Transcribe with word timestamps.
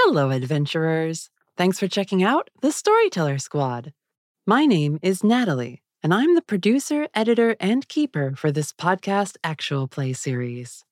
Hello, 0.00 0.28
adventurers. 0.28 1.30
Thanks 1.56 1.80
for 1.80 1.88
checking 1.88 2.22
out 2.22 2.50
the 2.60 2.70
Storyteller 2.70 3.38
Squad. 3.38 3.94
My 4.46 4.66
name 4.66 4.98
is 5.00 5.24
Natalie, 5.24 5.82
and 6.02 6.12
I'm 6.12 6.34
the 6.34 6.42
producer, 6.42 7.08
editor, 7.14 7.56
and 7.58 7.88
keeper 7.88 8.34
for 8.36 8.52
this 8.52 8.74
podcast 8.74 9.36
actual 9.42 9.88
play 9.88 10.12
series. 10.12 10.84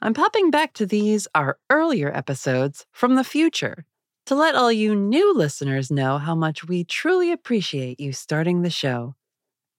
I'm 0.00 0.14
popping 0.14 0.52
back 0.52 0.74
to 0.74 0.86
these, 0.86 1.26
our 1.34 1.58
earlier 1.70 2.16
episodes, 2.16 2.86
from 2.92 3.16
the 3.16 3.24
future 3.24 3.84
to 4.26 4.36
let 4.36 4.54
all 4.54 4.70
you 4.70 4.94
new 4.94 5.34
listeners 5.34 5.90
know 5.90 6.18
how 6.18 6.36
much 6.36 6.64
we 6.64 6.84
truly 6.84 7.32
appreciate 7.32 7.98
you 7.98 8.12
starting 8.12 8.62
the 8.62 8.70
show. 8.70 9.16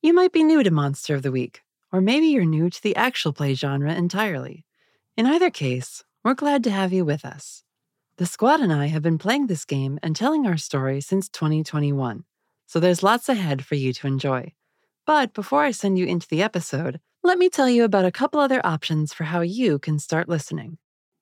You 0.01 0.13
might 0.13 0.33
be 0.33 0.43
new 0.43 0.61
to 0.61 0.71
Monster 0.71 1.15
of 1.15 1.21
the 1.21 1.31
Week, 1.31 1.61
or 1.93 2.01
maybe 2.01 2.27
you're 2.27 2.43
new 2.43 2.69
to 2.69 2.83
the 2.83 2.97
actual 2.97 3.31
play 3.31 3.53
genre 3.53 3.93
entirely. 3.93 4.65
In 5.15 5.25
either 5.25 5.49
case, 5.49 6.03
we're 6.21 6.33
glad 6.33 6.65
to 6.65 6.71
have 6.71 6.91
you 6.91 7.05
with 7.05 7.23
us. 7.23 7.62
The 8.23 8.27
squad 8.27 8.61
and 8.61 8.71
I 8.71 8.85
have 8.85 9.01
been 9.01 9.17
playing 9.17 9.47
this 9.47 9.65
game 9.65 9.99
and 10.01 10.15
telling 10.15 10.47
our 10.47 10.55
story 10.55 11.01
since 11.01 11.27
2021, 11.27 12.23
so 12.65 12.79
there's 12.79 13.03
lots 13.03 13.27
ahead 13.27 13.65
for 13.65 13.75
you 13.75 13.91
to 13.91 14.07
enjoy. 14.07 14.53
But 15.05 15.33
before 15.33 15.63
I 15.63 15.71
send 15.71 15.99
you 15.99 16.05
into 16.05 16.29
the 16.29 16.41
episode, 16.41 17.01
let 17.21 17.37
me 17.37 17.49
tell 17.49 17.67
you 17.67 17.83
about 17.83 18.05
a 18.05 18.13
couple 18.13 18.39
other 18.39 18.65
options 18.65 19.13
for 19.13 19.25
how 19.25 19.41
you 19.41 19.77
can 19.77 19.99
start 19.99 20.29
listening. 20.29 20.77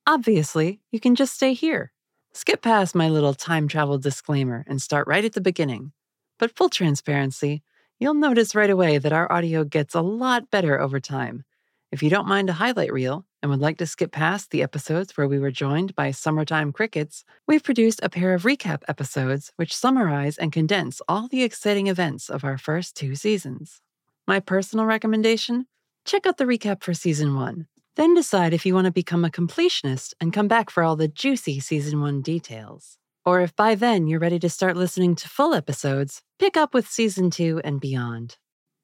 Obviously, 0.06 0.80
you 0.92 1.00
can 1.00 1.16
just 1.16 1.34
stay 1.34 1.54
here. 1.54 1.92
Skip 2.34 2.62
past 2.62 2.94
my 2.94 3.10
little 3.10 3.34
time 3.34 3.68
travel 3.68 3.98
disclaimer 3.98 4.64
and 4.68 4.80
start 4.80 5.08
right 5.08 5.26
at 5.26 5.34
the 5.34 5.42
beginning. 5.42 5.94
But 6.38 6.56
full 6.56 6.70
transparency, 6.70 7.64
you'll 8.00 8.14
notice 8.14 8.54
right 8.54 8.70
away 8.70 9.00
that 9.00 9.12
our 9.12 9.32
audio 9.32 9.64
gets 9.64 9.96
a 9.96 10.02
lot 10.02 10.52
better 10.52 10.80
over 10.80 11.00
time. 11.00 11.46
If 11.92 12.02
you 12.02 12.10
don't 12.10 12.28
mind 12.28 12.50
a 12.50 12.54
highlight 12.54 12.94
reel, 12.94 13.26
and 13.42 13.52
would 13.52 13.60
like 13.60 13.78
to 13.80 13.86
skip 13.86 14.14
past 14.14 14.52
the 14.52 14.64
episodes 14.64 15.18
where 15.18 15.28
we 15.28 15.40
were 15.40 15.52
joined 15.52 15.94
by 15.94 16.12
summertime 16.12 16.72
crickets, 16.72 17.26
we've 17.48 17.64
produced 17.64 18.00
a 18.02 18.10
pair 18.10 18.34
of 18.34 18.44
recap 18.44 18.84
episodes 18.88 19.52
which 19.58 19.76
summarize 19.76 20.38
and 20.38 20.54
condense 20.54 21.02
all 21.10 21.28
the 21.28 21.44
exciting 21.44 21.88
events 21.88 22.30
of 22.30 22.46
our 22.46 22.58
first 22.58 22.96
two 22.96 23.16
seasons. 23.16 23.82
My 24.26 24.40
personal 24.40 24.86
recommendation 24.86 25.66
check 26.06 26.26
out 26.26 26.38
the 26.38 26.46
recap 26.46 26.82
for 26.82 26.94
season 26.94 27.36
one. 27.36 27.68
Then 27.98 28.16
decide 28.16 28.54
if 28.54 28.66
you 28.66 28.74
want 28.74 28.86
to 28.86 28.92
become 28.92 29.26
a 29.26 29.30
completionist 29.30 30.14
and 30.22 30.32
come 30.32 30.48
back 30.48 30.70
for 30.70 30.84
all 30.84 30.96
the 30.96 31.10
juicy 31.10 31.60
season 31.60 32.00
one 32.00 32.22
details. 32.22 32.98
Or 33.26 33.42
if 33.42 33.54
by 33.56 33.76
then 33.76 34.08
you're 34.08 34.20
ready 34.20 34.40
to 34.40 34.50
start 34.50 34.78
listening 34.78 35.16
to 35.16 35.28
full 35.28 35.54
episodes, 35.54 36.22
pick 36.40 36.56
up 36.56 36.74
with 36.74 36.88
season 36.88 37.32
two 37.32 37.60
and 37.66 37.82
beyond. 37.82 38.38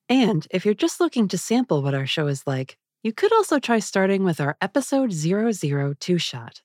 And 0.10 0.46
if 0.52 0.66
you're 0.66 0.74
just 0.74 1.00
looking 1.00 1.28
to 1.30 1.38
sample 1.38 1.82
what 1.82 1.96
our 1.96 2.06
show 2.06 2.28
is 2.28 2.46
like, 2.46 2.78
you 3.04 3.14
could 3.14 3.32
also 3.34 3.60
try 3.60 3.80
starting 3.80 4.24
with 4.24 4.42
our 4.42 4.58
episode 4.62 5.12
002 5.12 6.18
shot. 6.18 6.62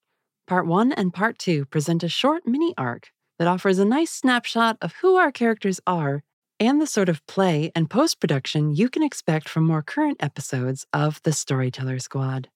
Part 0.47 0.67
1 0.67 0.93
and 0.93 1.13
Part 1.13 1.39
2 1.39 1.67
present 1.67 2.03
a 2.03 2.09
short 2.09 2.47
mini 2.47 2.75
arc 2.77 3.11
that 3.39 3.49
offers 3.49 3.79
a 3.79 3.85
nice 3.85 4.11
snapshot 4.11 4.77
of 4.81 4.95
who 5.03 5.17
our 5.17 5.31
characters 5.31 5.81
are 5.87 6.23
and 6.59 6.81
the 6.81 6.87
sort 6.87 7.09
of 7.09 7.27
play 7.27 7.73
and 7.75 7.91
post 7.91 8.21
production 8.21 8.75
you 8.75 8.89
can 8.89 9.03
expect 9.03 9.49
from 9.49 9.65
more 9.65 9.83
current 9.83 10.23
episodes 10.23 10.87
of 10.93 11.21
The 11.23 11.33
Storyteller 11.33 11.99
Squad. 11.99 12.49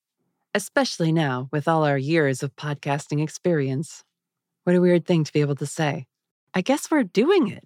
Especially 0.55 1.13
now, 1.13 1.49
with 1.53 1.69
all 1.69 1.85
our 1.85 1.99
years 1.99 2.43
of 2.43 2.57
podcasting 2.57 3.23
experience. 3.23 4.05
What 4.65 4.77
a 4.77 4.81
weird 4.81 5.07
thing 5.07 5.25
to 5.25 5.33
be 5.33 5.41
able 5.41 5.57
to 5.57 5.67
say. 5.67 6.07
I 6.55 6.61
guess 6.61 6.91
we're 6.91 7.03
doing 7.03 7.49
it. 7.49 7.65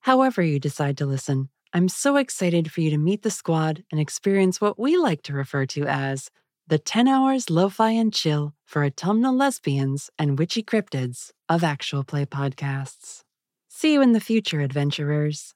However, 0.00 0.42
you 0.42 0.58
decide 0.58 0.98
to 0.98 1.06
listen, 1.06 1.48
I'm 1.72 1.88
so 1.88 2.16
excited 2.16 2.72
for 2.72 2.80
you 2.80 2.90
to 2.90 2.98
meet 2.98 3.22
the 3.22 3.30
squad 3.30 3.84
and 3.92 4.00
experience 4.00 4.60
what 4.60 4.76
we 4.76 4.96
like 4.96 5.22
to 5.22 5.32
refer 5.32 5.66
to 5.66 5.84
as 5.86 6.28
the 6.66 6.78
10 6.80 7.06
hours 7.06 7.48
lo-fi 7.48 7.90
and 7.90 8.12
chill 8.12 8.54
for 8.66 8.84
autumnal 8.84 9.36
lesbians 9.36 10.10
and 10.18 10.36
witchy 10.36 10.64
cryptids 10.64 11.30
of 11.48 11.62
actual 11.62 12.02
play 12.02 12.26
podcasts. 12.26 13.20
See 13.68 13.92
you 13.92 14.02
in 14.02 14.12
the 14.12 14.20
future, 14.20 14.60
adventurers. 14.60 15.54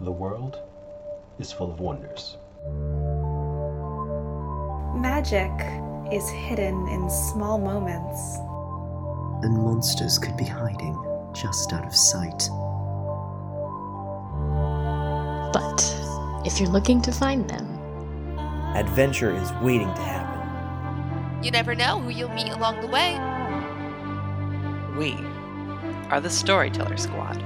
The 0.00 0.10
world 0.10 0.58
is 1.38 1.52
full 1.52 1.70
of 1.70 1.78
wonders. 1.78 2.36
Magic 5.00 5.52
is 6.12 6.28
hidden 6.30 6.88
in 6.88 7.08
small 7.08 7.58
moments. 7.58 8.38
And 9.44 9.56
monsters 9.56 10.18
could 10.18 10.36
be 10.36 10.44
hiding 10.44 10.98
just 11.32 11.72
out 11.72 11.86
of 11.86 11.94
sight. 11.94 12.48
But 15.52 15.96
if 16.44 16.60
you're 16.60 16.70
looking 16.70 17.02
to 17.02 17.12
find 17.12 17.48
them, 17.48 17.66
adventure 18.76 19.34
is 19.34 19.52
waiting 19.62 19.92
to 19.94 20.00
happen. 20.00 21.44
You 21.44 21.50
never 21.50 21.74
know 21.74 22.00
who 22.00 22.10
you'll 22.10 22.28
meet 22.30 22.48
along 22.50 22.80
the 22.80 22.86
way. 22.86 23.14
We 24.98 25.14
are 26.10 26.20
the 26.20 26.30
Storyteller 26.30 26.96
Squad. 26.96 27.42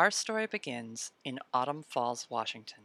Our 0.00 0.10
story 0.10 0.46
begins 0.46 1.12
in 1.26 1.40
Autumn 1.52 1.82
Falls, 1.82 2.26
Washington. 2.30 2.84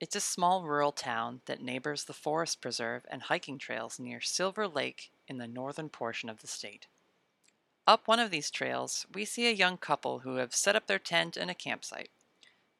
It's 0.00 0.16
a 0.16 0.20
small 0.20 0.64
rural 0.64 0.90
town 0.90 1.40
that 1.46 1.62
neighbors 1.62 2.02
the 2.02 2.12
forest 2.12 2.60
preserve 2.60 3.06
and 3.08 3.22
hiking 3.22 3.60
trails 3.60 4.00
near 4.00 4.20
Silver 4.20 4.66
Lake 4.66 5.12
in 5.28 5.38
the 5.38 5.46
northern 5.46 5.88
portion 5.88 6.28
of 6.28 6.40
the 6.40 6.48
state. 6.48 6.88
Up 7.86 8.08
one 8.08 8.18
of 8.18 8.32
these 8.32 8.50
trails, 8.50 9.06
we 9.14 9.24
see 9.24 9.46
a 9.46 9.52
young 9.52 9.76
couple 9.76 10.18
who 10.18 10.34
have 10.38 10.52
set 10.52 10.74
up 10.74 10.88
their 10.88 10.98
tent 10.98 11.36
and 11.36 11.48
a 11.48 11.54
campsite. 11.54 12.10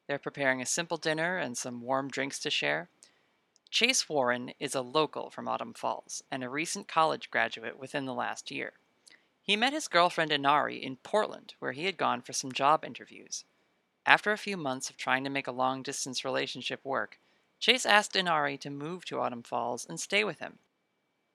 They're 0.07 0.19
preparing 0.19 0.61
a 0.61 0.65
simple 0.65 0.97
dinner 0.97 1.37
and 1.37 1.57
some 1.57 1.81
warm 1.81 2.09
drinks 2.09 2.39
to 2.39 2.49
share. 2.49 2.89
Chase 3.69 4.09
Warren 4.09 4.51
is 4.59 4.75
a 4.75 4.81
local 4.81 5.29
from 5.29 5.47
Autumn 5.47 5.73
Falls 5.73 6.21
and 6.29 6.43
a 6.43 6.49
recent 6.49 6.89
college 6.89 7.31
graduate 7.31 7.79
within 7.79 8.03
the 8.03 8.13
last 8.13 8.51
year. 8.51 8.73
He 9.47 9.55
met 9.55 9.71
his 9.71 9.87
girlfriend 9.87 10.33
Inari 10.33 10.83
in 10.83 10.97
Portland, 10.97 11.53
where 11.59 11.71
he 11.71 11.85
had 11.85 11.95
gone 11.95 12.21
for 12.21 12.33
some 12.33 12.51
job 12.51 12.83
interviews. 12.83 13.45
After 14.05 14.33
a 14.33 14.37
few 14.37 14.57
months 14.57 14.89
of 14.89 14.97
trying 14.97 15.23
to 15.23 15.29
make 15.29 15.47
a 15.47 15.53
long 15.53 15.81
distance 15.81 16.25
relationship 16.25 16.83
work, 16.83 17.17
Chase 17.57 17.85
asked 17.85 18.17
Inari 18.17 18.57
to 18.57 18.69
move 18.69 19.05
to 19.05 19.21
Autumn 19.21 19.43
Falls 19.43 19.85
and 19.85 20.01
stay 20.01 20.25
with 20.25 20.39
him. 20.39 20.59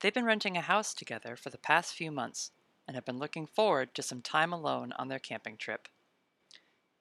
They've 0.01 0.13
been 0.13 0.27
renting 0.27 0.59
a 0.59 0.61
house 0.61 0.93
together 0.93 1.37
for 1.37 1.49
the 1.49 1.57
past 1.57 1.95
few 1.95 2.13
months 2.13 2.51
and 2.87 2.97
have 2.97 3.07
been 3.07 3.19
looking 3.19 3.47
forward 3.47 3.95
to 3.95 4.03
some 4.03 4.21
time 4.21 4.53
alone 4.53 4.93
on 4.99 5.09
their 5.09 5.19
camping 5.19 5.57
trip. 5.57 5.89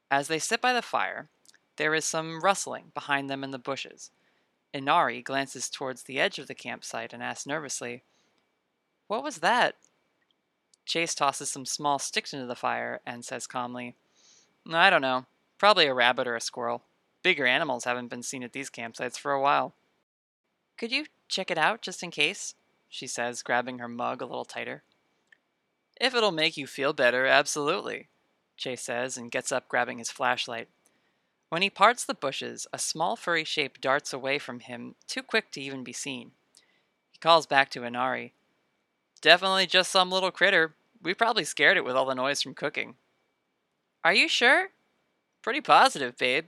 As 0.10 0.30
they 0.30 0.40
sit 0.40 0.62
by 0.62 0.72
the 0.72 0.82
fire, 0.82 1.28
there 1.76 1.94
is 1.94 2.06
some 2.06 2.40
rustling 2.40 2.92
behind 2.94 3.30
them 3.30 3.44
in 3.44 3.52
the 3.52 3.60
bushes. 3.60 4.12
Inari 4.74 5.22
glances 5.22 5.70
towards 5.70 6.04
the 6.04 6.22
edge 6.22 6.40
of 6.40 6.48
the 6.48 6.56
campsite 6.56 7.12
and 7.12 7.22
asks 7.22 7.46
nervously, 7.46 8.04
What 9.08 9.24
was 9.24 9.40
that? 9.40 9.76
Chase 10.92 11.16
tosses 11.16 11.48
some 11.48 11.66
small 11.66 12.00
sticks 12.00 12.34
into 12.34 12.46
the 12.46 12.54
fire 12.54 13.00
and 13.06 13.24
says 13.24 13.48
calmly, 13.48 13.96
I 14.70 14.90
don't 14.90 15.02
know. 15.02 15.26
Probably 15.58 15.86
a 15.86 15.94
rabbit 15.94 16.28
or 16.28 16.36
a 16.36 16.42
squirrel. 16.42 16.84
Bigger 17.24 17.46
animals 17.46 17.86
haven't 17.86 18.10
been 18.10 18.24
seen 18.24 18.44
at 18.44 18.52
these 18.52 18.70
campsites 18.70 19.18
for 19.18 19.32
a 19.32 19.40
while. 19.40 19.74
Could 20.78 20.92
you 20.92 21.06
check 21.30 21.50
it 21.50 21.58
out 21.58 21.82
just 21.82 22.04
in 22.04 22.12
case? 22.12 22.56
She 22.90 23.08
says, 23.08 23.42
grabbing 23.42 23.80
her 23.80 23.88
mug 23.88 24.22
a 24.22 24.26
little 24.26 24.44
tighter. 24.44 24.84
If 25.96 26.14
it'll 26.14 26.34
make 26.34 26.58
you 26.58 26.68
feel 26.68 26.92
better, 26.92 27.26
absolutely, 27.26 28.10
Chase 28.58 28.82
says 28.82 29.16
and 29.16 29.32
gets 29.32 29.50
up, 29.50 29.70
grabbing 29.70 30.00
his 30.00 30.12
flashlight. 30.12 30.68
When 31.48 31.62
he 31.62 31.70
parts 31.70 32.04
the 32.04 32.14
bushes, 32.14 32.68
a 32.74 32.78
small 32.78 33.16
furry 33.16 33.46
shape 33.46 33.80
darts 33.80 34.12
away 34.12 34.40
from 34.40 34.60
him, 34.60 34.96
too 35.08 35.24
quick 35.24 35.52
to 35.52 35.62
even 35.62 35.86
be 35.86 35.94
seen. 35.94 36.32
He 37.14 37.18
calls 37.20 37.46
back 37.46 37.70
to 37.70 37.86
Inari. 37.86 38.34
Definitely 39.22 39.68
just 39.68 39.90
some 39.90 40.12
little 40.12 40.32
critter. 40.32 40.74
We 41.04 41.14
probably 41.14 41.44
scared 41.44 41.78
it 41.78 41.86
with 41.86 41.96
all 41.96 42.06
the 42.06 42.14
noise 42.14 42.42
from 42.42 42.54
cooking. 42.54 42.96
Are 44.04 44.14
you 44.14 44.28
sure? 44.28 44.70
Pretty 45.42 45.62
positive, 45.62 46.18
babe, 46.18 46.46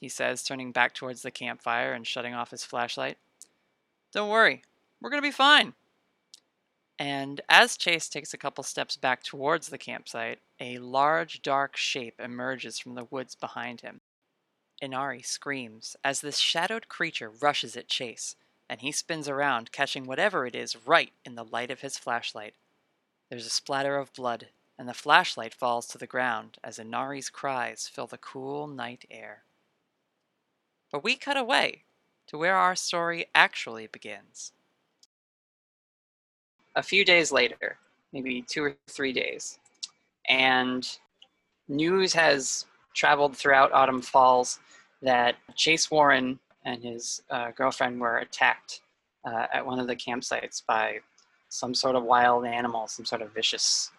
he 0.00 0.08
says, 0.08 0.42
turning 0.42 0.72
back 0.72 0.94
towards 0.94 1.22
the 1.22 1.30
campfire 1.30 1.92
and 1.92 2.06
shutting 2.06 2.34
off 2.34 2.50
his 2.50 2.64
flashlight. 2.64 3.16
Don't 4.12 4.28
worry, 4.28 4.62
we're 5.00 5.10
going 5.10 5.22
to 5.22 5.26
be 5.26 5.32
fine. 5.32 5.74
And 6.98 7.40
as 7.48 7.76
Chase 7.76 8.08
takes 8.08 8.32
a 8.32 8.38
couple 8.38 8.62
steps 8.62 8.96
back 8.96 9.22
towards 9.22 9.68
the 9.68 9.78
campsite, 9.78 10.38
a 10.60 10.78
large, 10.78 11.42
dark 11.42 11.76
shape 11.76 12.20
emerges 12.20 12.78
from 12.78 12.94
the 12.94 13.08
woods 13.10 13.34
behind 13.34 13.80
him. 13.80 14.00
Inari 14.80 15.22
screams 15.22 15.96
as 16.04 16.20
this 16.20 16.38
shadowed 16.38 16.88
creature 16.88 17.30
rushes 17.30 17.76
at 17.76 17.88
Chase, 17.88 18.36
and 18.68 18.80
he 18.80 18.92
spins 18.92 19.28
around, 19.28 19.72
catching 19.72 20.04
whatever 20.04 20.46
it 20.46 20.54
is 20.54 20.86
right 20.86 21.12
in 21.24 21.34
the 21.34 21.44
light 21.44 21.70
of 21.70 21.80
his 21.80 21.98
flashlight. 21.98 22.54
There's 23.30 23.46
a 23.46 23.50
splatter 23.50 23.96
of 23.96 24.12
blood, 24.12 24.48
and 24.78 24.88
the 24.88 24.94
flashlight 24.94 25.54
falls 25.54 25.86
to 25.88 25.98
the 25.98 26.06
ground 26.06 26.58
as 26.62 26.78
Inari's 26.78 27.30
cries 27.30 27.88
fill 27.88 28.06
the 28.06 28.18
cool 28.18 28.66
night 28.66 29.04
air. 29.10 29.44
But 30.92 31.02
we 31.02 31.16
cut 31.16 31.36
away 31.36 31.84
to 32.28 32.38
where 32.38 32.56
our 32.56 32.76
story 32.76 33.26
actually 33.34 33.86
begins. 33.86 34.52
A 36.76 36.82
few 36.82 37.04
days 37.04 37.32
later, 37.32 37.78
maybe 38.12 38.42
two 38.42 38.64
or 38.64 38.76
three 38.88 39.12
days, 39.12 39.58
and 40.28 40.86
news 41.68 42.12
has 42.12 42.66
traveled 42.94 43.36
throughout 43.36 43.72
Autumn 43.72 44.02
Falls 44.02 44.58
that 45.02 45.36
Chase 45.54 45.90
Warren 45.90 46.38
and 46.64 46.82
his 46.82 47.22
uh, 47.30 47.50
girlfriend 47.52 48.00
were 48.00 48.18
attacked 48.18 48.80
uh, 49.24 49.46
at 49.52 49.64
one 49.64 49.78
of 49.78 49.86
the 49.86 49.96
campsites 49.96 50.62
by 50.66 51.00
some 51.54 51.72
sort 51.72 51.94
of 51.94 52.02
wild 52.02 52.44
animal, 52.44 52.88
some 52.88 53.04
sort 53.04 53.22
of 53.22 53.32
vicious, 53.32 53.92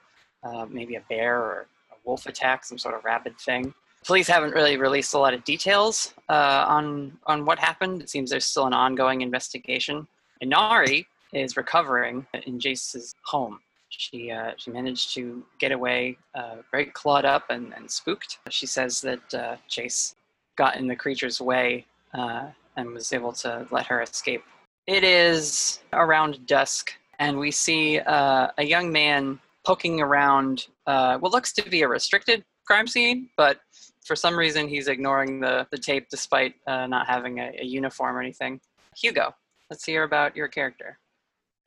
uh, 0.43 0.65
maybe 0.69 0.95
a 0.95 1.01
bear 1.09 1.37
or 1.39 1.67
a 1.91 1.95
wolf 2.03 2.25
attack, 2.25 2.65
some 2.65 2.77
sort 2.77 2.93
of 2.93 3.05
rabid 3.05 3.37
thing. 3.39 3.73
Police 4.05 4.27
haven't 4.27 4.53
really 4.53 4.77
released 4.77 5.13
a 5.13 5.17
lot 5.17 5.33
of 5.33 5.43
details 5.45 6.13
uh, 6.29 6.65
on 6.67 7.17
on 7.25 7.45
what 7.45 7.57
happened. 7.57 8.01
It 8.01 8.09
seems 8.09 8.29
there's 8.29 8.45
still 8.45 8.67
an 8.67 8.73
ongoing 8.73 9.21
investigation. 9.21 10.07
Inari 10.41 11.07
is 11.33 11.57
recovering 11.57 12.27
in 12.45 12.59
Chase's 12.59 13.15
home. 13.23 13.59
She 13.89 14.31
uh, 14.31 14.51
she 14.57 14.69
managed 14.71 15.13
to 15.15 15.43
get 15.57 15.71
away, 15.71 16.17
uh, 16.35 16.57
very 16.71 16.87
clawed 16.87 17.25
up 17.25 17.45
and, 17.49 17.73
and 17.73 17.89
spooked. 17.89 18.39
She 18.49 18.67
says 18.67 19.01
that 19.01 19.33
uh, 19.33 19.55
Chase 19.69 20.15
got 20.57 20.75
in 20.75 20.87
the 20.87 20.95
creature's 20.95 21.39
way 21.39 21.85
uh, 22.13 22.47
and 22.75 22.91
was 22.91 23.13
able 23.13 23.31
to 23.31 23.65
let 23.71 23.85
her 23.87 24.01
escape. 24.01 24.43
It 24.87 25.03
is 25.03 25.79
around 25.93 26.45
dusk, 26.45 26.93
and 27.19 27.37
we 27.37 27.51
see 27.51 27.99
uh, 27.99 28.49
a 28.57 28.63
young 28.63 28.91
man 28.91 29.39
poking 29.65 30.01
around 30.01 30.67
uh, 30.87 31.17
what 31.17 31.31
looks 31.31 31.51
to 31.53 31.69
be 31.69 31.81
a 31.81 31.87
restricted 31.87 32.43
crime 32.65 32.87
scene, 32.87 33.29
but 33.37 33.59
for 34.03 34.15
some 34.15 34.37
reason 34.37 34.67
he's 34.67 34.87
ignoring 34.87 35.39
the, 35.39 35.67
the 35.71 35.77
tape 35.77 36.07
despite 36.09 36.55
not 36.67 37.07
having 37.07 37.39
a, 37.39 37.51
a 37.59 37.65
uniform 37.65 38.15
or 38.15 38.21
anything. 38.21 38.59
Hugo, 38.95 39.33
let's 39.69 39.85
hear 39.85 40.03
about 40.03 40.35
your 40.35 40.47
character. 40.47 40.99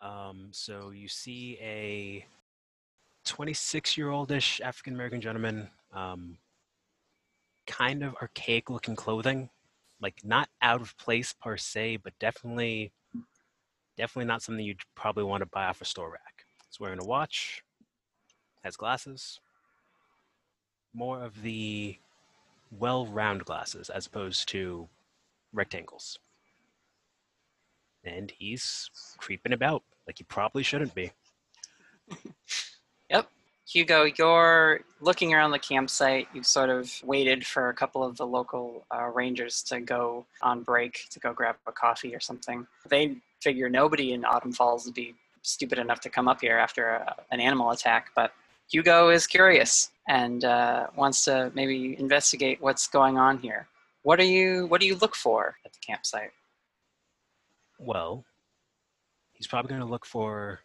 Um, 0.01 0.49
so 0.53 0.91
you 0.91 1.09
see 1.09 1.59
a 1.61 2.25
26 3.25 3.97
year 3.97 4.11
oldish 4.11 4.61
African 4.61 4.95
American 4.95 5.21
gentleman, 5.21 5.69
um, 5.93 6.39
kind 7.67 8.03
of 8.03 8.15
archaic 8.23 8.71
looking 8.71 8.97
clothing, 8.97 9.51
like 10.01 10.17
not 10.25 10.49
out 10.63 10.81
of 10.81 10.97
place 10.97 11.35
per 11.35 11.57
se, 11.57 11.99
but 11.99 12.13
definitely, 12.21 12.93
definitely 13.99 14.29
not 14.29 14.41
something 14.41 14.65
you'd 14.65 14.81
probably 14.95 15.25
want 15.25 15.43
to 15.43 15.47
buy 15.47 15.67
off 15.67 15.83
a 15.83 15.85
store 15.85 16.11
rack. 16.11 16.47
He's 16.67 16.81
wearing 16.81 17.01
a 17.01 17.05
watch, 17.05 17.63
has 18.65 18.77
glasses, 18.77 19.41
more 20.95 21.23
of 21.23 21.43
the 21.43 21.99
well 22.71 23.07
round 23.07 23.45
glasses 23.45 23.91
as 23.91 24.07
opposed 24.07 24.49
to 24.49 24.89
rectangles 25.53 26.19
and 28.05 28.33
he's 28.39 28.91
creeping 29.19 29.53
about 29.53 29.83
like 30.07 30.19
he 30.19 30.25
probably 30.25 30.63
shouldn't 30.63 30.95
be. 30.95 31.13
yep. 33.11 33.29
Hugo, 33.71 34.05
you're 34.17 34.81
looking 35.03 35.35
around 35.35 35.51
the 35.51 35.59
campsite. 35.59 36.27
You've 36.33 36.47
sort 36.47 36.71
of 36.71 36.91
waited 37.05 37.47
for 37.47 37.69
a 37.69 37.75
couple 37.75 38.03
of 38.03 38.17
the 38.17 38.27
local 38.27 38.87
uh, 38.91 39.05
rangers 39.09 39.63
to 39.65 39.81
go 39.81 40.25
on 40.41 40.63
break 40.63 41.07
to 41.11 41.21
go 41.21 41.35
grab 41.35 41.57
a 41.67 41.73
coffee 41.73 42.15
or 42.15 42.21
something. 42.21 42.67
They 42.89 43.17
figure 43.41 43.69
nobody 43.69 44.13
in 44.13 44.25
Autumn 44.25 44.53
Falls 44.53 44.85
would 44.87 44.95
be 44.95 45.15
stupid 45.43 45.79
enough 45.79 46.01
to 46.01 46.11
come 46.11 46.29
up 46.29 46.41
here 46.41 46.59
after 46.59 46.89
a, 46.89 47.17
an 47.31 47.41
animal 47.41 47.71
attack, 47.71 48.11
but 48.15 48.33
Hugo 48.71 49.09
is 49.09 49.27
curious 49.27 49.91
and 50.09 50.45
uh, 50.45 50.89
wants 50.97 51.25
to 51.25 51.51
maybe 51.55 51.97
investigate 51.99 52.61
what's 52.61 52.87
going 52.87 53.17
on 53.17 53.39
here. 53.39 53.69
What 54.03 54.21
are 54.21 54.25
you? 54.25 54.67
What 54.67 54.81
do 54.81 54.87
you 54.87 54.97
look 54.97 55.15
for 55.15 55.57
at 55.65 55.73
the 55.73 55.79
campsite? 55.81 56.31
Well, 57.79 58.25
he's 59.33 59.47
probably 59.47 59.71
going 59.71 59.81
to 59.81 59.87
look 59.87 60.05
for 60.05 60.61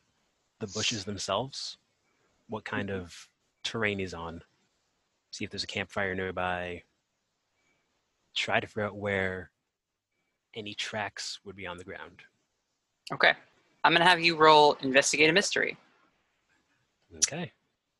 the 0.59 0.67
bushes 0.67 1.05
themselves, 1.05 1.77
what 2.49 2.65
kind 2.65 2.89
of 2.89 3.29
terrain 3.63 3.99
he's 3.99 4.13
on, 4.13 4.41
see 5.31 5.43
if 5.43 5.51
there's 5.51 5.63
a 5.63 5.67
campfire 5.67 6.15
nearby, 6.15 6.83
try 8.35 8.59
to 8.59 8.67
figure 8.67 8.85
out 8.85 8.95
where 8.95 9.51
any 10.55 10.73
tracks 10.73 11.39
would 11.43 11.55
be 11.55 11.67
on 11.67 11.77
the 11.77 11.83
ground. 11.83 12.21
Okay. 13.11 13.33
I'm 13.83 13.91
going 13.91 14.01
to 14.01 14.07
have 14.07 14.21
you 14.21 14.37
roll 14.37 14.77
Investigate 14.81 15.29
a 15.29 15.33
Mystery. 15.33 15.77
Okay. 17.15 17.51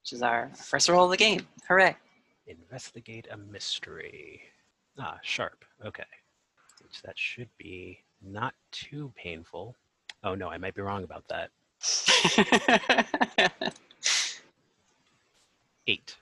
Which 0.01 0.13
is 0.13 0.21
our 0.21 0.50
first 0.55 0.89
roll 0.89 1.05
of 1.05 1.11
the 1.11 1.17
game. 1.17 1.47
Hooray. 1.67 1.95
Investigate 2.47 3.27
a 3.31 3.38
mystery. 3.38 4.41
Ah, 5.00 5.17
sharp. 5.21 5.63
Okay. 5.85 6.03
Which 6.81 7.01
that 7.03 7.17
should 7.17 7.50
be 7.57 8.00
not 8.21 8.53
too 8.71 9.13
painful. 9.15 9.75
Oh 10.23 10.35
no, 10.35 10.50
I 10.50 10.57
might 10.57 10.75
be 10.75 10.81
wrong 10.81 11.03
about 11.03 11.25
that. 11.29 11.51
Eight. 15.88 16.15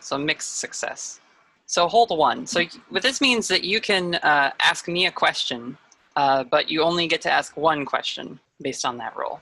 So 0.00 0.18
mixed 0.18 0.58
success. 0.58 1.20
So 1.66 1.86
hold 1.88 2.16
one. 2.16 2.46
So 2.46 2.62
what 2.88 3.02
this 3.02 3.20
means 3.20 3.48
that 3.48 3.64
you 3.64 3.80
can 3.80 4.16
uh, 4.16 4.52
ask 4.60 4.88
me 4.88 5.06
a 5.06 5.10
question, 5.10 5.76
uh, 6.18 6.42
but 6.42 6.68
you 6.68 6.82
only 6.82 7.06
get 7.06 7.20
to 7.20 7.30
ask 7.30 7.56
one 7.56 7.84
question 7.84 8.40
based 8.60 8.84
on 8.84 8.98
that 8.98 9.16
roll. 9.16 9.40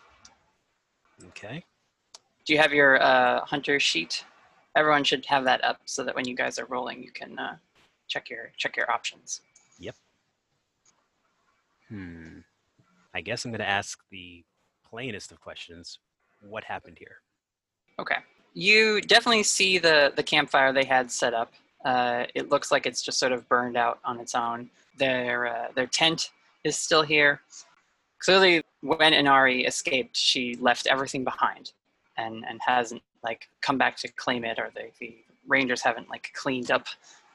Okay. 1.28 1.64
Do 2.44 2.52
you 2.52 2.58
have 2.58 2.74
your 2.74 3.02
uh, 3.02 3.40
hunter 3.46 3.80
sheet? 3.80 4.26
Everyone 4.76 5.02
should 5.02 5.24
have 5.24 5.44
that 5.44 5.64
up 5.64 5.80
so 5.86 6.04
that 6.04 6.14
when 6.14 6.28
you 6.28 6.36
guys 6.36 6.58
are 6.58 6.66
rolling, 6.66 7.02
you 7.02 7.10
can 7.10 7.38
uh, 7.38 7.56
check 8.08 8.28
your 8.28 8.52
check 8.58 8.76
your 8.76 8.90
options. 8.90 9.40
Yep. 9.78 9.96
Hmm. 11.88 12.40
I 13.14 13.22
guess 13.22 13.46
I'm 13.46 13.52
going 13.52 13.60
to 13.60 13.68
ask 13.68 13.98
the 14.10 14.44
plainest 14.84 15.32
of 15.32 15.40
questions. 15.40 15.98
What 16.42 16.62
happened 16.64 16.98
here? 16.98 17.22
Okay. 17.98 18.18
You 18.52 19.00
definitely 19.00 19.44
see 19.44 19.78
the 19.78 20.12
the 20.14 20.22
campfire 20.22 20.74
they 20.74 20.84
had 20.84 21.10
set 21.10 21.32
up. 21.32 21.54
Uh, 21.86 22.26
it 22.34 22.50
looks 22.50 22.70
like 22.70 22.84
it's 22.84 23.00
just 23.00 23.18
sort 23.18 23.32
of 23.32 23.48
burned 23.48 23.78
out 23.78 23.98
on 24.04 24.20
its 24.20 24.34
own. 24.34 24.68
Their 24.98 25.46
uh, 25.46 25.68
their 25.74 25.86
tent 25.86 26.32
is 26.66 26.76
still 26.76 27.02
here. 27.02 27.40
Clearly, 28.18 28.62
when 28.80 29.12
Inari 29.12 29.64
escaped, 29.64 30.16
she 30.16 30.56
left 30.56 30.86
everything 30.86 31.24
behind, 31.24 31.72
and 32.16 32.44
and 32.48 32.60
hasn't 32.66 33.02
like 33.22 33.48
come 33.62 33.78
back 33.78 33.96
to 33.98 34.08
claim 34.08 34.44
it, 34.44 34.58
or 34.58 34.70
the, 34.74 34.90
the 35.00 35.16
rangers 35.46 35.82
haven't 35.82 36.08
like 36.08 36.30
cleaned 36.34 36.70
up 36.70 36.86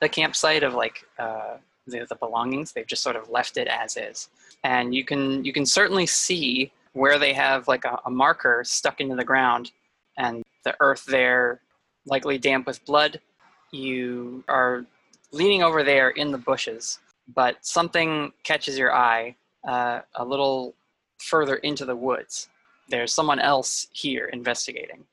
the 0.02 0.10
campsite 0.10 0.64
of 0.64 0.74
like 0.74 1.06
uh, 1.20 1.58
the, 1.88 2.06
the 2.10 2.16
belongings. 2.16 2.72
They've 2.72 2.88
just 2.88 3.04
sort 3.04 3.16
of 3.16 3.30
left 3.30 3.58
it 3.58 3.68
as 3.68 3.98
is. 3.98 4.30
And 4.64 4.94
you 4.94 5.04
can 5.06 5.44
you 5.46 5.54
can 5.54 5.66
certainly 5.66 6.06
see 6.06 6.72
where 6.94 7.18
they 7.18 7.34
have 7.34 7.68
like 7.68 7.86
a, 7.86 8.00
a 8.06 8.12
marker 8.12 8.64
stuck 8.66 9.00
into 9.00 9.16
the 9.16 9.24
ground 9.24 9.72
and 10.18 10.44
the 10.66 10.76
earth 10.80 11.06
there 11.06 11.62
likely 12.06 12.38
damp 12.38 12.68
with 12.68 12.84
blood. 12.86 13.20
You 13.72 14.44
are 14.48 14.86
leaning 15.32 15.64
over 15.64 15.84
there 15.84 16.10
in 16.10 16.32
the 16.32 16.38
bushes, 16.38 17.00
but 17.36 17.58
something 17.66 18.32
catches 18.44 18.78
your 18.78 18.94
eye 18.94 19.36
uh, 19.68 20.00
a 20.16 20.26
little 20.26 20.76
further 21.20 21.56
into 21.58 21.86
the 21.86 21.96
woods. 21.96 22.50
There's 22.90 23.14
someone 23.14 23.40
else 23.40 23.88
here 23.92 24.26
investigating, 24.28 25.04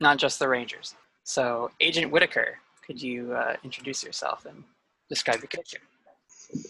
not 0.00 0.18
just 0.18 0.38
the 0.38 0.48
rangers. 0.48 0.94
So, 1.24 1.70
Agent 1.80 2.12
Whittaker, 2.12 2.58
could 2.86 3.02
you 3.02 3.32
uh, 3.32 3.56
introduce 3.64 4.04
yourself 4.04 4.46
and 4.46 4.62
describe 5.08 5.40
your 5.40 5.48
character? 5.48 5.78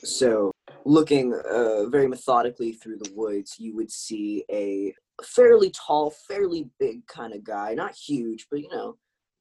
So, 0.03 0.53
looking 0.85 1.35
uh, 1.35 1.87
very 1.87 2.09
methodically 2.09 2.73
through 2.73 2.97
the 2.99 3.13
woods, 3.15 3.57
you 3.59 3.75
would 3.77 3.91
see 3.91 4.45
a 4.51 4.95
fairly 5.23 5.71
tall, 5.71 6.11
fairly 6.11 6.71
big 6.79 7.07
kind 7.07 7.35
of 7.35 7.45
guy. 7.45 7.75
Not 7.75 7.95
huge, 7.95 8.47
but 8.51 8.61
you 8.61 8.69
know, 8.71 8.97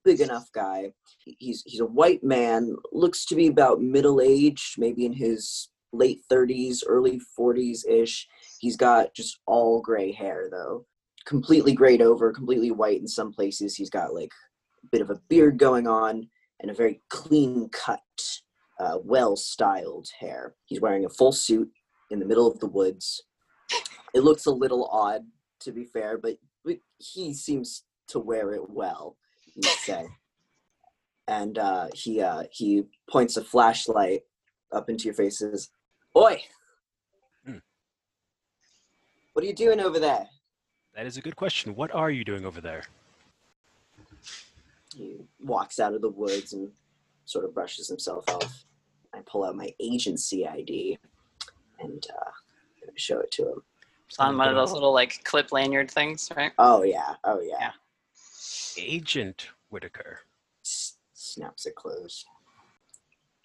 big 0.06 0.20
enough 0.20 0.50
guy. 0.54 0.92
He's 1.18 1.62
he's 1.66 1.80
a 1.80 1.86
white 1.86 2.22
man. 2.22 2.76
Looks 2.92 3.26
to 3.26 3.34
be 3.34 3.48
about 3.48 3.82
middle 3.82 4.20
aged, 4.20 4.78
maybe 4.78 5.04
in 5.04 5.12
his 5.12 5.68
late 5.92 6.20
30s, 6.30 6.82
early 6.86 7.20
40s 7.38 7.80
ish. 7.88 8.26
He's 8.60 8.76
got 8.76 9.12
just 9.14 9.40
all 9.46 9.82
gray 9.82 10.12
hair 10.12 10.48
though, 10.50 10.86
completely 11.26 11.74
grayed 11.74 12.00
over, 12.00 12.32
completely 12.32 12.70
white 12.70 13.00
in 13.00 13.08
some 13.08 13.32
places. 13.32 13.74
He's 13.74 13.90
got 13.90 14.14
like 14.14 14.30
a 14.84 14.86
bit 14.92 15.02
of 15.02 15.10
a 15.10 15.20
beard 15.28 15.58
going 15.58 15.88
on 15.88 16.28
and 16.60 16.70
a 16.70 16.74
very 16.74 17.02
clean 17.10 17.68
cut 17.70 18.00
uh, 18.78 18.98
well 19.02 19.36
styled 19.36 20.08
hair. 20.20 20.54
He's 20.66 20.80
wearing 20.80 21.04
a 21.04 21.10
full 21.10 21.32
suit 21.32 21.70
in 22.10 22.20
the 22.20 22.26
middle 22.26 22.46
of 22.46 22.60
the 22.60 22.68
woods. 22.68 23.24
It 24.14 24.22
looks 24.22 24.46
a 24.46 24.52
little 24.52 24.88
odd, 24.92 25.22
to 25.60 25.72
be 25.72 25.84
fair, 25.84 26.16
but 26.16 26.36
he 26.98 27.34
seems 27.34 27.84
to 28.08 28.18
wear 28.18 28.52
it 28.52 28.70
well, 28.70 29.16
you 29.56 29.70
say. 29.82 30.06
And 31.28 31.58
uh, 31.58 31.88
he 31.92 32.20
uh, 32.20 32.44
he 32.50 32.84
points 33.10 33.36
a 33.36 33.42
flashlight 33.42 34.22
up 34.72 34.88
into 34.88 35.04
your 35.04 35.14
faces. 35.14 35.70
Oi! 36.16 36.40
Hmm. 37.44 37.58
What 39.32 39.44
are 39.44 39.48
you 39.48 39.54
doing 39.54 39.80
over 39.80 39.98
there? 39.98 40.26
That 40.94 41.06
is 41.06 41.16
a 41.16 41.20
good 41.20 41.36
question. 41.36 41.74
What 41.74 41.92
are 41.94 42.10
you 42.10 42.24
doing 42.24 42.46
over 42.46 42.60
there? 42.60 42.84
He 44.94 45.18
walks 45.40 45.78
out 45.78 45.94
of 45.94 46.00
the 46.00 46.08
woods 46.08 46.52
and 46.52 46.70
sort 47.26 47.44
of 47.44 47.52
brushes 47.52 47.88
himself 47.88 48.24
off. 48.28 48.64
I 49.12 49.20
pull 49.26 49.44
out 49.44 49.56
my 49.56 49.74
agency 49.80 50.46
ID 50.46 50.98
and 51.80 52.06
uh, 52.16 52.30
show 52.94 53.20
it 53.20 53.30
to 53.32 53.42
him. 53.42 53.62
It's 54.08 54.18
on 54.18 54.38
one 54.38 54.48
of 54.48 54.54
those 54.54 54.72
little 54.72 54.92
like 54.92 55.24
clip 55.24 55.52
lanyard 55.52 55.90
things, 55.90 56.30
right? 56.36 56.52
Oh 56.58 56.82
yeah, 56.84 57.14
oh 57.24 57.40
yeah. 57.40 57.56
Yeah. 57.60 57.70
Agent 58.78 59.48
Whittaker. 59.70 60.20
S- 60.64 60.96
snaps 61.14 61.66
it 61.66 61.74
closed. 61.74 62.24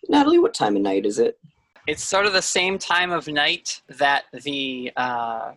Natalie, 0.10 0.40
what 0.40 0.54
time 0.54 0.76
of 0.76 0.82
night 0.82 1.06
is 1.06 1.20
it? 1.20 1.40
It's 1.88 2.04
sort 2.04 2.26
of 2.26 2.34
the 2.34 2.42
same 2.42 2.78
time 2.78 3.12
of 3.12 3.28
night 3.28 3.82
that 3.90 4.26
the 4.44 4.92
uh, 4.96 5.54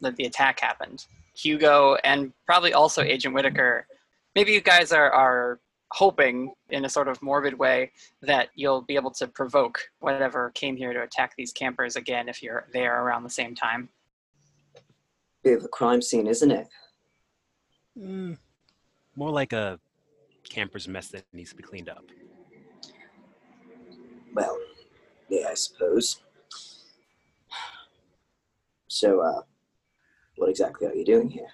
that 0.00 0.16
the 0.16 0.24
attack 0.24 0.60
happened. 0.60 1.06
Hugo 1.34 1.96
and 2.04 2.32
probably 2.46 2.74
also 2.74 3.02
Agent 3.02 3.34
Whittaker. 3.34 3.86
Maybe 4.34 4.52
you 4.52 4.60
guys 4.60 4.92
are 4.92 5.10
are 5.10 5.60
hoping 5.92 6.52
in 6.70 6.84
a 6.86 6.88
sort 6.88 7.06
of 7.06 7.20
morbid 7.22 7.58
way 7.58 7.92
that 8.22 8.48
you'll 8.54 8.80
be 8.80 8.96
able 8.96 9.10
to 9.10 9.26
provoke 9.26 9.78
whatever 10.00 10.50
came 10.54 10.74
here 10.74 10.92
to 10.92 11.02
attack 11.02 11.34
these 11.36 11.52
campers 11.52 11.96
again 11.96 12.28
if 12.28 12.42
you're 12.42 12.66
there 12.72 13.02
around 13.02 13.22
the 13.22 13.30
same 13.30 13.54
time. 13.54 13.88
Bit 15.44 15.58
of 15.58 15.64
a 15.64 15.68
crime 15.68 16.00
scene, 16.00 16.26
isn't 16.26 16.50
it? 16.50 16.66
Mm, 17.98 18.38
more 19.16 19.30
like 19.30 19.52
a 19.52 19.78
camper's 20.48 20.88
mess 20.88 21.08
that 21.08 21.24
needs 21.32 21.50
to 21.50 21.56
be 21.56 21.62
cleaned 21.62 21.88
up. 21.88 22.04
Well, 24.34 24.58
yeah, 25.28 25.48
I 25.50 25.54
suppose. 25.54 26.20
So, 28.88 29.20
uh, 29.20 29.42
what 30.36 30.50
exactly 30.50 30.86
are 30.86 30.94
you 30.94 31.04
doing 31.04 31.30
here? 31.30 31.48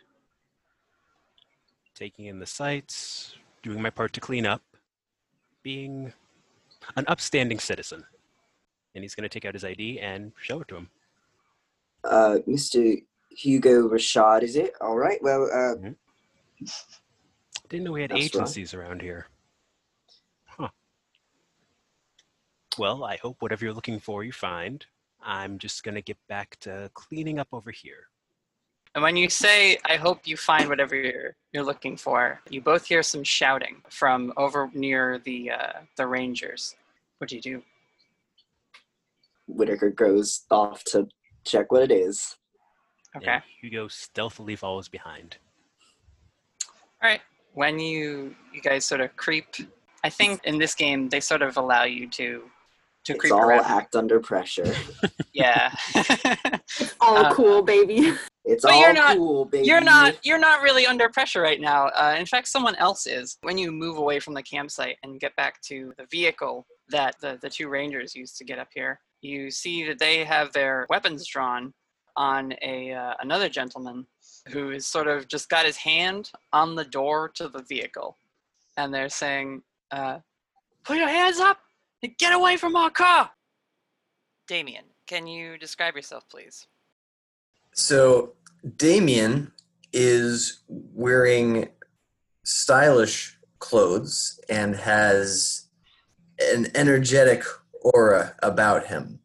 Taking 1.95 2.27
in 2.27 2.38
the 2.38 2.47
sights, 2.47 3.37
doing 3.62 3.83
my 3.83 3.91
part 3.91 4.12
to 4.15 4.21
clean 4.21 4.47
up, 4.47 4.62
being 5.62 6.12
an 6.97 7.05
upstanding 7.09 7.59
citizen. 7.59 8.05
And 8.95 9.05
he's 9.05 9.15
going 9.15 9.23
to 9.23 9.29
take 9.29 9.45
out 9.45 9.55
his 9.55 9.65
ID 9.65 10.00
and 10.00 10.33
show 10.41 10.61
it 10.61 10.69
to 10.69 10.77
him. 10.77 10.88
Uh, 12.05 12.38
Mr. 12.49 13.03
Hugo 13.31 13.88
Rashaad, 13.88 14.43
is 14.43 14.57
it? 14.57 14.73
All 14.81 14.97
right. 14.97 15.19
Well, 15.23 15.49
uh, 15.53 15.91
Didn't 17.69 17.85
know 17.85 17.93
we 17.93 18.03
had 18.03 18.11
That's 18.11 18.21
right. 18.21 18.35
agencies 18.35 18.75
around 18.75 19.03
here. 19.03 19.27
Huh. 20.47 20.69
Well, 22.79 23.05
I 23.05 23.17
hope 23.17 23.37
whatever 23.41 23.65
you're 23.65 23.75
looking 23.75 24.00
for 24.00 24.25
you 24.25 24.33
find. 24.33 24.85
I'm 25.23 25.59
just 25.59 25.83
going 25.83 25.95
to 25.95 26.03
get 26.03 26.17
back 26.29 26.57
to 26.61 26.91
cleaning 26.95 27.38
up 27.38 27.49
over 27.53 27.71
here. 27.71 28.09
And 28.95 29.03
when 29.03 29.17
you 29.17 29.29
say, 29.29 29.79
I 29.85 29.97
hope 29.97 30.27
you 30.27 30.37
find 30.37 30.69
whatever 30.69 30.95
you're, 30.95 31.37
you're 31.53 31.65
looking 31.65 31.97
for, 31.97 32.41
you 32.49 32.61
both 32.61 32.87
hear 32.87 33.03
some 33.03 33.23
shouting 33.23 33.83
from 33.91 34.33
over 34.37 34.71
near 34.73 35.19
the, 35.19 35.50
uh, 35.50 35.73
the 35.97 36.07
Rangers. 36.07 36.75
What 37.19 37.29
do 37.29 37.37
you 37.37 37.43
do? 37.43 37.62
Whittaker 39.47 39.91
goes 39.91 40.45
off 40.50 40.85
to 40.85 41.09
check 41.45 41.71
what 41.71 41.83
it 41.83 41.91
is. 41.91 42.37
Okay. 43.17 43.33
And 43.33 43.43
Hugo 43.61 43.88
stealthily 43.88 44.57
follows 44.57 44.88
behind. 44.88 45.37
All 47.03 47.09
right. 47.09 47.21
When 47.61 47.75
you 47.81 48.35
you 48.55 48.61
guys 48.61 48.85
sort 48.85 49.00
of 49.00 49.09
creep, 49.25 49.47
I 50.05 50.11
think 50.19 50.33
in 50.45 50.57
this 50.62 50.75
game 50.85 51.00
they 51.12 51.21
sort 51.33 51.43
of 51.43 51.57
allow 51.57 51.85
you 51.97 52.05
to 52.19 52.29
to 53.07 53.12
It's 53.12 53.21
creep 53.21 53.33
all 53.33 53.41
around. 53.49 53.65
act 53.79 53.93
under 53.97 54.19
pressure. 54.31 54.71
Yeah. 55.45 55.71
it's 55.95 56.95
All 57.00 57.19
Uh, 57.19 57.33
cool, 57.38 57.62
baby. 57.62 57.99
It's 58.45 58.62
But 58.65 58.73
all 58.73 58.81
you're 58.83 58.93
not- 59.03 59.17
cool, 59.17 59.45
baby. 59.45 59.67
you're 59.69 59.87
not 59.95 60.11
you're 60.27 60.45
not 60.49 60.62
really 60.67 60.85
under 60.93 61.09
pressure 61.17 61.43
right 61.50 61.61
now. 61.73 61.81
Uh, 62.03 62.15
in 62.23 62.27
fact, 62.33 62.47
someone 62.49 62.77
else 62.87 63.03
is. 63.19 63.27
When 63.47 63.57
you 63.62 63.69
move 63.85 63.97
away 63.99 64.19
from 64.25 64.35
the 64.38 64.43
campsite 64.55 64.97
and 65.03 65.21
get 65.25 65.35
back 65.43 65.55
to 65.71 65.77
the 65.99 66.07
vehicle 66.17 66.57
that 66.97 67.12
the, 67.23 67.33
the 67.45 67.50
two 67.57 67.69
rangers 67.79 68.15
used 68.23 68.35
to 68.38 68.45
get 68.50 68.59
up 68.65 68.71
here, 68.79 68.93
you 69.31 69.38
see 69.62 69.77
that 69.88 69.99
they 70.05 70.17
have 70.35 70.49
their 70.53 70.87
weapons 70.95 71.21
drawn 71.35 71.62
on 72.17 72.43
a 72.75 72.77
uh, 73.03 73.15
another 73.27 73.49
gentleman 73.59 73.99
who 74.50 74.71
is 74.71 74.87
sort 74.87 75.09
of 75.09 75.28
just 75.28 75.49
got 75.49 75.67
his 75.67 75.76
hand 75.76 76.31
on 76.52 76.75
the 76.75 76.85
door 76.85 77.28
to 77.35 77.49
the 77.49 77.62
vehicle, 77.62 78.17
and 78.76 78.93
they're 78.93 79.09
saying, 79.09 79.62
uh, 79.90 80.19
"Put 80.85 80.97
your 80.97 81.09
hands 81.09 81.38
up 81.38 81.59
and 82.02 82.17
get 82.19 82.33
away 82.33 82.57
from 82.57 82.76
our 82.76 82.90
car." 82.90 83.31
Damien, 84.47 84.85
can 85.07 85.26
you 85.26 85.59
describe 85.59 85.95
yourself, 85.95 86.28
please? 86.28 86.67
So 87.73 88.35
Damien 88.76 89.52
is 89.93 90.61
wearing 90.69 91.69
stylish 92.45 93.38
clothes 93.59 94.40
and 94.49 94.75
has 94.75 95.67
an 96.40 96.69
energetic 96.75 97.45
aura 97.83 98.35
about 98.43 98.87
him. 98.87 99.21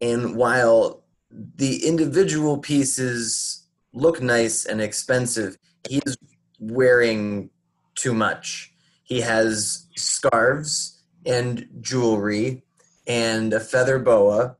And 0.00 0.36
while 0.36 1.04
the 1.30 1.86
individual 1.86 2.58
pieces 2.58 3.61
look 3.92 4.20
nice 4.20 4.64
and 4.64 4.80
expensive, 4.80 5.56
he's 5.88 6.16
wearing 6.58 7.50
too 7.94 8.14
much. 8.14 8.72
He 9.04 9.20
has 9.20 9.86
scarves 9.96 11.02
and 11.26 11.68
jewelry 11.80 12.62
and 13.06 13.52
a 13.52 13.60
feather 13.60 13.98
boa 13.98 14.56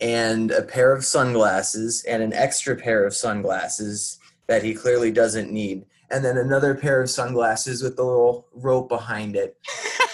and 0.00 0.50
a 0.50 0.62
pair 0.62 0.92
of 0.92 1.04
sunglasses 1.04 2.04
and 2.04 2.22
an 2.22 2.32
extra 2.32 2.76
pair 2.76 3.04
of 3.04 3.14
sunglasses 3.14 4.18
that 4.46 4.62
he 4.62 4.74
clearly 4.74 5.10
doesn't 5.10 5.50
need. 5.50 5.84
And 6.10 6.24
then 6.24 6.38
another 6.38 6.74
pair 6.74 7.00
of 7.00 7.10
sunglasses 7.10 7.82
with 7.82 7.96
the 7.96 8.04
little 8.04 8.46
rope 8.54 8.88
behind 8.88 9.34
it. 9.34 9.56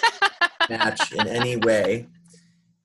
Match 0.70 1.12
in 1.12 1.26
any 1.28 1.56
way 1.56 2.06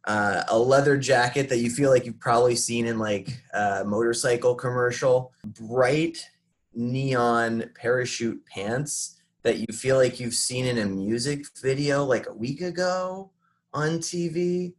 uh, 0.07 0.43
a 0.47 0.57
leather 0.57 0.97
jacket 0.97 1.49
that 1.49 1.59
you 1.59 1.69
feel 1.69 1.91
like 1.91 2.05
you've 2.05 2.19
probably 2.19 2.55
seen 2.55 2.87
in 2.87 2.97
like 2.97 3.29
a 3.53 3.83
motorcycle 3.85 4.55
commercial 4.55 5.33
bright 5.45 6.25
neon 6.73 7.69
parachute 7.75 8.43
pants 8.47 9.21
that 9.43 9.59
you 9.59 9.67
feel 9.73 9.97
like 9.97 10.19
you've 10.19 10.33
seen 10.33 10.65
in 10.65 10.79
a 10.79 10.85
music 10.85 11.45
video 11.61 12.03
like 12.03 12.27
a 12.27 12.33
week 12.33 12.61
ago 12.61 13.31
on 13.73 13.99
tv 13.99 14.73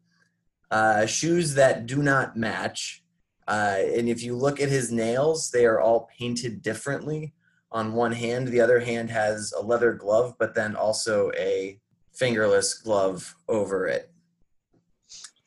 uh, 0.70 1.06
shoes 1.06 1.54
that 1.54 1.87
do 1.87 2.02
not 2.02 2.37
match. 2.37 3.02
Uh, 3.47 3.78
and 3.97 4.08
if 4.08 4.23
you 4.23 4.37
look 4.37 4.61
at 4.61 4.68
his 4.68 4.92
nails, 4.92 5.50
they 5.50 5.64
are 5.64 5.80
all 5.80 6.08
painted 6.18 6.62
differently. 6.62 7.32
On 7.73 7.92
one 7.92 8.12
hand, 8.12 8.49
the 8.49 8.61
other 8.61 8.80
hand 8.80 9.11
has 9.11 9.52
a 9.52 9.62
leather 9.62 9.92
glove, 9.92 10.35
but 10.38 10.54
then 10.54 10.76
also 10.76 11.30
a 11.37 11.78
fingerless 12.12 12.75
glove 12.75 13.35
over 13.49 13.87
it. 13.87 14.11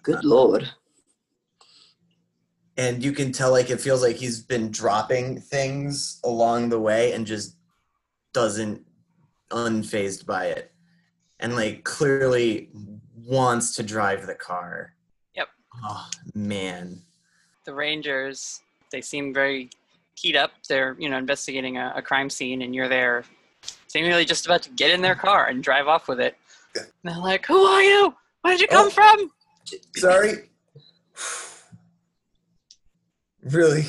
Good 0.04 0.24
lord. 0.24 0.70
And 2.78 3.04
you 3.04 3.12
can 3.12 3.32
tell, 3.32 3.52
like, 3.52 3.70
it 3.70 3.82
feels 3.82 4.02
like 4.02 4.16
he's 4.16 4.42
been 4.42 4.72
dropping 4.72 5.40
things 5.40 6.20
along 6.24 6.70
the 6.70 6.80
way 6.80 7.14
and 7.14 7.26
just 7.28 7.56
doesn't 8.34 8.86
unfazed 9.52 10.26
by 10.26 10.46
it. 10.46 10.72
And, 11.40 11.56
like, 11.56 11.84
clearly 11.84 12.70
wants 13.16 13.76
to 13.76 13.84
drive 13.84 14.26
the 14.26 14.36
car. 14.36 14.94
Yep. 15.36 15.50
Oh, 15.84 16.08
man. 16.34 17.02
the 17.66 17.74
rangers 17.74 18.62
they 18.92 19.02
seem 19.02 19.34
very 19.34 19.70
keyed 20.18 20.36
up 20.36 20.52
they're 20.68 20.96
you 21.00 21.08
know 21.08 21.18
investigating 21.18 21.78
a, 21.78 21.94
a 21.96 22.02
crime 22.02 22.30
scene 22.30 22.62
and 22.64 22.76
you're 22.76 22.90
there 22.90 23.24
seemingly 23.88 24.26
just 24.26 24.46
about 24.46 24.62
to 24.64 24.70
get 24.72 24.92
in 24.92 25.02
their 25.02 25.16
car 25.16 25.46
and 25.48 25.64
drive 25.64 25.88
off 25.88 26.08
with 26.10 26.20
it 26.20 26.36
and 26.76 26.86
they're 27.06 27.18
like 27.20 27.46
who 27.46 27.64
are 27.64 27.82
you 27.84 28.14
where 28.42 28.54
did 28.54 28.60
you 28.62 28.68
come 28.68 28.88
Oh. 28.88 28.90
from 28.90 29.32
Sorry. 29.96 30.50
Really, 33.44 33.86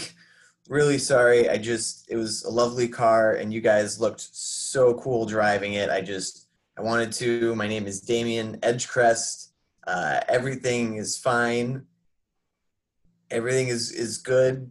really 0.69 0.99
sorry. 0.99 1.49
I 1.49 1.59
just, 1.59 2.11
it 2.11 2.17
was 2.17 2.45
a 2.45 2.50
lovely 2.50 2.88
car 2.88 3.35
and 3.35 3.52
you 3.52 3.61
guys 3.61 4.00
looked 4.00 4.21
so 4.33 4.95
cool 4.95 5.26
driving 5.26 5.75
it. 5.75 5.91
I 5.91 6.00
just, 6.00 6.49
I 6.79 6.81
wanted 6.81 7.12
to. 7.12 7.55
My 7.55 7.69
name 7.69 7.87
is 7.87 8.00
Damien 8.00 8.59
Edgecrest. 8.62 9.49
Uh, 9.87 10.21
everything 10.29 10.97
is 10.97 11.19
fine. 11.19 11.85
Everything 13.31 13.69
is, 13.69 13.91
is 13.93 14.19
good 14.19 14.71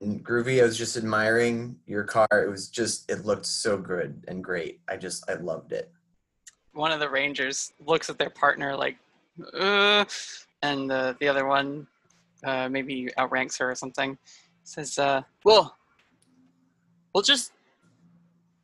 and 0.00 0.24
groovy. 0.24 0.60
I 0.60 0.64
was 0.64 0.78
just 0.78 0.96
admiring 0.96 1.76
your 1.86 2.04
car. 2.04 2.28
It 2.30 2.48
was 2.48 2.68
just, 2.68 3.10
it 3.10 3.24
looked 3.24 3.46
so 3.46 3.76
good 3.76 4.24
and 4.28 4.44
great. 4.44 4.80
I 4.88 4.96
just, 4.96 5.28
I 5.28 5.34
loved 5.34 5.72
it. 5.72 5.90
one 6.74 6.92
of 6.92 7.00
the 7.00 7.08
rangers 7.08 7.72
looks 7.84 8.08
at 8.08 8.18
their 8.18 8.30
partner 8.30 8.76
like 8.76 8.96
uh, 9.54 10.04
and 10.62 10.90
the, 10.90 11.16
the 11.20 11.28
other 11.28 11.46
one 11.46 11.86
uh, 12.44 12.68
maybe 12.68 13.08
outranks 13.18 13.56
her 13.58 13.70
or 13.70 13.74
something 13.74 14.16
says 14.64 14.98
uh, 14.98 15.22
well 15.44 15.76
we'll 17.14 17.22
just 17.22 17.52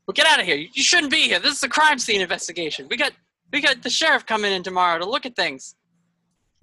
we'll 0.06 0.14
get 0.14 0.26
out 0.26 0.40
of 0.40 0.46
here 0.46 0.56
you, 0.56 0.68
you 0.72 0.82
shouldn't 0.82 1.12
be 1.12 1.22
here 1.22 1.38
this 1.38 1.56
is 1.56 1.62
a 1.62 1.68
crime 1.68 1.98
scene 1.98 2.20
investigation 2.20 2.86
we 2.88 2.96
got 2.96 3.12
we 3.52 3.60
got 3.60 3.82
the 3.82 3.90
sheriff 3.90 4.26
coming 4.26 4.52
in 4.52 4.62
tomorrow 4.62 4.98
to 4.98 5.08
look 5.08 5.26
at 5.26 5.34
things 5.34 5.74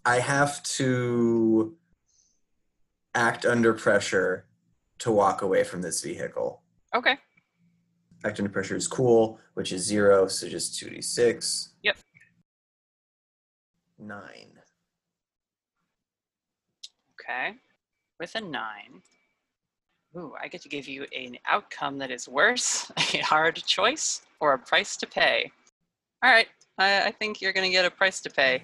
I 0.06 0.20
have 0.20 0.62
to 0.64 1.76
act 3.16 3.46
under 3.46 3.74
pressure 3.74 4.46
to 5.00 5.12
walk 5.12 5.42
away 5.42 5.64
from 5.64 5.82
this 5.82 6.02
vehicle. 6.02 6.62
Okay. 6.96 7.18
Acting 8.24 8.46
under 8.46 8.54
pressure 8.54 8.76
is 8.76 8.88
cool, 8.88 9.40
which 9.56 9.72
is 9.72 9.84
zero, 9.84 10.28
so 10.28 10.48
just 10.48 10.80
2d6. 10.82 11.26
Yep. 11.26 11.75
Nine. 13.98 14.60
Okay. 17.14 17.56
With 18.20 18.36
a 18.36 18.42
nine. 18.42 19.02
Ooh, 20.18 20.34
I 20.42 20.48
get 20.48 20.62
to 20.62 20.70
give 20.70 20.88
you 20.88 21.06
an 21.18 21.38
outcome 21.48 21.98
that 21.98 22.10
is 22.10 22.28
worse, 22.28 22.90
a 23.14 23.18
hard 23.20 23.56
choice, 23.56 24.22
or 24.40 24.54
a 24.54 24.60
price 24.60 24.96
to 24.98 25.08
pay. 25.08 25.52
All 26.24 26.32
right, 26.32 26.48
I, 26.78 27.08
I 27.08 27.12
think 27.12 27.42
you're 27.42 27.52
gonna 27.52 27.70
get 27.70 27.86
a 27.86 27.92
price 27.92 28.22
to 28.22 28.30
pay. 28.30 28.64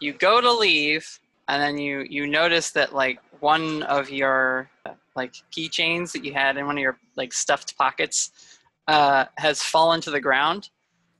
You 0.00 0.12
go 0.12 0.40
to 0.40 0.52
leave, 0.52 1.20
and 1.46 1.62
then 1.62 1.78
you 1.78 2.04
you 2.08 2.26
notice 2.26 2.70
that 2.72 2.94
like 2.94 3.20
one 3.40 3.84
of 3.84 4.10
your 4.10 4.68
like 5.14 5.34
keychains 5.56 6.12
that 6.12 6.24
you 6.24 6.32
had 6.32 6.56
in 6.56 6.66
one 6.66 6.76
of 6.76 6.82
your 6.82 6.98
like 7.16 7.32
stuffed 7.32 7.76
pockets 7.76 8.58
uh, 8.88 9.26
has 9.36 9.62
fallen 9.62 10.00
to 10.00 10.10
the 10.10 10.20
ground, 10.20 10.70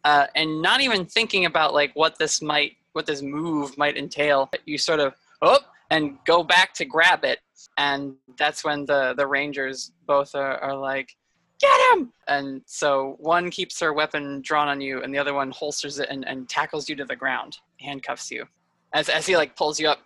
uh, 0.04 0.26
and 0.34 0.60
not 0.60 0.80
even 0.80 1.06
thinking 1.06 1.44
about 1.44 1.74
like 1.74 1.92
what 1.94 2.18
this 2.18 2.42
might 2.42 2.72
what 2.98 3.06
this 3.06 3.22
move 3.22 3.78
might 3.78 3.96
entail, 3.96 4.50
you 4.66 4.76
sort 4.76 4.98
of 4.98 5.14
oh 5.40 5.60
and 5.90 6.18
go 6.26 6.42
back 6.42 6.74
to 6.74 6.84
grab 6.84 7.24
it. 7.24 7.38
And 7.76 8.16
that's 8.36 8.64
when 8.64 8.86
the 8.86 9.14
the 9.16 9.24
rangers 9.24 9.92
both 10.04 10.34
are, 10.34 10.58
are 10.58 10.76
like 10.76 11.16
get 11.60 11.80
him! 11.92 12.12
And 12.26 12.60
so 12.66 13.14
one 13.20 13.50
keeps 13.50 13.78
her 13.78 13.92
weapon 13.92 14.40
drawn 14.42 14.66
on 14.66 14.80
you 14.80 15.00
and 15.04 15.14
the 15.14 15.18
other 15.18 15.32
one 15.32 15.52
holsters 15.52 16.00
it 16.00 16.08
and, 16.10 16.26
and 16.26 16.48
tackles 16.48 16.88
you 16.88 16.96
to 16.96 17.04
the 17.04 17.14
ground 17.14 17.58
handcuffs 17.80 18.32
you. 18.32 18.46
As, 18.92 19.08
as 19.08 19.26
he 19.26 19.36
like 19.36 19.54
pulls 19.54 19.78
you 19.78 19.88
up 19.88 20.00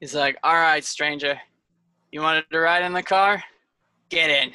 he's 0.00 0.14
like 0.14 0.38
all 0.42 0.54
right 0.54 0.84
stranger 0.84 1.38
you 2.12 2.22
wanted 2.22 2.44
to 2.50 2.58
ride 2.58 2.82
in 2.82 2.94
the 2.94 3.02
car? 3.02 3.44
Get 4.08 4.30
in. 4.30 4.52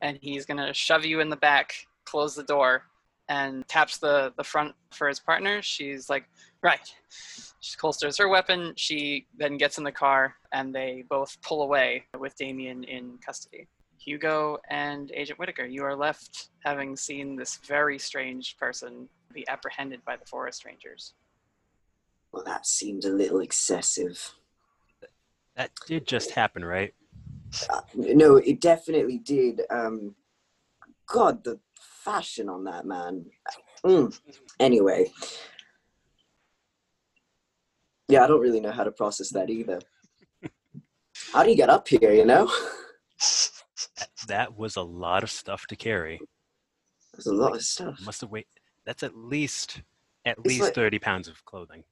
And 0.00 0.18
he's 0.22 0.46
gonna 0.46 0.72
shove 0.72 1.04
you 1.04 1.20
in 1.20 1.28
the 1.28 1.36
back 1.36 1.74
close 2.06 2.34
the 2.34 2.44
door 2.44 2.84
and 3.28 3.66
taps 3.68 3.98
the 3.98 4.32
the 4.36 4.44
front 4.44 4.74
for 4.90 5.08
his 5.08 5.18
partner 5.18 5.60
she's 5.62 6.08
like 6.08 6.28
right 6.62 6.94
she 7.66 7.76
holsters 7.80 8.18
her 8.18 8.28
weapon. 8.28 8.74
She 8.76 9.26
then 9.36 9.56
gets 9.56 9.78
in 9.78 9.84
the 9.84 9.90
car, 9.90 10.36
and 10.52 10.72
they 10.72 11.04
both 11.08 11.36
pull 11.42 11.62
away 11.62 12.04
with 12.18 12.36
Damien 12.36 12.84
in 12.84 13.18
custody. 13.24 13.66
Hugo 13.98 14.58
and 14.70 15.10
Agent 15.12 15.38
Whittaker, 15.40 15.64
you 15.64 15.82
are 15.82 15.96
left 15.96 16.50
having 16.64 16.96
seen 16.96 17.34
this 17.34 17.56
very 17.66 17.98
strange 17.98 18.56
person 18.56 19.08
be 19.34 19.46
apprehended 19.48 20.04
by 20.04 20.16
the 20.16 20.24
forest 20.26 20.64
rangers. 20.64 21.14
Well, 22.30 22.44
that 22.44 22.66
seemed 22.66 23.04
a 23.04 23.10
little 23.10 23.40
excessive. 23.40 24.34
That 25.56 25.72
did 25.88 26.06
just 26.06 26.30
happen, 26.30 26.64
right? 26.64 26.94
Uh, 27.68 27.80
no, 27.94 28.36
it 28.36 28.60
definitely 28.60 29.18
did. 29.18 29.62
Um, 29.70 30.14
God, 31.08 31.44
the 31.44 31.58
fashion 31.78 32.48
on 32.48 32.64
that 32.64 32.84
man. 32.86 33.26
Mm. 33.84 34.18
Anyway, 34.60 35.10
yeah, 38.08 38.24
I 38.24 38.26
don't 38.26 38.40
really 38.40 38.60
know 38.60 38.72
how 38.72 38.84
to 38.84 38.90
process 38.90 39.30
that 39.30 39.50
either. 39.50 39.80
How 41.32 41.42
do 41.42 41.50
you 41.50 41.56
get 41.56 41.70
up 41.70 41.86
here, 41.88 42.12
you 42.12 42.24
know? 42.24 42.50
That 44.28 44.56
was 44.56 44.76
a 44.76 44.82
lot 44.82 45.22
of 45.22 45.30
stuff 45.30 45.66
to 45.68 45.76
carry. 45.76 46.20
There's 47.14 47.26
a 47.26 47.34
lot 47.34 47.54
of 47.54 47.62
stuff. 47.62 48.00
Must 48.04 48.20
have 48.20 48.30
weighed. 48.30 48.46
That's 48.84 49.02
at 49.02 49.16
least 49.16 49.82
at 50.24 50.36
It's 50.38 50.46
least 50.46 50.62
like- 50.62 50.74
thirty 50.74 50.98
pounds 50.98 51.28
of 51.28 51.44
clothing. 51.44 51.84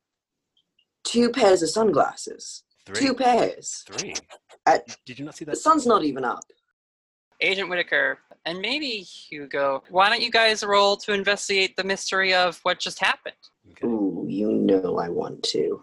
Two 1.04 1.30
pairs 1.30 1.62
of 1.62 1.71
sunglasses. 1.71 2.64
Three. 2.87 2.97
Two 3.06 3.14
pairs. 3.14 3.85
Three. 3.87 4.14
At, 4.66 4.97
Did 5.06 5.18
you 5.18 5.25
not 5.25 5.35
see 5.37 5.44
that? 5.44 5.52
the 5.52 5.56
sun's 5.61 5.87
not 5.87 6.02
even 6.04 6.25
up. 6.25 6.40
Agent 7.40 7.68
Whittaker 7.68 8.18
and 8.47 8.59
maybe 8.61 8.89
Hugo, 9.01 9.83
why 9.91 10.09
don't 10.09 10.23
you 10.23 10.31
guys 10.31 10.63
roll 10.65 10.97
to 10.99 11.13
investigate 11.13 11.77
the 11.77 11.85
mystery 11.85 12.35
of 12.35 12.59
what 12.63 12.78
just 12.78 12.99
happened? 12.99 13.35
Okay. 13.73 13.87
Ooh, 13.87 14.26
you 14.28 14.52
know 14.52 14.99
I 14.99 15.09
want 15.09 15.43
to. 15.45 15.83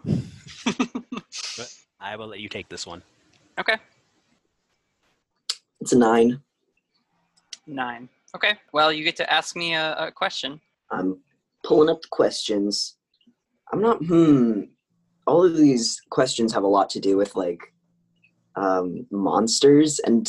But 0.64 1.74
I 2.00 2.16
will 2.16 2.28
let 2.28 2.40
you 2.40 2.48
take 2.48 2.68
this 2.68 2.86
one. 2.86 3.02
Okay, 3.58 3.76
It's 5.80 5.92
a 5.92 5.98
nine. 5.98 6.40
nine. 7.66 8.08
Okay, 8.34 8.54
well, 8.72 8.90
you 8.92 9.04
get 9.04 9.16
to 9.16 9.30
ask 9.32 9.54
me 9.56 9.74
a, 9.74 9.94
a 9.96 10.10
question. 10.12 10.58
I'm 10.90 11.18
pulling 11.64 11.90
up 11.90 12.00
the 12.00 12.08
questions. 12.10 12.96
I'm 13.72 13.80
not. 13.82 13.98
Hmm. 14.04 14.62
All 15.26 15.44
of 15.44 15.56
these 15.56 16.00
questions 16.10 16.52
have 16.54 16.62
a 16.64 16.66
lot 16.68 16.88
to 16.90 17.00
do 17.00 17.16
with 17.16 17.36
like 17.36 17.60
um, 18.56 19.06
monsters 19.10 19.98
and 20.00 20.28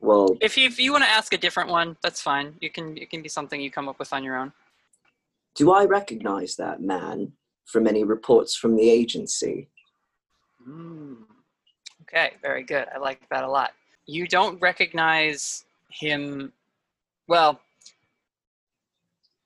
well, 0.00 0.36
If 0.40 0.56
you, 0.56 0.66
if 0.66 0.78
you 0.80 0.92
want 0.92 1.04
to 1.04 1.10
ask 1.10 1.32
a 1.34 1.38
different 1.38 1.68
one, 1.68 1.96
that's 2.02 2.20
fine. 2.22 2.54
You 2.60 2.70
can 2.70 2.96
it 2.96 3.10
can 3.10 3.22
be 3.22 3.28
something 3.28 3.60
you 3.60 3.70
come 3.70 3.88
up 3.88 3.98
with 3.98 4.12
on 4.12 4.24
your 4.24 4.36
own. 4.36 4.52
do 5.54 5.72
I 5.72 5.84
recognize 5.84 6.56
that 6.56 6.80
man 6.80 7.32
from 7.66 7.86
any 7.86 8.04
reports 8.04 8.56
from 8.56 8.76
the 8.76 8.88
agency? 8.90 9.68
Mm. 10.68 11.16
Okay, 12.02 12.32
very 12.42 12.64
good. 12.64 12.86
I 12.94 12.98
like 12.98 13.20
that 13.30 13.44
a 13.44 13.48
lot. 13.48 13.70
You 14.06 14.26
don't 14.26 14.60
recognize 14.60 15.64
him. 15.90 16.52
Well, 17.28 17.60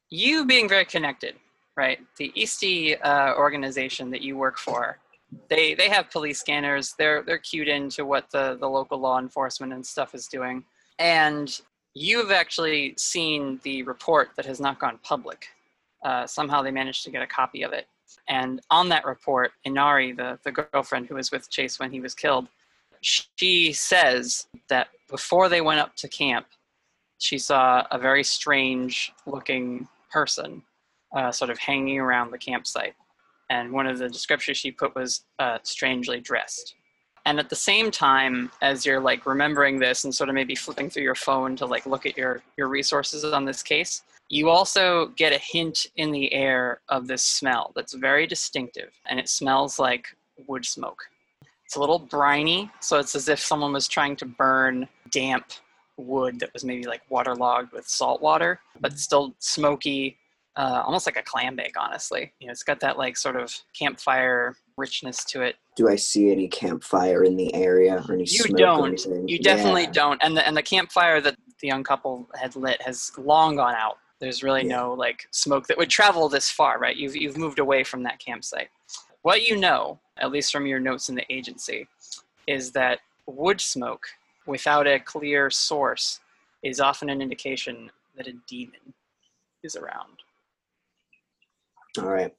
you 0.09 0.47
being 0.47 0.69
very 0.69 0.85
connected, 0.85 1.35
right? 1.77 1.99
The 2.17 2.33
Eastie 2.35 2.97
uh, 2.97 3.35
organization 3.35 4.11
that 4.11 4.23
you 4.23 4.37
work 4.37 4.59
for, 4.59 4.99
they 5.49 5.75
they 5.75 5.89
have 5.89 6.11
police 6.11 6.41
scanners. 6.41 6.95
They're 6.99 7.23
they're 7.23 7.39
cued 7.39 7.69
into 7.69 8.05
what 8.05 8.31
the 8.31 8.57
the 8.61 8.69
local 8.69 8.99
law 8.99 9.19
enforcement 9.19 9.73
and 9.73 9.85
stuff 9.85 10.15
is 10.15 10.27
doing, 10.29 10.65
and 10.99 11.61
you've 11.95 12.31
actually 12.31 12.95
seen 12.97 13.61
the 13.63 13.83
report 13.85 14.31
that 14.37 14.47
has 14.47 14.61
not 14.61 14.79
gone 14.79 14.99
public. 15.03 15.49
Uh, 16.05 16.27
somehow 16.27 16.61
they 16.61 16.71
managed 16.71 17.05
to 17.05 17.11
get 17.11 17.23
a 17.23 17.27
copy 17.27 17.63
of 17.63 17.73
it. 17.73 17.87
And 18.29 18.61
on 18.71 18.89
that 18.91 19.05
report, 19.05 19.53
Inari, 19.65 20.13
the, 20.13 20.39
the 20.45 20.53
girlfriend 20.53 21.07
who 21.07 21.15
was 21.15 21.31
with 21.31 21.51
Chase 21.51 21.79
when 21.79 21.91
he 21.91 22.01
was 22.01 22.15
killed, 22.15 22.49
she 23.01 23.73
says 23.73 24.47
that 24.69 24.89
before 25.11 25.49
they 25.49 25.61
went 25.61 25.81
up 25.81 25.95
to 25.97 26.09
camp, 26.09 26.47
she 27.19 27.39
saw 27.39 27.87
a 27.91 27.99
very 27.99 28.25
strange 28.25 29.13
looking 29.27 29.89
person 30.11 30.63
uh, 31.15 31.31
sort 31.31 31.51
of 31.51 31.59
hanging 31.59 31.99
around 31.99 32.31
the 32.31 32.39
campsite. 32.39 32.95
And 33.51 33.73
one 33.73 33.87
of 33.87 33.99
the 33.99 34.09
descriptions 34.09 34.59
she 34.59 34.71
put 34.71 34.95
was 34.95 35.23
uh, 35.39 35.59
strangely 35.63 36.21
dressed. 36.21 36.75
And 37.27 37.39
at 37.39 37.49
the 37.49 37.57
same 37.57 37.91
time, 37.91 38.51
as 38.61 38.85
you're 38.85 39.01
like 39.01 39.25
remembering 39.27 39.79
this 39.79 40.05
and 40.05 40.15
sort 40.15 40.29
of 40.29 40.35
maybe 40.35 40.55
flipping 40.55 40.91
through 40.91 41.05
your 41.05 41.15
phone 41.15 41.57
to 41.57 41.67
like 41.67 41.87
look 41.87 42.05
at 42.05 42.17
your, 42.17 42.43
your 42.57 42.69
resources 42.69 43.25
on 43.25 43.45
this 43.45 43.63
case, 43.63 44.03
you 44.29 44.51
also 44.51 45.07
get 45.17 45.33
a 45.33 45.39
hint 45.39 45.87
in 45.97 46.11
the 46.11 46.33
air 46.33 46.81
of 46.89 47.07
this 47.07 47.23
smell 47.23 47.73
that's 47.75 47.95
very 47.95 48.27
distinctive 48.27 48.91
and 49.09 49.19
it 49.19 49.29
smells 49.29 49.79
like 49.79 50.07
wood 50.49 50.65
smoke. 50.67 51.03
It's 51.65 51.77
a 51.77 51.81
little 51.81 51.99
briny, 51.99 52.71
so 52.81 52.99
it's 52.99 53.15
as 53.15 53.29
if 53.29 53.39
someone 53.41 53.73
was 53.73 53.89
trying 53.89 54.17
to 54.17 54.27
burn 54.27 54.87
damp 55.11 55.47
wood 55.97 56.41
that 56.41 56.53
was 56.53 56.65
maybe 56.65 56.85
like 56.85 57.03
waterlogged 57.09 57.73
with 57.73 57.87
salt 57.89 58.21
water, 58.21 58.61
but 58.81 58.99
still 58.99 59.35
smoky, 59.39 60.19
uh, 60.57 60.83
almost 60.85 61.07
like 61.07 61.17
a 61.17 61.23
clam 61.23 61.57
bake, 61.57 61.75
honestly. 61.79 62.33
You 62.38 62.47
know, 62.47 62.53
it's 62.53 62.62
got 62.62 62.81
that 62.81 62.97
like 62.99 63.17
sort 63.17 63.37
of 63.37 63.55
campfire 63.79 64.57
richness 64.77 65.25
to 65.27 65.43
it. 65.43 65.57
Do 65.77 65.88
I 65.88 65.97
see 65.97 66.31
any 66.31 66.49
campfire 66.49 67.25
in 67.25 67.37
the 67.37 67.53
area 67.55 68.05
or 68.09 68.14
any 68.14 68.23
You 68.23 68.27
smoke 68.45 68.55
or 68.55 68.59
don't. 68.59 68.88
anything? 68.88 69.29
You 69.29 69.38
definitely 69.40 69.83
Yeah. 69.85 69.90
don't. 69.93 70.23
And 70.23 70.37
the 70.37 70.47
and 70.47 70.57
the 70.57 70.62
campfire 70.62 71.21
that 71.21 71.37
the 71.61 71.67
young 71.69 71.83
couple 71.85 72.29
had 72.35 72.55
lit 72.57 72.81
has 72.83 73.11
long 73.19 73.57
gone 73.57 73.75
out. 73.75 73.99
There's 74.21 74.43
really 74.43 74.62
Yeah. 74.62 74.77
no 74.77 74.93
like 74.95 75.27
smoke 75.33 75.67
that 75.67 75.77
would 75.79 75.90
travel 75.90 76.29
this 76.29 76.51
far, 76.51 76.79
right? 76.79 76.97
You've 76.97 77.17
you've 77.17 77.37
moved 77.37 77.59
away 77.59 77.83
from 77.85 78.03
that 78.05 78.19
campsite. 78.21 78.69
What 79.23 79.43
you 79.49 79.57
know, 79.57 79.99
at 80.19 80.31
least 80.31 80.53
from 80.53 80.67
your 80.67 80.79
notes 80.81 81.09
in 81.09 81.14
the 81.14 81.25
agency, 81.33 81.88
is 82.47 82.71
that 82.73 83.01
wood 83.27 83.61
smoke 83.61 84.07
without 84.47 84.87
a 84.87 85.01
clear 85.01 85.51
source 85.51 86.21
is 86.62 86.79
often 86.79 87.09
an 87.11 87.21
indication 87.23 87.90
that 88.17 88.27
a 88.27 88.33
demon 88.47 88.93
is 89.62 89.77
around. 89.77 90.23
All 91.99 92.09
right. 92.09 92.33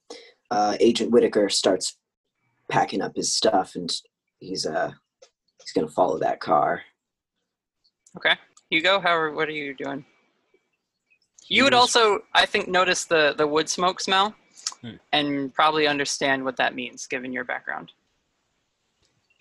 Uh, 0.51 0.77
Agent 0.79 1.11
Whittaker 1.11 1.49
starts 1.49 1.97
packing 2.69 3.01
up 3.01 3.15
his 3.15 3.33
stuff, 3.33 3.75
and 3.75 3.91
he's 4.39 4.65
uh 4.65 4.91
he's 5.61 5.71
gonna 5.73 5.87
follow 5.87 6.19
that 6.19 6.39
car. 6.39 6.81
Okay. 8.17 8.35
Hugo, 8.69 8.99
how 8.99 9.15
are, 9.15 9.31
what 9.31 9.47
are 9.47 9.53
you 9.53 9.73
doing? 9.75 10.05
You 11.47 11.63
would 11.65 11.73
also, 11.73 12.19
I 12.33 12.45
think, 12.45 12.67
notice 12.67 13.05
the, 13.05 13.35
the 13.37 13.45
wood 13.45 13.69
smoke 13.69 13.99
smell 14.01 14.33
Hmm. 14.81 14.95
and 15.13 15.53
probably 15.53 15.85
understand 15.87 16.43
what 16.43 16.57
that 16.57 16.73
means 16.73 17.05
given 17.07 17.31
your 17.31 17.43
background. 17.43 17.91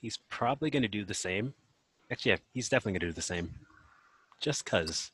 He's 0.01 0.19
probably 0.29 0.71
going 0.71 0.83
to 0.83 0.89
do 0.89 1.05
the 1.05 1.15
same. 1.15 1.55
Actually, 2.11 2.33
yeah, 2.33 2.37
he's 2.53 2.69
definitely 2.69 2.93
going 2.93 3.01
to 3.01 3.07
do 3.07 3.13
the 3.13 3.23
same. 3.23 3.55
Just 4.41 4.67
cause. 4.67 5.13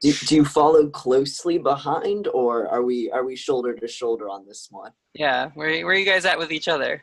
Do, 0.00 0.12
do 0.12 0.36
you 0.36 0.44
follow 0.44 0.88
closely 0.88 1.58
behind, 1.58 2.28
or 2.28 2.68
are 2.68 2.82
we 2.82 3.10
are 3.10 3.24
we 3.24 3.34
shoulder 3.36 3.74
to 3.74 3.88
shoulder 3.88 4.28
on 4.28 4.46
this 4.46 4.68
one? 4.70 4.92
Yeah, 5.14 5.50
where, 5.54 5.68
where 5.84 5.94
are 5.94 5.98
you 5.98 6.04
guys 6.04 6.24
at 6.24 6.38
with 6.38 6.52
each 6.52 6.68
other? 6.68 7.02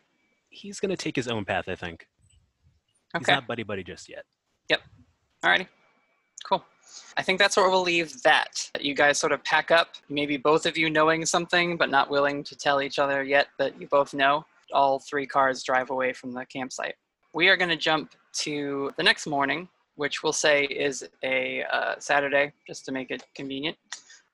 He's 0.50 0.80
going 0.80 0.92
to 0.92 0.98
take 0.98 1.16
his 1.16 1.28
own 1.28 1.44
path, 1.46 1.66
I 1.68 1.76
think. 1.76 2.08
He's 3.18 3.24
Okay. 3.24 3.34
not 3.34 3.48
buddy 3.48 3.64
buddy 3.64 3.84
just 3.84 4.08
yet. 4.10 4.26
Yep. 4.70 4.82
Alrighty. 5.44 5.68
Cool. 6.48 6.64
I 7.18 7.24
think 7.24 7.40
that's 7.40 7.58
where 7.58 7.70
we'll 7.70 7.82
leave 7.84 8.22
that. 8.24 8.70
You 8.80 8.94
guys 8.94 9.18
sort 9.18 9.32
of 9.32 9.44
pack 9.44 9.72
up, 9.72 9.90
maybe 10.10 10.38
both 10.38 10.66
of 10.66 10.78
you 10.78 10.90
knowing 10.90 11.26
something 11.26 11.78
but 11.78 11.90
not 11.90 12.10
willing 12.10 12.44
to 12.44 12.56
tell 12.56 12.82
each 12.82 13.00
other 13.00 13.24
yet 13.24 13.48
that 13.60 13.80
you 13.82 13.88
both 13.88 14.14
know. 14.14 14.46
All 14.72 15.00
three 15.00 15.26
cars 15.28 15.64
drive 15.64 15.90
away 15.90 16.14
from 16.14 16.32
the 16.34 16.46
campsite. 16.46 16.96
We 17.34 17.50
are 17.50 17.58
going 17.58 17.70
to 17.70 17.76
jump 17.78 18.12
to 18.40 18.92
the 18.98 19.04
next 19.04 19.28
morning, 19.28 19.68
which 19.96 20.24
we'll 20.24 20.34
say 20.34 20.64
is 20.66 21.08
a 21.24 21.64
uh, 21.72 21.96
Saturday, 22.00 22.54
just 22.68 22.86
to 22.86 22.92
make 22.92 23.12
it 23.12 23.24
convenient. 23.36 23.78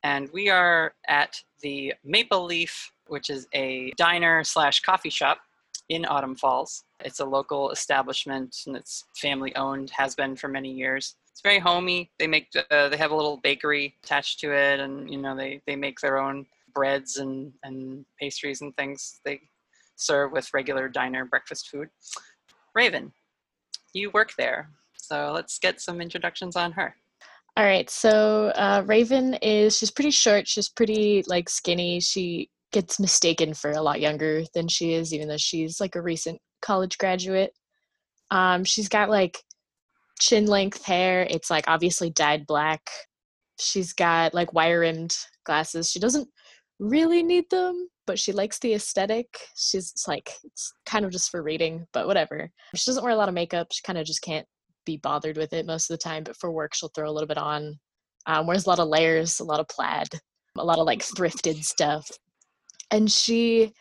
And 0.02 0.30
we 0.32 0.48
are 0.48 0.94
at 1.08 1.40
the 1.60 1.92
Maple 2.04 2.44
Leaf, 2.44 2.92
which 3.08 3.28
is 3.28 3.46
a 3.54 3.92
diner 3.96 4.42
slash 4.44 4.80
coffee 4.80 5.10
shop 5.10 5.38
in 5.90 6.06
Autumn 6.06 6.36
Falls. 6.36 6.84
It's 7.00 7.20
a 7.20 7.24
local 7.24 7.70
establishment 7.70 8.56
and 8.66 8.76
it's 8.76 9.04
family 9.16 9.54
owned, 9.56 9.90
has 9.90 10.14
been 10.14 10.36
for 10.36 10.48
many 10.48 10.70
years. 10.70 11.16
It's 11.30 11.42
very 11.42 11.58
homey. 11.58 12.10
They 12.18 12.26
make 12.26 12.48
uh, 12.70 12.88
they 12.88 12.96
have 12.96 13.10
a 13.10 13.16
little 13.16 13.38
bakery 13.38 13.94
attached 14.04 14.40
to 14.40 14.52
it, 14.52 14.80
and 14.80 15.10
you 15.10 15.18
know 15.18 15.36
they 15.36 15.62
they 15.66 15.76
make 15.76 16.00
their 16.00 16.18
own 16.18 16.46
breads 16.74 17.16
and 17.18 17.52
and 17.62 18.04
pastries 18.20 18.60
and 18.62 18.74
things. 18.76 19.20
They 19.24 19.40
serve 19.96 20.32
with 20.32 20.52
regular 20.52 20.88
diner 20.88 21.24
breakfast 21.24 21.68
food. 21.68 21.88
Raven, 22.74 23.12
you 23.92 24.10
work 24.10 24.32
there, 24.36 24.70
so 25.10 25.32
let's 25.32 25.58
get 25.58 25.80
some 25.80 26.00
introductions 26.00 26.54
on 26.54 26.72
her. 26.72 26.94
All 27.56 27.64
right, 27.64 27.90
so 27.90 28.52
uh, 28.54 28.84
Raven 28.86 29.34
is 29.34 29.76
she's 29.76 29.90
pretty 29.90 30.12
short. 30.12 30.46
She's 30.46 30.68
pretty 30.68 31.24
like 31.26 31.48
skinny. 31.48 32.00
She 32.00 32.48
gets 32.72 33.00
mistaken 33.00 33.54
for 33.54 33.72
a 33.72 33.82
lot 33.82 34.00
younger 34.00 34.44
than 34.54 34.68
she 34.68 34.94
is, 34.94 35.12
even 35.12 35.26
though 35.26 35.36
she's 35.36 35.80
like 35.80 35.96
a 35.96 36.02
recent 36.02 36.40
college 36.62 36.96
graduate. 36.96 37.52
Um, 38.30 38.62
she's 38.62 38.88
got 38.88 39.10
like 39.10 39.38
chin 40.20 40.46
length 40.46 40.84
hair. 40.84 41.26
It's 41.28 41.50
like 41.50 41.64
obviously 41.66 42.10
dyed 42.10 42.46
black. 42.46 42.88
She's 43.58 43.92
got 43.92 44.32
like 44.32 44.52
wire 44.52 44.80
rimmed 44.80 45.16
glasses. 45.44 45.90
She 45.90 45.98
doesn't 45.98 46.28
really 46.78 47.24
need 47.24 47.50
them, 47.50 47.88
but 48.06 48.18
she 48.18 48.30
likes 48.30 48.60
the 48.60 48.74
aesthetic. 48.74 49.26
She's 49.56 49.92
like 50.06 50.32
it's 50.44 50.72
kind 50.86 51.04
of 51.04 51.10
just 51.10 51.30
for 51.30 51.42
reading, 51.42 51.88
but 51.92 52.06
whatever. 52.06 52.48
She 52.76 52.88
doesn't 52.88 53.02
wear 53.02 53.12
a 53.12 53.16
lot 53.16 53.28
of 53.28 53.34
makeup. 53.34 53.68
She 53.72 53.82
kind 53.82 53.98
of 53.98 54.06
just 54.06 54.22
can't 54.22 54.46
be 54.84 54.96
bothered 54.96 55.36
with 55.36 55.52
it 55.52 55.66
most 55.66 55.90
of 55.90 55.94
the 55.94 56.02
time. 56.02 56.24
But 56.24 56.36
for 56.36 56.50
work, 56.50 56.74
she'll 56.74 56.90
throw 56.94 57.08
a 57.08 57.12
little 57.12 57.28
bit 57.28 57.38
on. 57.38 57.78
Um, 58.26 58.46
wears 58.46 58.66
a 58.66 58.68
lot 58.68 58.78
of 58.78 58.88
layers, 58.88 59.40
a 59.40 59.44
lot 59.44 59.60
of 59.60 59.68
plaid, 59.68 60.08
a 60.58 60.64
lot 60.64 60.78
of 60.78 60.86
like 60.86 61.00
thrifted 61.00 61.64
stuff. 61.64 62.10
And 62.90 63.10
she 63.10 63.72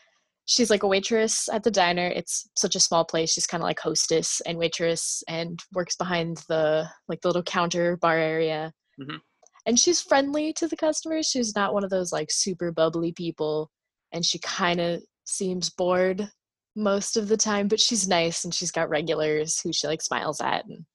she's 0.45 0.71
like 0.71 0.83
a 0.83 0.87
waitress 0.87 1.47
at 1.49 1.63
the 1.63 1.71
diner. 1.71 2.07
It's 2.07 2.49
such 2.55 2.75
a 2.75 2.79
small 2.79 3.05
place. 3.05 3.31
She's 3.31 3.45
kind 3.45 3.61
of 3.61 3.65
like 3.65 3.79
hostess 3.79 4.41
and 4.47 4.57
waitress 4.57 5.23
and 5.27 5.59
works 5.73 5.95
behind 5.95 6.43
the 6.47 6.89
like 7.07 7.21
the 7.21 7.27
little 7.27 7.43
counter 7.43 7.97
bar 7.97 8.17
area. 8.17 8.73
Mhm. 8.99 9.19
And 9.65 9.77
she's 9.77 10.01
friendly 10.01 10.51
to 10.53 10.67
the 10.67 10.77
customers. 10.77 11.27
She's 11.27 11.55
not 11.55 11.73
one 11.73 11.83
of 11.83 11.91
those 11.91 12.11
like 12.11 12.31
super 12.31 12.71
bubbly 12.71 13.11
people. 13.11 13.69
And 14.11 14.25
she 14.25 14.39
kind 14.39 14.79
of 14.79 15.03
seems 15.25 15.69
bored 15.69 16.31
most 16.75 17.17
of 17.17 17.27
the 17.27 17.37
time, 17.37 17.67
but 17.67 17.79
she's 17.79 18.07
nice 18.07 18.43
and 18.43 18.53
she's 18.53 18.71
got 18.71 18.89
regulars 18.89 19.59
who 19.59 19.73
she 19.73 19.87
like 19.87 20.01
smiles 20.01 20.41
at 20.41 20.65
and 20.65 20.85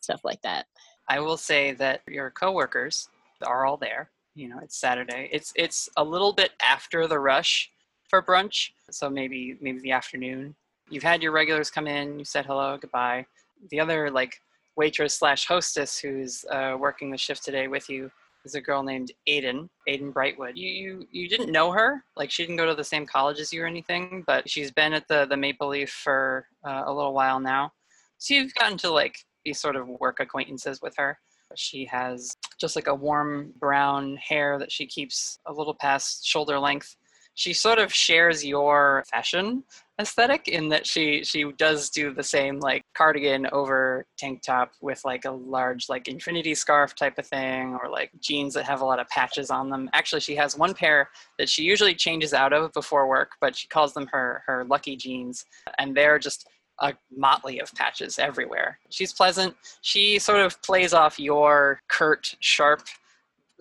stuff 0.00 0.20
like 0.24 0.40
that. 0.42 0.66
I 1.08 1.20
will 1.20 1.36
say 1.36 1.72
that 1.72 2.02
your 2.06 2.30
coworkers 2.30 3.08
are 3.44 3.66
all 3.66 3.76
there. 3.76 4.10
You 4.34 4.48
know, 4.48 4.60
it's 4.62 4.76
Saturday. 4.76 5.28
It's 5.32 5.52
it's 5.56 5.88
a 5.96 6.04
little 6.04 6.32
bit 6.32 6.52
after 6.62 7.06
the 7.06 7.18
rush 7.18 7.70
for 8.08 8.22
brunch, 8.22 8.70
so 8.90 9.10
maybe 9.10 9.56
maybe 9.60 9.80
the 9.80 9.92
afternoon. 9.92 10.54
You've 10.88 11.02
had 11.02 11.22
your 11.22 11.32
regulars 11.32 11.70
come 11.70 11.86
in. 11.86 12.18
You 12.18 12.24
said 12.24 12.46
hello, 12.46 12.78
goodbye. 12.80 13.26
The 13.70 13.80
other 13.80 14.10
like 14.10 14.40
waitress 14.76 15.14
slash 15.14 15.46
hostess 15.46 15.98
who's 15.98 16.44
uh, 16.50 16.76
working 16.78 17.10
the 17.10 17.18
shift 17.18 17.44
today 17.44 17.68
with 17.68 17.90
you 17.90 18.10
is 18.44 18.54
a 18.54 18.60
girl 18.60 18.82
named 18.82 19.12
Aiden, 19.28 19.68
Aiden 19.88 20.12
Brightwood. 20.12 20.52
You, 20.56 20.68
you 20.68 21.06
you 21.10 21.28
didn't 21.28 21.52
know 21.52 21.70
her, 21.72 22.04
like 22.16 22.30
she 22.30 22.42
didn't 22.42 22.56
go 22.56 22.66
to 22.66 22.74
the 22.74 22.84
same 22.84 23.06
college 23.06 23.38
as 23.40 23.52
you 23.52 23.62
or 23.62 23.66
anything, 23.66 24.24
but 24.26 24.48
she's 24.48 24.70
been 24.70 24.92
at 24.92 25.06
the 25.08 25.26
the 25.26 25.36
Maple 25.36 25.68
Leaf 25.68 25.90
for 25.90 26.46
uh, 26.64 26.84
a 26.86 26.92
little 26.92 27.14
while 27.14 27.40
now. 27.40 27.72
So 28.18 28.34
you've 28.34 28.54
gotten 28.54 28.78
to 28.78 28.90
like 28.90 29.16
be 29.44 29.52
sort 29.52 29.76
of 29.76 29.88
work 29.88 30.20
acquaintances 30.20 30.80
with 30.82 30.94
her. 30.96 31.18
She 31.56 31.84
has 31.86 32.36
just 32.60 32.76
like 32.76 32.86
a 32.86 32.94
warm 32.94 33.52
brown 33.58 34.16
hair 34.16 34.58
that 34.58 34.70
she 34.70 34.86
keeps 34.86 35.38
a 35.46 35.52
little 35.52 35.74
past 35.74 36.24
shoulder 36.24 36.58
length. 36.58 36.96
She 37.34 37.52
sort 37.52 37.78
of 37.78 37.92
shares 37.92 38.44
your 38.44 39.04
fashion 39.10 39.64
aesthetic 40.00 40.48
in 40.48 40.68
that 40.68 40.86
she 40.86 41.22
she 41.22 41.44
does 41.58 41.90
do 41.90 42.12
the 42.12 42.22
same 42.22 42.58
like 42.60 42.82
cardigan 42.96 43.46
over 43.52 44.06
tank 44.18 44.42
top 44.42 44.72
with 44.80 45.00
like 45.04 45.24
a 45.24 45.30
large 45.30 45.88
like 45.88 46.08
infinity 46.08 46.54
scarf 46.54 46.94
type 46.94 47.18
of 47.18 47.26
thing 47.26 47.78
or 47.82 47.88
like 47.88 48.10
jeans 48.20 48.54
that 48.54 48.64
have 48.64 48.80
a 48.80 48.84
lot 48.84 48.98
of 48.98 49.08
patches 49.08 49.50
on 49.50 49.70
them. 49.70 49.88
Actually 49.92 50.20
she 50.20 50.34
has 50.34 50.56
one 50.56 50.74
pair 50.74 51.08
that 51.38 51.48
she 51.48 51.62
usually 51.62 51.94
changes 51.94 52.32
out 52.32 52.52
of 52.52 52.72
before 52.72 53.08
work 53.08 53.30
but 53.40 53.56
she 53.56 53.68
calls 53.68 53.94
them 53.94 54.06
her 54.08 54.42
her 54.46 54.64
lucky 54.64 54.96
jeans 54.96 55.44
and 55.78 55.96
they're 55.96 56.18
just 56.18 56.48
a 56.80 56.94
motley 57.14 57.58
of 57.58 57.72
patches 57.74 58.18
everywhere. 58.18 58.78
She's 58.88 59.12
pleasant. 59.12 59.54
She 59.82 60.18
sort 60.18 60.40
of 60.40 60.60
plays 60.62 60.94
off 60.94 61.20
your 61.20 61.80
curt 61.88 62.34
sharp 62.40 62.82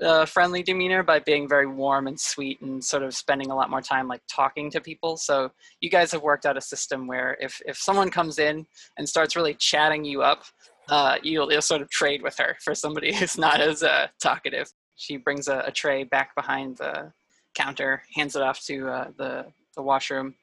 uh, 0.01 0.25
friendly 0.25 0.63
demeanor 0.63 1.03
by 1.03 1.19
being 1.19 1.47
very 1.47 1.67
warm 1.67 2.07
and 2.07 2.19
sweet 2.19 2.61
and 2.61 2.83
sort 2.83 3.03
of 3.03 3.13
spending 3.13 3.51
a 3.51 3.55
lot 3.55 3.69
more 3.69 3.81
time 3.81 4.07
like 4.07 4.21
talking 4.29 4.71
to 4.71 4.81
people. 4.81 5.17
So 5.17 5.51
you 5.81 5.89
guys 5.89 6.11
have 6.11 6.21
worked 6.21 6.45
out 6.45 6.57
a 6.57 6.61
system 6.61 7.07
where 7.07 7.37
if 7.39 7.61
if 7.65 7.77
someone 7.77 8.09
comes 8.09 8.39
in 8.39 8.65
and 8.97 9.07
starts 9.07 9.35
really 9.35 9.53
chatting 9.55 10.05
you 10.05 10.21
up, 10.21 10.43
uh, 10.89 11.17
you'll, 11.21 11.51
you'll 11.51 11.61
sort 11.61 11.81
of 11.81 11.89
trade 11.89 12.21
with 12.21 12.37
her 12.37 12.55
for 12.63 12.73
somebody 12.73 13.13
who's 13.15 13.37
not 13.37 13.59
as 13.59 13.83
uh, 13.83 14.07
talkative. 14.21 14.71
She 14.95 15.17
brings 15.17 15.47
a, 15.47 15.63
a 15.65 15.71
tray 15.71 16.03
back 16.03 16.35
behind 16.35 16.77
the 16.77 17.11
counter, 17.55 18.03
hands 18.15 18.35
it 18.35 18.41
off 18.41 18.61
to 18.65 18.87
uh, 18.87 19.07
the 19.17 19.45
the 19.75 19.81
washroom. 19.81 20.35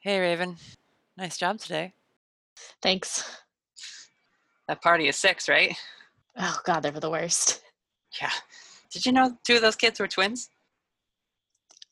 Hey, 0.00 0.20
Raven. 0.20 0.56
Nice 1.16 1.36
job 1.36 1.58
today. 1.58 1.92
Thanks. 2.80 3.42
That 4.68 4.82
party 4.82 5.08
is 5.08 5.16
six, 5.16 5.48
right? 5.48 5.74
Oh 6.36 6.58
god, 6.64 6.80
they're 6.80 6.92
the 6.92 7.10
worst. 7.10 7.62
Yeah. 8.20 8.30
Did 8.92 9.06
you 9.06 9.12
know 9.12 9.36
two 9.44 9.56
of 9.56 9.62
those 9.62 9.76
kids 9.76 10.00
were 10.00 10.08
twins? 10.08 10.50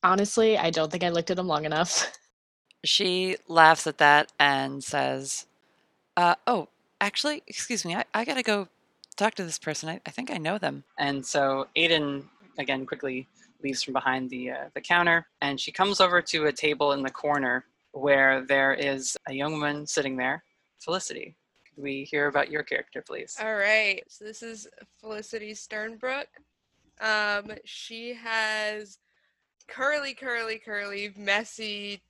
Honestly, 0.03 0.57
I 0.57 0.71
don't 0.71 0.91
think 0.91 1.05
I 1.05 1.09
looked 1.11 1.31
at 1.31 1.37
them 1.37 1.49
long 1.49 1.65
enough. 1.65 2.13
She 2.85 3.37
laughs 3.49 3.89
at 3.89 3.99
that 3.99 4.31
and 4.39 4.85
says, 4.85 5.47
uh, 6.17 6.37
Oh, 6.47 6.69
actually, 7.01 7.43
excuse 7.49 7.85
me, 7.85 7.97
I, 7.97 8.05
I 8.15 8.25
gotta 8.25 8.45
go 8.45 8.69
talk 9.17 9.35
to 9.37 9.45
this 9.45 9.59
person. 9.59 9.89
I, 9.89 10.01
I 10.07 10.11
think 10.11 10.31
I 10.31 10.37
know 10.37 10.57
them. 10.57 10.85
And 10.97 11.25
so 11.27 11.67
Aiden 11.77 12.25
again 12.59 12.87
quickly 12.87 13.27
leaves 13.63 13.83
from 13.83 13.95
behind 13.95 14.31
the 14.31 14.51
uh, 14.53 14.65
the 14.75 14.81
counter, 14.81 15.27
and 15.41 15.59
she 15.59 15.73
comes 15.73 16.01
over 16.01 16.23
to 16.23 16.47
a 16.47 16.53
table 16.53 16.93
in 16.93 17.03
the 17.03 17.11
corner 17.11 17.65
where 17.93 18.43
there 18.43 18.75
is 18.75 19.17
a 19.27 19.33
young 19.33 19.55
woman 19.55 19.87
sitting 19.87 20.17
there, 20.17 20.45
Felicity. 20.79 21.35
Could 21.75 21.83
we 21.83 22.05
hear 22.05 22.27
about 22.29 22.51
your 22.51 22.63
character, 22.63 23.03
please? 23.03 23.37
All 23.41 23.57
right. 23.57 24.03
So 24.09 24.25
this 24.25 24.43
is 24.43 24.69
Felicity 25.01 25.53
Starnbrook. 25.53 26.27
Um, 27.01 27.53
she 27.65 28.15
has 28.15 28.99
curly, 29.69 30.15
curly, 30.15 30.59
curly, 30.59 31.13
messy, 31.17 32.03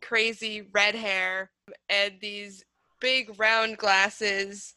crazy 0.00 0.62
red 0.72 0.94
hair 0.94 1.50
and 1.88 2.14
these 2.20 2.64
big 3.00 3.38
round 3.38 3.78
glasses. 3.78 4.74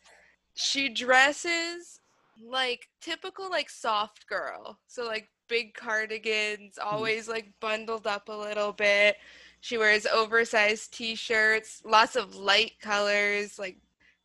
She 0.56 0.90
dresses 0.90 2.02
like 2.42 2.88
typical 3.02 3.50
like 3.50 3.70
soft 3.70 4.28
girl. 4.28 4.80
So 4.88 5.06
like 5.06 5.30
big 5.48 5.74
cardigans, 5.74 6.78
always 6.78 7.28
like 7.28 7.52
bundled 7.60 8.08
up 8.08 8.30
a 8.30 8.34
little 8.34 8.74
bit. 8.74 9.18
She 9.62 9.78
wears 9.78 10.06
oversized 10.06 10.94
t-shirts, 10.94 11.82
lots 11.84 12.16
of 12.16 12.36
light 12.36 12.74
colors 12.82 13.60
like 13.60 13.78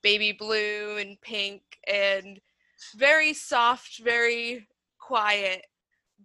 baby 0.02 0.32
blue 0.32 0.98
and 0.98 1.20
pink 1.20 1.62
and 1.88 2.40
very 2.96 3.32
soft, 3.32 3.98
very 3.98 4.68
quiet. 5.06 5.66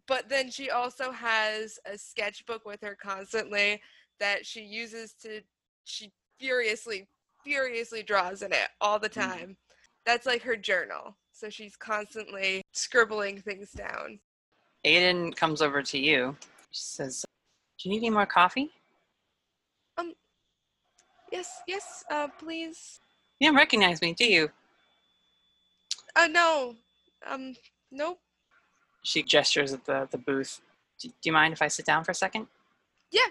But 0.08 0.30
then 0.30 0.50
she 0.50 0.70
also 0.70 1.12
has 1.12 1.80
a 1.86 1.98
sketchbook 1.98 2.66
with 2.66 2.82
her 2.82 2.96
constantly 2.96 3.82
that 4.20 4.46
she 4.46 4.62
uses 4.62 5.14
to 5.22 5.42
she 5.84 6.12
furiously 6.40 7.08
furiously 7.44 8.04
draws 8.04 8.42
in 8.42 8.52
it 8.54 8.70
all 8.80 9.00
the 9.00 9.10
time. 9.10 9.58
That's 10.06 10.26
like 10.26 10.42
her 10.44 10.56
journal. 10.56 11.18
So 11.32 11.50
she's 11.50 11.76
constantly 11.76 12.62
scribbling 12.74 13.42
things 13.42 13.72
down. 13.72 14.20
Aiden 14.86 15.36
comes 15.36 15.62
over 15.62 15.82
to 15.84 15.98
you. 15.98 16.36
She 16.72 16.82
says, 16.82 17.26
"Do 17.78 17.90
you 17.90 17.96
need 17.96 18.06
any 18.06 18.10
more 18.10 18.26
coffee?" 18.26 18.72
Um 19.98 20.14
Yes, 21.32 21.62
yes, 21.68 22.04
uh 22.10 22.28
please. 22.40 23.00
You 23.40 23.50
don't 23.50 23.56
recognize 23.58 24.02
me, 24.02 24.14
do 24.14 24.26
you? 24.26 24.50
Uh 26.16 26.28
no. 26.28 26.76
Um 27.28 27.56
nope. 27.92 28.20
She 29.04 29.24
gestures 29.24 29.74
at 29.74 29.86
the, 29.86 30.08
the 30.12 30.18
booth. 30.18 30.62
Do, 31.00 31.08
do 31.08 31.14
you 31.24 31.32
mind 31.32 31.54
if 31.54 31.62
I 31.62 31.68
sit 31.68 31.86
down 31.86 32.04
for 32.04 32.12
a 32.12 32.16
second? 32.16 32.48
Yeah. 33.12 33.22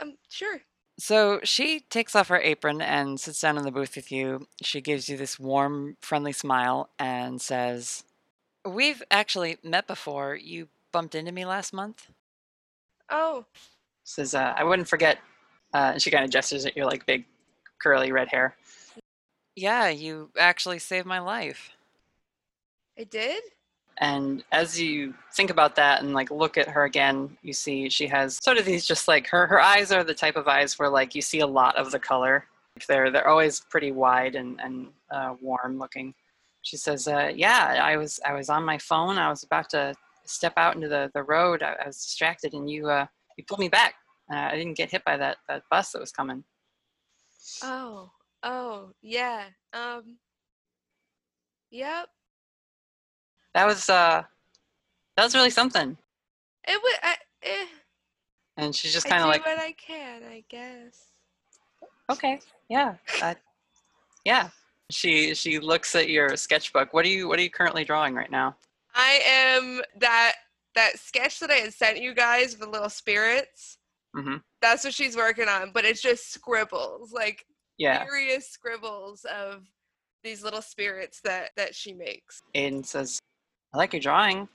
Um 0.00 0.16
sure. 0.28 0.60
So 0.98 1.40
she 1.42 1.80
takes 1.80 2.14
off 2.14 2.28
her 2.28 2.38
apron 2.38 2.82
and 2.82 3.18
sits 3.18 3.40
down 3.40 3.56
in 3.56 3.64
the 3.64 3.70
booth 3.70 3.96
with 3.96 4.12
you. 4.12 4.46
She 4.62 4.80
gives 4.82 5.08
you 5.08 5.16
this 5.16 5.38
warm, 5.38 5.96
friendly 6.00 6.32
smile 6.32 6.90
and 6.98 7.40
says, 7.40 8.04
We've 8.68 9.02
actually 9.10 9.56
met 9.62 9.86
before. 9.86 10.34
You 10.36 10.68
bumped 10.92 11.14
into 11.14 11.32
me 11.32 11.46
last 11.46 11.72
month. 11.72 12.08
Oh, 13.08 13.46
Says, 14.04 14.34
uh, 14.34 14.54
I 14.56 14.64
wouldn't 14.64 14.88
forget. 14.88 15.18
Uh, 15.72 15.92
and 15.92 16.02
she 16.02 16.10
kind 16.10 16.24
of 16.24 16.30
gestures 16.30 16.66
at 16.66 16.76
your 16.76 16.86
like 16.86 17.06
big 17.06 17.24
curly 17.80 18.10
red 18.10 18.28
hair. 18.28 18.56
Yeah, 19.54 19.88
you 19.88 20.30
actually 20.38 20.80
saved 20.80 21.06
my 21.06 21.20
life. 21.20 21.70
I 22.98 23.04
did? 23.04 23.42
And 24.00 24.42
as 24.50 24.80
you 24.80 25.14
think 25.34 25.50
about 25.50 25.76
that 25.76 26.02
and 26.02 26.14
like 26.14 26.30
look 26.30 26.56
at 26.56 26.68
her 26.68 26.84
again, 26.84 27.36
you 27.42 27.52
see 27.52 27.90
she 27.90 28.06
has 28.06 28.38
sort 28.42 28.56
of 28.56 28.64
these 28.64 28.86
just 28.86 29.08
like 29.08 29.26
her 29.28 29.46
her 29.46 29.60
eyes 29.60 29.92
are 29.92 30.02
the 30.02 30.14
type 30.14 30.36
of 30.36 30.48
eyes 30.48 30.78
where 30.78 30.88
like 30.88 31.14
you 31.14 31.20
see 31.20 31.40
a 31.40 31.46
lot 31.46 31.76
of 31.76 31.90
the 31.90 31.98
color. 31.98 32.46
They're 32.88 33.10
they're 33.10 33.28
always 33.28 33.60
pretty 33.60 33.92
wide 33.92 34.36
and 34.36 34.58
and 34.60 34.88
uh, 35.10 35.34
warm 35.42 35.78
looking. 35.78 36.14
She 36.62 36.76
says, 36.76 37.08
uh, 37.08 37.30
"Yeah, 37.34 37.78
I 37.82 37.96
was 37.98 38.20
I 38.24 38.32
was 38.32 38.48
on 38.48 38.64
my 38.64 38.78
phone. 38.78 39.18
I 39.18 39.28
was 39.28 39.42
about 39.42 39.68
to 39.70 39.94
step 40.24 40.54
out 40.56 40.76
into 40.76 40.88
the 40.88 41.10
the 41.14 41.22
road. 41.22 41.62
I, 41.62 41.74
I 41.82 41.86
was 41.86 41.96
distracted, 41.96 42.54
and 42.54 42.70
you 42.70 42.88
uh, 42.88 43.06
you 43.36 43.44
pulled 43.46 43.60
me 43.60 43.68
back. 43.68 43.94
Uh, 44.32 44.36
I 44.36 44.56
didn't 44.56 44.76
get 44.76 44.90
hit 44.90 45.04
by 45.04 45.16
that 45.18 45.38
that 45.48 45.62
bus 45.70 45.92
that 45.92 46.00
was 46.00 46.12
coming. 46.12 46.44
Oh, 47.62 48.10
oh, 48.42 48.92
yeah. 49.02 49.44
Um, 49.72 50.18
yep. 51.70 52.08
That 53.54 53.66
was 53.66 53.88
uh, 53.88 54.22
that 55.16 55.24
was 55.24 55.34
really 55.34 55.50
something." 55.50 55.96
It 56.66 56.80
was. 56.82 56.98
I, 57.02 57.16
eh, 57.42 57.66
And 58.56 58.74
she's 58.74 58.92
just 58.92 59.06
kind 59.06 59.22
of 59.22 59.26
do 59.26 59.30
like, 59.30 59.46
what 59.46 59.58
I 59.58 59.72
can, 59.72 60.22
I 60.24 60.44
guess. 60.48 61.06
okay 62.10 62.38
yeah 62.68 62.94
that, 63.20 63.38
yeah 64.24 64.48
she 64.90 65.34
she 65.34 65.58
looks 65.58 65.94
at 65.94 66.08
your 66.10 66.36
sketchbook 66.36 66.92
what 66.92 67.04
are 67.04 67.08
you 67.08 67.28
what 67.28 67.38
are 67.38 67.42
you 67.42 67.50
currently 67.50 67.84
drawing 67.84 68.14
right 68.14 68.30
now 68.30 68.54
I 68.94 69.20
am 69.26 69.82
that 70.00 70.34
that 70.74 70.98
sketch 70.98 71.38
that 71.40 71.50
I 71.50 71.54
had 71.54 71.72
sent 71.72 72.00
you 72.00 72.14
guys 72.14 72.52
with 72.52 72.60
the 72.60 72.68
little 72.68 72.88
spirits. 72.90 73.78
mm-hmm. 74.16 74.36
That's 74.60 74.84
what 74.84 74.94
she's 74.94 75.16
working 75.16 75.48
on, 75.48 75.70
but 75.72 75.84
it's 75.84 76.02
just 76.02 76.32
scribbles, 76.32 77.12
like 77.12 77.44
yeah 77.78 78.02
furious 78.02 78.48
scribbles 78.50 79.24
of 79.24 79.62
these 80.22 80.42
little 80.42 80.62
spirits 80.62 81.20
that 81.24 81.50
that 81.56 81.74
she 81.74 81.94
makes. 81.94 82.42
aiden 82.54 82.84
says 82.84 83.18
i 83.72 83.76
like 83.78 83.92
your 83.92 84.00
drawing. 84.00 84.48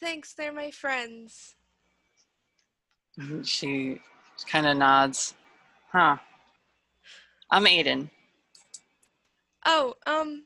Thanks, 0.00 0.32
they're 0.34 0.52
my 0.52 0.70
friends. 0.70 1.54
Mhm, 3.18 3.46
she 3.46 4.00
kind 4.50 4.66
of 4.66 4.76
nods. 4.76 5.34
Huh. 5.90 6.16
I'm 7.50 7.64
aiden. 7.64 8.10
Oh, 9.66 9.94
um, 10.06 10.44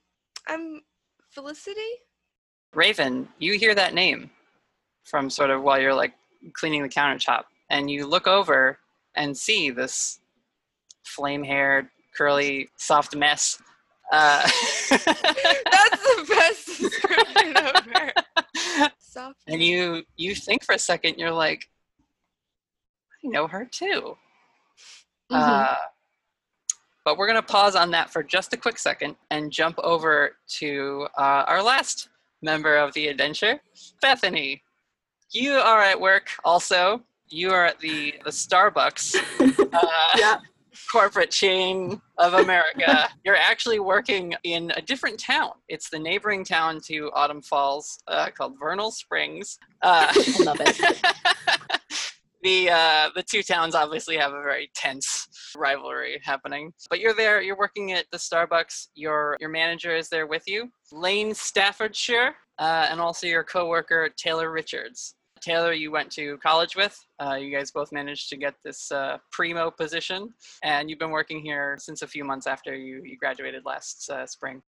I'm 0.48 0.82
Felicity. 1.30 1.80
raven 2.74 3.28
you 3.38 3.58
hear 3.58 3.74
that 3.74 3.92
name 3.94 4.30
from 5.04 5.28
sort 5.30 5.50
of 5.50 5.62
while 5.62 5.80
you're 5.80 5.94
like 5.94 6.14
cleaning 6.54 6.82
the 6.82 6.88
countertop 6.88 7.44
and 7.70 7.90
you 7.90 8.06
look 8.06 8.26
over 8.26 8.78
and 9.16 9.36
see 9.36 9.70
this 9.70 10.20
flame 11.04 11.42
haired 11.44 11.88
curly 12.16 12.68
soft 12.76 13.14
mess. 13.14 13.60
Uh, 14.12 14.42
That's 14.90 15.00
the 15.00 16.24
best 16.28 16.61
description 17.42 17.66
of 17.76 17.86
her. 17.86 18.12
And 19.46 19.62
you 19.62 20.02
you 20.16 20.34
think 20.34 20.64
for 20.64 20.74
a 20.74 20.78
second 20.78 21.18
you're 21.18 21.32
like 21.32 21.68
i 23.24 23.28
know 23.28 23.46
her 23.46 23.68
too. 23.70 24.16
Uh, 25.30 25.76
but 27.04 27.16
we're 27.16 27.26
going 27.26 27.40
to 27.40 27.46
pause 27.46 27.74
on 27.74 27.90
that 27.92 28.10
for 28.10 28.22
just 28.22 28.52
a 28.52 28.56
quick 28.56 28.78
second 28.78 29.16
and 29.30 29.50
jump 29.50 29.78
over 29.82 30.36
to 30.58 31.08
uh, 31.18 31.44
our 31.46 31.62
last 31.62 32.08
member 32.42 32.76
of 32.76 32.92
the 32.94 33.08
adventure 33.08 33.60
bethany. 34.00 34.62
You 35.30 35.52
are 35.54 35.82
at 35.82 35.98
work 35.98 36.28
also. 36.44 37.02
You 37.28 37.50
are 37.50 37.64
at 37.66 37.80
the 37.80 38.14
the 38.24 38.30
starbucks. 38.30 39.16
Uh, 39.72 40.36
corporate 40.90 41.30
chain 41.30 42.00
of 42.18 42.34
america 42.34 43.08
you're 43.24 43.36
actually 43.36 43.78
working 43.78 44.34
in 44.44 44.72
a 44.76 44.82
different 44.82 45.18
town 45.18 45.50
it's 45.68 45.90
the 45.90 45.98
neighboring 45.98 46.44
town 46.44 46.80
to 46.84 47.10
autumn 47.14 47.42
falls 47.42 47.98
uh, 48.08 48.28
called 48.36 48.54
vernal 48.58 48.90
springs 48.90 49.58
uh, 49.82 50.12
I 50.12 50.44
love 50.44 50.60
it. 50.60 50.78
the 52.42 52.70
uh, 52.70 53.10
the 53.14 53.22
two 53.22 53.42
towns 53.42 53.74
obviously 53.74 54.16
have 54.16 54.32
a 54.32 54.42
very 54.42 54.70
tense 54.74 55.28
rivalry 55.56 56.20
happening. 56.22 56.72
But 56.88 57.00
you're 57.00 57.14
there. 57.14 57.42
You're 57.42 57.58
working 57.58 57.92
at 57.92 58.06
the 58.10 58.18
Starbucks. 58.18 58.88
Your 58.94 59.36
your 59.40 59.50
manager 59.50 59.94
is 59.94 60.08
there 60.08 60.26
with 60.26 60.44
you, 60.46 60.70
Lane 60.92 61.34
Staffordshire, 61.34 62.34
uh, 62.58 62.86
and 62.90 63.00
also 63.00 63.26
your 63.26 63.44
coworker 63.44 64.08
Taylor 64.16 64.50
Richards. 64.50 65.14
Taylor, 65.42 65.72
you 65.72 65.90
went 65.90 66.10
to 66.12 66.38
college 66.38 66.76
with. 66.76 66.98
Uh, 67.20 67.34
you 67.34 67.54
guys 67.54 67.70
both 67.70 67.92
managed 67.92 68.28
to 68.30 68.36
get 68.36 68.54
this 68.64 68.90
uh, 68.92 69.18
primo 69.30 69.70
position, 69.70 70.32
and 70.62 70.88
you've 70.88 70.98
been 70.98 71.10
working 71.10 71.42
here 71.42 71.76
since 71.78 72.02
a 72.02 72.06
few 72.06 72.24
months 72.24 72.46
after 72.46 72.74
you, 72.74 73.02
you 73.04 73.16
graduated 73.16 73.64
last 73.64 74.08
uh, 74.10 74.26
spring. 74.26 74.62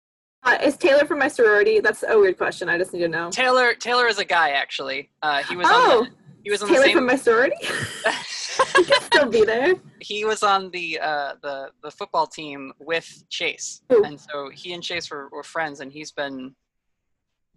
Uh, 0.43 0.57
is 0.61 0.75
Taylor 0.75 1.05
from 1.05 1.19
my 1.19 1.27
sorority? 1.29 1.79
That's 1.79 2.03
a 2.07 2.17
weird 2.19 2.37
question. 2.37 2.67
I 2.67 2.77
just 2.77 2.91
need 2.91 2.99
to 3.01 3.07
know. 3.07 3.29
Taylor 3.29 3.73
Taylor 3.75 4.07
is 4.07 4.19
a 4.19 4.25
guy 4.25 4.49
actually. 4.49 5.09
Uh, 5.21 5.41
he 5.43 5.55
was 5.55 5.67
Oh, 5.69 5.99
on 5.99 6.03
the, 6.05 6.09
he 6.43 6.51
was 6.51 6.61
on 6.61 6.67
Taylor 6.67 6.79
the 6.81 6.85
same 6.87 6.95
from 6.97 7.05
my 7.05 7.15
sorority? 7.15 7.55
he 8.77 8.83
can 8.83 9.01
still 9.03 9.29
be 9.29 9.45
there. 9.45 9.73
he 10.01 10.25
was 10.25 10.43
on 10.43 10.69
the 10.71 10.99
uh, 10.99 11.35
the 11.41 11.69
the 11.81 11.89
football 11.91 12.27
team 12.27 12.73
with 12.79 13.23
Chase, 13.29 13.83
and 13.89 14.19
so 14.19 14.49
he 14.53 14.73
and 14.73 14.83
Chase 14.83 15.09
were, 15.09 15.29
were 15.31 15.43
friends, 15.43 15.79
and 15.79 15.91
he's 15.93 16.11
been 16.11 16.53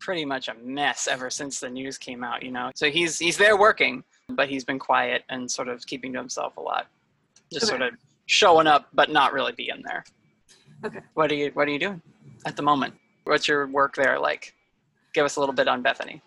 pretty 0.01 0.25
much 0.25 0.49
a 0.49 0.55
mess 0.63 1.09
ever 1.09 1.31
since 1.31 1.61
the 1.61 1.69
news 1.69 1.99
came 1.99 2.23
out. 2.25 2.43
You 2.43 2.51
know, 2.51 2.71
so 2.75 2.91
he's 2.91 3.19
he's 3.19 3.37
there 3.37 3.57
working, 3.57 4.03
but 4.31 4.49
he's 4.49 4.65
been 4.65 4.79
quiet 4.79 5.25
and 5.29 5.51
sort 5.51 5.69
of 5.69 5.85
keeping 5.87 6.13
to 6.13 6.19
himself 6.19 6.57
a 6.57 6.61
lot, 6.61 6.87
just 7.53 7.65
Okay. 7.67 7.79
sort 7.79 7.83
of 7.83 7.99
showing 8.27 8.67
up 8.67 8.89
but 8.93 9.11
not 9.11 9.33
really 9.33 9.53
being 9.53 9.83
there. 9.85 10.05
Okay. 10.85 11.01
What 11.15 11.31
are 11.31 11.35
you 11.35 11.51
What 11.55 11.69
are 11.69 11.71
you 11.71 11.79
doing 11.79 12.03
at 12.45 12.57
the 12.57 12.63
moment? 12.63 12.95
What's 13.25 13.49
your 13.49 13.67
work 13.67 13.95
there 13.97 14.19
like? 14.19 14.55
Give 15.15 15.25
us 15.25 15.37
a 15.37 15.41
little 15.41 15.55
bit 15.55 15.69
on 15.69 15.83
Bethany. 15.83 16.21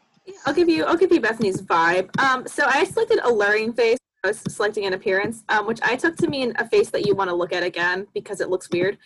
I'll 0.46 0.54
give 0.54 0.70
you 0.70 0.86
I'll 0.86 0.98
give 0.98 1.12
you 1.12 1.22
Bethany's 1.22 1.62
vibe. 1.62 2.10
Um, 2.20 2.48
so 2.48 2.66
I 2.66 2.84
selected 2.84 3.20
alluring 3.24 3.74
face. 3.74 3.98
I 4.24 4.28
was 4.30 4.40
selecting 4.50 4.86
an 4.86 4.94
appearance, 4.94 5.44
um, 5.48 5.66
which 5.66 5.80
I 5.82 5.96
took 5.96 6.18
to 6.18 6.28
mean 6.28 6.52
a 6.58 6.68
face 6.68 6.90
that 6.90 7.06
you 7.06 7.16
want 7.16 7.30
to 7.30 7.36
look 7.36 7.54
at 7.54 7.64
again 7.64 8.06
because 8.14 8.42
it 8.42 8.50
looks 8.50 8.70
weird. 8.70 8.98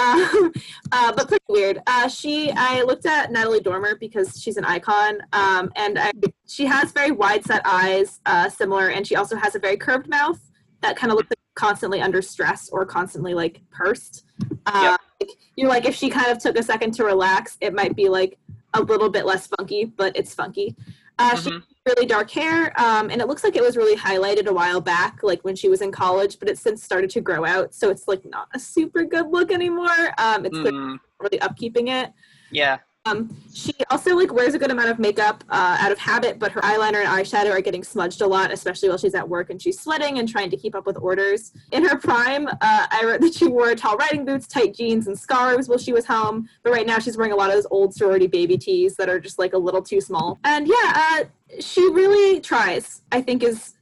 Um, 0.00 0.52
uh, 0.92 1.12
but 1.12 1.28
pretty 1.28 1.44
weird. 1.48 1.80
Uh, 1.86 2.08
she 2.08 2.52
I 2.56 2.82
looked 2.82 3.06
at 3.06 3.30
Natalie 3.30 3.60
Dormer 3.60 3.96
because 3.96 4.40
she's 4.40 4.56
an 4.56 4.64
icon, 4.64 5.20
um, 5.32 5.70
and 5.76 5.98
I, 5.98 6.12
she 6.46 6.66
has 6.66 6.92
very 6.92 7.10
wide 7.10 7.44
set 7.44 7.62
eyes, 7.64 8.20
uh, 8.26 8.48
similar, 8.48 8.88
and 8.88 9.06
she 9.06 9.16
also 9.16 9.36
has 9.36 9.54
a 9.54 9.58
very 9.58 9.76
curved 9.76 10.08
mouth 10.08 10.40
that 10.80 10.96
kind 10.96 11.12
of 11.12 11.16
looks 11.16 11.30
like 11.30 11.38
constantly 11.54 12.00
under 12.00 12.22
stress 12.22 12.68
or 12.70 12.86
constantly 12.86 13.34
like 13.34 13.60
pursed. 13.70 14.24
Uh, 14.66 14.96
like, 15.20 15.30
you 15.56 15.64
know, 15.64 15.70
like 15.70 15.84
if 15.84 15.94
she 15.94 16.08
kind 16.08 16.30
of 16.30 16.38
took 16.38 16.56
a 16.56 16.62
second 16.62 16.92
to 16.92 17.04
relax, 17.04 17.58
it 17.60 17.74
might 17.74 17.94
be 17.94 18.08
like 18.08 18.38
a 18.74 18.80
little 18.80 19.10
bit 19.10 19.26
less 19.26 19.46
funky, 19.46 19.84
but 19.84 20.16
it's 20.16 20.34
funky. 20.34 20.74
Uh, 21.18 21.36
She 21.36 21.50
really 21.96 22.06
dark 22.06 22.30
hair, 22.30 22.72
um, 22.80 23.10
and 23.10 23.20
it 23.20 23.28
looks 23.28 23.44
like 23.44 23.56
it 23.56 23.62
was 23.62 23.76
really 23.76 23.96
highlighted 23.96 24.46
a 24.46 24.52
while 24.52 24.80
back, 24.80 25.22
like 25.22 25.42
when 25.44 25.56
she 25.56 25.68
was 25.68 25.80
in 25.82 25.90
college, 25.92 26.38
but 26.38 26.48
it's 26.48 26.60
since 26.60 26.82
started 26.82 27.10
to 27.10 27.20
grow 27.20 27.44
out, 27.44 27.74
so 27.74 27.90
it's 27.90 28.06
like 28.08 28.24
not 28.24 28.48
a 28.54 28.58
super 28.58 29.04
good 29.04 29.28
look 29.30 29.50
anymore. 29.52 30.12
Um, 30.18 30.44
it's 30.46 30.58
Mm, 30.58 30.98
really 31.18 31.38
upkeeping 31.38 31.88
it. 31.88 32.12
yeah. 32.50 32.78
Um, 33.10 33.36
she 33.52 33.72
also 33.90 34.14
like 34.16 34.32
wears 34.32 34.54
a 34.54 34.58
good 34.58 34.70
amount 34.70 34.90
of 34.90 34.98
makeup 34.98 35.42
uh, 35.50 35.76
out 35.80 35.92
of 35.92 35.98
habit, 35.98 36.38
but 36.38 36.52
her 36.52 36.60
eyeliner 36.60 37.04
and 37.04 37.08
eyeshadow 37.08 37.50
are 37.50 37.60
getting 37.60 37.82
smudged 37.82 38.20
a 38.20 38.26
lot, 38.26 38.50
especially 38.52 38.88
while 38.88 38.98
she's 38.98 39.14
at 39.14 39.28
work 39.28 39.50
and 39.50 39.60
she's 39.60 39.80
sweating 39.80 40.18
and 40.18 40.28
trying 40.28 40.50
to 40.50 40.56
keep 40.56 40.74
up 40.74 40.86
with 40.86 40.96
orders. 40.98 41.52
In 41.72 41.84
her 41.86 41.96
prime, 41.96 42.46
uh, 42.46 42.56
I 42.60 43.02
wrote 43.04 43.20
that 43.22 43.34
she 43.34 43.48
wore 43.48 43.74
tall 43.74 43.96
riding 43.96 44.24
boots, 44.24 44.46
tight 44.46 44.74
jeans, 44.74 45.06
and 45.06 45.18
scarves 45.18 45.68
while 45.68 45.78
she 45.78 45.92
was 45.92 46.06
home. 46.06 46.48
But 46.62 46.72
right 46.72 46.86
now, 46.86 46.98
she's 46.98 47.16
wearing 47.16 47.32
a 47.32 47.36
lot 47.36 47.50
of 47.50 47.56
those 47.56 47.66
old 47.70 47.94
sorority 47.94 48.26
baby 48.26 48.56
tees 48.56 48.96
that 48.96 49.08
are 49.08 49.18
just 49.18 49.38
like 49.38 49.52
a 49.52 49.58
little 49.58 49.82
too 49.82 50.00
small. 50.00 50.38
And 50.44 50.66
yeah, 50.68 50.74
uh, 50.94 51.24
she 51.60 51.82
really 51.90 52.40
tries. 52.40 53.02
I 53.12 53.20
think 53.20 53.42
is 53.42 53.74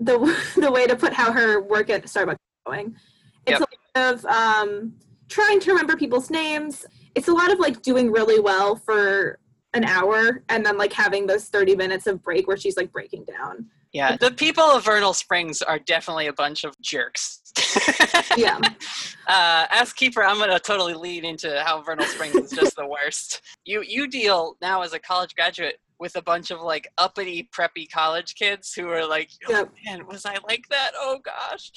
the 0.00 0.18
the 0.56 0.70
way 0.70 0.86
to 0.86 0.96
put 0.96 1.12
how 1.12 1.32
her 1.32 1.60
work 1.60 1.90
at 1.90 2.04
Starbucks 2.04 2.32
is 2.32 2.38
going. 2.66 2.96
It's 3.46 3.60
Yep. 3.60 3.68
a 3.94 3.98
lot 3.98 4.14
of 4.14 4.24
um, 4.26 4.94
trying 5.28 5.60
to 5.60 5.70
remember 5.70 5.96
people's 5.96 6.30
names. 6.30 6.84
It's 7.14 7.28
a 7.28 7.32
lot 7.32 7.52
of 7.52 7.58
like 7.58 7.82
doing 7.82 8.10
really 8.10 8.40
well 8.40 8.76
for 8.76 9.38
an 9.74 9.84
hour 9.84 10.42
and 10.48 10.64
then 10.64 10.76
like 10.76 10.92
having 10.92 11.26
those 11.26 11.46
30 11.46 11.76
minutes 11.76 12.06
of 12.06 12.22
break 12.22 12.48
where 12.48 12.56
she's 12.56 12.76
like 12.76 12.92
breaking 12.92 13.24
down. 13.24 13.66
Yeah, 13.92 14.16
the 14.16 14.30
people 14.30 14.62
of 14.62 14.84
Vernal 14.84 15.14
Springs 15.14 15.62
are 15.62 15.80
definitely 15.80 16.28
a 16.28 16.32
bunch 16.32 16.62
of 16.62 16.80
jerks. 16.80 17.42
yeah. 18.36 18.58
Uh, 19.26 19.66
as 19.70 19.92
keeper, 19.92 20.22
I'm 20.22 20.38
gonna 20.38 20.60
totally 20.60 20.94
lead 20.94 21.24
into 21.24 21.60
how 21.64 21.82
Vernal 21.82 22.06
Springs 22.06 22.36
is 22.36 22.50
just 22.52 22.76
the 22.76 22.86
worst. 22.86 23.42
You 23.64 23.82
you 23.82 24.06
deal 24.06 24.56
now 24.62 24.82
as 24.82 24.92
a 24.92 25.00
college 25.00 25.34
graduate 25.34 25.80
with 26.00 26.16
a 26.16 26.22
bunch 26.22 26.50
of 26.50 26.60
like 26.62 26.88
uppity 26.98 27.48
preppy 27.56 27.88
college 27.88 28.34
kids 28.34 28.72
who 28.72 28.88
are 28.88 29.06
like, 29.06 29.28
oh, 29.48 29.52
Yep. 29.52 29.72
man, 29.84 30.06
was 30.06 30.24
I 30.24 30.36
like 30.48 30.64
that? 30.70 30.92
Oh 30.96 31.20
gosh. 31.22 31.70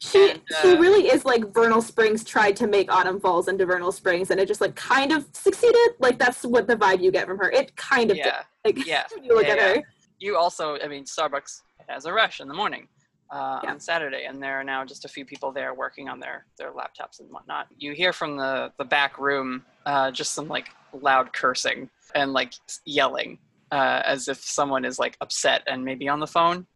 She 0.00 0.30
And, 0.30 0.40
she 0.62 0.72
uh, 0.72 0.80
really 0.80 1.08
is 1.08 1.24
like 1.24 1.52
Vernal 1.52 1.82
Springs 1.82 2.24
tried 2.24 2.56
to 2.56 2.66
make 2.66 2.90
Autumn 2.90 3.20
Falls 3.20 3.48
into 3.48 3.66
Vernal 3.66 3.92
Springs, 3.92 4.30
and 4.30 4.40
it 4.40 4.48
just 4.48 4.60
like 4.60 4.74
kind 4.74 5.12
of 5.12 5.26
succeeded. 5.32 5.94
Like 6.00 6.18
that's 6.18 6.42
what 6.42 6.66
the 6.66 6.76
vibe 6.76 7.02
you 7.02 7.12
get 7.12 7.26
from 7.26 7.38
her. 7.38 7.50
It 7.50 7.76
kind 7.76 8.10
of 8.10 8.16
did. 8.16 8.26
Yeah. 8.26 8.42
Like 8.64 8.86
Yeah. 8.86 9.04
you 9.22 9.34
look 9.34 9.46
yeah, 9.46 9.52
at 9.52 9.58
yeah. 9.58 9.74
her. 9.76 9.82
You 10.18 10.36
also, 10.36 10.78
I 10.82 10.88
mean, 10.88 11.04
Starbucks 11.04 11.60
has 11.88 12.06
a 12.06 12.12
rush 12.12 12.40
in 12.40 12.48
the 12.48 12.54
morning 12.54 12.88
uh, 13.30 13.60
on 13.66 13.78
Saturday, 13.80 14.24
and 14.24 14.42
there 14.42 14.58
are 14.58 14.64
now 14.64 14.84
just 14.84 15.04
a 15.04 15.08
few 15.08 15.24
people 15.24 15.52
there 15.52 15.74
working 15.74 16.08
on 16.08 16.18
their 16.20 16.46
their 16.58 16.72
laptops 16.72 17.20
and 17.20 17.30
whatnot. 17.30 17.66
You 17.76 17.92
hear 17.92 18.12
from 18.12 18.36
the 18.36 18.72
the 18.78 18.84
back 18.84 19.18
room 19.18 19.64
uh, 19.84 20.10
just 20.10 20.32
some 20.32 20.48
like 20.48 20.68
loud 20.92 21.32
cursing 21.32 21.90
and 22.14 22.32
like 22.32 22.54
yelling, 22.84 23.38
uh, 23.70 24.02
as 24.04 24.28
if 24.28 24.38
someone 24.38 24.84
is 24.84 24.98
like 24.98 25.16
upset 25.20 25.62
and 25.66 25.84
maybe 25.84 26.08
on 26.08 26.20
the 26.20 26.26
phone. 26.26 26.66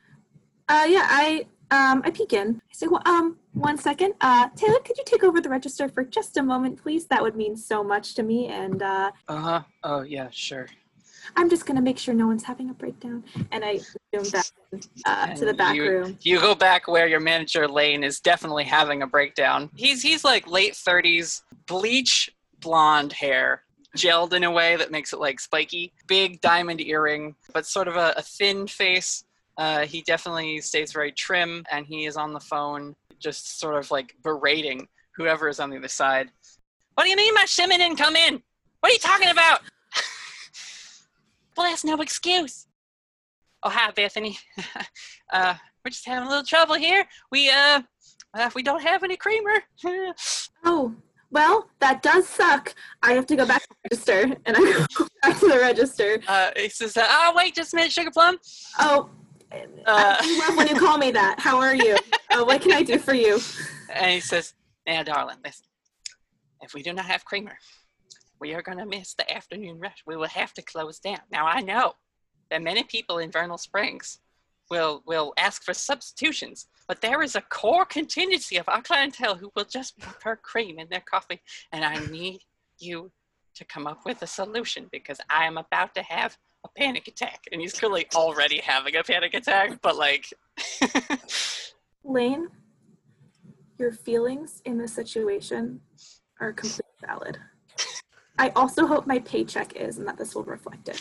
Uh, 0.68 0.86
yeah, 0.88 1.06
I 1.08 1.46
um 1.70 2.02
I 2.04 2.10
peek 2.10 2.32
in. 2.32 2.56
I 2.56 2.72
say, 2.72 2.86
well, 2.86 3.02
um, 3.06 3.36
one 3.54 3.76
second. 3.76 4.14
Uh, 4.20 4.48
Taylor, 4.56 4.78
could 4.84 4.96
you 4.96 5.04
take 5.04 5.24
over 5.24 5.40
the 5.40 5.48
register 5.48 5.88
for 5.88 6.04
just 6.04 6.36
a 6.36 6.42
moment, 6.42 6.80
please? 6.82 7.06
That 7.06 7.22
would 7.22 7.36
mean 7.36 7.56
so 7.56 7.82
much 7.82 8.14
to 8.14 8.22
me, 8.22 8.46
and 8.46 8.82
uh, 8.82 9.10
Uh 9.28 9.36
huh. 9.36 9.62
Oh 9.82 10.02
yeah, 10.02 10.28
sure. 10.30 10.66
I'm 11.36 11.48
just 11.48 11.66
gonna 11.66 11.82
make 11.82 11.98
sure 11.98 12.14
no 12.14 12.26
one's 12.26 12.44
having 12.44 12.70
a 12.70 12.74
breakdown. 12.74 13.24
And 13.52 13.64
I 13.64 13.78
zoom 13.78 14.30
back 14.30 14.46
uh, 15.04 15.34
to 15.34 15.44
the 15.44 15.54
back 15.54 15.76
you, 15.76 15.88
room. 15.88 16.18
You 16.22 16.40
go 16.40 16.54
back 16.54 16.88
where 16.88 17.06
your 17.06 17.20
manager 17.20 17.68
Lane 17.68 18.04
is 18.04 18.20
definitely 18.20 18.64
having 18.64 19.02
a 19.02 19.06
breakdown. 19.06 19.70
He's 19.74 20.02
he's 20.02 20.24
like 20.24 20.46
late 20.48 20.76
thirties, 20.76 21.42
bleach 21.66 22.30
blonde 22.60 23.12
hair, 23.12 23.62
gelled 23.96 24.32
in 24.32 24.44
a 24.44 24.50
way 24.50 24.76
that 24.76 24.90
makes 24.90 25.12
it 25.12 25.20
like 25.20 25.40
spiky, 25.40 25.92
big 26.06 26.40
diamond 26.40 26.80
earring, 26.80 27.34
but 27.52 27.66
sort 27.66 27.88
of 27.88 27.96
a, 27.96 28.14
a 28.16 28.22
thin 28.22 28.66
face. 28.66 29.24
Uh, 29.56 29.80
he 29.80 30.02
definitely 30.02 30.60
stays 30.60 30.92
very 30.92 31.12
trim, 31.12 31.64
and 31.70 31.86
he 31.86 32.06
is 32.06 32.16
on 32.16 32.32
the 32.32 32.40
phone, 32.40 32.94
just 33.18 33.58
sort 33.58 33.76
of 33.76 33.90
like 33.90 34.14
berating 34.22 34.88
whoever 35.16 35.48
is 35.48 35.60
on 35.60 35.70
the 35.70 35.76
other 35.76 35.88
side. 35.88 36.30
What 36.94 37.04
do 37.04 37.10
you 37.10 37.16
mean 37.16 37.34
my 37.34 37.44
shipment 37.44 37.80
didn't 37.80 37.98
come 37.98 38.16
in? 38.16 38.42
What 38.80 38.90
are 38.90 38.92
you 38.92 38.98
talking 38.98 39.28
about? 39.28 39.60
well, 41.56 41.68
that's 41.68 41.84
no 41.84 42.00
excuse. 42.00 42.66
Oh, 43.62 43.70
hi, 43.70 43.90
Bethany. 43.90 44.38
uh, 45.32 45.54
we're 45.84 45.90
just 45.90 46.06
having 46.06 46.26
a 46.26 46.28
little 46.28 46.44
trouble 46.44 46.74
here. 46.74 47.06
We 47.30 47.50
uh, 47.50 47.82
uh 48.34 48.50
we 48.54 48.62
don't 48.62 48.82
have 48.82 49.02
any 49.02 49.16
creamer. 49.16 49.62
Oh, 50.62 50.94
well, 51.30 51.68
that 51.80 52.02
does 52.02 52.26
suck. 52.28 52.74
I 53.02 53.12
have 53.12 53.26
to 53.26 53.36
go 53.36 53.46
back 53.46 53.62
to 53.62 53.68
the 53.68 53.88
register, 53.90 54.36
and 54.46 54.56
I 54.56 54.60
go 54.96 55.06
back 55.22 55.38
to 55.40 55.48
the 55.48 55.58
register. 55.58 56.20
uh, 56.28 56.50
he 56.56 56.68
says, 56.68 56.96
"Oh, 57.00 57.32
wait, 57.36 57.54
just 57.54 57.72
a 57.72 57.76
minute, 57.76 57.92
Sugar 57.92 58.10
Plum." 58.10 58.38
Oh, 58.78 59.08
Uh, 59.52 60.16
I 60.20 60.44
love 60.46 60.56
when 60.56 60.68
you 60.68 60.76
call 60.78 60.96
me 60.98 61.10
that. 61.12 61.40
How 61.40 61.58
are 61.58 61.74
you? 61.74 61.96
Uh, 62.30 62.44
what 62.44 62.60
can 62.62 62.72
I 62.72 62.82
do 62.82 62.98
for 62.98 63.14
you? 63.14 63.40
and 63.94 64.10
he 64.12 64.20
says, 64.20 64.54
"Now, 64.86 65.02
darling, 65.02 65.38
listen. 65.44 65.66
If 66.62 66.74
we 66.74 66.82
do 66.82 66.92
not 66.92 67.06
have 67.06 67.24
creamer, 67.24 67.56
we 68.40 68.54
are 68.54 68.62
gonna 68.62 68.86
miss 68.86 69.14
the 69.14 69.30
afternoon 69.34 69.78
rush. 69.80 70.02
We 70.06 70.16
will 70.16 70.28
have 70.28 70.52
to 70.54 70.62
close 70.62 70.98
down. 71.00 71.20
Now, 71.32 71.46
I 71.46 71.60
know 71.62 71.94
that 72.50 72.62
many 72.62 72.82
people 72.84 73.18
in 73.18 73.30
Vernal 73.30 73.58
Springs 73.58 74.18
will 74.70 75.02
will 75.06 75.32
ask 75.36 75.62
for 75.62 75.74
substitutions, 75.74 76.66
but 76.86 77.00
there 77.00 77.22
is 77.22 77.36
a 77.36 77.40
core 77.42 77.84
contingency 77.84 78.56
of 78.56 78.68
our 78.68 78.82
clientele 78.82 79.36
who 79.36 79.50
will 79.54 79.64
just 79.64 79.98
prefer 79.98 80.36
cream 80.36 80.78
in 80.78 80.88
their 80.88 81.00
coffee, 81.00 81.40
and 81.72 81.84
I 81.84 81.96
need 82.06 82.40
you 82.78 83.10
to 83.54 83.64
come 83.64 83.86
up 83.86 84.06
with 84.06 84.22
a 84.22 84.26
solution 84.26 84.88
because 84.92 85.18
I 85.28 85.44
am 85.44 85.58
about 85.58 85.94
to 85.96 86.02
have 86.02 86.36
a 86.64 86.68
panic 86.68 87.08
attack." 87.08 87.44
And 87.52 87.60
he's 87.60 87.78
clearly 87.78 88.06
already 88.14 88.58
having 88.58 88.96
a 88.96 89.02
panic 89.02 89.34
attack, 89.34 89.80
but 89.82 89.96
like, 89.96 90.32
Lane, 92.04 92.48
your 93.78 93.92
feelings 93.92 94.62
in 94.64 94.78
this 94.78 94.94
situation 94.94 95.80
are 96.40 96.52
completely 96.52 96.84
valid. 97.04 97.38
I 98.38 98.50
also 98.56 98.86
hope 98.86 99.06
my 99.06 99.18
paycheck 99.18 99.76
is 99.76 99.98
and 99.98 100.08
that 100.08 100.16
this 100.16 100.34
will 100.34 100.44
reflect 100.44 100.88
it. 100.88 101.00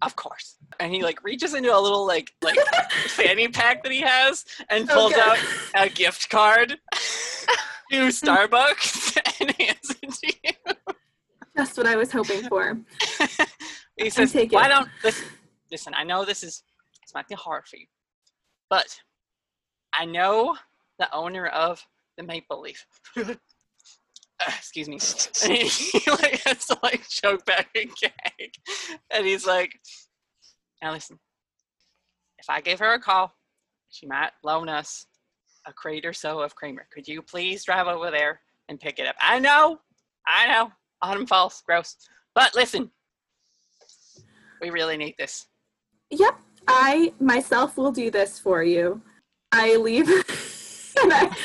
Of 0.00 0.14
course. 0.14 0.58
And 0.80 0.92
he 0.92 1.02
like 1.02 1.22
reaches 1.24 1.54
into 1.54 1.74
a 1.76 1.78
little 1.78 2.06
like 2.06 2.32
like 2.42 2.58
fanny 3.08 3.48
pack 3.48 3.82
that 3.82 3.92
he 3.92 4.00
has 4.00 4.44
and 4.70 4.88
pulls 4.88 5.12
Okay. 5.12 5.20
out 5.20 5.38
a 5.74 5.88
gift 5.88 6.28
card 6.30 6.70
to 7.90 8.08
Starbucks 8.08 9.18
and 9.40 9.50
hands 9.52 9.96
it 10.02 10.12
to 10.12 10.34
you. 10.44 10.74
Just 11.56 11.76
what 11.76 11.86
I 11.86 11.96
was 11.96 12.10
hoping 12.10 12.42
for. 12.48 12.78
He 13.96 14.08
says, 14.10 14.32
"Why 14.50 14.66
it. 14.66 14.68
don't 14.68 14.88
listen? 15.04 15.28
Listen, 15.70 15.92
I 15.96 16.02
know 16.04 16.24
this 16.24 16.42
is 16.42 16.62
this 17.02 17.14
might 17.14 17.28
be 17.28 17.34
hard 17.34 17.66
for 17.66 17.76
you, 17.76 17.86
but 18.70 18.98
I 19.94 20.06
know 20.06 20.56
the 20.98 21.12
owner 21.14 21.46
of 21.48 21.84
the 22.16 22.22
Maple 22.22 22.60
Leaf. 22.62 22.86
Uh, 23.16 23.34
excuse 24.48 24.88
me. 24.88 24.98
And 25.44 25.52
he, 25.58 25.68
he 25.98 26.10
like 26.10 26.40
has 26.46 26.66
to 26.66 26.78
like 26.82 27.06
choke 27.08 27.44
back 27.44 27.68
a 27.76 27.84
gag, 27.84 28.52
and 29.12 29.26
he's 29.26 29.46
like, 29.46 29.78
"Now 30.82 30.92
listen, 30.92 31.18
if 32.38 32.50
I 32.50 32.60
give 32.60 32.80
her 32.80 32.94
a 32.94 33.00
call, 33.00 33.32
she 33.88 34.06
might 34.06 34.32
loan 34.42 34.68
us 34.68 35.06
a 35.64 35.72
crate 35.72 36.04
or 36.04 36.12
so 36.12 36.40
of 36.40 36.56
creamer. 36.56 36.86
Could 36.92 37.06
you 37.06 37.22
please 37.22 37.64
drive 37.64 37.86
over 37.86 38.10
there 38.10 38.40
and 38.68 38.80
pick 38.80 38.98
it 38.98 39.06
up? 39.06 39.14
I 39.20 39.38
know, 39.38 39.78
I 40.26 40.48
know, 40.48 40.72
Autumn 41.00 41.26
Falls, 41.26 41.62
gross, 41.64 41.96
but 42.34 42.54
listen, 42.56 42.90
we 44.60 44.70
really 44.70 44.96
need 44.96 45.14
this. 45.18 45.46
Yep, 46.10 46.36
I 46.66 47.12
myself 47.20 47.76
will 47.76 47.92
do 47.92 48.10
this 48.10 48.38
for 48.38 48.64
you. 48.64 49.00
I 49.52 49.76
leave 49.76 50.08
and 51.02 51.12
I, 51.12 51.36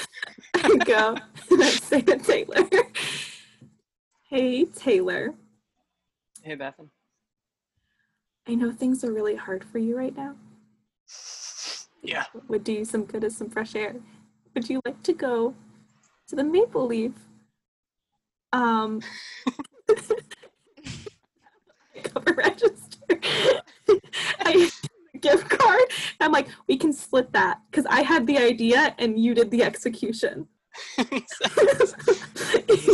I 0.56 0.76
go 0.78 1.15
and 1.52 1.63
I 1.63 1.69
say 1.69 2.02
to 2.02 2.17
Taylor, 2.17 2.67
Hey, 4.30 4.65
Taylor, 4.65 5.36
Hey, 6.43 6.56
Bethan. 6.56 6.89
I 8.47 8.55
know 8.55 8.71
things 8.71 9.03
are 9.03 9.12
really 9.12 9.36
hard 9.36 9.63
for 9.63 9.77
you 9.77 9.97
right 9.97 10.15
now. 10.15 10.36
Yeah. 12.01 12.25
Would 12.47 12.63
do 12.63 12.71
you 12.71 12.86
some 12.86 13.03
good 13.03 13.23
as 13.23 13.36
some 13.36 13.49
fresh 13.49 13.75
air. 13.75 13.95
Would 14.53 14.69
you 14.69 14.81
like 14.86 15.03
to 15.03 15.13
go 15.13 15.53
to 16.27 16.36
the 16.36 16.43
Maple 16.43 16.88
Leaf? 16.88 17.12
Um, 18.53 19.01
cover 22.03 22.33
register. 22.33 23.19
I 24.39 24.69
gift 25.19 25.49
card. 25.49 25.83
I'm 26.21 26.31
like, 26.31 26.47
we 26.67 26.77
can 26.77 26.93
split 26.93 27.33
that 27.33 27.60
because 27.69 27.86
I 27.88 28.01
had 28.01 28.25
the 28.25 28.38
idea 28.38 28.95
and 28.97 29.19
you 29.19 29.33
did 29.33 29.51
the 29.51 29.63
execution. 29.63 30.47
you 30.97 31.05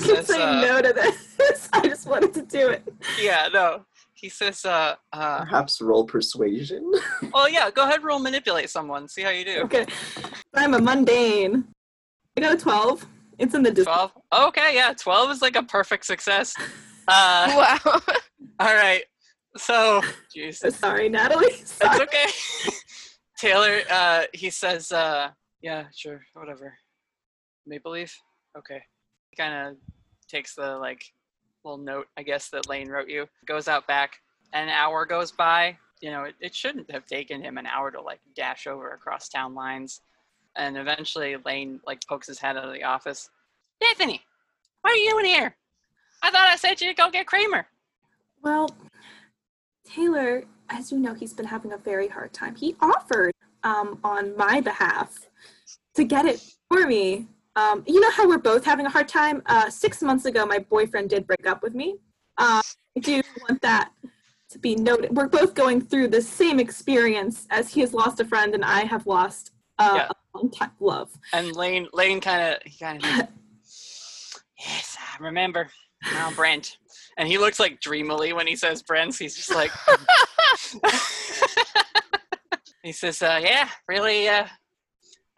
can 0.01 0.25
say 0.25 0.41
uh, 0.41 0.61
no 0.61 0.81
to 0.81 0.93
this. 0.93 1.69
I 1.71 1.87
just 1.87 2.07
wanted 2.07 2.33
to 2.33 2.41
do 2.41 2.69
it. 2.69 2.83
Yeah, 3.21 3.49
no. 3.53 3.85
He 4.23 4.29
says, 4.29 4.63
uh, 4.63 4.95
uh, 5.11 5.39
Perhaps 5.39 5.81
roll 5.81 6.05
persuasion. 6.05 6.89
well, 7.33 7.49
yeah, 7.49 7.69
go 7.69 7.83
ahead, 7.83 8.05
roll 8.05 8.19
manipulate 8.19 8.69
someone. 8.69 9.09
See 9.09 9.21
how 9.21 9.31
you 9.31 9.43
do. 9.43 9.63
Okay. 9.63 9.85
I'm 10.53 10.73
a 10.75 10.79
mundane. 10.79 11.65
I 12.37 12.41
got 12.41 12.53
a 12.53 12.57
12. 12.57 13.05
It's 13.37 13.53
in 13.53 13.63
the 13.63 13.71
dis- 13.71 13.83
12? 13.83 14.13
Okay, 14.33 14.75
yeah, 14.75 14.93
12 14.97 15.31
is 15.31 15.41
like 15.41 15.57
a 15.57 15.63
perfect 15.63 16.05
success. 16.05 16.55
Uh, 17.05 17.77
wow. 17.85 18.01
all 18.61 18.73
right. 18.73 19.03
So, 19.57 20.01
jeez. 20.33 20.65
Sorry, 20.71 21.09
Natalie. 21.09 21.51
That's 21.81 21.99
okay. 21.99 22.27
Taylor, 23.37 23.81
uh, 23.91 24.23
he 24.31 24.49
says, 24.49 24.89
uh, 24.93 25.31
yeah, 25.61 25.87
sure, 25.93 26.21
whatever. 26.33 26.73
Maple 27.67 27.91
Leaf? 27.91 28.17
Okay. 28.57 28.81
He 29.31 29.35
kind 29.35 29.67
of 29.67 29.75
takes 30.29 30.55
the, 30.55 30.77
like, 30.77 31.03
little 31.65 31.83
note, 31.83 32.07
I 32.17 32.23
guess, 32.23 32.49
that 32.49 32.67
Lane 32.67 32.89
wrote 32.89 33.09
you, 33.09 33.27
goes 33.45 33.67
out 33.67 33.87
back. 33.87 34.19
An 34.53 34.69
hour 34.69 35.05
goes 35.05 35.31
by. 35.31 35.77
You 36.01 36.11
know, 36.11 36.23
it, 36.23 36.35
it 36.39 36.53
shouldn't 36.53 36.91
have 36.91 37.05
taken 37.05 37.41
him 37.41 37.57
an 37.57 37.65
hour 37.65 37.89
to, 37.91 38.01
like, 38.01 38.19
dash 38.35 38.67
over 38.67 38.91
across 38.91 39.29
town 39.29 39.55
lines. 39.55 40.01
And 40.55 40.77
eventually, 40.77 41.35
Lane, 41.45 41.79
like, 41.87 42.05
pokes 42.07 42.27
his 42.27 42.39
head 42.39 42.57
out 42.57 42.65
of 42.65 42.73
the 42.73 42.83
office. 42.83 43.29
Bethany, 43.79 44.21
what 44.81 44.93
are 44.93 44.97
you 44.97 45.11
doing 45.11 45.25
here? 45.25 45.55
I 46.21 46.29
thought 46.29 46.49
I 46.49 46.55
said 46.55 46.79
you 46.81 46.89
to 46.89 46.93
go 46.93 47.09
get 47.09 47.25
creamer. 47.25 47.65
Well, 48.41 48.69
Taylor, 49.85 50.43
as 50.69 50.91
you 50.91 50.97
know, 50.99 51.13
he's 51.13 51.33
been 51.33 51.45
having 51.45 51.71
a 51.73 51.77
very 51.77 52.07
hard 52.07 52.33
time. 52.33 52.55
He 52.55 52.75
offered 52.81 53.33
um, 53.63 53.99
on 54.03 54.35
my 54.37 54.61
behalf 54.61 55.27
to 55.95 56.03
get 56.03 56.25
it 56.25 56.43
for 56.69 56.85
me. 56.85 57.27
Um, 57.55 57.83
you 57.85 57.99
know 57.99 58.09
how 58.11 58.27
we're 58.27 58.37
both 58.39 58.65
having 58.65 58.85
a 58.85 58.89
hard 58.89 59.07
time? 59.07 59.41
Uh, 59.45 59.69
six 59.69 60.01
months 60.01 60.25
ago, 60.25 60.45
my 60.45 60.59
boyfriend 60.59 61.09
did 61.09 61.27
break 61.27 61.45
up 61.45 61.61
with 61.61 61.75
me. 61.75 61.97
Uh, 62.37 62.61
I 62.97 62.99
do 62.99 63.21
want 63.47 63.61
that 63.61 63.91
to 64.49 64.59
be 64.59 64.75
noted. 64.75 65.15
We're 65.15 65.27
both 65.27 65.53
going 65.53 65.81
through 65.81 66.07
the 66.09 66.21
same 66.21 66.59
experience 66.59 67.47
as 67.51 67.71
he 67.73 67.81
has 67.81 67.93
lost 67.93 68.19
a 68.19 68.25
friend 68.25 68.53
and 68.55 68.65
I 68.65 68.81
have 68.81 69.05
lost 69.05 69.51
uh, 69.79 69.93
Yeah. 69.95 70.09
a 70.09 70.37
long 70.37 70.49
time 70.49 70.71
love. 70.79 71.11
And 71.31 71.55
Lane, 71.55 71.87
Lane 71.93 72.21
kind 72.21 72.53
of, 72.55 72.61
he 72.63 72.77
kind 72.83 73.03
of, 73.03 73.27
yes, 74.59 74.97
I 74.99 75.23
remember. 75.23 75.67
Now 76.11 76.31
Brent, 76.31 76.77
and 77.17 77.27
he 77.29 77.37
looks 77.37 77.59
like 77.61 77.79
dreamily 77.79 78.33
when 78.33 78.45
he 78.45 78.55
says 78.57 78.81
Brent. 78.83 79.15
He's 79.15 79.35
just 79.37 79.55
like, 79.55 79.71
he 82.83 82.91
says, 82.91 83.21
uh, 83.21 83.39
"Yeah, 83.41 83.69
really, 83.87 84.27
uh, 84.27 84.45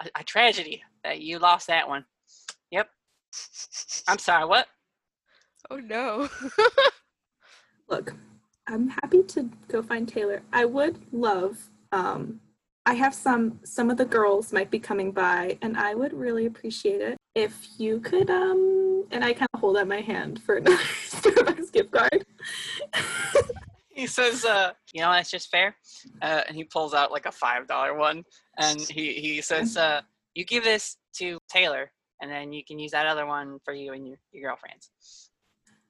a, 0.02 0.22
a 0.22 0.24
tragedy 0.24 0.82
that 1.06 1.22
you 1.22 1.40
lost 1.40 1.68
that 1.68 1.88
one." 1.88 2.06
Yep. 2.72 2.90
I'm 4.08 4.18
sorry. 4.18 4.46
What? 4.46 4.68
Oh 5.70 5.78
no. 5.78 6.30
Look, 7.90 8.14
I'm 8.68 8.90
happy 8.90 9.24
to 9.24 9.50
go 9.68 9.82
find 9.82 10.08
Taylor. 10.08 10.42
I 10.52 10.66
would 10.66 11.00
love. 11.12 11.70
Um, 11.92 12.40
I 12.86 12.94
have 12.94 13.14
some. 13.14 13.60
Some 13.64 13.90
of 13.90 13.98
the 13.98 14.06
girls 14.06 14.54
might 14.54 14.70
be 14.70 14.80
coming 14.80 15.12
by, 15.12 15.58
and 15.62 15.78
I 15.78 15.96
would 15.96 16.14
really 16.14 16.46
appreciate 16.46 17.02
it 17.02 17.18
if 17.36 17.68
you 17.78 18.00
could. 18.00 18.30
Um, 18.30 19.06
and 19.12 19.24
I 19.24 19.34
kind 19.34 19.48
of 19.54 19.60
hold 19.60 19.78
out 19.78 19.88
my 19.88 20.02
hand 20.02 20.42
for 20.42 20.56
another 20.58 20.78
Starbucks 20.78 21.72
gift 21.72 21.92
card. 21.92 22.26
he 23.90 24.08
says, 24.08 24.46
uh, 24.46 24.72
"You 24.94 25.02
know, 25.02 25.12
that's 25.12 25.32
just 25.32 25.50
fair." 25.50 25.76
Uh, 26.22 26.42
and 26.48 26.56
he 26.56 26.64
pulls 26.64 26.94
out 26.94 27.12
like 27.12 27.26
a 27.26 27.32
five 27.32 27.68
dollar 27.68 27.96
one, 27.96 28.24
and 28.58 28.80
he 28.82 29.14
he 29.14 29.42
says, 29.42 29.78
uh, 29.78 30.02
"You 30.36 30.46
give 30.46 30.64
this 30.64 30.98
to 31.18 31.40
Taylor, 31.50 31.92
and 32.22 32.30
then 32.30 32.54
you 32.54 32.64
can 32.64 32.78
use 32.78 32.92
that 32.92 33.08
other 33.08 33.26
one 33.26 33.60
for 33.66 33.74
you 33.74 33.94
and 33.94 34.08
your, 34.08 34.18
your 34.32 34.50
girlfriends." 34.50 34.92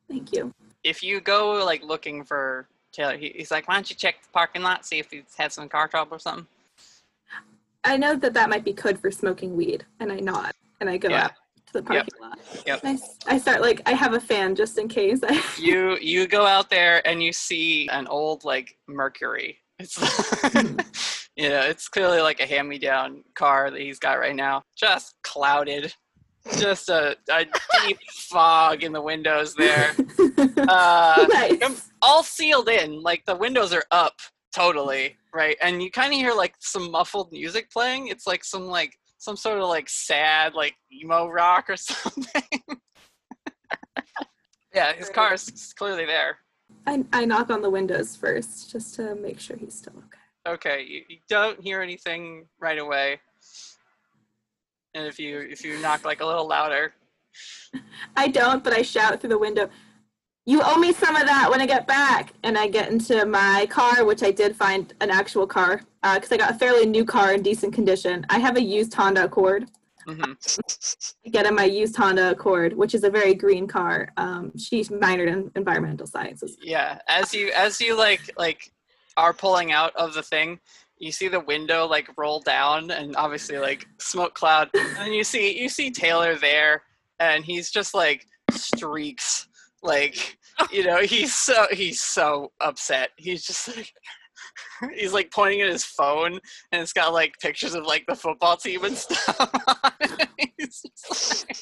Thank 0.10 0.32
you. 0.32 0.54
If 0.84 1.04
you 1.04 1.20
go 1.20 1.66
like 1.66 1.84
looking 1.84 2.24
for 2.24 2.68
Taylor, 2.94 3.18
he, 3.18 3.34
he's 3.36 3.52
like, 3.52 3.68
"Why 3.68 3.74
don't 3.74 3.90
you 3.90 3.96
check 3.96 4.22
the 4.22 4.30
parking 4.32 4.62
lot, 4.62 4.86
see 4.86 5.00
if 5.00 5.12
he's 5.12 5.36
had 5.38 5.52
some 5.52 5.68
car 5.68 5.88
trouble 5.88 6.16
or 6.16 6.20
something?" 6.20 6.48
I 7.84 7.98
know 7.98 8.16
that 8.16 8.34
that 8.34 8.50
might 8.50 8.64
be 8.64 8.74
code 8.74 9.00
for 9.00 9.12
smoking 9.12 9.56
weed, 9.56 9.86
and 10.00 10.12
I 10.12 10.18
nod 10.18 10.52
and 10.82 10.90
I 10.90 10.98
go 10.98 11.10
Yeah. 11.10 11.26
out 11.26 11.32
to 11.68 11.74
the 11.74 11.84
parking 11.84 12.20
lot. 12.20 12.40
Yep. 12.66 12.80
I, 12.84 13.00
I 13.28 13.38
start 13.38 13.62
like 13.62 13.82
I 13.86 13.94
have 13.94 14.14
a 14.14 14.20
fan 14.20 14.56
just 14.56 14.78
in 14.78 14.88
case. 14.88 15.22
you 15.60 15.98
you 16.00 16.28
go 16.28 16.46
out 16.46 16.70
there 16.70 17.06
and 17.08 17.22
you 17.22 17.32
see 17.32 17.88
an 17.90 18.08
old 18.08 18.44
like 18.44 18.78
Mercury. 18.88 19.60
It's 19.80 19.98
hmm. 20.52 20.78
You 21.36 21.50
know, 21.50 21.62
it's 21.62 21.88
clearly 21.88 22.22
like 22.22 22.40
a 22.40 22.46
hand-me-down 22.46 23.24
car 23.36 23.70
that 23.70 23.82
he's 23.82 24.00
got 24.00 24.20
right 24.20 24.36
now. 24.36 24.64
Just 24.78 25.16
clouded. 25.24 25.94
Just 26.58 26.90
a, 26.90 27.18
a 27.30 27.46
deep 27.86 27.98
fog 28.30 28.84
in 28.84 28.94
the 28.94 29.02
windows 29.02 29.56
there. 29.56 29.94
Uh, 30.68 31.48
all 32.02 32.24
sealed 32.24 32.70
in. 32.70 33.02
Like 33.02 33.24
the 33.26 33.36
windows 33.36 33.74
are 33.74 33.84
up 33.92 34.14
totally, 34.54 35.16
right? 35.34 35.56
And 35.62 35.82
you 35.82 35.92
kind 35.92 36.12
of 36.12 36.18
hear 36.18 36.34
like 36.34 36.56
some 36.60 36.90
muffled 36.92 37.32
music 37.32 37.70
playing. 37.72 38.08
It's 38.08 38.26
like 38.26 38.44
some 38.44 38.66
like 38.68 38.94
some 39.18 39.36
sort 39.36 39.60
of 39.60 39.70
like 39.70 39.90
sad 39.90 40.54
like 40.54 40.76
emo 40.92 41.28
rock 41.28 41.70
or 41.70 41.78
something. 41.78 42.44
yeah, 44.74 44.94
his 44.94 45.10
car 45.10 45.34
is 45.34 45.74
clearly 45.78 46.06
there. 46.06 46.38
I, 46.88 47.04
I 47.12 47.26
knock 47.26 47.50
on 47.50 47.62
the 47.62 47.70
windows 47.70 48.16
first 48.16 48.72
just 48.72 48.96
to 48.96 49.16
make 49.16 49.40
sure 49.40 49.58
he's 49.58 49.76
still 49.76 50.04
okay. 50.46 50.84
You, 50.88 51.02
you 51.08 51.18
don't 51.28 51.60
hear 51.62 51.82
anything 51.82 52.46
right 52.60 52.80
away. 52.80 53.20
And 54.94 55.06
if 55.06 55.20
you 55.20 55.40
if 55.40 55.64
you 55.64 55.78
knock 55.80 56.06
like 56.06 56.22
a 56.22 56.26
little 56.26 56.48
louder, 56.48 56.94
I 58.16 58.28
don't, 58.30 58.64
but 58.64 58.74
I 58.74 58.82
shout 58.82 59.20
through 59.20 59.32
the 59.32 59.38
window, 59.38 59.70
You 60.46 60.62
owe 60.64 60.78
me 60.78 60.94
some 60.94 61.16
of 61.16 61.26
that 61.26 61.50
when 61.50 61.60
I 61.60 61.66
get 61.66 61.88
back. 61.88 62.34
And 62.44 62.58
I 62.58 62.68
get 62.68 62.92
into 62.92 63.26
my 63.26 63.68
car, 63.70 64.06
which 64.06 64.24
I 64.24 64.32
did 64.32 64.56
find 64.56 64.94
an 65.02 65.10
actual 65.10 65.48
car 65.48 65.82
because 66.14 66.32
I 66.32 66.38
got 66.38 66.52
a 66.52 66.60
fairly 66.60 66.86
new 66.86 67.04
car 67.04 67.34
in 67.34 67.42
decent 67.42 67.74
condition. 67.74 68.26
I 68.30 68.40
have 68.40 68.56
a 68.56 68.62
used 68.62 68.94
Honda 68.94 69.26
Accord. 69.26 69.70
I 70.08 71.30
get 71.32 71.48
in 71.48 71.56
my 71.56 71.64
used 71.64 71.96
Honda 71.96 72.30
Accord, 72.30 72.74
which 72.74 72.94
is 72.94 73.04
a 73.04 73.10
very 73.10 73.34
green 73.34 73.66
car. 73.68 74.10
Um, 74.18 74.56
she's 74.56 74.90
minored 74.90 75.30
in 75.30 75.52
environmental 75.56 76.06
sciences. 76.06 76.58
yeah, 76.62 77.00
as 77.08 77.34
you 77.34 77.52
as 77.54 77.82
you 77.82 77.98
like 77.98 78.30
like 78.38 78.72
are 79.18 79.34
pulling 79.34 79.72
out 79.72 79.96
of 79.96 80.14
the 80.14 80.24
thing, 80.24 80.60
you 80.98 81.12
see 81.12 81.28
the 81.28 81.40
window 81.40 81.86
like 81.86 82.10
roll 82.18 82.40
down 82.40 82.92
and 82.92 83.16
obviously 83.16 83.58
like 83.58 83.86
smoke 84.00 84.34
cloud, 84.34 84.70
and 84.74 85.14
you 85.14 85.24
see 85.24 85.60
you 85.60 85.70
see 85.70 85.92
Taylor 85.92 86.36
there, 86.36 86.84
and 87.20 87.44
he's 87.44 87.70
just 87.70 87.94
like 87.94 88.26
streaks, 88.52 89.48
like 89.84 90.38
you 90.72 90.84
know 90.86 91.02
he's 91.02 91.34
so 91.34 91.68
he's 91.72 92.02
so 92.02 92.52
upset. 92.62 93.10
He's 93.18 93.46
just 93.46 93.76
like. 93.76 93.92
He's 94.96 95.14
like 95.14 95.32
pointing 95.32 95.62
at 95.62 95.70
his 95.70 95.86
phone, 95.86 96.34
and 96.72 96.82
it's 96.82 96.94
got 96.94 97.14
like 97.14 97.34
pictures 97.40 97.74
of 97.74 97.86
like 97.86 98.06
the 98.08 98.16
football 98.16 98.58
team 98.58 98.84
and 98.84 98.96
stuff. 98.98 99.50
he's, 100.58 101.46
like, 101.48 101.58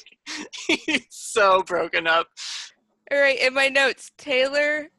he's 0.86 1.06
so 1.08 1.62
broken 1.62 2.06
up. 2.06 2.26
All 3.10 3.18
right, 3.18 3.40
in 3.40 3.54
my 3.54 3.68
notes, 3.68 4.10
Taylor, 4.18 4.90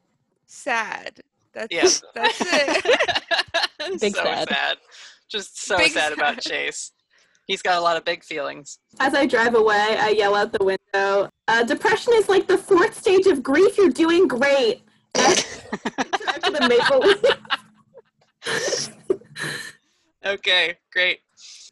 sad. 0.46 1.20
That's 1.56 1.72
Yeah. 1.72 1.88
that's 2.14 2.40
it. 2.40 4.14
so 4.14 4.22
sad. 4.24 4.76
Just 5.28 5.64
so 5.64 5.78
Big 5.78 5.92
sad 5.92 6.12
about. 6.12 6.38
Chase. 6.40 6.92
He's 7.46 7.62
got 7.62 7.78
a 7.78 7.80
lot 7.80 7.96
of 7.96 8.04
big 8.04 8.22
feelings. 8.24 8.78
As 9.00 9.14
I 9.14 9.24
drive 9.24 9.54
away, 9.54 9.96
I 9.98 10.10
yell 10.10 10.34
out 10.34 10.52
the 10.52 10.64
window, 10.64 11.30
uh, 11.48 11.62
Depression 11.64 12.12
is 12.16 12.28
like 12.28 12.46
the 12.46 12.58
fourth 12.58 12.96
stage 12.98 13.26
of 13.26 13.42
grief. 13.42 13.78
You're 13.78 13.88
doing 13.88 14.28
great. 14.28 14.82
And 15.14 15.36
drive 15.36 16.42
to 16.42 16.50
the 16.50 16.68
Maple 16.68 16.98
Leaf. 16.98 18.90
Okay, 20.26 20.76
great. 20.92 21.20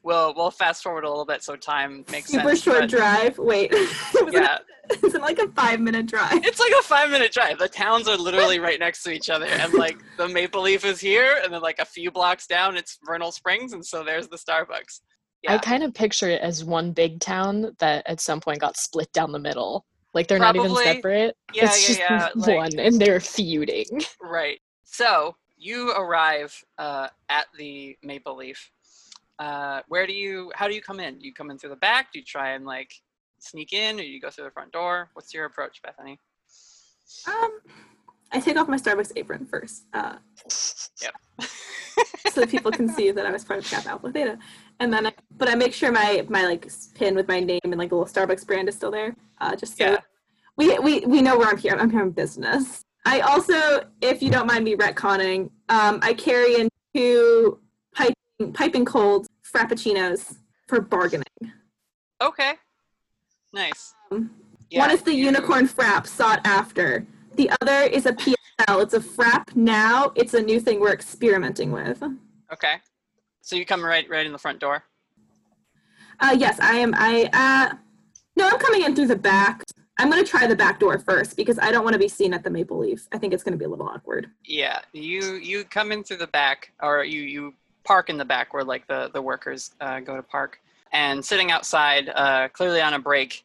Well, 0.05 0.34
we'll 0.36 0.50
fast 0.50 0.82
forward 0.82 1.05
a 1.05 1.09
little 1.09 1.24
bit 1.24 1.42
so 1.42 1.57
time 1.57 2.05
makes 2.12 2.30
sense. 2.30 2.42
Super 2.42 2.48
sense. 2.50 2.62
short 2.62 2.80
but- 2.82 2.90
drive. 2.90 3.38
Wait. 3.38 3.72
Yeah, 4.30 4.59
it's 4.90 5.14
like 5.14 5.38
a 5.38 5.48
five 5.48 5.80
minute 5.80 6.07
drive. 6.07 6.44
it's 6.44 6.59
like 6.61 6.72
a 6.78 6.82
five 6.82 7.11
minute 7.11 7.32
drive. 7.32 7.59
The 7.59 7.68
towns 7.68 8.09
are 8.09 8.16
literally 8.16 8.59
right 8.59 8.78
next 8.78 9.02
to 9.05 9.12
each 9.12 9.30
other, 9.30 9.46
and 9.46 9.72
like 9.74 9.96
the 10.18 10.28
Maple 10.28 10.62
Leaf 10.62 10.84
is 10.84 11.00
here, 11.00 11.40
and 11.42 11.52
then 11.52 11.62
like 11.62 11.78
a 11.78 11.84
few 11.84 12.11
blocks 12.11 12.46
down, 12.46 12.76
it's 12.76 12.98
Vernal 13.05 13.32
Springs, 13.32 13.72
and 13.72 13.84
so 13.84 14.02
there's 14.05 14.28
the 14.28 14.36
Starbucks. 14.36 15.00
I 15.46 15.59
kind 15.59 15.82
of 15.82 15.94
picture 15.94 16.28
it 16.28 16.40
as 16.40 16.64
one 16.64 16.92
big 16.92 17.20
town 17.20 17.74
that 17.78 18.02
at 18.07 18.20
some 18.20 18.40
point 18.40 18.61
got 18.61 18.76
split 18.76 19.12
down 19.12 19.30
the 19.32 19.38
middle. 19.38 19.84
Like 20.14 20.26
they're 20.26 20.38
not 20.38 20.57
even 20.57 20.74
separate. 20.74 21.36
Yeah, 21.52 21.64
it's 21.66 21.82
yeah, 21.82 21.86
just 21.86 22.00
yeah, 22.00 22.28
like- 22.52 22.57
one, 22.57 22.78
and 22.78 23.00
they're 23.00 23.20
feuding. 23.20 24.00
Right. 24.20 24.61
So 24.84 25.36
you 25.57 25.92
arrive 25.92 26.55
uh, 26.78 27.09
at 27.28 27.46
the 27.59 27.96
Maple 28.02 28.36
Leaf. 28.36 28.70
Uh, 29.39 29.80
where 29.89 30.07
do 30.07 30.12
you? 30.12 30.53
How 30.55 30.68
do 30.68 30.74
you 30.74 30.82
come 30.82 31.01
in? 31.01 31.18
Do 31.18 31.26
you 31.26 31.35
come 31.35 31.51
in 31.51 31.59
through 31.59 31.70
the 31.70 31.76
back? 31.76 32.12
Do 32.12 32.18
you 32.18 32.24
try 32.24 32.51
and 32.53 32.64
like 32.64 32.93
sneak 33.41 33.72
in, 33.72 33.97
or 33.97 34.03
do 34.03 34.09
you 34.09 34.20
go 34.20 34.30
through 34.30 34.45
the 34.45 34.51
front 34.51 34.72
door? 34.72 35.11
What's 35.14 35.35
your 35.35 35.45
approach, 35.47 35.82
Bethany? 35.82 36.18
Um, 37.26 37.61
I 38.32 38.41
take 38.41 38.57
off 38.57 38.68
my 38.68 38.76
Starbucks 38.76 39.12
apron 39.16 39.47
first. 39.47 39.85
Uh, 39.93 40.16
Yep. 41.03 41.14
so 42.32 42.41
that 42.41 42.49
people 42.49 42.70
can 42.70 42.89
see 42.89 43.11
that 43.11 43.26
I 43.26 43.30
was 43.30 43.45
part 43.45 43.61
of 43.61 43.70
Kappa 43.70 43.91
Alpha 43.91 44.11
Theta. 44.11 44.39
And 44.80 44.93
then, 44.93 45.07
I, 45.07 45.12
but 45.37 45.49
I 45.49 45.55
make 45.55 45.72
sure 45.72 45.93
my 45.93 46.24
my 46.28 46.45
like 46.45 46.70
pin 46.95 47.14
with 47.14 47.28
my 47.28 47.41
name 47.41 47.61
and 47.64 47.76
like 47.76 47.91
the 47.91 47.97
little 47.97 48.12
Starbucks 48.12 48.47
brand 48.47 48.68
is 48.68 48.74
still 48.74 48.91
there, 48.91 49.14
uh, 49.41 49.55
just 49.57 49.76
so 49.76 49.99
we, 50.57 50.78
we 50.78 51.01
we 51.01 51.22
know 51.22 51.37
where 51.39 51.49
I'm 51.49 51.59
here. 51.59 51.76
I'm 51.78 51.91
here 51.91 52.03
in 52.03 52.11
business. 52.11 52.82
I 53.07 53.20
also, 53.20 53.87
if 54.01 54.22
you 54.22 54.30
don't 54.30 54.47
mind 54.47 54.64
me 54.64 54.76
retconning, 54.76 55.51
um, 55.68 55.99
I 56.03 56.14
carry 56.14 56.57
in 56.57 56.68
two 56.95 57.61
piping 58.53 58.85
cold 58.85 59.26
frappuccinos 59.45 60.37
for 60.66 60.80
bargaining. 60.80 61.24
Okay. 62.20 62.55
Nice. 63.53 63.95
One 64.09 64.30
Yeah, 64.70 64.91
is 64.91 65.03
the 65.03 65.14
unicorn 65.14 65.68
frap 65.68 66.07
sought 66.07 66.41
after. 66.45 67.07
The 67.35 67.51
other 67.61 67.82
is 67.82 68.07
a 68.07 68.12
PSL. 68.12 68.82
It's 68.82 68.95
a 68.95 69.01
frap 69.01 69.55
now. 69.55 70.12
It's 70.14 70.35
a 70.35 70.43
new 70.43 70.61
thing 70.61 70.80
we're 70.80 70.93
experimenting 70.93 71.70
with. 71.72 72.03
Okay. 72.53 72.76
So 73.41 73.57
you 73.57 73.66
come 73.66 73.85
right 73.85 74.09
right 74.09 74.24
in 74.26 74.32
the 74.32 74.39
front 74.39 74.59
door. 74.59 74.85
Uh, 76.20 76.35
yes, 76.39 76.59
I 76.61 76.76
am. 76.76 76.95
I 76.97 77.28
uh, 77.32 77.76
no, 78.37 78.49
I'm 78.49 78.59
coming 78.59 78.82
in 78.85 78.95
through 78.95 79.09
the 79.09 79.16
back. 79.16 79.62
I'm 79.99 80.11
gonna 80.11 80.24
try 80.24 80.47
the 80.47 80.57
back 80.57 80.80
door 80.80 80.99
first 80.99 81.37
because 81.37 81.59
I 81.59 81.70
don't 81.70 81.85
want 81.85 81.93
to 81.95 81.99
be 81.99 82.09
seen 82.09 82.32
at 82.32 82.43
the 82.43 82.51
Maple 82.51 82.78
Leaf. 82.78 83.07
I 83.12 83.18
think 83.18 83.32
it's 83.35 83.43
gonna 83.43 83.57
be 83.57 83.64
a 83.64 83.68
little 83.68 83.87
awkward. 83.87 84.30
Yeah. 84.45 84.80
You 84.93 85.35
you 85.35 85.64
come 85.64 85.93
in 85.93 86.03
through 86.03 86.16
the 86.18 86.26
back, 86.28 86.72
or 86.82 87.05
you 87.05 87.20
you 87.22 87.55
park 87.85 88.11
in 88.11 88.16
the 88.16 88.24
back 88.24 88.55
where 88.55 88.64
like 88.64 88.87
the 88.87 89.11
the 89.12 89.22
workers 89.22 89.70
uh, 89.80 90.01
go 90.01 90.16
to 90.16 90.22
park. 90.22 90.61
And 90.93 91.24
sitting 91.24 91.51
outside, 91.51 92.09
uh, 92.09 92.49
clearly 92.49 92.80
on 92.80 92.95
a 92.95 92.99
break, 93.01 93.45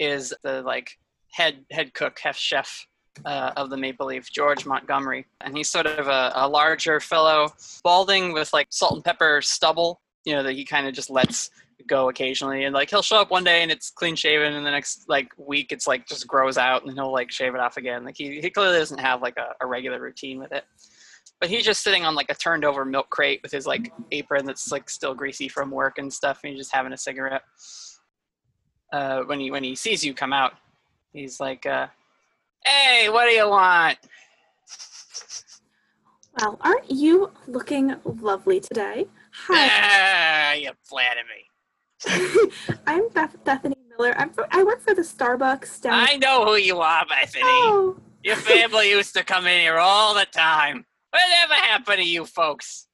is 0.00 0.34
the 0.42 0.62
like 0.62 0.98
head 1.30 1.64
head 1.70 1.94
cook, 1.94 2.18
head 2.18 2.36
chef 2.36 2.86
uh, 3.24 3.52
of 3.56 3.70
the 3.70 3.76
Maple 3.76 4.06
Leaf, 4.06 4.30
George 4.30 4.66
Montgomery, 4.66 5.26
and 5.40 5.56
he's 5.56 5.68
sort 5.68 5.86
of 5.86 6.08
a, 6.08 6.32
a 6.34 6.48
larger 6.48 7.00
fellow, 7.00 7.52
balding 7.82 8.32
with 8.32 8.52
like 8.52 8.68
salt 8.70 8.94
and 8.94 9.04
pepper 9.04 9.40
stubble, 9.42 10.00
you 10.24 10.34
know, 10.34 10.42
that 10.42 10.52
he 10.52 10.64
kind 10.64 10.86
of 10.86 10.94
just 10.94 11.10
lets 11.10 11.50
go 11.86 12.08
occasionally, 12.08 12.64
and 12.64 12.74
like 12.74 12.90
he'll 12.90 13.02
show 13.02 13.20
up 13.20 13.30
one 13.30 13.44
day 13.44 13.62
and 13.62 13.70
it's 13.70 13.90
clean 13.90 14.16
shaven, 14.16 14.54
and 14.54 14.66
the 14.66 14.70
next 14.70 15.08
like 15.08 15.28
week 15.36 15.72
it's 15.72 15.86
like 15.86 16.06
just 16.06 16.26
grows 16.26 16.58
out, 16.58 16.84
and 16.84 16.92
he'll 16.94 17.12
like 17.12 17.30
shave 17.30 17.54
it 17.54 17.60
off 17.60 17.76
again. 17.76 18.04
Like 18.04 18.16
he 18.16 18.40
he 18.40 18.50
clearly 18.50 18.78
doesn't 18.78 18.98
have 18.98 19.22
like 19.22 19.36
a, 19.36 19.54
a 19.60 19.66
regular 19.66 20.00
routine 20.00 20.38
with 20.38 20.52
it. 20.52 20.64
But 21.40 21.50
he's 21.50 21.64
just 21.64 21.82
sitting 21.82 22.04
on 22.04 22.14
like 22.14 22.30
a 22.30 22.34
turned 22.34 22.64
over 22.64 22.84
milk 22.84 23.10
crate 23.10 23.40
with 23.42 23.52
his 23.52 23.66
like 23.66 23.92
apron 24.10 24.44
that's 24.44 24.72
like 24.72 24.90
still 24.90 25.14
greasy 25.14 25.48
from 25.48 25.70
work 25.70 25.98
and 25.98 26.12
stuff, 26.12 26.40
and 26.42 26.50
he's 26.50 26.60
just 26.60 26.74
having 26.74 26.92
a 26.92 26.96
cigarette. 26.96 27.42
Uh, 28.92 29.22
when 29.22 29.38
he 29.38 29.50
when 29.50 29.62
he 29.62 29.74
sees 29.74 30.04
you 30.04 30.14
come 30.14 30.32
out, 30.32 30.54
he's 31.12 31.38
like, 31.38 31.64
uh, 31.66 31.86
"Hey, 32.64 33.08
what 33.08 33.26
do 33.26 33.32
you 33.32 33.48
want?" 33.48 33.98
Well, 36.40 36.58
aren't 36.60 36.90
you 36.90 37.30
looking 37.46 37.94
lovely 38.04 38.60
today? 38.60 39.06
Hi. 39.46 39.68
Ah, 39.70 40.52
you 40.52 40.70
flatter 40.84 41.20
me. 41.24 42.50
I'm 42.86 43.08
Beth- 43.08 43.42
Bethany 43.44 43.76
Miller. 43.88 44.14
I'm 44.16 44.30
for, 44.30 44.46
I 44.52 44.62
work 44.62 44.80
for 44.80 44.94
the 44.94 45.02
Starbucks 45.02 45.80
down. 45.80 45.94
I 45.94 46.16
know 46.16 46.44
who 46.44 46.54
you 46.54 46.78
are, 46.80 47.04
Bethany. 47.06 47.42
Oh. 47.44 47.96
Your 48.22 48.36
family 48.36 48.90
used 48.90 49.14
to 49.14 49.24
come 49.24 49.46
in 49.46 49.60
here 49.60 49.78
all 49.78 50.14
the 50.14 50.26
time. 50.26 50.84
Whatever 51.10 51.54
happened 51.54 51.98
to 51.98 52.04
you 52.04 52.24
folks? 52.24 52.86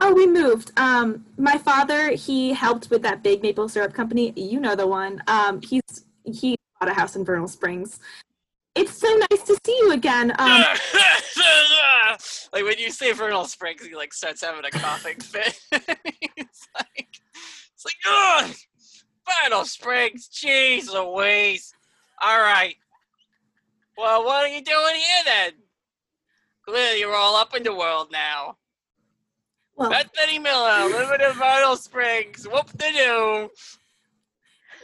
Oh, 0.00 0.12
we 0.12 0.26
moved. 0.26 0.72
Um, 0.76 1.24
my 1.36 1.58
father, 1.58 2.10
he 2.10 2.52
helped 2.52 2.90
with 2.90 3.02
that 3.02 3.22
big 3.22 3.42
maple 3.42 3.68
syrup 3.68 3.92
company. 3.92 4.32
You 4.36 4.60
know 4.60 4.76
the 4.76 4.86
one. 4.86 5.22
Um, 5.26 5.60
he's 5.62 6.04
he 6.24 6.56
bought 6.78 6.90
a 6.90 6.94
house 6.94 7.16
in 7.16 7.24
Vernal 7.24 7.48
Springs. 7.48 7.98
It's 8.74 8.96
so 8.96 9.08
nice 9.30 9.42
to 9.44 9.56
see 9.64 9.76
you 9.80 9.92
again. 9.92 10.32
Um, 12.06 12.18
like 12.52 12.64
when 12.64 12.78
you 12.78 12.90
say 12.90 13.12
Vernal 13.12 13.46
Springs, 13.46 13.84
he 13.84 13.96
like 13.96 14.12
starts 14.12 14.42
having 14.42 14.64
a 14.64 14.70
coughing 14.70 15.16
fit. 15.20 15.58
it's 15.72 16.68
like 16.76 17.08
it's 17.74 17.84
like 17.84 17.96
ugh, 18.06 18.54
Vernal 19.26 19.64
Springs. 19.64 20.28
Jeez 20.32 20.92
Louise. 20.92 21.72
All 22.22 22.38
right. 22.38 22.76
Well, 23.98 24.24
what 24.24 24.44
are 24.44 24.48
you 24.48 24.62
doing 24.62 24.94
here 24.94 25.24
then? 25.24 25.52
Clearly, 26.66 27.00
you're 27.00 27.14
all 27.14 27.36
up 27.36 27.54
in 27.54 27.62
the 27.62 27.74
world 27.74 28.08
now. 28.10 28.56
Well, 29.76 29.90
Bethany 29.90 30.38
Miller, 30.38 30.84
living 30.88 31.26
in 31.26 31.32
Vernal 31.32 31.76
Springs. 31.76 32.46
Whoop 32.48 32.70
de 32.78 32.92
doo. 32.92 33.50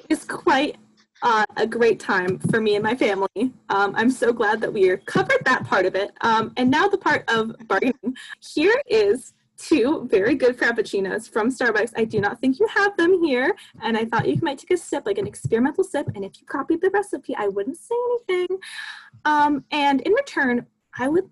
it's 0.08 0.24
quite 0.24 0.76
uh, 1.22 1.44
a 1.56 1.66
great 1.66 2.00
time 2.00 2.38
for 2.38 2.60
me 2.60 2.74
and 2.74 2.82
my 2.82 2.94
family. 2.94 3.52
Um, 3.68 3.94
I'm 3.96 4.10
so 4.10 4.32
glad 4.32 4.60
that 4.60 4.72
we 4.72 4.96
covered 5.06 5.42
that 5.44 5.64
part 5.64 5.86
of 5.86 5.94
it. 5.94 6.10
Um, 6.22 6.52
and 6.56 6.70
now 6.70 6.88
the 6.88 6.98
part 6.98 7.24
of 7.28 7.54
bargaining. 7.66 8.16
Here 8.40 8.82
is 8.86 9.32
two 9.56 10.08
very 10.10 10.34
good 10.34 10.58
frappuccinos 10.58 11.30
from 11.30 11.50
Starbucks. 11.50 11.92
I 11.96 12.04
do 12.04 12.20
not 12.20 12.40
think 12.40 12.58
you 12.58 12.66
have 12.68 12.96
them 12.96 13.22
here, 13.22 13.54
and 13.82 13.96
I 13.96 14.06
thought 14.06 14.26
you 14.26 14.38
might 14.42 14.58
take 14.58 14.72
a 14.72 14.76
sip, 14.76 15.04
like 15.06 15.18
an 15.18 15.26
experimental 15.26 15.84
sip. 15.84 16.08
And 16.14 16.24
if 16.24 16.32
you 16.40 16.46
copied 16.46 16.80
the 16.80 16.90
recipe, 16.90 17.34
I 17.36 17.48
wouldn't 17.48 17.76
say 17.76 17.94
anything. 18.28 18.58
Um, 19.24 19.64
and 19.70 20.00
in 20.00 20.12
return, 20.12 20.66
I 20.98 21.08
would 21.08 21.28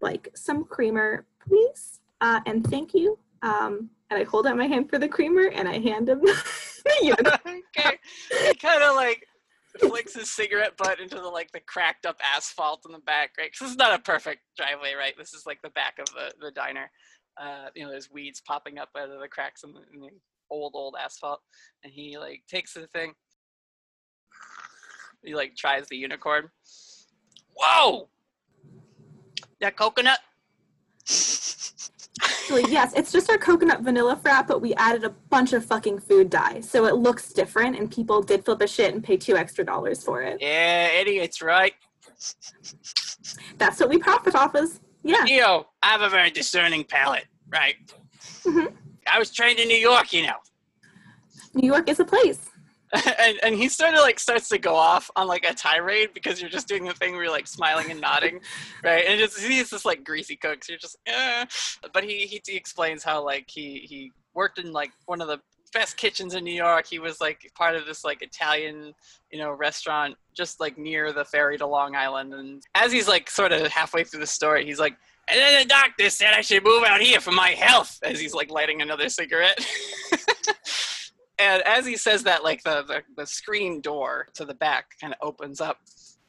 like 0.00 0.28
some 0.34 0.64
creamer, 0.64 1.26
please. 1.46 2.00
Uh, 2.20 2.40
and 2.46 2.66
thank 2.66 2.94
you. 2.94 3.18
Um, 3.42 3.90
and 4.10 4.20
I 4.20 4.24
hold 4.24 4.46
out 4.46 4.56
my 4.56 4.66
hand 4.66 4.88
for 4.90 4.98
the 4.98 5.08
creamer, 5.08 5.48
and 5.48 5.68
I 5.68 5.78
hand 5.78 6.08
him 6.08 6.20
the 6.20 6.32
okay. 7.02 7.98
He 8.46 8.54
kind 8.54 8.82
of 8.82 8.94
like 8.94 9.24
flicks 9.78 10.14
his 10.14 10.30
cigarette 10.30 10.76
butt 10.76 11.00
into 11.00 11.16
the 11.16 11.28
like 11.28 11.52
the 11.52 11.60
cracked 11.60 12.06
up 12.06 12.18
asphalt 12.34 12.82
in 12.86 12.92
the 12.92 12.98
back, 13.00 13.32
right? 13.38 13.50
Because 13.52 13.72
is 13.72 13.76
not 13.76 13.98
a 13.98 14.02
perfect 14.02 14.40
driveway, 14.56 14.94
right? 14.94 15.14
This 15.16 15.34
is 15.34 15.46
like 15.46 15.60
the 15.62 15.70
back 15.70 15.98
of 15.98 16.06
the, 16.06 16.32
the 16.40 16.50
diner. 16.50 16.90
Uh, 17.40 17.66
you 17.74 17.84
know, 17.84 17.90
there's 17.90 18.10
weeds 18.10 18.42
popping 18.44 18.78
up 18.78 18.88
out 18.96 19.10
of 19.10 19.20
the 19.20 19.28
cracks 19.28 19.62
in 19.62 19.72
the, 19.72 19.80
in 19.92 20.00
the 20.00 20.10
old 20.50 20.72
old 20.74 20.96
asphalt, 21.00 21.40
and 21.84 21.92
he 21.92 22.18
like 22.18 22.42
takes 22.48 22.74
the 22.74 22.86
thing. 22.88 23.14
He 25.24 25.34
like 25.34 25.56
tries 25.56 25.86
the 25.88 25.96
unicorn. 25.96 26.50
Whoa! 27.54 28.08
That 29.60 29.76
coconut? 29.76 30.18
Actually, 32.22 32.70
yes, 32.70 32.92
it's 32.94 33.12
just 33.12 33.30
our 33.30 33.38
coconut 33.38 33.80
vanilla 33.80 34.16
frap, 34.22 34.46
but 34.46 34.60
we 34.60 34.74
added 34.74 35.04
a 35.04 35.10
bunch 35.10 35.52
of 35.52 35.64
fucking 35.64 36.00
food 36.00 36.30
dye, 36.30 36.60
so 36.60 36.86
it 36.86 36.96
looks 36.96 37.32
different, 37.32 37.76
and 37.76 37.90
people 37.90 38.22
did 38.22 38.44
flip 38.44 38.60
a 38.60 38.66
shit 38.66 38.94
and 38.94 39.02
pay 39.02 39.16
two 39.16 39.36
extra 39.36 39.64
dollars 39.64 40.02
for 40.02 40.22
it. 40.22 40.38
Yeah, 40.40 40.88
idiots, 40.88 41.42
right? 41.42 41.74
That's 43.58 43.78
what 43.80 43.88
we 43.88 43.98
profit 43.98 44.34
off 44.34 44.54
as. 44.54 44.80
Yeah. 45.02 45.24
Yo, 45.26 45.66
I 45.82 45.88
have 45.88 46.00
a 46.02 46.08
very 46.08 46.30
discerning 46.30 46.84
palate, 46.84 47.26
right? 47.48 47.76
Mhm. 48.42 48.74
I 49.10 49.18
was 49.18 49.30
trained 49.30 49.58
in 49.58 49.68
New 49.68 49.76
York, 49.76 50.12
you 50.12 50.22
know. 50.22 50.36
New 51.54 51.66
York 51.66 51.88
is 51.88 52.00
a 52.00 52.04
place. 52.04 52.50
and 53.18 53.38
and 53.42 53.54
he 53.54 53.68
sort 53.68 53.94
of 53.94 54.00
like 54.00 54.18
starts 54.18 54.48
to 54.48 54.58
go 54.58 54.74
off 54.74 55.10
on 55.16 55.26
like 55.26 55.44
a 55.44 55.54
tirade 55.54 56.10
because 56.14 56.40
you're 56.40 56.50
just 56.50 56.68
doing 56.68 56.84
the 56.84 56.94
thing 56.94 57.12
where 57.12 57.24
you're 57.24 57.32
like 57.32 57.46
smiling 57.46 57.90
and 57.90 58.00
nodding, 58.00 58.40
right? 58.84 59.04
And 59.06 59.20
it's 59.20 59.42
he's 59.42 59.70
just 59.70 59.84
like 59.84 60.04
greasy 60.04 60.36
cooks. 60.36 60.68
You're 60.68 60.78
just, 60.78 60.96
eh. 61.06 61.44
but 61.92 62.04
he, 62.04 62.26
he 62.26 62.40
he 62.46 62.56
explains 62.56 63.04
how 63.04 63.24
like 63.24 63.44
he 63.48 63.80
he 63.80 64.12
worked 64.34 64.58
in 64.58 64.72
like 64.72 64.90
one 65.06 65.20
of 65.20 65.28
the 65.28 65.40
best 65.72 65.96
kitchens 65.96 66.34
in 66.34 66.44
New 66.44 66.54
York. 66.54 66.86
He 66.86 66.98
was 66.98 67.20
like 67.20 67.50
part 67.54 67.76
of 67.76 67.84
this 67.84 68.04
like 68.04 68.22
Italian, 68.22 68.94
you 69.30 69.38
know, 69.38 69.52
restaurant 69.52 70.16
just 70.34 70.60
like 70.60 70.78
near 70.78 71.12
the 71.12 71.24
ferry 71.24 71.58
to 71.58 71.66
Long 71.66 71.94
Island. 71.94 72.32
And 72.32 72.62
as 72.74 72.90
he's 72.90 73.08
like 73.08 73.30
sort 73.30 73.52
of 73.52 73.66
halfway 73.68 74.04
through 74.04 74.20
the 74.20 74.26
story, 74.26 74.64
he's 74.64 74.80
like, 74.80 74.96
and 75.30 75.38
then 75.38 75.62
the 75.62 75.68
doctor 75.68 76.08
said 76.08 76.32
I 76.32 76.40
should 76.40 76.64
move 76.64 76.84
out 76.84 77.02
here 77.02 77.20
for 77.20 77.32
my 77.32 77.50
health. 77.50 77.98
As 78.02 78.18
he's 78.18 78.32
like 78.32 78.50
lighting 78.50 78.80
another 78.80 79.10
cigarette. 79.10 79.58
and 81.38 81.62
as 81.62 81.86
he 81.86 81.96
says 81.96 82.22
that, 82.24 82.44
like 82.44 82.62
the, 82.62 82.84
the, 82.86 83.02
the 83.16 83.26
screen 83.26 83.80
door 83.80 84.28
to 84.34 84.44
the 84.44 84.54
back 84.54 84.98
kind 85.00 85.12
of 85.12 85.18
opens 85.26 85.60
up. 85.60 85.78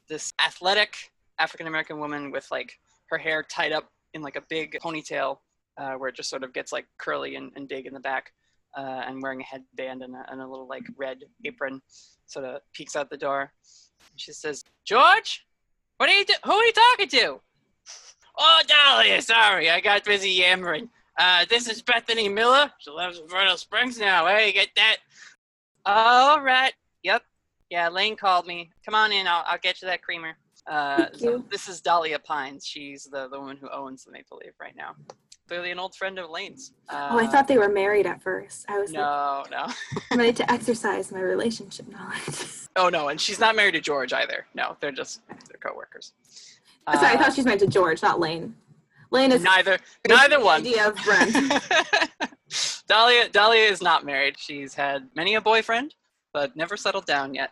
This 0.08 0.34
athletic 0.44 1.12
African 1.40 1.68
American 1.68 2.00
woman 2.00 2.32
with 2.32 2.48
like 2.52 2.80
her 3.10 3.18
hair 3.18 3.44
tied 3.44 3.72
up 3.72 3.90
in 4.14 4.22
like 4.22 4.36
a 4.36 4.44
big 4.50 4.78
ponytail, 4.84 5.38
uh, 5.78 5.94
where 5.94 6.10
it 6.10 6.16
just 6.16 6.30
sort 6.30 6.44
of 6.44 6.54
gets 6.54 6.72
like 6.72 6.86
curly 6.98 7.36
and, 7.36 7.52
and 7.56 7.68
big 7.68 7.86
in 7.86 7.94
the 7.94 8.00
back, 8.00 8.32
uh, 8.78 9.04
and 9.08 9.22
wearing 9.22 9.42
a 9.42 9.44
headband 9.44 10.02
and 10.04 10.16
a, 10.16 10.26
and 10.32 10.42
a 10.42 10.48
little 10.48 10.68
like 10.68 10.84
red 10.98 11.20
apron, 11.46 11.82
sort 12.26 12.46
of 12.46 12.62
peeks 12.74 12.96
out 12.96 13.10
the 13.10 13.18
door. 13.18 13.52
She 14.16 14.32
says, 14.34 14.64
"George, 14.86 15.46
what 15.98 16.10
are 16.10 16.14
you? 16.14 16.26
Do- 16.26 16.34
who 16.44 16.54
are 16.54 16.66
you 16.66 16.74
talking 16.74 17.10
to?" 17.10 17.42
Oh, 18.38 18.62
Dahlia, 18.68 19.22
sorry, 19.22 19.70
I 19.70 19.82
got 19.82 20.06
busy 20.06 20.32
yammering. 20.32 20.90
Uh, 21.20 21.44
this 21.50 21.68
is 21.68 21.82
Bethany 21.82 22.30
Miller. 22.30 22.72
She 22.80 22.90
lives 22.92 23.20
in 23.20 23.28
Vernal 23.28 23.58
Springs 23.58 24.00
now. 24.00 24.26
Hey, 24.26 24.54
get 24.54 24.70
that? 24.78 24.98
All 25.86 26.42
right. 26.42 26.74
Yep. 27.04 27.24
Yeah, 27.70 27.90
Lane 27.90 28.16
called 28.16 28.48
me. 28.48 28.72
Come 28.86 28.96
on 28.96 29.12
in. 29.12 29.28
I'll, 29.28 29.44
I'll 29.46 29.58
get 29.58 29.82
you 29.82 29.88
that 29.90 30.02
creamer. 30.02 30.38
Uh, 30.66 30.96
Thank 31.08 31.16
so 31.20 31.30
you. 31.32 31.46
this 31.52 31.68
is 31.68 31.82
Dahlia 31.82 32.20
Pines. 32.20 32.66
She's 32.66 33.04
the, 33.04 33.28
the 33.28 33.38
woman 33.38 33.58
who 33.60 33.70
owns 33.70 34.06
the 34.06 34.12
Maple 34.12 34.38
Leaf 34.38 34.54
right 34.62 34.76
now. 34.78 34.96
Clearly 35.50 35.72
an 35.72 35.80
old 35.80 35.94
friend 35.96 36.18
of 36.20 36.30
Lane's. 36.30 36.72
Uh, 36.88 37.10
oh, 37.12 37.20
I 37.20 37.28
thought 37.28 37.50
they 37.50 37.58
were 37.58 37.68
married 37.70 38.06
at 38.06 38.22
first. 38.22 38.66
I 38.70 38.80
was 38.80 38.92
like, 38.92 39.02
No, 39.02 39.44
no. 39.52 39.68
I'm 40.12 40.20
ready 40.20 40.32
to 40.34 40.50
exercise 40.52 41.12
my 41.12 41.20
relationship 41.22 41.88
knowledge. 41.92 42.46
Oh, 42.76 42.88
no. 42.88 43.10
And 43.10 43.20
she's 43.20 43.40
not 43.40 43.56
married 43.56 43.74
to 43.74 43.82
George 43.82 44.14
either. 44.14 44.46
No, 44.54 44.78
they're 44.80 44.92
just 44.92 45.22
they're 45.28 45.58
coworkers. 45.60 46.14
Sorry, 46.30 47.08
I 47.08 47.16
Uh, 47.16 47.18
thought 47.18 47.34
she's 47.34 47.44
married 47.44 47.60
to 47.62 47.68
George, 47.68 48.02
not 48.04 48.20
Lane. 48.22 48.56
Lane 49.12 49.32
is 49.32 49.44
neither 49.44 49.80
neither 50.08 50.40
one. 50.44 50.62
idea 50.62 50.88
of 50.90 50.96
Brent. 51.04 51.36
Dahlia 52.88 53.30
Dahlia 53.30 53.64
is 53.70 53.82
not 53.82 54.06
married. 54.06 54.36
She's 54.38 54.74
had 54.74 55.08
many 55.16 55.36
a 55.36 55.42
boyfriend, 55.42 55.96
but 56.34 56.56
never 56.56 56.78
settled 56.78 57.06
down 57.06 57.34
yet. 57.34 57.52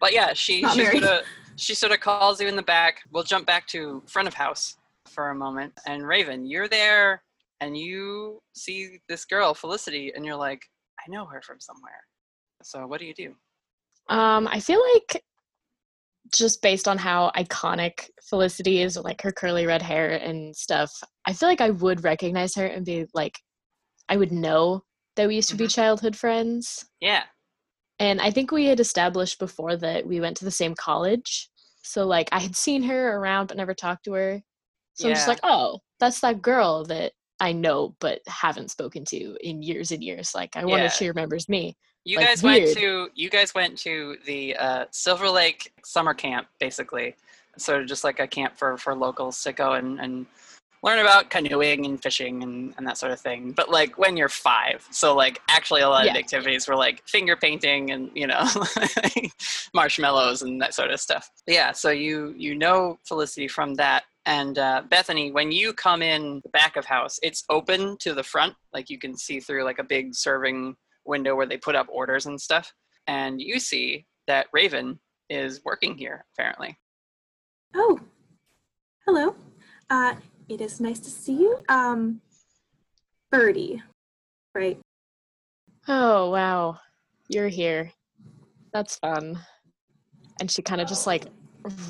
But 0.00 0.12
yeah, 0.12 0.32
she 0.32 0.60
Not 0.62 0.74
she 0.74 0.82
married. 0.82 1.02
sort 1.02 1.12
of 1.20 1.24
she 1.56 1.74
sort 1.74 1.92
of 1.92 2.00
calls 2.00 2.40
you 2.40 2.48
in 2.48 2.56
the 2.56 2.62
back. 2.62 3.00
We'll 3.12 3.24
jump 3.24 3.46
back 3.46 3.66
to 3.68 4.02
front 4.06 4.28
of 4.28 4.34
house 4.34 4.76
for 5.08 5.30
a 5.30 5.34
moment. 5.34 5.72
And 5.86 6.06
Raven, 6.06 6.46
you're 6.46 6.68
there, 6.68 7.22
and 7.60 7.76
you 7.76 8.40
see 8.54 9.00
this 9.08 9.24
girl 9.24 9.54
Felicity, 9.54 10.12
and 10.14 10.24
you're 10.24 10.36
like, 10.36 10.62
I 11.00 11.10
know 11.10 11.24
her 11.26 11.42
from 11.42 11.58
somewhere. 11.60 12.00
So 12.62 12.86
what 12.86 13.00
do 13.00 13.06
you 13.06 13.14
do? 13.14 13.34
Um, 14.08 14.48
I 14.48 14.60
feel 14.60 14.80
like 14.94 15.22
just 16.32 16.62
based 16.62 16.88
on 16.88 16.98
how 16.98 17.30
iconic 17.36 18.10
Felicity 18.28 18.82
is, 18.82 18.96
like 18.96 19.22
her 19.22 19.32
curly 19.32 19.66
red 19.66 19.82
hair 19.82 20.10
and 20.10 20.54
stuff, 20.54 20.90
I 21.26 21.32
feel 21.32 21.48
like 21.48 21.60
I 21.60 21.70
would 21.70 22.04
recognize 22.04 22.54
her 22.54 22.66
and 22.66 22.84
be 22.84 23.06
like, 23.14 23.38
I 24.08 24.16
would 24.16 24.32
know 24.32 24.82
that 25.16 25.28
we 25.28 25.36
used 25.36 25.48
to 25.50 25.56
be 25.56 25.64
mm-hmm. 25.64 25.80
childhood 25.80 26.16
friends. 26.16 26.86
Yeah. 27.00 27.24
And 27.98 28.20
I 28.20 28.30
think 28.30 28.50
we 28.50 28.66
had 28.66 28.80
established 28.80 29.38
before 29.38 29.76
that 29.76 30.06
we 30.06 30.20
went 30.20 30.36
to 30.38 30.44
the 30.44 30.50
same 30.50 30.74
college. 30.74 31.50
So 31.82 32.06
like 32.06 32.28
I 32.32 32.38
had 32.38 32.54
seen 32.54 32.82
her 32.84 33.16
around 33.16 33.46
but 33.48 33.56
never 33.56 33.74
talked 33.74 34.04
to 34.04 34.12
her. 34.12 34.42
So 34.94 35.08
I'm 35.08 35.14
just 35.14 35.28
like, 35.28 35.40
oh, 35.42 35.78
that's 36.00 36.20
that 36.20 36.42
girl 36.42 36.84
that 36.86 37.12
I 37.40 37.52
know 37.52 37.96
but 38.00 38.20
haven't 38.26 38.70
spoken 38.70 39.04
to 39.06 39.36
in 39.40 39.62
years 39.62 39.90
and 39.90 40.02
years. 40.02 40.32
Like 40.34 40.56
I 40.56 40.64
wonder 40.64 40.86
if 40.86 40.94
she 40.94 41.08
remembers 41.08 41.48
me. 41.48 41.76
You 42.08 42.16
Like, 42.16 42.26
guys 42.26 42.42
went 42.42 42.66
to 42.68 43.10
you 43.14 43.28
guys 43.28 43.54
went 43.54 43.76
to 43.80 44.16
the 44.24 44.56
uh, 44.56 44.84
Silver 44.92 45.28
Lake 45.28 45.74
summer 45.84 46.14
camp, 46.14 46.48
basically, 46.58 47.14
sort 47.58 47.82
of 47.82 47.86
just 47.86 48.02
like 48.02 48.18
a 48.18 48.26
camp 48.26 48.56
for 48.56 48.78
for 48.78 48.94
locals 48.94 49.42
to 49.42 49.52
go 49.52 49.74
and 49.74 50.00
and 50.00 50.24
learn 50.82 51.00
about 51.00 51.28
canoeing 51.28 51.84
and 51.84 52.02
fishing 52.02 52.42
and, 52.42 52.72
and 52.78 52.86
that 52.86 52.96
sort 52.96 53.12
of 53.12 53.20
thing. 53.20 53.52
But 53.52 53.68
like 53.68 53.98
when 53.98 54.16
you're 54.16 54.30
five, 54.30 54.88
so 54.90 55.14
like 55.14 55.42
actually 55.50 55.82
a 55.82 55.88
lot 55.90 56.06
of 56.08 56.14
Yeah. 56.14 56.20
activities 56.20 56.66
were 56.66 56.76
like 56.76 57.06
finger 57.06 57.36
painting 57.36 57.90
and 57.90 58.10
you 58.14 58.26
know 58.26 58.42
marshmallows 59.74 60.40
and 60.40 60.62
that 60.62 60.72
sort 60.72 60.90
of 60.90 61.00
stuff. 61.00 61.30
Yeah, 61.46 61.72
so 61.72 61.90
you 61.90 62.34
you 62.38 62.54
know 62.54 62.98
Felicity 63.04 63.48
from 63.48 63.74
that. 63.74 64.04
And 64.24 64.58
uh, 64.58 64.82
Bethany, 64.88 65.30
when 65.30 65.52
you 65.52 65.74
come 65.74 66.00
in 66.00 66.40
the 66.42 66.48
back 66.50 66.76
of 66.76 66.86
house, 66.86 67.18
it's 67.22 67.44
open 67.50 67.98
to 67.98 68.14
the 68.14 68.22
front, 68.22 68.54
like 68.72 68.88
you 68.88 68.98
can 68.98 69.14
see 69.14 69.40
through 69.40 69.64
like 69.64 69.78
a 69.78 69.84
big 69.84 70.14
serving 70.14 70.74
window 71.08 71.34
where 71.34 71.46
they 71.46 71.56
put 71.56 71.74
up 71.74 71.86
orders 71.90 72.26
and 72.26 72.40
stuff. 72.40 72.72
And 73.06 73.40
you 73.40 73.58
see 73.58 74.06
that 74.26 74.46
Raven 74.52 75.00
is 75.30 75.62
working 75.64 75.96
here, 75.96 76.24
apparently. 76.34 76.78
Oh, 77.74 77.98
hello. 79.06 79.34
Uh, 79.90 80.14
It 80.48 80.60
is 80.60 80.80
nice 80.80 80.98
to 81.00 81.10
see 81.10 81.34
you. 81.34 81.58
Um, 81.68 82.20
Birdie, 83.30 83.82
right? 84.54 84.78
Oh, 85.88 86.30
wow. 86.30 86.78
You're 87.28 87.48
here. 87.48 87.92
That's 88.72 88.96
fun. 88.96 89.38
And 90.40 90.50
she 90.50 90.62
kind 90.62 90.80
of 90.80 90.88
just 90.88 91.06
like 91.06 91.24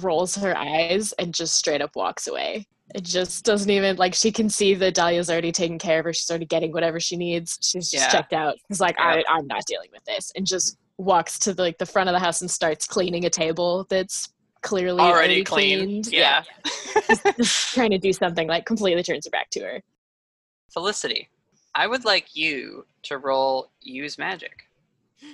rolls 0.00 0.34
her 0.36 0.56
eyes 0.56 1.12
and 1.18 1.34
just 1.34 1.54
straight 1.54 1.82
up 1.82 1.94
walks 1.94 2.26
away. 2.26 2.66
It 2.94 3.04
just 3.04 3.44
doesn't 3.44 3.68
even 3.70 3.96
like 3.96 4.14
she 4.14 4.32
can 4.32 4.48
see 4.48 4.74
that 4.74 4.94
Dahlia's 4.94 5.28
already 5.30 5.52
taken 5.52 5.78
care 5.78 5.98
of 5.98 6.06
her. 6.06 6.12
She's 6.14 6.30
already 6.30 6.46
getting 6.46 6.72
whatever 6.72 6.98
she 6.98 7.16
needs. 7.16 7.58
She's 7.62 7.90
just 7.90 8.04
Yeah. 8.04 8.08
checked 8.10 8.32
out. 8.32 8.56
She's 8.68 8.80
like, 8.80 8.96
I, 8.98 9.22
I'm 9.28 9.46
not 9.46 9.64
dealing 9.66 9.90
with 9.92 10.04
this, 10.04 10.32
and 10.36 10.46
just 10.46 10.78
walks 10.96 11.38
to 11.40 11.52
the, 11.54 11.62
like 11.62 11.78
the 11.78 11.86
front 11.86 12.08
of 12.08 12.14
the 12.14 12.18
house 12.18 12.40
and 12.40 12.50
starts 12.50 12.86
cleaning 12.86 13.24
a 13.26 13.30
table 13.30 13.86
that's 13.90 14.30
clearly 14.62 15.00
Already 15.00 15.12
already, 15.12 15.44
clean, 15.44 15.78
cleaned. 16.02 16.06
yeah. 16.08 16.42
just, 17.06 17.24
just 17.36 17.68
trying 17.74 17.90
to 17.90 17.98
do 17.98 18.12
something 18.12 18.48
like 18.48 18.64
completely 18.64 19.02
turns 19.02 19.26
her 19.26 19.30
back 19.30 19.50
to 19.50 19.60
her. 19.60 19.82
Felicity, 20.72 21.28
I 21.74 21.86
would 21.86 22.04
like 22.04 22.34
you 22.34 22.86
to 23.04 23.18
roll 23.18 23.70
use 23.80 24.16
magic. 24.18 24.68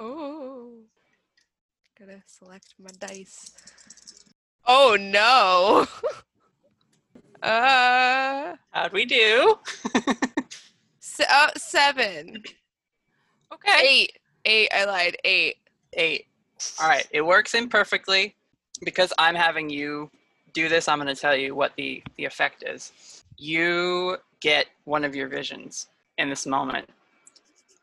Oh. 0.00 0.70
Gotta 1.98 2.20
select 2.26 2.74
my 2.82 2.90
dice. 2.98 3.52
Oh 4.66 4.96
no. 5.00 5.86
uh, 7.44 8.56
How'd 8.70 8.92
we 8.92 9.04
do? 9.04 9.58
se- 11.00 11.24
uh 11.30 11.50
seven. 11.56 12.42
Okay. 13.52 13.80
Eight. 13.82 14.18
Eight. 14.44 14.68
I 14.74 14.84
lied. 14.84 15.16
Eight. 15.24 15.56
Eight. 15.94 16.26
All 16.80 16.88
right, 16.88 17.06
it 17.10 17.20
works 17.20 17.54
imperfectly 17.54 18.34
because 18.84 19.12
I'm 19.18 19.34
having 19.34 19.68
you 19.68 20.10
do 20.54 20.68
this. 20.68 20.88
I'm 20.88 20.98
going 21.00 21.14
to 21.14 21.20
tell 21.20 21.36
you 21.36 21.54
what 21.54 21.72
the 21.76 22.02
the 22.16 22.24
effect 22.24 22.64
is. 22.66 22.92
You 23.36 24.16
get 24.40 24.66
one 24.84 25.04
of 25.04 25.14
your 25.14 25.28
visions 25.28 25.88
in 26.18 26.28
this 26.30 26.46
moment, 26.46 26.88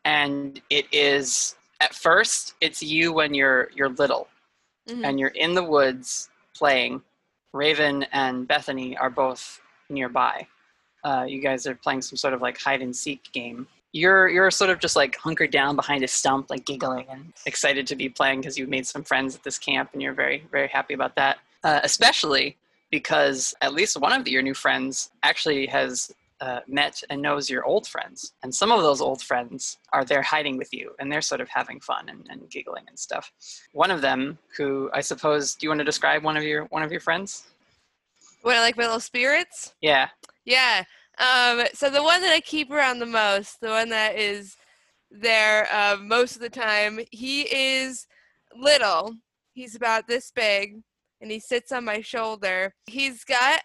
and 0.05 0.61
it 0.69 0.85
is 0.91 1.55
at 1.79 1.93
first 1.93 2.55
it's 2.61 2.81
you 2.81 3.11
when 3.13 3.33
you're 3.33 3.69
you're 3.75 3.89
little, 3.89 4.27
Mhm. 4.89 5.05
and 5.07 5.19
you're 5.19 5.29
in 5.35 5.53
the 5.53 5.63
woods 5.63 6.29
playing. 6.55 7.01
Raven 7.53 8.03
and 8.11 8.47
Bethany 8.47 8.97
are 8.97 9.09
both 9.09 9.61
nearby. 9.89 10.47
Uh, 11.03 11.25
you 11.27 11.41
guys 11.41 11.65
are 11.67 11.75
playing 11.75 12.01
some 12.01 12.17
sort 12.17 12.33
of 12.33 12.41
like 12.41 12.59
hide 12.59 12.81
and 12.81 12.95
seek 12.95 13.31
game. 13.33 13.67
You're 13.93 14.29
you're 14.29 14.51
sort 14.51 14.69
of 14.69 14.79
just 14.79 14.95
like 14.95 15.17
hunkered 15.17 15.51
down 15.51 15.75
behind 15.75 16.03
a 16.03 16.07
stump, 16.07 16.49
like 16.49 16.65
giggling 16.65 17.05
and 17.09 17.33
excited 17.45 17.87
to 17.87 17.95
be 17.95 18.07
playing 18.07 18.41
because 18.41 18.57
you've 18.57 18.69
made 18.69 18.87
some 18.87 19.03
friends 19.03 19.35
at 19.35 19.43
this 19.43 19.57
camp, 19.57 19.89
and 19.93 20.01
you're 20.01 20.13
very 20.13 20.45
very 20.51 20.67
happy 20.67 20.93
about 20.93 21.15
that. 21.15 21.39
Uh, 21.63 21.81
especially 21.83 22.57
because 22.89 23.53
at 23.61 23.73
least 23.73 23.99
one 23.99 24.13
of 24.13 24.27
your 24.27 24.41
new 24.41 24.53
friends 24.53 25.11
actually 25.23 25.65
has 25.65 26.11
uh, 26.41 26.59
met 26.67 27.01
and 27.09 27.21
knows 27.21 27.49
your 27.49 27.63
old 27.65 27.87
friends, 27.87 28.33
and 28.43 28.53
some 28.53 28.71
of 28.71 28.81
those 28.81 28.99
old 28.99 29.21
friends 29.21 29.77
are 29.93 30.03
there 30.03 30.23
hiding 30.23 30.57
with 30.57 30.73
you, 30.73 30.91
and 30.99 31.11
they're 31.11 31.21
sort 31.21 31.39
of 31.39 31.47
having 31.47 31.79
fun 31.79 32.09
and, 32.09 32.27
and 32.29 32.49
giggling 32.49 32.83
and 32.87 32.97
stuff. 32.97 33.31
One 33.73 33.91
of 33.91 34.01
them, 34.01 34.37
who 34.57 34.89
I 34.93 35.01
suppose, 35.01 35.55
do 35.55 35.65
you 35.65 35.69
want 35.69 35.79
to 35.79 35.85
describe 35.85 36.23
one 36.23 36.37
of 36.37 36.43
your 36.43 36.65
one 36.65 36.83
of 36.83 36.91
your 36.91 37.01
friends? 37.01 37.45
What 38.41 38.55
I 38.55 38.61
like 38.61 38.75
my 38.75 38.85
little 38.85 38.99
spirits? 38.99 39.75
Yeah. 39.81 40.09
Yeah. 40.45 40.83
Um, 41.19 41.65
so 41.73 41.89
the 41.89 42.01
one 42.01 42.21
that 42.21 42.33
I 42.33 42.39
keep 42.39 42.71
around 42.71 42.99
the 42.99 43.05
most, 43.05 43.61
the 43.61 43.69
one 43.69 43.89
that 43.89 44.17
is 44.17 44.55
there 45.11 45.67
uh, 45.71 45.97
most 46.01 46.35
of 46.35 46.41
the 46.41 46.49
time, 46.49 46.99
he 47.11 47.41
is 47.41 48.07
little. 48.55 49.13
He's 49.53 49.75
about 49.75 50.07
this 50.07 50.31
big, 50.33 50.81
and 51.19 51.29
he 51.29 51.39
sits 51.39 51.71
on 51.71 51.85
my 51.85 52.01
shoulder. 52.01 52.73
He's 52.87 53.23
got. 53.23 53.61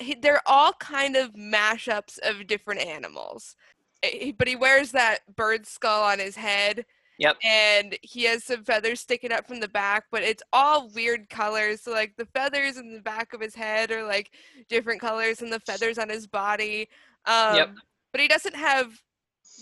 He- 0.00 0.14
They're 0.14 0.42
all 0.46 0.72
kind 0.74 1.16
of 1.16 1.32
mashups 1.34 2.18
of 2.22 2.46
different 2.46 2.80
animals, 2.80 3.56
Eh, 4.02 4.32
but 4.36 4.46
he 4.48 4.56
wears 4.56 4.92
that 4.92 5.20
bird 5.36 5.66
skull 5.66 6.02
on 6.02 6.18
his 6.18 6.36
head. 6.36 6.84
Yep. 7.18 7.38
And 7.42 7.96
he 8.02 8.24
has 8.24 8.44
some 8.44 8.62
feathers 8.62 9.00
sticking 9.00 9.32
up 9.32 9.46
from 9.48 9.58
the 9.60 9.68
back, 9.68 10.04
but 10.12 10.22
it's 10.22 10.42
all 10.52 10.90
weird 10.90 11.30
colors. 11.30 11.80
So 11.80 11.90
like 11.92 12.14
the 12.16 12.26
feathers 12.26 12.76
in 12.76 12.92
the 12.92 13.00
back 13.00 13.32
of 13.32 13.40
his 13.40 13.54
head 13.54 13.90
are 13.90 14.04
like 14.06 14.32
different 14.68 15.00
colors 15.00 15.38
than 15.38 15.48
the 15.48 15.60
feathers 15.60 15.98
on 15.98 16.10
his 16.10 16.26
body. 16.26 16.88
Um, 17.24 17.56
Yep. 17.56 17.70
But 18.12 18.20
he 18.20 18.28
doesn't 18.28 18.54
have 18.54 19.00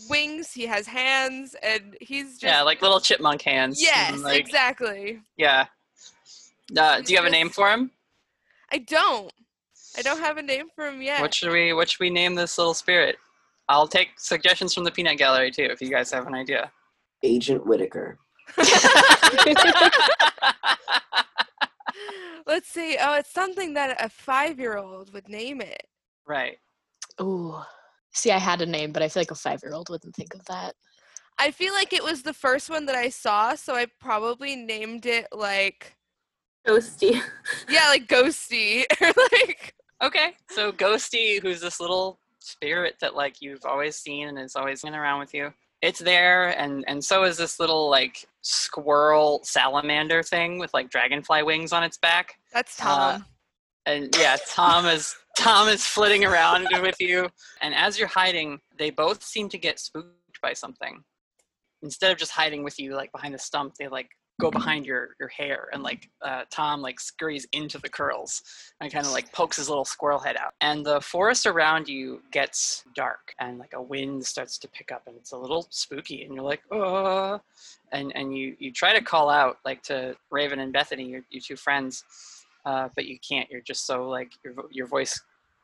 wings. 0.09 0.53
He 0.53 0.67
has 0.67 0.87
hands, 0.89 1.55
and 1.63 1.97
he's 2.01 2.33
just 2.39 2.43
yeah, 2.45 2.63
like 2.63 2.83
little 2.83 3.01
chipmunk 3.01 3.43
hands. 3.43 3.81
yes, 3.81 4.19
like, 4.21 4.41
exactly. 4.41 5.21
Yeah. 5.37 5.67
Uh, 6.77 7.01
do 7.03 7.13
you 7.13 7.19
have 7.19 7.27
a 7.27 7.31
name 7.31 7.51
for 7.51 7.71
him? 7.71 7.91
I 8.73 8.79
don't. 8.79 9.33
I 9.97 10.03
don't 10.03 10.21
have 10.21 10.37
a 10.39 10.43
name 10.43 10.67
for 10.75 10.87
him 10.87 11.01
yet. 11.03 11.21
What 11.21 11.35
should 11.35 11.53
we 11.53 11.73
What 11.73 11.91
should 11.91 12.01
we 12.01 12.11
name 12.11 12.35
this 12.35 12.59
little 12.59 12.75
spirit? 12.75 13.17
I'll 13.69 13.89
take 13.89 14.09
suggestions 14.19 14.75
from 14.75 14.85
the 14.85 14.91
peanut 14.91 15.19
gallery 15.19 15.51
too, 15.51 15.65
if 15.65 15.81
you 15.81 15.91
guys 15.91 16.11
have 16.11 16.27
an 16.27 16.35
idea. 16.35 16.71
Agent 17.23 17.67
Whittaker. 17.67 18.19
Let's 22.47 22.69
see. 22.69 22.99
Oh, 23.01 23.15
it's 23.15 23.33
something 23.33 23.73
that 23.75 23.97
a 24.05 24.11
five-year-old 24.11 25.15
would 25.15 25.29
name 25.31 25.63
it. 25.63 25.87
Right. 26.27 26.59
Ooh. 27.23 27.57
See, 28.13 28.31
I 28.31 28.39
had 28.39 28.61
a 28.61 28.67
name, 28.67 28.93
but 28.93 29.03
I 29.03 29.09
feel 29.09 29.23
like 29.23 29.31
a 29.31 29.35
five 29.35 29.61
year 29.63 29.73
old 29.73 29.89
wouldn't 29.89 30.15
think 30.15 30.35
of 30.35 30.45
that. 30.47 30.75
I 31.39 31.51
feel 31.51 31.73
like 31.73 31.93
it 31.93 32.05
was 32.05 32.23
the 32.23 32.33
first 32.35 32.71
one 32.71 32.87
that 32.87 32.95
I 32.95 33.09
saw, 33.09 33.55
so 33.55 33.75
I 33.75 33.87
probably 34.01 34.55
named 34.55 35.05
it 35.07 35.27
like 35.33 35.97
Ghosty. 36.67 37.21
yeah, 37.69 37.89
like 37.89 38.07
Ghosty 38.07 38.85
or 39.01 39.13
like 39.33 39.75
Okay. 40.03 40.33
So 40.51 40.73
Ghosty, 40.73 41.41
who's 41.41 41.61
this 41.61 41.81
little 41.81 42.19
spirit 42.39 42.97
that 43.01 43.15
like 43.15 43.41
you've 43.41 43.65
always 43.65 43.97
seen 43.97 44.29
and 44.29 44.39
is 44.39 44.57
always 44.57 44.85
in 44.85 44.95
around 44.95 45.21
with 45.21 45.35
you. 45.35 45.53
It's 45.83 45.99
there, 46.01 46.59
and 46.59 46.85
and 46.89 47.05
so 47.05 47.25
is 47.25 47.37
this 47.37 47.61
little 47.61 47.91
like 47.91 48.25
squirrel 48.41 49.41
salamander 49.45 50.23
thing 50.23 50.59
with 50.59 50.73
like 50.73 50.91
dragonfly 50.91 51.43
wings 51.43 51.73
on 51.73 51.83
its 51.83 51.99
back. 51.99 52.37
that's 52.53 52.81
Uh, 52.81 52.85
Tom. 52.85 53.25
and 53.87 54.17
yeah, 54.19 54.37
Tom 54.49 54.87
is 54.87 55.15
Tom 55.37 55.69
is 55.69 55.85
flitting 55.85 56.25
around 56.25 56.69
with 56.81 56.97
you, 57.01 57.29
and 57.61 57.75
as 57.75 57.99
you're 57.99 58.09
hiding, 58.09 58.61
they 58.79 58.89
both 58.91 59.23
seem 59.23 59.49
to 59.51 59.59
get 59.59 59.79
spooked 59.79 60.41
by 60.41 60.53
something. 60.55 61.03
Instead 61.83 62.11
of 62.13 62.17
just 62.17 62.33
hiding 62.33 62.65
with 62.65 62.79
you 62.79 62.95
like 62.95 63.13
behind 63.13 63.35
the 63.35 63.39
stump, 63.39 63.75
they 63.75 63.89
like 63.89 64.09
go 64.41 64.51
behind 64.51 64.87
your 64.87 65.11
your 65.19 65.29
hair, 65.29 65.69
and 65.73 65.83
like 65.83 66.09
uh, 66.23 66.43
Tom 66.51 66.81
like 66.81 67.01
scurries 67.01 67.47
into 67.53 67.79
the 67.79 67.89
curls 67.89 68.43
and 68.81 68.93
kind 68.93 69.07
of 69.07 69.13
like 69.13 69.33
pokes 69.33 69.57
his 69.57 69.69
little 69.69 69.85
squirrel 69.85 70.19
head 70.19 70.37
out. 70.37 70.55
And 70.61 70.85
the 70.85 71.01
forest 71.01 71.47
around 71.47 71.89
you 71.89 72.23
gets 72.33 72.85
dark, 72.95 73.35
and 73.39 73.59
like 73.59 73.73
a 73.75 73.83
wind 73.83 74.25
starts 74.27 74.59
to 74.59 74.69
pick 74.69 74.93
up, 74.93 75.03
and 75.07 75.17
it's 75.17 75.33
a 75.33 75.39
little 75.39 75.67
spooky, 75.71 76.25
and 76.25 76.35
you're 76.35 76.45
like, 76.45 76.63
oh, 76.71 77.41
and 77.93 78.13
and 78.15 78.37
you 78.37 78.57
you 78.59 78.73
try 78.73 78.93
to 78.93 79.05
call 79.05 79.31
out 79.31 79.59
like 79.65 79.83
to 79.85 80.17
Raven 80.31 80.61
and 80.61 80.73
Bethany, 80.73 81.05
your 81.05 81.23
your 81.31 81.43
two 81.43 81.57
friends 81.57 82.05
uh, 82.65 82.89
but 82.95 83.07
you 83.07 83.19
can't. 83.19 83.51
You're 83.51 83.61
just 83.61 83.87
so 83.87 84.09
like 84.09 84.33
your 84.45 84.55
your 84.71 84.87
voice 84.87 85.21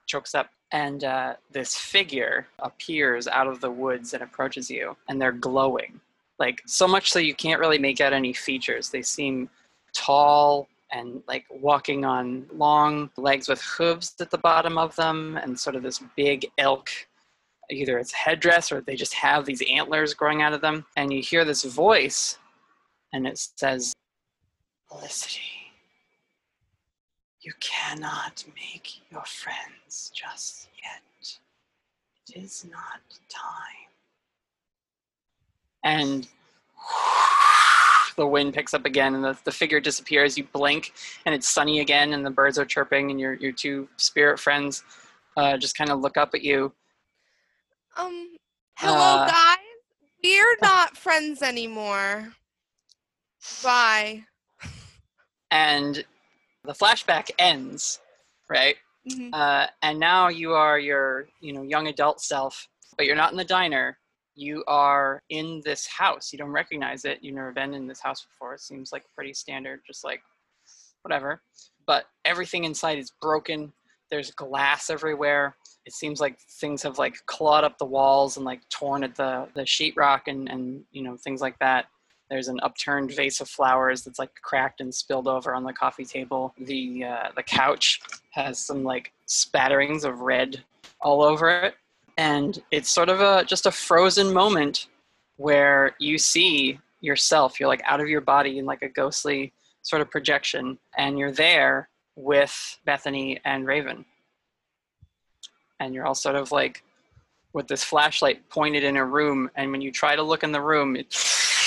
chokes 0.07 0.35
up, 0.35 0.51
and 0.73 1.05
uh, 1.05 1.35
this 1.51 1.77
figure 1.77 2.47
appears 2.59 3.27
out 3.29 3.47
of 3.47 3.61
the 3.61 3.71
woods 3.71 4.12
and 4.14 4.23
approaches 4.23 4.71
you, 4.71 4.97
and 5.09 5.21
they're 5.21 5.33
glowing, 5.33 6.01
like 6.41 6.62
so 6.66 6.88
much 6.88 7.12
so 7.12 7.18
you 7.20 7.34
can't 7.34 7.61
really 7.61 7.78
make 7.78 8.01
out 8.01 8.12
any 8.12 8.32
features. 8.32 8.88
They 8.88 9.03
seem 9.03 9.49
tall 9.95 10.66
and 10.91 11.22
like 11.28 11.45
walking 11.51 12.05
on 12.05 12.47
long 12.53 13.11
legs 13.16 13.49
with 13.49 13.62
hooves 13.62 14.16
at 14.20 14.30
the 14.30 14.38
bottom 14.38 14.76
of 14.78 14.97
them, 14.97 15.36
and 15.36 15.59
sort 15.59 15.76
of 15.76 15.84
this 15.84 16.03
big 16.16 16.51
elk. 16.59 16.88
Either 17.70 17.99
it's 17.99 18.12
headdress 18.12 18.72
or 18.72 18.80
they 18.80 18.97
just 18.97 19.14
have 19.14 19.45
these 19.45 19.62
antlers 19.70 20.14
growing 20.14 20.43
out 20.43 20.53
of 20.53 20.61
them, 20.61 20.84
and 20.97 21.12
you 21.12 21.22
hear 21.22 21.45
this 21.45 21.62
voice, 21.62 22.38
and 23.12 23.28
it 23.28 23.38
says, 23.38 23.95
"Felicity." 24.88 25.43
You 27.43 27.53
cannot 27.61 28.45
make 28.57 29.01
your 29.11 29.24
friends 29.24 30.11
just 30.12 30.68
yet. 30.82 31.38
It 32.28 32.45
is 32.45 32.64
not 32.64 33.01
time. 33.28 33.88
And 35.85 36.28
the 38.16 38.26
wind 38.26 38.55
picks 38.55 38.74
up 38.74 38.85
again 38.85 39.14
and 39.14 39.24
the, 39.24 39.39
the 39.45 39.53
figure 39.53 39.81
disappears. 39.81 40.37
You 40.37 40.45
blink 40.53 40.93
and 41.24 41.35
it's 41.35 41.49
sunny 41.49 41.81
again 41.81 42.12
and 42.12 42.24
the 42.24 42.31
birds 42.31 42.59
are 42.59 42.64
chirping 42.64 43.11
and 43.11 43.18
your, 43.18 43.35
your 43.35 43.53
two 43.53 43.89
spirit 43.97 44.39
friends 44.39 44.85
uh, 45.37 45.57
just 45.57 45.76
kind 45.76 45.91
of 45.91 46.01
look 46.01 46.16
up 46.16 46.31
at 46.35 46.43
you. 46.43 46.72
Um, 47.97 48.37
hello 48.76 48.99
uh, 48.99 49.26
guys. 49.28 49.57
We're 50.22 50.57
not 50.61 50.97
friends 50.97 51.43
anymore. 51.43 52.33
Bye. 53.62 54.24
And 55.51 56.05
the 56.64 56.72
flashback 56.72 57.31
ends, 57.39 58.01
right? 58.51 58.76
Mhm. 59.11 59.31
Uh, 59.33 59.66
and 59.83 59.99
now 59.99 60.28
you 60.28 60.53
are 60.53 60.78
your 60.78 61.26
you 61.41 61.55
know 61.55 61.62
young 61.62 61.89
adult 61.89 62.20
self 62.20 62.68
but 62.97 63.07
you're 63.07 63.16
not 63.16 63.33
in 63.33 63.39
the 63.39 63.45
diner 63.45 63.97
you 64.41 64.64
are 64.66 65.22
in 65.28 65.61
this 65.64 65.86
house 65.86 66.32
you 66.32 66.38
don't 66.38 66.51
recognize 66.51 67.05
it 67.05 67.18
you've 67.20 67.34
never 67.34 67.53
been 67.53 67.74
in 67.74 67.86
this 67.86 68.01
house 68.01 68.24
before 68.24 68.55
it 68.55 68.61
seems 68.61 68.93
like 68.93 69.05
pretty 69.14 69.34
standard 69.34 69.80
just 69.86 70.05
like 70.05 70.22
whatever 71.03 71.41
but 71.86 72.05
everything 72.24 72.64
inside 72.64 72.99
is 72.99 73.12
broken 73.20 73.72
there's 74.11 74.30
glass 74.32 74.91
everywhere. 74.91 75.57
It 75.86 75.93
seems 75.93 76.20
like 76.20 76.38
things 76.61 76.82
have 76.82 76.99
like 76.99 77.14
clawed 77.26 77.64
up 77.64 77.78
the 77.78 77.84
walls 77.84 78.36
and 78.36 78.45
like 78.45 78.68
torn 78.68 79.05
at 79.05 79.14
the 79.14 79.49
the 79.55 79.62
sheetrock 79.62 80.22
and 80.26 80.49
and 80.49 80.84
you 80.91 81.03
know 81.03 81.16
things 81.16 81.41
like 81.41 81.59
that. 81.61 81.86
There's 82.28 82.49
an 82.49 82.61
upturned 82.62 83.12
vase 83.12 83.41
of 83.41 83.49
flowers 83.49 84.03
that's 84.03 84.18
like 84.18 84.30
cracked 84.43 84.80
and 84.80 84.95
spilled 84.95 85.26
over 85.26 85.55
on 85.55 85.64
the 85.64 85.72
coffee 85.72 86.05
table. 86.05 86.55
The 86.59 87.05
uh, 87.05 87.28
the 87.34 87.43
couch 87.43 88.01
has 88.32 88.59
some 88.59 88.84
like 88.84 89.12
spatterings 89.26 90.05
of 90.05 90.20
red 90.20 90.62
all 91.01 91.22
over 91.22 91.49
it, 91.49 91.74
and 92.21 92.62
it's 92.71 92.91
sort 92.91 93.09
of 93.09 93.23
a 93.23 93.45
just 93.47 93.64
a 93.64 93.71
frozen 93.71 94.31
moment 94.31 94.89
where 95.39 95.97
you 95.99 96.18
see 96.18 96.79
yourself. 97.01 97.59
You're 97.59 97.71
like 97.71 97.81
out 97.87 97.99
of 97.99 98.09
your 98.09 98.21
body 98.21 98.59
in 98.59 98.66
like 98.66 98.83
a 98.83 98.91
ghostly 98.91 99.55
sort 99.81 100.03
of 100.03 100.11
projection, 100.11 100.79
and 100.99 101.18
you're 101.18 101.33
there 101.33 101.89
with 102.16 102.79
Bethany 102.85 103.41
and 103.47 103.66
Raven. 103.66 104.05
And 105.81 105.95
you're 105.95 106.07
all 106.07 106.14
sort 106.14 106.37
of 106.37 106.53
like 106.53 106.83
with 107.55 107.68
this 107.68 107.83
flashlight 107.83 108.47
pointed 108.51 108.85
in 108.85 108.99
a 108.99 109.05
room, 109.05 109.51
and 109.55 109.73
when 109.73 109.81
you 109.81 109.91
try 109.91 110.14
to 110.14 110.23
look 110.23 110.45
in 110.45 110.53
the 110.53 110.61
room, 110.61 110.97
it, 110.97 111.16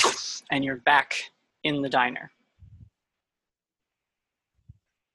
and 0.52 0.64
you're 0.64 0.76
back 0.76 1.16
in 1.64 1.82
the 1.82 1.90
diner. 1.90 2.30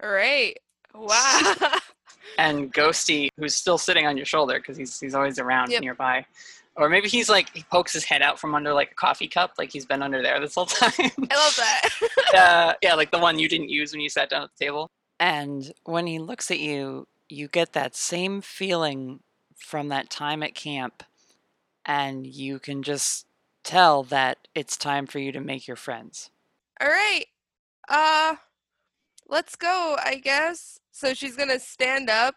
All 0.03 0.11
right. 0.11 0.59
Wow. 0.93 1.55
And 2.37 2.73
Ghosty, 2.73 3.29
who's 3.37 3.55
still 3.57 3.79
sitting 3.79 4.07
on 4.07 4.17
your 4.17 4.27
shoulder 4.27 4.59
because 4.59 4.77
he's 4.77 4.99
he's 5.01 5.15
always 5.15 5.39
around 5.39 5.71
Yep. 5.71 5.83
nearby, 5.83 6.25
or 6.77 6.89
maybe 6.89 7.09
he's 7.09 7.29
like 7.29 7.53
he 7.55 7.65
pokes 7.71 7.93
his 7.93 8.05
head 8.05 8.23
out 8.23 8.39
from 8.39 8.55
under 8.55 8.73
like 8.73 8.93
a 8.93 8.95
coffee 8.95 9.27
cup, 9.29 9.55
like 9.59 9.73
he's 9.73 9.87
been 9.87 10.03
under 10.03 10.23
there 10.23 10.39
this 10.41 10.55
whole 10.55 10.67
time. 10.67 10.93
I 10.99 11.35
love 11.37 11.57
that. 11.57 11.89
uh, 12.35 12.75
yeah, 12.83 12.95
like 12.95 13.11
the 13.11 13.19
one 13.19 13.39
you 13.39 13.49
didn't 13.49 13.71
use 13.71 13.93
when 13.93 14.01
you 14.01 14.09
sat 14.09 14.31
down 14.31 14.43
at 14.45 14.51
the 14.57 14.65
table. 14.65 14.89
And 15.19 15.73
when 15.85 16.07
he 16.07 16.19
looks 16.21 16.51
at 16.51 16.61
you, 16.61 17.09
you 17.29 17.49
get 17.49 17.73
that 17.73 17.97
same 17.97 18.41
feeling 18.41 19.21
from 19.57 19.89
that 19.89 20.09
time 20.11 20.45
at 20.45 20.55
camp, 20.55 21.03
and 21.85 22.25
you 22.27 22.61
can 22.61 22.85
just 22.85 23.27
tell 23.65 24.05
that 24.05 24.39
it's 24.55 24.77
time 24.77 25.07
for 25.07 25.19
you 25.19 25.33
to 25.33 25.41
make 25.41 25.67
your 25.67 25.77
friends. 25.77 26.31
All 26.81 26.87
right. 26.89 27.25
Uh 27.89 28.37
let's 29.29 29.57
go, 29.57 29.97
I 30.03 30.17
guess. 30.17 30.79
So 30.93 31.15
she's 31.15 31.37
going 31.37 31.49
to 31.51 31.61
stand 31.61 32.11
up 32.11 32.35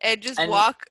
and 0.00 0.20
just 0.20 0.38
And- 0.38 0.50
walk 0.50 0.84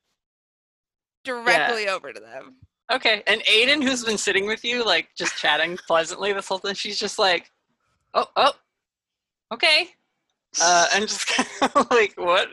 directly 1.23 1.87
over 1.87 2.11
to 2.11 2.19
them. 2.19 2.57
Okay, 2.91 3.23
and 3.27 3.41
Aiden, 3.45 3.81
who's 3.81 4.03
been 4.03 4.17
sitting 4.17 4.45
with 4.45 4.65
you, 4.65 4.85
like 4.85 5.07
just 5.17 5.37
chatting 5.37 5.77
pleasantly 5.87 6.33
this 6.33 6.47
whole 6.49 6.59
time, 6.59 6.75
she's 6.75 6.99
just 6.99 7.17
like, 7.17 7.49
"Oh, 8.13 8.27
oh, 8.35 8.51
okay," 9.53 9.87
uh, 10.61 10.87
and 10.93 11.07
just 11.07 11.25
kind 11.27 11.47
of 11.75 11.89
like, 11.89 12.13
"What?" 12.17 12.49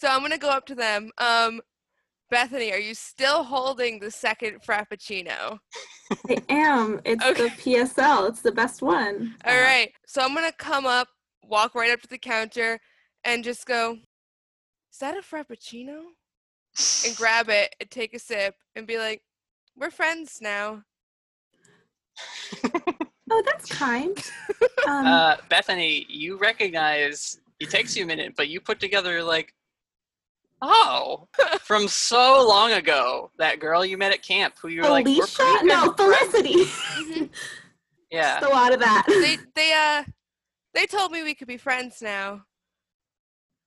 So 0.00 0.08
I'm 0.08 0.18
going 0.20 0.32
to 0.32 0.38
go 0.38 0.50
up 0.50 0.66
to 0.66 0.74
them. 0.74 1.12
Um 1.18 1.60
Bethany, 2.30 2.72
are 2.72 2.78
you 2.78 2.94
still 2.94 3.42
holding 3.42 4.00
the 4.00 4.10
second 4.10 4.60
frappuccino? 4.62 5.58
I 6.28 6.42
am. 6.50 7.00
It's 7.04 7.24
the 7.24 7.48
PSL. 7.48 8.28
It's 8.28 8.42
the 8.42 8.52
best 8.52 8.82
one. 8.82 9.34
All 9.46 9.58
right. 9.58 9.90
So 10.06 10.20
I'm 10.20 10.34
gonna 10.34 10.52
come 10.52 10.84
up, 10.84 11.08
walk 11.48 11.74
right 11.74 11.90
up 11.90 12.00
to 12.02 12.08
the 12.08 12.18
counter, 12.18 12.78
and 13.24 13.42
just 13.44 13.66
go, 13.66 13.98
"Is 14.92 14.98
that 15.00 15.16
a 15.16 15.20
frappuccino?" 15.20 16.02
And 17.06 17.16
grab 17.16 17.48
it 17.48 17.74
and 17.80 17.90
take 17.90 18.14
a 18.14 18.18
sip 18.18 18.54
and 18.76 18.86
be 18.86 18.98
like, 18.98 19.22
"We're 19.76 19.90
friends 19.90 20.38
now." 20.40 20.82
Oh, 23.30 23.42
that's 23.44 23.68
kind. 23.68 24.16
Um, 24.88 25.06
Uh, 25.06 25.36
Bethany, 25.50 26.06
you 26.08 26.38
recognize. 26.38 27.40
It 27.60 27.68
takes 27.68 27.94
you 27.94 28.04
a 28.04 28.06
minute, 28.06 28.32
but 28.36 28.48
you 28.48 28.58
put 28.58 28.80
together 28.80 29.22
like, 29.22 29.52
oh, 30.62 31.28
from 31.60 31.88
so 31.88 32.46
long 32.48 32.72
ago, 32.72 33.30
that 33.38 33.60
girl 33.60 33.84
you 33.84 33.98
met 33.98 34.12
at 34.12 34.22
camp, 34.22 34.54
who 34.58 34.68
you 34.68 34.80
were 34.80 34.88
like, 34.88 35.04
we're 35.04 35.16
Alicia? 35.18 35.58
No, 35.64 35.92
good 35.92 36.16
friends." 36.16 36.30
Felicity. 36.32 37.30
Yeah. 38.10 38.38
Still 38.38 38.54
out 38.54 38.72
of 38.72 38.80
that. 38.80 39.04
they 39.08 39.36
they 39.54 39.72
uh 39.74 40.04
they 40.78 40.86
told 40.86 41.10
me 41.10 41.24
we 41.24 41.34
could 41.34 41.48
be 41.48 41.56
friends 41.56 42.00
now. 42.00 42.44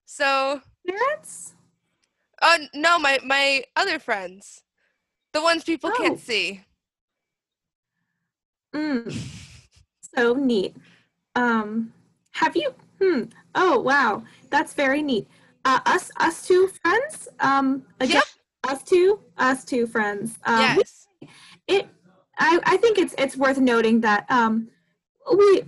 So 0.06 0.62
parents? 0.88 1.54
Oh 2.42 2.58
no, 2.74 2.98
my 2.98 3.20
my 3.26 3.64
other 3.76 4.00
friends, 4.00 4.64
the 5.34 5.42
ones 5.42 5.66
people 5.66 5.92
Oh. 5.94 5.98
can't 5.98 6.20
see. 6.20 6.62
Mm. 8.74 9.14
So 10.14 10.34
neat. 10.34 10.76
Um, 11.36 11.94
have 12.32 12.54
you? 12.58 12.74
Hmm. 13.02 13.24
Oh 13.56 13.80
wow, 13.80 14.24
that's 14.50 14.74
very 14.74 15.02
neat. 15.02 15.26
Uh, 15.64 15.80
us, 15.86 16.12
us 16.18 16.46
two 16.46 16.68
friends. 16.68 17.30
Um, 17.40 17.84
again, 18.02 18.22
us 18.68 18.84
two, 18.84 19.22
us 19.38 19.64
two 19.64 19.88
friends. 19.88 20.38
Um, 20.44 20.60
yes. 20.60 21.08
It. 21.68 21.88
I, 22.40 22.60
I 22.66 22.76
think 22.76 22.98
it's 22.98 23.16
it's 23.18 23.38
worth 23.38 23.58
noting 23.58 24.02
that 24.02 24.26
um, 24.30 24.68
we 25.38 25.64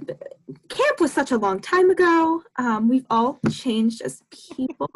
camp 0.70 1.00
was 1.00 1.14
such 1.14 1.32
a 1.32 1.38
long 1.38 1.60
time 1.60 1.90
ago. 1.90 2.44
Um, 2.58 2.90
we've 2.90 3.06
all 3.10 3.40
changed 3.52 4.02
as 4.02 4.24
people. 4.58 4.90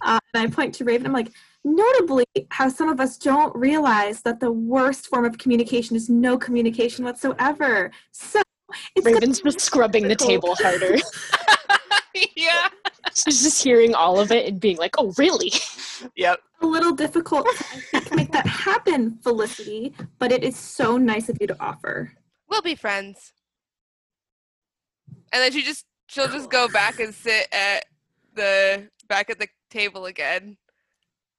Uh, 0.00 0.18
and 0.34 0.42
I 0.42 0.46
point 0.54 0.74
to 0.76 0.84
Raven. 0.84 1.06
I'm 1.06 1.12
like, 1.12 1.32
notably, 1.64 2.26
how 2.50 2.68
some 2.68 2.88
of 2.88 3.00
us 3.00 3.16
don't 3.16 3.54
realize 3.54 4.22
that 4.22 4.40
the 4.40 4.50
worst 4.50 5.06
form 5.06 5.24
of 5.24 5.38
communication 5.38 5.96
is 5.96 6.08
no 6.08 6.38
communication 6.38 7.04
whatsoever. 7.04 7.90
So 8.12 8.42
it's 8.94 9.06
Raven's 9.06 9.40
just 9.40 9.60
scrubbing 9.60 10.08
the 10.08 10.16
table 10.16 10.54
harder. 10.56 10.96
yeah. 12.36 12.68
She's 13.14 13.42
just 13.42 13.62
hearing 13.62 13.94
all 13.94 14.20
of 14.20 14.30
it 14.30 14.46
and 14.46 14.60
being 14.60 14.76
like, 14.76 14.94
oh, 14.98 15.12
really? 15.18 15.52
Yep. 16.16 16.40
a 16.62 16.66
little 16.66 16.92
difficult 16.92 17.46
to 17.92 18.16
make 18.16 18.32
that 18.32 18.46
happen, 18.46 19.18
Felicity, 19.22 19.94
but 20.18 20.32
it 20.32 20.44
is 20.44 20.56
so 20.56 20.96
nice 20.96 21.28
of 21.28 21.36
you 21.40 21.46
to 21.46 21.56
offer. 21.60 22.12
We'll 22.48 22.62
be 22.62 22.74
friends. 22.74 23.32
And 25.32 25.42
then 25.42 25.52
she 25.52 25.62
just 25.62 25.84
she'll 26.08 26.28
just 26.28 26.50
go 26.50 26.68
back 26.68 27.00
and 27.00 27.14
sit 27.14 27.46
at 27.52 27.84
the 28.34 28.88
back 29.08 29.30
at 29.30 29.38
the 29.38 29.48
table 29.70 30.06
again. 30.06 30.56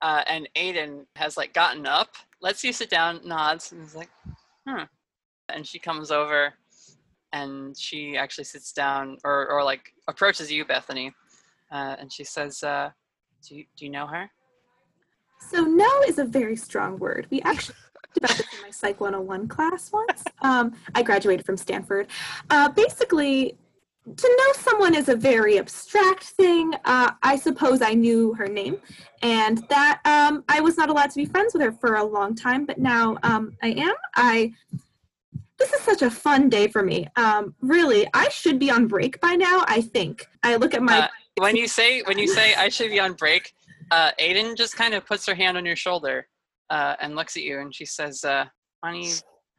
uh, 0.02 0.24
and 0.28 0.50
Aiden 0.56 1.06
has 1.16 1.38
like 1.38 1.54
gotten 1.54 1.86
up, 1.86 2.10
lets 2.42 2.64
you 2.64 2.74
sit 2.74 2.89
down, 2.89 3.22
nods, 3.24 3.72
and 3.72 3.84
is 3.84 3.96
like, 3.96 4.10
hmm. 4.68 4.84
And 5.50 5.66
she 5.68 5.80
comes 5.80 6.12
over, 6.12 6.54
and 7.34 7.78
she 7.78 8.18
actually 8.18 8.46
sits 8.46 8.72
down, 8.74 9.18
or 9.24 9.50
or 9.50 9.64
like 9.64 9.94
approaches 10.08 10.52
you, 10.52 10.66
Bethany, 10.66 11.14
uh, 11.72 11.96
and 12.00 12.12
she 12.12 12.24
says, 12.24 12.64
uh, 12.64 12.89
"Do 13.48 13.56
you, 13.58 13.66
do 13.78 13.86
you 13.86 13.92
know 13.92 14.08
her?" 14.08 14.30
So 15.50 15.62
no 15.64 15.89
is 16.08 16.20
a 16.20 16.26
very 16.26 16.56
strong 16.56 16.98
word. 17.00 17.28
We 17.30 17.42
actually 17.42 17.76
talked 17.94 18.18
about 18.18 18.38
this 18.38 18.54
in 18.56 18.62
my 18.62 18.72
Psych 18.72 19.00
101 19.02 19.48
class 19.48 19.92
once. 19.92 20.24
Um, 20.42 20.74
I 20.96 21.04
graduated 21.04 21.46
from 21.46 21.58
Stanford. 21.58 22.08
Uh, 22.50 22.70
basically, 22.70 23.58
to 24.06 24.36
know 24.38 24.54
someone 24.54 24.95
is 24.95 25.10
a 25.10 25.16
very 25.16 25.60
abstract 25.60 26.24
thing. 26.24 26.74
Uh, 26.86 27.12
I 27.22 27.36
suppose 27.36 27.82
I 27.82 27.93
knew 27.93 28.34
her 28.34 28.47
name, 28.47 28.78
and 29.22 29.60
that 29.70 30.02
um, 30.06 30.43
I 30.49 30.60
was 30.60 30.78
not 30.78 30.89
allowed 30.89 31.12
to 31.12 31.18
be 31.18 31.26
friends 31.26 31.54
with 31.54 31.62
her 31.62 31.72
for 31.72 31.95
a 31.95 32.04
long 32.04 32.36
time, 32.36 32.66
but 32.66 32.80
now 32.80 33.18
um, 33.24 33.56
I 33.62 33.70
am. 33.70 33.93
I. 34.16 34.54
This 35.58 35.74
is 35.74 35.82
such 35.82 36.02
a 36.02 36.10
fun 36.10 36.49
day 36.49 36.68
for 36.68 36.82
me. 36.82 37.08
Um, 37.16 37.54
really, 37.62 38.08
I 38.16 38.30
should 38.30 38.58
be 38.58 38.72
on 38.72 38.88
break 38.88 39.22
by 39.22 39.36
now. 39.36 39.64
I 39.68 39.82
think. 39.82 40.28
I 40.41 40.56
look 40.56 40.74
at 40.74 40.82
my. 40.82 41.02
Uh, 41.02 41.08
when 41.38 41.56
you 41.56 41.68
say 41.68 42.02
when 42.02 42.18
you 42.18 42.28
say 42.28 42.56
I 42.56 42.70
should 42.70 42.89
be 42.89 42.99
on 42.99 43.14
break, 43.14 43.54
uh, 43.91 44.12
Aiden 44.20 44.58
just 44.58 44.76
kind 44.76 44.95
of 44.95 45.06
puts 45.06 45.26
her 45.28 45.36
hand 45.36 45.58
on 45.58 45.66
your 45.66 45.76
shoulder 45.76 46.28
uh, 46.72 46.95
and 46.99 47.16
looks 47.16 47.38
at 47.38 47.43
you, 47.43 47.60
and 47.60 47.74
she 47.74 47.86
says, 47.86 48.24
uh, 48.24 48.45
"Why 48.80 48.93
don't 48.93 49.04
you 49.04 49.14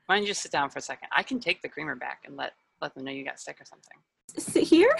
why 0.07 0.17
don't 0.17 0.23
you 0.23 0.29
just 0.29 0.43
sit 0.43 0.51
down 0.51 0.69
for 0.69 0.81
a 0.81 0.83
second? 0.83 1.09
I 1.17 1.23
can 1.23 1.39
take 1.39 1.63
the 1.63 1.69
creamer 1.69 1.95
back 1.95 2.25
and 2.27 2.37
let 2.37 2.55
let 2.81 2.93
them 2.97 3.05
know 3.05 3.13
you 3.13 3.25
got 3.25 3.39
sick 3.39 3.61
or 3.61 3.65
something." 3.65 3.97
Sit 4.39 4.65
here. 4.65 4.95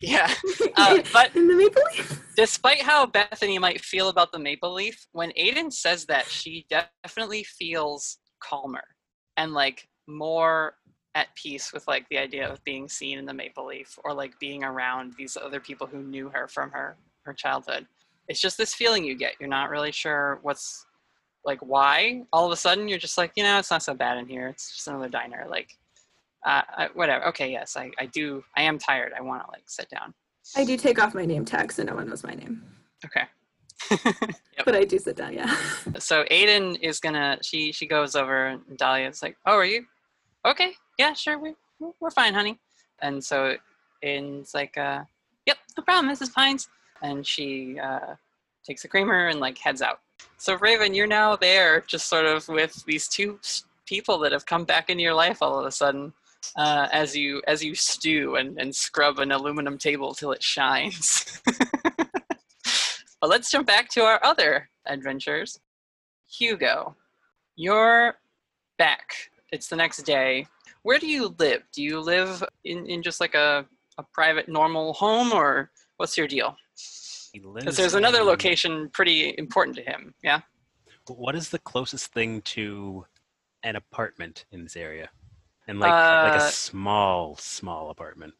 Yeah, 0.00 0.32
uh, 0.76 1.02
but 1.12 1.36
in 1.36 1.46
the 1.46 1.54
maple 1.54 1.82
leaf. 1.92 2.22
despite 2.36 2.80
how 2.80 3.04
Bethany 3.04 3.58
might 3.58 3.82
feel 3.82 4.08
about 4.08 4.32
the 4.32 4.38
maple 4.38 4.72
leaf, 4.72 5.06
when 5.12 5.30
Aiden 5.32 5.70
says 5.72 6.06
that, 6.06 6.26
she 6.26 6.66
definitely 6.70 7.44
feels 7.44 8.18
calmer 8.42 8.84
and 9.36 9.52
like 9.52 9.86
more 10.06 10.74
at 11.14 11.34
peace 11.34 11.72
with 11.72 11.86
like 11.88 12.08
the 12.08 12.18
idea 12.18 12.50
of 12.50 12.62
being 12.64 12.88
seen 12.88 13.18
in 13.18 13.26
the 13.26 13.34
maple 13.34 13.66
leaf 13.66 13.98
or 14.04 14.14
like 14.14 14.38
being 14.38 14.64
around 14.64 15.12
these 15.18 15.36
other 15.36 15.60
people 15.60 15.86
who 15.86 16.02
knew 16.02 16.28
her 16.28 16.48
from 16.48 16.70
her 16.70 16.96
her 17.24 17.34
childhood. 17.34 17.86
It's 18.28 18.40
just 18.40 18.56
this 18.56 18.74
feeling 18.74 19.04
you 19.04 19.16
get. 19.16 19.34
You're 19.40 19.48
not 19.48 19.70
really 19.70 19.92
sure 19.92 20.38
what's 20.42 20.86
like 21.44 21.60
why. 21.60 22.22
All 22.32 22.46
of 22.46 22.52
a 22.52 22.56
sudden, 22.56 22.88
you're 22.88 22.98
just 22.98 23.18
like, 23.18 23.32
you 23.36 23.42
know, 23.42 23.58
it's 23.58 23.70
not 23.70 23.82
so 23.82 23.94
bad 23.94 24.18
in 24.18 24.26
here. 24.26 24.48
It's 24.48 24.74
just 24.74 24.88
another 24.88 25.08
diner. 25.08 25.46
Like, 25.48 25.76
uh, 26.44 26.62
I, 26.76 26.88
whatever. 26.94 27.26
Okay, 27.28 27.50
yes, 27.50 27.76
I, 27.76 27.90
I 27.98 28.06
do. 28.06 28.42
I 28.56 28.62
am 28.62 28.78
tired. 28.78 29.12
I 29.16 29.20
want 29.20 29.44
to 29.44 29.50
like 29.50 29.64
sit 29.66 29.88
down. 29.90 30.14
I 30.56 30.64
do 30.64 30.76
take 30.76 31.00
off 31.02 31.14
my 31.14 31.26
name 31.26 31.44
tag 31.44 31.70
so 31.72 31.82
no 31.82 31.94
one 31.94 32.08
knows 32.08 32.24
my 32.24 32.34
name. 32.34 32.62
Okay. 33.04 33.24
But 34.64 34.74
I 34.76 34.84
do 34.84 34.98
sit 34.98 35.16
down, 35.16 35.32
yeah. 35.32 35.54
so 35.98 36.24
Aiden 36.24 36.78
is 36.82 37.00
gonna 37.00 37.38
she 37.40 37.72
she 37.72 37.86
goes 37.86 38.14
over 38.14 38.48
and 38.48 38.60
Dahlia's 38.76 39.22
like, 39.22 39.36
Oh, 39.46 39.54
are 39.54 39.64
you? 39.64 39.86
Okay, 40.44 40.72
yeah, 40.98 41.14
sure, 41.14 41.38
we 41.38 41.54
we're 41.98 42.10
fine, 42.10 42.34
honey. 42.34 42.58
And 43.00 43.24
so 43.24 43.56
Aiden's 44.04 44.52
like, 44.54 44.76
uh, 44.76 45.04
Yep, 45.46 45.56
no 45.78 45.82
problem, 45.84 46.12
Mrs. 46.14 46.32
Pines. 46.34 46.68
and 47.02 47.26
she 47.26 47.78
uh, 47.78 48.14
takes 48.66 48.84
a 48.84 48.88
creamer 48.88 49.28
and 49.28 49.40
like 49.40 49.56
heads 49.56 49.80
out. 49.80 50.00
So 50.36 50.56
Raven, 50.58 50.92
you're 50.92 51.06
now 51.06 51.36
there, 51.36 51.80
just 51.86 52.08
sort 52.08 52.26
of 52.26 52.46
with 52.48 52.84
these 52.84 53.08
two 53.08 53.38
people 53.86 54.18
that 54.18 54.32
have 54.32 54.44
come 54.44 54.64
back 54.64 54.90
into 54.90 55.02
your 55.02 55.14
life 55.14 55.38
all 55.40 55.58
of 55.58 55.64
a 55.64 55.70
sudden, 55.72 56.12
uh, 56.56 56.88
as 56.92 57.16
you 57.16 57.42
as 57.46 57.62
you 57.62 57.74
stew 57.74 58.36
and, 58.36 58.58
and 58.60 58.74
scrub 58.74 59.18
an 59.18 59.32
aluminum 59.32 59.78
table 59.78 60.14
till 60.14 60.32
it 60.32 60.42
shines. 60.42 61.40
but 63.20 63.28
let's 63.28 63.50
jump 63.50 63.66
back 63.66 63.88
to 63.90 64.02
our 64.02 64.20
other 64.22 64.68
adventures. 64.86 65.58
Hugo, 66.30 66.96
you're 67.56 68.14
back. 68.78 69.12
It's 69.52 69.68
the 69.68 69.76
next 69.76 70.02
day. 70.02 70.46
Where 70.82 70.98
do 70.98 71.06
you 71.06 71.34
live? 71.38 71.62
Do 71.72 71.82
you 71.82 72.00
live 72.00 72.42
in, 72.64 72.86
in 72.86 73.02
just 73.02 73.20
like 73.20 73.34
a, 73.34 73.66
a 73.98 74.02
private 74.14 74.48
normal 74.48 74.94
home 74.94 75.32
or 75.32 75.70
what's 75.96 76.16
your 76.16 76.26
deal? 76.26 76.56
Because 77.32 77.76
there's 77.76 77.94
another 77.94 78.22
location 78.22 78.88
pretty 78.92 79.34
important 79.38 79.76
to 79.76 79.82
him. 79.82 80.14
Yeah. 80.22 80.40
What 81.06 81.36
is 81.36 81.50
the 81.50 81.58
closest 81.58 82.12
thing 82.12 82.42
to 82.42 83.04
an 83.62 83.76
apartment 83.76 84.46
in 84.50 84.62
this 84.62 84.76
area? 84.76 85.10
And 85.70 85.78
like 85.78 85.92
like 85.92 86.34
Uh, 86.34 86.36
a 86.36 86.50
small, 86.50 87.36
small 87.36 87.90
apartment. 87.90 88.34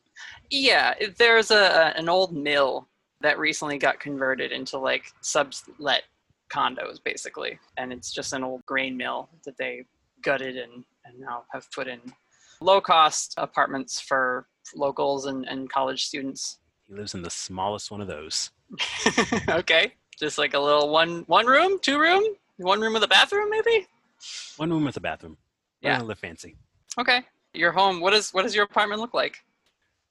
Yeah, 0.51 0.95
there's 1.17 1.53
a, 1.53 1.97
an 1.97 2.09
old 2.09 2.37
mill 2.37 2.89
that 3.21 3.39
recently 3.39 3.79
got 3.79 4.01
converted 4.01 4.51
into 4.51 4.79
like 4.79 5.05
sublet 5.21 6.03
condos 6.53 6.99
basically, 7.05 7.61
and 7.77 7.93
it's 7.93 8.13
just 8.13 8.33
an 8.33 8.43
old 8.43 8.67
grain 8.67 8.97
mill 8.97 9.29
that 9.45 9.57
they 9.57 9.85
gutted 10.23 10.57
and, 10.57 10.85
and 11.05 11.21
now 11.21 11.45
have 11.53 11.71
put 11.71 11.87
in 11.87 12.01
low 12.61 12.81
cost 12.81 13.35
apartments 13.37 14.01
for 14.01 14.49
locals 14.75 15.27
and, 15.27 15.47
and 15.47 15.71
college 15.71 16.07
students. 16.07 16.59
He 16.89 16.95
lives 16.95 17.15
in 17.15 17.23
the 17.23 17.31
smallest 17.31 17.93
one 17.93 18.01
of 18.01 18.09
those. 18.09 18.51
okay, 19.49 19.95
just 20.19 20.37
like 20.37 20.55
a 20.55 20.59
little 20.59 20.89
one 20.91 21.23
one 21.29 21.47
room, 21.47 21.79
two 21.81 22.01
room, 22.01 22.25
one 22.57 22.81
room 22.81 22.95
with 22.95 23.05
a 23.05 23.09
bathroom 23.09 23.51
maybe. 23.51 23.87
One 24.57 24.71
room 24.71 24.85
with 24.85 24.97
a 24.97 25.01
bathroom. 25.01 25.37
Yeah. 25.81 26.03
live 26.03 26.19
fancy. 26.19 26.57
Okay, 26.99 27.23
your 27.55 27.73
home. 27.73 28.01
What 28.01 28.13
is 28.13 28.33
what 28.33 28.43
does 28.43 28.55
your 28.55 28.65
apartment 28.65 29.01
look 29.01 29.15
like? 29.15 29.37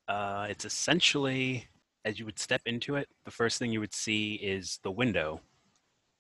Uh, 0.08 0.48
it's 0.50 0.66
essentially 0.66 1.68
as 2.06 2.20
you 2.20 2.26
would 2.26 2.40
step 2.40 2.62
into 2.66 2.96
it, 2.96 3.08
the 3.26 3.32
first 3.32 3.60
thing 3.60 3.72
you 3.72 3.80
would 3.80 3.94
see 3.94 4.36
is 4.36 4.80
the 4.84 4.92
window, 4.92 5.42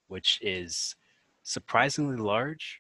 which 0.07 0.39
is 0.41 0.95
surprisingly 1.43 2.18
large. 2.18 2.80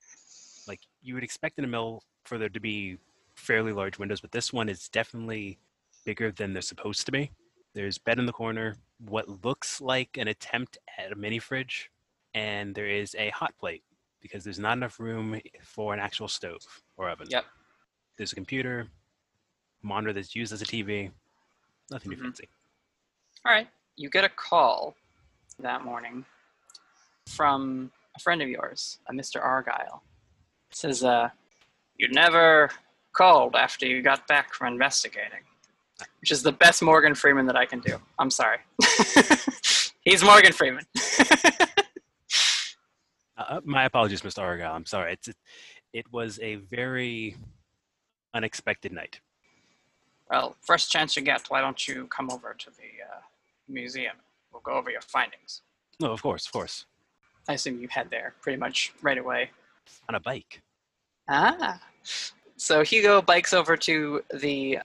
Like 0.67 0.81
you 1.01 1.13
would 1.13 1.23
expect 1.23 1.57
in 1.57 1.65
a 1.65 1.67
mill 1.67 2.03
for 2.23 2.37
there 2.37 2.49
to 2.49 2.59
be 2.59 2.97
fairly 3.35 3.71
large 3.71 3.97
windows, 3.97 4.21
but 4.21 4.31
this 4.31 4.51
one 4.51 4.69
is 4.69 4.89
definitely 4.89 5.57
bigger 6.05 6.31
than 6.31 6.53
they're 6.53 6.61
supposed 6.61 7.05
to 7.05 7.11
be. 7.11 7.31
There's 7.73 7.97
bed 7.97 8.19
in 8.19 8.25
the 8.25 8.33
corner, 8.33 8.75
what 9.05 9.43
looks 9.43 9.79
like 9.79 10.17
an 10.17 10.27
attempt 10.27 10.77
at 10.97 11.11
a 11.11 11.15
mini 11.15 11.39
fridge, 11.39 11.89
and 12.33 12.75
there 12.75 12.87
is 12.87 13.15
a 13.17 13.29
hot 13.29 13.53
plate 13.59 13.83
because 14.21 14.43
there's 14.43 14.59
not 14.59 14.77
enough 14.77 14.99
room 14.99 15.39
for 15.63 15.93
an 15.93 15.99
actual 15.99 16.27
stove 16.27 16.61
or 16.97 17.09
oven. 17.09 17.27
Yep. 17.29 17.45
There's 18.19 18.33
a 18.33 18.35
computer, 18.35 18.85
monitor 19.81 20.11
that's 20.11 20.35
used 20.35 20.51
as 20.51 20.61
a 20.61 20.65
TV. 20.65 21.09
Nothing 21.89 22.11
too 22.11 22.17
Mhm. 22.17 22.21
fancy. 22.23 22.49
All 23.45 23.53
right. 23.53 23.69
You 23.95 24.09
get 24.09 24.25
a 24.25 24.29
call 24.29 24.93
that 25.57 25.85
morning 25.85 26.25
from 27.27 27.93
a 28.17 28.19
friend 28.19 28.41
of 28.41 28.49
yours, 28.49 28.99
a 29.07 29.13
Mr. 29.13 29.41
Argyle. 29.41 30.03
It 30.69 30.75
says, 30.75 31.01
uh, 31.01 31.29
you 31.95 32.09
never 32.09 32.69
called 33.13 33.55
after 33.55 33.85
you 33.85 34.01
got 34.01 34.27
back 34.27 34.53
from 34.53 34.73
investigating, 34.73 35.45
which 36.19 36.31
is 36.31 36.43
the 36.43 36.51
best 36.51 36.81
Morgan 36.81 37.15
Freeman 37.15 37.45
that 37.45 37.55
I 37.55 37.65
can 37.65 37.79
do. 37.79 38.01
I'm 38.19 38.29
sorry. 38.31 38.59
He's 40.01 40.23
Morgan 40.23 40.51
Freeman. 40.51 40.85
Uh, 43.37 43.43
Uh, 43.55 43.61
my 43.63 43.85
apologies, 43.85 44.21
Mr. 44.21 44.39
Argyle. 44.39 44.73
I'm 44.75 44.85
sorry. 44.85 45.13
It's 45.13 45.29
it, 45.29 45.37
it 45.93 46.11
was 46.11 46.39
a 46.41 46.55
very 46.55 47.37
unexpected 48.33 48.91
night. 48.91 49.19
Well, 50.29 50.55
first 50.61 50.91
chance 50.91 51.15
you 51.15 51.23
get, 51.23 51.45
why 51.49 51.61
don't 51.61 51.87
you 51.87 52.07
come 52.07 52.29
over 52.29 52.55
to 52.57 52.69
the 52.69 53.03
uh, 53.11 53.21
museum? 53.67 54.15
We'll 54.51 54.61
go 54.61 54.73
over 54.73 54.91
your 54.91 55.01
findings. 55.01 55.61
No, 55.99 56.11
of 56.11 56.21
course, 56.21 56.45
of 56.45 56.51
course. 56.51 56.85
I 57.47 57.53
assume 57.53 57.79
you 57.79 57.87
head 57.87 58.09
there 58.11 58.35
pretty 58.41 58.57
much 58.57 58.93
right 59.01 59.17
away. 59.17 59.49
On 60.07 60.15
a 60.15 60.19
bike. 60.19 60.61
Ah. 61.27 61.81
So 62.57 62.83
Hugo 62.83 63.21
bikes 63.21 63.53
over 63.53 63.75
to 63.77 64.21
the 64.33 64.79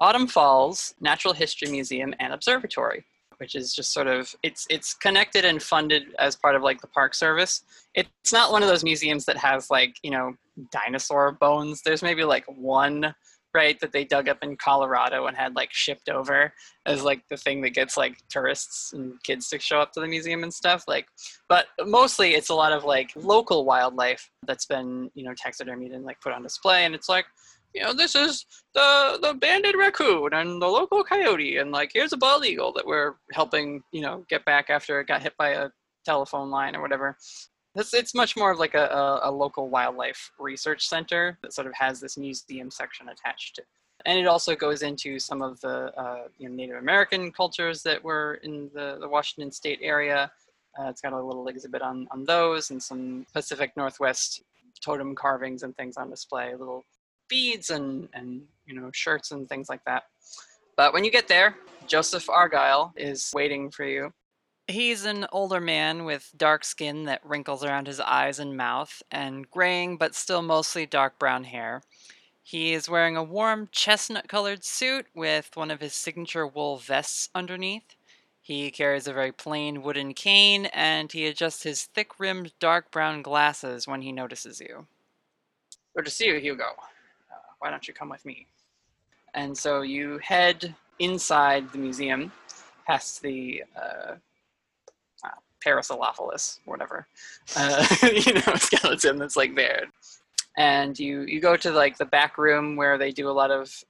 Autumn 0.00 0.26
Falls 0.26 0.94
Natural 1.00 1.32
History 1.32 1.70
Museum 1.70 2.14
and 2.20 2.32
Observatory, 2.32 3.04
which 3.38 3.54
is 3.54 3.74
just 3.74 3.92
sort 3.92 4.08
of 4.08 4.34
it's 4.42 4.66
it's 4.68 4.92
connected 4.92 5.44
and 5.44 5.62
funded 5.62 6.14
as 6.18 6.36
part 6.36 6.54
of 6.54 6.62
like 6.62 6.80
the 6.80 6.86
Park 6.86 7.14
Service. 7.14 7.62
It's 7.94 8.32
not 8.32 8.52
one 8.52 8.62
of 8.62 8.68
those 8.68 8.84
museums 8.84 9.24
that 9.24 9.38
has 9.38 9.70
like, 9.70 9.96
you 10.02 10.10
know, 10.10 10.34
dinosaur 10.70 11.32
bones. 11.32 11.82
There's 11.82 12.02
maybe 12.02 12.24
like 12.24 12.44
one 12.46 13.14
right 13.56 13.80
that 13.80 13.90
they 13.90 14.04
dug 14.04 14.28
up 14.28 14.38
in 14.42 14.56
Colorado 14.56 15.26
and 15.26 15.36
had 15.36 15.56
like 15.56 15.72
shipped 15.72 16.10
over 16.10 16.52
as 16.84 17.02
like 17.02 17.22
the 17.30 17.38
thing 17.38 17.62
that 17.62 17.70
gets 17.70 17.96
like 17.96 18.18
tourists 18.28 18.92
and 18.92 19.14
kids 19.22 19.48
to 19.48 19.58
show 19.58 19.80
up 19.80 19.92
to 19.92 20.00
the 20.00 20.06
museum 20.06 20.42
and 20.42 20.52
stuff 20.52 20.84
like 20.86 21.06
but 21.48 21.66
mostly 21.86 22.34
it's 22.34 22.50
a 22.50 22.54
lot 22.54 22.72
of 22.72 22.84
like 22.84 23.10
local 23.16 23.64
wildlife 23.64 24.30
that's 24.46 24.66
been 24.66 25.10
you 25.14 25.24
know 25.24 25.32
taxidermied 25.32 25.94
and 25.94 26.04
like 26.04 26.20
put 26.20 26.34
on 26.34 26.42
display 26.42 26.84
and 26.84 26.94
it's 26.94 27.08
like 27.08 27.24
you 27.72 27.82
know 27.82 27.94
this 27.94 28.14
is 28.14 28.44
the 28.74 29.18
the 29.22 29.32
banded 29.34 29.74
raccoon 29.74 30.34
and 30.34 30.60
the 30.60 30.66
local 30.66 31.02
coyote 31.02 31.56
and 31.56 31.72
like 31.72 31.90
here's 31.94 32.12
a 32.12 32.16
bald 32.16 32.44
eagle 32.44 32.72
that 32.74 32.86
we're 32.86 33.14
helping 33.32 33.82
you 33.90 34.02
know 34.02 34.22
get 34.28 34.44
back 34.44 34.68
after 34.68 35.00
it 35.00 35.08
got 35.08 35.22
hit 35.22 35.34
by 35.38 35.50
a 35.50 35.68
telephone 36.04 36.50
line 36.50 36.76
or 36.76 36.82
whatever 36.82 37.16
it's, 37.76 37.94
it's 37.94 38.14
much 38.14 38.36
more 38.36 38.50
of 38.50 38.58
like 38.58 38.74
a, 38.74 38.86
a, 38.86 39.30
a 39.30 39.30
local 39.30 39.68
wildlife 39.68 40.32
research 40.38 40.88
center 40.88 41.38
that 41.42 41.52
sort 41.52 41.66
of 41.66 41.74
has 41.74 42.00
this 42.00 42.16
museum 42.16 42.70
section 42.70 43.08
attached 43.08 43.56
to 43.56 43.62
it. 43.62 43.68
And 44.04 44.18
it 44.18 44.26
also 44.26 44.54
goes 44.54 44.82
into 44.82 45.18
some 45.18 45.42
of 45.42 45.60
the 45.60 45.92
uh, 45.98 46.28
you 46.38 46.48
know, 46.48 46.54
Native 46.54 46.76
American 46.76 47.32
cultures 47.32 47.82
that 47.82 48.02
were 48.02 48.34
in 48.42 48.70
the, 48.72 48.98
the 49.00 49.08
Washington 49.08 49.50
state 49.50 49.80
area. 49.82 50.30
Uh, 50.78 50.88
it's 50.88 51.00
got 51.00 51.12
a 51.12 51.20
little 51.20 51.48
exhibit 51.48 51.82
on, 51.82 52.06
on 52.10 52.24
those 52.24 52.70
and 52.70 52.82
some 52.82 53.26
Pacific 53.32 53.72
Northwest 53.76 54.42
totem 54.80 55.14
carvings 55.14 55.62
and 55.62 55.76
things 55.76 55.96
on 55.96 56.10
display, 56.10 56.54
little 56.54 56.84
beads 57.28 57.70
and, 57.70 58.08
and 58.14 58.42
you 58.66 58.78
know 58.78 58.90
shirts 58.92 59.32
and 59.32 59.48
things 59.48 59.68
like 59.68 59.84
that. 59.84 60.04
But 60.76 60.92
when 60.92 61.04
you 61.04 61.10
get 61.10 61.28
there, 61.28 61.56
Joseph 61.86 62.28
Argyle 62.28 62.92
is 62.96 63.32
waiting 63.34 63.70
for 63.70 63.84
you. 63.84 64.12
He's 64.68 65.04
an 65.04 65.26
older 65.30 65.60
man 65.60 66.04
with 66.04 66.32
dark 66.36 66.64
skin 66.64 67.04
that 67.04 67.24
wrinkles 67.24 67.62
around 67.62 67.86
his 67.86 68.00
eyes 68.00 68.40
and 68.40 68.56
mouth, 68.56 69.00
and 69.12 69.48
graying 69.48 69.96
but 69.96 70.14
still 70.14 70.42
mostly 70.42 70.86
dark 70.86 71.20
brown 71.20 71.44
hair. 71.44 71.82
He 72.42 72.72
is 72.72 72.88
wearing 72.88 73.16
a 73.16 73.22
warm 73.22 73.68
chestnut 73.70 74.28
colored 74.28 74.64
suit 74.64 75.06
with 75.14 75.50
one 75.54 75.70
of 75.70 75.80
his 75.80 75.94
signature 75.94 76.46
wool 76.46 76.78
vests 76.78 77.28
underneath. 77.34 77.94
He 78.40 78.70
carries 78.72 79.06
a 79.06 79.12
very 79.12 79.32
plain 79.32 79.82
wooden 79.82 80.14
cane, 80.14 80.66
and 80.66 81.10
he 81.12 81.26
adjusts 81.26 81.62
his 81.62 81.84
thick 81.84 82.18
rimmed 82.18 82.52
dark 82.58 82.90
brown 82.90 83.22
glasses 83.22 83.86
when 83.86 84.02
he 84.02 84.12
notices 84.12 84.60
you. 84.60 84.86
Good 85.94 86.04
to 86.04 86.10
see 86.10 86.26
you, 86.26 86.38
Hugo. 86.38 86.64
Uh, 86.64 87.36
why 87.60 87.70
don't 87.70 87.86
you 87.86 87.94
come 87.94 88.08
with 88.08 88.24
me? 88.24 88.46
And 89.34 89.56
so 89.56 89.82
you 89.82 90.18
head 90.18 90.74
inside 90.98 91.70
the 91.72 91.78
museum, 91.78 92.32
past 92.86 93.22
the 93.22 93.64
uh, 93.76 94.14
Parasaurolophus, 95.66 96.60
whatever, 96.64 97.06
uh, 97.56 97.86
you 98.02 98.34
know, 98.34 98.54
skeleton 98.56 99.18
that's 99.18 99.36
like 99.36 99.54
there. 99.56 99.86
And 100.56 100.98
you 100.98 101.22
you 101.22 101.40
go 101.40 101.56
to 101.56 101.70
like 101.70 101.98
the 101.98 102.06
back 102.06 102.38
room 102.38 102.76
where 102.76 102.96
they 102.96 103.10
do 103.10 103.28
a 103.28 103.32
lot 103.32 103.50
of 103.50 103.84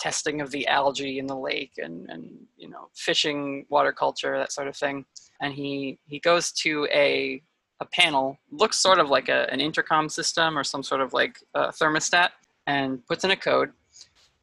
testing 0.00 0.40
of 0.40 0.50
the 0.50 0.66
algae 0.66 1.18
in 1.18 1.26
the 1.26 1.36
lake 1.36 1.74
and 1.78 2.08
and 2.10 2.28
you 2.56 2.68
know 2.68 2.88
fishing, 2.94 3.66
water 3.68 3.92
culture, 3.92 4.36
that 4.38 4.52
sort 4.52 4.68
of 4.68 4.76
thing. 4.76 5.04
And 5.40 5.52
he 5.52 5.98
he 6.06 6.18
goes 6.18 6.50
to 6.52 6.88
a 6.92 7.42
a 7.80 7.84
panel, 7.86 8.38
looks 8.50 8.78
sort 8.78 8.98
of 8.98 9.10
like 9.10 9.28
a, 9.28 9.52
an 9.52 9.60
intercom 9.60 10.08
system 10.08 10.56
or 10.56 10.64
some 10.64 10.82
sort 10.82 11.00
of 11.00 11.12
like 11.12 11.38
thermostat, 11.54 12.30
and 12.66 13.04
puts 13.06 13.24
in 13.24 13.32
a 13.32 13.36
code. 13.36 13.72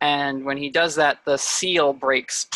And 0.02 0.46
when 0.46 0.58
he 0.58 0.70
does 0.70 0.96
that, 0.96 1.20
the 1.26 1.38
seal 1.38 1.94
breaks 1.94 2.48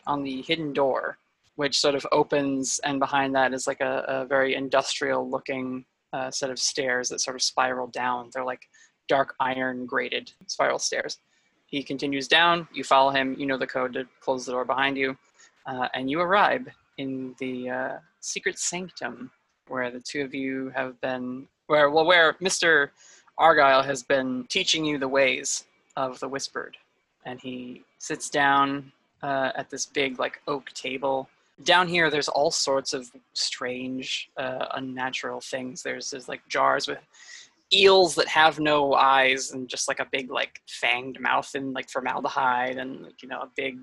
on 0.06 0.22
the 0.22 0.42
hidden 0.42 0.72
door, 0.72 1.18
which 1.56 1.78
sort 1.78 1.94
of 1.94 2.06
opens, 2.12 2.80
and 2.84 2.98
behind 2.98 3.34
that 3.34 3.52
is 3.52 3.66
like 3.66 3.80
a, 3.80 4.04
a 4.08 4.26
very 4.26 4.54
industrial 4.54 5.28
looking 5.28 5.84
uh, 6.12 6.30
set 6.30 6.50
of 6.50 6.58
stairs 6.58 7.08
that 7.08 7.20
sort 7.20 7.36
of 7.36 7.42
spiral 7.42 7.86
down. 7.88 8.30
They're 8.32 8.44
like 8.44 8.62
dark 9.08 9.34
iron 9.40 9.86
grated 9.86 10.32
spiral 10.46 10.78
stairs. 10.78 11.18
He 11.66 11.82
continues 11.82 12.28
down, 12.28 12.68
you 12.72 12.84
follow 12.84 13.10
him, 13.10 13.34
you 13.38 13.46
know 13.46 13.56
the 13.56 13.66
code 13.66 13.94
to 13.94 14.06
close 14.20 14.44
the 14.44 14.52
door 14.52 14.64
behind 14.64 14.96
you, 14.96 15.16
uh, 15.66 15.88
and 15.94 16.10
you 16.10 16.20
arrive 16.20 16.68
in 16.98 17.34
the 17.38 17.70
uh, 17.70 17.96
secret 18.20 18.58
sanctum 18.58 19.30
where 19.68 19.90
the 19.90 20.00
two 20.00 20.22
of 20.22 20.34
you 20.34 20.70
have 20.74 21.00
been, 21.00 21.46
where, 21.66 21.90
well, 21.90 22.04
where 22.04 22.34
Mr. 22.34 22.90
Argyle 23.38 23.82
has 23.82 24.02
been 24.02 24.44
teaching 24.48 24.84
you 24.84 24.98
the 24.98 25.08
ways 25.08 25.64
of 25.96 26.20
the 26.20 26.28
Whispered. 26.28 26.76
And 27.24 27.40
he 27.40 27.84
sits 27.98 28.28
down 28.28 28.92
uh, 29.22 29.52
at 29.54 29.70
this 29.70 29.86
big 29.86 30.18
like 30.18 30.42
oak 30.48 30.70
table. 30.72 31.28
Down 31.64 31.86
here, 31.86 32.10
there's 32.10 32.28
all 32.28 32.50
sorts 32.50 32.92
of 32.92 33.10
strange, 33.34 34.30
uh, 34.36 34.66
unnatural 34.74 35.40
things. 35.40 35.82
There's, 35.82 36.10
there's 36.10 36.28
like 36.28 36.40
jars 36.48 36.88
with 36.88 36.98
eels 37.72 38.14
that 38.14 38.28
have 38.28 38.60
no 38.60 38.94
eyes 38.94 39.52
and 39.52 39.68
just 39.68 39.88
like 39.88 40.00
a 40.00 40.08
big 40.12 40.30
like 40.30 40.60
fanged 40.68 41.18
mouth 41.20 41.50
and 41.54 41.72
like 41.72 41.88
formaldehyde 41.88 42.76
and 42.76 43.02
like, 43.02 43.22
you 43.22 43.28
know 43.28 43.40
a 43.40 43.50
big 43.56 43.78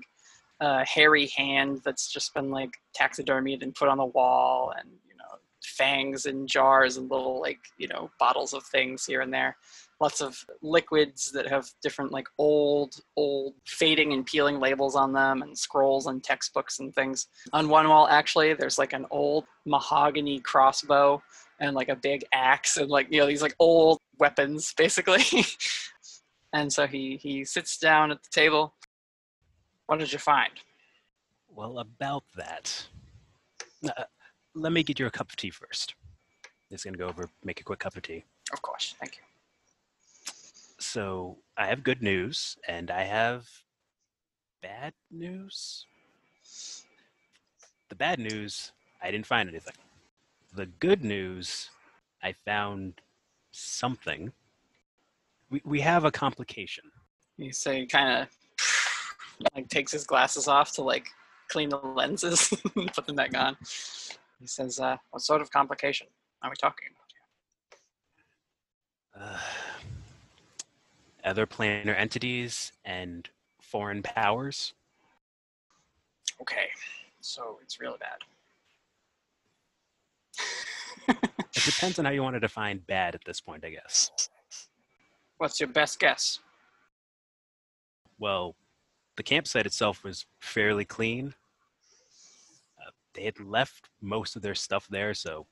uh, 0.60 0.84
hairy 0.84 1.26
hand 1.36 1.80
that's 1.84 2.12
just 2.12 2.32
been 2.34 2.50
like 2.50 2.70
taxidermied 2.98 3.62
and 3.62 3.74
put 3.74 3.88
on 3.88 3.98
the 3.98 4.04
wall 4.04 4.72
and 4.78 4.88
you 5.08 5.16
know 5.16 5.38
fangs 5.62 6.26
and 6.26 6.48
jars 6.48 6.98
and 6.98 7.10
little 7.10 7.40
like 7.40 7.58
you 7.78 7.88
know 7.88 8.10
bottles 8.18 8.52
of 8.52 8.62
things 8.64 9.04
here 9.04 9.22
and 9.22 9.32
there 9.32 9.56
lots 10.00 10.22
of 10.22 10.44
liquids 10.62 11.30
that 11.32 11.46
have 11.46 11.70
different 11.82 12.10
like 12.10 12.26
old 12.38 13.00
old 13.16 13.54
fading 13.66 14.12
and 14.12 14.24
peeling 14.24 14.58
labels 14.58 14.96
on 14.96 15.12
them 15.12 15.42
and 15.42 15.56
scrolls 15.56 16.06
and 16.06 16.24
textbooks 16.24 16.78
and 16.78 16.94
things. 16.94 17.26
On 17.52 17.68
one 17.68 17.88
wall 17.88 18.08
actually 18.08 18.54
there's 18.54 18.78
like 18.78 18.94
an 18.94 19.06
old 19.10 19.44
mahogany 19.66 20.40
crossbow 20.40 21.22
and 21.60 21.76
like 21.76 21.90
a 21.90 21.96
big 21.96 22.24
axe 22.32 22.78
and 22.78 22.88
like 22.88 23.08
you 23.10 23.20
know 23.20 23.26
these 23.26 23.42
like 23.42 23.54
old 23.58 23.98
weapons 24.18 24.72
basically. 24.76 25.24
And 26.52 26.72
so 26.72 26.86
he 26.86 27.16
he 27.20 27.44
sits 27.44 27.78
down 27.78 28.10
at 28.10 28.22
the 28.22 28.30
table. 28.30 28.74
What 29.86 29.98
did 29.98 30.12
you 30.12 30.18
find? 30.18 30.52
Well, 31.48 31.80
about 31.80 32.22
that, 32.36 32.86
uh, 33.84 34.04
let 34.54 34.72
me 34.72 34.84
get 34.84 35.00
you 35.00 35.06
a 35.06 35.10
cup 35.10 35.30
of 35.30 35.36
tea 35.36 35.50
first. 35.50 35.94
Just 36.70 36.84
gonna 36.84 36.96
go 36.96 37.08
over, 37.08 37.28
make 37.44 37.60
a 37.60 37.64
quick 37.64 37.80
cup 37.80 37.96
of 37.96 38.02
tea. 38.02 38.24
of 38.52 38.62
course 38.62 38.94
thank 38.98 39.16
you 39.16 39.29
So 40.92 41.38
I 41.56 41.66
have 41.66 41.84
good 41.84 42.02
news, 42.02 42.56
and 42.66 42.90
I 42.90 43.04
have 43.04 43.46
bad 44.60 44.92
news. 45.08 45.86
The 47.90 47.94
bad 47.94 48.18
news, 48.18 48.72
I 49.00 49.12
didn't 49.12 49.26
find 49.26 49.48
anything. 49.48 49.74
The 50.52 50.66
good 50.66 51.04
news, 51.04 51.70
I 52.24 52.32
found 52.32 53.00
something. 53.52 54.32
We 55.48 55.62
we 55.64 55.80
have 55.80 56.04
a 56.04 56.10
complication. 56.10 56.90
he 57.36 57.52
say 57.52 57.86
kind 57.86 58.10
of 58.22 58.28
like 59.54 59.68
takes 59.68 59.92
his 59.92 60.04
glasses 60.04 60.48
off 60.48 60.72
to 60.72 60.82
like 60.82 61.06
clean 61.50 61.68
the 61.68 61.76
lenses 61.76 62.52
and 62.76 62.92
put 62.92 63.06
them 63.06 63.14
back 63.16 63.36
on 63.36 63.56
he 64.40 64.46
says 64.46 64.78
uh, 64.80 64.96
what 65.10 65.22
sort 65.22 65.40
of 65.40 65.50
complication 65.50 66.06
are 66.42 66.50
we 66.50 66.56
talking 66.56 66.88
about 66.90 67.00
Uh, 69.12 69.38
other 71.24 71.46
planar 71.46 71.96
entities 71.98 72.72
and 72.84 73.28
foreign 73.60 74.02
powers. 74.02 74.74
okay 76.40 76.68
so 77.20 77.58
it's 77.62 77.80
really 77.80 77.98
bad 77.98 78.18
It 81.56 81.64
depends 81.64 81.98
on 81.98 82.04
how 82.04 82.12
you 82.12 82.22
want 82.22 82.36
to 82.36 82.40
define 82.40 82.78
bad 82.86 83.14
at 83.16 83.24
this 83.24 83.40
point, 83.40 83.64
I 83.64 83.70
guess. 83.70 84.10
what's 85.38 85.58
your 85.60 85.68
best 85.68 85.98
guess 85.98 86.38
Well, 88.18 88.54
the 89.16 89.22
campsite 89.22 89.66
itself 89.66 90.04
was 90.04 90.26
fairly 90.38 90.84
clean. 90.84 91.34
Uh, 92.80 92.90
they 93.14 93.24
had 93.24 93.40
left 93.40 93.90
most 94.00 94.36
of 94.36 94.42
their 94.42 94.54
stuff 94.54 94.86
there, 94.88 95.12
so 95.14 95.46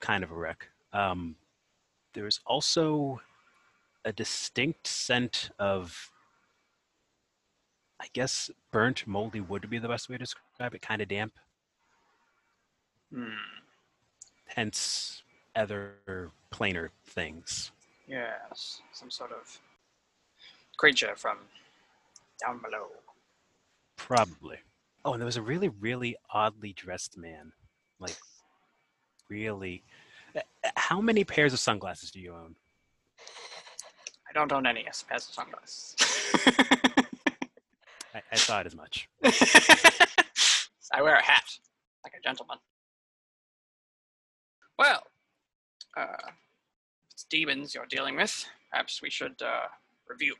kind 0.00 0.24
of 0.24 0.30
a 0.30 0.34
wreck. 0.34 0.68
Um, 0.92 1.36
there 2.14 2.24
was 2.24 2.40
also 2.46 3.20
a 4.06 4.12
distinct 4.12 4.86
scent 4.86 5.50
of, 5.58 6.10
I 8.00 8.06
guess, 8.14 8.50
burnt, 8.72 9.06
moldy 9.06 9.40
wood 9.40 9.64
would 9.64 9.70
be 9.70 9.78
the 9.78 9.88
best 9.88 10.08
way 10.08 10.14
to 10.14 10.24
describe 10.24 10.74
it, 10.74 10.80
kind 10.80 11.02
of 11.02 11.08
damp. 11.08 11.34
hmm. 13.12 13.28
Hence, 14.46 15.22
other 15.54 16.30
planar 16.54 16.88
things. 17.06 17.72
yes 18.08 18.80
some 18.92 19.10
sort 19.10 19.32
of 19.32 19.58
creature 20.76 21.14
from 21.16 21.38
down 22.40 22.60
below 22.62 22.86
Probably. 23.96 24.58
Oh, 25.04 25.12
and 25.12 25.20
there 25.20 25.26
was 25.26 25.36
a 25.36 25.42
really, 25.42 25.68
really 25.68 26.16
oddly 26.32 26.72
dressed 26.72 27.16
man. 27.16 27.52
Like, 27.98 28.16
really. 29.28 29.82
Uh, 30.34 30.40
uh, 30.64 30.70
How 30.76 31.00
many 31.00 31.24
pairs 31.24 31.52
of 31.52 31.58
sunglasses 31.58 32.10
do 32.10 32.20
you 32.20 32.34
own? 32.34 32.54
I 34.36 34.38
don't 34.38 34.52
own 34.52 34.66
any 34.66 34.84
pairs 35.08 35.28
of 35.28 35.34
sunglasses 35.34 35.96
I, 38.16 38.22
I 38.32 38.36
thought 38.36 38.64
as 38.64 38.74
much. 38.74 39.08
I 40.92 41.02
wear 41.02 41.16
a 41.16 41.22
hat, 41.22 41.44
like 42.02 42.14
a 42.18 42.22
gentleman. 42.22 42.56
Well, 44.78 45.02
uh, 45.96 46.30
it's 47.12 47.26
demons 47.28 47.74
you're 47.74 47.86
dealing 47.86 48.16
with. 48.16 48.46
Perhaps 48.70 49.02
we 49.02 49.10
should 49.10 49.40
uh, 49.42 49.66
review. 50.08 50.34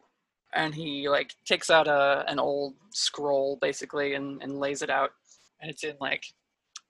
And 0.55 0.75
he 0.75 1.09
like 1.09 1.35
takes 1.45 1.69
out 1.69 1.87
a 1.87 2.25
an 2.29 2.39
old 2.39 2.75
scroll 2.91 3.59
basically 3.61 4.15
and, 4.15 4.43
and 4.43 4.59
lays 4.59 4.81
it 4.81 4.89
out, 4.89 5.11
and 5.61 5.71
it's 5.71 5.85
in 5.85 5.97
like 6.01 6.25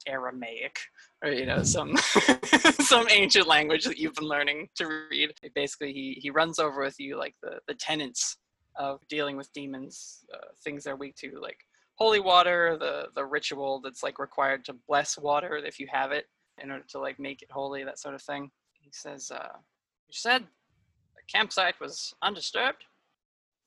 Aramaic 0.07 0.79
or 1.25 1.31
you 1.31 1.47
know 1.47 1.63
some 1.63 1.97
some 2.81 3.07
ancient 3.11 3.47
language 3.47 3.85
that 3.85 3.99
you've 3.99 4.15
been 4.15 4.29
learning 4.29 4.69
to 4.77 5.07
read. 5.11 5.33
Basically, 5.55 5.93
he 5.93 6.19
he 6.21 6.31
runs 6.31 6.59
over 6.59 6.83
with 6.83 6.99
you 6.99 7.19
like 7.19 7.35
the 7.43 7.59
the 7.67 7.75
tenets 7.75 8.37
of 8.79 9.01
dealing 9.09 9.37
with 9.37 9.53
demons, 9.53 10.25
uh, 10.35 10.49
things 10.63 10.85
they're 10.85 10.97
weak 10.97 11.17
to, 11.17 11.39
like 11.41 11.59
holy 11.97 12.21
water, 12.21 12.77
the 12.79 13.07
the 13.15 13.25
ritual 13.25 13.81
that's 13.83 14.03
like 14.03 14.19
required 14.19 14.65
to 14.67 14.75
bless 14.87 15.19
water 15.19 15.57
if 15.57 15.79
you 15.79 15.87
have 15.91 16.13
it 16.13 16.27
in 16.63 16.71
order 16.71 16.85
to 16.89 16.99
like 16.99 17.19
make 17.19 17.43
it 17.43 17.51
holy, 17.51 17.85
that 17.85 17.99
sort 17.99 18.15
of 18.15 18.23
thing. 18.23 18.51
He 18.81 18.91
says, 18.93 19.31
uh, 19.31 19.57
"You 20.09 20.13
said 20.13 20.43
the 20.43 21.23
campsite 21.33 21.81
was 21.81 22.15
undisturbed." 22.23 22.85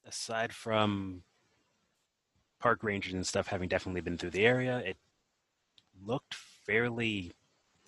Aside 0.05 0.53
from 0.53 1.23
park 2.59 2.83
rangers 2.83 3.13
and 3.13 3.25
stuff 3.25 3.47
having 3.47 3.69
definitely 3.69 4.01
been 4.01 4.17
through 4.17 4.31
the 4.31 4.45
area, 4.45 4.79
it 4.79 4.97
looked 6.01 6.33
fairly 6.33 7.31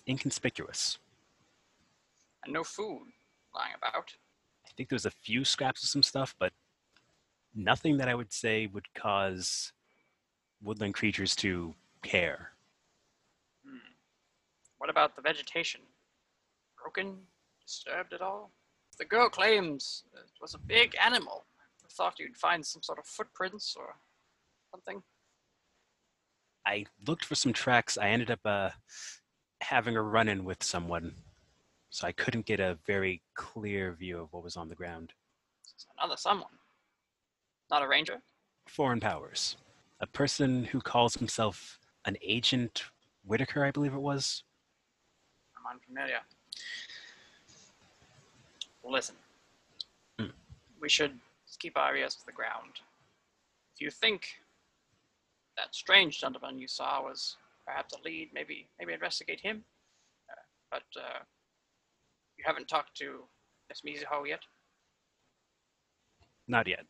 inconspicuous. 0.08 0.98
and 2.44 2.52
no 2.52 2.64
food 2.64 3.06
lying 3.54 3.74
about. 3.76 4.14
I 4.66 4.70
think 4.76 4.88
there 4.88 4.96
was 4.96 5.06
a 5.06 5.10
few 5.10 5.44
scraps 5.44 5.82
of 5.82 5.88
some 5.88 6.02
stuff, 6.02 6.34
but 6.38 6.52
nothing 7.54 7.98
that 7.98 8.08
I 8.08 8.14
would 8.14 8.32
say 8.32 8.66
would 8.66 8.92
cause 8.94 9.72
woodland 10.62 10.94
creatures 10.94 11.36
to 11.36 11.74
care. 12.02 12.52
Hmm. 13.64 13.92
What 14.78 14.90
about 14.90 15.14
the 15.14 15.22
vegetation? 15.22 15.82
Broken? 16.80 17.16
Disturbed 17.64 18.12
at 18.12 18.22
all? 18.22 18.50
The 18.98 19.04
girl 19.04 19.28
claims 19.28 20.04
it 20.14 20.30
was 20.40 20.54
a 20.54 20.58
big 20.58 20.94
animal. 21.00 21.46
I 21.84 21.88
thought 21.90 22.18
you'd 22.18 22.36
find 22.36 22.64
some 22.66 22.82
sort 22.82 22.98
of 22.98 23.06
footprints 23.06 23.74
or 23.78 23.94
something. 24.70 25.02
I 26.66 26.86
looked 27.06 27.24
for 27.24 27.34
some 27.34 27.52
tracks. 27.52 27.98
I 27.98 28.08
ended 28.08 28.30
up 28.30 28.40
uh, 28.44 28.70
having 29.62 29.96
a 29.96 30.02
run 30.02 30.28
in 30.28 30.44
with 30.44 30.62
someone, 30.62 31.14
so 31.90 32.06
I 32.06 32.12
couldn't 32.12 32.46
get 32.46 32.60
a 32.60 32.78
very 32.86 33.22
clear 33.34 33.92
view 33.92 34.18
of 34.18 34.32
what 34.32 34.42
was 34.42 34.56
on 34.56 34.68
the 34.68 34.74
ground. 34.74 35.12
Another 35.98 36.16
someone. 36.16 36.50
Not 37.70 37.82
a 37.82 37.88
ranger? 37.88 38.20
Foreign 38.66 39.00
powers. 39.00 39.56
A 40.00 40.06
person 40.06 40.64
who 40.64 40.80
calls 40.80 41.14
himself 41.14 41.78
an 42.04 42.16
agent 42.22 42.84
Whittaker, 43.24 43.64
I 43.64 43.70
believe 43.70 43.94
it 43.94 44.00
was. 44.00 44.42
I'm 45.56 45.74
unfamiliar. 45.74 46.18
Listen. 48.84 49.14
Hmm. 50.18 50.26
We 50.80 50.88
should 50.88 51.12
keep 51.60 51.78
our 51.78 51.96
ears 51.96 52.16
to 52.16 52.26
the 52.26 52.32
ground. 52.32 52.80
If 53.74 53.80
you 53.80 53.90
think 53.90 54.26
that 55.56 55.74
strange 55.74 56.20
gentleman 56.20 56.58
you 56.58 56.66
saw 56.66 57.02
was 57.02 57.36
perhaps 57.66 57.94
a 57.94 58.02
lead, 58.04 58.30
maybe 58.34 58.68
maybe 58.78 58.92
investigate 58.92 59.40
him. 59.40 59.64
Uh, 60.30 60.34
but 60.70 61.00
uh, 61.00 61.18
you 62.36 62.44
haven't 62.46 62.68
talked 62.68 62.96
to 62.98 63.22
Miss 63.68 63.82
Mizuho 63.82 64.26
yet. 64.26 64.40
Not 66.48 66.66
yet. 66.66 66.84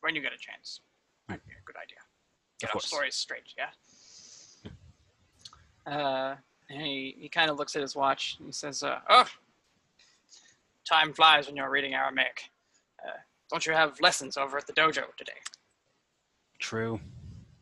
When 0.00 0.14
you 0.14 0.22
get 0.22 0.32
a 0.32 0.38
chance. 0.38 0.80
Right. 1.28 1.40
Yeah, 1.48 1.54
good 1.64 1.76
idea. 1.76 1.98
Of 1.98 2.60
Get 2.60 2.68
our 2.68 2.72
course. 2.72 2.86
stories 2.86 3.14
straight, 3.14 3.52
yeah? 3.56 3.70
Uh, 5.86 6.36
and 6.70 6.82
he, 6.82 7.16
he 7.18 7.28
kind 7.28 7.50
of 7.50 7.56
looks 7.56 7.74
at 7.76 7.82
his 7.82 7.96
watch 7.96 8.36
and 8.38 8.46
he 8.46 8.52
says, 8.52 8.82
uh, 8.82 8.98
Oh, 9.08 9.26
time 10.88 11.12
flies 11.12 11.46
when 11.46 11.56
you're 11.56 11.70
reading 11.70 11.94
Aramaic. 11.94 12.42
Uh, 13.04 13.16
don't 13.50 13.64
you 13.66 13.72
have 13.72 13.98
lessons 14.00 14.36
over 14.36 14.58
at 14.58 14.66
the 14.66 14.72
dojo 14.72 15.04
today? 15.16 15.32
True. 16.58 17.00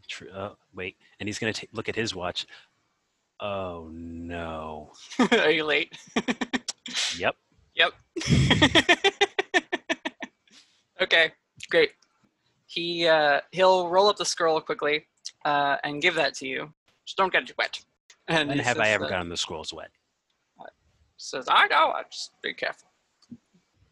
True. 0.08 0.30
Uh, 0.30 0.54
wait, 0.74 0.96
and 1.20 1.28
he's 1.28 1.38
gonna 1.38 1.52
ta 1.52 1.66
look 1.72 1.88
at 1.88 1.96
his 1.96 2.14
watch. 2.14 2.46
Oh 3.40 3.88
no. 3.92 4.92
Are 5.32 5.50
you 5.50 5.64
late? 5.64 5.96
Yep. 7.18 7.34
Yep. 7.74 7.92
okay, 11.02 11.32
great. 11.68 11.90
he 12.66 13.08
uh, 13.08 13.40
he'll 13.50 13.88
roll 13.88 14.06
up 14.06 14.16
the 14.16 14.24
scroll 14.24 14.60
quickly 14.60 15.06
uh, 15.44 15.76
and 15.82 16.00
give 16.00 16.14
that 16.14 16.34
to 16.34 16.46
you. 16.46 16.72
Just 17.04 17.16
don't 17.16 17.32
get 17.32 17.50
it 17.50 17.58
wet. 17.58 17.80
And 18.28 18.48
When 18.48 18.58
have 18.58 18.78
I 18.78 18.90
ever 18.90 19.06
uh, 19.06 19.08
gotten 19.08 19.28
the 19.28 19.36
scrolls 19.36 19.72
wet? 19.72 19.90
says, 21.16 21.46
"I 21.48 21.66
know. 21.68 21.92
I 21.92 22.02
just 22.10 22.32
be 22.42 22.54
careful." 22.54 22.88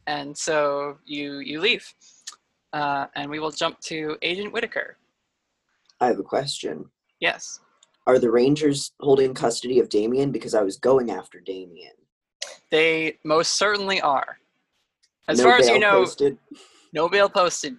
And 0.07 0.37
so 0.37 0.99
you 1.05 1.39
you 1.39 1.61
leave, 1.61 1.93
uh, 2.73 3.07
and 3.17 3.31
we 3.31 3.39
will 3.39 3.51
jump 3.51 3.81
to 3.81 4.17
Agent 4.23 4.53
Whittaker. 4.53 4.97
I 6.05 6.09
have 6.09 6.19
a 6.19 6.23
question. 6.23 6.85
Yes. 7.21 7.61
Are 8.07 8.19
the 8.19 8.31
Rangers 8.31 8.93
holding 9.01 9.33
custody 9.33 9.79
of 9.79 9.89
Damien? 9.89 10.31
Because 10.31 10.55
I 10.55 10.63
was 10.63 10.77
going 10.77 11.11
after 11.11 11.41
Damien. 11.41 11.93
They 12.71 13.19
most 13.25 13.55
certainly 13.55 14.01
are. 14.03 14.37
As 15.29 15.39
No 15.39 15.45
far 15.45 15.57
as 15.59 15.69
you 15.69 15.79
know, 15.79 16.01
posted? 16.05 16.37
no 16.93 17.09
bail 17.09 17.31
posted. 17.31 17.77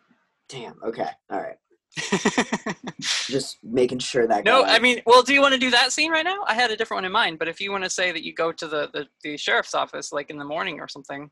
Damn. 0.49 0.75
Okay. 0.83 1.07
All 1.29 1.39
right. 1.41 1.57
Just 2.99 3.57
making 3.63 3.99
sure 3.99 4.27
that. 4.27 4.43
No, 4.43 4.63
I 4.63 4.79
mean, 4.79 5.01
well, 5.05 5.21
do 5.21 5.33
you 5.33 5.41
want 5.41 5.53
to 5.53 5.59
do 5.59 5.69
that 5.71 5.91
scene 5.91 6.11
right 6.11 6.25
now? 6.25 6.43
I 6.47 6.55
had 6.55 6.71
a 6.71 6.75
different 6.75 6.97
one 6.99 7.05
in 7.05 7.11
mind, 7.11 7.37
but 7.39 7.47
if 7.47 7.61
you 7.61 7.71
want 7.71 7.83
to 7.83 7.89
say 7.89 8.11
that 8.11 8.23
you 8.23 8.33
go 8.33 8.51
to 8.51 8.67
the, 8.67 8.89
the, 8.93 9.07
the 9.23 9.37
sheriff's 9.37 9.75
office 9.75 10.11
like 10.11 10.29
in 10.31 10.37
the 10.37 10.43
morning 10.45 10.79
or 10.79 10.87
something, 10.87 11.29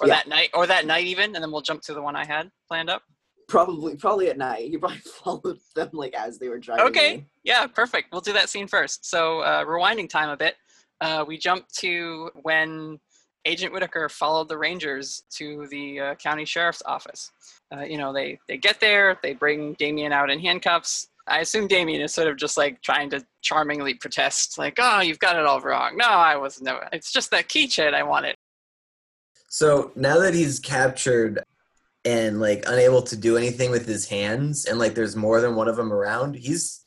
or 0.00 0.06
Yeah. 0.06 0.14
that 0.14 0.28
night, 0.28 0.50
or 0.54 0.66
that 0.66 0.86
night 0.86 1.06
even, 1.06 1.34
and 1.34 1.42
then 1.42 1.50
we'll 1.50 1.60
jump 1.62 1.82
to 1.82 1.94
the 1.94 2.00
one 2.02 2.14
I 2.16 2.24
had 2.24 2.50
planned 2.68 2.88
up. 2.88 3.02
Probably 3.48 3.96
probably 3.96 4.28
at 4.28 4.38
night. 4.38 4.70
You 4.70 4.78
probably 4.78 4.98
followed 5.24 5.58
them 5.74 5.90
like 5.92 6.14
as 6.14 6.38
they 6.38 6.48
were 6.48 6.58
driving. 6.58 6.86
Okay, 6.86 7.14
in. 7.14 7.26
yeah, 7.44 7.66
perfect. 7.66 8.10
We'll 8.12 8.20
do 8.20 8.32
that 8.32 8.48
scene 8.48 8.66
first. 8.66 9.08
So, 9.08 9.40
uh, 9.40 9.64
rewinding 9.64 10.08
time 10.08 10.30
a 10.30 10.36
bit, 10.36 10.56
uh, 11.00 11.24
we 11.26 11.38
jump 11.38 11.68
to 11.78 12.30
when 12.42 12.98
Agent 13.44 13.72
Whittaker 13.72 14.08
followed 14.08 14.48
the 14.48 14.58
Rangers 14.58 15.22
to 15.30 15.68
the 15.68 16.00
uh, 16.00 16.14
county 16.16 16.44
sheriff's 16.44 16.82
office. 16.84 17.30
Uh, 17.74 17.82
you 17.82 17.98
know, 17.98 18.12
they 18.12 18.38
they 18.48 18.56
get 18.56 18.80
there, 18.80 19.18
they 19.22 19.32
bring 19.32 19.74
Damien 19.74 20.12
out 20.12 20.30
in 20.30 20.40
handcuffs. 20.40 21.08
I 21.28 21.40
assume 21.40 21.66
Damien 21.66 22.02
is 22.02 22.14
sort 22.14 22.28
of 22.28 22.36
just 22.36 22.56
like 22.56 22.82
trying 22.82 23.10
to 23.10 23.24
charmingly 23.42 23.94
protest, 23.94 24.58
like, 24.58 24.78
"Oh, 24.80 25.00
you've 25.00 25.18
got 25.20 25.36
it 25.36 25.46
all 25.46 25.60
wrong. 25.60 25.96
No, 25.96 26.06
I 26.06 26.36
was 26.36 26.60
no. 26.60 26.80
It's 26.92 27.12
just 27.12 27.30
that 27.30 27.48
keychain 27.48 27.94
I 27.94 28.02
wanted." 28.02 28.34
So 29.48 29.92
now 29.94 30.18
that 30.18 30.34
he's 30.34 30.58
captured 30.58 31.42
and 32.06 32.40
like 32.40 32.62
unable 32.68 33.02
to 33.02 33.16
do 33.16 33.36
anything 33.36 33.70
with 33.72 33.86
his 33.86 34.08
hands, 34.08 34.64
and 34.64 34.78
like 34.78 34.94
there's 34.94 35.16
more 35.16 35.40
than 35.40 35.56
one 35.56 35.68
of 35.68 35.76
them 35.76 35.92
around, 35.92 36.36
he's 36.36 36.84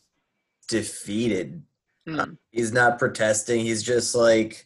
defeated. 0.69 1.61
Hmm. 2.07 2.35
He's 2.51 2.71
not 2.71 2.97
protesting. 2.97 3.59
He's 3.59 3.83
just 3.83 4.15
like 4.15 4.65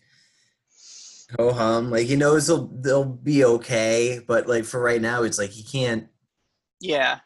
ho 1.38 1.52
hum. 1.52 1.90
Like 1.90 2.06
he 2.06 2.16
knows 2.16 2.48
they'll 2.48 2.68
they'll 2.68 3.04
be 3.04 3.44
okay, 3.44 4.22
but 4.28 4.48
like 4.48 4.64
for 4.64 4.80
right 4.80 5.02
now, 5.02 5.24
it's 5.24 5.40
like 5.40 5.50
he 5.50 5.64
can't. 5.64 6.08
Yeah. 6.80 7.20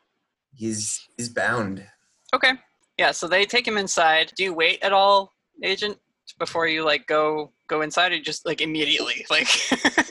He's 0.55 1.05
he's 1.17 1.29
bound. 1.29 1.85
Okay. 2.33 2.53
Yeah. 2.97 3.11
So 3.11 3.27
they 3.27 3.45
take 3.45 3.67
him 3.67 3.77
inside. 3.77 4.31
Do 4.37 4.43
you 4.43 4.53
wait 4.53 4.81
at 4.81 4.93
all, 4.93 5.33
Agent, 5.63 5.97
before 6.39 6.67
you 6.67 6.85
like 6.85 7.07
go 7.07 7.51
go 7.67 7.81
inside, 7.81 8.11
or 8.11 8.19
just 8.19 8.45
like 8.45 8.61
immediately 8.61 9.25
like? 9.29 9.47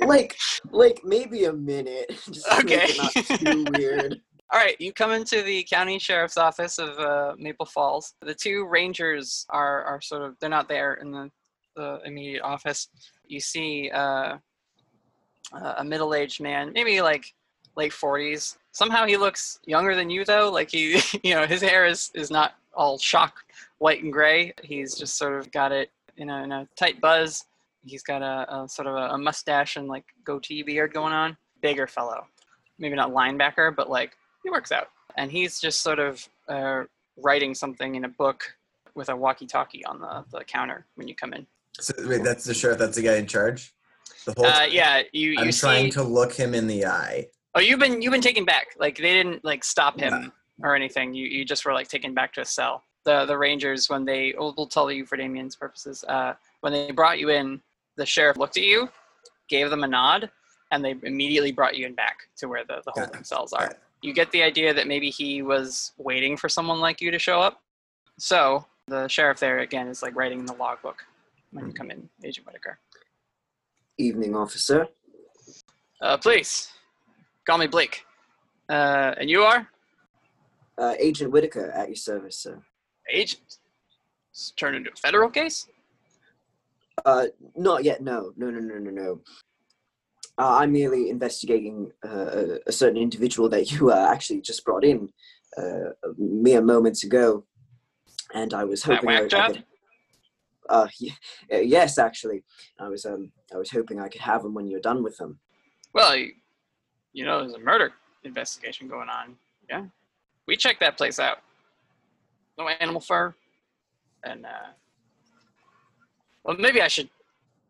like 0.00 0.36
like 0.70 1.00
maybe 1.04 1.44
a 1.44 1.52
minute. 1.52 2.10
Just 2.30 2.46
it 2.50 2.96
not 2.98 3.38
too 3.38 3.64
weird. 3.78 4.20
All 4.52 4.60
right, 4.60 4.80
you 4.80 4.92
come 4.92 5.10
into 5.10 5.42
the 5.42 5.64
county 5.64 5.98
sheriff's 5.98 6.36
office 6.36 6.78
of 6.78 6.96
uh, 6.98 7.34
Maple 7.36 7.66
Falls. 7.66 8.14
The 8.22 8.34
two 8.34 8.66
rangers 8.68 9.44
are, 9.50 9.82
are 9.82 10.00
sort 10.00 10.22
of 10.22 10.36
they're 10.40 10.48
not 10.48 10.68
there 10.68 10.94
in 10.94 11.10
the, 11.10 11.30
the 11.74 11.98
immediate 12.04 12.42
office. 12.42 12.88
You 13.26 13.40
see 13.40 13.90
uh, 13.92 14.36
uh, 15.52 15.74
a 15.78 15.84
middle-aged 15.84 16.40
man, 16.40 16.72
maybe 16.74 17.00
like 17.00 17.34
late 17.76 17.90
40s. 17.90 18.56
Somehow 18.70 19.04
he 19.04 19.16
looks 19.16 19.58
younger 19.66 19.96
than 19.96 20.10
you 20.10 20.24
though. 20.24 20.50
Like 20.50 20.70
he, 20.70 21.00
you 21.24 21.34
know, 21.34 21.46
his 21.46 21.60
hair 21.60 21.84
is 21.84 22.10
is 22.14 22.30
not 22.30 22.54
all 22.72 22.98
shock 22.98 23.44
white 23.78 24.02
and 24.02 24.12
gray. 24.12 24.52
He's 24.62 24.94
just 24.94 25.16
sort 25.18 25.38
of 25.38 25.50
got 25.50 25.72
it 25.72 25.90
in 26.16 26.30
a, 26.30 26.42
in 26.42 26.52
a 26.52 26.68
tight 26.76 27.00
buzz. 27.00 27.44
He's 27.84 28.02
got 28.02 28.22
a, 28.22 28.46
a 28.52 28.68
sort 28.68 28.88
of 28.88 28.94
a, 28.94 29.14
a 29.14 29.18
mustache 29.18 29.76
and 29.76 29.88
like 29.88 30.04
goatee 30.24 30.62
beard 30.62 30.92
going 30.92 31.12
on. 31.12 31.36
Bigger 31.62 31.86
fellow, 31.86 32.26
maybe 32.78 32.94
not 32.94 33.12
linebacker, 33.12 33.74
but 33.74 33.88
like 33.88 34.16
he 34.44 34.50
works 34.50 34.70
out. 34.70 34.88
And 35.16 35.32
he's 35.32 35.58
just 35.60 35.80
sort 35.80 35.98
of 35.98 36.28
uh, 36.48 36.82
writing 37.16 37.54
something 37.54 37.94
in 37.94 38.04
a 38.04 38.08
book 38.08 38.44
with 38.94 39.08
a 39.08 39.16
walkie-talkie 39.16 39.84
on 39.86 40.00
the, 40.00 40.24
the 40.30 40.44
counter 40.44 40.86
when 40.96 41.08
you 41.08 41.14
come 41.14 41.32
in. 41.32 41.46
So, 41.80 41.94
wait, 42.06 42.22
that's 42.22 42.44
the 42.44 42.54
sheriff. 42.54 42.78
That's 42.78 42.96
the 42.96 43.02
guy 43.02 43.16
in 43.16 43.26
charge. 43.26 43.74
The 44.26 44.34
whole. 44.36 44.46
Uh, 44.46 44.64
yeah, 44.64 45.02
you 45.12 45.30
you 45.30 45.38
I'm 45.38 45.52
see. 45.52 45.60
trying 45.60 45.90
to 45.92 46.02
look 46.02 46.32
him 46.32 46.54
in 46.54 46.66
the 46.66 46.86
eye. 46.86 47.26
Oh, 47.54 47.60
you've 47.60 47.80
been 47.80 48.02
you've 48.02 48.12
been 48.12 48.20
taken 48.20 48.44
back. 48.44 48.68
Like 48.78 48.96
they 48.96 49.14
didn't 49.14 49.44
like 49.44 49.64
stop 49.64 49.98
him 49.98 50.32
or 50.62 50.74
anything. 50.74 51.14
You 51.14 51.26
you 51.26 51.44
just 51.44 51.64
were 51.64 51.72
like 51.72 51.88
taken 51.88 52.14
back 52.14 52.32
to 52.34 52.42
a 52.42 52.44
cell. 52.44 52.82
The 53.06 53.24
the 53.24 53.38
Rangers 53.38 53.88
when 53.88 54.04
they 54.04 54.34
we'll, 54.36 54.52
we'll 54.56 54.66
tell 54.66 54.90
you 54.90 55.06
for 55.06 55.16
Damien's 55.16 55.54
purposes. 55.54 56.04
Uh, 56.08 56.34
when 56.60 56.72
they 56.72 56.90
brought 56.90 57.20
you 57.20 57.30
in, 57.30 57.60
the 57.96 58.04
sheriff 58.04 58.36
looked 58.36 58.56
at 58.56 58.64
you, 58.64 58.88
gave 59.48 59.70
them 59.70 59.84
a 59.84 59.86
nod, 59.86 60.28
and 60.72 60.84
they 60.84 60.96
immediately 61.04 61.52
brought 61.52 61.76
you 61.76 61.86
in 61.86 61.94
back 61.94 62.16
to 62.38 62.48
where 62.48 62.64
the 62.64 62.82
the 62.84 62.90
holding 63.00 63.22
cells 63.22 63.52
are. 63.52 63.76
You 64.02 64.12
get 64.12 64.32
the 64.32 64.42
idea 64.42 64.74
that 64.74 64.88
maybe 64.88 65.08
he 65.08 65.40
was 65.40 65.92
waiting 65.98 66.36
for 66.36 66.48
someone 66.48 66.80
like 66.80 67.00
you 67.00 67.12
to 67.12 67.18
show 67.18 67.40
up. 67.40 67.62
So 68.18 68.66
the 68.88 69.06
sheriff 69.06 69.38
there 69.38 69.60
again 69.60 69.86
is 69.86 70.02
like 70.02 70.16
writing 70.16 70.40
in 70.40 70.46
the 70.46 70.54
logbook 70.54 71.04
when 71.52 71.68
you 71.68 71.72
come 71.72 71.92
in, 71.92 72.08
Agent 72.24 72.44
Whittaker. 72.44 72.78
Evening, 73.98 74.34
officer. 74.34 74.88
Uh, 76.00 76.16
please 76.18 76.72
call 77.46 77.56
me 77.58 77.68
Blake. 77.68 78.04
Uh, 78.68 79.14
and 79.20 79.30
you 79.30 79.42
are 79.42 79.68
Uh, 80.76 80.94
Agent 80.98 81.30
Whittaker 81.30 81.70
at 81.70 81.86
your 81.88 81.96
service, 81.96 82.36
sir. 82.36 82.60
Agent. 83.10 83.58
It's 84.30 84.50
turned 84.52 84.76
into 84.76 84.90
a 84.92 84.96
federal 84.96 85.30
case. 85.30 85.68
Uh, 87.04 87.26
not 87.54 87.84
yet. 87.84 88.02
No, 88.02 88.32
no, 88.36 88.50
no, 88.50 88.58
no, 88.60 88.78
no, 88.78 88.90
no. 88.90 89.20
Uh, 90.38 90.56
I'm 90.58 90.72
merely 90.72 91.08
investigating 91.08 91.90
uh, 92.04 92.58
a, 92.66 92.72
certain 92.72 92.98
individual 93.00 93.48
that 93.48 93.70
you 93.72 93.90
uh, 93.90 94.08
actually 94.10 94.42
just 94.42 94.64
brought 94.64 94.84
in 94.84 95.08
uh, 95.56 95.90
mere 96.18 96.60
moments 96.60 97.04
ago, 97.04 97.44
and 98.34 98.52
I 98.52 98.64
was 98.64 98.82
That 98.82 98.96
hoping. 98.96 99.06
whack 99.06 99.32
I- 99.32 99.38
I 99.44 99.46
could- 99.48 99.64
uh, 100.68 100.88
y- 101.00 101.16
uh, 101.52 101.58
yes, 101.60 101.96
actually, 101.96 102.42
I 102.78 102.88
was 102.88 103.06
um, 103.06 103.30
I 103.54 103.56
was 103.56 103.70
hoping 103.70 104.00
I 104.00 104.08
could 104.08 104.20
have 104.20 104.44
him 104.44 104.52
when 104.52 104.66
you're 104.66 104.80
done 104.80 105.02
with 105.02 105.18
him. 105.18 105.38
Well, 105.94 106.14
you, 106.16 106.32
you 107.12 107.24
know, 107.24 107.40
there's 107.40 107.54
a 107.54 107.58
murder 107.58 107.92
investigation 108.24 108.88
going 108.88 109.08
on. 109.08 109.36
Yeah, 109.70 109.84
we 110.46 110.56
checked 110.56 110.80
that 110.80 110.98
place 110.98 111.18
out. 111.18 111.38
No 112.58 112.68
animal 112.68 113.00
fur, 113.00 113.34
and 114.24 114.46
uh, 114.46 114.70
well, 116.44 116.56
maybe 116.58 116.80
I 116.80 116.88
should 116.88 117.10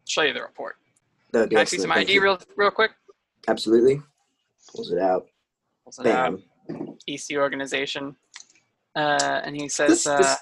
show 0.05 0.23
you 0.23 0.33
the 0.33 0.43
report. 0.43 0.77
That'd 1.33 1.51
be 1.51 1.57
Can 1.57 1.63
I 1.63 1.65
see 1.65 1.79
some 1.79 1.91
thank 1.91 2.09
ID 2.09 2.15
you. 2.15 2.23
real 2.23 2.39
real 2.57 2.71
quick? 2.71 2.93
Absolutely. 3.49 4.01
Pulls 4.75 4.93
it 4.93 4.99
out. 4.99 5.27
Pulls 5.85 5.99
it 5.99 6.07
out. 6.07 6.41
EC 7.09 7.37
organization, 7.37 8.17
uh, 8.95 9.41
and 9.45 9.57
he 9.57 9.69
says. 9.69 10.05
Does, 10.05 10.27
uh, 10.27 10.37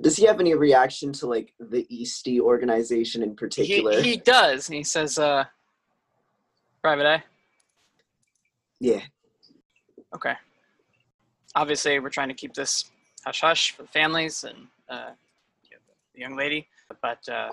does, 0.00 0.16
he 0.16 0.24
have 0.26 0.40
any 0.40 0.54
reaction 0.54 1.12
to 1.14 1.26
like 1.26 1.52
the 1.58 1.86
Eastie 1.94 2.40
organization 2.40 3.22
in 3.22 3.30
he, 3.30 3.34
particular? 3.34 4.00
he 4.00 4.16
does. 4.16 4.68
And 4.68 4.76
he 4.76 4.84
says, 4.84 5.18
uh, 5.18 5.44
"Private 6.82 7.06
Eye." 7.06 7.24
Yeah. 8.78 9.00
Okay. 10.14 10.34
Obviously, 11.54 11.98
we're 11.98 12.10
trying 12.10 12.28
to 12.28 12.34
keep 12.34 12.54
this 12.54 12.90
hush 13.24 13.40
hush 13.40 13.72
for 13.72 13.82
the 13.82 13.88
families 13.88 14.44
and 14.44 14.66
uh, 14.88 15.10
the 16.14 16.20
young 16.20 16.36
lady, 16.36 16.66
but 17.02 17.26
uh, 17.28 17.50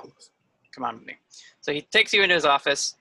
come 0.73 0.83
on 0.83 0.95
with 0.95 1.05
me. 1.05 1.13
So 1.61 1.71
he 1.71 1.81
takes 1.81 2.13
you 2.13 2.23
into 2.23 2.35
his 2.35 2.45
office, 2.45 2.95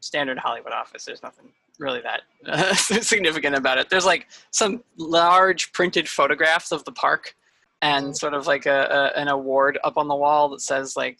standard 0.00 0.38
Hollywood 0.38 0.72
office. 0.72 1.04
There's 1.04 1.22
nothing 1.22 1.52
really 1.78 2.00
that 2.00 2.22
uh, 2.46 2.74
significant 3.02 3.56
about 3.56 3.78
it. 3.78 3.88
There's 3.88 4.06
like 4.06 4.28
some 4.50 4.82
large 4.96 5.72
printed 5.72 6.08
photographs 6.08 6.72
of 6.72 6.84
the 6.84 6.92
park 6.92 7.34
and 7.80 8.16
sort 8.16 8.34
of 8.34 8.46
like 8.46 8.66
a, 8.66 9.10
a 9.16 9.20
an 9.20 9.28
award 9.28 9.78
up 9.82 9.96
on 9.96 10.08
the 10.08 10.14
wall 10.14 10.48
that 10.50 10.60
says 10.60 10.96
like 10.96 11.18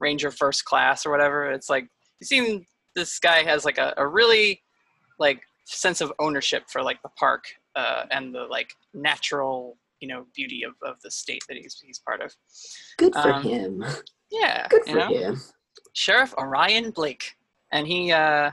Ranger 0.00 0.30
First 0.30 0.64
Class 0.64 1.06
or 1.06 1.10
whatever. 1.10 1.50
It's 1.50 1.70
like 1.70 1.88
you 2.20 2.26
seem 2.26 2.66
this 2.94 3.18
guy 3.18 3.42
has 3.42 3.64
like 3.64 3.78
a, 3.78 3.94
a 3.96 4.06
really 4.06 4.62
like 5.18 5.42
sense 5.64 6.00
of 6.00 6.12
ownership 6.18 6.64
for 6.68 6.82
like 6.82 7.00
the 7.02 7.08
park 7.10 7.44
uh, 7.74 8.04
and 8.10 8.34
the 8.34 8.44
like 8.44 8.74
natural 8.92 9.76
you 10.04 10.08
know 10.08 10.26
beauty 10.34 10.64
of, 10.64 10.74
of 10.82 11.00
the 11.00 11.10
state 11.10 11.42
that 11.48 11.56
he's 11.56 11.80
he's 11.82 11.98
part 11.98 12.20
of. 12.20 12.30
Good 12.98 13.14
for 13.14 13.32
Um, 13.32 13.42
him. 13.42 13.84
Yeah, 14.30 14.66
Good 14.68 14.82
for 14.86 14.96
know? 14.98 15.08
him. 15.08 15.40
Sheriff 15.94 16.34
Orion 16.36 16.90
Blake, 16.90 17.36
and 17.72 17.86
he, 17.86 18.12
uh, 18.12 18.50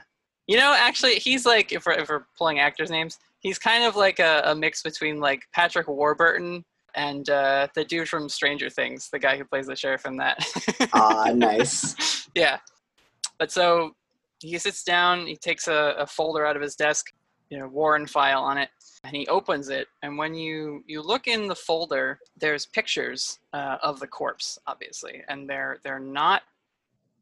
you 0.47 0.55
know, 0.57 0.73
actually, 0.77 1.15
he's 1.15 1.45
like 1.45 1.73
if 1.73 1.85
we're 1.85 1.93
if 1.93 2.07
we're 2.07 2.25
pulling 2.37 2.59
actors' 2.59 2.89
names, 2.89 3.19
he's 3.39 3.59
kind 3.59 3.83
of 3.83 3.97
like 3.97 4.19
a, 4.19 4.43
a 4.45 4.55
mix 4.55 4.81
between 4.81 5.19
like 5.19 5.41
Patrick 5.53 5.89
Warburton 5.89 6.63
and 6.95 7.29
uh, 7.29 7.67
the 7.75 7.83
dude 7.83 8.07
from 8.07 8.29
Stranger 8.29 8.69
Things, 8.69 9.09
the 9.11 9.19
guy 9.19 9.35
who 9.37 9.43
plays 9.43 9.67
the 9.67 9.75
sheriff 9.75 10.05
in 10.05 10.15
that. 10.17 10.37
Ah, 10.93 11.31
nice. 11.35 12.27
yeah. 12.35 12.59
But 13.39 13.51
so 13.51 13.91
he 14.39 14.57
sits 14.57 14.83
down, 14.83 15.25
he 15.27 15.35
takes 15.35 15.67
a, 15.67 15.95
a 15.97 16.05
folder 16.07 16.45
out 16.45 16.55
of 16.55 16.61
his 16.61 16.75
desk, 16.75 17.07
you 17.51 17.59
know 17.59 17.67
Warren 17.67 18.07
file 18.07 18.41
on 18.41 18.57
it, 18.57 18.69
and 19.03 19.15
he 19.15 19.27
opens 19.27 19.69
it. 19.69 19.87
And 20.01 20.17
when 20.17 20.33
you 20.33 20.83
you 20.87 21.01
look 21.01 21.27
in 21.27 21.47
the 21.47 21.55
folder, 21.55 22.17
there's 22.39 22.65
pictures 22.65 23.39
uh, 23.53 23.77
of 23.83 23.99
the 23.99 24.07
corpse, 24.07 24.57
obviously, 24.65 25.21
and 25.27 25.47
they're 25.47 25.79
they're 25.83 25.99
not 25.99 26.43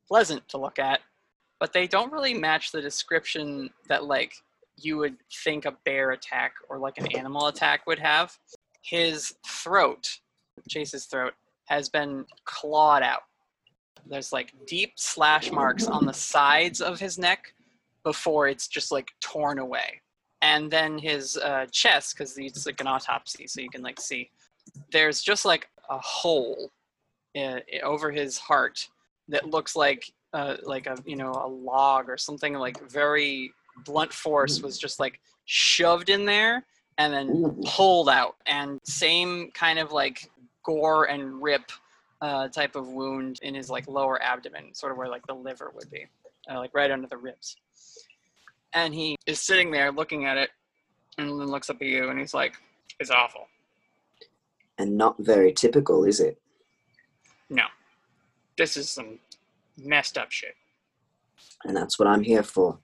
pleasant 0.08 0.48
to 0.50 0.58
look 0.58 0.78
at, 0.80 1.02
but 1.60 1.74
they 1.74 1.88
don't 1.88 2.14
really 2.14 2.36
match 2.36 2.72
the 2.72 2.82
description 2.82 3.72
that 3.88 4.06
like 4.06 4.34
you 4.78 4.98
would 4.98 5.16
think 5.44 5.66
a 5.66 5.76
bear 5.84 6.12
attack 6.12 6.54
or 6.70 6.78
like 6.78 7.00
an 7.00 7.08
animal 7.18 7.48
attack 7.48 7.86
would 7.88 8.00
have. 8.00 8.38
His 8.82 9.34
throat, 9.46 10.20
Chase's 10.70 11.06
throat, 11.06 11.34
has 11.66 11.90
been 11.90 12.26
clawed 12.46 13.04
out. 13.04 13.24
There's 14.06 14.32
like 14.32 14.54
deep 14.68 14.94
slash 14.96 15.52
marks 15.52 15.88
on 15.88 16.06
the 16.06 16.14
sides 16.14 16.82
of 16.82 17.00
his 17.00 17.18
neck 17.18 17.54
before 18.04 18.48
it's 18.48 18.68
just 18.68 18.92
like 18.92 19.10
torn 19.22 19.60
away. 19.60 20.02
And 20.42 20.72
then 20.72 20.98
his 20.98 21.38
uh, 21.38 21.66
chest, 21.72 22.16
because 22.18 22.38
it's 22.38 22.66
like 22.66 22.80
an 22.80 22.88
autopsy, 22.88 23.46
so 23.48 23.62
you 23.62 23.70
can 23.70 23.82
like 23.82 24.00
see, 24.00 24.30
there's 24.92 25.22
just 25.22 25.44
like 25.44 25.70
a 25.90 25.98
hole 26.00 26.72
uh, 27.38 27.60
over 27.84 28.12
his 28.12 28.38
heart 28.38 28.88
that 29.28 29.50
looks 29.50 29.76
like 29.76 30.12
uh, 30.34 30.58
like 30.64 30.88
a 30.88 30.98
you 31.06 31.16
know 31.16 31.32
a 31.32 31.48
log 31.48 32.10
or 32.10 32.18
something 32.18 32.54
like 32.54 32.80
very 32.90 33.52
blunt 33.86 34.14
force 34.14 34.62
was 34.62 34.78
just 34.78 35.00
like 35.00 35.20
shoved 35.46 36.10
in 36.10 36.26
there 36.26 36.64
and 36.98 37.14
then 37.14 37.62
pulled 37.66 38.10
out. 38.10 38.36
And 38.46 38.80
same 38.84 39.52
kind 39.52 39.80
of 39.80 39.92
like 39.92 40.30
gore 40.64 41.06
and 41.06 41.42
rip 41.42 41.72
uh, 42.22 42.50
type 42.50 42.76
of 42.76 42.90
wound 42.90 43.40
in 43.42 43.56
his 43.56 43.70
like 43.70 43.88
lower 43.88 44.22
abdomen 44.22 44.74
sort 44.74 44.92
of 44.92 44.98
where 44.98 45.08
like 45.08 45.26
the 45.28 45.34
liver 45.34 45.72
would 45.74 45.90
be 45.90 46.06
uh, 46.52 46.60
like 46.60 46.72
right 46.74 46.92
under 46.92 47.08
the 47.08 47.18
ribs 47.18 47.56
and 48.74 48.94
he 48.94 49.16
is 49.26 49.42
sitting 49.42 49.72
there 49.72 49.92
looking 49.92 50.26
at 50.26 50.38
it 50.38 50.50
and 51.18 51.30
then 51.30 51.48
looks 51.48 51.70
up 51.70 51.78
at 51.82 51.88
you 51.88 52.10
and 52.10 52.20
he's 52.20 52.34
like 52.34 52.54
it's 53.00 53.12
awful. 53.12 53.48
And 54.78 54.98
not 54.98 55.16
very 55.20 55.54
typical, 55.54 56.06
is 56.06 56.20
it? 56.20 56.40
no. 57.50 57.64
This 58.58 58.76
is 58.76 58.90
some 58.90 59.20
messed 59.78 60.18
up 60.18 60.32
shit. 60.32 60.54
And 61.64 61.76
that's 61.76 61.98
what 61.98 62.08
I'm 62.08 62.22
here 62.22 62.44
for. 62.44 62.78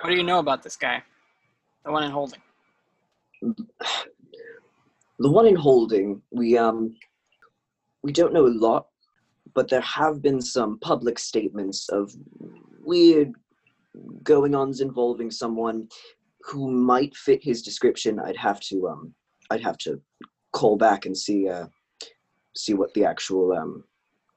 what 0.00 0.10
do 0.10 0.16
you 0.16 0.22
know 0.22 0.38
about 0.38 0.62
this 0.62 0.76
guy? 0.76 1.02
The 1.84 1.92
one 1.92 2.04
in 2.04 2.10
holding. 2.10 2.40
The 3.42 5.30
one 5.30 5.46
in 5.46 5.56
holding, 5.56 6.22
we 6.30 6.56
um 6.56 6.96
we 8.02 8.12
don't 8.12 8.32
know 8.32 8.46
a 8.46 8.48
lot, 8.48 8.86
but 9.54 9.68
there 9.68 9.82
have 9.82 10.22
been 10.22 10.40
some 10.40 10.78
public 10.78 11.18
statements 11.18 11.88
of 11.90 12.14
weird 12.82 13.34
going 14.22 14.54
ons 14.54 14.80
involving 14.80 15.30
someone 15.30 15.88
who 16.42 16.70
might 16.70 17.14
fit 17.16 17.42
his 17.42 17.62
description. 17.62 18.18
I'd 18.20 18.36
have 18.36 18.60
to 18.60 18.88
um 18.88 19.14
I'd 19.50 19.62
have 19.62 19.78
to 19.78 20.00
call 20.52 20.76
back 20.76 21.06
and 21.06 21.16
see 21.16 21.48
uh 21.48 21.66
see 22.56 22.74
what 22.74 22.92
the 22.94 23.04
actual 23.04 23.52
um 23.52 23.84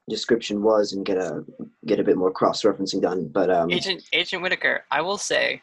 description 0.08 0.62
was 0.62 0.92
and 0.92 1.04
get 1.04 1.16
a 1.16 1.44
get 1.86 2.00
a 2.00 2.04
bit 2.04 2.16
more 2.16 2.30
cross 2.30 2.62
referencing 2.62 3.00
done. 3.00 3.28
But 3.28 3.50
um 3.50 3.70
Agent 3.70 4.02
Agent 4.12 4.42
Whittaker, 4.42 4.84
I 4.90 5.00
will 5.00 5.18
say 5.18 5.62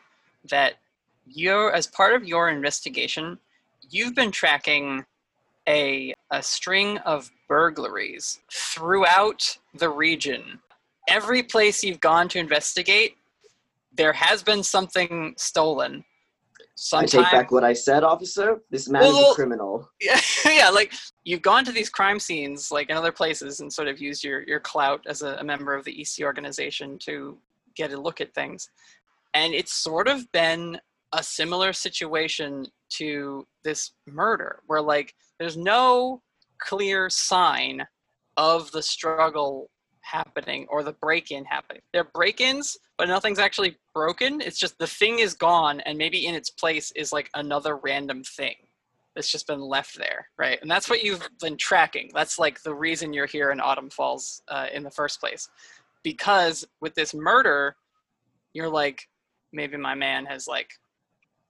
that 0.49 0.76
you're 1.27 1.72
as 1.73 1.88
part 1.88 2.13
of 2.13 2.27
your 2.27 2.49
investigation, 2.49 3.38
you've 3.89 4.15
been 4.15 4.31
tracking 4.31 5.05
a 5.68 6.13
a 6.31 6.41
string 6.41 6.97
of 6.99 7.30
burglaries 7.47 8.39
throughout 8.51 9.57
the 9.76 9.89
region. 9.89 10.59
Every 11.07 11.43
place 11.43 11.84
you've 11.84 11.99
gone 11.99 12.30
to 12.30 12.39
investigate, 12.39 13.18
there 14.02 14.14
has 14.14 14.41
been 14.41 14.64
something 14.64 15.36
stolen. 15.38 16.03
I 16.03 16.64
Sometime, 16.73 17.23
take 17.23 17.32
back 17.32 17.52
what 17.52 17.64
I 17.64 17.73
said, 17.73 18.03
officer. 18.03 18.61
This 18.72 18.90
man 18.90 19.03
is 19.03 19.15
a 19.15 19.34
criminal. 19.36 19.88
yeah, 20.02 20.19
yeah, 20.45 20.69
like 20.69 20.94
you've 21.23 21.44
gone 21.44 21.64
to 21.65 21.72
these 21.72 21.90
crime 21.90 22.19
scenes, 22.19 22.72
like 22.72 22.90
in 22.90 22.98
other 22.98 23.11
places, 23.11 23.60
and 23.60 23.72
sort 23.72 23.88
of 23.88 24.02
used 24.02 24.23
your 24.23 24.41
your 24.41 24.60
clout 24.60 25.02
as 25.06 25.22
a, 25.22 25.36
a 25.36 25.44
member 25.44 25.76
of 25.76 25.86
the 25.86 26.02
EC 26.02 26.26
organization 26.26 26.98
to 26.99 27.38
get 27.76 27.94
a 27.94 28.02
look 28.02 28.19
at 28.19 28.34
things, 28.34 28.69
and 29.36 29.53
it's 29.53 29.73
sort 29.73 30.07
of 30.07 30.32
been 30.32 30.80
a 31.14 31.22
similar 31.22 31.72
situation 31.72 32.65
to 32.90 33.45
this 33.64 33.91
murder, 34.07 34.64
where 34.65 34.82
like 34.82 35.14
there's 35.40 35.57
no 35.57 36.23
clear 36.57 37.07
sign 37.11 37.86
of 38.38 38.72
the 38.72 38.82
struggle 38.82 39.69
happening 40.02 40.68
or 40.69 40.84
the 40.84 40.94
break-in 40.94 41.45
happening. 41.45 41.82
They're 41.94 42.03
break-ins, 42.03 42.78
but 42.98 43.07
nothing's 43.07 43.40
actually 43.40 43.78
broken. 43.94 44.41
It's 44.41 44.60
just 44.60 44.78
the 44.78 44.88
thing 44.88 45.19
is 45.19 45.34
gone, 45.34 45.80
and 45.82 45.98
maybe 45.98 46.26
in 46.26 46.36
its 46.36 46.49
place 46.49 46.91
is 46.95 47.11
like 47.11 47.30
another 47.34 47.78
random 47.78 48.23
thing 48.23 48.56
that's 49.15 49.32
just 49.32 49.48
been 49.48 49.61
left 49.61 49.98
there, 49.98 50.28
right? 50.38 50.60
And 50.61 50.72
that's 50.72 50.90
what 50.90 51.03
you've 51.03 51.28
been 51.41 51.57
tracking. 51.57 52.11
That's 52.14 52.40
like 52.40 52.61
the 52.64 52.73
reason 52.73 53.14
you're 53.14 53.26
here 53.26 53.52
in 53.52 53.60
Autumn 53.60 53.90
Falls 53.90 54.41
uh, 54.48 54.68
in 54.73 54.84
the 54.84 54.91
first 54.91 55.19
place, 55.19 55.49
because 56.03 56.65
with 56.80 56.95
this 56.95 57.14
murder, 57.14 57.76
you're 58.53 58.69
like, 58.69 59.07
maybe 59.53 59.78
my 59.78 59.95
man 59.95 60.26
has 60.26 60.48
like 60.48 60.72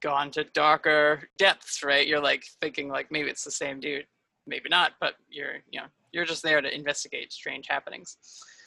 gone 0.02 0.32
to 0.32 0.44
darker 0.56 1.30
depths, 1.38 1.84
right? 1.84 2.08
You're 2.08 2.20
like 2.20 2.44
thinking 2.60 2.90
like 2.90 3.12
maybe 3.12 3.30
it's 3.30 3.44
the 3.44 3.52
same 3.52 3.80
dude, 3.80 4.08
maybe 4.48 4.68
not, 4.70 4.94
but 5.00 5.14
you're 5.30 5.58
you 5.70 5.80
know 5.80 5.86
you're 6.12 6.26
just 6.26 6.44
there 6.44 6.62
to 6.62 6.74
investigate 6.74 7.32
strange 7.32 7.68
happenings. 7.68 8.18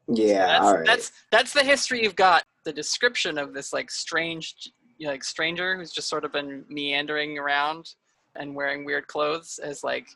Yeah, 0.09 0.47
that's, 0.47 0.65
all 0.65 0.77
right. 0.77 0.87
That's 0.87 1.13
that's 1.31 1.53
the 1.53 1.63
history 1.63 2.03
you've 2.03 2.17
got. 2.17 2.45
The 2.65 2.73
description 2.73 3.39
of 3.39 3.55
this 3.55 3.73
like 3.73 3.91
strange, 3.91 4.55
you 4.99 5.07
know, 5.07 5.13
like 5.13 5.25
stranger 5.25 5.77
who's 5.77 5.93
just 5.93 6.09
sort 6.09 6.25
of 6.25 6.33
been 6.33 6.65
meandering 6.69 7.39
around 7.39 7.95
and 8.37 8.55
wearing 8.55 8.85
weird 8.85 9.07
clothes 9.07 9.59
has 9.65 9.83
like 9.83 10.07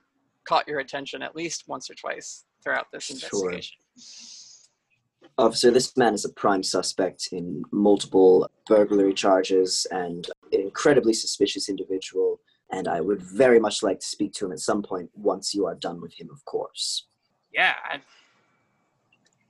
caught 0.47 0.67
your 0.67 0.81
attention 0.81 1.23
at 1.23 1.37
least 1.37 1.65
once 1.69 1.91
or 1.91 1.95
twice 1.95 2.45
throughout 2.63 2.87
this 2.93 3.05
Sure. 3.05 3.17
investigation. 3.17 3.77
Officer, 5.37 5.71
this 5.71 5.97
man 5.97 6.15
is 6.15 6.25
a 6.25 6.33
prime 6.33 6.65
suspect 6.65 7.29
in 7.31 7.63
multiple 7.71 8.51
burglary 8.67 9.15
charges 9.15 9.87
and 9.93 10.29
an 10.53 10.61
incredibly 10.61 11.13
suspicious 11.13 11.69
individual. 11.69 12.41
And 12.73 12.89
I 12.89 13.01
would 13.01 13.23
very 13.23 13.61
much 13.61 13.83
like 13.83 14.01
to 14.01 14.07
speak 14.07 14.33
to 14.35 14.47
him 14.47 14.53
at 14.53 14.59
some 14.59 14.83
point 14.83 15.11
once 15.15 15.55
you 15.55 15.65
are 15.67 15.77
done 15.77 16.01
with 16.01 16.13
him, 16.19 16.29
of 16.33 16.45
course. 16.45 17.07
Yeah, 17.59 17.75
I, 17.91 17.99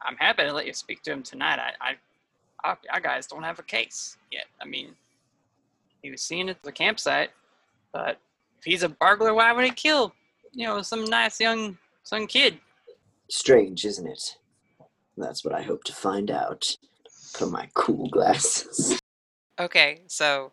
I'm 0.00 0.16
happy 0.16 0.44
to 0.44 0.52
let 0.54 0.66
you 0.66 0.72
speak 0.72 1.02
to 1.02 1.12
him 1.12 1.22
tonight. 1.22 1.58
I, 1.58 1.72
I, 1.90 1.94
our, 2.64 2.78
our 2.90 3.00
guys 3.00 3.26
don't 3.26 3.42
have 3.42 3.58
a 3.58 3.62
case 3.62 4.16
yet. 4.32 4.46
I 4.62 4.64
mean, 4.64 4.96
he 6.00 6.10
was 6.10 6.22
seen 6.22 6.48
at 6.48 6.62
the 6.62 6.72
campsite, 6.72 7.32
but 7.92 8.18
if 8.58 8.64
he's 8.64 8.82
a 8.82 8.88
burglar, 8.88 9.34
why 9.34 9.52
would 9.52 9.66
he 9.66 9.70
kill, 9.70 10.14
you 10.54 10.66
know, 10.66 10.80
some 10.80 11.04
nice 11.04 11.38
young 11.38 11.76
some 12.02 12.26
kid? 12.26 12.58
Strange, 13.28 13.84
isn't 13.84 14.06
it? 14.06 14.36
That's 15.18 15.44
what 15.44 15.54
I 15.54 15.60
hope 15.60 15.84
to 15.84 15.92
find 15.92 16.30
out. 16.30 16.78
Put 17.34 17.42
on 17.42 17.52
my 17.52 17.68
cool 17.74 18.08
glasses. 18.08 18.98
Okay, 19.60 20.00
so 20.06 20.52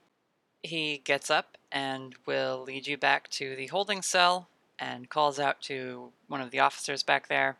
he 0.62 0.98
gets 1.06 1.32
up 1.32 1.58
and 1.72 2.16
will 2.26 2.64
lead 2.68 2.86
you 2.86 2.98
back 2.98 3.30
to 3.30 3.56
the 3.56 3.68
holding 3.68 4.02
cell 4.02 4.50
and 4.80 5.10
calls 5.10 5.40
out 5.40 5.62
to 5.64 6.12
one 6.28 6.42
of 6.42 6.52
the 6.52 6.60
officers 6.60 7.04
back 7.04 7.28
there. 7.28 7.58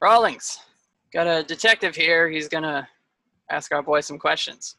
Rawlings, 0.00 0.58
got 1.12 1.26
a 1.26 1.42
detective 1.42 1.94
here. 1.94 2.28
He's 2.28 2.48
gonna 2.48 2.88
ask 3.50 3.72
our 3.72 3.82
boy 3.82 4.00
some 4.00 4.18
questions. 4.18 4.76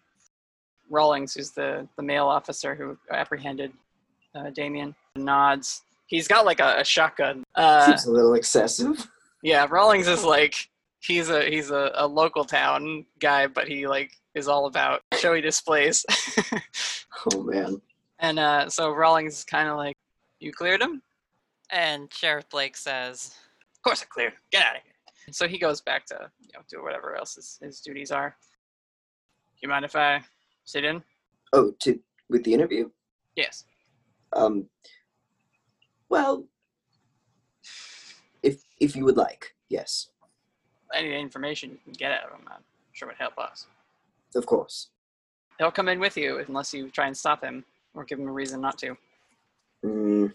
Rawlings, 0.90 1.34
who's 1.34 1.52
the, 1.52 1.88
the 1.96 2.04
male 2.04 2.28
officer 2.28 2.76
who 2.76 2.98
apprehended 3.12 3.72
uh, 4.36 4.50
Damien, 4.52 4.94
nods. 5.16 5.82
He's 6.08 6.28
got 6.28 6.46
like 6.46 6.60
a, 6.60 6.80
a 6.80 6.84
shotgun. 6.86 7.44
Uh, 7.56 7.88
Seems 7.88 8.06
a 8.06 8.12
little 8.12 8.36
excessive. 8.36 9.08
yeah, 9.42 9.66
Rawlings 9.70 10.08
is 10.08 10.24
like 10.24 10.70
he's 11.00 11.30
a 11.30 11.44
he's 11.50 11.72
a, 11.72 11.92
a 11.96 12.06
local 12.08 12.46
town 12.46 13.06
guy, 13.20 13.48
but 13.48 13.68
he 13.68 13.88
like 13.88 14.12
is 14.36 14.48
all 14.48 14.68
about 14.68 15.02
showy 15.18 15.42
displays. 15.42 16.06
Oh 17.34 17.42
man. 17.42 17.82
and 18.20 18.38
uh, 18.38 18.70
so 18.70 18.92
Rawlings 18.92 19.40
is 19.40 19.44
kind 19.46 19.68
of 19.70 19.78
like, 19.78 19.96
"You 20.40 20.52
cleared 20.52 20.82
him." 20.82 21.02
And 21.72 22.12
Sheriff 22.14 22.50
Blake 22.50 22.78
says, 22.78 23.36
Of 23.76 23.82
course 23.82 24.02
I 24.02 24.06
cleared 24.06 24.34
him. 24.34 24.40
Get 24.52 24.64
out 24.64 24.76
of 24.76 24.82
here. 24.84 24.94
So 25.32 25.48
he 25.48 25.58
goes 25.58 25.82
back 25.82 26.06
to 26.08 26.30
you 26.40 26.50
know 26.54 26.62
do 26.70 26.84
whatever 26.84 27.16
else 27.16 27.36
his, 27.36 27.58
his 27.62 27.82
duties 27.82 28.12
are. 28.12 28.36
You 29.62 29.70
mind 29.70 29.86
if 29.86 29.96
I 29.96 30.22
sit 30.66 30.84
in? 30.84 31.02
Oh, 31.54 31.72
to 31.80 32.00
with 32.30 32.44
the 32.44 32.54
interview? 32.54 32.90
Yes. 33.36 33.66
Um 34.34 34.68
well 36.10 36.46
if 38.44 38.64
if 38.80 38.96
you 38.96 39.06
would 39.06 39.18
like, 39.18 39.56
yes. 39.70 40.10
Any 40.94 41.20
information 41.20 41.72
you 41.72 41.80
can 41.84 41.94
get 41.94 42.12
out 42.12 42.26
of 42.26 42.40
him, 42.40 42.48
I'm 42.48 42.62
sure 42.94 43.08
would 43.08 43.18
help 43.18 43.38
us. 43.40 43.66
Of 44.36 44.46
course. 44.46 44.90
He'll 45.58 45.72
come 45.72 45.90
in 45.90 46.00
with 46.00 46.18
you 46.18 46.44
unless 46.48 46.74
you 46.74 46.90
try 46.90 47.08
and 47.08 47.18
stop 47.18 47.44
him 47.44 47.66
or 47.96 48.04
give 48.04 48.20
him 48.20 48.28
a 48.28 48.32
reason 48.32 48.62
not 48.62 48.78
to. 48.80 48.98
Mm, 49.84 50.34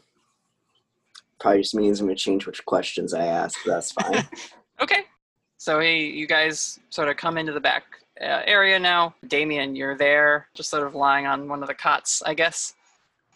probably 1.40 1.62
just 1.62 1.74
means 1.74 2.00
I'm 2.00 2.06
gonna 2.06 2.16
change 2.16 2.46
which 2.46 2.64
questions 2.66 3.14
I 3.14 3.24
ask, 3.26 3.58
but 3.64 3.72
that's 3.72 3.92
fine. 3.92 4.28
Okay. 4.82 5.04
So 5.58 5.78
hey, 5.78 6.04
you 6.06 6.26
guys 6.26 6.80
sort 6.88 7.08
of 7.08 7.18
come 7.18 7.36
into 7.36 7.52
the 7.52 7.60
back 7.60 7.84
uh, 8.18 8.40
area 8.46 8.78
now. 8.78 9.14
Damien, 9.28 9.76
you're 9.76 9.94
there, 9.94 10.48
just 10.54 10.70
sort 10.70 10.86
of 10.86 10.94
lying 10.94 11.26
on 11.26 11.48
one 11.48 11.60
of 11.60 11.68
the 11.68 11.74
cots, 11.74 12.22
I 12.24 12.32
guess. 12.32 12.72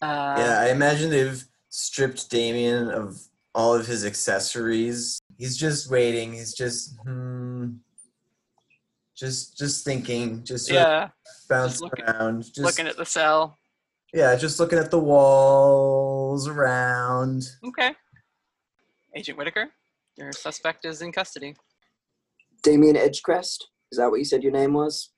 Uh, 0.00 0.34
yeah, 0.38 0.60
I 0.62 0.70
imagine 0.70 1.10
they've 1.10 1.44
stripped 1.68 2.30
Damien 2.30 2.90
of 2.90 3.20
all 3.54 3.74
of 3.74 3.86
his 3.86 4.06
accessories. 4.06 5.18
He's 5.36 5.54
just 5.58 5.90
waiting. 5.90 6.32
He's 6.32 6.54
just 6.54 6.96
hmm, 7.04 7.72
just 9.14 9.58
just 9.58 9.84
thinking, 9.84 10.44
just 10.44 10.68
sort 10.68 10.78
of 10.80 10.82
Yeah. 10.82 11.08
bouncing 11.50 11.90
looking- 11.90 12.04
around, 12.06 12.44
just 12.44 12.58
looking 12.60 12.86
at 12.86 12.96
the 12.96 13.04
cell. 13.04 13.58
Yeah, 14.14 14.36
just 14.36 14.60
looking 14.60 14.78
at 14.78 14.92
the 14.92 14.98
walls 15.00 16.46
around. 16.46 17.48
Okay. 17.64 17.92
Agent 19.16 19.36
Whittaker, 19.36 19.70
your 20.16 20.30
suspect 20.30 20.84
is 20.84 21.02
in 21.02 21.10
custody. 21.10 21.56
Damien 22.62 22.94
Edgecrest. 22.94 23.64
Is 23.90 23.98
that 23.98 24.08
what 24.08 24.20
you 24.20 24.24
said 24.24 24.44
your 24.44 24.52
name 24.52 24.72
was? 24.72 25.10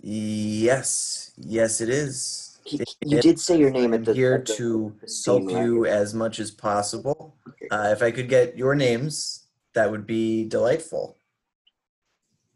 Yes, 0.00 1.32
yes, 1.36 1.82
it 1.82 1.90
is. 1.90 2.58
He- 2.64 2.80
you 3.04 3.20
did 3.20 3.38
say 3.38 3.58
your 3.58 3.70
name 3.70 3.92
at 3.92 3.98
I'm 3.98 4.04
the- 4.04 4.14
here 4.14 4.34
at 4.36 4.46
the- 4.46 4.54
to 4.56 4.96
the 5.02 5.08
scene, 5.08 5.50
help 5.50 5.62
you 5.62 5.84
as 5.84 6.14
much 6.14 6.40
as 6.40 6.50
possible. 6.50 7.36
Uh, 7.70 7.90
if 7.92 8.02
I 8.02 8.10
could 8.10 8.30
get 8.30 8.56
your 8.56 8.74
names, 8.74 9.48
that 9.74 9.90
would 9.90 10.06
be 10.06 10.44
delightful. 10.46 11.18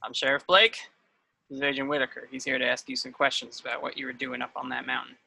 I'm 0.02 0.14
Sheriff 0.14 0.46
Blake. 0.46 0.78
This 1.50 1.58
is 1.58 1.62
Agent 1.62 1.90
Whittaker. 1.90 2.26
He's 2.30 2.44
here 2.44 2.58
to 2.58 2.66
ask 2.66 2.88
you 2.88 2.96
some 2.96 3.12
questions 3.12 3.60
about 3.60 3.82
what 3.82 3.98
you 3.98 4.06
were 4.06 4.14
doing 4.14 4.40
up 4.40 4.52
on 4.56 4.70
that 4.70 4.86
mountain. 4.86 5.18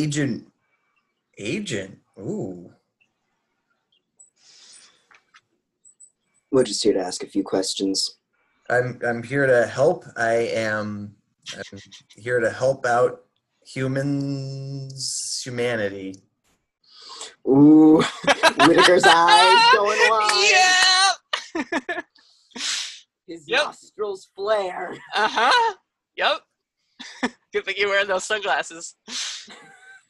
Agent, 0.00 0.46
agent. 1.36 1.98
Ooh, 2.16 2.70
We're 6.52 6.62
just 6.62 6.84
here 6.84 6.92
to 6.92 7.00
ask 7.00 7.24
a 7.24 7.26
few 7.26 7.42
questions. 7.42 8.18
I'm 8.68 9.00
I'm 9.04 9.20
here 9.24 9.46
to 9.48 9.66
help. 9.66 10.04
I 10.16 10.34
am 10.54 11.16
I'm 11.56 11.80
here 12.16 12.38
to 12.38 12.50
help 12.50 12.86
out 12.86 13.22
humans, 13.66 15.42
humanity. 15.44 16.14
Ooh, 17.48 18.00
Whittaker's 18.58 19.02
eyes 19.04 19.58
going 19.72 19.98
wide. 20.08 21.14
Yeah. 21.56 22.00
His 23.26 23.42
Yep. 23.48 23.64
nostrils 23.64 24.28
flare. 24.36 24.94
Uh 25.16 25.28
huh. 25.28 25.74
Yep. 26.16 26.42
Good 27.52 27.64
thing 27.64 27.74
you're 27.76 27.88
wearing 27.88 28.06
those 28.06 28.22
sunglasses. 28.24 28.94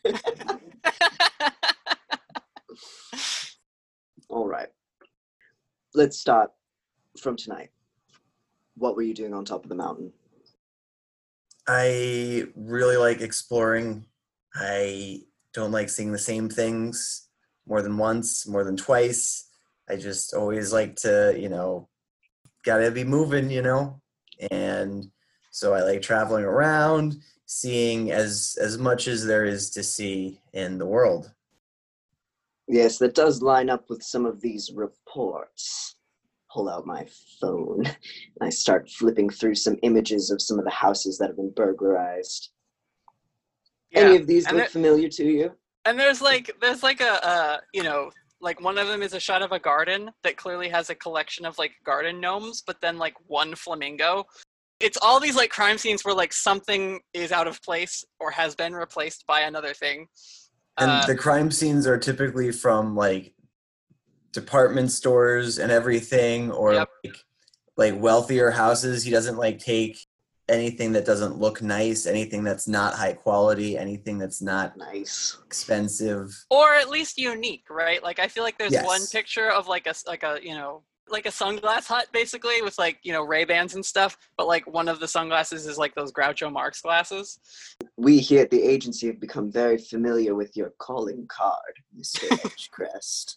All 4.28 4.46
right. 4.48 4.68
Let's 5.94 6.18
start 6.18 6.50
from 7.20 7.36
tonight. 7.36 7.70
What 8.76 8.96
were 8.96 9.02
you 9.02 9.14
doing 9.14 9.34
on 9.34 9.44
top 9.44 9.64
of 9.64 9.68
the 9.68 9.74
mountain? 9.74 10.12
I 11.66 12.44
really 12.54 12.96
like 12.96 13.20
exploring. 13.20 14.06
I 14.54 15.20
don't 15.52 15.72
like 15.72 15.88
seeing 15.88 16.12
the 16.12 16.18
same 16.18 16.48
things 16.48 17.28
more 17.66 17.82
than 17.82 17.98
once, 17.98 18.46
more 18.46 18.64
than 18.64 18.76
twice. 18.76 19.48
I 19.88 19.96
just 19.96 20.34
always 20.34 20.72
like 20.72 20.96
to, 20.96 21.36
you 21.36 21.48
know, 21.48 21.88
gotta 22.64 22.90
be 22.90 23.04
moving, 23.04 23.50
you 23.50 23.62
know? 23.62 24.00
And 24.50 25.10
so 25.50 25.74
I 25.74 25.82
like 25.82 26.02
traveling 26.02 26.44
around, 26.44 27.16
seeing 27.46 28.12
as 28.12 28.56
as 28.60 28.78
much 28.78 29.08
as 29.08 29.24
there 29.24 29.44
is 29.44 29.70
to 29.70 29.82
see 29.82 30.40
in 30.52 30.78
the 30.78 30.86
world. 30.86 31.32
Yes, 32.68 32.98
that 32.98 33.14
does 33.14 33.42
line 33.42 33.68
up 33.68 33.90
with 33.90 34.02
some 34.02 34.24
of 34.24 34.40
these 34.40 34.70
reports. 34.72 35.96
Pull 36.52 36.68
out 36.68 36.86
my 36.86 37.06
phone 37.40 37.86
and 37.86 38.40
I 38.40 38.48
start 38.48 38.88
flipping 38.90 39.30
through 39.30 39.54
some 39.54 39.76
images 39.82 40.30
of 40.30 40.42
some 40.42 40.58
of 40.58 40.64
the 40.64 40.70
houses 40.70 41.18
that 41.18 41.28
have 41.28 41.36
been 41.36 41.52
burglarized. 41.54 42.50
Any 43.92 44.16
of 44.16 44.26
these 44.26 44.46
and 44.46 44.56
look 44.56 44.64
there- 44.64 44.70
familiar 44.70 45.08
to 45.08 45.24
you? 45.24 45.52
And 45.84 45.98
there's 45.98 46.20
like 46.20 46.50
there's 46.60 46.82
like 46.82 47.00
a 47.00 47.26
uh 47.26 47.58
you 47.72 47.82
know 47.82 48.10
like 48.40 48.60
one 48.60 48.78
of 48.78 48.88
them 48.88 49.02
is 49.02 49.12
a 49.14 49.20
shot 49.20 49.42
of 49.42 49.52
a 49.52 49.58
garden 49.58 50.10
that 50.22 50.36
clearly 50.36 50.68
has 50.68 50.90
a 50.90 50.94
collection 50.94 51.44
of 51.44 51.58
like 51.58 51.72
garden 51.84 52.20
gnomes, 52.20 52.62
but 52.62 52.80
then 52.80 52.98
like 52.98 53.14
one 53.26 53.54
flamingo. 53.54 54.26
It's 54.80 54.98
all 55.00 55.20
these 55.20 55.36
like 55.36 55.50
crime 55.50 55.78
scenes 55.78 56.04
where 56.04 56.14
like 56.14 56.32
something 56.32 57.00
is 57.12 57.32
out 57.32 57.46
of 57.46 57.62
place 57.62 58.04
or 58.18 58.30
has 58.30 58.54
been 58.54 58.72
replaced 58.74 59.26
by 59.26 59.40
another 59.40 59.74
thing. 59.74 60.08
And 60.78 60.90
Uh, 60.90 61.06
the 61.06 61.16
crime 61.16 61.50
scenes 61.50 61.86
are 61.86 61.98
typically 61.98 62.50
from 62.50 62.96
like 62.96 63.34
department 64.32 64.90
stores 64.90 65.58
and 65.58 65.70
everything 65.70 66.50
or 66.50 66.74
like 66.74 67.24
like 67.76 68.00
wealthier 68.00 68.50
houses. 68.50 69.04
He 69.04 69.10
doesn't 69.10 69.36
like 69.36 69.58
take 69.58 69.98
anything 70.48 70.92
that 70.92 71.04
doesn't 71.04 71.38
look 71.38 71.62
nice, 71.62 72.06
anything 72.06 72.42
that's 72.42 72.66
not 72.66 72.94
high 72.94 73.12
quality, 73.12 73.78
anything 73.78 74.18
that's 74.18 74.42
not 74.42 74.76
nice, 74.76 75.38
expensive. 75.46 76.44
or 76.50 76.74
at 76.74 76.90
least 76.90 77.18
unique, 77.18 77.64
right? 77.70 78.02
Like 78.02 78.18
I 78.18 78.28
feel 78.28 78.42
like 78.42 78.58
there's 78.58 78.76
one 78.82 79.06
picture 79.12 79.50
of 79.50 79.68
like 79.68 79.86
a 79.86 79.94
like 80.06 80.22
a 80.22 80.38
you 80.42 80.54
know 80.54 80.82
like 81.10 81.26
a 81.26 81.30
sunglass 81.30 81.86
hut 81.86 82.08
basically 82.12 82.62
with 82.62 82.78
like 82.78 82.98
you 83.02 83.12
know 83.12 83.22
Ray 83.22 83.44
Bans 83.44 83.74
and 83.74 83.84
stuff, 83.84 84.16
but 84.36 84.46
like 84.46 84.66
one 84.66 84.88
of 84.88 85.00
the 85.00 85.08
sunglasses 85.08 85.66
is 85.66 85.78
like 85.78 85.94
those 85.94 86.12
Groucho 86.12 86.52
Marx 86.52 86.80
glasses. 86.82 87.38
We 87.96 88.18
here 88.18 88.42
at 88.42 88.50
the 88.50 88.62
agency 88.62 89.06
have 89.08 89.20
become 89.20 89.50
very 89.50 89.78
familiar 89.78 90.34
with 90.34 90.56
your 90.56 90.72
calling 90.78 91.26
card, 91.28 91.80
Mr. 91.98 92.28
Edgecrest. 92.28 93.36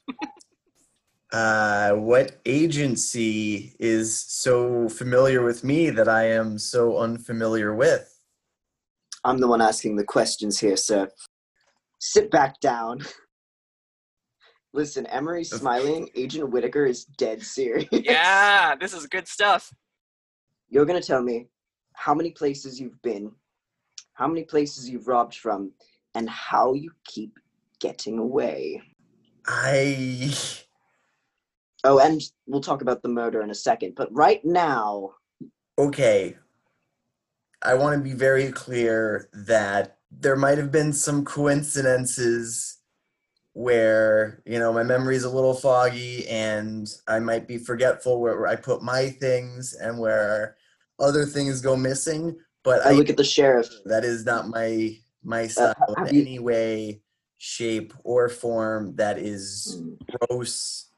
Uh, 1.31 1.93
what 1.93 2.39
agency 2.45 3.75
is 3.79 4.19
so 4.19 4.87
familiar 4.87 5.43
with 5.43 5.63
me 5.63 5.89
that 5.89 6.07
I 6.07 6.29
am 6.29 6.59
so 6.59 6.99
unfamiliar 6.99 7.73
with? 7.73 8.19
I'm 9.23 9.39
the 9.39 9.47
one 9.47 9.61
asking 9.61 9.95
the 9.95 10.03
questions 10.03 10.59
here, 10.59 10.77
sir. 10.77 11.09
Sit 11.99 12.29
back 12.29 12.59
down. 12.59 12.99
Listen, 14.73 15.05
Emery's 15.07 15.51
smiling. 15.51 16.09
Agent 16.15 16.49
Whittaker 16.49 16.85
is 16.85 17.05
dead 17.05 17.43
serious. 17.43 17.87
yeah, 17.91 18.75
this 18.79 18.93
is 18.93 19.05
good 19.05 19.27
stuff. 19.27 19.71
You're 20.69 20.85
gonna 20.85 21.01
tell 21.01 21.21
me 21.21 21.47
how 21.93 22.15
many 22.15 22.31
places 22.31 22.79
you've 22.79 22.99
been, 23.03 23.31
how 24.13 24.27
many 24.27 24.43
places 24.43 24.89
you've 24.89 25.07
robbed 25.07 25.35
from, 25.35 25.71
and 26.15 26.27
how 26.27 26.73
you 26.73 26.91
keep 27.05 27.37
getting 27.79 28.17
away. 28.17 28.81
I. 29.45 30.33
Oh, 31.83 31.99
and 31.99 32.21
we'll 32.47 32.61
talk 32.61 32.81
about 32.81 33.03
the 33.03 33.09
murder 33.09 33.41
in 33.41 33.51
a 33.51 33.55
second. 33.55 33.93
But 33.95 34.11
right 34.11 34.43
now, 34.43 35.11
okay, 35.77 36.37
I 37.61 37.75
want 37.75 37.95
to 37.95 38.03
be 38.03 38.15
very 38.15 38.51
clear 38.51 39.29
that 39.33 39.97
there 40.09 40.35
might 40.35 40.57
have 40.57 40.71
been 40.71 40.93
some 40.93 41.25
coincidences 41.25 42.77
where, 43.53 44.41
you 44.45 44.57
know, 44.59 44.73
my 44.73 44.83
memory's 44.83 45.23
a 45.23 45.29
little 45.29 45.53
foggy 45.53 46.27
and 46.27 46.91
I 47.07 47.19
might 47.19 47.47
be 47.47 47.57
forgetful 47.57 48.19
where, 48.19 48.37
where 48.37 48.47
I 48.47 48.55
put 48.55 48.81
my 48.81 49.09
things 49.09 49.73
and 49.73 49.99
where 49.99 50.57
other 50.99 51.25
things 51.25 51.61
go 51.61 51.75
missing. 51.75 52.35
But 52.63 52.85
I 52.85 52.91
look 52.91 53.09
at 53.09 53.17
the 53.17 53.23
sheriff. 53.23 53.67
That 53.85 54.05
is 54.05 54.25
not 54.25 54.47
my 54.47 54.97
my 55.23 55.43
uh, 55.43 55.47
style 55.47 55.95
in 56.07 56.15
you- 56.15 56.21
any 56.21 56.39
way, 56.39 57.01
shape, 57.37 57.93
or 58.03 58.29
form 58.29 58.95
that 58.95 59.17
is 59.17 59.81
mm. 59.81 59.97
gross. 60.27 60.89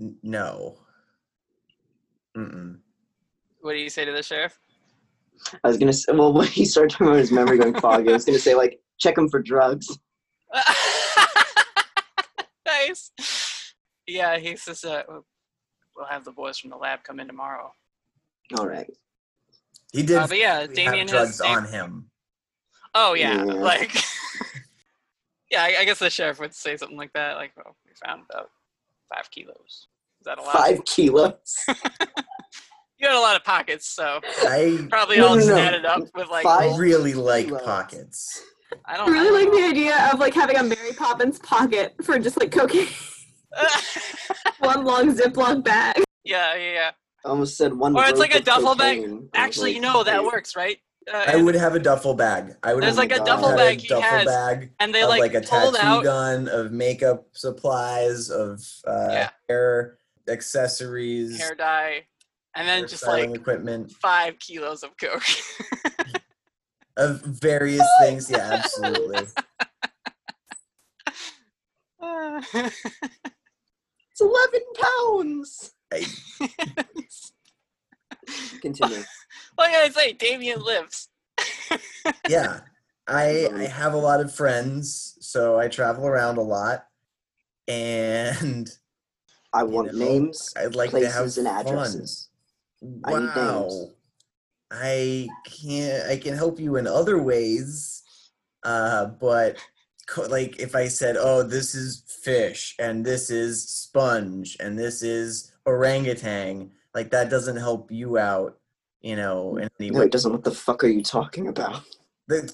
N- 0.00 0.16
No. 0.22 0.78
Mm-mm. 2.36 2.78
What 3.60 3.72
do 3.72 3.78
you 3.78 3.90
say 3.90 4.04
to 4.04 4.12
the 4.12 4.22
sheriff? 4.22 4.58
I 5.62 5.68
was 5.68 5.76
gonna 5.76 5.92
say, 5.92 6.12
well, 6.12 6.32
when 6.38 6.46
he 6.46 6.64
started 6.64 6.90
talking 6.90 7.08
about 7.08 7.18
his 7.18 7.32
memory 7.32 7.58
going 7.58 7.74
foggy, 7.74 8.08
I 8.08 8.12
was 8.12 8.24
gonna 8.24 8.38
say 8.38 8.54
like, 8.54 8.80
check 8.98 9.16
him 9.18 9.28
for 9.28 9.40
drugs. 9.40 9.98
nice. 12.86 13.74
Yeah, 14.06 14.38
he 14.38 14.56
says 14.56 14.84
uh, 14.84 15.02
we'll 15.96 16.06
have 16.06 16.24
the 16.24 16.32
boys 16.32 16.58
from 16.58 16.70
the 16.70 16.76
lab 16.76 17.02
come 17.04 17.20
in 17.20 17.26
tomorrow. 17.26 17.72
All 18.58 18.66
right. 18.66 18.90
He 19.92 20.02
did. 20.02 20.16
Uh, 20.16 20.26
but 20.26 20.38
yeah, 20.38 20.60
have 20.60 20.72
Damien 20.74 21.06
drugs 21.06 21.40
has. 21.40 21.40
on 21.40 21.66
him. 21.66 22.10
Oh 22.94 23.14
yeah, 23.14 23.36
Yeah. 23.44 23.52
like. 23.54 23.94
yeah, 25.50 25.62
I, 25.62 25.76
I 25.80 25.84
guess 25.84 25.98
the 25.98 26.10
sheriff 26.10 26.40
would 26.40 26.54
say 26.54 26.76
something 26.76 26.96
like 26.96 27.12
that. 27.14 27.36
Like, 27.36 27.52
well, 27.56 27.76
we 27.86 27.92
found 28.06 28.22
about 28.30 28.50
five 29.14 29.30
kilos. 29.30 29.88
Is 30.20 30.24
that 30.24 30.38
allowed? 30.38 30.52
Five 30.52 30.84
kilos. 30.84 31.56
You 33.00 33.06
had 33.06 33.16
a 33.16 33.20
lot 33.20 33.36
of 33.36 33.44
pockets, 33.44 33.86
so 33.86 34.18
I 34.42 34.84
probably 34.90 35.18
No, 35.18 35.28
all 35.28 35.34
no, 35.36 35.40
just 35.40 35.50
no. 35.50 35.56
added 35.56 35.84
up 35.84 36.02
with 36.16 36.28
like. 36.30 36.44
I 36.44 36.76
really 36.76 37.14
like 37.14 37.48
pockets. 37.62 38.42
I 38.84 38.94
I 38.94 38.96
don't. 38.96 39.12
really 39.12 39.44
like 39.44 39.52
the 39.52 39.64
idea 39.66 40.10
of 40.12 40.18
like 40.20 40.34
having 40.34 40.56
a 40.56 40.62
Mary 40.62 40.92
Poppins 40.96 41.38
pocket 41.38 41.94
for 42.02 42.18
just 42.18 42.38
like 42.38 42.50
cocaine. 42.52 42.88
One 44.60 44.84
long 44.84 45.14
Ziploc 45.16 45.64
bag. 45.64 46.02
Yeah, 46.24 46.54
yeah, 46.54 46.72
yeah. 46.72 46.90
I 47.24 47.28
almost 47.30 47.56
said 47.56 47.72
one. 47.74 47.96
Or 47.96 48.04
it's 48.04 48.18
like 48.18 48.34
a 48.34 48.38
of 48.38 48.44
duffel 48.44 48.74
bag. 48.74 48.98
cocaine. 49.00 49.28
I 49.34 49.38
Actually, 49.38 49.70
like, 49.70 49.76
you 49.76 49.80
know 49.82 50.04
that 50.04 50.22
works, 50.24 50.54
right? 50.56 50.78
Uh, 51.12 51.24
I 51.26 51.36
would 51.36 51.54
have 51.54 51.74
a 51.74 51.78
duffel 51.78 52.12
bag. 52.14 52.54
I 52.62 52.74
would 52.74 52.82
There's 52.82 52.96
have 52.96 52.98
like 52.98 53.12
a 53.12 53.14
had 53.14 53.24
duffel 53.24 53.48
a 53.50 53.56
bag 53.56 53.80
he 53.80 53.88
duffel 53.88 54.02
has, 54.02 54.26
bag 54.26 54.70
and 54.78 54.94
they 54.94 55.04
like, 55.06 55.20
like 55.20 55.34
a 55.34 55.40
pulled 55.40 55.74
tattoo 55.74 55.86
out. 55.86 56.04
gun, 56.04 56.48
of 56.48 56.70
makeup 56.70 57.26
supplies, 57.32 58.28
of 58.30 58.60
uh, 58.86 59.08
Yeah. 59.10 59.30
hair 59.48 59.96
accessories, 60.28 61.38
hair 61.40 61.54
dye. 61.54 62.04
and 62.54 62.68
then 62.68 62.86
just 62.86 63.06
like 63.06 63.30
equipment 63.30 63.90
five 63.90 64.38
kilos 64.38 64.82
of 64.82 64.90
coke. 64.98 65.22
of 66.98 67.22
various 67.22 67.86
things. 68.00 68.30
Yeah, 68.30 68.50
absolutely. 68.52 69.26
It's 74.10 74.20
eleven 74.20 74.60
pounds. 74.74 75.72
Continue. 78.60 79.02
Like 79.56 79.74
I 79.74 79.88
say, 79.88 80.12
Damien 80.12 80.62
lives. 80.62 81.08
yeah 82.28 82.60
i 83.06 83.48
i 83.54 83.62
have 83.64 83.94
a 83.94 83.96
lot 83.96 84.20
of 84.20 84.34
friends 84.34 85.16
so 85.20 85.58
i 85.58 85.68
travel 85.68 86.06
around 86.06 86.36
a 86.36 86.42
lot 86.42 86.84
and 87.68 88.70
I 89.52 89.62
want 89.62 89.92
know, 89.92 89.98
names, 89.98 90.52
i'd 90.56 90.74
like 90.74 90.90
to 90.90 91.08
have 91.08 91.24
places, 91.24 91.38
and 91.38 91.46
fun. 91.46 91.66
addresses. 91.66 92.28
I 93.04 93.14
need 93.14 93.30
wow 93.34 93.60
names. 93.62 93.94
I 94.70 95.28
can't 95.44 96.06
i 96.08 96.16
can 96.16 96.34
help 96.34 96.60
you 96.60 96.76
in 96.76 96.86
other 96.86 97.20
ways 97.22 98.02
uh 98.64 99.06
but 99.06 99.56
like 100.28 100.58
if 100.58 100.74
i 100.74 100.86
said 100.88 101.16
oh 101.18 101.42
this 101.42 101.74
is 101.74 102.02
fish 102.22 102.74
and 102.78 103.04
this 103.04 103.30
is 103.30 103.66
sponge 103.66 104.56
and 104.60 104.78
this 104.78 105.02
is 105.02 105.52
orangutan 105.66 106.70
like 106.94 107.10
that 107.10 107.30
doesn't 107.30 107.56
help 107.56 107.90
you 107.90 108.18
out 108.18 108.58
you 109.00 109.16
know 109.16 109.56
in 109.56 109.68
any 109.78 109.90
No, 109.90 110.00
way 110.00 110.06
it 110.06 110.12
doesn't. 110.12 110.32
What 110.32 110.44
the 110.44 110.50
fuck 110.50 110.82
are 110.82 110.88
you 110.88 111.02
talking 111.02 111.48
about? 111.48 111.82
The- 112.26 112.52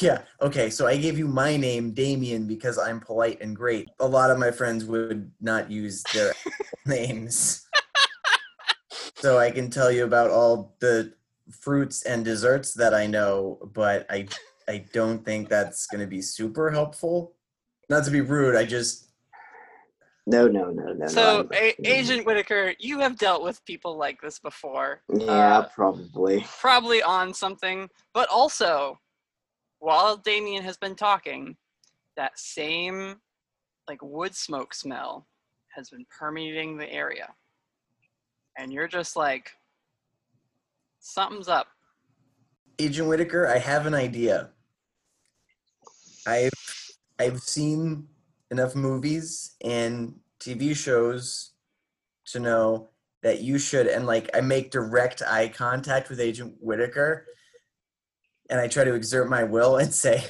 yeah. 0.00 0.22
Okay. 0.40 0.70
So 0.70 0.86
I 0.86 0.96
gave 0.96 1.18
you 1.18 1.28
my 1.28 1.56
name, 1.56 1.92
Damien, 1.92 2.46
because 2.46 2.78
I'm 2.78 2.98
polite 2.98 3.40
and 3.40 3.54
great. 3.54 3.88
A 4.00 4.06
lot 4.06 4.30
of 4.30 4.38
my 4.38 4.50
friends 4.50 4.84
would 4.86 5.30
not 5.40 5.70
use 5.70 6.02
their 6.14 6.32
names. 6.86 7.68
So 9.16 9.38
I 9.38 9.50
can 9.50 9.70
tell 9.70 9.92
you 9.92 10.04
about 10.04 10.30
all 10.30 10.74
the 10.80 11.12
fruits 11.50 12.02
and 12.02 12.24
desserts 12.24 12.72
that 12.74 12.94
I 12.94 13.06
know, 13.06 13.58
but 13.74 14.06
I 14.10 14.28
I 14.68 14.84
don't 14.92 15.24
think 15.24 15.48
that's 15.48 15.86
going 15.86 16.00
to 16.00 16.06
be 16.06 16.22
super 16.22 16.70
helpful. 16.70 17.34
Not 17.88 18.04
to 18.04 18.10
be 18.10 18.20
rude, 18.20 18.54
I 18.56 18.64
just 18.64 19.08
No, 20.26 20.46
no, 20.46 20.66
no, 20.70 20.84
no. 20.84 20.92
no, 20.92 21.06
So, 21.08 21.36
I'm- 21.38 21.48
a- 21.52 21.88
Agent 21.88 22.24
Whittaker, 22.24 22.74
you 22.78 23.00
have 23.00 23.16
dealt 23.18 23.42
with 23.42 23.64
people 23.64 23.96
like 23.96 24.20
this 24.20 24.38
before. 24.38 25.02
yeah, 25.12 25.58
uh, 25.58 25.68
probably. 25.74 26.46
probably 26.60 27.02
on 27.02 27.34
something, 27.34 27.88
but 28.14 28.28
also 28.28 29.00
while 29.80 30.16
Damien 30.16 30.62
has 30.62 30.76
been 30.76 30.94
talking, 30.94 31.56
that 32.16 32.38
same 32.38 33.16
like 33.88 34.02
wood 34.02 34.36
smoke 34.36 34.72
smell 34.74 35.26
has 35.74 35.90
been 35.90 36.06
permeating 36.16 36.76
the 36.76 36.92
area. 36.92 37.34
And 38.56 38.72
you're 38.72 38.86
just 38.88 39.16
like 39.16 39.50
something's 41.00 41.48
up. 41.48 41.66
Agent 42.78 43.08
Whittaker, 43.08 43.46
I 43.46 43.58
have 43.58 43.86
an 43.86 43.94
idea. 43.94 44.50
I've 46.26 46.50
I've 47.18 47.40
seen 47.40 48.06
enough 48.50 48.74
movies 48.74 49.56
and 49.62 50.14
TV 50.38 50.74
shows 50.74 51.52
to 52.26 52.40
know 52.40 52.90
that 53.22 53.42
you 53.42 53.58
should 53.58 53.86
and 53.86 54.06
like 54.06 54.30
I 54.34 54.40
make 54.40 54.70
direct 54.70 55.22
eye 55.22 55.48
contact 55.48 56.08
with 56.08 56.20
Agent 56.20 56.54
Whittaker 56.60 57.26
and 58.50 58.60
I 58.60 58.68
try 58.68 58.84
to 58.84 58.94
exert 58.94 59.30
my 59.30 59.44
will 59.44 59.76
and 59.76 59.94
say, 59.94 60.24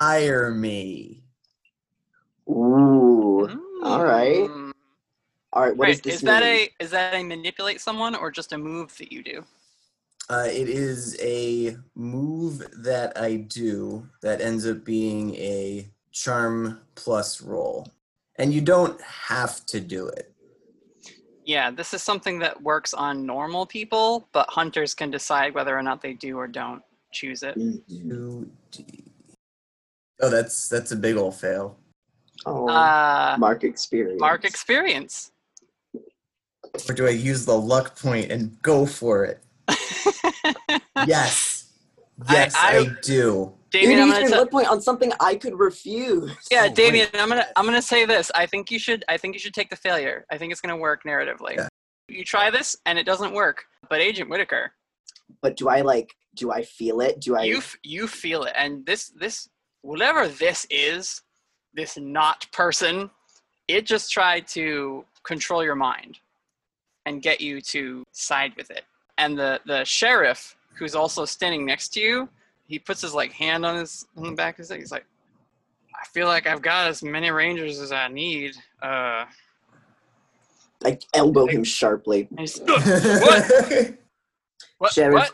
hire 0.00 0.52
me. 0.52 1.24
Ooh. 2.48 3.48
Mm. 3.50 3.58
All 3.82 4.04
right. 4.04 4.69
All 5.52 5.62
right. 5.62 5.76
What 5.76 5.84
Right, 5.84 5.92
does 5.94 6.00
this 6.02 6.14
is 6.16 6.22
that 6.22 6.42
mean? 6.42 6.68
a 6.78 6.84
is 6.84 6.90
that 6.90 7.14
a 7.14 7.22
manipulate 7.22 7.80
someone 7.80 8.14
or 8.14 8.30
just 8.30 8.52
a 8.52 8.58
move 8.58 8.96
that 8.98 9.12
you 9.12 9.22
do? 9.22 9.44
Uh, 10.28 10.46
it 10.46 10.68
is 10.68 11.16
a 11.20 11.76
move 11.96 12.64
that 12.84 13.20
I 13.20 13.36
do 13.36 14.08
that 14.22 14.40
ends 14.40 14.64
up 14.64 14.84
being 14.84 15.34
a 15.34 15.88
charm 16.12 16.80
plus 16.94 17.42
roll. 17.42 17.88
And 18.36 18.54
you 18.54 18.60
don't 18.60 19.00
have 19.02 19.66
to 19.66 19.80
do 19.80 20.06
it. 20.06 20.32
Yeah, 21.44 21.72
this 21.72 21.92
is 21.94 22.02
something 22.02 22.38
that 22.38 22.62
works 22.62 22.94
on 22.94 23.26
normal 23.26 23.66
people, 23.66 24.28
but 24.32 24.48
hunters 24.48 24.94
can 24.94 25.10
decide 25.10 25.52
whether 25.52 25.76
or 25.76 25.82
not 25.82 26.00
they 26.00 26.12
do 26.12 26.38
or 26.38 26.46
don't 26.46 26.82
choose 27.12 27.42
it. 27.42 27.58
Oh, 30.22 30.30
that's 30.30 30.68
that's 30.68 30.92
a 30.92 30.96
big 30.96 31.16
old 31.16 31.34
fail. 31.34 31.76
Oh, 32.46 32.68
Uh, 32.68 33.36
mark 33.38 33.64
experience. 33.64 34.20
Mark 34.20 34.44
experience. 34.44 35.32
Or 36.88 36.94
do 36.94 37.06
I 37.06 37.10
use 37.10 37.44
the 37.44 37.56
luck 37.58 37.98
point 37.98 38.30
and 38.30 38.60
go 38.62 38.86
for 38.86 39.24
it? 39.24 39.42
yes. 41.06 41.72
Yes, 42.30 42.54
I, 42.56 42.78
I- 42.78 42.86
do. 43.02 43.52
You 43.72 43.80
Damien, 43.82 44.00
I'm 44.00 44.06
used 44.08 44.14
gonna 44.16 44.20
your 44.22 44.30
tell- 44.30 44.40
luck 44.40 44.50
point 44.50 44.66
on 44.68 44.80
something 44.82 45.12
I 45.20 45.36
could 45.36 45.56
refuse. 45.56 46.32
Yeah, 46.50 46.66
Oh, 46.68 46.74
Damien, 46.74 47.06
I'm 47.14 47.28
gonna 47.28 47.46
I'm 47.54 47.64
gonna 47.64 47.80
say 47.80 48.04
this. 48.04 48.28
I 48.34 48.44
think 48.44 48.68
you 48.68 48.80
should 48.80 49.04
I 49.08 49.16
think 49.16 49.32
you 49.34 49.38
should 49.38 49.54
take 49.54 49.70
the 49.70 49.76
failure. 49.76 50.26
I 50.28 50.38
think 50.38 50.50
it's 50.50 50.60
gonna 50.60 50.76
work 50.76 51.04
narratively. 51.04 51.54
Yeah. 51.56 51.68
You 52.08 52.24
try 52.24 52.50
this 52.50 52.74
and 52.86 52.98
it 52.98 53.06
doesn't 53.06 53.32
work. 53.32 53.62
But 53.88 54.00
Agent 54.00 54.28
Whittaker, 54.28 54.72
But 55.40 55.56
do 55.56 55.68
I 55.68 55.82
like? 55.82 56.12
Do 56.34 56.50
I 56.50 56.62
feel 56.62 57.00
it? 57.00 57.20
Do 57.20 57.36
I? 57.36 57.42
you 57.44 57.58
f- 57.58 57.76
you 57.84 58.08
feel 58.08 58.42
it, 58.42 58.54
and 58.56 58.84
this 58.86 59.10
this 59.10 59.48
whatever 59.82 60.26
this 60.26 60.66
is, 60.68 61.22
this 61.72 61.96
not 61.96 62.50
person, 62.52 63.08
it 63.68 63.86
just 63.86 64.10
tried 64.10 64.48
to 64.48 65.04
control 65.22 65.62
your 65.62 65.76
mind 65.76 66.18
and 67.06 67.22
get 67.22 67.40
you 67.40 67.60
to 67.60 68.04
side 68.12 68.52
with 68.56 68.70
it. 68.70 68.84
And 69.18 69.38
the 69.38 69.60
the 69.66 69.84
sheriff, 69.84 70.56
who's 70.74 70.94
also 70.94 71.24
standing 71.24 71.64
next 71.64 71.88
to 71.94 72.00
you, 72.00 72.28
he 72.66 72.78
puts 72.78 73.02
his 73.02 73.14
like 73.14 73.32
hand 73.32 73.66
on 73.66 73.76
his 73.76 74.06
on 74.16 74.24
the 74.24 74.32
back 74.32 74.54
of 74.54 74.58
his 74.58 74.70
head. 74.70 74.78
He's 74.78 74.92
like, 74.92 75.06
I 76.00 76.06
feel 76.06 76.26
like 76.26 76.46
I've 76.46 76.62
got 76.62 76.88
as 76.88 77.02
many 77.02 77.30
rangers 77.30 77.78
as 77.78 77.92
I 77.92 78.08
need. 78.08 78.54
Uh, 78.82 79.26
I 80.82 80.98
elbow 81.12 81.46
him 81.46 81.64
sharply. 81.64 82.28
what? 82.30 83.94
What? 84.78 84.94
Sheriff. 84.94 85.14
What? 85.14 85.32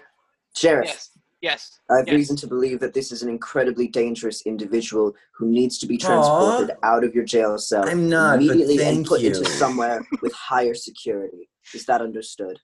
Sheriff. 0.56 0.86
Yes. 0.88 1.10
Yes. 1.42 1.80
I 1.90 1.98
have 1.98 2.06
yes. 2.06 2.14
reason 2.14 2.36
to 2.36 2.46
believe 2.46 2.80
that 2.80 2.94
this 2.94 3.12
is 3.12 3.22
an 3.22 3.28
incredibly 3.28 3.88
dangerous 3.88 4.42
individual 4.46 5.12
who 5.36 5.48
needs 5.48 5.78
to 5.78 5.86
be 5.86 5.96
Aw. 5.96 6.06
transported 6.06 6.76
out 6.82 7.04
of 7.04 7.14
your 7.14 7.24
jail 7.24 7.58
cell 7.58 7.88
I'm 7.88 8.08
not, 8.08 8.36
immediately 8.36 8.82
and 8.82 9.04
put 9.04 9.20
you. 9.20 9.28
into 9.28 9.44
somewhere 9.44 10.06
with 10.22 10.32
higher 10.32 10.74
security. 10.74 11.48
Is 11.74 11.84
that 11.86 12.00
understood? 12.00 12.58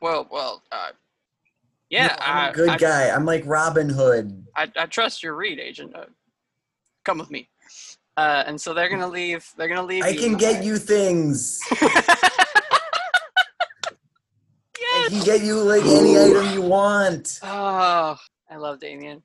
Well, 0.00 0.28
well, 0.30 0.62
uh, 0.72 0.90
yeah, 1.88 2.08
No, 2.08 2.14
I'm 2.20 2.36
I, 2.36 2.48
a 2.48 2.52
good 2.52 2.68
I, 2.70 2.76
guy. 2.78 3.10
I'm 3.10 3.24
like 3.24 3.44
Robin 3.46 3.88
Hood. 3.88 4.44
I, 4.56 4.70
I 4.76 4.86
trust 4.86 5.22
your 5.22 5.36
read, 5.36 5.60
agent. 5.60 5.94
Uh, 5.94 6.06
come 7.04 7.18
with 7.18 7.30
me. 7.30 7.48
Uh, 8.16 8.42
and 8.46 8.60
so 8.60 8.72
they're 8.72 8.88
gonna 8.88 9.06
leave. 9.06 9.46
They're 9.56 9.68
gonna 9.68 9.84
leave. 9.84 10.02
I 10.02 10.08
you 10.08 10.20
can 10.20 10.36
get 10.36 10.64
you 10.64 10.78
things. 10.78 11.60
I 15.06 15.08
can 15.08 15.20
get 15.20 15.42
you 15.42 15.62
like 15.62 15.84
any 15.84 16.18
item 16.18 16.52
you 16.52 16.62
want. 16.62 17.38
Oh, 17.44 18.16
I 18.50 18.56
love 18.56 18.80
Damien. 18.80 19.22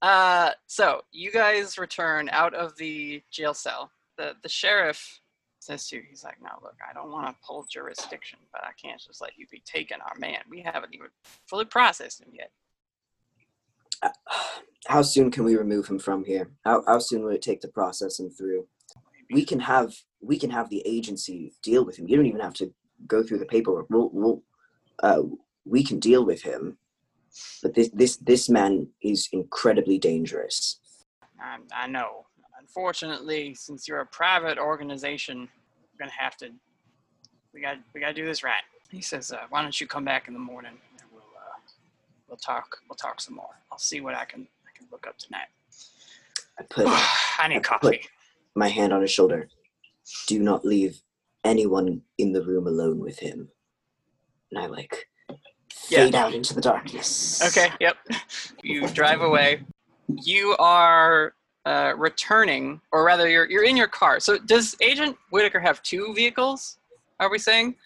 Uh, 0.00 0.52
so 0.66 1.02
you 1.12 1.30
guys 1.30 1.76
return 1.76 2.30
out 2.30 2.54
of 2.54 2.74
the 2.78 3.22
jail 3.30 3.52
cell. 3.52 3.90
The 4.16 4.32
the 4.42 4.48
sheriff 4.48 5.20
says 5.58 5.86
to 5.88 5.96
you, 5.96 6.02
he's 6.08 6.24
like, 6.24 6.40
"No, 6.42 6.48
look, 6.62 6.76
I 6.88 6.94
don't 6.94 7.10
want 7.10 7.26
to 7.26 7.34
pull 7.46 7.66
jurisdiction, 7.70 8.38
but 8.50 8.64
I 8.64 8.70
can't 8.82 8.98
just 8.98 9.20
let 9.20 9.32
you 9.36 9.46
be 9.50 9.62
taking 9.66 9.98
our 10.00 10.14
man. 10.18 10.38
We 10.48 10.62
haven't 10.62 10.94
even 10.94 11.08
fully 11.46 11.66
processed 11.66 12.22
him 12.22 12.28
yet." 12.32 12.50
How 14.86 15.02
soon 15.02 15.30
can 15.30 15.44
we 15.44 15.54
remove 15.54 15.86
him 15.86 15.98
from 15.98 16.24
here? 16.24 16.50
How, 16.64 16.82
how 16.86 16.98
soon 16.98 17.24
would 17.24 17.34
it 17.34 17.42
take 17.42 17.60
to 17.60 17.68
process 17.68 18.18
him 18.18 18.30
through? 18.30 18.66
We 19.30 19.44
can 19.44 19.60
have 19.60 19.92
we 20.22 20.38
can 20.38 20.48
have 20.48 20.70
the 20.70 20.82
agency 20.86 21.52
deal 21.62 21.84
with 21.84 21.98
him. 21.98 22.08
You 22.08 22.16
don't 22.16 22.24
even 22.24 22.40
have 22.40 22.54
to 22.54 22.72
go 23.06 23.22
through 23.22 23.38
the 23.38 23.46
paperwork. 23.46 23.86
We'll, 23.90 24.08
we'll 24.12 24.42
uh, 25.02 25.22
we 25.64 25.82
can 25.84 25.98
deal 25.98 26.24
with 26.24 26.42
him. 26.42 26.78
But 27.62 27.74
this 27.74 27.90
this 27.90 28.16
this 28.16 28.48
man 28.48 28.88
is 29.02 29.28
incredibly 29.32 29.98
dangerous. 29.98 30.80
I, 31.40 31.58
I 31.72 31.86
know. 31.86 32.26
Unfortunately, 32.58 33.54
since 33.54 33.86
you're 33.88 34.00
a 34.00 34.06
private 34.06 34.58
organization, 34.58 35.48
we're 35.92 36.04
gonna 36.06 36.16
have 36.18 36.36
to. 36.38 36.50
We 37.54 37.60
got 37.60 37.76
we 37.94 38.00
gotta 38.00 38.14
do 38.14 38.24
this 38.26 38.42
right. 38.42 38.62
He 38.90 39.00
says, 39.00 39.32
uh, 39.32 39.46
"Why 39.50 39.62
don't 39.62 39.80
you 39.80 39.86
come 39.86 40.04
back 40.04 40.26
in 40.28 40.34
the 40.34 40.40
morning 40.40 40.72
and 41.00 41.08
we'll 41.12 41.22
uh, 41.22 41.58
we'll 42.28 42.38
talk 42.38 42.78
we'll 42.88 42.96
talk 42.96 43.20
some 43.20 43.36
more. 43.36 43.60
I'll 43.70 43.78
see 43.78 44.00
what 44.00 44.14
I 44.14 44.24
can 44.24 44.46
I 44.66 44.76
can 44.76 44.86
look 44.90 45.06
up 45.06 45.16
tonight. 45.18 45.48
I 46.58 46.64
put 46.64 46.86
I 47.38 47.48
need 47.48 47.62
put 47.80 47.80
coffee. 47.80 48.00
my 48.56 48.68
hand 48.68 48.92
on 48.92 49.02
his 49.02 49.10
shoulder. 49.10 49.48
Do 50.26 50.40
not 50.40 50.64
leave 50.64 51.00
anyone 51.44 52.02
in 52.18 52.32
the 52.32 52.42
room 52.44 52.66
alone 52.66 52.98
with 52.98 53.20
him. 53.20 53.50
And 54.50 54.60
I 54.60 54.66
like 54.66 55.08
Yeah. 55.88 56.04
fade 56.04 56.14
out 56.14 56.34
into 56.34 56.54
the 56.54 56.60
darkness. 56.60 57.40
Okay. 57.42 57.72
Yep. 57.80 57.96
You 58.62 58.88
drive 58.88 59.20
away. 59.20 59.64
You 60.08 60.56
are 60.58 61.34
uh, 61.66 61.92
returning, 61.96 62.80
or 62.90 63.04
rather, 63.04 63.28
you're 63.28 63.48
you're 63.48 63.64
in 63.64 63.76
your 63.76 63.86
car. 63.88 64.18
So 64.18 64.38
does 64.38 64.74
Agent 64.80 65.16
Whittaker 65.30 65.60
have 65.60 65.82
two 65.82 66.12
vehicles? 66.14 66.78
Are 67.20 67.30
we 67.30 67.38
saying? 67.38 67.76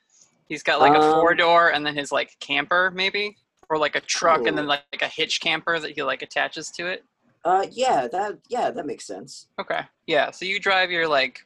He's 0.48 0.62
got 0.62 0.80
like 0.80 0.94
a 0.94 1.02
Um, 1.02 1.12
four 1.12 1.34
door 1.34 1.72
and 1.72 1.84
then 1.84 1.94
his 1.96 2.12
like 2.12 2.36
camper 2.40 2.90
maybe, 2.94 3.36
or 3.68 3.78
like 3.78 3.96
a 3.96 4.00
truck 4.00 4.46
and 4.46 4.56
then 4.56 4.66
like, 4.66 4.84
like 4.92 5.02
a 5.02 5.08
hitch 5.08 5.40
camper 5.40 5.78
that 5.78 5.92
he 5.92 6.02
like 6.02 6.22
attaches 6.22 6.70
to 6.72 6.86
it. 6.86 7.04
Uh, 7.44 7.66
yeah, 7.70 8.06
that 8.08 8.38
yeah, 8.48 8.70
that 8.70 8.86
makes 8.86 9.06
sense. 9.06 9.48
Okay. 9.60 9.80
Yeah. 10.06 10.30
So 10.30 10.44
you 10.44 10.60
drive 10.60 10.90
your 10.90 11.08
like, 11.08 11.40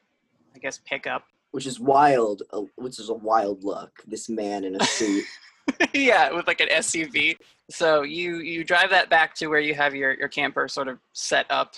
I 0.54 0.58
guess 0.58 0.78
pickup. 0.84 1.24
Which 1.50 1.66
is 1.66 1.80
wild. 1.80 2.42
Uh, 2.52 2.62
which 2.76 2.98
is 2.98 3.08
a 3.08 3.14
wild 3.14 3.64
look. 3.64 4.02
This 4.06 4.28
man 4.28 4.64
in 4.64 4.80
a 4.80 4.84
suit. 4.84 5.24
yeah, 5.94 6.32
with 6.32 6.46
like 6.46 6.60
an 6.60 6.68
SUV. 6.68 7.36
So 7.70 8.02
you 8.02 8.38
you 8.38 8.64
drive 8.64 8.90
that 8.90 9.10
back 9.10 9.34
to 9.36 9.48
where 9.48 9.60
you 9.60 9.74
have 9.74 9.94
your 9.94 10.14
your 10.14 10.28
camper 10.28 10.68
sort 10.68 10.88
of 10.88 10.98
set 11.12 11.46
up 11.50 11.74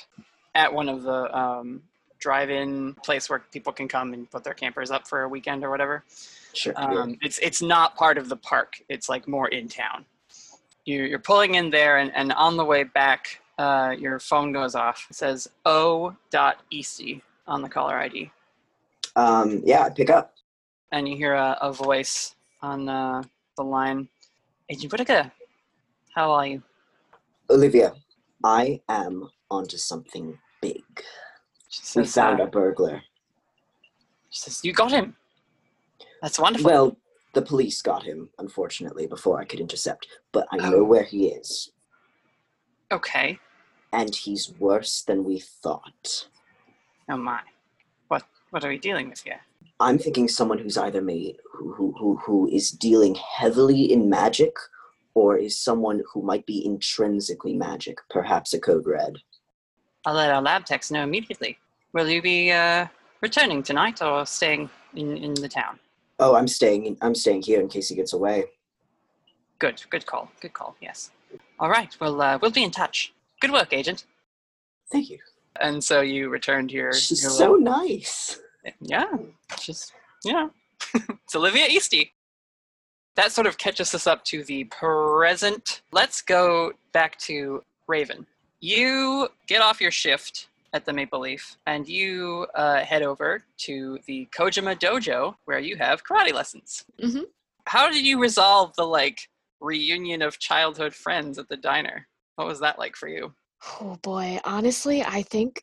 at 0.54 0.72
one 0.72 0.88
of 0.88 1.02
the 1.02 1.36
um, 1.36 1.82
drive-in 2.18 2.94
place 3.04 3.28
where 3.28 3.40
people 3.52 3.72
can 3.72 3.88
come 3.88 4.12
and 4.12 4.30
put 4.30 4.44
their 4.44 4.54
campers 4.54 4.90
up 4.90 5.08
for 5.08 5.22
a 5.22 5.28
weekend 5.28 5.64
or 5.64 5.70
whatever. 5.70 6.04
Sure. 6.52 6.72
Um, 6.76 7.16
it's 7.22 7.38
it's 7.38 7.62
not 7.62 7.96
part 7.96 8.18
of 8.18 8.28
the 8.28 8.36
park. 8.36 8.82
It's 8.88 9.08
like 9.08 9.26
more 9.26 9.48
in 9.48 9.68
town. 9.68 10.04
You, 10.84 11.04
you're 11.04 11.18
pulling 11.18 11.54
in 11.54 11.70
there, 11.70 11.98
and, 11.98 12.10
and 12.14 12.32
on 12.32 12.56
the 12.56 12.64
way 12.64 12.84
back, 12.84 13.40
uh, 13.58 13.94
your 13.98 14.18
phone 14.18 14.52
goes 14.52 14.74
off. 14.74 15.06
It 15.10 15.16
says 15.16 15.48
O. 15.66 16.16
Dot 16.30 16.58
Easty 16.72 17.20
on 17.46 17.62
the 17.62 17.68
caller 17.68 17.96
ID, 17.96 18.30
Um, 19.16 19.62
yeah, 19.64 19.82
I 19.84 19.90
pick 19.90 20.10
up. 20.10 20.34
and 20.92 21.08
you 21.08 21.16
hear 21.16 21.34
a, 21.34 21.56
a 21.60 21.72
voice 21.72 22.34
on 22.62 22.88
uh, 22.88 23.22
the 23.56 23.62
line. 23.64 24.08
Agent 24.70 24.92
Whittaker, 24.92 25.30
how 26.14 26.30
are 26.30 26.46
you? 26.46 26.62
Olivia, 27.50 27.92
I 28.44 28.80
am 28.88 29.28
onto 29.50 29.76
something 29.76 30.38
big. 30.62 30.82
We 30.96 32.04
says, 32.04 32.14
found 32.14 32.40
uh, 32.40 32.44
a 32.44 32.46
burglar. 32.46 33.02
She 34.30 34.40
says, 34.40 34.64
"You 34.64 34.72
got 34.72 34.92
him. 34.92 35.16
That's 36.22 36.38
wonderful." 36.38 36.70
Well, 36.70 36.96
the 37.34 37.42
police 37.42 37.82
got 37.82 38.04
him, 38.04 38.28
unfortunately, 38.38 39.06
before 39.08 39.40
I 39.40 39.44
could 39.44 39.58
intercept. 39.60 40.06
But 40.32 40.46
I 40.52 40.56
know 40.58 40.80
Oh. 40.80 40.84
where 40.84 41.02
he 41.04 41.28
is, 41.28 41.72
okay. 42.92 43.38
and 43.92 44.14
he's 44.14 44.52
worse 44.58 45.02
than 45.02 45.24
we 45.24 45.40
thought. 45.40 46.28
Oh 47.08 47.16
my. 47.16 47.40
What 48.50 48.64
are 48.64 48.68
we 48.68 48.78
dealing 48.78 49.08
with 49.08 49.22
here? 49.22 49.40
I'm 49.78 49.98
thinking 49.98 50.28
someone 50.28 50.58
who's 50.58 50.76
either 50.76 51.00
made 51.00 51.36
who 51.52 51.72
who 51.72 51.94
who, 51.98 52.16
who 52.16 52.48
is 52.48 52.70
dealing 52.70 53.14
heavily 53.14 53.92
in 53.92 54.10
magic, 54.10 54.54
or 55.14 55.36
is 55.36 55.56
someone 55.56 56.02
who 56.12 56.22
might 56.22 56.44
be 56.46 56.64
intrinsically 56.64 57.54
magic, 57.54 57.98
perhaps 58.10 58.52
a 58.52 58.60
code 58.60 58.86
red. 58.86 59.16
I'll 60.04 60.14
let 60.14 60.30
our 60.30 60.42
lab 60.42 60.64
techs 60.64 60.90
know 60.90 61.02
immediately. 61.02 61.58
Will 61.92 62.08
you 62.08 62.22
be 62.22 62.50
uh, 62.50 62.86
returning 63.20 63.62
tonight 63.62 64.02
or 64.02 64.26
staying 64.26 64.70
in, 64.94 65.16
in 65.16 65.34
the 65.34 65.48
town? 65.48 65.78
Oh, 66.18 66.34
I'm 66.34 66.48
staying. 66.48 66.86
In, 66.86 66.96
I'm 67.00 67.14
staying 67.14 67.42
here 67.42 67.60
in 67.60 67.68
case 67.68 67.88
he 67.88 67.94
gets 67.94 68.12
away. 68.12 68.44
Good, 69.58 69.82
good 69.90 70.06
call, 70.06 70.30
good 70.40 70.54
call. 70.54 70.74
Yes. 70.80 71.10
All 71.58 71.68
right. 71.68 71.94
Well, 72.00 72.20
uh, 72.20 72.38
we'll 72.40 72.50
be 72.50 72.64
in 72.64 72.70
touch. 72.70 73.12
Good 73.40 73.52
work, 73.52 73.72
agent. 73.72 74.04
Thank 74.90 75.10
you. 75.10 75.18
And 75.60 75.82
so 75.82 76.00
you 76.00 76.28
returned 76.28 76.70
to 76.70 76.74
your. 76.76 76.92
She's 76.92 77.22
your 77.22 77.30
so 77.32 77.52
little- 77.52 77.60
nice. 77.60 78.40
Yeah, 78.80 79.06
she's 79.58 79.90
you 80.24 80.32
know, 80.34 80.50
it's 80.94 81.34
Olivia 81.34 81.66
Easty. 81.68 82.10
That 83.16 83.32
sort 83.32 83.46
of 83.46 83.58
catches 83.58 83.94
us 83.94 84.06
up 84.06 84.24
to 84.26 84.44
the 84.44 84.64
present. 84.64 85.82
Let's 85.92 86.20
go 86.22 86.72
back 86.92 87.18
to 87.20 87.62
Raven. 87.88 88.26
You 88.60 89.28
get 89.46 89.62
off 89.62 89.80
your 89.80 89.90
shift 89.90 90.48
at 90.72 90.84
the 90.84 90.92
Maple 90.92 91.20
Leaf 91.20 91.56
and 91.66 91.88
you 91.88 92.46
uh, 92.54 92.80
head 92.80 93.02
over 93.02 93.42
to 93.58 93.98
the 94.06 94.28
Kojima 94.36 94.78
Dojo 94.78 95.34
where 95.46 95.58
you 95.58 95.76
have 95.76 96.04
karate 96.04 96.32
lessons. 96.32 96.84
Mhm. 97.02 97.24
How 97.66 97.90
did 97.90 98.04
you 98.06 98.20
resolve 98.20 98.74
the 98.76 98.86
like 98.86 99.28
reunion 99.60 100.22
of 100.22 100.38
childhood 100.38 100.94
friends 100.94 101.38
at 101.38 101.48
the 101.48 101.56
diner? 101.56 102.06
What 102.36 102.46
was 102.46 102.60
that 102.60 102.78
like 102.78 102.94
for 102.94 103.08
you? 103.08 103.32
Oh 103.80 103.98
boy, 104.02 104.38
honestly, 104.44 105.02
I 105.02 105.22
think 105.22 105.62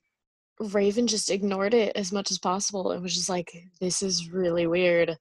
Raven 0.59 1.07
just 1.07 1.31
ignored 1.31 1.73
it 1.73 1.95
as 1.95 2.11
much 2.11 2.31
as 2.31 2.39
possible. 2.39 2.91
It 2.91 3.01
was 3.01 3.13
just 3.13 3.29
like, 3.29 3.51
this 3.79 4.01
is 4.01 4.31
really 4.31 4.67
weird. 4.67 5.17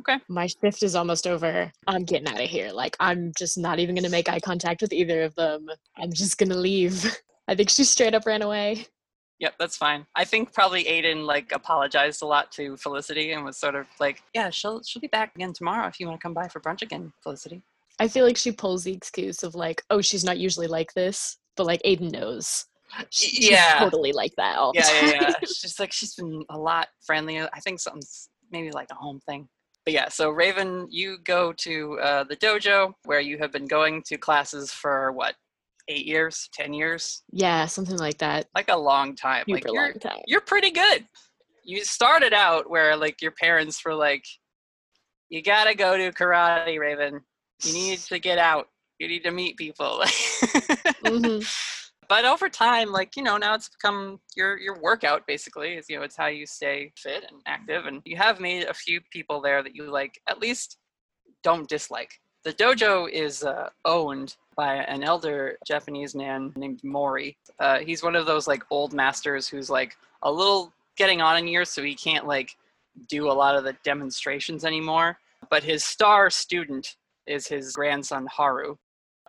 Okay. 0.00 0.18
My 0.28 0.46
shift 0.46 0.82
is 0.82 0.94
almost 0.94 1.26
over. 1.26 1.72
I'm 1.86 2.04
getting 2.04 2.28
out 2.28 2.40
of 2.40 2.48
here. 2.48 2.70
Like, 2.70 2.96
I'm 3.00 3.32
just 3.36 3.58
not 3.58 3.78
even 3.78 3.94
going 3.94 4.04
to 4.04 4.10
make 4.10 4.28
eye 4.28 4.40
contact 4.40 4.80
with 4.80 4.92
either 4.92 5.22
of 5.22 5.34
them. 5.34 5.68
I'm 5.96 6.12
just 6.12 6.38
going 6.38 6.50
to 6.50 6.58
leave. 6.58 7.04
I 7.48 7.54
think 7.54 7.70
she 7.70 7.84
straight 7.84 8.14
up 8.14 8.26
ran 8.26 8.42
away. 8.42 8.86
Yep, 9.40 9.54
that's 9.58 9.76
fine. 9.76 10.06
I 10.16 10.24
think 10.24 10.52
probably 10.52 10.84
Aiden 10.84 11.24
like 11.24 11.52
apologized 11.52 12.22
a 12.22 12.26
lot 12.26 12.50
to 12.52 12.76
Felicity 12.76 13.32
and 13.32 13.44
was 13.44 13.56
sort 13.56 13.76
of 13.76 13.86
like, 14.00 14.20
"Yeah, 14.34 14.50
she'll 14.50 14.82
she'll 14.82 15.00
be 15.00 15.06
back 15.06 15.32
again 15.36 15.52
tomorrow 15.52 15.86
if 15.86 16.00
you 16.00 16.06
want 16.06 16.18
to 16.18 16.22
come 16.22 16.34
by 16.34 16.48
for 16.48 16.58
brunch 16.58 16.82
again, 16.82 17.12
Felicity." 17.22 17.62
I 18.00 18.08
feel 18.08 18.24
like 18.24 18.36
she 18.36 18.52
pulls 18.52 18.84
the 18.84 18.92
excuse 18.92 19.42
of 19.42 19.54
like, 19.54 19.82
oh, 19.90 20.00
she's 20.00 20.24
not 20.24 20.38
usually 20.38 20.66
like 20.66 20.92
this, 20.94 21.36
but 21.58 21.66
like 21.66 21.82
Aiden 21.84 22.10
knows. 22.10 22.64
She- 23.10 23.28
she's 23.28 23.50
yeah. 23.50 23.78
totally 23.78 24.12
like 24.12 24.34
that 24.36 24.56
all 24.56 24.72
Yeah, 24.74 24.88
yeah, 24.90 25.00
time. 25.12 25.20
yeah. 25.20 25.32
she's 25.46 25.78
like 25.78 25.92
she's 25.92 26.14
been 26.14 26.42
a 26.48 26.58
lot 26.58 26.88
friendlier. 27.04 27.46
I 27.52 27.60
think 27.60 27.80
something's 27.80 28.30
maybe 28.50 28.70
like 28.70 28.88
a 28.90 28.94
home 28.94 29.20
thing. 29.28 29.46
But 29.84 29.92
yeah, 29.92 30.08
so 30.08 30.30
Raven, 30.30 30.86
you 30.90 31.18
go 31.24 31.52
to 31.52 31.98
uh, 32.00 32.24
the 32.24 32.36
dojo 32.36 32.92
where 33.04 33.20
you 33.20 33.36
have 33.38 33.52
been 33.52 33.66
going 33.66 34.02
to 34.06 34.16
classes 34.16 34.72
for 34.72 35.12
what, 35.12 35.34
eight 35.88 36.04
years, 36.06 36.48
ten 36.52 36.72
years, 36.74 37.22
Yeah, 37.32 37.66
something 37.66 37.96
like 37.98 38.18
that. 38.18 38.46
like 38.54 38.68
a 38.70 38.76
long 38.76 39.14
time. 39.16 39.44
like 39.48 39.62
Super 39.64 39.74
you're, 39.74 39.82
long 39.84 39.94
time. 39.94 40.18
you're 40.26 40.40
pretty 40.42 40.70
good. 40.70 41.06
You 41.64 41.84
started 41.84 42.32
out 42.32 42.68
where 42.70 42.96
like 42.96 43.20
your 43.22 43.32
parents 43.32 43.82
were 43.84 43.94
like, 43.94 44.24
"You 45.30 45.42
gotta 45.42 45.74
go 45.74 45.96
to 45.96 46.10
karate, 46.12 46.78
Raven. 46.78 47.20
You 47.64 47.72
need 47.72 47.98
to 48.10 48.18
get 48.18 48.38
out. 48.38 48.68
You 48.98 49.08
need 49.08 49.24
to 49.24 49.30
meet 49.30 49.56
people." 49.56 50.02
Mhm. 51.02 51.46
But 52.08 52.24
over 52.24 52.48
time, 52.48 52.90
like 52.90 53.16
you 53.16 53.22
know, 53.22 53.36
now 53.36 53.54
it's 53.54 53.68
become 53.68 54.18
your 54.34 54.58
your 54.58 54.78
workout 54.80 55.26
basically. 55.26 55.74
Is 55.74 55.88
you 55.90 55.98
know, 55.98 56.02
it's 56.02 56.16
how 56.16 56.26
you 56.26 56.46
stay 56.46 56.92
fit 56.96 57.24
and 57.30 57.40
active, 57.46 57.86
and 57.86 58.00
you 58.04 58.16
have 58.16 58.40
made 58.40 58.64
a 58.64 58.74
few 58.74 59.00
people 59.12 59.40
there 59.40 59.62
that 59.62 59.74
you 59.74 59.90
like 59.90 60.20
at 60.28 60.40
least 60.40 60.78
don't 61.42 61.68
dislike. 61.68 62.18
The 62.44 62.52
dojo 62.54 63.10
is 63.10 63.44
uh, 63.44 63.68
owned 63.84 64.36
by 64.56 64.76
an 64.76 65.02
elder 65.04 65.58
Japanese 65.66 66.14
man 66.14 66.52
named 66.56 66.82
Mori. 66.82 67.36
Uh, 67.60 67.78
he's 67.80 68.02
one 68.02 68.16
of 68.16 68.26
those 68.26 68.48
like 68.48 68.62
old 68.70 68.94
masters 68.94 69.46
who's 69.46 69.68
like 69.68 69.96
a 70.22 70.32
little 70.32 70.72
getting 70.96 71.20
on 71.20 71.36
in 71.36 71.46
years, 71.46 71.68
so 71.68 71.82
he 71.82 71.94
can't 71.94 72.26
like 72.26 72.56
do 73.08 73.30
a 73.30 73.32
lot 73.32 73.54
of 73.54 73.64
the 73.64 73.74
demonstrations 73.84 74.64
anymore. 74.64 75.18
But 75.50 75.62
his 75.62 75.84
star 75.84 76.30
student 76.30 76.96
is 77.26 77.46
his 77.46 77.72
grandson 77.72 78.26
Haru. 78.34 78.76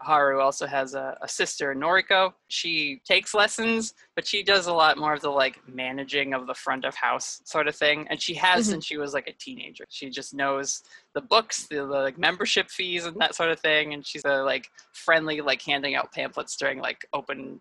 Haru 0.02 0.40
also 0.40 0.66
has 0.66 0.94
a, 0.96 1.18
a 1.22 1.28
sister, 1.28 1.74
Noriko. 1.76 2.34
She 2.48 3.02
takes 3.06 3.34
lessons, 3.34 3.94
but 4.16 4.26
she 4.26 4.44
does 4.44 4.68
a 4.68 4.74
lot 4.74 4.98
more 4.98 5.14
of 5.14 5.22
the 5.22 5.30
like 5.30 5.60
managing 5.68 6.34
of 6.34 6.48
the 6.48 6.54
front 6.54 6.86
of 6.86 6.96
house 6.96 7.42
sort 7.46 7.68
of 7.68 7.76
thing. 7.76 8.08
And 8.10 8.22
she 8.22 8.34
has 8.36 8.66
Mhm. 8.66 8.70
since 8.72 8.86
she 8.86 8.98
was 8.98 9.14
like 9.14 9.28
a 9.28 9.34
teenager. 9.34 9.86
She 9.90 10.10
just 10.10 10.34
knows 10.34 10.84
the 11.14 11.22
books, 11.22 11.68
the, 11.68 11.76
the 11.78 11.84
like 11.86 12.18
membership 12.18 12.70
fees 12.70 13.06
and 13.06 13.20
that 13.20 13.36
sort 13.36 13.52
of 13.52 13.60
thing. 13.60 13.94
And 13.94 14.06
she's 14.06 14.26
a 14.26 14.42
like 14.44 14.70
friendly, 14.94 15.42
like 15.42 15.62
handing 15.62 15.96
out 15.96 16.12
pamphlets 16.14 16.56
during 16.56 16.80
like 16.80 17.06
open 17.14 17.60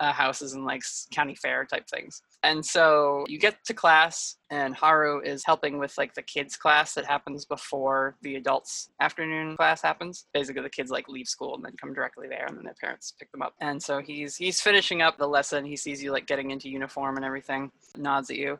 uh, 0.00 0.12
houses 0.12 0.54
and 0.54 0.64
like 0.64 0.82
county 1.12 1.34
fair 1.34 1.64
type 1.64 1.86
things. 1.88 2.22
And 2.44 2.64
so 2.64 3.24
you 3.28 3.38
get 3.38 3.64
to 3.66 3.74
class, 3.74 4.36
and 4.50 4.74
Haru 4.74 5.20
is 5.20 5.44
helping 5.44 5.78
with 5.78 5.96
like 5.96 6.14
the 6.14 6.22
kids 6.22 6.56
class 6.56 6.92
that 6.94 7.06
happens 7.06 7.44
before 7.44 8.16
the 8.22 8.34
adults 8.34 8.90
afternoon 9.00 9.56
class 9.56 9.80
happens. 9.80 10.26
Basically, 10.34 10.62
the 10.62 10.68
kids 10.68 10.90
like 10.90 11.08
leave 11.08 11.28
school 11.28 11.54
and 11.54 11.64
then 11.64 11.76
come 11.80 11.94
directly 11.94 12.26
there, 12.26 12.44
and 12.46 12.56
then 12.56 12.64
their 12.64 12.74
parents 12.80 13.12
pick 13.16 13.30
them 13.30 13.42
up. 13.42 13.54
And 13.60 13.80
so 13.80 14.00
he's 14.00 14.34
he's 14.36 14.60
finishing 14.60 15.02
up 15.02 15.18
the 15.18 15.26
lesson. 15.26 15.64
He 15.64 15.76
sees 15.76 16.02
you 16.02 16.10
like 16.10 16.26
getting 16.26 16.50
into 16.50 16.68
uniform 16.68 17.16
and 17.16 17.24
everything, 17.24 17.70
nods 17.96 18.28
at 18.28 18.36
you, 18.36 18.58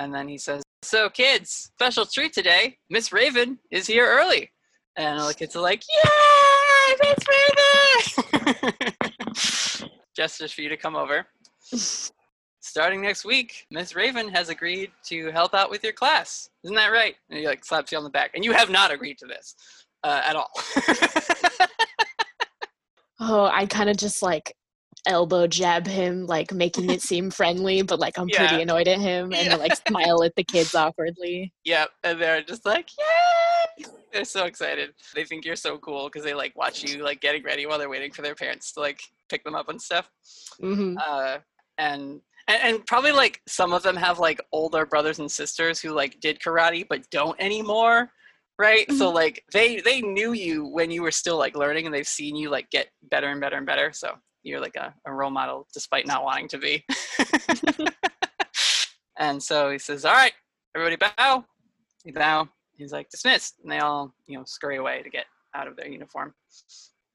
and 0.00 0.12
then 0.12 0.26
he 0.26 0.36
says, 0.36 0.64
"So 0.82 1.08
kids, 1.08 1.70
special 1.76 2.06
treat 2.06 2.32
today. 2.32 2.78
Miss 2.88 3.12
Raven 3.12 3.60
is 3.70 3.86
here 3.86 4.06
early." 4.06 4.50
And 4.96 5.20
all 5.20 5.28
the 5.28 5.34
kids 5.34 5.54
are 5.54 5.62
like, 5.62 5.84
"Yay, 5.88 6.96
Miss 7.04 7.24
Raven!" 8.42 9.90
Gestures 10.16 10.52
for 10.52 10.62
you 10.62 10.68
to 10.68 10.76
come 10.76 10.96
over. 10.96 11.28
Starting 12.62 13.00
next 13.00 13.24
week, 13.24 13.66
Miss 13.70 13.94
Raven 13.94 14.28
has 14.28 14.50
agreed 14.50 14.90
to 15.04 15.30
help 15.30 15.54
out 15.54 15.70
with 15.70 15.82
your 15.82 15.94
class. 15.94 16.50
Isn't 16.62 16.76
that 16.76 16.88
right? 16.92 17.16
And 17.30 17.38
he 17.38 17.46
like 17.46 17.64
slaps 17.64 17.90
you 17.90 17.98
on 17.98 18.04
the 18.04 18.10
back. 18.10 18.32
And 18.34 18.44
you 18.44 18.52
have 18.52 18.68
not 18.70 18.90
agreed 18.90 19.16
to 19.18 19.26
this 19.26 19.54
uh, 20.04 20.20
at 20.24 20.36
all. 20.36 20.50
Oh, 23.22 23.44
I 23.52 23.66
kind 23.66 23.90
of 23.90 23.98
just 23.98 24.22
like 24.22 24.56
elbow 25.06 25.46
jab 25.46 25.86
him, 25.86 26.26
like 26.26 26.54
making 26.54 26.88
it 26.88 27.02
seem 27.02 27.30
friendly, 27.40 27.82
but 27.82 28.00
like 28.00 28.18
I'm 28.18 28.28
Yeah. 28.30 28.46
pretty 28.48 28.62
annoyed 28.62 28.88
at 28.88 28.98
him 28.98 29.34
and 29.34 29.58
like 29.58 29.76
smile 29.88 30.22
at 30.22 30.34
the 30.36 30.42
kids 30.42 30.74
awkwardly. 30.74 31.52
yep. 31.64 31.90
And 32.02 32.18
they're 32.18 32.42
just 32.42 32.64
like, 32.64 32.88
yay! 32.98 33.84
They're 34.10 34.24
so 34.24 34.46
excited. 34.46 34.94
They 35.14 35.24
think 35.24 35.44
you're 35.44 35.54
so 35.56 35.76
cool 35.78 36.06
because 36.06 36.24
they 36.24 36.32
like 36.32 36.56
watch 36.56 36.82
you 36.82 37.04
like 37.04 37.20
getting 37.20 37.42
ready 37.42 37.66
while 37.66 37.78
they're 37.78 37.90
waiting 37.90 38.10
for 38.10 38.22
their 38.22 38.34
parents 38.34 38.72
to 38.72 38.80
like 38.80 39.02
pick 39.28 39.44
them 39.44 39.54
up 39.54 39.68
and 39.68 39.80
stuff. 39.80 40.10
hmm 40.58 40.96
uh, 40.98 41.38
and, 41.76 42.20
and 42.50 42.62
and 42.76 42.86
probably 42.86 43.12
like 43.12 43.40
some 43.46 43.72
of 43.72 43.82
them 43.82 43.96
have 43.96 44.18
like 44.18 44.40
older 44.52 44.86
brothers 44.86 45.18
and 45.18 45.30
sisters 45.30 45.80
who 45.80 45.90
like 45.90 46.20
did 46.20 46.38
karate 46.40 46.86
but 46.88 47.08
don't 47.10 47.40
anymore 47.40 48.10
right? 48.60 48.92
So 48.92 49.06
Mm-hmm. 49.06 49.14
like 49.14 49.44
they 49.52 49.80
they 49.80 50.02
knew 50.02 50.32
you 50.32 50.66
when 50.66 50.90
you 50.90 51.02
were 51.02 51.10
still 51.10 51.38
like 51.38 51.56
learning, 51.56 51.86
and 51.86 51.94
they've 51.94 52.06
seen 52.06 52.36
you 52.36 52.50
like 52.50 52.70
get 52.70 52.88
better 53.10 53.28
and 53.28 53.40
better 53.40 53.56
and 53.56 53.66
better. 53.66 53.90
So 53.92 54.12
you're 54.42 54.60
like 54.60 54.76
a, 54.76 54.94
a 55.06 55.12
role 55.12 55.30
model 55.30 55.66
despite 55.72 56.06
not 56.06 56.24
wanting 56.24 56.48
to 56.48 56.58
be. 56.58 56.84
and 59.18 59.42
so 59.42 59.70
he 59.70 59.78
says, 59.78 60.04
"All 60.04 60.12
right, 60.12 60.34
everybody 60.76 61.12
bow." 61.16 61.44
They 62.04 62.12
bow. 62.12 62.48
He's 62.76 62.92
like 62.92 63.08
dismissed, 63.08 63.56
and 63.62 63.72
they 63.72 63.78
all 63.78 64.14
you 64.26 64.36
know 64.36 64.44
scurry 64.46 64.76
away 64.76 65.02
to 65.02 65.10
get 65.10 65.24
out 65.54 65.66
of 65.66 65.76
their 65.76 65.88
uniform. 65.88 66.34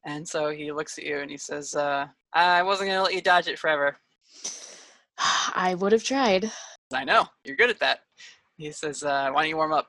And 0.04 0.26
so 0.28 0.50
he 0.50 0.72
looks 0.72 0.98
at 0.98 1.04
you 1.04 1.18
and 1.20 1.30
he 1.30 1.38
says, 1.38 1.76
uh, 1.76 2.08
"I 2.32 2.62
wasn't 2.64 2.90
gonna 2.90 3.04
let 3.04 3.14
you 3.14 3.22
dodge 3.22 3.46
it 3.46 3.58
forever." 3.58 3.96
I 5.54 5.74
would 5.78 5.92
have 5.92 6.04
tried. 6.04 6.50
I 6.92 7.04
know 7.04 7.26
you're 7.44 7.56
good 7.56 7.70
at 7.70 7.80
that. 7.80 8.00
He 8.56 8.70
says, 8.72 9.02
uh, 9.02 9.30
"Why 9.32 9.42
don't 9.42 9.50
you 9.50 9.56
warm 9.56 9.72
up?" 9.72 9.88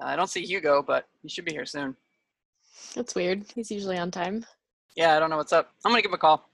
I 0.00 0.16
don't 0.16 0.28
see 0.28 0.44
Hugo, 0.44 0.82
but 0.82 1.06
he 1.22 1.28
should 1.28 1.44
be 1.44 1.52
here 1.52 1.66
soon. 1.66 1.96
That's 2.94 3.14
weird. 3.14 3.44
He's 3.54 3.70
usually 3.70 3.98
on 3.98 4.10
time. 4.10 4.46
Yeah, 4.96 5.16
I 5.16 5.20
don't 5.20 5.30
know 5.30 5.36
what's 5.36 5.52
up. 5.52 5.70
I'm 5.84 5.92
gonna 5.92 6.02
give 6.02 6.10
him 6.10 6.14
a 6.14 6.18
call. 6.18 6.48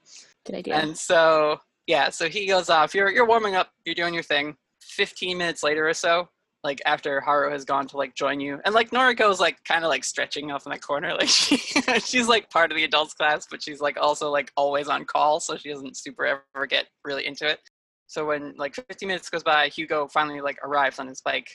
Good 0.44 0.56
idea. 0.56 0.76
And 0.76 0.96
so 0.96 1.60
yeah, 1.86 2.10
so 2.10 2.28
he 2.28 2.46
goes 2.46 2.68
off. 2.68 2.94
You're 2.94 3.10
you're 3.10 3.26
warming 3.26 3.54
up. 3.54 3.70
You're 3.84 3.94
doing 3.94 4.14
your 4.14 4.22
thing. 4.22 4.56
Fifteen 4.80 5.38
minutes 5.38 5.62
later 5.62 5.88
or 5.88 5.94
so, 5.94 6.28
like 6.64 6.80
after 6.84 7.20
Haru 7.20 7.50
has 7.50 7.64
gone 7.64 7.86
to 7.88 7.96
like 7.96 8.14
join 8.14 8.40
you, 8.40 8.60
and 8.64 8.74
like 8.74 8.90
Noriko's 8.90 9.40
like 9.40 9.62
kind 9.64 9.84
of 9.84 9.88
like 9.88 10.04
stretching 10.04 10.50
off 10.50 10.66
in 10.66 10.72
the 10.72 10.78
corner. 10.78 11.14
Like 11.18 11.28
she 11.28 11.56
she's 12.04 12.28
like 12.28 12.50
part 12.50 12.70
of 12.70 12.76
the 12.76 12.84
adults 12.84 13.14
class, 13.14 13.46
but 13.50 13.62
she's 13.62 13.80
like 13.80 13.96
also 14.00 14.30
like 14.30 14.52
always 14.56 14.88
on 14.88 15.04
call, 15.04 15.40
so 15.40 15.56
she 15.56 15.70
doesn't 15.70 15.96
super 15.96 16.26
ever 16.26 16.66
get 16.66 16.86
really 17.04 17.26
into 17.26 17.46
it. 17.48 17.60
So 18.06 18.26
when 18.26 18.54
like 18.56 18.74
15 18.74 19.06
minutes 19.06 19.28
goes 19.28 19.42
by, 19.42 19.68
Hugo 19.68 20.08
finally 20.08 20.40
like 20.40 20.58
arrives 20.62 20.98
on 20.98 21.08
his 21.08 21.20
bike, 21.20 21.48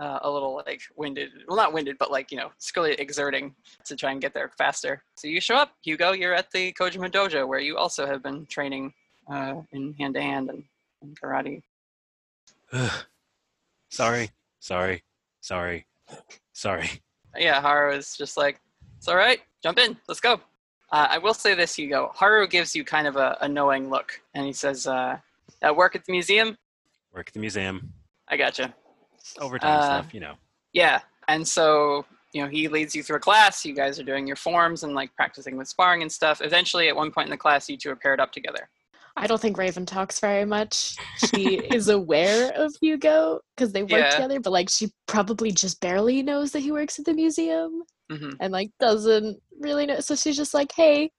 uh, 0.00 0.18
a 0.22 0.30
little 0.30 0.62
like 0.66 0.80
winded. 0.96 1.30
Well, 1.46 1.56
not 1.56 1.72
winded, 1.72 1.96
but 1.98 2.10
like 2.10 2.30
you 2.30 2.38
know, 2.38 2.50
really 2.76 2.94
exerting 2.94 3.54
to 3.84 3.96
try 3.96 4.10
and 4.10 4.20
get 4.20 4.34
there 4.34 4.50
faster. 4.58 5.02
So 5.16 5.28
you 5.28 5.40
show 5.40 5.56
up, 5.56 5.72
Hugo. 5.82 6.12
You're 6.12 6.34
at 6.34 6.50
the 6.50 6.72
Kojima 6.72 7.10
Dojo, 7.10 7.46
where 7.46 7.60
you 7.60 7.76
also 7.76 8.06
have 8.06 8.22
been 8.22 8.46
training 8.46 8.92
uh, 9.30 9.62
in 9.72 9.94
hand 9.94 10.14
to 10.14 10.22
hand 10.22 10.50
and 10.50 10.64
and 11.02 11.18
karate. 11.20 11.62
sorry, 13.90 14.30
sorry, 14.60 15.02
sorry, 15.40 15.86
sorry. 16.52 16.88
Yeah, 17.36 17.60
Haru 17.60 17.94
is 17.94 18.16
just 18.16 18.36
like, 18.36 18.60
it's 18.98 19.08
all 19.08 19.16
right, 19.16 19.40
jump 19.62 19.78
in, 19.78 19.96
let's 20.08 20.20
go. 20.20 20.34
Uh, 20.92 21.06
I 21.10 21.18
will 21.18 21.34
say 21.34 21.54
this, 21.54 21.74
Hugo. 21.74 22.10
Haru 22.14 22.46
gives 22.46 22.74
you 22.74 22.84
kind 22.84 23.06
of 23.06 23.16
a, 23.16 23.38
a 23.40 23.48
knowing 23.48 23.88
look, 23.88 24.20
and 24.34 24.44
he 24.44 24.52
says, 24.52 24.86
uh, 24.86 25.18
"At 25.62 25.74
work 25.76 25.94
at 25.96 26.04
the 26.04 26.12
museum." 26.12 26.56
Work 27.12 27.28
at 27.28 27.34
the 27.34 27.40
museum. 27.40 27.92
I 28.28 28.36
gotcha. 28.36 28.74
Overtime 29.40 29.78
Uh, 29.78 29.82
stuff, 29.82 30.14
you 30.14 30.20
know. 30.20 30.34
Yeah, 30.72 31.00
and 31.28 31.46
so 31.46 32.04
you 32.32 32.42
know 32.42 32.48
he 32.48 32.68
leads 32.68 32.94
you 32.94 33.02
through 33.02 33.16
a 33.16 33.20
class. 33.20 33.64
You 33.64 33.74
guys 33.74 33.98
are 34.00 34.04
doing 34.04 34.26
your 34.26 34.36
forms 34.36 34.82
and 34.84 34.94
like 34.94 35.14
practicing 35.14 35.56
with 35.56 35.68
sparring 35.68 36.02
and 36.02 36.10
stuff. 36.10 36.40
Eventually, 36.42 36.88
at 36.88 36.96
one 36.96 37.10
point 37.10 37.26
in 37.26 37.30
the 37.30 37.36
class, 37.36 37.68
you 37.68 37.76
two 37.76 37.90
are 37.90 37.96
paired 37.96 38.20
up 38.20 38.32
together. 38.32 38.68
I 39.14 39.26
don't 39.26 39.40
think 39.40 39.58
Raven 39.58 39.84
talks 39.84 40.18
very 40.20 40.46
much. 40.46 40.96
She 41.28 41.58
is 41.58 41.88
aware 41.88 42.50
of 42.54 42.74
Hugo 42.80 43.40
because 43.54 43.70
they 43.72 43.82
work 43.82 43.90
Yeah. 43.90 44.10
together, 44.10 44.40
but 44.40 44.50
like 44.52 44.70
she 44.70 44.90
probably 45.06 45.50
just 45.52 45.80
barely 45.82 46.22
knows 46.22 46.52
that 46.52 46.60
he 46.60 46.72
works 46.72 46.98
at 46.98 47.04
the 47.04 47.12
museum 47.12 47.82
Mhm. 48.10 48.36
and 48.40 48.52
like 48.54 48.70
doesn't 48.80 49.38
really 49.60 49.84
know. 49.84 50.00
So 50.00 50.14
she's 50.16 50.36
just 50.36 50.54
like, 50.54 50.72
hey. 50.72 51.10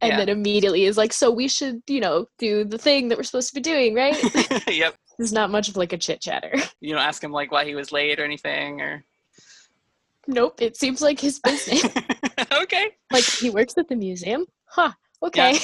And 0.00 0.10
Yeah. 0.10 0.16
then 0.18 0.28
immediately 0.28 0.84
is 0.84 0.96
like, 0.96 1.12
so 1.12 1.30
we 1.30 1.48
should, 1.48 1.82
you 1.86 2.00
know, 2.00 2.26
do 2.38 2.64
the 2.64 2.78
thing 2.78 3.08
that 3.08 3.18
we're 3.18 3.24
supposed 3.24 3.48
to 3.48 3.54
be 3.54 3.60
doing, 3.60 3.94
right? 3.94 4.16
yep. 4.68 4.96
There's 5.18 5.32
not 5.32 5.50
much 5.50 5.68
of 5.68 5.76
like 5.76 5.92
a 5.92 5.98
chit 5.98 6.20
chatter. 6.20 6.52
You 6.80 6.92
don't 6.94 7.02
ask 7.02 7.22
him 7.22 7.32
like 7.32 7.50
why 7.50 7.64
he 7.64 7.74
was 7.74 7.92
late 7.92 8.20
or 8.20 8.24
anything, 8.24 8.82
or 8.82 9.04
Nope, 10.26 10.60
it 10.60 10.76
seems 10.76 11.00
like 11.00 11.18
his 11.20 11.38
business. 11.40 11.84
okay. 12.52 12.90
Like 13.12 13.24
he 13.24 13.50
works 13.50 13.74
at 13.78 13.88
the 13.88 13.96
museum? 13.96 14.46
Huh. 14.66 14.92
Okay. 15.22 15.58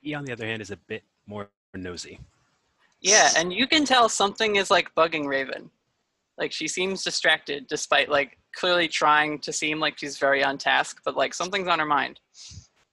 He, 0.00 0.14
on 0.14 0.24
the 0.24 0.32
other 0.32 0.46
hand, 0.46 0.62
is 0.62 0.70
a 0.70 0.76
bit 0.76 1.02
more 1.26 1.48
nosy. 1.74 2.18
Yeah, 3.00 3.30
and 3.36 3.52
you 3.52 3.66
can 3.66 3.84
tell 3.84 4.08
something 4.08 4.56
is 4.56 4.70
like 4.70 4.94
bugging 4.94 5.26
Raven. 5.26 5.70
Like 6.38 6.52
she 6.52 6.68
seems 6.68 7.02
distracted 7.02 7.66
despite 7.66 8.08
like 8.08 8.38
clearly 8.54 8.88
trying 8.88 9.38
to 9.40 9.52
seem 9.52 9.80
like 9.80 9.98
she's 9.98 10.18
very 10.18 10.42
on 10.44 10.58
task, 10.58 11.00
but 11.04 11.16
like 11.16 11.34
something's 11.34 11.68
on 11.68 11.78
her 11.78 11.86
mind. 11.86 12.20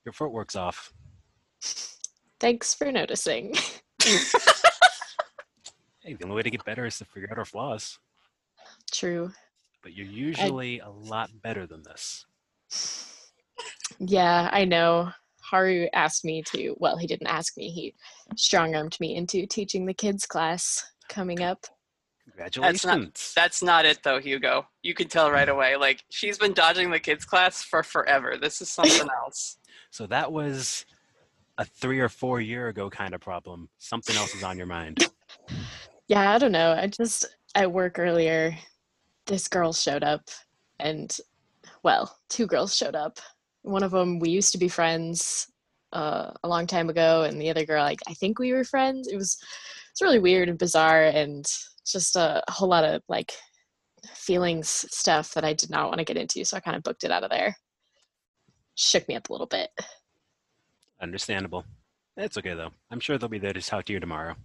Your 0.09 0.13
footwork's 0.13 0.55
off. 0.55 0.91
Thanks 2.39 2.73
for 2.73 2.91
noticing. 2.91 3.53
Hey, 6.01 6.13
the 6.13 6.23
only 6.23 6.37
way 6.37 6.41
to 6.41 6.49
get 6.49 6.65
better 6.65 6.85
is 6.85 6.97
to 6.97 7.05
figure 7.05 7.29
out 7.29 7.37
our 7.37 7.45
flaws. 7.45 7.99
True. 8.89 9.31
But 9.83 9.93
you're 9.93 10.07
usually 10.07 10.79
a 10.79 10.89
lot 10.89 11.29
better 11.43 11.67
than 11.67 11.83
this. 11.83 12.25
Yeah, 13.99 14.49
I 14.51 14.65
know. 14.65 15.11
Haru 15.41 15.87
asked 15.93 16.25
me 16.25 16.41
to, 16.53 16.73
well, 16.79 16.97
he 16.97 17.05
didn't 17.05 17.27
ask 17.27 17.55
me, 17.57 17.69
he 17.69 17.93
strong 18.35 18.75
armed 18.75 18.97
me 18.99 19.15
into 19.15 19.45
teaching 19.45 19.85
the 19.85 19.93
kids 19.93 20.25
class 20.25 20.83
coming 21.09 21.43
up. 21.43 21.65
Congratulations. 22.23 22.81
That's 22.81 22.85
not 22.85 23.31
that's 23.35 23.63
not 23.63 23.85
it 23.85 24.01
though, 24.01 24.19
Hugo. 24.19 24.65
You 24.81 24.95
can 24.95 25.09
tell 25.09 25.29
right 25.29 25.49
away. 25.55 25.75
Like 25.75 26.03
she's 26.09 26.37
been 26.39 26.53
dodging 26.53 26.89
the 26.89 26.99
kids 26.99 27.25
class 27.25 27.61
for 27.61 27.83
forever. 27.83 28.35
This 28.41 28.61
is 28.61 28.69
something 28.69 29.07
else. 29.23 29.58
So 29.91 30.07
that 30.07 30.31
was 30.31 30.85
a 31.57 31.65
three 31.65 31.99
or 31.99 32.09
four 32.09 32.39
year 32.39 32.69
ago 32.69 32.89
kind 32.89 33.13
of 33.13 33.21
problem. 33.21 33.69
Something 33.79 34.15
else 34.15 34.33
is 34.33 34.43
on 34.43 34.57
your 34.57 34.67
mind. 34.67 35.09
Yeah, 36.07 36.31
I 36.31 36.37
don't 36.37 36.51
know. 36.51 36.71
I 36.71 36.87
just, 36.87 37.25
at 37.55 37.71
work 37.71 37.99
earlier, 37.99 38.55
this 39.25 39.47
girl 39.47 39.73
showed 39.73 40.03
up, 40.03 40.29
and, 40.79 41.15
well, 41.83 42.17
two 42.29 42.47
girls 42.47 42.75
showed 42.75 42.95
up. 42.95 43.19
One 43.61 43.83
of 43.83 43.91
them, 43.91 44.19
we 44.19 44.29
used 44.29 44.51
to 44.53 44.57
be 44.57 44.69
friends 44.69 45.51
uh, 45.91 46.31
a 46.43 46.47
long 46.47 46.65
time 46.65 46.89
ago, 46.89 47.23
and 47.23 47.39
the 47.39 47.49
other 47.49 47.65
girl, 47.65 47.83
like, 47.83 47.99
I 48.07 48.13
think 48.13 48.39
we 48.39 48.53
were 48.53 48.63
friends. 48.63 49.07
It 49.07 49.17
was, 49.17 49.37
it's 49.91 50.01
really 50.01 50.19
weird 50.19 50.49
and 50.49 50.57
bizarre, 50.57 51.03
and 51.03 51.45
just 51.85 52.15
a, 52.15 52.41
a 52.47 52.51
whole 52.51 52.69
lot 52.69 52.85
of, 52.85 53.03
like, 53.09 53.33
feelings 54.13 54.69
stuff 54.69 55.33
that 55.33 55.43
I 55.43 55.53
did 55.53 55.69
not 55.69 55.87
want 55.87 55.99
to 55.99 56.05
get 56.05 56.17
into, 56.17 56.43
so 56.45 56.57
I 56.57 56.61
kind 56.61 56.77
of 56.77 56.83
booked 56.83 57.03
it 57.03 57.11
out 57.11 57.23
of 57.23 57.29
there. 57.29 57.55
Shook 58.79 59.09
me 59.09 59.15
up 59.17 59.27
a 59.29 59.33
little 59.33 59.45
bit. 59.45 59.71
Understandable. 61.01 61.65
It's 62.15 62.37
okay 62.37 62.53
though. 62.53 62.69
I'm 62.89 63.01
sure 63.01 63.17
they'll 63.17 63.27
be 63.27 63.37
there 63.37 63.51
to 63.51 63.61
talk 63.61 63.83
to 63.85 63.93
you 63.93 63.99
tomorrow. 63.99 64.35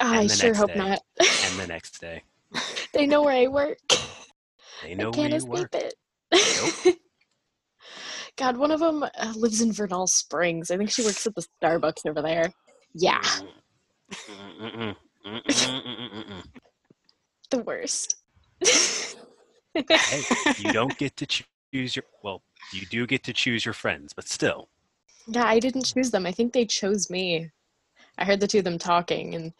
I 0.00 0.26
sure 0.26 0.54
hope 0.54 0.68
day. 0.68 0.78
not. 0.78 1.00
And 1.20 1.58
the 1.58 1.66
next 1.66 2.00
day. 2.00 2.22
they 2.94 3.06
know 3.06 3.22
where 3.22 3.34
I 3.34 3.46
work. 3.46 3.78
They 4.82 4.94
know 4.94 5.08
I 5.08 5.10
where 5.10 5.12
can't 5.12 5.32
you 5.32 5.36
escape 5.36 5.74
work. 5.74 5.92
it. 6.32 6.98
God, 8.36 8.56
one 8.56 8.70
of 8.70 8.80
them 8.80 9.02
uh, 9.02 9.32
lives 9.36 9.60
in 9.60 9.72
Vernal 9.72 10.06
Springs. 10.06 10.70
I 10.70 10.78
think 10.78 10.90
she 10.90 11.02
works 11.02 11.26
at 11.26 11.34
the 11.34 11.44
Starbucks 11.62 12.08
over 12.08 12.22
there. 12.22 12.50
Yeah, 12.94 13.20
Mm-mm, 14.10 14.96
mm-mm, 15.26 15.44
mm-mm, 15.44 16.10
mm-mm. 16.10 16.44
the 17.50 17.58
worst. 17.58 18.16
hey, 19.74 20.22
you 20.56 20.72
don't 20.72 20.96
get 20.96 21.16
to 21.18 21.26
choose 21.26 21.94
your 21.94 22.04
well, 22.22 22.42
you 22.72 22.86
do 22.86 23.06
get 23.06 23.22
to 23.24 23.32
choose 23.32 23.64
your 23.64 23.74
friends, 23.74 24.12
but 24.12 24.28
still. 24.28 24.68
Yeah, 25.26 25.44
I 25.44 25.58
didn't 25.58 25.84
choose 25.84 26.10
them. 26.10 26.26
I 26.26 26.32
think 26.32 26.52
they 26.52 26.64
chose 26.64 27.10
me. 27.10 27.50
I 28.18 28.24
heard 28.24 28.40
the 28.40 28.46
two 28.46 28.58
of 28.58 28.64
them 28.64 28.78
talking, 28.78 29.34
and 29.34 29.52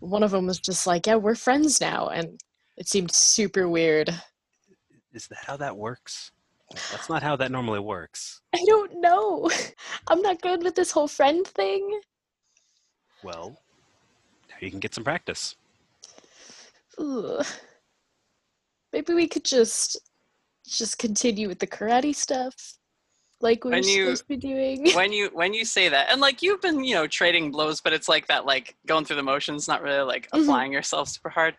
one 0.00 0.22
of 0.22 0.30
them 0.30 0.46
was 0.46 0.60
just 0.60 0.86
like, 0.86 1.06
"Yeah, 1.06 1.16
we're 1.16 1.34
friends 1.34 1.80
now," 1.80 2.08
and 2.08 2.40
it 2.76 2.88
seemed 2.88 3.12
super 3.12 3.68
weird. 3.68 4.10
Is 5.12 5.26
that 5.28 5.44
how 5.46 5.56
that 5.58 5.76
works? 5.76 6.32
That's 6.70 7.08
not 7.08 7.22
how 7.22 7.36
that 7.36 7.52
normally 7.52 7.80
works. 7.80 8.40
I 8.54 8.64
don't 8.66 9.00
know. 9.00 9.50
I'm 10.08 10.22
not 10.22 10.40
good 10.40 10.62
with 10.62 10.74
this 10.74 10.90
whole 10.90 11.08
friend 11.08 11.46
thing. 11.46 12.00
Well, 13.22 13.60
now 14.50 14.56
you 14.60 14.70
can 14.70 14.80
get 14.80 14.94
some 14.94 15.04
practice. 15.04 15.56
Ugh. 16.98 17.46
Maybe 18.92 19.14
we 19.14 19.26
could 19.26 19.44
just 19.44 19.98
just 20.66 20.98
continue 20.98 21.48
with 21.48 21.58
the 21.58 21.66
karate 21.66 22.14
stuff, 22.14 22.54
like 23.40 23.64
we 23.64 23.70
were 23.70 23.76
When 23.76 23.84
you- 23.84 24.04
supposed 24.06 24.22
to 24.22 24.28
be 24.28 24.36
doing. 24.36 24.90
when 24.94 25.12
you 25.12 25.30
when 25.32 25.52
you 25.54 25.64
say 25.64 25.88
that, 25.88 26.10
and 26.10 26.20
like 26.20 26.42
you've 26.42 26.60
been, 26.62 26.84
you 26.84 26.94
know, 26.94 27.06
trading 27.06 27.50
blows, 27.50 27.80
but 27.80 27.92
it's 27.92 28.08
like 28.08 28.26
that 28.28 28.46
like 28.46 28.76
going 28.86 29.04
through 29.04 29.16
the 29.16 29.22
motions, 29.22 29.68
not 29.68 29.82
really 29.82 30.00
like 30.02 30.28
Mhm. 30.30 30.42
applying 30.42 30.72
yourself 30.72 31.08
super 31.08 31.28
hard. 31.30 31.56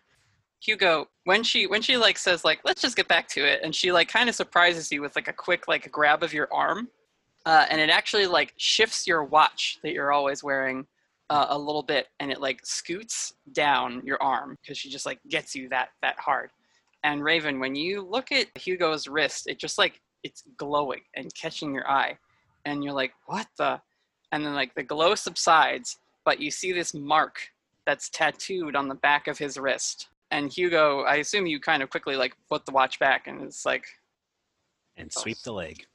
Hugo, 0.60 1.06
when 1.24 1.42
she 1.44 1.66
when 1.66 1.82
she 1.82 1.96
like 1.96 2.18
says 2.18 2.44
like 2.44 2.60
let's 2.64 2.80
just 2.82 2.96
get 2.96 3.08
back 3.08 3.28
to 3.28 3.44
it, 3.46 3.60
and 3.62 3.74
she 3.74 3.92
like 3.92 4.08
kind 4.08 4.28
of 4.28 4.34
surprises 4.34 4.90
you 4.90 5.00
with 5.02 5.14
like 5.14 5.28
a 5.28 5.32
quick 5.32 5.68
like 5.68 5.90
grab 5.92 6.22
of 6.22 6.32
your 6.32 6.48
arm, 6.52 6.88
uh, 7.44 7.66
and 7.70 7.80
it 7.80 7.90
actually 7.90 8.26
like 8.26 8.54
shifts 8.56 9.06
your 9.06 9.22
watch 9.22 9.78
that 9.82 9.92
you're 9.92 10.12
always 10.12 10.42
wearing 10.42 10.86
uh, 11.28 11.46
a 11.50 11.58
little 11.58 11.82
bit, 11.82 12.08
and 12.20 12.32
it 12.32 12.40
like 12.40 12.64
scoots 12.64 13.34
down 13.52 14.00
your 14.04 14.20
arm 14.22 14.56
because 14.62 14.78
she 14.78 14.88
just 14.90 15.06
like 15.06 15.20
gets 15.28 15.54
you 15.54 15.68
that 15.68 15.90
that 16.02 16.18
hard. 16.18 16.50
And 17.06 17.22
Raven, 17.22 17.60
when 17.60 17.76
you 17.76 18.02
look 18.02 18.32
at 18.32 18.48
Hugo's 18.58 19.06
wrist, 19.06 19.46
it 19.46 19.60
just 19.60 19.78
like 19.78 20.00
it's 20.24 20.42
glowing 20.56 21.02
and 21.14 21.32
catching 21.36 21.72
your 21.72 21.88
eye, 21.88 22.18
and 22.64 22.82
you're 22.82 22.92
like, 22.92 23.12
what 23.26 23.46
the? 23.56 23.80
And 24.32 24.44
then 24.44 24.54
like 24.54 24.74
the 24.74 24.82
glow 24.82 25.14
subsides, 25.14 25.98
but 26.24 26.40
you 26.40 26.50
see 26.50 26.72
this 26.72 26.94
mark 26.94 27.38
that's 27.86 28.08
tattooed 28.08 28.74
on 28.74 28.88
the 28.88 28.96
back 28.96 29.28
of 29.28 29.38
his 29.38 29.56
wrist. 29.56 30.08
And 30.32 30.52
Hugo, 30.52 31.02
I 31.02 31.16
assume 31.18 31.46
you 31.46 31.60
kind 31.60 31.80
of 31.80 31.90
quickly 31.90 32.16
like 32.16 32.36
put 32.50 32.66
the 32.66 32.72
watch 32.72 32.98
back 32.98 33.28
and 33.28 33.40
it's 33.40 33.64
like, 33.64 33.84
And 34.96 35.12
sweep 35.12 35.38
the 35.44 35.52
leg. 35.52 35.86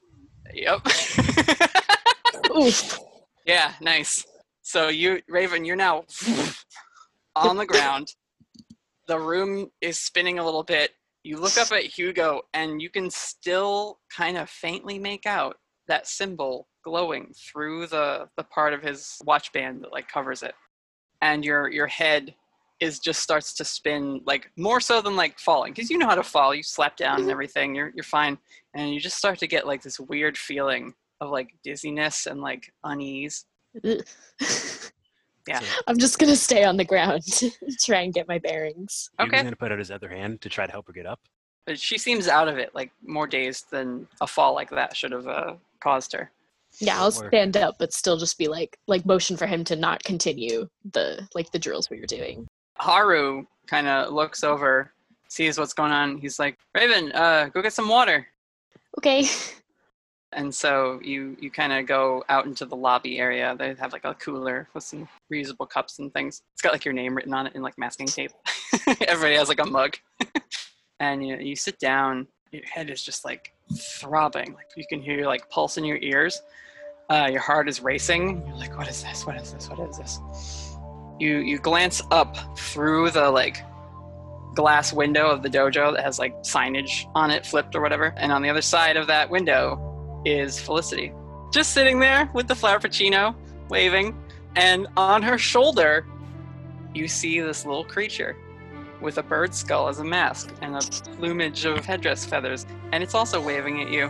yep. 0.54 0.80
Oof. 2.58 2.98
Yeah, 3.46 3.74
nice. 3.82 4.26
So 4.62 4.88
you, 4.88 5.22
Raven, 5.28 5.66
you're 5.66 5.76
now 5.76 6.06
on 7.36 7.58
the 7.58 7.66
ground. 7.66 8.14
The 9.08 9.20
room 9.20 9.70
is 9.82 10.00
spinning 10.00 10.40
a 10.40 10.46
little 10.46 10.64
bit. 10.64 10.92
You 11.24 11.38
look 11.38 11.58
up 11.58 11.72
at 11.72 11.84
Hugo, 11.84 12.42
and 12.54 12.82
you 12.82 12.90
can 12.90 13.10
still 13.10 14.00
kind 14.16 14.38
of 14.38 14.50
faintly 14.50 14.98
make 14.98 15.26
out 15.26 15.58
that 15.88 16.08
symbol 16.08 16.68
glowing 16.84 17.32
through 17.36 17.88
the 17.88 18.28
the 18.38 18.44
part 18.44 18.74
of 18.74 18.82
his 18.82 19.18
watch 19.26 19.52
band 19.54 19.84
that 19.84 19.92
like 19.92 20.08
covers 20.08 20.42
it. 20.44 20.56
And 21.22 21.46
your 21.46 21.70
your 21.70 21.88
head 21.88 22.34
is 22.80 22.98
just 22.98 23.22
starts 23.22 23.54
to 23.54 23.64
spin 23.64 24.22
like 24.26 24.50
more 24.58 24.82
so 24.82 25.02
than 25.02 25.16
like 25.16 25.38
falling 25.38 25.74
because 25.74 25.92
you 25.92 25.98
know 25.98 26.08
how 26.08 26.16
to 26.16 26.24
fall. 26.24 26.56
You 26.56 26.64
slap 26.64 26.98
down 26.98 27.16
and 27.16 27.24
mm-hmm. 27.24 27.32
everything. 27.32 27.76
You're 27.76 27.92
you're 27.96 28.04
fine, 28.04 28.38
and 28.74 28.94
you 28.94 29.00
just 29.00 29.18
start 29.18 29.38
to 29.40 29.48
get 29.48 29.68
like 29.68 29.84
this 29.84 30.00
weird 30.00 30.38
feeling 30.38 30.94
of 31.22 31.30
like 31.30 31.54
dizziness 31.64 32.26
and 32.26 32.42
like 32.42 32.74
unease. 32.84 33.46
Yeah. 35.48 35.62
I'm 35.88 35.98
just 35.98 36.20
gonna 36.20 36.36
stay 36.36 36.64
on 36.64 36.78
the 36.78 36.86
ground, 36.86 37.24
try 37.84 38.02
and 38.02 38.14
get 38.14 38.28
my 38.28 38.40
bearings. 38.40 39.10
He 39.20 39.24
was 39.26 39.32
gonna 39.44 39.56
put 39.56 39.72
out 39.72 39.80
his 39.80 39.92
other 39.92 40.10
hand 40.10 40.42
to 40.42 40.50
try 40.50 40.66
to 40.66 40.72
help 40.72 40.88
her 40.88 40.94
get 40.94 41.06
up. 41.06 41.20
But 41.66 41.80
she 41.80 41.98
seems 41.98 42.28
out 42.28 42.48
of 42.48 42.58
it, 42.58 42.74
like 42.74 42.92
more 43.06 43.28
dazed 43.28 43.70
than 43.72 44.08
a 44.20 44.28
fall 44.28 44.54
like 44.56 44.70
that 44.72 44.96
should 44.96 45.12
have 45.12 45.28
uh, 45.28 45.54
caused 45.80 46.12
her. 46.14 46.32
Yeah, 46.80 47.00
I'll 47.00 47.08
Or- 47.08 47.28
stand 47.28 47.58
up, 47.58 47.76
but 47.80 47.94
still 47.94 48.18
just 48.18 48.38
be 48.38 48.48
like, 48.48 48.78
like 48.88 49.06
motion 49.06 49.36
for 49.38 49.46
him 49.46 49.64
to 49.66 49.76
not 49.76 50.04
continue 50.04 50.68
the 50.94 51.28
like 51.36 51.52
the 51.52 51.60
drills 51.60 51.90
we 51.90 52.00
were 52.00 52.06
doing. 52.08 52.48
Haru 52.78 53.46
kind 53.68 53.88
of 53.88 54.12
looks 54.14 54.44
over, 54.44 54.92
sees 55.28 55.58
what's 55.60 55.74
going 55.74 55.92
on. 55.92 56.18
He's 56.18 56.40
like, 56.40 56.58
Raven, 56.76 57.12
uh, 57.12 57.50
go 57.54 57.62
get 57.62 57.74
some 57.74 57.90
water. 57.90 58.28
Okay. 58.98 59.26
And 60.34 60.54
so 60.54 61.00
you 61.04 61.36
you 61.40 61.52
kind 61.52 61.74
of 61.74 61.86
go 61.86 62.24
out 62.30 62.46
into 62.46 62.66
the 62.66 62.76
lobby 62.76 63.20
area. 63.20 63.56
They 63.58 63.74
have 63.76 63.92
like 63.92 64.06
a 64.06 64.14
cooler 64.14 64.68
with 64.74 64.84
some 64.84 65.08
reusable 65.32 65.70
cups 65.70 66.00
and 66.00 66.14
things. 66.14 66.42
It's 66.54 66.62
got 66.62 66.72
like 66.72 66.86
your 66.86 66.94
name 66.94 67.16
written 67.16 67.34
on 67.34 67.48
it 67.48 67.56
in 67.56 67.62
like 67.62 67.78
masking 67.78 68.08
tape. 68.08 68.32
Everybody 69.02 69.36
has 69.36 69.50
like 69.50 69.60
a 69.60 69.66
mug. 69.66 69.98
and 71.00 71.28
you 71.28 71.38
you 71.38 71.56
sit 71.56 71.80
down. 71.80 72.28
Your 72.52 72.66
head 72.66 72.90
is 72.90 73.02
just 73.04 73.26
like 73.26 73.54
throbbing. 73.78 74.54
Like 74.54 74.68
you 74.78 74.86
can 74.88 75.02
hear 75.02 75.18
your 75.18 75.28
like 75.28 75.50
pulse 75.50 75.78
in 75.78 75.84
your 75.84 75.98
ears. 75.98 76.42
Uh, 77.10 77.28
your 77.30 77.42
heart 77.42 77.68
is 77.68 77.82
racing. 77.82 78.42
You're 78.48 78.56
like, 78.56 78.78
what 78.78 78.88
is 78.88 79.04
this? 79.04 79.26
What 79.26 79.36
is 79.36 79.52
this? 79.52 79.70
What 79.70 79.80
is 79.90 79.98
this? 79.98 80.78
You 81.20 81.40
you 81.40 81.58
glance 81.58 82.02
up 82.10 82.58
through 82.58 83.12
the 83.12 83.30
like 83.30 83.64
glass 84.56 84.94
window 84.94 85.30
of 85.30 85.44
the 85.44 85.50
dojo 85.50 85.94
that 85.94 86.04
has 86.04 86.20
like 86.20 86.42
signage 86.44 87.06
on 87.16 87.32
it 87.32 87.46
flipped 87.46 87.76
or 87.76 87.82
whatever. 87.82 88.14
And 88.18 88.32
on 88.32 88.42
the 88.42 88.50
other 88.50 88.62
side 88.62 88.96
of 88.96 89.08
that 89.08 89.30
window 89.30 89.91
is 90.26 90.60
Felicity. 90.60 91.14
Just 91.52 91.74
sitting 91.74 92.00
there 92.00 92.30
with 92.34 92.48
the 92.48 92.54
Frappuccino, 92.54 93.36
waving. 93.70 94.18
And 94.56 94.88
on 94.98 95.22
her 95.24 95.38
shoulder, 95.38 96.06
you 96.94 97.08
see 97.08 97.40
this 97.40 97.66
little 97.66 97.84
creature 97.84 98.36
with 99.02 99.18
a 99.18 99.24
bird 99.24 99.54
skull 99.54 99.88
as 99.88 100.00
a 100.00 100.04
mask 100.04 100.54
and 100.62 100.76
a 100.76 100.82
plumage 101.18 101.66
of 101.66 101.86
headdress 101.86 102.26
feathers. 102.26 102.66
And 102.92 103.04
it's 103.04 103.16
also 103.16 103.42
waving 103.42 103.82
at 103.82 103.90
you. 103.90 104.10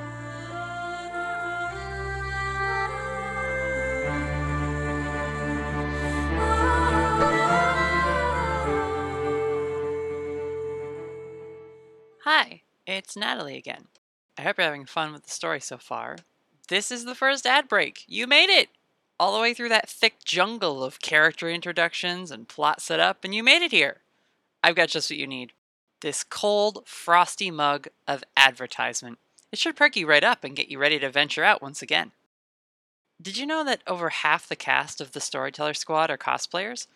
Hi, 12.24 12.62
it's 12.86 13.16
Natalie 13.16 13.58
again. 13.58 13.88
I 14.38 14.44
hope 14.44 14.58
you're 14.58 14.66
having 14.66 14.86
fun 14.86 15.14
with 15.14 15.24
the 15.24 15.30
story 15.30 15.60
so 15.60 15.78
far. 15.78 16.18
This 16.68 16.92
is 16.92 17.06
the 17.06 17.16
first 17.16 17.46
ad 17.46 17.68
break. 17.68 18.04
You 18.08 18.28
made 18.28 18.50
it! 18.50 18.70
All 19.20 19.34
the 19.34 19.42
way 19.42 19.54
through 19.54 19.70
that 19.70 19.90
thick 19.90 20.24
jungle 20.24 20.84
of 20.84 21.02
character 21.02 21.50
introductions 21.50 22.32
and 22.32 22.48
plot 22.48 22.82
setup, 22.82 23.24
and 23.24 23.36
you 23.36 23.44
made 23.44 23.62
it 23.62 23.72
here. 23.72 23.98
I've 24.64 24.76
got 24.76 24.90
just 24.90 25.10
what 25.10 25.18
you 25.18 25.28
need 25.28 25.54
this 26.02 26.24
cold, 26.24 26.82
frosty 26.88 27.52
mug 27.52 27.88
of 28.08 28.24
advertisement. 28.36 29.20
It 29.52 29.60
should 29.60 29.76
perk 29.76 29.96
you 29.96 30.08
right 30.08 30.24
up 30.24 30.44
and 30.44 30.56
get 30.56 30.70
you 30.70 30.80
ready 30.80 30.98
to 30.98 31.12
venture 31.12 31.44
out 31.44 31.62
once 31.62 31.84
again. 31.84 32.12
Did 33.22 33.38
you 33.38 33.46
know 33.46 33.64
that 33.64 33.84
over 33.86 34.10
half 34.10 34.48
the 34.48 34.56
cast 34.56 35.00
of 35.00 35.12
the 35.12 35.22
Storyteller 35.22 35.76
Squad 35.76 36.10
are 36.10 36.18
cosplayers? 36.18 36.88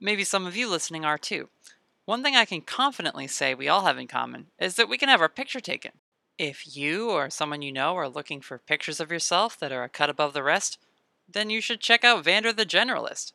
Maybe 0.00 0.24
some 0.24 0.44
of 0.44 0.56
you 0.56 0.68
listening 0.68 1.04
are 1.04 1.18
too. 1.18 1.50
One 2.04 2.24
thing 2.24 2.34
I 2.34 2.44
can 2.44 2.62
confidently 2.62 3.28
say 3.28 3.54
we 3.54 3.68
all 3.68 3.84
have 3.84 3.98
in 3.98 4.08
common 4.08 4.46
is 4.58 4.74
that 4.74 4.88
we 4.88 4.98
can 4.98 5.08
have 5.08 5.20
our 5.20 5.28
picture 5.28 5.60
taken. 5.60 5.92
If 6.38 6.76
you 6.76 7.10
or 7.10 7.30
someone 7.30 7.62
you 7.62 7.72
know 7.72 7.96
are 7.96 8.08
looking 8.08 8.40
for 8.40 8.58
pictures 8.58 9.00
of 9.00 9.10
yourself 9.10 9.58
that 9.58 9.72
are 9.72 9.82
a 9.82 9.88
cut 9.88 10.08
above 10.08 10.34
the 10.34 10.42
rest, 10.44 10.78
then 11.28 11.50
you 11.50 11.60
should 11.60 11.80
check 11.80 12.04
out 12.04 12.22
Vander 12.22 12.52
the 12.52 12.64
Generalist. 12.64 13.32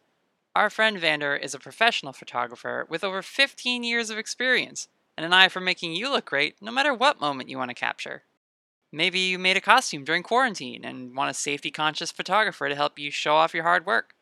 Our 0.55 0.69
friend 0.69 0.97
Vander 0.97 1.35
is 1.35 1.53
a 1.53 1.59
professional 1.59 2.13
photographer 2.13 2.87
with 2.89 3.03
over 3.03 3.21
15 3.21 3.83
years 3.83 4.09
of 4.09 4.17
experience 4.17 4.87
and 5.17 5.25
an 5.25 5.33
eye 5.33 5.49
for 5.49 5.59
making 5.59 5.93
you 5.93 6.09
look 6.09 6.23
great 6.23 6.55
no 6.61 6.71
matter 6.71 6.93
what 6.93 7.19
moment 7.19 7.49
you 7.49 7.57
want 7.57 7.71
to 7.71 7.75
capture. 7.75 8.23
Maybe 8.89 9.19
you 9.19 9.37
made 9.37 9.57
a 9.57 9.61
costume 9.61 10.05
during 10.05 10.23
quarantine 10.23 10.85
and 10.85 11.13
want 11.13 11.29
a 11.29 11.33
safety 11.33 11.71
conscious 11.71 12.11
photographer 12.11 12.69
to 12.69 12.75
help 12.75 12.97
you 12.97 13.11
show 13.11 13.35
off 13.35 13.53
your 13.53 13.63
hard 13.63 13.85
work. 13.85 14.15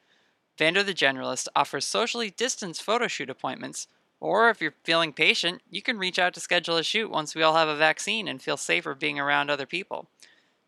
Vander 0.57 0.81
the 0.81 0.93
Generalist 0.95 1.47
offers 1.55 1.85
socially 1.85 2.31
distanced 2.31 2.81
photo 2.81 3.07
shoot 3.07 3.29
appointments, 3.29 3.87
or 4.22 4.49
if 4.49 4.61
you're 4.61 4.76
feeling 4.84 5.11
patient, 5.11 5.61
you 5.69 5.81
can 5.81 5.98
reach 5.98 6.19
out 6.19 6.34
to 6.35 6.39
schedule 6.39 6.77
a 6.77 6.84
shoot 6.84 7.10
once 7.10 7.35
we 7.35 7.41
all 7.41 7.56
have 7.56 7.68
a 7.68 7.76
vaccine 7.76 8.27
and 8.27 8.41
feel 8.41 8.56
safer 8.56 8.95
being 8.95 9.19
around 9.19 9.49
other 9.49 9.65
people. 9.65 10.07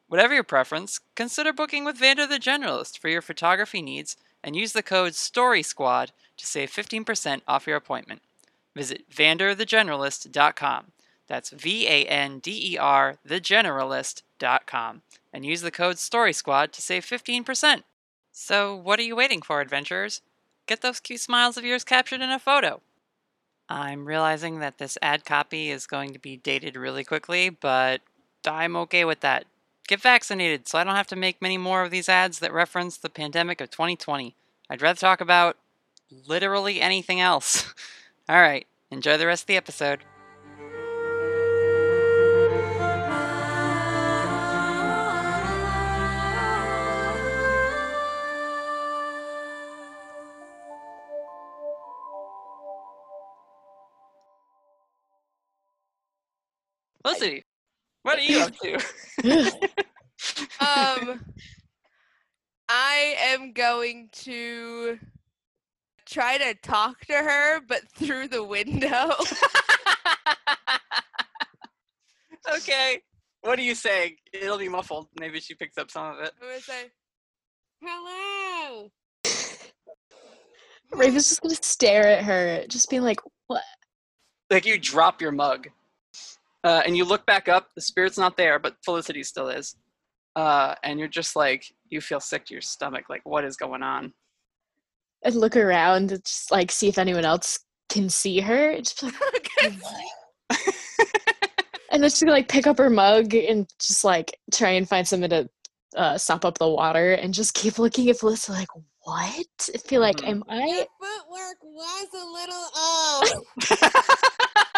Whatever 0.07 0.33
your 0.33 0.43
preference, 0.43 0.99
consider 1.15 1.53
booking 1.53 1.85
with 1.85 1.97
Vander 1.97 2.27
the 2.27 2.39
Generalist 2.39 2.97
for 2.97 3.07
your 3.09 3.21
photography 3.21 3.81
needs 3.81 4.17
and 4.43 4.55
use 4.55 4.73
the 4.73 4.83
code 4.83 5.13
STORYSQUAD 5.13 6.09
to 6.37 6.45
save 6.45 6.71
15% 6.71 7.41
off 7.47 7.67
your 7.67 7.77
appointment. 7.77 8.21
Visit 8.75 9.09
vanderthegeneralist.com. 9.09 10.91
That's 11.27 11.51
V 11.51 11.87
A 11.87 12.05
N 12.05 12.39
D 12.39 12.73
E 12.73 12.77
R 12.77 13.17
thegeneralist.com 13.27 15.01
and 15.31 15.45
use 15.45 15.61
the 15.61 15.71
code 15.71 15.95
STORYSQUAD 15.97 16.71
to 16.71 16.81
save 16.81 17.05
15%. 17.05 17.83
So, 18.31 18.75
what 18.75 18.99
are 18.99 19.03
you 19.03 19.15
waiting 19.15 19.41
for, 19.41 19.61
adventurers? 19.61 20.21
Get 20.65 20.81
those 20.81 20.99
cute 20.99 21.21
smiles 21.21 21.55
of 21.55 21.63
yours 21.63 21.83
captured 21.83 22.21
in 22.21 22.29
a 22.29 22.39
photo. 22.39 22.81
I'm 23.69 24.05
realizing 24.05 24.59
that 24.59 24.77
this 24.77 24.97
ad 25.01 25.25
copy 25.25 25.69
is 25.69 25.87
going 25.87 26.13
to 26.13 26.19
be 26.19 26.37
dated 26.37 26.75
really 26.75 27.03
quickly, 27.03 27.49
but 27.49 28.01
I'm 28.45 28.75
okay 28.77 29.05
with 29.05 29.21
that. 29.21 29.45
Get 29.87 30.01
vaccinated 30.01 30.67
so 30.67 30.77
I 30.77 30.83
don't 30.83 30.95
have 30.95 31.07
to 31.07 31.15
make 31.15 31.41
many 31.41 31.57
more 31.57 31.83
of 31.83 31.91
these 31.91 32.09
ads 32.09 32.39
that 32.39 32.53
reference 32.53 32.97
the 32.97 33.09
pandemic 33.09 33.61
of 33.61 33.69
2020. 33.69 34.35
I'd 34.69 34.81
rather 34.81 34.99
talk 34.99 35.21
about 35.21 35.57
literally 36.27 36.81
anything 36.81 37.19
else. 37.19 37.73
All 38.29 38.39
right, 38.39 38.65
enjoy 38.91 39.17
the 39.17 39.27
rest 39.27 39.43
of 39.43 39.47
the 39.47 39.57
episode. 39.57 40.03
Felicity, 57.05 57.43
what 58.03 58.17
are 58.17 58.21
you 58.21 58.39
up 58.39 58.53
to? 58.59 58.75
um, 60.59 61.21
I 62.69 63.15
am 63.19 63.51
going 63.51 64.09
to 64.13 64.97
try 66.05 66.37
to 66.37 66.53
talk 66.55 67.01
to 67.07 67.13
her, 67.13 67.59
but 67.67 67.81
through 67.95 68.29
the 68.29 68.43
window. 68.43 69.11
okay. 72.55 73.01
What 73.41 73.59
are 73.59 73.63
you 73.63 73.75
saying? 73.75 74.15
It'll 74.31 74.57
be 74.57 74.69
muffled. 74.69 75.07
Maybe 75.19 75.41
she 75.41 75.55
picks 75.55 75.77
up 75.77 75.91
some 75.91 76.13
of 76.15 76.19
it. 76.21 76.31
I'm 76.41 76.47
gonna 76.47 76.61
say, 76.61 76.89
"Hello." 77.81 78.89
Raven's 80.93 81.27
just 81.27 81.41
gonna 81.41 81.55
stare 81.55 82.07
at 82.07 82.23
her, 82.23 82.65
just 82.69 82.89
being 82.89 83.01
like, 83.01 83.19
"What?" 83.47 83.63
Like 84.49 84.65
you 84.65 84.79
drop 84.79 85.21
your 85.21 85.33
mug, 85.33 85.67
uh, 86.63 86.81
and 86.85 86.95
you 86.95 87.05
look 87.05 87.25
back 87.25 87.49
up. 87.49 87.69
The 87.75 87.81
spirit's 87.81 88.17
not 88.17 88.37
there, 88.37 88.59
but 88.59 88.75
Felicity 88.83 89.23
still 89.23 89.49
is. 89.49 89.75
Uh, 90.35 90.75
and 90.83 90.99
you're 90.99 91.07
just 91.07 91.35
like 91.35 91.65
you 91.89 92.01
feel 92.01 92.19
sick 92.19 92.45
to 92.45 92.53
your 92.53 92.61
stomach. 92.61 93.05
Like 93.09 93.21
what 93.23 93.45
is 93.45 93.55
going 93.55 93.83
on? 93.83 94.13
And 95.23 95.35
look 95.35 95.55
around, 95.55 96.11
and 96.11 96.25
just 96.25 96.51
like 96.51 96.71
see 96.71 96.87
if 96.87 96.97
anyone 96.97 97.25
else 97.25 97.59
can 97.89 98.09
see 98.09 98.39
her. 98.39 98.75
Just 98.77 99.01
be 99.01 99.07
like, 99.07 99.49
and 101.91 102.01
then 102.01 102.09
she's 102.09 102.21
gonna 102.21 102.31
like 102.31 102.49
pick 102.49 102.67
up 102.67 102.77
her 102.77 102.89
mug 102.89 103.33
and 103.33 103.67
just 103.79 104.03
like 104.03 104.37
try 104.51 104.71
and 104.71 104.89
find 104.89 105.07
something 105.07 105.29
to 105.29 105.49
uh, 105.95 106.17
sop 106.17 106.45
up 106.45 106.57
the 106.57 106.67
water 106.67 107.13
and 107.13 107.33
just 107.33 107.53
keep 107.53 107.77
looking 107.77 108.09
at 108.09 108.17
Felicity 108.17 108.57
like, 108.57 108.69
what? 109.03 109.69
I 109.73 109.77
feel 109.77 110.01
like, 110.01 110.25
am 110.25 110.43
I? 110.49 110.87
Footwork 110.99 111.57
was 111.61 112.07
a 112.13 112.25
little 112.25 112.67
off. 112.75 114.69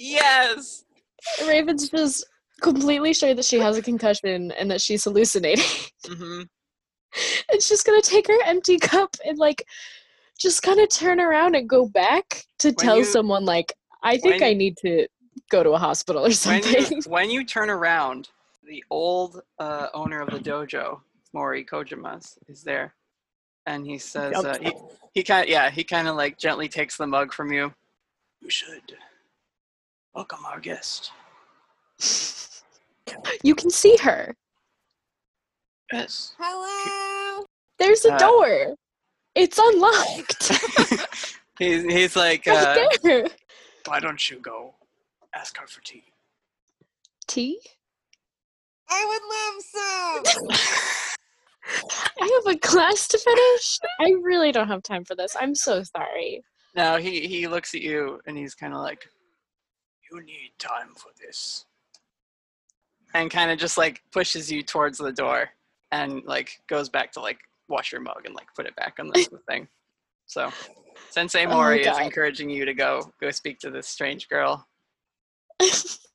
Yes. 0.00 0.84
Raven's 1.46 1.88
just 1.90 2.24
completely 2.62 3.12
sure 3.12 3.34
that 3.34 3.44
she 3.44 3.58
has 3.58 3.76
a 3.76 3.82
concussion 3.82 4.50
and 4.52 4.70
that 4.70 4.80
she's 4.80 5.04
hallucinating. 5.04 5.64
hmm 6.06 6.42
and 7.52 7.60
she's 7.60 7.82
gonna 7.82 8.00
take 8.00 8.26
her 8.28 8.38
empty 8.46 8.78
cup 8.78 9.16
and 9.26 9.36
like 9.38 9.64
just 10.38 10.62
kind 10.62 10.78
of 10.80 10.88
turn 10.88 11.20
around 11.20 11.54
and 11.56 11.68
go 11.68 11.86
back 11.88 12.44
to 12.60 12.72
tell 12.72 12.98
you- 12.98 13.04
someone 13.04 13.44
like 13.44 13.72
I 14.02 14.16
think 14.16 14.42
I 14.42 14.54
need 14.54 14.76
to 14.78 15.06
go 15.50 15.62
to 15.62 15.70
a 15.72 15.78
hospital 15.78 16.22
or 16.22 16.28
When 16.28 16.32
something. 16.32 16.86
you, 16.96 17.02
when 17.06 17.28
you 17.30 17.44
turn 17.44 17.68
around, 17.68 18.30
the 18.66 18.82
old 18.90 19.42
uh, 19.58 19.88
owner 19.92 20.20
of 20.22 20.30
the 20.30 20.38
dojo, 20.38 21.00
Mori 21.34 21.64
Kojima, 21.64 22.24
is 22.48 22.62
there, 22.62 22.94
and 23.66 23.84
he 23.86 23.98
says 23.98 24.32
Yup. 24.32 24.44
uh, 24.46 24.58
he 24.62 24.72
he 25.12 25.22
kind 25.22 25.48
yeah 25.48 25.68
he 25.70 25.84
kind 25.84 26.08
of 26.08 26.16
like 26.16 26.38
gently 26.38 26.68
takes 26.68 26.96
the 26.96 27.06
mug 27.06 27.32
from 27.34 27.52
you. 27.52 27.74
You 28.40 28.48
should 28.48 28.96
welcome 30.14 30.44
our 30.44 30.60
guest. 30.60 31.12
you 33.42 33.54
can 33.54 33.70
see 33.70 33.96
her. 33.98 34.34
Yes. 35.92 36.34
Hello. 36.38 37.44
There's 37.78 38.04
a 38.04 38.14
Uh, 38.14 38.18
door. 38.18 38.74
It's 39.34 39.58
unlocked. 39.58 40.52
He's 41.58 41.82
he's 41.84 42.16
like, 42.16 42.46
right 42.46 42.88
uh, 43.04 43.28
why 43.86 44.00
don't 44.00 44.30
you 44.30 44.38
go 44.40 44.74
ask 45.34 45.58
her 45.58 45.66
for 45.66 45.82
tea? 45.82 46.04
Tea? 47.26 47.60
I 48.88 49.04
would 49.04 50.32
love 50.32 50.34
some. 50.42 50.56
I 52.20 52.40
have 52.44 52.54
a 52.54 52.58
class 52.58 53.06
to 53.08 53.18
finish. 53.18 53.78
I 54.00 54.14
really 54.22 54.52
don't 54.52 54.68
have 54.68 54.82
time 54.82 55.04
for 55.04 55.14
this. 55.14 55.36
I'm 55.38 55.54
so 55.54 55.82
sorry. 55.82 56.42
No, 56.74 56.96
he 56.96 57.26
he 57.28 57.46
looks 57.46 57.74
at 57.74 57.82
you 57.82 58.20
and 58.26 58.38
he's 58.38 58.54
kind 58.54 58.72
of 58.72 58.80
like, 58.80 59.06
you 60.10 60.22
need 60.22 60.52
time 60.58 60.94
for 60.96 61.10
this, 61.20 61.66
and 63.14 63.30
kind 63.30 63.50
of 63.50 63.58
just 63.58 63.78
like 63.78 64.02
pushes 64.12 64.50
you 64.50 64.62
towards 64.62 64.98
the 64.98 65.12
door 65.12 65.50
and 65.92 66.22
like 66.24 66.60
goes 66.68 66.88
back 66.88 67.12
to 67.12 67.20
like 67.20 67.38
wash 67.68 67.92
your 67.92 68.00
mug 68.00 68.22
and 68.24 68.34
like 68.34 68.46
put 68.54 68.66
it 68.66 68.76
back 68.76 68.96
on 68.98 69.08
the, 69.08 69.28
the 69.32 69.38
thing. 69.48 69.68
So, 70.26 70.50
Sensei 71.10 71.46
Oh, 71.46 71.50
Mori 71.50 71.82
is 71.82 71.98
encouraging 71.98 72.50
you 72.50 72.64
to 72.64 72.74
go 72.74 73.12
go 73.20 73.30
speak 73.30 73.58
to 73.60 73.70
this 73.70 73.88
strange 73.88 74.28
girl. 74.28 74.66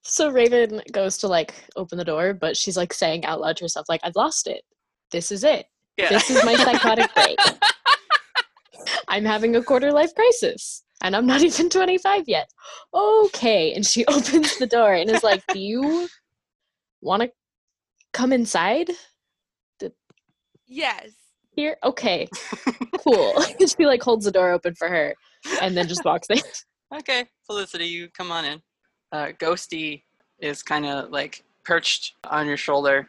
So 0.08 0.30
Raven 0.30 0.84
goes 0.92 1.18
to 1.18 1.28
like 1.28 1.56
open 1.76 1.98
the 1.98 2.06
door, 2.06 2.36
but 2.36 2.56
she's 2.56 2.78
like 2.78 2.94
saying 2.94 3.26
out 3.26 3.42
loud 3.42 3.58
to 3.58 3.64
herself, 3.64 3.88
like, 3.90 4.02
I've 4.04 4.16
lost 4.16 4.46
it. 4.46 4.62
This 5.12 5.32
is 5.32 5.44
it. 5.44 5.66
Yeah. 5.98 6.10
This 6.10 6.30
is 6.30 6.46
my 6.46 6.56
psychotic 6.56 7.12
break. 7.16 7.40
I'm 9.08 9.26
having 9.26 9.56
a 9.56 9.64
quarter 9.64 9.92
life 9.92 10.14
crisis. 10.14 10.84
And 11.04 11.16
I'm 11.16 11.26
not 11.26 11.42
even 11.44 11.70
25 11.70 12.24
yet. 12.28 12.50
Okay. 12.94 13.74
And 13.74 13.86
she 13.86 14.06
opens 14.08 14.58
the 14.58 14.68
door 14.68 14.94
and 14.94 15.10
is 15.10 15.24
like, 15.24 15.44
Do 15.48 15.60
you 15.60 16.08
want 17.02 17.24
to 17.24 17.32
come 18.14 18.32
inside? 18.34 18.90
Yes. 20.68 21.10
Here? 21.52 21.78
Okay. 21.84 22.28
Cool. 23.06 23.40
she 23.60 23.86
like 23.86 24.02
holds 24.02 24.26
the 24.26 24.32
door 24.32 24.50
open 24.50 24.74
for 24.74 24.88
her 24.88 25.14
and 25.62 25.78
then 25.78 25.88
just 25.88 26.04
walks 26.04 26.28
in. 26.32 26.40
Okay, 26.92 27.26
Felicity, 27.46 27.86
you 27.86 28.10
come 28.18 28.32
on 28.32 28.46
in. 28.46 28.62
Uh, 29.12 29.28
Ghosty 29.40 30.02
is 30.40 30.64
kind 30.64 30.88
of 30.88 31.12
like 31.12 31.44
perched 31.64 32.16
on 32.24 32.48
your 32.48 32.58
shoulder 32.58 33.08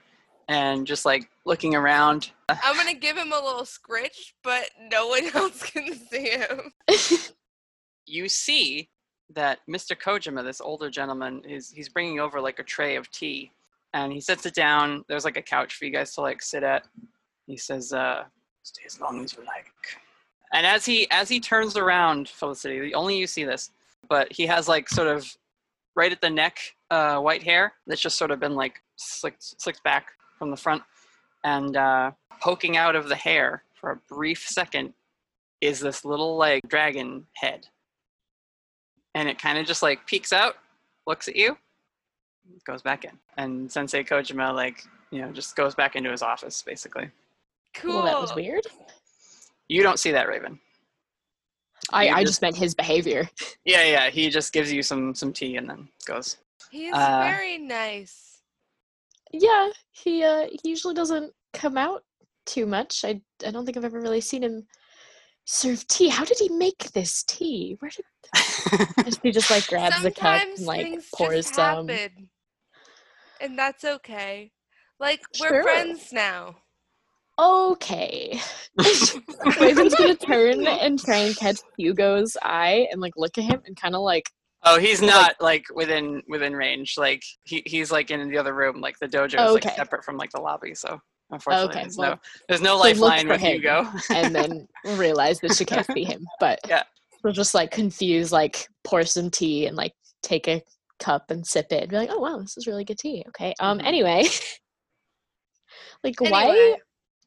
and 0.49 0.87
just 0.87 1.05
like 1.07 1.31
looking 1.47 1.75
around. 1.75 2.31
I'm 2.49 2.77
gonna 2.77 2.95
give 2.95 3.17
him 3.17 3.33
a 3.33 3.43
little 3.43 3.65
scritch, 3.65 4.35
but 4.43 4.69
no 4.93 5.09
one 5.09 5.25
else 5.35 5.63
can 5.63 5.95
see 5.95 6.29
him. 6.29 6.73
You 8.07 8.29
see 8.29 8.89
that 9.35 9.59
Mr. 9.69 9.97
Kojima, 9.97 10.45
this 10.45 10.61
older 10.61 10.89
gentleman, 10.91 11.43
is 11.45 11.71
he's 11.71 11.89
bringing 11.89 12.21
over 12.21 12.41
like 12.41 12.59
a 12.59 12.63
tray 12.63 12.97
of 12.97 13.11
tea, 13.11 13.53
and 13.93 14.13
he 14.13 14.21
sets 14.21 14.47
it 14.47 14.55
down. 14.55 15.05
There's 15.09 15.25
like 15.25 15.37
a 15.37 15.43
couch 15.43 15.75
for 15.75 15.85
you 15.85 15.91
guys 15.91 16.15
to 16.15 16.21
like 16.21 16.43
sit 16.43 16.63
at. 16.63 16.85
He 17.47 17.57
says, 17.57 17.93
uh, 17.93 18.25
"Stay 18.63 18.83
as 18.87 19.01
long 19.01 19.23
as 19.25 19.35
you 19.35 19.41
like." 19.45 19.73
And 20.53 20.67
as 20.67 20.85
he 20.85 21.11
as 21.11 21.29
he 21.29 21.41
turns 21.41 21.77
around, 21.77 22.29
Felicity, 22.29 22.95
only 22.95 23.19
you 23.19 23.27
see 23.27 23.45
this, 23.45 23.71
but 24.09 24.33
he 24.33 24.47
has 24.47 24.69
like 24.69 24.89
sort 24.89 25.09
of 25.09 25.37
right 25.97 26.13
at 26.13 26.21
the 26.21 26.31
neck, 26.31 26.59
uh, 26.91 27.19
white 27.19 27.43
hair 27.43 27.73
that's 27.87 28.01
just 28.01 28.19
sort 28.19 28.31
of 28.31 28.39
been 28.39 28.55
like 28.55 28.81
slicked 28.97 29.61
slicked 29.61 29.83
back 29.83 30.07
from 30.39 30.51
the 30.51 30.57
front, 30.57 30.83
and 31.45 31.77
uh, 31.77 32.13
poking 32.41 32.77
out 32.77 32.95
of 32.95 33.09
the 33.09 33.17
hair 33.17 33.65
for 33.75 33.91
a 33.91 34.15
brief 34.15 34.47
second 34.47 34.93
is 35.61 35.81
this 35.81 36.05
little 36.05 36.37
like 36.37 36.63
dragon 36.69 37.27
head 37.35 37.67
and 39.17 39.29
it 39.29 39.41
kind 39.41 39.59
of 39.59 39.67
just 39.67 39.83
like 39.83 40.07
peeks 40.07 40.33
out, 40.33 40.55
looks 41.07 41.27
at 41.27 41.35
you, 41.37 41.57
goes 42.67 42.83
back 42.83 43.05
in, 43.05 43.13
and 43.39 43.71
Sensei 43.73 44.05
Kojima 44.05 44.55
like 44.55 44.85
you 45.11 45.21
know 45.23 45.33
just 45.33 45.57
goes 45.57 45.75
back 45.75 45.97
into 45.97 46.11
his 46.11 46.23
office 46.23 46.63
basically. 46.63 47.11
Cool. 47.75 47.97
Well, 47.97 48.05
that 48.05 48.21
was 48.21 48.35
weird. 48.35 48.65
You 49.69 49.83
don't 49.83 49.99
see 49.99 50.13
that 50.13 50.29
Raven. 50.29 50.59
I, 51.93 52.05
You 52.07 52.15
I 52.15 52.21
just- 52.23 52.33
just 52.35 52.43
meant 52.43 52.57
his 52.57 52.75
behavior. 52.75 53.29
Yeah, 53.65 53.83
yeah. 53.85 54.11
He 54.11 54.31
just 54.31 54.53
gives 54.53 54.73
you 54.73 54.83
some 54.83 55.15
some 55.15 55.33
tea 55.33 55.57
and 55.57 55.69
then 55.69 55.89
goes. 56.07 56.37
He's 56.71 56.93
Uh, 56.95 57.21
very 57.25 57.59
nice. 57.59 58.41
Yeah, 59.33 59.71
he 59.91 60.23
uh 60.23 60.47
he 60.51 60.69
usually 60.71 60.95
doesn't 60.95 61.33
come 61.53 61.77
out 61.77 62.05
too 62.45 62.67
much. 62.67 63.05
I 63.05 63.21
I 63.47 63.51
don't 63.51 63.65
think 63.65 63.77
I've 63.77 63.85
ever 63.85 64.01
really 64.01 64.21
seen 64.21 64.43
him 64.45 64.67
serve 65.47 65.87
tea. 65.89 66.09
How 66.09 66.25
did 66.25 66.39
he 66.39 66.49
make 66.51 66.91
this 66.93 67.23
tea? 67.23 67.77
Where 67.81 67.91
did 67.91 68.05
and 68.99 69.19
she 69.25 69.31
just 69.31 69.51
like 69.51 69.67
grabs 69.69 70.03
the 70.03 70.11
cup 70.11 70.43
and 70.43 70.67
like 70.67 70.99
pours 71.15 71.47
just 71.47 71.55
some. 71.55 71.89
happen, 71.89 72.29
and 73.41 73.59
that's 73.59 73.85
okay. 73.85 74.53
Like 75.01 75.21
we're 75.41 75.49
Sure. 75.49 75.63
friends 75.63 76.13
now. 76.13 76.57
Okay. 77.39 78.41
Raven's 79.61 79.95
gonna 79.95 80.15
turn 80.17 80.67
and 80.67 80.99
try 80.99 81.17
and 81.17 81.37
catch 81.37 81.59
Hugo's 81.77 82.37
eye 82.43 82.89
and 82.91 83.01
like 83.01 83.13
look 83.17 83.37
at 83.39 83.45
him 83.45 83.63
and 83.67 83.77
kind 83.77 83.95
of 83.95 84.01
like 84.03 84.31
Oh, 84.69 84.81
he's 84.81 85.01
not 85.01 85.37
like 85.41 85.65
within 85.75 86.23
within 86.29 86.55
range. 86.57 86.95
Like 86.99 87.23
he 87.45 87.63
he's 87.67 87.93
like 87.93 88.11
in 88.11 88.29
the 88.29 88.39
other 88.39 88.55
room. 88.55 88.81
Like 88.81 88.99
the 88.99 89.07
dojo 89.07 89.45
is 89.47 89.55
like 89.55 89.77
separate 89.77 90.05
from 90.05 90.17
like 90.17 90.33
the 90.33 90.41
lobby. 90.41 90.75
So 90.75 90.99
unfortunately, 91.31 91.75
Okay, 91.75 91.83
there's 91.83 91.97
well, 91.99 92.11
no 92.13 92.19
there's 92.49 92.61
no 92.63 92.77
lifeline 92.77 93.29
with 93.29 93.41
him, 93.41 93.53
Hugo. 93.61 93.89
and 94.15 94.35
then 94.35 94.67
realize 94.85 95.41
that 95.41 95.55
she 95.55 95.65
can't 95.65 95.87
see 95.87 96.05
him. 96.05 96.27
But 96.41 96.61
Yeah. 96.69 96.83
she'll 97.23 97.33
just 97.33 97.55
like 97.55 97.71
confused, 97.71 98.33
like 98.33 98.69
pour 98.85 99.05
some 99.05 99.31
tea 99.31 99.67
and 99.67 99.77
like 99.77 99.93
take 100.23 100.49
a 100.49 100.63
cup 100.99 101.31
and 101.31 101.47
sip 101.47 101.67
it 101.71 101.83
and 101.83 101.91
be 101.91 101.97
like, 101.97 102.11
oh 102.13 102.19
wow, 102.19 102.39
this 102.39 102.57
is 102.57 102.67
really 102.67 102.85
good 102.85 102.99
tea. 102.99 103.25
Okay. 103.29 103.55
Um 103.61 103.79
Mhm. 103.79 103.87
anyway. 103.87 104.25
like 106.05 106.21
why 106.21 106.77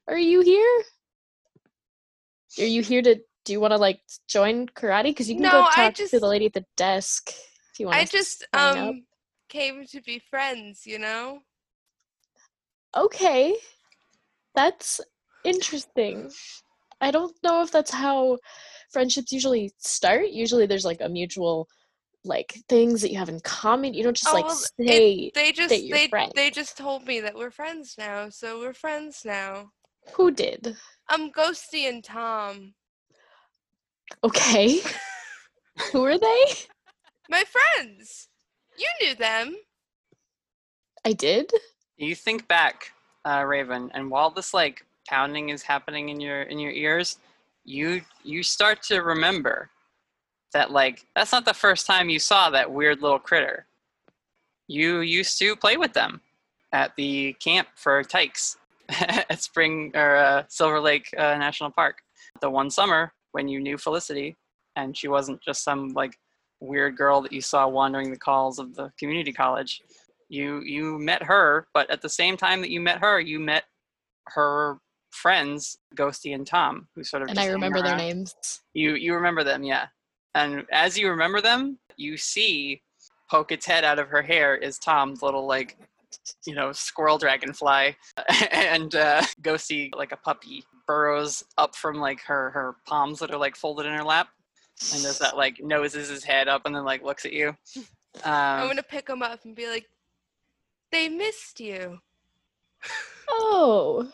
are 0.07 0.17
you 0.17 0.41
here? 0.41 0.83
Are 2.59 2.65
you 2.65 2.81
here 2.81 3.01
to 3.01 3.15
do 3.45 3.53
you 3.53 3.59
want 3.59 3.71
to 3.71 3.77
like 3.77 4.01
join 4.27 4.67
karate? 4.67 5.03
Because 5.05 5.29
you 5.29 5.35
can 5.35 5.43
No, 5.43 5.51
go 5.51 5.69
talk 5.75 5.93
to 5.93 6.19
the 6.19 6.27
lady 6.27 6.47
at 6.47 6.53
the 6.53 6.65
desk 6.77 7.29
if 7.29 7.79
you 7.79 7.87
want. 7.87 7.99
I 7.99 8.05
just 8.05 8.45
um 8.53 8.77
up. 8.77 8.95
came 9.49 9.85
to 9.85 10.01
be 10.01 10.19
friends, 10.19 10.85
you 10.85 10.99
know. 10.99 11.39
Okay. 12.97 13.55
That's 14.59 14.99
interesting. 15.45 16.29
I 16.99 17.11
don't 17.11 17.33
know 17.43 17.61
if 17.61 17.71
that's 17.71 17.91
how 17.91 18.37
friendships 18.91 19.31
usually 19.31 19.71
start. 19.77 20.31
Usually 20.31 20.65
there's 20.65 20.83
like 20.83 20.99
a 20.99 21.07
mutual 21.07 21.69
like 22.25 22.51
things 22.67 23.01
that 23.01 23.09
you 23.09 23.17
have 23.17 23.29
in 23.29 23.39
common. 23.39 23.93
You 23.93 24.03
don't 24.03 24.17
just 24.17 24.29
Oh, 24.29 24.33
like 24.33 24.45
well, 24.47 24.61
it- 24.79 25.33
they 25.33 25.53
just 25.53 25.69
that 25.69 25.83
you're 25.83 25.97
they 25.97 26.07
friends. 26.09 26.33
they 26.35 26.49
just 26.49 26.75
told 26.75 27.07
me 27.07 27.21
that 27.21 27.35
we're 27.35 27.51
friends 27.51 27.95
now, 27.97 28.27
so 28.27 28.59
we're 28.59 28.73
friends 28.73 29.21
now. 29.23 29.71
Who 30.15 30.29
did? 30.29 30.75
I'm 31.07 31.31
Ghosty 31.31 31.87
and 31.87 32.03
Tom. 32.03 32.73
Okay. 34.25 34.81
Who 35.93 36.03
are 36.03 36.17
they? 36.17 36.43
My 37.29 37.43
friends. 37.45 38.27
You 38.77 38.87
knew 39.01 39.15
them. 39.15 39.55
I 41.05 41.13
did. 41.13 41.49
you 41.95 42.13
think 42.13 42.45
back, 42.49 42.91
uh, 43.29 43.43
Raven, 43.43 43.91
and 43.93 44.09
while 44.09 44.31
this 44.31 44.53
like 44.53 44.85
pounding 45.07 45.49
is 45.49 45.61
happening 45.61 46.09
in 46.09 46.19
your 46.19 46.43
in 46.43 46.59
your 46.59 46.71
ears, 46.71 47.17
you 47.63 48.01
you 48.23 48.41
start 48.41 48.81
to 48.83 49.01
remember 49.01 49.69
that 50.53 50.71
like 50.71 51.05
that's 51.15 51.31
not 51.31 51.45
the 51.45 51.53
first 51.53 51.85
time 51.85 52.09
you 52.09 52.19
saw 52.19 52.49
that 52.49 52.71
weird 52.71 53.01
little 53.01 53.19
critter. 53.19 53.67
You 54.67 55.01
used 55.01 55.37
to 55.39 55.55
play 55.55 55.77
with 55.77 55.93
them 55.93 56.21
at 56.73 56.95
the 56.95 57.33
camp 57.33 57.67
for 57.75 58.03
tykes 58.03 58.57
at 58.89 59.41
Spring 59.41 59.91
or 59.95 60.15
uh, 60.15 60.43
Silver 60.47 60.79
Lake 60.79 61.07
uh, 61.17 61.35
National 61.37 61.71
Park. 61.71 62.01
The 62.41 62.49
one 62.49 62.69
summer 62.69 63.13
when 63.31 63.47
you 63.47 63.59
knew 63.59 63.77
Felicity, 63.77 64.37
and 64.75 64.97
she 64.97 65.07
wasn't 65.07 65.41
just 65.41 65.63
some 65.63 65.89
like 65.89 66.17
weird 66.61 66.97
girl 66.97 67.21
that 67.21 67.31
you 67.31 67.41
saw 67.41 67.67
wandering 67.67 68.11
the 68.11 68.17
calls 68.17 68.59
of 68.59 68.75
the 68.75 68.91
community 68.99 69.31
college 69.31 69.81
you 70.29 70.61
you 70.61 70.97
met 70.99 71.23
her 71.23 71.67
but 71.73 71.89
at 71.89 72.01
the 72.01 72.09
same 72.09 72.37
time 72.37 72.61
that 72.61 72.69
you 72.69 72.79
met 72.79 72.99
her 72.99 73.19
you 73.19 73.39
met 73.39 73.65
her 74.27 74.77
friends 75.11 75.79
ghosty 75.95 76.33
and 76.35 76.45
tom 76.45 76.87
who 76.95 77.03
sort 77.03 77.23
of 77.23 77.29
And 77.29 77.39
I 77.39 77.47
remember 77.47 77.81
their 77.81 77.97
names. 77.97 78.61
you 78.73 78.93
you 78.95 79.15
remember 79.15 79.43
them 79.43 79.63
yeah. 79.63 79.87
And 80.35 80.65
as 80.71 80.97
you 80.97 81.09
remember 81.09 81.41
them 81.41 81.79
you 81.97 82.15
see 82.15 82.81
poke 83.29 83.51
its 83.51 83.65
head 83.65 83.83
out 83.83 83.99
of 83.99 84.07
her 84.07 84.21
hair 84.21 84.55
is 84.55 84.77
Tom's 84.77 85.21
little 85.21 85.47
like 85.47 85.77
you 86.45 86.53
know 86.53 86.71
squirrel 86.71 87.17
dragonfly 87.17 87.95
and 88.51 88.95
uh, 88.95 89.21
ghosty 89.41 89.93
like 89.95 90.11
a 90.11 90.17
puppy 90.17 90.63
burrows 90.87 91.43
up 91.57 91.75
from 91.75 91.97
like 91.97 92.21
her 92.21 92.51
her 92.51 92.75
palms 92.87 93.19
that 93.19 93.31
are 93.31 93.37
like 93.37 93.55
folded 93.55 93.85
in 93.85 93.93
her 93.93 94.03
lap 94.03 94.29
and 94.93 95.03
does 95.03 95.19
that 95.19 95.37
like 95.37 95.61
noses 95.61 96.09
his 96.09 96.23
head 96.23 96.47
up 96.47 96.63
and 96.65 96.75
then 96.75 96.85
like 96.85 97.03
looks 97.03 97.25
at 97.25 97.33
you. 97.33 97.55
I'm 98.23 98.63
um, 98.63 98.69
gonna 98.69 98.83
pick 98.83 99.09
him 99.09 99.21
up 99.21 99.43
and 99.45 99.55
be 99.55 99.67
like, 99.67 99.85
"They 100.91 101.09
missed 101.09 101.59
you." 101.59 101.99
Oh, 103.29 104.11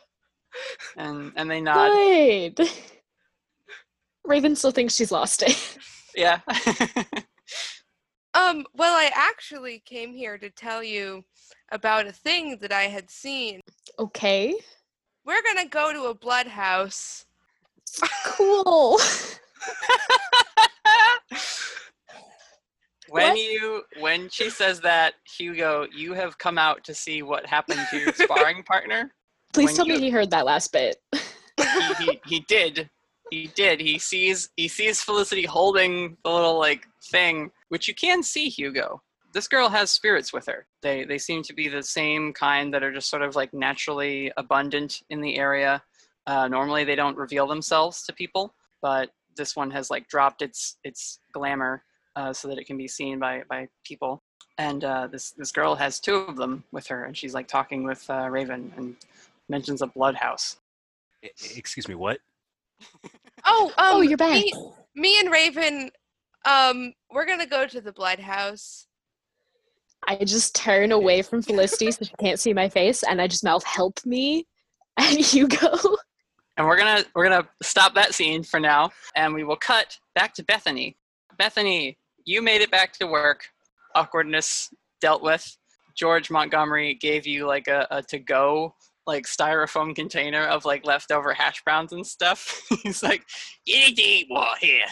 and 0.97 1.31
and 1.35 1.49
they 1.49 1.61
nod 1.61 1.91
good. 2.55 2.69
Raven 4.23 4.55
still 4.55 4.71
thinks 4.71 4.95
she's 4.95 5.11
lost 5.11 5.43
it. 5.43 5.77
yeah 6.15 6.39
Um, 8.35 8.65
well, 8.73 8.93
I 8.93 9.11
actually 9.15 9.79
came 9.85 10.13
here 10.13 10.37
to 10.37 10.49
tell 10.49 10.83
you 10.83 11.23
about 11.71 12.05
a 12.05 12.11
thing 12.11 12.57
that 12.59 12.73
I 12.73 12.83
had 12.83 13.09
seen. 13.09 13.61
Okay. 13.97 14.53
We're 15.25 15.41
gonna 15.41 15.69
go 15.69 15.93
to 15.93 16.09
a 16.09 16.13
blood 16.13 16.47
house. 16.47 17.25
Cool. 18.25 18.99
when 23.09 23.29
What? 23.29 23.37
you 23.39 23.83
when 23.99 24.29
she 24.29 24.49
says 24.49 24.79
that 24.81 25.13
hugo 25.37 25.87
you 25.95 26.13
have 26.13 26.37
come 26.37 26.57
out 26.57 26.83
to 26.85 26.93
see 26.93 27.21
what 27.21 27.45
happened 27.45 27.79
to 27.91 27.97
your 27.99 28.13
sparring 28.13 28.63
partner? 28.63 29.11
Please 29.53 29.67
When 29.67 29.75
tell 29.75 29.87
you- 29.87 29.93
me 29.95 29.99
he 30.01 30.09
heard 30.09 30.31
that 30.31 30.45
last 30.45 30.71
bit. 30.71 30.97
he, 31.13 31.93
he, 32.05 32.21
he 32.25 32.39
did. 32.41 32.89
He 33.31 33.47
did. 33.55 33.79
He 33.79 33.97
sees 33.99 34.49
he 34.55 34.67
sees 34.67 35.01
felicity 35.01 35.45
holding 35.45 36.17
the 36.23 36.29
little 36.31 36.57
like 36.59 36.87
thing 37.11 37.51
which 37.69 37.87
you 37.87 37.95
can 37.95 38.21
see 38.23 38.49
hugo. 38.49 39.01
This 39.33 39.47
girl 39.47 39.67
has 39.69 39.91
spirits 39.91 40.31
with 40.31 40.45
her. 40.45 40.65
They 40.81 41.03
they 41.05 41.17
seem 41.17 41.41
to 41.43 41.53
be 41.53 41.67
the 41.67 41.83
same 41.83 42.33
kind 42.33 42.73
that 42.73 42.83
are 42.83 42.93
just 42.93 43.09
sort 43.09 43.21
of 43.21 43.35
like 43.35 43.53
naturally 43.53 44.31
abundant 44.37 45.01
in 45.09 45.21
the 45.21 45.35
area. 45.37 45.81
Uh, 46.27 46.47
normally 46.47 46.83
they 46.83 46.95
don't 46.95 47.17
reveal 47.17 47.45
themselves 47.47 48.03
to 48.03 48.11
people 48.13 48.53
but 48.81 49.11
this 49.37 49.55
one 49.55 49.69
has 49.71 49.89
like 49.89 50.07
dropped 50.07 50.41
its 50.41 50.77
its 50.83 51.19
glamour 51.33 51.83
uh, 52.15 52.33
so 52.33 52.47
that 52.47 52.57
it 52.57 52.65
can 52.65 52.77
be 52.77 52.87
seen 52.87 53.19
by 53.19 53.43
by 53.49 53.67
people 53.83 54.23
and 54.57 54.83
uh, 54.83 55.07
this 55.07 55.31
this 55.31 55.51
girl 55.51 55.75
has 55.75 55.99
two 55.99 56.15
of 56.15 56.35
them 56.37 56.63
with 56.71 56.87
her 56.87 57.05
and 57.05 57.17
she's 57.17 57.33
like 57.33 57.47
talking 57.47 57.83
with 57.83 58.09
uh, 58.09 58.27
raven 58.29 58.71
and 58.77 58.95
mentions 59.49 59.81
a 59.81 59.87
blood 59.87 60.15
house 60.15 60.57
Excuse 61.55 61.87
me, 61.87 61.95
what? 61.95 62.19
Oh, 63.47 63.67
um, 63.77 63.97
Oh, 63.97 64.01
you're 64.01 64.17
back. 64.17 64.33
Me, 64.33 64.51
me 64.95 65.19
and 65.19 65.29
Raven, 65.29 65.91
um, 66.45 66.93
we're 67.11 67.27
gonna 67.27 67.45
go 67.45 67.67
to 67.67 67.79
the 67.79 67.91
blood 67.91 68.19
house. 68.19 68.87
I 70.07 70.15
just 70.25 70.55
turn 70.55 70.91
away 70.91 71.21
from 71.21 71.43
Felicity 71.43 71.91
so 71.91 72.05
she 72.05 72.13
can't 72.19 72.39
see 72.39 72.53
my 72.53 72.69
face, 72.69 73.03
and 73.03 73.21
I 73.21 73.27
just 73.27 73.43
mouth 73.43 73.63
"Help 73.63 74.03
me," 74.03 74.47
and 74.97 75.19
Hugo. 75.19 75.77
and 76.57 76.65
we're 76.65 76.75
gonna 76.77 77.05
we're 77.13 77.29
gonna 77.29 77.47
stop 77.61 77.93
that 77.93 78.15
scene 78.15 78.41
for 78.41 78.59
now 78.59 78.89
and 79.15 79.31
we 79.31 79.43
will 79.43 79.57
cut 79.57 79.99
back 80.15 80.33
to 80.33 80.43
bethany 80.43 80.97
bethany 81.37 81.99
you 82.25 82.41
made 82.41 82.61
it 82.61 82.71
back 82.71 82.93
to 82.93 83.07
work. 83.07 83.47
Awkwardness 83.93 84.73
dealt 84.99 85.21
with. 85.21 85.57
George 85.95 86.29
montgomery 86.29 86.95
gave 86.95 87.25
you 87.25 87.45
like 87.45 87.67
a, 87.67 87.87
a 87.89 88.03
to 88.03 88.19
go 88.19 88.75
like 89.07 89.25
styrofoam 89.25 89.95
container 89.95 90.43
of 90.45 90.65
like 90.65 90.85
leftover 90.85 91.33
hash 91.33 91.63
browns 91.63 91.93
and 91.93 92.05
stuff. 92.05 92.61
He's 92.83 93.03
like 93.03 93.23
you 93.65 93.77
need 93.77 93.95
to 93.95 94.01
eat 94.01 94.27
more 94.29 94.55
here. 94.59 94.85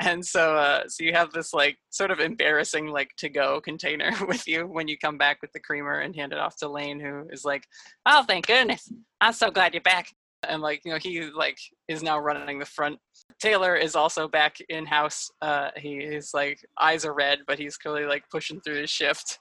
And 0.00 0.24
so 0.24 0.56
uh 0.56 0.84
so 0.88 1.04
you 1.04 1.12
have 1.12 1.32
this 1.32 1.52
like 1.52 1.76
sort 1.90 2.10
of 2.10 2.20
embarrassing 2.20 2.88
like 2.88 3.10
to 3.18 3.28
go 3.28 3.60
container 3.60 4.12
with 4.26 4.48
you 4.48 4.66
when 4.66 4.88
you 4.88 4.98
come 4.98 5.18
back 5.18 5.38
with 5.40 5.52
the 5.52 5.60
creamer 5.60 6.00
and 6.00 6.16
hand 6.16 6.32
it 6.32 6.38
off 6.38 6.56
to 6.56 6.68
lane 6.68 6.98
who 6.98 7.28
is 7.30 7.44
like 7.44 7.64
oh 8.06 8.24
thank 8.24 8.46
goodness. 8.46 8.90
I'm 9.20 9.34
so 9.34 9.50
glad 9.50 9.74
you're 9.74 9.82
back. 9.82 10.08
And 10.48 10.62
like 10.62 10.80
you 10.84 10.92
know 10.92 10.98
he 10.98 11.30
like 11.30 11.58
is 11.86 12.02
now 12.02 12.18
running 12.18 12.58
the 12.58 12.66
front 12.66 12.98
taylor 13.40 13.76
is 13.76 13.94
also 13.96 14.28
back 14.28 14.58
in 14.68 14.86
house 14.86 15.30
uh 15.42 15.70
he 15.76 16.20
like 16.32 16.64
eyes 16.80 17.04
are 17.04 17.14
red 17.14 17.40
but 17.46 17.58
he's 17.58 17.76
clearly 17.76 18.06
like 18.06 18.24
pushing 18.30 18.60
through 18.60 18.80
his 18.80 18.90
shift. 18.90 19.38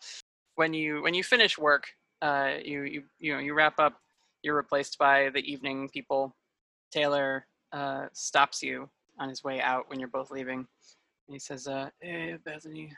When 0.56 0.74
you 0.74 1.02
when 1.02 1.14
you 1.14 1.24
finish 1.24 1.58
work 1.58 1.86
uh 2.22 2.54
you 2.64 2.84
you 2.84 3.04
you 3.20 3.34
know 3.34 3.40
you 3.40 3.54
wrap 3.54 3.80
up 3.80 3.94
you're 4.44 4.56
replaced 4.56 4.98
by 4.98 5.30
the 5.34 5.40
evening 5.40 5.90
people. 5.90 6.36
Taylor 6.92 7.46
uh 7.72 8.08
stops 8.14 8.62
you 8.62 8.90
on 9.20 9.30
his 9.30 9.44
way 9.44 9.62
out 9.62 9.90
when 9.90 10.00
you're 10.00 10.10
both 10.10 10.32
leaving. 10.32 10.60
And 10.60 11.36
he 11.36 11.40
says 11.40 11.68
uh 11.68 11.90
hey 12.02 12.38
bethany 12.46 12.94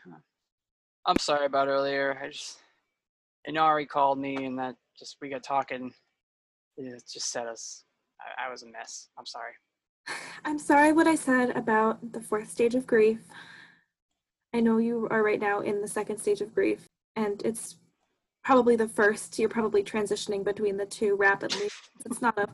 i'm 1.06 1.18
sorry 1.20 1.46
about 1.46 1.68
earlier. 1.68 2.20
I 2.22 2.30
just 2.30 2.58
inari 3.46 3.86
called 3.86 4.20
me 4.20 4.46
and 4.46 4.58
that 4.60 4.76
just 4.98 5.18
we 5.22 5.30
got 5.30 5.44
talking. 5.44 5.94
It 6.78 7.04
just 7.12 7.32
set 7.32 7.48
us 7.48 7.84
I, 8.20 8.48
I 8.48 8.52
was 8.52 8.64
a 8.64 8.68
mess. 8.68 9.10
I'm 9.18 9.26
sorry. 9.26 9.54
I'm 10.46 10.60
sorry 10.60 10.92
what 10.92 11.08
I 11.08 11.16
said 11.16 11.52
about 11.56 12.12
the 12.14 12.22
fourth 12.22 12.50
stage 12.50 12.76
of 12.76 12.86
grief. 12.86 13.20
I 14.54 14.60
know 14.60 14.78
you 14.78 15.08
are 15.12 15.24
right 15.24 15.40
now 15.40 15.60
in 15.60 15.82
the 15.82 15.88
second 15.88 16.20
stage 16.20 16.42
of 16.42 16.54
grief, 16.54 16.88
and 17.16 17.42
it's 17.44 17.78
probably 18.44 18.76
the 18.76 18.88
first. 18.88 19.38
You're 19.40 19.50
probably 19.50 19.84
transitioning 19.84 20.44
between 20.44 20.78
the 20.78 20.86
two 20.86 21.16
rapidly. 21.16 21.68
It's 22.06 22.22
not 22.22 22.38
a 22.38 22.48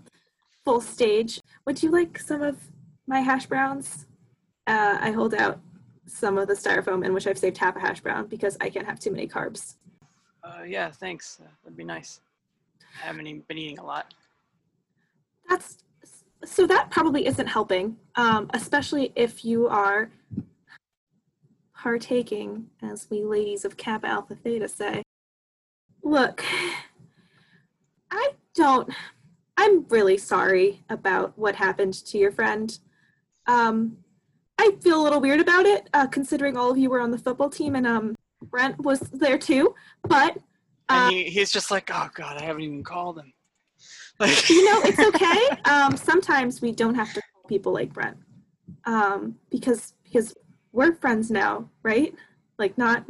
full 0.63 0.81
stage. 0.81 1.41
Would 1.65 1.83
you 1.83 1.91
like 1.91 2.17
some 2.17 2.41
of 2.41 2.57
my 3.07 3.19
hash 3.19 3.45
browns? 3.45 4.07
Uh, 4.67 4.97
I 4.99 5.11
hold 5.11 5.33
out 5.33 5.59
some 6.05 6.37
of 6.37 6.47
the 6.47 6.53
styrofoam 6.53 7.05
in 7.05 7.13
which 7.13 7.27
I've 7.27 7.37
saved 7.37 7.57
half 7.57 7.75
a 7.75 7.79
hash 7.79 7.99
brown 7.99 8.27
because 8.27 8.57
I 8.61 8.69
can't 8.69 8.85
have 8.85 8.99
too 8.99 9.11
many 9.11 9.27
carbs. 9.27 9.75
Uh, 10.43 10.63
yeah, 10.65 10.91
thanks. 10.91 11.39
Uh, 11.41 11.47
that'd 11.63 11.77
be 11.77 11.83
nice. 11.83 12.21
I 13.03 13.07
haven't 13.07 13.27
even 13.27 13.41
been 13.47 13.57
eating 13.57 13.79
a 13.79 13.85
lot. 13.85 14.13
That's 15.49 15.77
so 16.45 16.65
that 16.67 16.89
probably 16.89 17.25
isn't 17.27 17.47
helping, 17.47 17.97
um, 18.15 18.49
especially 18.53 19.11
if 19.15 19.45
you 19.45 19.67
are 19.67 20.11
partaking, 21.75 22.67
as 22.81 23.07
we 23.09 23.23
ladies 23.23 23.65
of 23.65 23.77
Kappa 23.77 24.07
Alpha 24.07 24.35
Theta 24.35 24.67
say. 24.67 25.03
Look, 26.03 26.43
I 28.11 28.31
don't. 28.55 28.89
I'm 29.57 29.85
really 29.89 30.17
sorry 30.17 30.83
about 30.89 31.37
what 31.37 31.55
happened 31.55 31.93
to 32.05 32.17
your 32.17 32.31
friend. 32.31 32.77
Um, 33.47 33.97
I 34.57 34.71
feel 34.81 35.01
a 35.01 35.03
little 35.03 35.21
weird 35.21 35.39
about 35.39 35.65
it, 35.65 35.89
uh, 35.93 36.07
considering 36.07 36.57
all 36.57 36.71
of 36.71 36.77
you 36.77 36.89
were 36.89 36.99
on 36.99 37.11
the 37.11 37.17
football 37.17 37.49
team 37.49 37.75
and 37.75 37.87
um, 37.87 38.15
Brent 38.43 38.79
was 38.79 38.99
there 38.99 39.37
too. 39.37 39.75
But 40.07 40.37
uh, 40.89 41.07
And 41.07 41.13
he, 41.13 41.23
he's 41.25 41.51
just 41.51 41.71
like, 41.71 41.89
oh 41.93 42.09
god, 42.13 42.37
I 42.37 42.43
haven't 42.43 42.63
even 42.63 42.83
called 42.83 43.19
him. 43.19 43.33
you 44.49 44.65
know, 44.65 44.81
it's 44.83 44.99
okay. 44.99 45.61
Um, 45.69 45.97
sometimes 45.97 46.61
we 46.61 46.71
don't 46.71 46.95
have 46.95 47.13
to 47.13 47.21
call 47.21 47.43
people 47.47 47.73
like 47.73 47.91
Brent, 47.91 48.17
um, 48.85 49.35
because 49.49 49.93
because 50.03 50.35
we're 50.71 50.93
friends 50.93 51.31
now, 51.31 51.69
right? 51.83 52.13
Like 52.59 52.77
not 52.77 53.03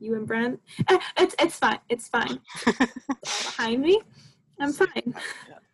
you 0.00 0.14
and 0.16 0.26
Brent. 0.26 0.60
Eh, 0.88 0.98
It's 1.18 1.34
it's 1.38 1.58
fine. 1.58 1.78
It's 1.88 2.08
fine. 2.08 2.40
Behind 3.22 3.80
me. 3.80 4.00
I'm 4.60 4.72
fine. 4.72 5.14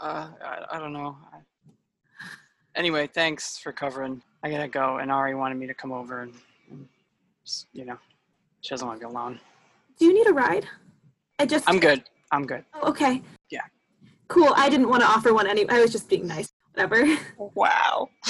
Uh, 0.01 0.29
I, 0.45 0.65
I 0.73 0.79
don't 0.79 0.93
know. 0.93 1.17
I... 1.33 1.39
Anyway, 2.75 3.07
thanks 3.07 3.59
for 3.59 3.73
covering. 3.73 4.23
I 4.43 4.51
gotta 4.51 4.69
go. 4.69 4.99
And 4.99 5.11
Ari 5.11 5.35
wanted 5.35 5.57
me 5.57 5.67
to 5.69 5.75
come 5.75 5.93
over 5.93 6.21
and, 6.23 6.35
and 6.71 6.87
just, 7.47 7.69
you 7.73 7.85
know, 7.85 7.97
she 8.61 8.71
doesn't 8.71 8.87
want 8.87 9.01
to 9.01 9.07
be 9.07 9.11
alone. 9.11 9.39
Do 9.99 10.07
you 10.07 10.13
need 10.15 10.27
a 10.27 10.33
ride? 10.33 10.67
I 11.39 11.47
just. 11.47 11.69
I'm 11.69 11.79
good. 11.79 12.03
I'm 12.33 12.47
good. 12.47 12.65
Oh, 12.75 12.91
okay. 12.91 13.23
Yeah. 13.51 13.61
Cool. 14.33 14.53
I 14.57 14.69
didn't 14.71 14.89
want 14.89 15.03
to 15.03 15.09
offer 15.09 15.31
one 15.35 15.47
any. 15.47 15.69
I 15.69 15.79
was 15.81 15.93
just 15.93 16.09
being 16.09 16.27
nice. 16.27 16.49
Whatever. 16.73 16.99
Wow. 17.55 18.09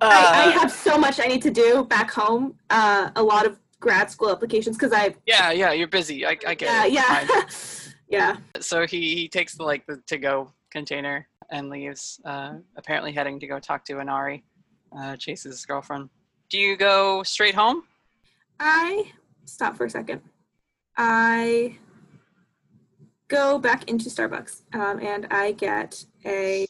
I, 0.00 0.44
I 0.44 0.46
Uh, 0.48 0.60
have 0.60 0.70
so 0.70 0.96
much 0.96 1.18
I 1.18 1.26
need 1.26 1.42
to 1.42 1.50
do 1.50 1.84
back 1.84 2.10
home. 2.12 2.54
Uh, 2.70 3.10
a 3.16 3.22
lot 3.22 3.44
of 3.44 3.58
grad 3.80 4.08
school 4.10 4.30
applications 4.30 4.76
because 4.76 4.92
I. 4.92 5.14
Yeah, 5.26 5.50
yeah, 5.50 5.72
you're 5.72 5.88
busy. 5.88 6.24
I, 6.24 6.36
I 6.46 6.54
get 6.54 6.60
Yeah. 6.62 6.84
it. 6.86 6.92
Yeah. 6.92 7.28
Yeah. 8.18 8.36
so 8.60 8.86
he, 8.88 9.14
he 9.14 9.28
takes 9.28 9.54
the 9.56 9.62
like 9.62 9.86
the 9.86 9.96
to 10.08 10.18
go 10.18 10.52
container 10.72 11.28
and 11.52 11.70
leaves 11.70 12.20
uh, 12.24 12.54
apparently 12.76 13.12
heading 13.12 13.38
to 13.38 13.46
go 13.46 13.60
talk 13.60 13.84
to 13.84 13.92
anari 14.02 14.42
uh, 14.98 15.14
chase's 15.16 15.64
girlfriend 15.64 16.08
do 16.48 16.58
you 16.58 16.76
go 16.76 17.22
straight 17.22 17.54
home 17.54 17.84
I 18.58 19.12
stop 19.44 19.76
for 19.76 19.84
a 19.84 19.90
second. 19.90 20.22
I 20.96 21.78
go 23.30 23.58
back 23.58 23.88
into 23.88 24.10
Starbucks 24.10 24.62
um, 24.74 25.00
and 25.00 25.26
I 25.30 25.52
get 25.52 26.04
a 26.26 26.66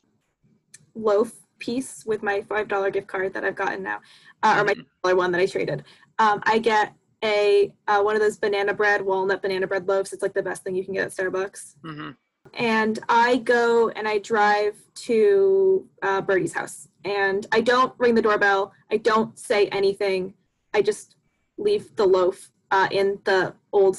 loaf 0.94 1.32
piece 1.58 2.04
with 2.06 2.22
my 2.22 2.42
five 2.42 2.68
dollar 2.68 2.90
gift 2.90 3.08
card 3.08 3.34
that 3.34 3.44
I've 3.44 3.56
gotten 3.56 3.82
now, 3.82 4.00
uh, 4.42 4.56
or 4.58 4.64
my 4.64 4.74
dollar 5.02 5.16
one 5.16 5.32
that 5.32 5.40
I 5.40 5.46
traded. 5.46 5.84
Um, 6.18 6.40
I 6.44 6.58
get 6.58 6.94
a 7.24 7.72
uh, 7.88 8.02
one 8.02 8.14
of 8.14 8.20
those 8.20 8.36
banana 8.36 8.74
bread 8.74 9.02
walnut 9.02 9.42
banana 9.42 9.66
bread 9.66 9.88
loaves. 9.88 10.12
It's 10.12 10.22
like 10.22 10.34
the 10.34 10.42
best 10.42 10.62
thing 10.62 10.76
you 10.76 10.84
can 10.84 10.94
get 10.94 11.06
at 11.06 11.12
Starbucks. 11.12 11.76
mm-hmm. 11.84 12.10
And 12.54 12.98
I 13.08 13.36
go 13.38 13.90
and 13.90 14.08
I 14.08 14.18
drive 14.18 14.76
to 15.06 15.86
uh, 16.02 16.20
Birdie's 16.22 16.54
house, 16.54 16.88
and 17.04 17.46
I 17.52 17.60
don't 17.60 17.92
ring 17.98 18.14
the 18.14 18.22
doorbell. 18.22 18.72
I 18.90 18.98
don't 18.98 19.38
say 19.38 19.66
anything. 19.68 20.34
I 20.72 20.82
just 20.82 21.16
leave 21.58 21.94
the 21.96 22.06
loaf 22.06 22.50
uh, 22.70 22.88
in 22.90 23.18
the 23.24 23.54
old 23.72 23.98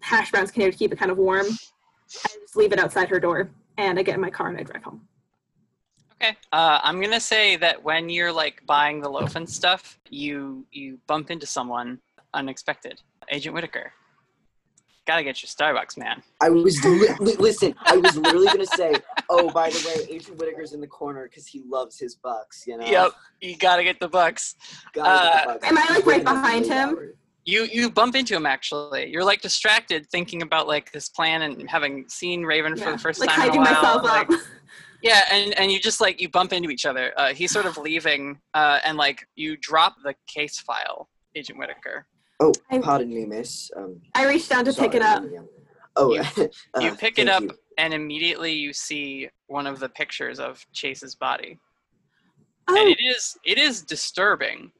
hash 0.00 0.30
browns 0.30 0.50
container 0.50 0.72
to 0.72 0.78
keep 0.78 0.92
it 0.92 0.98
kind 0.98 1.10
of 1.10 1.18
warm. 1.18 1.46
I 1.46 2.28
just 2.40 2.56
leave 2.56 2.72
it 2.72 2.78
outside 2.78 3.08
her 3.10 3.20
door, 3.20 3.50
and 3.76 3.98
I 3.98 4.02
get 4.02 4.14
in 4.14 4.20
my 4.20 4.30
car 4.30 4.48
and 4.48 4.58
I 4.58 4.62
drive 4.62 4.82
home. 4.82 5.02
Okay. 6.20 6.36
Uh, 6.52 6.80
I'm 6.82 7.00
gonna 7.00 7.20
say 7.20 7.56
that 7.56 7.82
when 7.84 8.08
you're 8.08 8.32
like 8.32 8.62
buying 8.66 9.00
the 9.00 9.08
loaf 9.08 9.36
and 9.36 9.48
stuff, 9.48 9.98
you 10.10 10.66
you 10.72 10.98
bump 11.06 11.30
into 11.30 11.46
someone 11.46 12.00
unexpected. 12.34 13.00
Agent 13.30 13.54
Whittaker. 13.54 13.92
Gotta 15.06 15.22
get 15.22 15.42
your 15.42 15.48
Starbucks, 15.48 15.96
man. 15.96 16.22
I 16.42 16.50
was 16.50 16.82
li- 16.84 17.08
li- 17.20 17.36
listen. 17.36 17.74
I 17.82 17.96
was 17.96 18.16
literally 18.16 18.46
gonna 18.48 18.66
say, 18.66 18.94
oh, 19.30 19.48
by 19.50 19.70
the 19.70 19.84
way, 19.86 20.14
Agent 20.14 20.38
Whittaker's 20.38 20.72
in 20.72 20.80
the 20.80 20.86
corner 20.86 21.24
because 21.28 21.46
he 21.46 21.62
loves 21.68 21.98
his 21.98 22.14
bucks. 22.16 22.64
You 22.66 22.78
know. 22.78 22.86
Yep. 22.86 23.12
You 23.40 23.56
gotta 23.56 23.84
get 23.84 24.00
the 24.00 24.08
bucks. 24.08 24.56
Gotta 24.92 25.24
get 25.24 25.32
the 25.44 25.50
Uh, 25.50 25.52
bucks. 25.54 25.66
Am 25.68 25.78
I 25.78 25.94
like 25.94 26.06
right 26.06 26.24
behind 26.24 26.66
him? 26.66 26.88
hours. 26.90 27.14
You 27.48 27.64
you 27.72 27.88
bump 27.90 28.14
into 28.14 28.36
him 28.36 28.44
actually. 28.44 29.08
You're 29.10 29.24
like 29.24 29.40
distracted 29.40 30.06
thinking 30.10 30.42
about 30.42 30.68
like 30.68 30.92
this 30.92 31.08
plan 31.08 31.40
and 31.40 31.68
having 31.70 32.06
seen 32.06 32.42
Raven 32.42 32.76
for 32.76 32.92
the 32.92 32.98
first 32.98 33.20
like 33.20 33.30
time 33.30 33.40
in 33.40 33.48
a 33.48 33.52
hyping 33.52 33.56
while. 33.64 33.74
myself 33.74 34.02
like- 34.04 34.30
up. 34.30 34.40
Yeah, 35.00 35.20
and, 35.30 35.56
and 35.56 35.70
you 35.70 35.78
just 35.78 36.00
like 36.00 36.20
you 36.20 36.28
bump 36.28 36.52
into 36.52 36.70
each 36.70 36.84
other. 36.84 37.12
Uh, 37.16 37.32
he's 37.32 37.52
sort 37.52 37.66
of 37.66 37.78
leaving, 37.78 38.36
uh, 38.52 38.80
and 38.84 38.98
like 38.98 39.24
you 39.36 39.56
drop 39.56 39.94
the 40.02 40.12
case 40.26 40.58
file, 40.58 41.08
Agent 41.36 41.56
Whittaker. 41.56 42.04
Oh, 42.40 42.52
I- 42.68 42.80
pardon 42.80 43.08
me, 43.08 43.24
miss. 43.24 43.70
Um, 43.76 44.00
I 44.16 44.26
reach 44.26 44.48
down 44.48 44.64
to 44.64 44.72
pick 44.72 44.94
it 44.96 45.02
up. 45.02 45.22
sorry, 45.22 45.38
Oh, 45.94 46.14
You- 46.14 46.22
uh, 46.76 46.80
You 46.80 46.96
pick 46.96 47.20
it 47.20 47.28
up, 47.28 47.44
you. 47.44 47.52
and 47.78 47.94
immediately 47.94 48.52
you 48.52 48.72
see 48.72 49.28
one 49.46 49.68
of 49.68 49.78
the 49.78 49.88
pictures 49.88 50.40
of 50.40 50.66
Chase's 50.72 51.14
body, 51.14 51.60
Oh, 52.66 52.76
and 52.76 52.88
it 52.90 52.98
is 53.00 53.38
it 53.44 53.56
is 53.56 53.82
disturbing. 53.82 54.72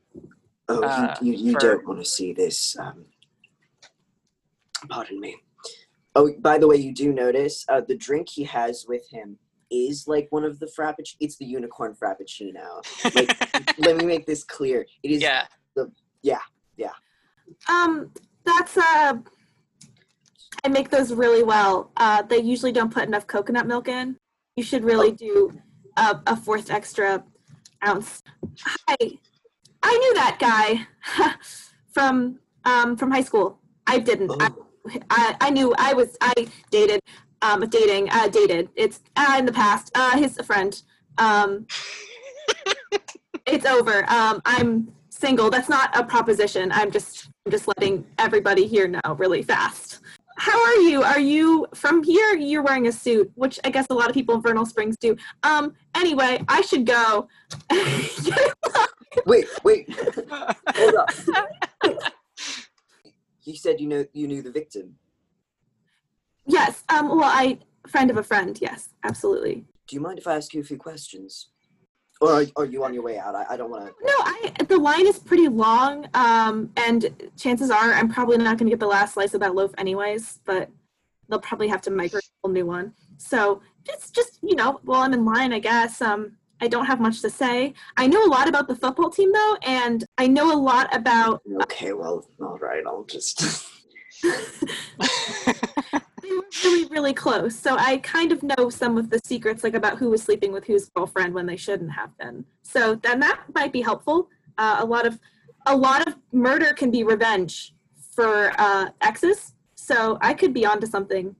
Oh, 0.68 0.82
uh, 0.82 1.16
you, 1.20 1.32
you, 1.32 1.38
you 1.46 1.52
for- 1.52 1.60
don't 1.60 1.86
want 1.86 2.00
to 2.00 2.04
see 2.04 2.32
this. 2.32 2.76
Um, 2.78 3.06
pardon 4.88 5.20
me. 5.20 5.36
Oh, 6.14 6.30
by 6.40 6.58
the 6.58 6.66
way, 6.66 6.76
you 6.76 6.92
do 6.92 7.12
notice 7.12 7.64
uh, 7.68 7.80
the 7.80 7.96
drink 7.96 8.28
he 8.28 8.44
has 8.44 8.86
with 8.88 9.08
him 9.10 9.38
is 9.70 10.08
like 10.08 10.26
one 10.30 10.44
of 10.44 10.58
the 10.58 10.66
frappuccino. 10.66 11.16
It's 11.20 11.36
the 11.36 11.44
unicorn 11.44 11.94
frappuccino. 11.94 12.82
Like, 13.14 13.78
let 13.78 13.96
me 13.96 14.04
make 14.04 14.26
this 14.26 14.42
clear. 14.42 14.86
It 15.02 15.10
is. 15.10 15.20
The 15.76 15.92
yeah, 16.22 16.40
yeah 16.76 16.90
um, 17.68 18.10
that's 18.44 18.76
uh, 18.76 19.14
I 20.64 20.68
make 20.68 20.90
those 20.90 21.12
really 21.12 21.42
well. 21.42 21.90
Uh, 21.96 22.22
they 22.22 22.38
usually 22.38 22.72
don't 22.72 22.92
put 22.92 23.04
enough 23.04 23.26
coconut 23.26 23.66
milk 23.66 23.88
in. 23.88 24.16
You 24.56 24.64
should 24.64 24.84
really 24.84 25.12
do 25.12 25.52
a, 25.96 26.20
a 26.26 26.36
fourth 26.36 26.70
extra 26.70 27.24
ounce. 27.86 28.22
Hi, 28.88 28.96
I 29.82 29.96
knew 29.96 30.14
that 30.14 30.38
guy 30.38 30.86
from 31.92 32.38
um 32.64 32.96
from 32.96 33.10
high 33.10 33.22
school. 33.22 33.58
I 33.86 33.98
didn't. 33.98 34.30
I, 34.40 34.50
I, 35.10 35.36
I 35.40 35.50
knew 35.50 35.74
I 35.78 35.94
was 35.94 36.16
I 36.20 36.48
dated 36.70 37.00
um 37.42 37.68
dating 37.68 38.10
uh 38.10 38.28
dated. 38.28 38.68
It's 38.76 39.00
uh, 39.16 39.36
in 39.38 39.46
the 39.46 39.52
past. 39.52 39.90
Uh, 39.94 40.16
his 40.18 40.38
a 40.38 40.42
friend. 40.42 40.80
Um, 41.18 41.66
it's 43.46 43.66
over. 43.66 44.08
Um, 44.10 44.40
I'm 44.44 44.92
single. 45.08 45.50
That's 45.50 45.68
not 45.68 45.96
a 45.98 46.04
proposition. 46.04 46.70
I'm 46.72 46.90
just 46.90 47.30
I'm 47.46 47.52
just 47.52 47.66
letting 47.68 48.04
everybody 48.18 48.66
here 48.66 48.88
know 48.88 49.00
really 49.16 49.42
fast. 49.42 50.00
How 50.36 50.56
are 50.66 50.76
you? 50.76 51.02
Are 51.02 51.18
you 51.18 51.66
from 51.74 52.04
here? 52.04 52.34
You're 52.34 52.62
wearing 52.62 52.86
a 52.86 52.92
suit, 52.92 53.30
which 53.34 53.58
I 53.64 53.70
guess 53.70 53.86
a 53.90 53.94
lot 53.94 54.08
of 54.08 54.14
people 54.14 54.36
in 54.36 54.42
Vernal 54.42 54.66
Springs 54.66 54.96
do. 54.96 55.16
Um. 55.42 55.74
Anyway, 55.94 56.44
I 56.48 56.60
should 56.60 56.86
go. 56.86 57.28
Wait, 59.26 59.46
wait. 59.64 59.88
Hold 60.74 60.94
up. 60.94 61.10
you 63.44 63.56
said 63.56 63.80
you 63.80 63.86
know 63.86 64.04
you 64.12 64.28
knew 64.28 64.42
the 64.42 64.50
victim. 64.50 64.96
yes. 66.46 66.84
Um. 66.88 67.08
Well, 67.08 67.24
I 67.24 67.58
friend 67.86 68.10
of 68.10 68.16
a 68.16 68.22
friend. 68.22 68.58
Yes, 68.60 68.90
absolutely. 69.04 69.64
Do 69.86 69.96
you 69.96 70.00
mind 70.00 70.18
if 70.18 70.26
I 70.26 70.36
ask 70.36 70.52
you 70.52 70.60
a 70.60 70.64
few 70.64 70.76
questions? 70.76 71.48
Or 72.20 72.32
are, 72.32 72.44
are 72.56 72.64
you 72.64 72.84
on 72.84 72.92
your 72.92 73.04
way 73.04 73.16
out? 73.16 73.36
I, 73.36 73.46
I 73.50 73.56
don't 73.56 73.70
want 73.70 73.86
to. 73.86 73.92
No, 74.04 74.14
I 74.18 74.52
the 74.66 74.76
line 74.76 75.06
is 75.06 75.18
pretty 75.18 75.48
long, 75.48 76.08
um, 76.14 76.70
and 76.76 77.30
chances 77.36 77.70
are 77.70 77.92
I'm 77.92 78.08
probably 78.08 78.38
not 78.38 78.58
going 78.58 78.66
to 78.66 78.70
get 78.70 78.80
the 78.80 78.86
last 78.86 79.14
slice 79.14 79.34
of 79.34 79.40
that 79.40 79.54
loaf 79.54 79.72
anyways. 79.78 80.40
But 80.44 80.68
they'll 81.28 81.38
probably 81.38 81.68
have 81.68 81.82
to 81.82 81.90
micro 81.90 82.20
a 82.44 82.48
new 82.48 82.66
one. 82.66 82.92
So 83.18 83.62
just 83.84 84.14
just 84.14 84.38
you 84.42 84.56
know, 84.56 84.80
while 84.82 85.02
I'm 85.02 85.14
in 85.14 85.24
line, 85.24 85.52
I 85.52 85.60
guess. 85.60 86.02
Um, 86.02 86.37
I 86.60 86.68
don't 86.68 86.86
have 86.86 87.00
much 87.00 87.20
to 87.22 87.30
say. 87.30 87.74
I 87.96 88.06
know 88.06 88.24
a 88.24 88.30
lot 88.30 88.48
about 88.48 88.68
the 88.68 88.76
football 88.76 89.10
team 89.10 89.32
though, 89.32 89.56
and 89.62 90.04
I 90.18 90.26
know 90.26 90.52
a 90.52 90.58
lot 90.58 90.94
about. 90.94 91.42
Okay, 91.62 91.92
well, 91.92 92.26
all 92.40 92.58
right. 92.58 92.82
I'll 92.86 93.04
just. 93.04 93.66
They 96.28 96.34
were 96.34 96.44
really 96.64 96.84
really 96.86 97.14
close, 97.14 97.56
so 97.56 97.76
I 97.78 97.98
kind 97.98 98.32
of 98.32 98.42
know 98.42 98.68
some 98.70 98.98
of 98.98 99.08
the 99.08 99.20
secrets, 99.24 99.64
like 99.64 99.74
about 99.74 99.98
who 99.98 100.10
was 100.10 100.22
sleeping 100.22 100.52
with 100.52 100.64
whose 100.64 100.90
girlfriend 100.90 101.32
when 101.32 101.46
they 101.46 101.56
shouldn't 101.56 101.92
have 101.92 102.16
been. 102.18 102.44
So 102.62 102.96
then 102.96 103.20
that 103.20 103.42
might 103.54 103.72
be 103.72 103.80
helpful. 103.80 104.28
Uh, 104.58 104.76
a 104.80 104.84
lot 104.84 105.06
of 105.06 105.18
a 105.66 105.76
lot 105.76 106.06
of 106.06 106.16
murder 106.32 106.72
can 106.74 106.90
be 106.90 107.02
revenge 107.02 107.74
for 108.14 108.52
uh, 108.58 108.90
exes, 109.00 109.54
so 109.74 110.18
I 110.20 110.34
could 110.34 110.52
be 110.52 110.66
onto 110.66 110.86
something. 110.86 111.34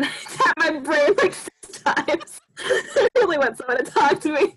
Tap 0.00 0.54
my 0.58 0.78
brain 0.80 1.14
like 1.16 1.34
six 1.34 1.80
times. 1.82 2.40
I 2.64 3.08
really 3.16 3.38
want 3.38 3.56
someone 3.58 3.84
to 3.84 3.90
talk 3.90 4.20
to 4.20 4.32
me. 4.32 4.54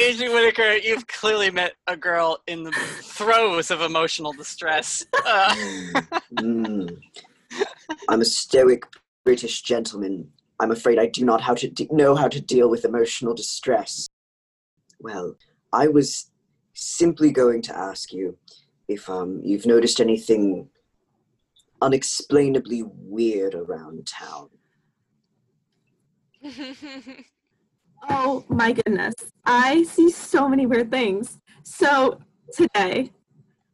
Agent 0.00 0.32
Whittaker, 0.32 0.74
you've 0.74 1.06
clearly 1.06 1.50
met 1.50 1.74
a 1.86 1.96
girl 1.96 2.38
in 2.46 2.62
the 2.62 2.72
throes 2.72 3.70
of 3.70 3.80
emotional 3.80 4.32
distress. 4.32 5.04
Uh, 5.26 5.54
Mm. 6.34 6.98
I'm 8.08 8.20
a 8.22 8.24
stoic 8.24 8.84
British 9.24 9.60
gentleman. 9.62 10.30
I'm 10.60 10.70
afraid 10.70 10.98
I 10.98 11.06
do 11.06 11.24
not 11.24 11.42
how 11.42 11.54
to 11.54 11.68
de- 11.68 11.88
know 11.90 12.14
how 12.14 12.28
to 12.28 12.40
deal 12.40 12.70
with 12.70 12.84
emotional 12.86 13.34
distress. 13.34 14.08
Well, 15.00 15.36
I 15.72 15.88
was 15.88 16.30
simply 16.72 17.30
going 17.30 17.60
to 17.62 17.76
ask 17.76 18.12
you 18.12 18.38
if 18.88 19.10
um, 19.10 19.42
you've 19.44 19.66
noticed 19.66 20.00
anything 20.00 20.70
unexplainably 21.82 22.84
weird 22.86 23.54
around 23.54 24.06
town. 24.06 24.48
Oh 28.08 28.44
my 28.48 28.72
goodness. 28.72 29.14
I 29.44 29.84
see 29.84 30.10
so 30.10 30.48
many 30.48 30.66
weird 30.66 30.90
things. 30.90 31.38
So 31.62 32.18
today, 32.52 33.10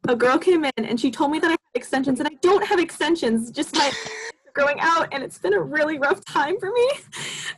a 0.07 0.17
girl 0.17 0.39
came 0.39 0.65
in 0.65 0.73
and 0.77 1.01
she 1.01 1.11
told 1.11 1.31
me 1.31 1.39
that 1.39 1.49
I 1.49 1.53
have 1.53 1.59
extensions, 1.75 2.21
and 2.21 2.29
I 2.29 2.35
don't 2.41 2.65
have 2.65 2.79
extensions, 2.79 3.51
just 3.51 3.75
my 3.75 3.93
growing 4.55 4.81
out, 4.81 5.09
and 5.13 5.23
it's 5.23 5.39
been 5.39 5.55
a 5.55 5.61
really 5.61 5.99
rough 5.99 6.25
time 6.25 6.59
for 6.59 6.71
me. 6.71 6.91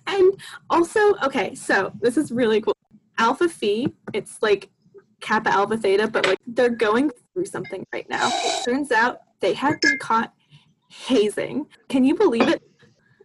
And 0.07 0.33
also, 0.71 1.15
okay, 1.23 1.55
so 1.55 1.93
this 2.01 2.17
is 2.17 2.33
really 2.33 2.61
cool. 2.61 2.77
Alpha 3.19 3.49
Phi, 3.49 3.87
it's 4.13 4.43
like 4.43 4.69
Kappa 5.21 5.51
Alpha 5.51 5.77
Theta, 5.77 6.09
but 6.09 6.27
like 6.27 6.39
they're 6.49 6.69
going 6.69 7.11
through 7.33 7.45
something 7.45 7.85
right 7.93 8.09
now. 8.09 8.29
It 8.33 8.65
Turns 8.65 8.91
out 8.91 9.21
they 9.39 9.53
have 9.55 9.81
been 9.81 9.99
caught 9.99 10.33
hazing. 10.89 11.67
Can 11.89 12.03
you 12.03 12.17
believe 12.17 12.49
it? 12.49 12.63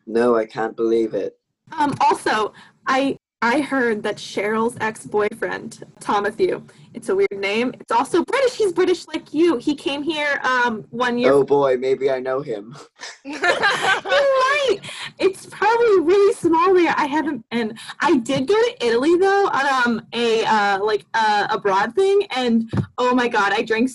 No, 0.06 0.36
I 0.36 0.46
can't 0.46 0.76
believe 0.76 1.16
it. 1.16 1.40
Um, 1.76 1.96
also, 2.02 2.54
I 2.86 3.18
I 3.41 3.62
heard 3.62 4.02
that 4.03 4.18
Cheryl's 4.18 4.78
ex-boyfriend, 4.80 5.84
Tomatthew, 5.99 6.64
it's 6.95 7.10
a 7.10 7.16
weird 7.16 7.28
name. 7.34 7.74
It's 7.80 7.91
also 7.91 8.24
British. 8.24 8.56
He's 8.56 8.72
British 8.72 9.06
like 9.07 9.34
you. 9.34 9.57
He 9.57 9.76
came 9.76 10.02
here 10.02 10.40
um 10.44 10.86
one 10.91 11.18
year. 11.18 11.34
Oh 11.34 11.44
boy, 11.44 11.76
maybe 11.78 12.10
I 12.10 12.22
know 12.22 12.41
him. 12.41 12.76
You're 13.26 13.40
right. 13.41 14.78
It's 15.20 15.45
probably 15.45 15.99
really 15.99 16.34
small 16.34 16.74
there. 16.74 16.95
I 16.98 17.06
haven't 17.06 17.48
been. 17.49 17.78
I 17.99 18.18
did 18.18 18.48
go 18.48 18.53
to 18.56 18.86
Italy 18.86 19.18
though 19.18 19.48
on 19.49 19.86
um 19.86 20.07
a 20.14 20.45
uh 20.45 20.84
like 20.84 21.06
uh, 21.14 21.48
abroad 21.49 21.94
thing, 21.95 22.26
and 22.32 22.72
oh 22.98 23.14
my 23.14 23.28
god, 23.28 23.52
I 23.53 23.62
drank. 23.62 23.91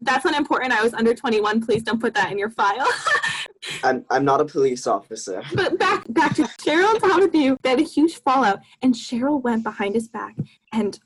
That's 0.00 0.24
unimportant. 0.24 0.72
I 0.72 0.82
was 0.82 0.94
under 0.94 1.14
21. 1.14 1.64
Please 1.64 1.82
don't 1.82 2.00
put 2.00 2.14
that 2.14 2.32
in 2.32 2.38
your 2.38 2.50
file. 2.50 2.86
I'm 3.82 4.04
I'm 4.10 4.24
not 4.24 4.40
a 4.40 4.44
police 4.44 4.86
officer. 4.86 5.42
But 5.54 5.78
back 5.78 6.04
back 6.08 6.34
to 6.36 6.42
Cheryl 6.42 6.98
Tomatthew, 7.00 7.56
they 7.62 7.70
had 7.70 7.80
a 7.80 7.84
huge 7.84 8.16
fallout, 8.22 8.60
and 8.82 8.94
Cheryl 8.94 9.42
went 9.42 9.62
behind 9.62 9.94
his 9.94 10.08
back 10.08 10.34
and 10.72 10.98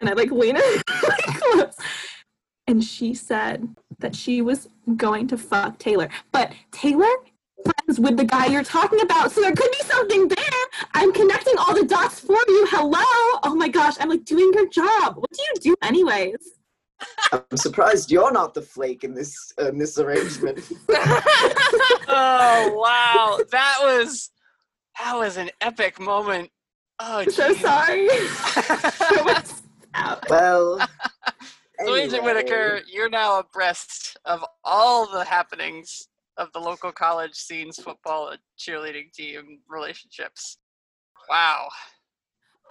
and 0.00 0.08
I 0.08 0.12
like 1.02 1.40
close. 1.40 1.76
And 2.66 2.84
she 2.84 3.14
said 3.14 3.74
that 3.98 4.14
she 4.14 4.42
was 4.42 4.68
going 4.96 5.26
to 5.28 5.38
fuck 5.38 5.78
Taylor. 5.78 6.08
But 6.32 6.52
Taylor 6.70 7.08
friends 7.64 7.98
with 7.98 8.16
the 8.16 8.24
guy 8.24 8.46
you're 8.46 8.62
talking 8.62 9.00
about, 9.00 9.32
so 9.32 9.40
there 9.40 9.52
could 9.52 9.70
be 9.70 9.86
something 9.86 10.28
there. 10.28 10.62
I'm 10.94 11.12
connecting 11.12 11.54
all 11.58 11.74
the 11.74 11.84
dots 11.84 12.20
for 12.20 12.38
you. 12.46 12.66
Hello. 12.70 13.40
Oh 13.42 13.54
my 13.56 13.68
gosh, 13.68 13.94
I'm 13.98 14.08
like 14.08 14.24
doing 14.24 14.52
your 14.54 14.68
job. 14.68 15.16
What 15.16 15.30
do 15.32 15.42
you 15.42 15.72
do 15.72 15.76
anyways? 15.82 16.57
I'm 17.32 17.56
surprised 17.56 18.10
you're 18.10 18.32
not 18.32 18.54
the 18.54 18.62
flake 18.62 19.04
in 19.04 19.14
this 19.14 19.52
in 19.58 19.78
this 19.78 19.98
arrangement. 19.98 20.60
oh 22.08 22.72
wow, 22.74 23.38
that 23.50 23.78
was 23.82 24.30
that 24.98 25.16
was 25.16 25.36
an 25.36 25.50
epic 25.60 26.00
moment. 26.00 26.50
Oh, 27.00 27.18
I'm 27.18 27.30
so 27.30 27.48
geez. 27.48 27.60
sorry. 27.60 28.08
So 28.92 29.24
much 29.24 29.46
out. 29.94 30.28
well, 30.28 30.78
So 31.80 31.94
Agent 31.94 32.14
Anyway. 32.14 32.34
Whittaker, 32.34 32.80
you're 32.92 33.08
now 33.10 33.38
abreast 33.38 34.16
of 34.24 34.44
all 34.64 35.06
the 35.06 35.24
happenings 35.24 36.08
of 36.36 36.52
the 36.52 36.58
local 36.58 36.90
college 36.92 37.34
scenes, 37.34 37.78
football, 37.78 38.34
cheerleading 38.58 39.12
team 39.12 39.60
relationships. 39.68 40.58
Wow. 41.28 41.68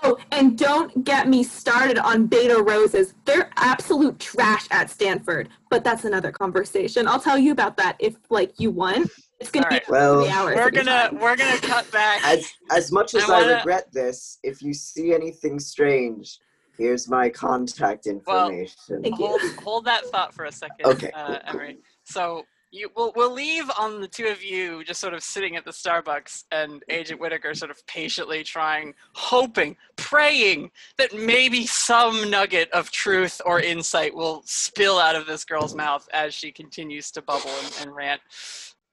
Oh, 0.04 0.18
and 0.32 0.58
don't 0.58 1.04
get 1.04 1.28
me 1.28 1.44
started 1.44 1.98
on 1.98 2.28
beta 2.28 2.62
roses. 2.62 3.16
They're 3.26 3.50
absolute 3.58 4.20
trash 4.20 4.68
at 4.70 4.90
Stanford, 4.90 5.50
but 5.70 5.84
that's 5.84 6.06
another 6.06 6.32
conversation. 6.32 7.08
I'll 7.08 7.20
tell 7.20 7.38
you 7.38 7.52
about 7.52 7.78
that 7.78 7.96
if 8.00 8.16
like 8.30 8.54
you 8.60 8.70
want. 8.72 9.10
It's 9.40 9.52
gonna 9.52 9.68
be 9.70 9.80
Well, 9.90 10.22
three 10.24 10.32
hours. 10.32 10.56
We're 10.56 10.72
gonna 10.72 11.10
time. 11.10 11.20
we're 11.20 11.36
gonna 11.36 11.60
cut 11.62 11.90
back. 11.92 12.24
As 12.26 12.52
as 12.72 12.92
much 12.92 13.14
as 13.16 13.24
I 13.30 13.38
I, 13.38 13.42
wanna- 13.42 13.56
regret 13.58 13.86
this, 13.92 14.40
if 14.44 14.62
you 14.62 14.74
see 14.74 15.14
anything 15.14 15.60
strange, 15.60 16.40
here's 16.78 17.08
my 17.10 17.30
contact 17.30 18.06
information. 18.08 18.76
Well, 18.88 18.98
information. 18.98 19.14
hold, 19.14 19.42
hold 19.64 19.86
that 19.86 20.06
thought 20.08 20.34
for 20.34 20.46
a 20.46 20.52
second, 20.52 20.86
Okay, 20.86 21.12
uh, 21.12 21.40
Emery. 21.46 21.80
So 22.06 22.46
you 22.72 22.90
we'll, 22.96 23.14
we'll 23.16 23.34
leave 23.34 23.70
on 23.80 24.02
the 24.02 24.08
two 24.08 24.28
of 24.28 24.44
you 24.44 24.84
just 24.84 25.00
sort 25.00 25.14
of 25.14 25.24
sitting 25.24 25.56
at 25.56 25.66
the 25.66 25.72
Starbucks 25.72 26.46
and 26.52 26.84
Agent 26.90 27.20
Whittaker 27.20 27.54
sort 27.54 27.72
of 27.72 27.86
patiently 27.88 28.44
trying, 28.44 28.94
hoping, 29.14 29.76
praying 29.96 30.72
that 30.98 31.14
maybe 31.16 31.66
some 31.66 32.30
nugget 32.30 32.70
of 32.72 32.92
truth 32.92 33.42
or 33.46 33.60
insight 33.60 34.14
will 34.14 34.44
spill 34.46 35.00
out 35.00 35.16
of 35.16 35.26
this 35.26 35.46
girl's 35.46 35.76
mouth 35.76 36.08
as 36.14 36.34
she 36.34 36.52
continues 36.52 37.12
to 37.12 37.22
bubble 37.22 37.52
and, 37.64 37.78
and 37.82 37.96
rant. 37.96 38.22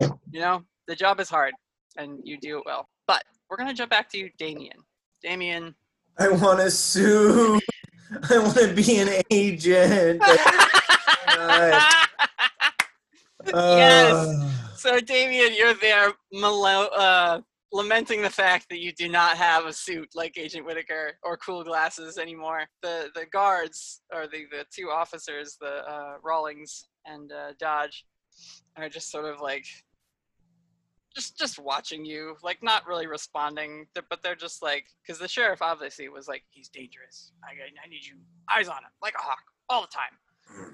You 0.00 0.40
know, 0.40 0.64
the 0.86 0.94
job 0.94 1.20
is 1.20 1.28
hard 1.28 1.52
and 1.96 2.20
you 2.24 2.38
do 2.38 2.58
it 2.58 2.64
well. 2.66 2.88
But 3.06 3.24
we're 3.48 3.56
gonna 3.56 3.74
jump 3.74 3.90
back 3.90 4.08
to 4.10 4.18
you, 4.18 4.30
Damien. 4.38 4.78
Damien, 5.22 5.74
I 6.18 6.28
want 6.28 6.60
to 6.60 6.70
sue. 6.70 7.60
I 8.30 8.38
want 8.38 8.56
to 8.56 8.72
be 8.72 8.98
an 8.98 9.22
agent. 9.30 10.22
yes. 13.52 14.52
So, 14.76 15.00
Damien, 15.00 15.54
you're 15.56 15.74
there 15.74 16.12
malo- 16.32 16.90
uh, 16.96 17.40
lamenting 17.72 18.22
the 18.22 18.30
fact 18.30 18.68
that 18.70 18.80
you 18.80 18.92
do 18.92 19.08
not 19.08 19.36
have 19.36 19.66
a 19.66 19.72
suit 19.72 20.08
like 20.14 20.38
Agent 20.38 20.64
Whittaker 20.64 21.14
or 21.22 21.36
cool 21.38 21.64
glasses 21.64 22.18
anymore. 22.18 22.64
The 22.82 23.10
the 23.14 23.26
guards, 23.26 24.02
or 24.12 24.26
the, 24.26 24.44
the 24.50 24.64
two 24.74 24.90
officers, 24.90 25.56
the 25.60 25.88
uh, 25.88 26.14
Rawlings 26.22 26.88
and 27.06 27.32
uh, 27.32 27.52
Dodge, 27.58 28.04
are 28.76 28.88
just 28.88 29.10
sort 29.10 29.24
of 29.24 29.40
like 29.40 29.66
just 31.14 31.38
just 31.38 31.58
watching 31.58 32.04
you, 32.04 32.36
like 32.42 32.62
not 32.62 32.86
really 32.86 33.06
responding, 33.06 33.86
but 33.94 34.22
they're 34.22 34.34
just 34.34 34.62
like, 34.62 34.84
because 35.06 35.18
the 35.20 35.28
sheriff 35.28 35.62
obviously 35.62 36.08
was 36.08 36.26
like, 36.28 36.42
he's 36.50 36.68
dangerous. 36.68 37.32
I, 37.44 37.52
I 37.84 37.88
need 37.88 38.04
you 38.04 38.16
eyes 38.54 38.68
on 38.68 38.78
him, 38.78 38.90
like 39.00 39.14
a 39.18 39.22
hawk, 39.22 39.42
all 39.68 39.82
the 39.82 39.88
time. 39.88 40.18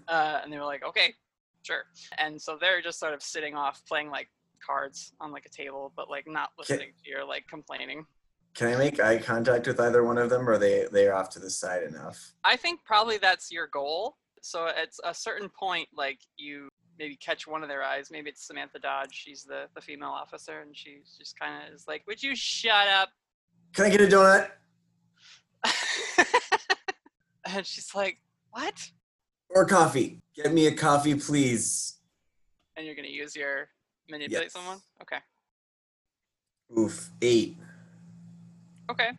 Uh, 0.08 0.40
and 0.42 0.52
they 0.52 0.58
were 0.58 0.64
like, 0.64 0.84
okay, 0.84 1.14
sure. 1.62 1.84
And 2.18 2.40
so 2.40 2.56
they're 2.60 2.82
just 2.82 2.98
sort 2.98 3.14
of 3.14 3.22
sitting 3.22 3.54
off, 3.54 3.82
playing 3.86 4.10
like 4.10 4.28
cards 4.64 5.12
on 5.20 5.32
like 5.32 5.46
a 5.46 5.50
table, 5.50 5.92
but 5.96 6.10
like 6.10 6.26
not 6.28 6.50
listening 6.58 6.92
to 7.02 7.10
your 7.10 7.24
like 7.24 7.46
complaining. 7.48 8.06
Can 8.54 8.68
I 8.68 8.76
make 8.76 9.00
eye 9.00 9.18
contact 9.18 9.66
with 9.66 9.78
either 9.78 10.02
one 10.02 10.18
of 10.18 10.28
them, 10.28 10.48
or 10.48 10.54
are 10.54 10.58
they 10.58 10.86
they're 10.90 11.14
off 11.14 11.30
to 11.30 11.38
the 11.38 11.50
side 11.50 11.84
enough? 11.84 12.32
I 12.44 12.56
think 12.56 12.84
probably 12.84 13.18
that's 13.18 13.52
your 13.52 13.68
goal. 13.68 14.16
So 14.42 14.66
at 14.66 14.88
a 15.04 15.14
certain 15.14 15.48
point, 15.48 15.88
like 15.96 16.18
you 16.36 16.68
maybe 16.98 17.16
catch 17.16 17.46
one 17.46 17.62
of 17.62 17.68
their 17.68 17.82
eyes. 17.82 18.10
Maybe 18.10 18.30
it's 18.30 18.46
Samantha 18.46 18.78
Dodge. 18.78 19.12
She's 19.12 19.44
the, 19.44 19.66
the 19.74 19.80
female 19.80 20.10
officer, 20.10 20.60
and 20.60 20.76
she 20.76 20.98
just 21.18 21.38
kind 21.38 21.62
of 21.62 21.74
is 21.74 21.86
like, 21.86 22.02
"Would 22.06 22.22
you 22.22 22.34
shut 22.34 22.88
up?" 22.88 23.10
Can 23.72 23.84
I 23.86 23.90
get 23.90 24.00
a 24.00 24.06
donut? 24.06 24.50
And 27.54 27.66
she's 27.66 27.94
like, 27.94 28.18
"What?" 28.50 28.90
Or 29.54 29.64
coffee? 29.64 30.18
Get 30.34 30.52
me 30.52 30.66
a 30.66 30.74
coffee, 30.74 31.14
please. 31.14 31.98
And 32.76 32.86
you're 32.86 32.94
gonna 32.94 33.08
use 33.08 33.34
your 33.34 33.68
manipulate 34.08 34.44
Yes. 34.44 34.52
someone? 34.52 34.78
Okay. 35.02 35.18
Oof, 36.78 37.10
eight. 37.20 37.56
Okay. 38.90 39.10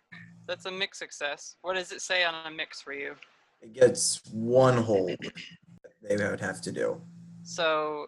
That's 0.48 0.66
a 0.66 0.72
mix 0.72 1.00
success. 1.00 1.58
What 1.62 1.76
does 1.76 1.92
it 1.92 2.02
say 2.02 2.24
on 2.24 2.34
a 2.46 2.52
mix 2.52 2.82
for 2.82 2.94
you? 2.94 3.16
It 3.62 3.74
gets 3.74 4.22
one 4.32 4.78
hold. 4.78 5.18
They 6.02 6.16
would 6.18 6.40
have 6.40 6.62
to 6.62 6.72
do. 6.72 7.02
So, 7.44 8.08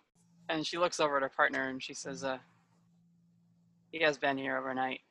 and 0.49 0.65
she 0.65 0.77
looks 0.77 0.99
over 0.99 1.17
at 1.17 1.23
her 1.23 1.29
partner 1.29 1.69
and 1.69 1.81
she 1.81 1.93
says, 1.93 2.23
uh, 2.23 2.39
he 3.91 4.01
has 4.01 4.17
been 4.17 4.37
here 4.37 4.57
overnight. 4.57 5.01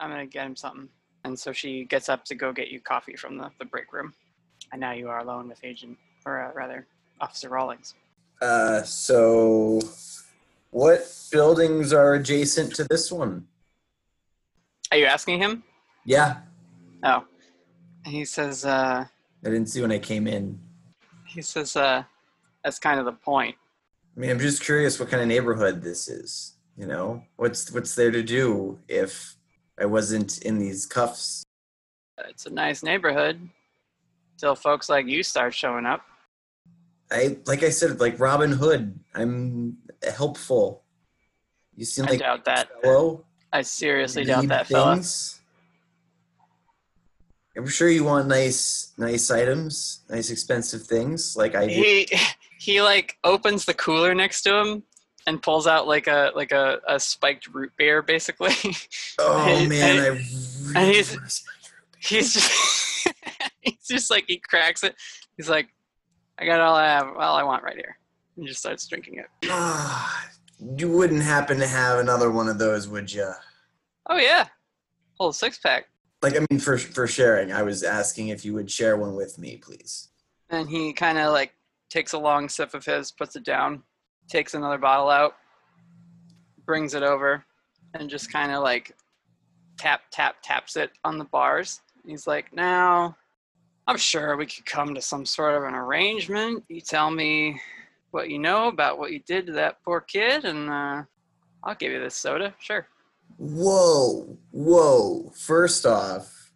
I'm 0.00 0.10
going 0.10 0.26
to 0.26 0.32
get 0.32 0.46
him 0.46 0.56
something. 0.56 0.88
And 1.24 1.38
so 1.38 1.52
she 1.52 1.84
gets 1.84 2.08
up 2.08 2.24
to 2.24 2.34
go 2.34 2.52
get 2.52 2.68
you 2.68 2.80
coffee 2.80 3.16
from 3.16 3.36
the, 3.36 3.50
the 3.58 3.66
break 3.66 3.92
room. 3.92 4.14
And 4.72 4.80
now 4.80 4.92
you 4.92 5.08
are 5.08 5.18
alone 5.20 5.48
with 5.48 5.62
Agent, 5.62 5.98
or 6.26 6.42
uh, 6.42 6.52
rather, 6.54 6.86
Officer 7.20 7.48
Rawlings. 7.48 7.94
Uh, 8.40 8.82
so 8.82 9.80
what 10.70 11.10
buildings 11.30 11.92
are 11.92 12.14
adjacent 12.14 12.74
to 12.76 12.84
this 12.84 13.10
one? 13.12 13.46
Are 14.90 14.98
you 14.98 15.06
asking 15.06 15.40
him? 15.40 15.62
Yeah, 16.04 16.36
Oh. 17.02 17.24
He 18.06 18.24
says, 18.24 18.64
uh, 18.64 19.04
I 19.44 19.48
didn't 19.48 19.66
see 19.66 19.80
when 19.80 19.92
I 19.92 19.98
came 19.98 20.26
in. 20.26 20.58
he 21.26 21.40
says, 21.42 21.74
uh, 21.76 22.02
that's 22.62 22.78
kind 22.78 22.98
of 22.98 23.06
the 23.06 23.12
point. 23.12 23.56
I 24.16 24.20
mean, 24.20 24.30
I'm 24.30 24.38
just 24.38 24.62
curious 24.62 25.00
what 25.00 25.08
kind 25.10 25.22
of 25.22 25.28
neighborhood 25.28 25.82
this 25.82 26.08
is. 26.08 26.54
You 26.76 26.86
know, 26.86 27.22
what's 27.36 27.70
what's 27.72 27.94
there 27.94 28.10
to 28.10 28.22
do 28.22 28.78
if 28.88 29.36
I 29.80 29.86
wasn't 29.86 30.38
in 30.42 30.58
these 30.58 30.86
cuffs? 30.86 31.44
It's 32.28 32.46
a 32.46 32.50
nice 32.50 32.82
neighborhood 32.82 33.48
till 34.38 34.54
folks 34.54 34.88
like 34.88 35.06
you 35.06 35.22
start 35.22 35.54
showing 35.54 35.86
up. 35.86 36.02
I 37.14 37.36
like 37.46 37.62
I 37.62 37.70
said, 37.70 38.00
like 38.00 38.18
Robin 38.18 38.50
Hood. 38.52 38.98
I'm 39.14 39.78
helpful. 40.16 40.82
You 41.76 41.84
seem 41.84 42.06
I 42.06 42.10
like 42.10 42.18
doubt 42.20 42.44
that. 42.46 42.68
fellow. 42.82 43.24
I 43.52 43.62
seriously 43.62 44.24
doubt 44.24 44.48
that, 44.48 44.66
fella. 44.66 44.94
things. 44.96 45.40
I'm 47.56 47.68
sure 47.68 47.88
you 47.88 48.02
want 48.02 48.26
nice, 48.26 48.92
nice 48.98 49.30
items, 49.30 50.00
nice 50.10 50.30
expensive 50.30 50.82
things, 50.82 51.36
like 51.36 51.54
I 51.54 51.68
do. 51.68 51.72
he 51.74 52.08
he 52.58 52.82
like 52.82 53.16
opens 53.22 53.64
the 53.64 53.74
cooler 53.74 54.12
next 54.14 54.42
to 54.42 54.56
him 54.58 54.82
and 55.26 55.40
pulls 55.40 55.66
out 55.68 55.86
like 55.86 56.08
a 56.08 56.32
like 56.34 56.50
a, 56.50 56.80
a 56.88 56.98
spiked 56.98 57.46
root 57.54 57.70
beer 57.76 58.02
basically 58.02 58.52
Oh 59.20 59.46
And- 59.48 59.68
man, 59.68 59.98
and- 59.98 60.06
I 60.06 60.08
and 60.10 60.74
really 60.74 60.94
he's 60.96 61.14
wanna 61.14 61.28
he's 62.00 62.34
just 62.34 63.08
he's 63.60 63.86
just 63.86 64.10
like 64.10 64.24
he 64.26 64.38
cracks 64.38 64.82
it 64.82 64.96
he's 65.36 65.48
like 65.48 65.68
i 66.38 66.44
got 66.44 66.60
all 66.60 66.74
i 66.74 66.86
have 66.86 67.08
all 67.16 67.36
i 67.36 67.42
want 67.42 67.62
right 67.62 67.76
here. 67.76 67.96
And 68.36 68.46
just 68.46 68.60
starts 68.60 68.86
drinking 68.86 69.18
it. 69.20 69.50
You 70.78 70.88
wouldn't 70.88 71.22
happen 71.22 71.58
to 71.58 71.66
have 71.66 71.98
another 71.98 72.30
one 72.30 72.48
of 72.48 72.58
those, 72.58 72.86
would 72.88 73.12
you? 73.12 73.30
oh 74.08 74.16
yeah. 74.16 74.46
Whole 75.18 75.32
six 75.32 75.58
pack 75.58 75.86
Like, 76.22 76.36
I 76.36 76.44
mean, 76.50 76.60
for 76.60 76.78
for 76.78 77.06
sharing, 77.06 77.52
I 77.52 77.62
was 77.62 77.82
asking 77.82 78.28
if 78.28 78.44
you 78.44 78.54
would 78.54 78.70
share 78.70 78.96
one 78.96 79.14
with 79.14 79.36
me, 79.38 79.56
please. 79.56 80.08
and 80.50 80.68
he 80.68 80.92
kind 80.92 81.18
of 81.18 81.32
like 81.32 81.52
takes 81.90 82.12
a 82.12 82.18
long 82.18 82.48
sip 82.48 82.72
of 82.74 82.84
his 82.84 83.10
puts 83.12 83.36
it 83.36 83.44
down 83.44 83.82
takes 84.28 84.54
another 84.54 84.78
bottle 84.78 85.10
out 85.10 85.34
brings 86.64 86.94
it 86.94 87.02
over 87.02 87.44
and 87.94 88.08
just 88.08 88.32
kind 88.32 88.50
of 88.52 88.62
like 88.62 88.96
tap 89.76 90.02
tap 90.10 90.36
taps 90.42 90.76
it 90.76 90.90
on 91.04 91.18
the 91.18 91.24
bars. 91.24 91.80
He's 92.06 92.26
like 92.26 92.52
now 92.54 93.16
i'm 93.86 93.96
sure 93.96 94.36
we 94.36 94.46
could 94.46 94.66
come 94.66 94.94
to 94.94 95.00
some 95.00 95.24
sort 95.24 95.54
of 95.54 95.64
an 95.64 95.74
arrangement 95.74 96.64
you 96.68 96.80
tell 96.80 97.10
me 97.10 97.60
what 98.10 98.30
you 98.30 98.38
know 98.38 98.68
about 98.68 98.98
what 98.98 99.12
you 99.12 99.20
did 99.20 99.46
to 99.46 99.52
that 99.52 99.82
poor 99.84 100.00
kid 100.00 100.44
and 100.44 100.70
uh, 100.70 101.02
i'll 101.64 101.74
give 101.74 101.92
you 101.92 102.00
this 102.00 102.14
soda 102.14 102.54
sure 102.58 102.86
Whoa, 103.36 104.38
whoa. 104.52 105.32
First 105.36 105.86
off, 105.86 106.52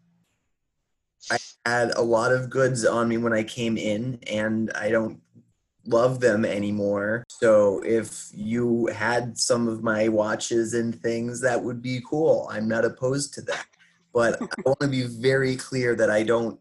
I 1.30 1.38
had 1.66 1.92
a 1.96 2.02
lot 2.02 2.32
of 2.32 2.50
goods 2.50 2.84
on 2.84 3.08
me 3.08 3.18
when 3.18 3.32
I 3.32 3.42
came 3.42 3.76
in, 3.76 4.18
and 4.30 4.70
I 4.74 4.90
don't 4.90 5.20
love 5.86 6.20
them 6.20 6.44
anymore. 6.44 7.24
So 7.28 7.82
if 7.84 8.28
you 8.32 8.86
had 8.86 9.36
some 9.36 9.68
of 9.68 9.82
my 9.82 10.08
watches 10.08 10.74
and 10.74 10.94
things, 11.02 11.40
that 11.40 11.62
would 11.62 11.82
be 11.82 12.00
cool. 12.08 12.48
I'm 12.50 12.68
not 12.68 12.84
opposed 12.84 13.34
to 13.34 13.42
that. 13.42 13.66
But 14.14 14.40
I 14.40 14.60
want 14.64 14.80
to 14.80 14.88
be 14.88 15.04
very 15.04 15.56
clear 15.56 15.94
that 15.96 16.10
I 16.10 16.22
don't 16.22 16.58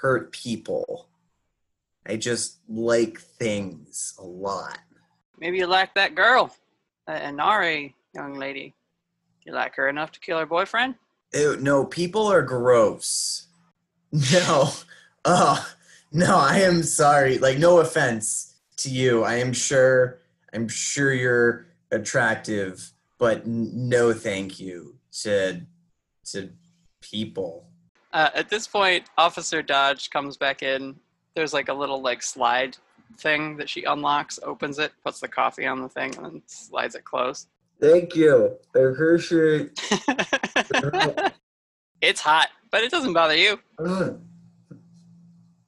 hurt 0.00 0.32
people. 0.32 1.08
I 2.06 2.16
just 2.16 2.58
like 2.68 3.20
things 3.20 4.14
a 4.18 4.24
lot. 4.24 4.78
maybe 5.38 5.58
you 5.58 5.66
like 5.66 5.94
that 5.94 6.14
girl 6.14 6.54
that 7.06 7.22
inari 7.22 7.94
young 8.14 8.34
lady 8.34 8.74
you 9.44 9.52
like 9.52 9.74
her 9.76 9.88
enough 9.88 10.10
to 10.12 10.20
kill 10.20 10.38
her 10.38 10.46
boyfriend 10.46 10.94
Ew, 11.32 11.56
no, 11.60 11.84
people 11.84 12.26
are 12.26 12.42
gross. 12.42 13.46
No. 14.32 14.70
Oh, 15.24 15.72
no, 16.10 16.36
I 16.36 16.62
am 16.62 16.82
sorry. 16.82 17.38
Like, 17.38 17.58
no 17.58 17.78
offense 17.78 18.54
to 18.78 18.90
you. 18.90 19.22
I 19.22 19.34
am 19.36 19.52
sure, 19.52 20.18
I'm 20.52 20.66
sure 20.66 21.12
you're 21.12 21.66
attractive, 21.92 22.90
but 23.18 23.46
no 23.46 24.12
thank 24.12 24.58
you 24.58 24.96
to, 25.22 25.60
to 26.32 26.50
people. 27.00 27.69
Uh, 28.12 28.30
at 28.34 28.48
this 28.48 28.66
point, 28.66 29.04
Officer 29.16 29.62
Dodge 29.62 30.10
comes 30.10 30.36
back 30.36 30.62
in 30.62 30.96
there's 31.34 31.52
like 31.52 31.68
a 31.68 31.74
little 31.74 32.02
like 32.02 32.22
slide 32.22 32.76
thing 33.18 33.56
that 33.56 33.68
she 33.68 33.84
unlocks, 33.84 34.38
opens 34.42 34.78
it, 34.78 34.92
puts 35.04 35.20
the 35.20 35.28
coffee 35.28 35.66
on 35.66 35.80
the 35.80 35.88
thing, 35.88 36.14
and 36.16 36.24
then 36.24 36.42
slides 36.46 36.94
it 36.94 37.04
closed. 37.04 37.48
Thank 37.80 38.14
you. 38.14 38.56
I 38.74 38.78
appreciate. 38.80 39.80
It's 42.00 42.20
hot, 42.20 42.48
but 42.70 42.82
it 42.82 42.90
doesn't 42.90 43.12
bother 43.12 43.36
you. 43.36 43.60
Mm. 43.78 44.20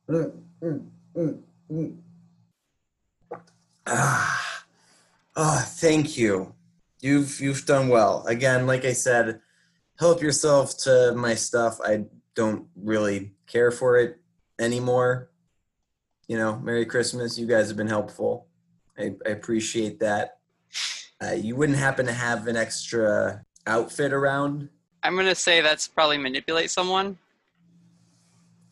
Mm, 0.08 0.32
mm, 0.62 0.86
mm, 1.14 1.38
mm. 1.70 1.96
Ah, 3.86 4.64
oh, 5.36 5.64
thank 5.66 6.16
you. 6.16 6.54
You've 7.00 7.38
you've 7.40 7.66
done 7.66 7.88
well. 7.88 8.24
Again, 8.26 8.66
like 8.66 8.84
I 8.84 8.94
said, 8.94 9.40
help 9.98 10.22
yourself 10.22 10.78
to 10.84 11.12
my 11.14 11.34
stuff. 11.34 11.80
I 11.84 12.04
don't 12.34 12.66
really 12.76 13.32
care 13.46 13.70
for 13.70 13.98
it 13.98 14.18
anymore. 14.58 15.30
You 16.28 16.36
know, 16.36 16.58
Merry 16.58 16.86
Christmas. 16.86 17.38
You 17.38 17.46
guys 17.46 17.68
have 17.68 17.76
been 17.76 17.88
helpful. 17.88 18.46
I, 18.98 19.14
I 19.26 19.30
appreciate 19.30 20.00
that. 20.00 20.38
Uh, 21.22 21.32
you 21.32 21.56
wouldn't 21.56 21.78
happen 21.78 22.06
to 22.06 22.12
have 22.12 22.46
an 22.46 22.56
extra 22.56 23.44
outfit 23.66 24.12
around? 24.12 24.68
I'm 25.02 25.16
gonna 25.16 25.34
say 25.34 25.60
that's 25.60 25.88
probably 25.88 26.18
manipulate 26.18 26.70
someone. 26.70 27.18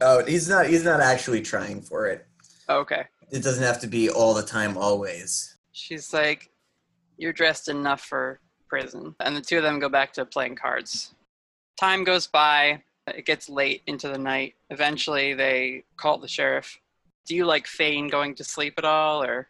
Oh, 0.01 0.25
he's 0.25 0.49
not. 0.49 0.67
He's 0.67 0.85
not 0.85 1.01
actually 1.01 1.43
trying 1.43 1.83
for 1.83 2.07
it. 2.07 2.27
Okay. 2.69 3.05
It 3.31 3.43
doesn't 3.43 3.63
have 3.63 3.81
to 3.81 3.87
be 3.87 4.11
all 4.11 4.35
the 4.35 4.43
time, 4.43 4.77
always. 4.77 5.57
She's 5.73 6.13
like, 6.13 6.51
You're 7.17 7.33
dressed 7.33 7.69
enough 7.69 8.01
for 8.01 8.41
prison. 8.69 9.15
And 9.21 9.37
the 9.37 9.41
two 9.41 9.59
of 9.59 9.63
them 9.63 9.79
go 9.79 9.89
back 9.89 10.13
to 10.15 10.25
playing 10.25 10.57
cards. 10.57 11.15
Time 11.77 12.05
goes 12.05 12.27
by, 12.27 12.83
it 13.17 13.27
gets 13.27 13.49
late 13.49 13.83
into 13.87 14.09
the 14.09 14.19
night. 14.19 14.55
Eventually, 14.71 15.35
they 15.35 15.85
call 15.97 16.19
the 16.19 16.29
sheriff. 16.29 16.79
Do 17.27 17.35
you 17.35 17.45
like 17.45 17.67
feign 17.67 18.09
going 18.09 18.35
to 18.37 18.45
sleep 18.45 18.75
at 18.79 18.85
all, 18.85 19.23
or? 19.23 19.49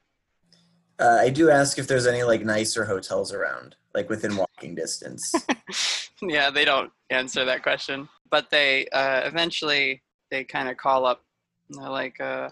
Uh, 0.98 1.18
I 1.20 1.30
do 1.30 1.50
ask 1.50 1.78
if 1.78 1.86
there's 1.86 2.06
any 2.06 2.22
like 2.22 2.44
nicer 2.44 2.84
hotels 2.84 3.32
around, 3.32 3.76
like 3.94 4.10
within 4.10 4.36
walking 4.36 4.74
distance. 4.74 5.34
yeah, 6.22 6.50
they 6.50 6.64
don't 6.64 6.92
answer 7.08 7.44
that 7.44 7.62
question. 7.62 8.08
But 8.30 8.50
they 8.50 8.86
uh, 8.88 9.22
eventually 9.24 10.02
they 10.30 10.44
kind 10.44 10.68
of 10.68 10.76
call 10.76 11.04
up. 11.04 11.22
And 11.68 11.82
they're 11.82 11.90
like, 11.90 12.20
uh, 12.20 12.50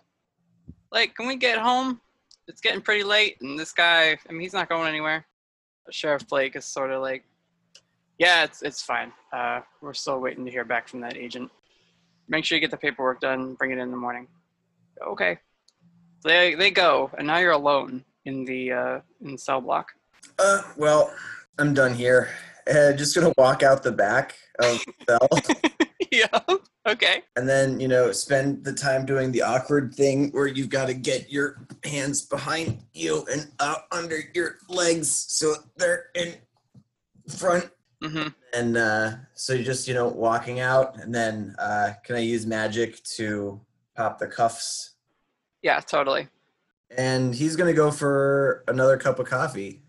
like, 0.93 1.15
can 1.15 1.27
we 1.27 1.37
get 1.37 1.59
home? 1.59 2.01
It's 2.47 2.61
getting 2.61 2.81
pretty 2.81 3.05
late, 3.05 3.37
and 3.41 3.59
this 3.59 3.73
guy, 3.73 4.13
I 4.13 4.33
mean, 4.33 4.41
he's 4.41 4.55
not 4.55 4.69
going 4.69 4.89
anywhere. 4.89 5.27
Sheriff 5.91 6.27
Blake 6.29 6.57
is 6.57 6.65
sort 6.65 6.91
of 6.91 7.03
like, 7.03 7.25
yeah, 8.19 8.45
it's 8.45 8.63
it's 8.63 8.83
fine. 8.83 9.13
Uh, 9.33 9.61
we're 9.81 9.95
still 9.95 10.21
waiting 10.21 10.45
to 10.45 10.51
hear 10.51 10.65
back 10.65 10.89
from 10.89 11.01
that 11.01 11.17
agent. 11.17 11.51
Make 12.29 12.45
sure 12.45 12.57
you 12.57 12.61
get 12.61 12.71
the 12.71 12.77
paperwork 12.77 13.21
done. 13.21 13.55
Bring 13.55 13.71
it 13.71 13.79
in 13.79 13.91
the 13.91 13.97
morning. 13.97 14.27
Okay. 15.07 15.39
They 16.25 16.55
they 16.55 16.71
go, 16.71 17.11
and 17.17 17.27
now 17.27 17.39
you're 17.39 17.53
alone 17.53 18.05
in 18.25 18.45
the 18.45 18.73
uh, 18.73 19.01
in 19.23 19.33
the 19.33 19.39
cell 19.39 19.61
block. 19.61 19.93
Uh, 20.39 20.63
well, 20.77 21.15
I'm 21.59 21.75
done 21.75 21.95
here. 21.95 22.29
Uh, 22.69 22.93
just 22.93 23.15
gonna 23.15 23.33
walk 23.39 23.63
out 23.63 23.83
the 23.83 23.93
back 23.93 24.35
of 24.59 24.81
the 25.07 25.19
cell. 25.71 25.79
yeah. 26.11 26.57
Okay. 26.89 27.23
And 27.37 27.49
then 27.49 27.79
you 27.79 27.87
know 27.87 28.11
spend 28.11 28.65
the 28.65 28.73
time 28.73 29.07
doing 29.07 29.31
the 29.31 29.43
awkward 29.43 29.95
thing 29.95 30.31
where 30.33 30.49
you've 30.49 30.71
got 30.71 30.87
to 30.87 30.95
get 30.95 31.31
your 31.31 31.67
hands 31.85 32.23
behind 32.23 32.83
you 32.93 33.25
and 33.31 33.53
out 33.61 33.83
under 33.93 34.19
your 34.35 34.59
legs 34.69 35.27
so 35.29 35.55
they're 35.77 36.07
in 36.17 36.35
front. 37.29 37.71
Mm-hmm. 38.03 38.29
And 38.55 38.77
uh, 38.77 39.13
so 39.35 39.53
you 39.55 39.65
just 39.65 39.89
you 39.89 39.95
know 39.95 40.09
walking 40.09 40.61
out, 40.61 40.97
and 41.03 41.15
then 41.15 41.55
uh, 41.59 41.93
can 42.05 42.17
I 42.17 42.21
use 42.21 42.47
magic 42.47 43.03
to 43.17 43.61
pop 43.97 44.19
the 44.19 44.27
cuffs? 44.27 44.93
Yeah, 45.63 45.81
totally. 45.81 46.29
And 46.97 47.35
he's 47.35 47.57
gonna 47.57 47.73
go 47.73 47.91
for 47.91 48.65
another 48.69 48.97
cup 48.97 49.19
of 49.19 49.27
coffee. 49.27 49.83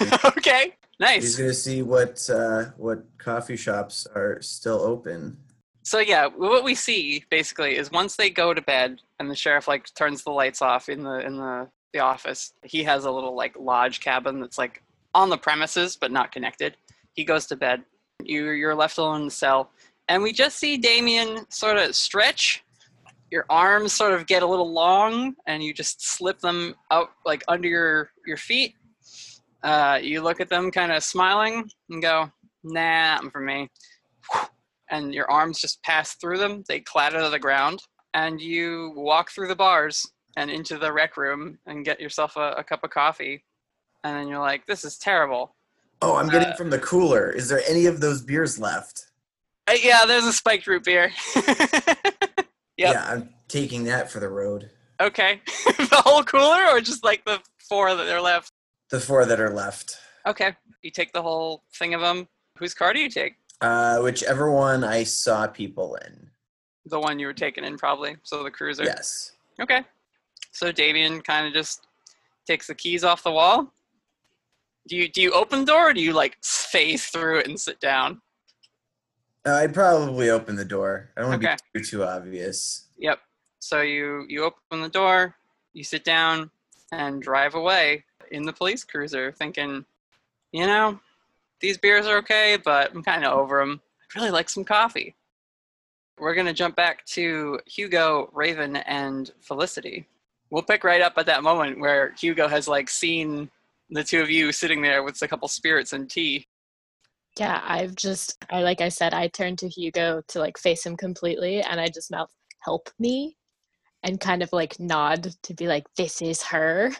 okay. 0.24 0.74
Nice. 0.98 1.22
He's 1.22 1.36
gonna 1.36 1.54
see 1.54 1.82
what 1.82 2.28
uh, 2.30 2.66
what 2.76 3.04
coffee 3.18 3.56
shops 3.56 4.06
are 4.14 4.40
still 4.40 4.80
open. 4.80 5.36
So 5.82 5.98
yeah, 5.98 6.26
what 6.26 6.64
we 6.64 6.74
see 6.74 7.24
basically 7.30 7.76
is 7.76 7.90
once 7.90 8.16
they 8.16 8.30
go 8.30 8.54
to 8.54 8.62
bed 8.62 9.00
and 9.20 9.30
the 9.30 9.36
sheriff 9.36 9.68
like 9.68 9.92
turns 9.94 10.22
the 10.22 10.30
lights 10.30 10.62
off 10.62 10.88
in 10.88 11.02
the 11.02 11.18
in 11.26 11.36
the 11.36 11.68
the 11.92 12.00
office, 12.00 12.52
he 12.62 12.82
has 12.84 13.04
a 13.04 13.10
little 13.10 13.36
like 13.36 13.56
lodge 13.58 14.00
cabin 14.00 14.40
that's 14.40 14.58
like 14.58 14.82
on 15.16 15.30
the 15.30 15.38
premises 15.38 15.96
but 15.96 16.12
not 16.12 16.30
connected. 16.30 16.76
He 17.14 17.24
goes 17.24 17.46
to 17.46 17.56
bed. 17.56 17.82
You 18.22 18.50
you're 18.50 18.74
left 18.74 18.98
alone 18.98 19.22
in 19.22 19.24
the 19.26 19.30
cell, 19.30 19.70
and 20.08 20.22
we 20.22 20.32
just 20.32 20.58
see 20.58 20.76
Damien 20.76 21.50
sort 21.50 21.78
of 21.78 21.96
stretch. 21.96 22.62
Your 23.30 23.46
arms 23.48 23.92
sort 23.92 24.12
of 24.12 24.26
get 24.26 24.42
a 24.42 24.46
little 24.46 24.72
long, 24.72 25.34
and 25.46 25.62
you 25.62 25.72
just 25.72 26.06
slip 26.06 26.38
them 26.40 26.74
out 26.90 27.08
like 27.24 27.42
under 27.48 27.66
your 27.66 28.10
your 28.26 28.36
feet. 28.36 28.74
Uh, 29.62 29.98
you 30.00 30.20
look 30.20 30.40
at 30.40 30.50
them, 30.50 30.70
kind 30.70 30.92
of 30.92 31.02
smiling, 31.02 31.68
and 31.90 32.02
go, 32.02 32.30
"Nah, 32.62 33.20
not 33.22 33.32
for 33.32 33.40
me." 33.40 33.68
And 34.88 35.12
your 35.12 35.28
arms 35.28 35.60
just 35.60 35.82
pass 35.82 36.14
through 36.14 36.38
them. 36.38 36.62
They 36.68 36.78
clatter 36.78 37.18
to 37.20 37.28
the 37.28 37.40
ground, 37.40 37.82
and 38.14 38.40
you 38.40 38.92
walk 38.94 39.32
through 39.32 39.48
the 39.48 39.56
bars 39.56 40.06
and 40.36 40.48
into 40.48 40.78
the 40.78 40.92
rec 40.92 41.16
room 41.16 41.58
and 41.66 41.84
get 41.84 41.98
yourself 41.98 42.36
a, 42.36 42.52
a 42.52 42.62
cup 42.62 42.84
of 42.84 42.90
coffee. 42.90 43.42
And 44.06 44.16
then 44.16 44.28
you're 44.28 44.38
like, 44.38 44.66
"This 44.66 44.84
is 44.84 44.98
terrible." 44.98 45.56
Oh, 46.00 46.14
I'm 46.14 46.28
getting 46.28 46.50
Uh, 46.50 46.56
from 46.56 46.70
the 46.70 46.78
cooler. 46.78 47.30
Is 47.30 47.48
there 47.48 47.60
any 47.66 47.86
of 47.86 48.00
those 48.00 48.22
beers 48.22 48.56
left? 48.58 49.06
Uh, 49.68 49.74
yeah, 49.82 50.04
there's 50.06 50.24
a 50.26 50.32
spiked 50.32 50.66
root 50.66 50.84
beer. 50.84 51.12
Yep. 52.78 52.92
Yeah, 52.92 53.10
I'm 53.10 53.30
taking 53.48 53.84
that 53.84 54.10
for 54.10 54.20
the 54.20 54.28
road. 54.28 54.70
Okay. 55.00 55.40
the 55.78 56.02
whole 56.04 56.22
cooler 56.22 56.62
or 56.70 56.78
just 56.82 57.02
like 57.02 57.24
the 57.24 57.40
four 57.58 57.94
that 57.94 58.06
are 58.06 58.20
left? 58.20 58.52
The 58.90 59.00
four 59.00 59.24
that 59.24 59.40
are 59.40 59.48
left. 59.48 59.96
Okay. 60.26 60.54
You 60.82 60.90
take 60.90 61.10
the 61.14 61.22
whole 61.22 61.62
thing 61.78 61.94
of 61.94 62.02
them. 62.02 62.28
Whose 62.58 62.74
car 62.74 62.92
do 62.92 63.00
you 63.00 63.08
take? 63.08 63.36
Uh, 63.62 64.00
whichever 64.00 64.52
one 64.52 64.84
I 64.84 65.04
saw 65.04 65.46
people 65.46 65.96
in. 66.06 66.28
The 66.84 67.00
one 67.00 67.18
you 67.18 67.26
were 67.26 67.32
taking 67.32 67.64
in, 67.64 67.78
probably. 67.78 68.16
So 68.24 68.42
the 68.42 68.50
cruiser. 68.50 68.84
Yes. 68.84 69.32
Okay. 69.58 69.80
So 70.52 70.70
Damien 70.70 71.22
kind 71.22 71.46
of 71.46 71.54
just 71.54 71.86
takes 72.46 72.66
the 72.66 72.74
keys 72.74 73.04
off 73.04 73.22
the 73.22 73.32
wall. 73.32 73.72
Do 74.86 74.96
you 74.96 75.08
do 75.08 75.20
you 75.20 75.32
open 75.32 75.60
the 75.60 75.66
door 75.66 75.90
or 75.90 75.92
do 75.94 76.00
you 76.00 76.12
like 76.12 76.36
phase 76.42 77.06
through 77.06 77.38
it 77.40 77.48
and 77.48 77.58
sit 77.58 77.80
down? 77.80 78.20
Uh, 79.44 79.54
I'd 79.54 79.74
probably 79.74 80.30
open 80.30 80.56
the 80.56 80.64
door. 80.64 81.10
I 81.16 81.20
don't 81.20 81.30
want 81.30 81.42
to 81.42 81.48
Okay. 81.48 81.56
be 81.72 81.80
too, 81.80 81.86
too 81.86 82.04
obvious. 82.04 82.86
Yep. 82.98 83.20
So 83.58 83.80
you 83.80 84.24
you 84.28 84.44
open 84.44 84.80
the 84.82 84.88
door, 84.88 85.34
you 85.72 85.82
sit 85.84 86.04
down, 86.04 86.50
and 86.92 87.20
drive 87.22 87.54
away 87.54 88.04
in 88.30 88.44
the 88.44 88.52
police 88.52 88.84
cruiser, 88.84 89.32
thinking, 89.32 89.84
you 90.52 90.66
know, 90.66 90.98
these 91.60 91.78
beers 91.78 92.06
are 92.06 92.18
okay, 92.18 92.58
but 92.64 92.92
I'm 92.94 93.02
kind 93.02 93.24
of 93.24 93.36
over 93.38 93.58
them. 93.58 93.80
I'd 94.14 94.18
really 94.20 94.30
like 94.30 94.48
some 94.48 94.64
coffee. 94.64 95.14
We're 96.18 96.34
gonna 96.34 96.52
jump 96.52 96.76
back 96.76 97.04
to 97.06 97.58
Hugo, 97.66 98.30
Raven, 98.32 98.76
and 98.76 99.30
Felicity. 99.40 100.06
We'll 100.50 100.62
pick 100.62 100.84
right 100.84 101.00
up 101.02 101.14
at 101.18 101.26
that 101.26 101.42
moment 101.42 101.80
where 101.80 102.14
Hugo 102.18 102.46
has 102.46 102.68
like 102.68 102.88
seen 102.88 103.50
the 103.90 104.04
two 104.04 104.20
of 104.20 104.30
you 104.30 104.52
sitting 104.52 104.82
there 104.82 105.02
with 105.02 105.20
a 105.22 105.28
couple 105.28 105.48
spirits 105.48 105.92
and 105.92 106.10
tea. 106.10 106.46
Yeah, 107.38 107.60
I've 107.64 107.94
just, 107.94 108.36
I 108.50 108.62
like 108.62 108.80
I 108.80 108.88
said, 108.88 109.12
I 109.12 109.28
turned 109.28 109.58
to 109.58 109.68
Hugo 109.68 110.22
to 110.28 110.38
like 110.38 110.58
face 110.58 110.84
him 110.84 110.96
completely, 110.96 111.60
and 111.60 111.80
I 111.80 111.88
just 111.88 112.10
mouth, 112.10 112.30
"Help 112.64 112.88
me," 112.98 113.36
and 114.02 114.20
kind 114.20 114.42
of 114.42 114.52
like 114.52 114.80
nod 114.80 115.28
to 115.42 115.54
be 115.54 115.66
like, 115.66 115.84
"This 115.96 116.22
is 116.22 116.42
her," 116.44 116.92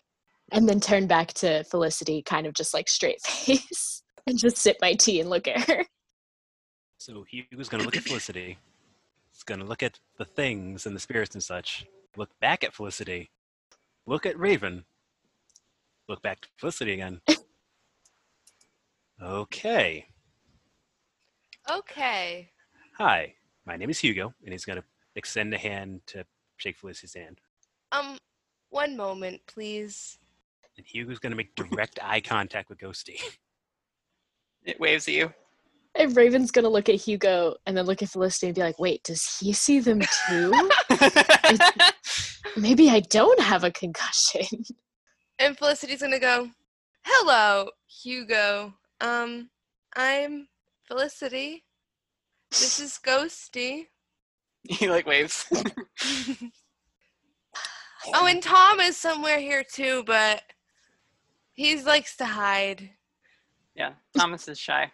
and 0.53 0.69
then 0.69 0.81
turn 0.81 1.07
back 1.07 1.33
to 1.35 1.65
Felicity, 1.65 2.23
kind 2.23 2.47
of 2.47 2.53
just 2.53 2.75
like 2.75 2.89
straight 2.89 3.21
face, 3.27 4.03
and 4.27 4.39
just 4.39 4.59
sip 4.59 4.77
my 4.81 4.95
tea 4.95 5.21
and 5.21 5.31
look 5.31 5.49
at 5.49 5.69
her. 5.69 5.85
So 6.99 7.25
Hugo's 7.25 7.69
going 7.69 7.81
to 7.81 7.87
look 7.87 7.97
at 7.97 8.05
Felicity. 8.05 8.59
He's 9.33 9.43
going 9.43 9.61
to 9.61 9.67
look 9.67 9.83
at 9.83 9.99
the 10.19 10.25
things 10.25 10.87
and 10.87 10.97
the 10.97 11.01
spirits 11.01 11.35
and 11.35 11.43
such. 11.43 11.87
Look 12.17 12.31
back 12.41 12.65
at 12.65 12.75
Felicity. 12.75 13.31
Look 14.07 14.27
at 14.27 14.39
Raven. 14.39 14.85
Look 16.09 16.23
back 16.23 16.41
to 16.43 16.49
Felicity 16.57 16.95
again. 16.95 17.21
Okay. 19.23 20.05
Okay. 21.71 22.51
Hi, 22.99 23.33
my 23.65 23.77
name 23.79 23.89
is 23.89 23.99
Hugo, 23.99 24.35
and 24.45 24.53
he's 24.53 24.67
going 24.67 24.77
to 24.77 24.85
extend 25.15 25.55
a 25.55 25.59
hand 25.59 26.03
to 26.09 26.27
shake 26.59 26.77
Felicity's 26.77 27.15
hand. 27.15 27.41
Um, 27.93 28.19
one 28.69 28.95
moment, 28.95 29.41
please. 29.47 30.19
And 30.77 30.87
Hugo's 30.87 31.19
going 31.19 31.31
to 31.31 31.37
make 31.37 31.55
direct 31.55 31.99
eye 32.03 32.21
contact 32.21 32.69
with 32.69 32.79
Ghosty. 32.79 33.19
It 34.67 34.81
waves 34.81 35.07
at 35.09 35.15
you. 35.15 35.33
And 35.95 36.15
Raven's 36.17 36.51
gonna 36.51 36.69
look 36.69 36.89
at 36.89 36.97
Hugo 36.97 37.55
and 37.67 37.77
then 37.77 37.87
look 37.87 38.03
at 38.03 38.09
Felicity 38.09 38.49
and 38.49 38.55
be 38.57 38.63
like, 38.63 38.81
"Wait, 38.81 39.01
does 39.05 39.39
he 39.39 39.53
see 39.53 39.79
them 39.79 40.01
too? 40.29 40.53
Is- 41.51 42.41
Maybe 42.57 42.91
I 42.91 42.99
don't 42.99 43.39
have 43.41 43.63
a 43.63 43.71
concussion." 43.71 44.65
And 45.39 45.57
Felicity's 45.57 46.01
gonna 46.03 46.19
go, 46.19 46.51
Hello, 47.05 47.71
Hugo. 48.03 48.75
Um, 49.01 49.51
I'm 49.95 50.49
Felicity. 50.85 51.65
This 52.51 52.81
is 52.81 52.99
Ghosty. 53.05 53.87
He 54.69 54.89
like 54.89 55.07
waves. 55.07 55.47
Oh, 58.15 58.27
and 58.27 58.41
Tom 58.41 58.79
is 58.79 58.97
somewhere 58.97 59.41
here 59.41 59.65
too, 59.65 60.05
but 60.07 60.41
he 61.55 61.81
likes 61.83 62.17
to 62.19 62.25
hide. 62.25 62.91
Yeah, 63.75 63.95
Thomas 64.17 64.47
is 64.47 64.61
shy. 64.61 64.93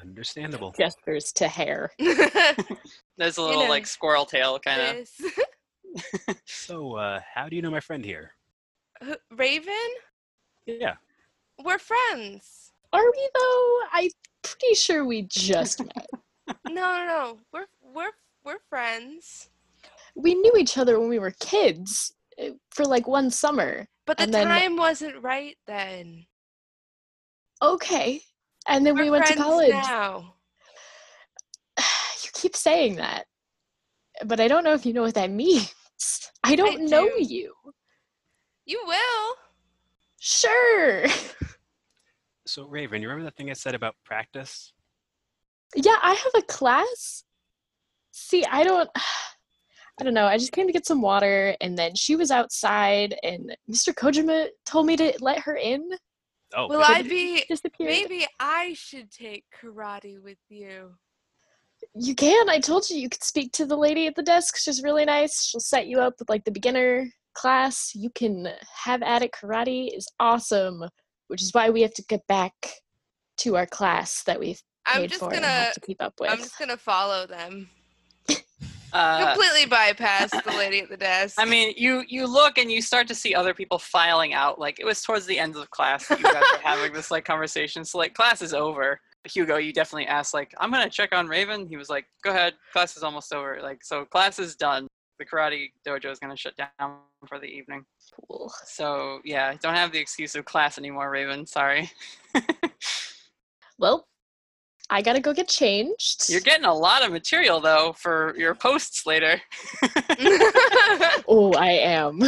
Understandable. 0.00 0.72
Gestures 0.78 1.32
to 1.32 1.48
hair. 1.48 1.90
There's 1.98 3.38
a 3.38 3.40
You 3.40 3.46
little 3.48 3.64
know, 3.64 3.68
like 3.68 3.86
squirrel 3.88 4.24
tail 4.24 4.60
kind 4.60 4.80
of. 4.80 4.96
This. 4.96 6.36
So, 6.46 6.94
uh, 6.94 7.20
how 7.34 7.48
do 7.48 7.56
you 7.56 7.62
know 7.62 7.70
my 7.72 7.80
friend 7.80 8.04
here? 8.04 8.34
Who- 9.02 9.36
Raven? 9.36 9.88
Yeah. 10.66 10.94
We're 11.64 11.78
friends. 11.78 12.72
Are 12.92 13.04
we 13.04 13.28
though? 13.34 13.78
I'm 13.92 14.10
pretty 14.42 14.74
sure 14.74 15.04
we 15.04 15.22
just 15.22 15.80
met. 15.84 16.06
No, 16.68 16.72
no, 16.74 17.06
no. 17.06 17.38
We're 17.52 17.66
we're 17.94 18.12
we're 18.44 18.58
friends. 18.68 19.48
We 20.14 20.34
knew 20.34 20.52
each 20.58 20.76
other 20.78 21.00
when 21.00 21.08
we 21.08 21.18
were 21.18 21.32
kids 21.40 22.12
eh, 22.38 22.50
for 22.70 22.84
like 22.84 23.06
one 23.08 23.30
summer. 23.30 23.86
But 24.06 24.18
the 24.18 24.26
then- 24.26 24.46
time 24.46 24.76
wasn't 24.76 25.22
right 25.22 25.56
then. 25.66 26.26
Okay. 27.62 28.20
And 28.68 28.84
then 28.86 28.94
We're 28.96 29.04
we 29.04 29.10
went 29.10 29.26
to 29.26 29.34
college. 29.36 29.70
now. 29.70 30.34
You 32.24 32.30
keep 32.34 32.54
saying 32.56 32.96
that. 32.96 33.26
But 34.24 34.40
I 34.40 34.48
don't 34.48 34.64
know 34.64 34.74
if 34.74 34.84
you 34.86 34.92
know 34.92 35.02
what 35.02 35.14
that 35.14 35.30
means. 35.30 35.72
I 36.44 36.54
don't 36.56 36.88
know 36.90 37.08
do. 37.08 37.24
you. 37.24 37.54
You 38.72 38.82
will. 38.86 39.36
Sure. 40.18 41.04
So, 42.46 42.64
Raven, 42.64 43.02
you 43.02 43.08
remember 43.08 43.24
that 43.26 43.36
thing 43.36 43.50
I 43.50 43.52
said 43.52 43.74
about 43.74 43.96
practice? 44.02 44.72
Yeah, 45.76 45.96
I 46.02 46.14
have 46.14 46.42
a 46.42 46.46
class. 46.46 47.24
See, 48.12 48.44
I 48.46 48.64
don't 48.64 48.88
I 50.00 50.04
don't 50.04 50.14
know. 50.14 50.24
I 50.26 50.38
just 50.38 50.52
came 50.52 50.66
to 50.66 50.72
get 50.72 50.86
some 50.86 51.02
water 51.02 51.54
and 51.60 51.78
then 51.78 51.94
she 51.94 52.16
was 52.16 52.30
outside 52.30 53.14
and 53.22 53.54
Mr. 53.70 53.92
Kojima 53.92 54.48
told 54.64 54.86
me 54.86 54.96
to 54.96 55.12
let 55.20 55.40
her 55.40 55.56
in. 55.56 55.86
Oh, 56.54 56.66
Will 56.66 56.78
but- 56.78 56.88
I 56.88 57.02
be? 57.02 57.44
Disappeared. 57.48 57.90
Maybe 57.90 58.26
I 58.40 58.72
should 58.72 59.10
take 59.10 59.44
karate 59.54 60.18
with 60.18 60.38
you. 60.48 60.94
You 61.94 62.14
can. 62.14 62.48
I 62.48 62.58
told 62.58 62.88
you 62.88 62.96
you 62.96 63.10
could 63.10 63.22
speak 63.22 63.52
to 63.52 63.66
the 63.66 63.76
lady 63.76 64.06
at 64.06 64.14
the 64.14 64.22
desk. 64.22 64.56
She's 64.56 64.82
really 64.82 65.04
nice. 65.04 65.44
She'll 65.44 65.60
set 65.60 65.88
you 65.88 66.00
up 66.00 66.14
with 66.18 66.30
like 66.30 66.44
the 66.44 66.50
beginner 66.50 67.10
class. 67.34 67.92
You 67.94 68.10
can 68.14 68.48
have 68.84 69.02
at 69.02 69.22
it. 69.22 69.30
Karate 69.32 69.96
is 69.96 70.06
awesome, 70.20 70.84
which 71.28 71.42
is 71.42 71.52
why 71.52 71.70
we 71.70 71.82
have 71.82 71.94
to 71.94 72.04
get 72.08 72.26
back 72.26 72.52
to 73.38 73.56
our 73.56 73.66
class 73.66 74.22
that 74.24 74.38
we've 74.38 74.60
I'm 74.86 75.06
just 75.08 75.20
for 75.20 75.30
gonna. 75.30 75.46
have 75.46 75.74
to 75.74 75.80
keep 75.80 76.02
up 76.02 76.14
with. 76.20 76.30
I'm 76.30 76.38
just 76.38 76.58
gonna 76.58 76.76
follow 76.76 77.26
them. 77.26 77.68
Uh, 78.92 79.32
Completely 79.32 79.64
bypass 79.64 80.30
the 80.44 80.50
lady 80.58 80.80
at 80.80 80.90
the 80.90 80.98
desk. 80.98 81.36
I 81.38 81.46
mean, 81.46 81.72
you 81.78 82.04
you 82.08 82.26
look 82.26 82.58
and 82.58 82.70
you 82.70 82.82
start 82.82 83.08
to 83.08 83.14
see 83.14 83.34
other 83.34 83.54
people 83.54 83.78
filing 83.78 84.34
out. 84.34 84.58
Like 84.58 84.78
it 84.80 84.84
was 84.84 85.00
towards 85.00 85.24
the 85.24 85.38
end 85.38 85.56
of 85.56 85.70
class 85.70 86.08
that 86.08 86.18
you 86.18 86.24
guys 86.24 86.42
were 86.52 86.58
having 86.62 86.92
this 86.92 87.10
like 87.10 87.24
conversation. 87.24 87.86
So 87.86 87.96
like 87.96 88.12
class 88.12 88.42
is 88.42 88.52
over. 88.52 89.00
Hugo, 89.24 89.56
you 89.56 89.72
definitely 89.72 90.08
asked 90.08 90.34
like, 90.34 90.52
I'm 90.58 90.70
gonna 90.70 90.90
check 90.90 91.14
on 91.14 91.26
Raven. 91.26 91.66
He 91.66 91.78
was 91.78 91.88
like, 91.88 92.04
Go 92.22 92.32
ahead, 92.32 92.52
class 92.74 92.94
is 92.94 93.02
almost 93.02 93.32
over. 93.32 93.60
Like 93.62 93.82
so, 93.82 94.04
class 94.04 94.38
is 94.38 94.56
done. 94.56 94.86
The 95.22 95.36
karate 95.36 95.70
dojo 95.86 96.10
is 96.10 96.18
gonna 96.18 96.36
shut 96.36 96.54
down 96.56 96.96
for 97.28 97.38
the 97.38 97.46
evening. 97.46 97.84
Cool. 98.26 98.52
So 98.66 99.20
yeah, 99.24 99.54
don't 99.62 99.74
have 99.74 99.92
the 99.92 100.00
excuse 100.00 100.34
of 100.34 100.44
class 100.44 100.78
anymore, 100.78 101.10
Raven. 101.10 101.46
Sorry. 101.46 101.90
Well, 103.78 104.06
I 104.90 105.02
gotta 105.02 105.20
go 105.20 105.32
get 105.32 105.48
changed. 105.48 106.28
You're 106.28 106.40
getting 106.40 106.66
a 106.66 106.74
lot 106.74 107.04
of 107.04 107.10
material 107.10 107.60
though 107.60 107.94
for 107.96 108.34
your 108.36 108.54
posts 108.54 109.06
later. 109.06 109.40
oh, 111.26 111.52
I 111.56 111.70
am. 111.70 112.20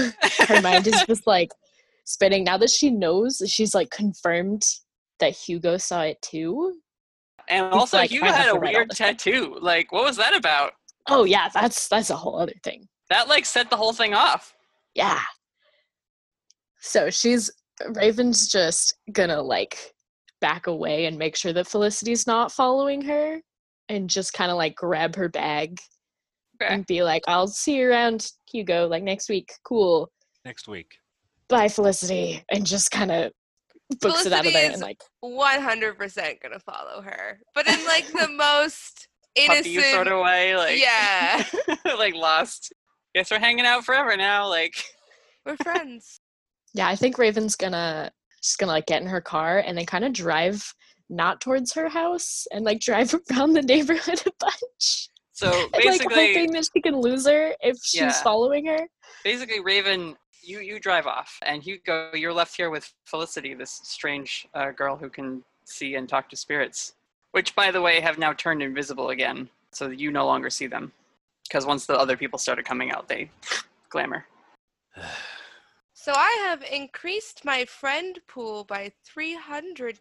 Her 0.48 0.60
mind 0.62 0.86
is 0.88 1.02
just 1.06 1.26
like 1.26 1.50
spinning. 2.04 2.42
Now 2.42 2.58
that 2.58 2.70
she 2.70 2.90
knows, 2.90 3.42
she's 3.46 3.74
like 3.74 3.90
confirmed 3.90 4.64
that 5.20 5.32
Hugo 5.32 5.76
saw 5.76 6.02
it 6.02 6.20
too. 6.22 6.80
And 7.48 7.66
also, 7.66 7.98
like, 7.98 8.10
Hugo 8.10 8.26
had 8.26 8.48
a 8.48 8.54
to 8.54 8.58
weird 8.58 8.90
tattoo. 8.90 9.58
Like, 9.60 9.92
what 9.92 10.04
was 10.04 10.16
that 10.16 10.34
about? 10.34 10.72
Oh 11.08 11.24
yeah, 11.24 11.48
that's 11.52 11.88
that's 11.88 12.10
a 12.10 12.16
whole 12.16 12.38
other 12.38 12.54
thing. 12.62 12.88
That 13.10 13.28
like 13.28 13.44
set 13.44 13.70
the 13.70 13.76
whole 13.76 13.92
thing 13.92 14.14
off. 14.14 14.54
Yeah. 14.94 15.20
So 16.80 17.10
she's 17.10 17.50
Raven's 17.94 18.48
just 18.48 18.94
gonna 19.12 19.40
like 19.42 19.92
back 20.40 20.66
away 20.66 21.06
and 21.06 21.18
make 21.18 21.36
sure 21.36 21.52
that 21.52 21.66
Felicity's 21.66 22.26
not 22.26 22.52
following 22.52 23.02
her 23.02 23.40
and 23.88 24.08
just 24.08 24.32
kind 24.32 24.50
of 24.50 24.56
like 24.56 24.74
grab 24.74 25.16
her 25.16 25.28
bag 25.28 25.78
Okay. 26.62 26.72
and 26.72 26.86
be 26.86 27.02
like, 27.02 27.22
I'll 27.26 27.48
see 27.48 27.76
you 27.76 27.88
around 27.90 28.30
Hugo 28.50 28.86
like 28.86 29.02
next 29.02 29.28
week. 29.28 29.52
Cool. 29.64 30.08
Next 30.44 30.68
week. 30.68 30.92
Bye, 31.48 31.68
Felicity. 31.68 32.44
And 32.50 32.64
just 32.64 32.90
kind 32.92 33.10
of 33.10 33.32
books 34.00 34.24
it 34.24 34.32
out 34.32 34.46
of 34.46 34.52
there 34.52 34.70
and 34.70 34.80
like 34.80 35.02
100% 35.24 36.40
gonna 36.42 36.60
follow 36.60 37.02
her, 37.02 37.40
but 37.54 37.66
in 37.66 37.84
like 37.86 38.06
the 38.12 38.28
most 38.36 39.08
innocent 39.36 39.74
Puppy 39.76 39.90
sort 39.92 40.08
of 40.08 40.20
way. 40.20 40.56
Like, 40.56 40.78
Yeah, 40.80 41.44
like 41.98 42.14
lost. 42.14 42.72
Guess 43.14 43.30
we're 43.30 43.38
hanging 43.38 43.66
out 43.66 43.84
forever 43.84 44.16
now. 44.16 44.48
Like, 44.48 44.74
we're 45.46 45.56
friends. 45.58 46.20
Yeah, 46.76 46.88
I 46.88 46.96
think 46.96 47.18
Raven's 47.18 47.54
gonna 47.54 48.10
just 48.42 48.58
gonna 48.58 48.72
like 48.72 48.86
get 48.86 49.00
in 49.00 49.06
her 49.06 49.20
car 49.20 49.60
and 49.64 49.78
then 49.78 49.86
kind 49.86 50.04
of 50.04 50.12
drive 50.12 50.74
not 51.08 51.40
towards 51.40 51.72
her 51.74 51.88
house 51.88 52.48
and 52.50 52.64
like 52.64 52.80
drive 52.80 53.14
around 53.30 53.52
the 53.52 53.62
neighborhood 53.62 54.20
a 54.26 54.30
bunch. 54.40 55.08
so 55.30 55.52
and, 55.52 55.72
like 55.72 55.84
basically, 55.84 56.34
hoping 56.34 56.50
that 56.52 56.68
she 56.74 56.80
can 56.80 57.00
lose 57.00 57.26
her 57.28 57.54
if 57.60 57.76
she's 57.84 58.00
Yeah. 58.00 58.22
following 58.24 58.66
her. 58.66 58.88
basically, 59.22 59.60
Raven, 59.60 60.16
you 60.42 60.58
you 60.58 60.80
drive 60.80 61.06
off, 61.06 61.38
and 61.42 61.62
Hugo, 61.62 62.10
you're 62.12 62.32
left 62.32 62.56
here 62.56 62.70
with 62.70 62.92
Felicity, 63.04 63.54
this 63.54 63.80
strange 63.84 64.48
uh, 64.54 64.72
girl 64.72 64.96
who 64.96 65.08
can 65.08 65.44
see 65.64 65.94
and 65.94 66.08
talk 66.08 66.28
to 66.30 66.36
spirits, 66.36 66.94
which, 67.34 67.56
by 67.56 67.72
the 67.72 67.82
way, 67.82 68.00
have 68.00 68.16
now 68.16 68.32
turned 68.32 68.62
invisible 68.62 69.10
again, 69.10 69.48
so 69.72 69.88
you 69.88 70.12
no 70.12 70.24
longer 70.24 70.48
see 70.48 70.68
them, 70.68 70.92
because 71.42 71.66
once 71.66 71.84
the 71.84 71.98
other 71.98 72.16
people 72.16 72.38
started 72.38 72.64
coming 72.64 72.92
out, 72.92 73.08
they 73.08 73.28
glamour. 73.90 74.24
So 75.96 76.12
I 76.14 76.36
have 76.42 76.62
increased 76.70 77.46
my 77.46 77.64
friend 77.64 78.18
pool 78.28 78.64
by 78.64 78.92
300% 79.16 79.96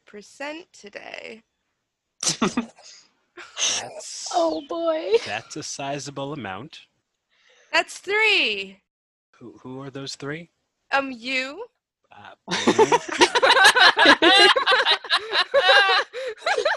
today. 0.73 1.41
That's, 2.21 4.27
Oh 4.33 4.61
boy. 4.67 5.13
that's 5.25 5.55
a 5.55 5.63
sizable 5.63 6.33
amount. 6.33 6.79
That's 7.71 7.99
three. 7.99 8.81
Who, 9.39 9.57
who 9.61 9.81
are 9.81 9.89
those 9.89 10.17
three? 10.17 10.49
Um, 10.91 11.09
you. 11.09 11.67
Uh, 12.15 12.35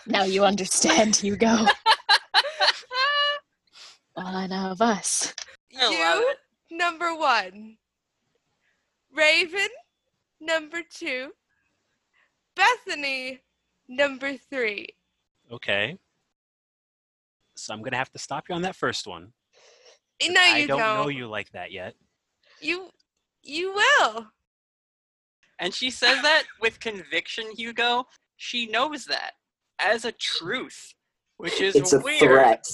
Now 0.06 0.22
you 0.22 0.44
understand, 0.44 1.16
Hugo. 1.16 1.66
One 4.14 4.52
of 4.52 4.80
us. 4.80 5.34
You, 5.70 6.34
number 6.70 7.14
one. 7.14 7.76
Raven, 9.12 9.68
number 10.40 10.80
two. 10.88 11.32
Bethany, 12.54 13.40
number 13.88 14.36
three. 14.50 14.88
okay. 15.52 15.98
So 17.58 17.72
I'm 17.74 17.82
gonna 17.82 17.96
have 17.96 18.12
to 18.12 18.18
stop 18.18 18.48
you 18.48 18.54
on 18.54 18.62
that 18.62 18.76
first 18.76 19.06
one. 19.06 19.32
'cause 20.20 20.30
No, 20.30 20.40
I 20.40 20.58
you 20.58 20.66
don't 20.66 20.78
know 20.78 21.04
don't. 21.04 21.14
you 21.16 21.26
like 21.26 21.50
that 21.52 21.72
yet. 21.72 21.94
You, 22.60 22.90
you 23.42 23.74
will. 23.74 24.26
And 25.58 25.72
she 25.72 25.90
says 25.90 26.20
that 26.22 26.44
with 26.60 26.80
conviction, 26.80 27.46
Hugo. 27.56 28.04
She 28.36 28.66
knows 28.66 29.06
that 29.06 29.32
as 29.78 30.04
a 30.04 30.12
truth, 30.12 30.92
which 31.38 31.60
is 31.60 31.74
It's 31.74 31.92
a 31.92 31.98
weird. 32.00 32.20
threat. 32.20 32.64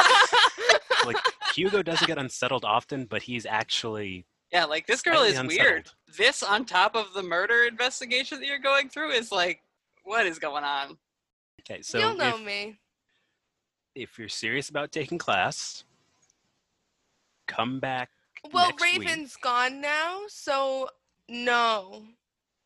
Like 1.05 1.17
Hugo 1.53 1.83
doesn't 1.83 2.07
get 2.07 2.17
unsettled 2.17 2.63
often, 2.63 3.05
but 3.05 3.21
he's 3.23 3.45
actually 3.45 4.25
Yeah, 4.53 4.63
like 4.65 4.87
this 4.87 5.01
girl 5.01 5.15
Slightly 5.25 5.53
is 5.53 5.59
weird. 5.59 5.89
This 6.17 6.41
on 6.41 6.63
top 6.63 6.95
of 6.95 7.13
the 7.13 7.21
murder 7.23 7.65
investigation 7.69 8.39
that 8.39 8.45
you're 8.47 8.57
going 8.59 8.87
through 8.87 9.11
is 9.11 9.29
like, 9.31 9.61
what 10.05 10.25
is 10.25 10.39
going 10.39 10.63
on? 10.63 10.97
okay. 11.61 11.81
So 11.81 11.97
You'll 11.99 12.15
know 12.15 12.37
if, 12.37 12.41
me. 12.45 12.79
if 13.95 14.17
you're 14.17 14.29
serious 14.29 14.69
about 14.69 14.93
taking 14.93 15.17
class, 15.17 15.83
come 17.49 17.81
back. 17.81 18.09
Well, 18.53 18.67
next 18.69 18.81
week. 18.81 18.99
Raven's 19.01 19.35
gone 19.35 19.81
now, 19.81 20.21
so 20.29 20.87
no. 21.33 22.03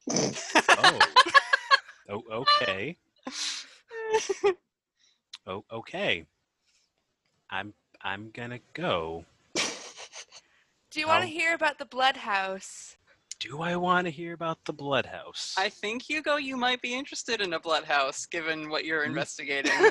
Oh. 0.09 0.99
oh, 2.09 2.21
okay. 2.31 2.97
Oh, 5.47 5.63
okay. 5.71 6.25
I'm 7.49 7.73
I'm 8.01 8.29
gonna 8.33 8.59
go. 8.73 9.23
Do 10.91 10.99
you 10.99 11.07
want 11.07 11.23
to 11.23 11.29
hear 11.29 11.53
about 11.53 11.79
the 11.79 11.85
Blood 11.85 12.17
House? 12.17 12.97
Do 13.39 13.61
I 13.61 13.75
want 13.75 14.05
to 14.05 14.11
hear 14.11 14.33
about 14.33 14.57
the 14.65 14.73
blood 14.73 15.05
house? 15.05 15.53
I 15.59 15.69
think 15.69 16.01
Hugo, 16.01 16.37
you 16.37 16.57
might 16.57 16.81
be 16.81 16.95
interested 16.95 17.39
in 17.39 17.53
a 17.53 17.59
blood 17.59 17.83
house, 17.83 18.25
given 18.25 18.67
what 18.69 18.83
you're 18.83 19.03
Hmm. 19.03 19.09
investigating. 19.09 19.71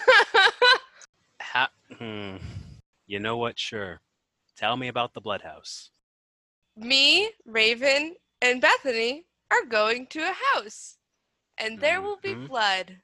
Ha- 1.40 1.70
hmm. 1.98 2.36
You 3.06 3.20
know 3.20 3.36
what? 3.36 3.56
Sure. 3.58 4.00
Tell 4.56 4.76
me 4.76 4.88
about 4.88 5.14
the 5.14 5.20
blood 5.20 5.42
house. 5.42 5.90
me, 6.76 7.30
Raven, 7.46 8.16
and 8.46 8.60
Bethany 8.60 9.24
are 9.50 9.64
going 9.64 10.06
to 10.08 10.20
a 10.20 10.34
house, 10.54 10.98
and 11.58 11.80
there 11.80 12.00
will 12.00 12.18
be 12.22 12.34
blood. 12.34 12.98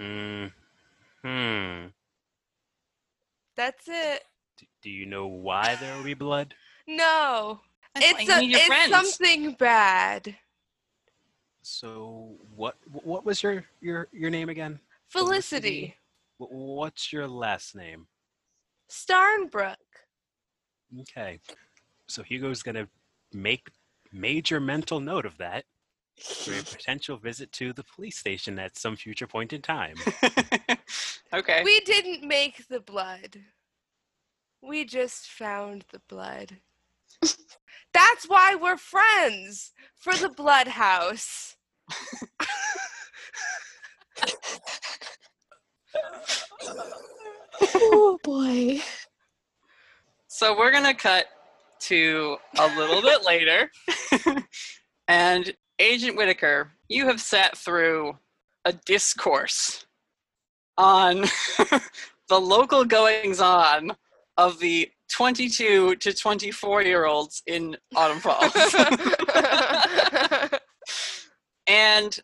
Mm. 0.00 0.52
Hmm. 1.24 1.86
That's 3.56 3.84
it. 3.86 4.24
Do 4.82 4.90
you 4.90 5.06
know 5.06 5.26
why 5.26 5.76
there 5.80 5.96
will 5.96 6.04
be 6.04 6.14
blood? 6.14 6.54
No, 6.88 7.60
That's 7.94 8.06
it's 8.10 8.30
a, 8.30 8.40
it's 8.42 8.66
friends. 8.66 8.90
something 8.90 9.52
bad. 9.52 10.36
So 11.62 12.36
what? 12.56 12.76
What 12.90 13.24
was 13.24 13.42
your 13.42 13.64
your 13.80 14.08
your 14.12 14.30
name 14.30 14.48
again? 14.48 14.80
Felicity 15.08 15.94
Wh- 16.38 16.50
What's 16.50 17.12
your 17.12 17.28
last 17.28 17.76
name? 17.76 18.08
Starnbrook. 18.90 19.76
Okay. 21.02 21.38
So 22.08 22.24
Hugo's 22.24 22.62
gonna 22.64 22.88
make 23.32 23.68
major 24.12 24.60
mental 24.60 25.00
note 25.00 25.26
of 25.26 25.38
that 25.38 25.64
for 26.22 26.52
a 26.52 26.62
potential 26.62 27.16
visit 27.16 27.50
to 27.52 27.72
the 27.72 27.84
police 27.84 28.18
station 28.18 28.58
at 28.58 28.76
some 28.76 28.96
future 28.96 29.26
point 29.26 29.52
in 29.52 29.62
time. 29.62 29.96
Okay. 31.34 31.62
We 31.64 31.80
didn't 31.80 32.28
make 32.28 32.68
the 32.68 32.80
blood. 32.80 33.38
We 34.60 34.84
just 34.84 35.28
found 35.28 35.86
the 35.90 36.02
blood. 36.08 36.58
That's 37.94 38.26
why 38.26 38.54
we're 38.54 38.76
friends 38.76 39.72
for 39.96 40.12
the 40.14 40.28
blood 40.28 40.68
house. 40.68 41.56
oh 47.74 48.18
boy. 48.22 48.82
So 50.28 50.54
we're 50.58 50.70
gonna 50.70 50.94
cut 50.94 51.26
to 51.82 52.36
a 52.58 52.66
little 52.76 53.02
bit 53.02 53.24
later, 53.24 53.70
and 55.08 55.54
Agent 55.78 56.16
Whittaker, 56.16 56.70
you 56.88 57.06
have 57.06 57.20
sat 57.20 57.56
through 57.56 58.16
a 58.64 58.72
discourse 58.72 59.84
on 60.78 61.20
the 62.28 62.40
local 62.40 62.84
goings 62.84 63.40
on 63.40 63.92
of 64.36 64.58
the 64.58 64.90
22 65.10 65.96
to 65.96 66.12
24 66.12 66.82
year 66.82 67.04
olds 67.04 67.42
in 67.46 67.76
Autumn 67.94 68.20
Falls. 68.20 68.52
and 71.66 72.20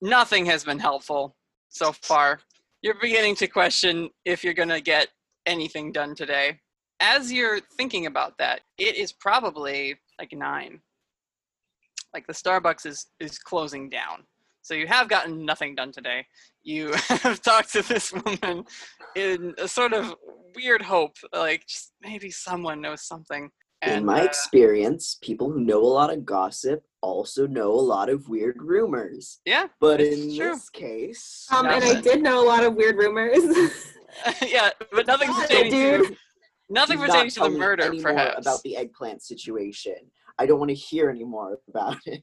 nothing 0.00 0.46
has 0.46 0.64
been 0.64 0.78
helpful 0.78 1.36
so 1.68 1.92
far. 1.92 2.40
You're 2.82 3.00
beginning 3.00 3.34
to 3.36 3.46
question 3.46 4.08
if 4.24 4.42
you're 4.42 4.54
going 4.54 4.68
to 4.70 4.80
get 4.80 5.08
anything 5.46 5.92
done 5.92 6.14
today. 6.14 6.58
As 7.00 7.32
you're 7.32 7.60
thinking 7.60 8.06
about 8.06 8.38
that, 8.38 8.62
it 8.78 8.96
is 8.96 9.12
probably 9.12 9.96
like 10.18 10.32
nine. 10.32 10.80
Like 12.14 12.26
the 12.26 12.32
Starbucks 12.32 12.86
is 12.86 13.06
is 13.20 13.38
closing 13.38 13.88
down. 13.88 14.24
So 14.62 14.74
you 14.74 14.86
have 14.86 15.08
gotten 15.08 15.44
nothing 15.46 15.74
done 15.74 15.92
today. 15.92 16.26
You 16.62 16.92
have 17.08 17.40
talked 17.40 17.72
to 17.72 17.82
this 17.82 18.12
woman 18.12 18.64
in 19.16 19.54
a 19.58 19.68
sort 19.68 19.92
of 19.92 20.14
weird 20.54 20.82
hope, 20.82 21.16
like 21.32 21.66
just 21.66 21.92
maybe 22.02 22.30
someone 22.30 22.80
knows 22.80 23.02
something. 23.06 23.50
In 23.86 24.04
my 24.04 24.20
uh, 24.22 24.24
experience, 24.24 25.16
people 25.22 25.50
who 25.52 25.60
know 25.60 25.80
a 25.82 25.86
lot 25.86 26.12
of 26.12 26.26
gossip 26.26 26.82
also 27.00 27.46
know 27.46 27.70
a 27.70 27.80
lot 27.80 28.08
of 28.08 28.28
weird 28.28 28.56
rumors. 28.60 29.38
yeah, 29.44 29.68
But 29.80 30.00
in 30.00 30.36
true. 30.36 30.50
this 30.50 30.68
case, 30.68 31.46
Um, 31.50 31.66
and 31.66 31.84
I 31.84 32.00
did 32.00 32.20
know 32.22 32.44
a 32.44 32.46
lot 32.46 32.64
of 32.64 32.74
weird 32.74 32.96
rumors. 32.96 33.38
yeah, 34.46 34.70
but 34.90 35.06
nothing's 35.06 35.36
pertaining 35.36 35.70
to 35.72 35.98
dude. 36.08 36.16
Nothing 36.68 36.98
do 36.98 37.06
not 37.06 37.10
pertaining 37.10 37.30
to 37.30 37.40
the 37.40 37.50
murder, 37.50 37.84
any 37.84 38.00
more 38.00 38.12
perhaps. 38.12 38.46
about 38.46 38.62
the 38.62 38.76
eggplant 38.76 39.22
situation. 39.22 39.96
I 40.38 40.46
don't 40.46 40.58
want 40.58 40.70
to 40.70 40.74
hear 40.74 41.10
any 41.10 41.24
more 41.24 41.58
about 41.68 41.98
it. 42.06 42.22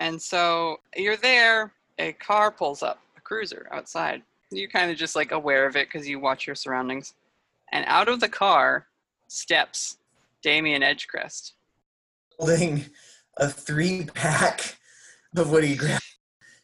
And 0.00 0.20
so 0.20 0.78
you're 0.96 1.16
there, 1.16 1.74
a 1.98 2.12
car 2.14 2.50
pulls 2.50 2.82
up, 2.82 3.00
a 3.16 3.20
cruiser 3.20 3.68
outside. 3.70 4.22
You're 4.50 4.70
kind 4.70 4.90
of 4.90 4.96
just 4.96 5.14
like 5.14 5.32
aware 5.32 5.66
of 5.66 5.76
it 5.76 5.88
because 5.88 6.08
you 6.08 6.18
watch 6.18 6.46
your 6.46 6.56
surroundings. 6.56 7.14
And 7.72 7.84
out 7.86 8.08
of 8.08 8.20
the 8.20 8.28
car 8.28 8.86
steps 9.28 9.98
Damien 10.42 10.82
Edgecrest. 10.82 11.52
Holding 12.38 12.86
a 13.36 13.48
three 13.48 14.06
pack 14.14 14.76
of 15.36 15.52
what 15.52 15.64
he 15.64 15.76
grabbed. 15.76 16.02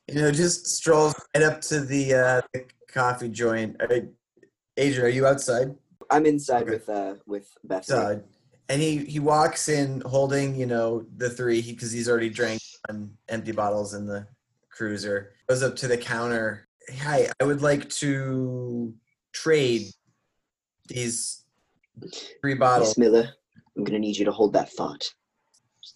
You 0.09 0.15
know, 0.15 0.31
just 0.31 0.67
strolls 0.67 1.15
right 1.35 1.45
up 1.45 1.61
to 1.63 1.81
the, 1.81 2.15
uh, 2.15 2.41
the 2.55 2.65
coffee 2.89 3.29
joint. 3.29 3.77
Uh, 3.81 4.01
Adrian, 4.77 5.07
are 5.07 5.09
you 5.09 5.27
outside? 5.27 5.75
I'm 6.11 6.27
inside 6.27 6.63
Okay. 6.63 6.73
with 6.73 6.89
uh 6.89 7.15
with 7.27 7.49
Bethany. 7.65 7.99
Outside. 7.99 8.25
And 8.69 8.83
he, 8.83 8.99
he 9.05 9.21
walks 9.21 9.69
in 9.69 10.01
holding, 10.01 10.57
you 10.57 10.67
know, 10.67 11.07
the 11.17 11.31
three 11.31 11.63
because 11.63 11.93
he's 11.93 12.09
already 12.09 12.31
drank 12.31 12.61
on 12.89 13.13
empty 13.29 13.53
bottles 13.53 13.95
in 13.95 14.07
the 14.07 14.27
cruiser. 14.71 15.35
Goes 15.49 15.63
up 15.63 15.77
to 15.77 15.87
the 15.89 15.97
counter. 15.97 16.67
Hi, 17.03 17.29
I 17.41 17.45
would 17.45 17.63
like 17.63 17.89
to 17.91 18.93
trade 19.33 19.87
these 20.89 21.45
three 22.41 22.55
bottles. 22.55 22.91
Miss 22.91 22.99
Miller, 22.99 23.29
I'm 23.77 23.85
gonna 23.85 24.01
need 24.01 24.17
you 24.17 24.25
to 24.25 24.33
hold 24.33 24.53
that 24.55 24.73
thought. 24.73 25.05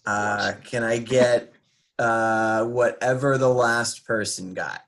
Uh, 0.05 0.53
can 0.63 0.83
I 0.83 0.97
get 0.97 1.53
uh, 1.99 2.65
whatever 2.65 3.37
the 3.37 3.49
last 3.49 4.05
person 4.05 4.53
got? 4.53 4.81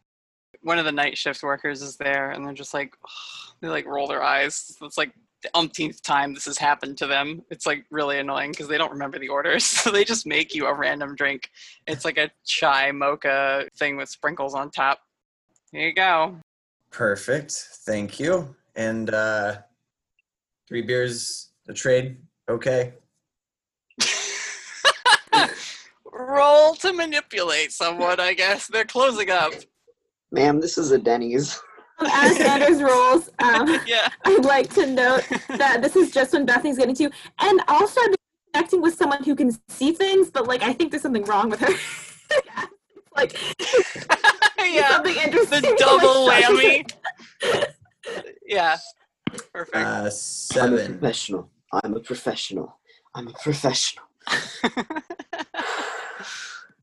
One 0.64 0.80
of 0.80 0.86
the 0.86 0.92
night 0.92 1.18
shift 1.18 1.44
workers 1.44 1.82
is 1.82 1.98
there, 1.98 2.32
and 2.32 2.46
they're 2.46 2.54
just 2.54 2.74
like, 2.74 2.96
they 3.62 3.68
like 3.68 3.86
roll 3.86 4.08
their 4.08 4.24
eyes. 4.24 4.76
It's 4.82 4.98
like 4.98 5.14
the 5.44 5.50
umpteenth 5.54 6.02
time 6.02 6.34
this 6.34 6.46
has 6.46 6.58
happened 6.58 6.98
to 6.98 7.08
them. 7.08 7.44
It's 7.52 7.66
like 7.66 7.86
really 7.92 8.20
annoying 8.20 8.52
because 8.52 8.68
they 8.68 8.78
don't 8.78 8.92
remember 8.92 9.20
the 9.20 9.30
orders. 9.30 9.64
So 9.84 9.92
they 9.92 10.06
just 10.06 10.26
make 10.26 10.56
you 10.56 10.66
a 10.68 10.74
random 10.74 11.16
drink. 11.16 11.50
It's 11.88 12.06
like 12.06 12.18
a 12.18 12.32
chai 12.46 12.92
mocha 12.92 13.68
thing 13.78 13.98
with 13.98 14.08
sprinkles 14.08 14.56
on 14.56 14.72
top. 14.72 15.00
Here 15.74 15.88
you 15.88 15.94
go. 15.94 16.38
Perfect. 16.90 17.52
Thank 17.86 18.20
you. 18.20 18.56
And 18.76 19.14
uh, 19.14 19.58
three 20.68 20.84
beers 20.84 21.50
a 21.68 21.74
trade. 21.74 22.18
Okay. 22.50 22.94
Roll 26.14 26.76
to 26.76 26.94
manipulate 26.94 27.72
someone, 27.74 28.20
I 28.20 28.34
guess. 28.34 28.68
They're 28.68 28.86
closing 28.86 29.30
up. 29.30 29.52
Ma'am, 30.34 30.60
this 30.60 30.80
is 30.80 30.92
a 30.92 30.98
Denny's. 30.98 31.62
Um, 32.00 32.08
as 32.12 32.36
Sanders 32.38 32.82
rolls, 32.82 33.30
um, 33.40 33.80
Yeah. 33.88 34.10
I'd 34.26 34.44
like 34.44 34.74
to 34.74 34.88
note 34.88 35.24
that 35.48 35.82
this 35.82 35.96
is 35.96 36.12
just 36.12 36.34
when 36.34 36.46
Bethany's 36.46 36.78
getting 36.78 36.96
to, 36.96 37.10
and 37.40 37.62
also 37.68 38.02
I've 38.02 38.16
connecting 38.54 38.82
with 38.82 38.96
someone 38.96 39.24
who 39.24 39.36
can 39.36 39.52
see 39.70 39.92
things, 39.92 40.32
but 40.32 40.48
like 40.48 40.64
I 40.64 40.74
think 40.74 40.92
there's 40.92 41.04
something 41.04 41.24
wrong 41.26 41.50
with 41.50 41.60
her. 41.60 41.70
like 43.16 43.40
yeah. 44.60 44.90
something 44.90 45.16
interesting. 45.24 45.62
The 45.62 45.76
double 45.78 46.26
like, 46.26 46.46
whammy. 46.46 46.92
Yeah. 48.46 48.78
Perfect. 49.54 49.76
Uh, 49.76 49.80
I'm 49.80 50.06
a 50.06 50.12
seven. 50.12 50.98
professional. 50.98 51.50
I'm 51.72 51.96
a 51.96 52.00
professional. 52.00 52.80
I'm 53.16 53.28
a 53.28 53.34
professional. 53.34 54.06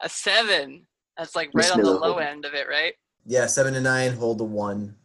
a 0.01 0.09
seven. 0.09 0.87
That's 1.19 1.35
like 1.35 1.51
Miss 1.55 1.67
right 1.71 1.79
on 1.79 1.85
the 1.85 1.93
Miller, 1.93 2.01
low 2.01 2.19
end 2.19 2.45
of 2.45 2.55
it, 2.55 2.69
right? 2.69 2.95
Yeah, 3.31 3.47
seven 3.47 3.75
to 3.75 3.81
nine. 3.81 4.15
Hold 4.15 4.39
the 4.39 4.45
one, 4.45 4.97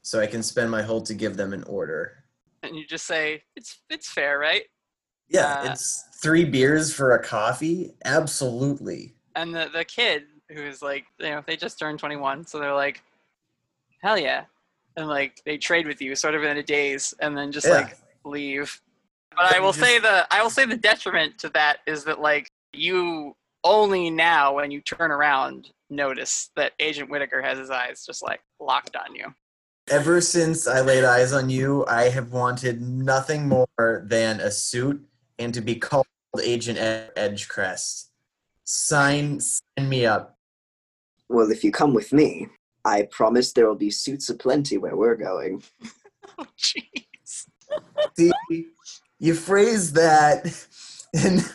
so 0.00 0.18
I 0.18 0.26
can 0.26 0.42
spend 0.42 0.70
my 0.70 0.80
hold 0.80 1.04
to 1.06 1.14
give 1.14 1.36
them 1.36 1.52
an 1.52 1.62
order. 1.64 2.24
And 2.62 2.74
you 2.74 2.86
just 2.86 3.06
say 3.06 3.42
it's 3.54 3.82
it's 3.90 4.10
fair, 4.10 4.38
right? 4.38 4.62
Yeah, 5.28 5.60
Uh, 5.60 5.70
it's 5.70 6.06
three 6.22 6.46
beers 6.46 6.94
for 6.94 7.12
a 7.12 7.22
coffee. 7.22 7.92
Absolutely. 8.06 9.14
And 9.36 9.54
the 9.54 9.68
the 9.74 9.84
kid 9.84 10.24
who's 10.48 10.80
like, 10.80 11.04
you 11.18 11.28
know, 11.28 11.44
they 11.46 11.54
just 11.54 11.78
turned 11.78 11.98
21, 11.98 12.46
so 12.46 12.58
they're 12.58 12.72
like, 12.72 13.02
hell 14.02 14.16
yeah, 14.18 14.44
and 14.96 15.06
like 15.06 15.42
they 15.44 15.58
trade 15.58 15.86
with 15.86 16.00
you 16.00 16.14
sort 16.14 16.34
of 16.34 16.42
in 16.42 16.56
a 16.56 16.62
daze, 16.62 17.12
and 17.20 17.36
then 17.36 17.52
just 17.52 17.66
Yeah. 17.66 17.74
like 17.74 17.98
leave. 18.24 18.80
But 19.36 19.54
I 19.54 19.60
will 19.60 19.74
say 19.74 19.98
the 19.98 20.26
I 20.30 20.42
will 20.42 20.48
say 20.48 20.64
the 20.64 20.78
detriment 20.78 21.36
to 21.40 21.50
that 21.50 21.80
is 21.86 22.04
that 22.04 22.20
like 22.22 22.50
you 22.72 23.36
only 23.64 24.10
now 24.10 24.54
when 24.54 24.70
you 24.70 24.80
turn 24.80 25.10
around 25.10 25.68
notice 25.88 26.50
that 26.56 26.72
Agent 26.78 27.10
Whittaker 27.10 27.42
has 27.42 27.58
his 27.58 27.70
eyes 27.70 28.04
just 28.04 28.22
like 28.22 28.40
locked 28.58 28.96
on 28.96 29.14
you. 29.14 29.34
Ever 29.88 30.20
since 30.20 30.66
I 30.66 30.80
laid 30.80 31.04
eyes 31.04 31.32
on 31.32 31.50
you, 31.50 31.84
I 31.86 32.10
have 32.10 32.32
wanted 32.32 32.80
nothing 32.80 33.48
more 33.48 34.04
than 34.06 34.40
a 34.40 34.50
suit 34.50 35.04
and 35.38 35.52
to 35.52 35.60
be 35.60 35.74
called 35.74 36.06
Agent 36.42 36.78
Ed- 36.78 37.12
Edgecrest. 37.16 38.10
Sign, 38.64 39.40
sign 39.40 39.88
me 39.88 40.06
up. 40.06 40.38
Well, 41.28 41.50
if 41.50 41.64
you 41.64 41.72
come 41.72 41.92
with 41.92 42.12
me, 42.12 42.48
I 42.84 43.08
promise 43.10 43.52
there 43.52 43.66
will 43.66 43.74
be 43.74 43.90
suits 43.90 44.30
aplenty 44.30 44.78
where 44.78 44.96
we're 44.96 45.16
going. 45.16 45.62
Oh 46.38 46.46
jeez. 46.56 47.46
See, 48.16 48.32
you 49.18 49.34
phrase 49.34 49.92
that 49.92 50.46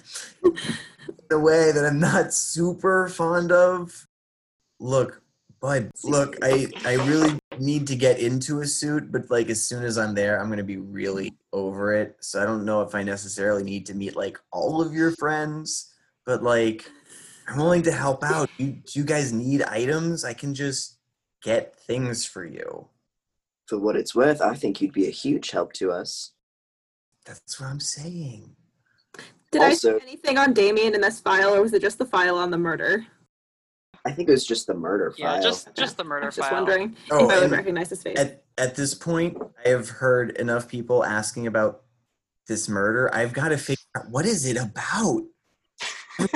in 1.07 1.37
a 1.37 1.39
way 1.39 1.71
that 1.71 1.85
I'm 1.85 1.99
not 1.99 2.33
super 2.33 3.09
fond 3.09 3.51
of. 3.51 4.07
Look, 4.79 5.21
Bud, 5.61 5.89
look, 6.03 6.37
I 6.43 6.67
I 6.85 6.95
really 7.05 7.39
need 7.57 7.87
to 7.87 7.95
get 7.95 8.19
into 8.19 8.61
a 8.61 8.67
suit, 8.67 9.11
but 9.11 9.31
like 9.31 9.49
as 9.49 9.65
soon 9.65 9.83
as 9.83 9.97
I'm 9.97 10.13
there, 10.13 10.39
I'm 10.39 10.49
gonna 10.49 10.63
be 10.63 10.77
really 10.77 11.33
over 11.53 11.93
it. 11.93 12.17
So 12.19 12.41
I 12.41 12.45
don't 12.45 12.65
know 12.65 12.81
if 12.81 12.93
I 12.93 13.03
necessarily 13.03 13.63
need 13.63 13.85
to 13.87 13.95
meet 13.95 14.15
like 14.15 14.37
all 14.51 14.81
of 14.81 14.93
your 14.93 15.11
friends, 15.11 15.91
but 16.25 16.43
like 16.43 16.89
I'm 17.47 17.57
willing 17.57 17.83
to 17.83 17.91
help 17.91 18.23
out. 18.23 18.49
You 18.57 18.73
do 18.73 18.99
you 18.99 19.05
guys 19.05 19.31
need 19.31 19.63
items? 19.63 20.23
I 20.25 20.33
can 20.33 20.53
just 20.53 20.99
get 21.41 21.75
things 21.75 22.25
for 22.25 22.45
you. 22.45 22.87
For 23.67 23.79
what 23.79 23.95
it's 23.95 24.13
worth, 24.13 24.41
I 24.41 24.53
think 24.53 24.81
you'd 24.81 24.93
be 24.93 25.07
a 25.07 25.11
huge 25.11 25.51
help 25.51 25.73
to 25.73 25.91
us. 25.91 26.33
That's 27.25 27.59
what 27.59 27.69
I'm 27.69 27.79
saying. 27.79 28.55
Did 29.55 29.61
I 29.63 29.69
Also- 29.69 29.97
see 29.99 30.05
anything 30.05 30.37
on 30.37 30.51
Damien 30.53 30.93
in 30.95 30.99
this 31.01 31.21
file, 31.21 31.55
or 31.55 31.61
was 31.61 31.71
it 31.73 31.81
just 31.81 31.97
the 31.97 32.05
file 32.05 32.35
on 32.37 32.51
the 32.51 32.57
murder? 32.57 33.05
I 34.05 34.11
think 34.11 34.27
it 34.27 34.33
was 34.33 34.45
just 34.45 34.67
the 34.67 34.73
murder 34.73 35.11
file. 35.11 35.17
Yeah, 35.19 35.33
file. 35.35 35.41
just 35.43 35.73
just 35.75 35.95
the 35.97 36.03
murder 36.03 36.19
file. 36.19 36.25
I 36.25 36.27
was 36.27 36.35
just 36.35 36.49
file. 36.49 36.57
wondering 36.61 36.95
Oh, 37.09 37.25
if 37.25 37.31
I 37.31 37.39
would 37.41 37.51
recognize 37.51 37.89
his 37.89 38.03
face. 38.03 38.19
At 38.19 38.43
at 38.57 38.75
this 38.75 38.93
point, 38.93 39.37
I 39.65 39.69
have 39.69 39.87
heard 39.89 40.31
enough 40.31 40.67
people 40.67 41.05
asking 41.05 41.47
about 41.47 41.83
this 42.47 42.67
murder. 42.67 43.09
I've 43.15 43.31
got 43.33 43.49
to 43.49 43.57
figure 43.57 43.81
out 43.97 44.09
what 44.09 44.25
is 44.25 44.45
it 44.45 44.57
about. 44.57 45.23
I'm 46.19 46.27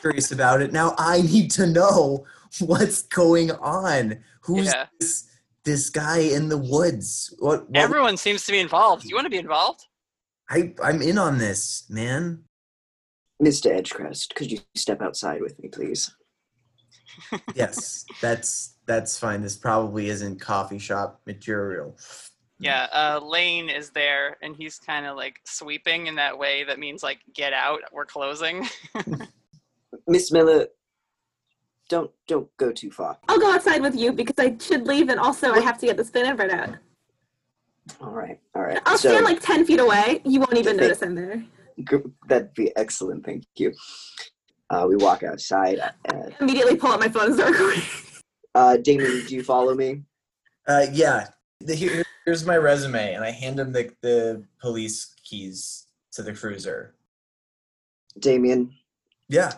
curious 0.00 0.32
about 0.32 0.60
it 0.62 0.72
now. 0.72 0.94
I 0.98 1.22
need 1.22 1.50
to 1.52 1.66
know 1.66 2.26
what's 2.58 3.02
going 3.02 3.52
on. 3.52 4.22
Who's 4.42 4.66
Yeah. 4.66 4.86
this 4.98 5.28
this 5.64 5.88
guy 5.90 6.18
in 6.18 6.48
the 6.48 6.58
woods? 6.58 7.32
What? 7.38 7.70
what 7.70 7.76
Everyone 7.76 8.16
seems 8.16 8.44
to 8.46 8.52
be 8.52 8.58
involved. 8.58 9.04
You 9.04 9.14
want 9.14 9.24
to 9.26 9.30
be 9.30 9.38
involved? 9.38 9.86
I 10.50 10.74
I'm 10.82 11.00
in 11.00 11.16
on 11.16 11.38
this, 11.38 11.84
man. 11.88 12.44
Mr. 13.42 13.76
Edgecrest, 13.76 14.34
could 14.34 14.50
you 14.50 14.58
step 14.74 15.02
outside 15.02 15.40
with 15.40 15.58
me, 15.60 15.68
please? 15.68 16.14
Yes, 17.54 18.04
that's 18.20 18.74
that's 18.86 19.18
fine. 19.18 19.40
This 19.40 19.56
probably 19.56 20.08
isn't 20.08 20.40
coffee 20.40 20.80
shop 20.80 21.20
material. 21.26 21.96
Yeah, 22.58 22.88
uh, 22.92 23.20
Lane 23.22 23.68
is 23.68 23.90
there, 23.90 24.36
and 24.42 24.56
he's 24.56 24.78
kind 24.78 25.06
of 25.06 25.16
like 25.16 25.40
sweeping 25.44 26.06
in 26.06 26.14
that 26.16 26.36
way 26.36 26.64
that 26.64 26.78
means 26.78 27.02
like 27.02 27.20
get 27.32 27.52
out, 27.52 27.80
we're 27.92 28.04
closing. 28.04 28.66
Miss 30.08 30.32
Miller, 30.32 30.66
don't 31.88 32.10
don't 32.26 32.54
go 32.56 32.72
too 32.72 32.90
far. 32.90 33.18
I'll 33.28 33.40
go 33.40 33.52
outside 33.52 33.82
with 33.82 33.96
you 33.96 34.12
because 34.12 34.36
I 34.38 34.56
should 34.60 34.86
leave, 34.86 35.08
and 35.08 35.20
also 35.20 35.52
I 35.52 35.60
have 35.60 35.78
to 35.78 35.86
get 35.86 35.96
the 35.96 36.04
spin 36.04 36.36
right 36.36 36.50
out. 36.50 36.70
All 38.00 38.10
right, 38.10 38.40
all 38.54 38.62
right. 38.62 38.80
I'll 38.86 38.98
so 38.98 39.10
stand 39.10 39.24
like 39.24 39.40
ten 39.40 39.64
feet 39.64 39.80
away. 39.80 40.20
You 40.24 40.40
won't 40.40 40.56
even 40.56 40.76
notice 40.76 41.02
I'm 41.02 41.14
there. 41.14 41.44
Gr- 41.82 42.08
that'd 42.28 42.54
be 42.54 42.74
excellent. 42.76 43.24
Thank 43.24 43.44
you. 43.56 43.72
Uh, 44.70 44.86
we 44.88 44.96
walk 44.96 45.22
outside. 45.22 45.78
Uh, 45.80 46.30
Immediately 46.40 46.76
pull 46.76 46.92
out 46.92 47.00
my 47.00 47.08
phone 47.08 47.26
and 47.26 47.34
start 47.34 47.52
recording. 47.52 47.82
uh, 48.54 48.76
Damien, 48.78 49.24
do 49.26 49.34
you 49.34 49.42
follow 49.42 49.74
me? 49.74 50.02
Uh, 50.66 50.86
yeah. 50.92 51.28
The, 51.60 51.74
here, 51.74 52.04
here's 52.24 52.44
my 52.44 52.56
resume, 52.56 53.14
and 53.14 53.24
I 53.24 53.30
hand 53.30 53.58
him 53.60 53.72
the 53.72 53.90
the 54.00 54.44
police 54.60 55.14
keys 55.24 55.86
to 56.12 56.22
the 56.22 56.32
cruiser. 56.32 56.94
Damien, 58.18 58.72
Yeah. 59.28 59.52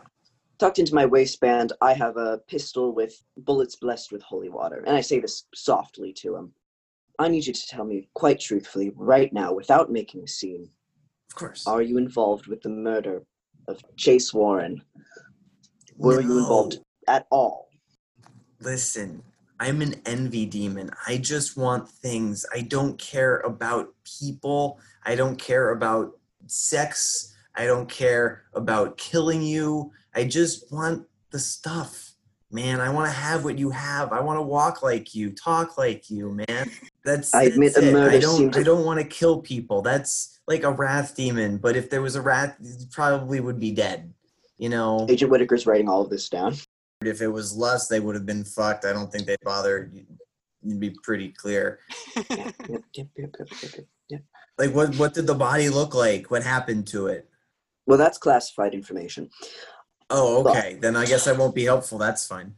tucked 0.59 0.79
into 0.79 0.95
my 0.95 1.05
waistband, 1.07 1.73
I 1.81 1.93
have 1.93 2.17
a 2.17 2.39
pistol 2.49 2.93
with 2.93 3.23
bullets 3.37 3.77
blessed 3.77 4.13
with 4.13 4.23
holy 4.23 4.49
water, 4.49 4.83
and 4.87 4.97
I 4.97 5.01
say 5.01 5.21
this 5.21 5.45
softly 5.55 6.13
to 6.15 6.37
him. 6.37 6.53
I 7.19 7.29
need 7.29 7.47
you 7.47 7.53
to 7.53 7.67
tell 7.67 7.85
me 7.85 8.09
quite 8.15 8.41
truthfully, 8.41 8.93
right 8.95 9.33
now, 9.33 9.53
without 9.53 9.91
making 9.91 10.23
a 10.23 10.29
scene. 10.29 10.69
Of 11.37 11.41
course. 11.41 11.67
Are 11.67 11.83
you 11.83 11.99
involved 11.99 12.47
with 12.47 12.63
the 12.63 12.71
murder 12.71 13.23
of 13.69 13.83
Chase 13.97 14.33
Warren? 14.33 14.81
Were 15.99 16.23
you 16.23 16.39
involved 16.39 16.79
at 17.09 17.27
all? 17.31 17.69
Listen, 18.63 19.23
I'm 19.61 19.83
an 19.83 20.01
envy 20.07 20.47
demon. 20.47 20.91
I 21.07 21.19
just 21.19 21.59
want 21.59 21.91
things. 21.91 22.47
I 22.55 22.63
don't 22.63 22.99
care 22.99 23.41
about 23.41 23.89
people. 24.19 24.81
I 25.05 25.15
don't 25.15 25.37
care 25.37 25.73
about 25.73 26.13
sex. 26.47 27.35
I 27.55 27.67
don't 27.67 27.89
care 27.91 28.45
about 28.55 28.97
killing 28.97 29.43
you. 29.43 29.93
I 30.15 30.25
just 30.25 30.73
want 30.73 31.07
the 31.33 31.39
stuff. 31.39 32.15
Man, 32.51 32.81
I 32.81 32.89
want 32.89 33.11
to 33.11 33.15
have 33.15 33.45
what 33.45 33.59
you 33.59 33.69
have. 33.69 34.11
I 34.11 34.21
want 34.21 34.39
to 34.39 34.43
walk 34.43 34.83
like 34.83 35.15
you, 35.15 35.33
talk 35.33 35.77
like 35.77 36.09
you, 36.09 36.33
man. 36.49 36.71
That's, 37.07 37.33
I 37.33 37.45
admit 37.45 37.73
that's 37.75 37.87
a 37.87 37.93
murder 37.93 38.17
I 38.17 38.19
don't 38.19 38.57
I 38.57 38.65
don't 38.65 38.85
want 38.85 38.99
to 38.99 39.07
kill 39.07 39.41
people. 39.41 39.81
That's 39.81 40.41
like 40.49 40.65
a 40.65 40.73
wrath 40.73 41.15
demon, 41.15 41.59
but 41.59 41.77
if 41.77 41.89
there 41.89 42.03
was 42.03 42.17
a 42.17 42.21
wrath, 42.21 42.57
it 42.61 42.91
probably 42.91 43.39
would 43.39 43.61
be 43.61 43.71
dead. 43.71 44.13
You 44.59 44.71
know, 44.71 45.07
Agent 45.09 45.31
Whittaker's 45.31 45.67
writing 45.67 45.89
all 45.89 46.03
of 46.03 46.11
this 46.11 46.29
down. 46.29 46.57
if 47.03 47.21
it 47.23 47.29
was 47.29 47.55
lust, 47.57 47.89
they 47.89 48.01
would 48.01 48.17
have 48.17 48.27
been 48.27 48.45
fucked. 48.45 48.85
I 48.85 48.93
don't 48.93 49.11
think 49.13 49.27
they 49.27 49.37
bothered. 49.45 49.95
You'd 50.63 50.81
be 50.81 50.97
pretty 51.03 51.29
clear. 51.29 51.79
Yep, 52.17 52.55
yep, 52.69 52.83
yep, 52.95 53.09
yep, 53.17 53.35
yep, 53.39 53.49
yep, 53.63 53.87
yep. 54.09 54.23
Like, 54.59 54.75
what 54.75 54.97
what 54.97 55.15
did 55.15 55.29
the 55.29 55.35
body 55.35 55.69
look 55.69 55.95
like? 55.95 56.29
What 56.31 56.43
happened 56.43 56.89
to 56.89 57.07
it? 57.07 57.29
Well, 57.87 57.99
that's 57.99 58.19
classified 58.19 58.75
information. 58.75 59.31
Oh, 60.11 60.49
okay. 60.49 60.77
Then 60.81 60.97
I 60.97 61.07
guess 61.07 61.29
I 61.29 61.33
won't 61.33 61.55
be 61.55 61.65
helpful. 61.65 61.99
That's 61.99 62.27
fine. 62.27 62.55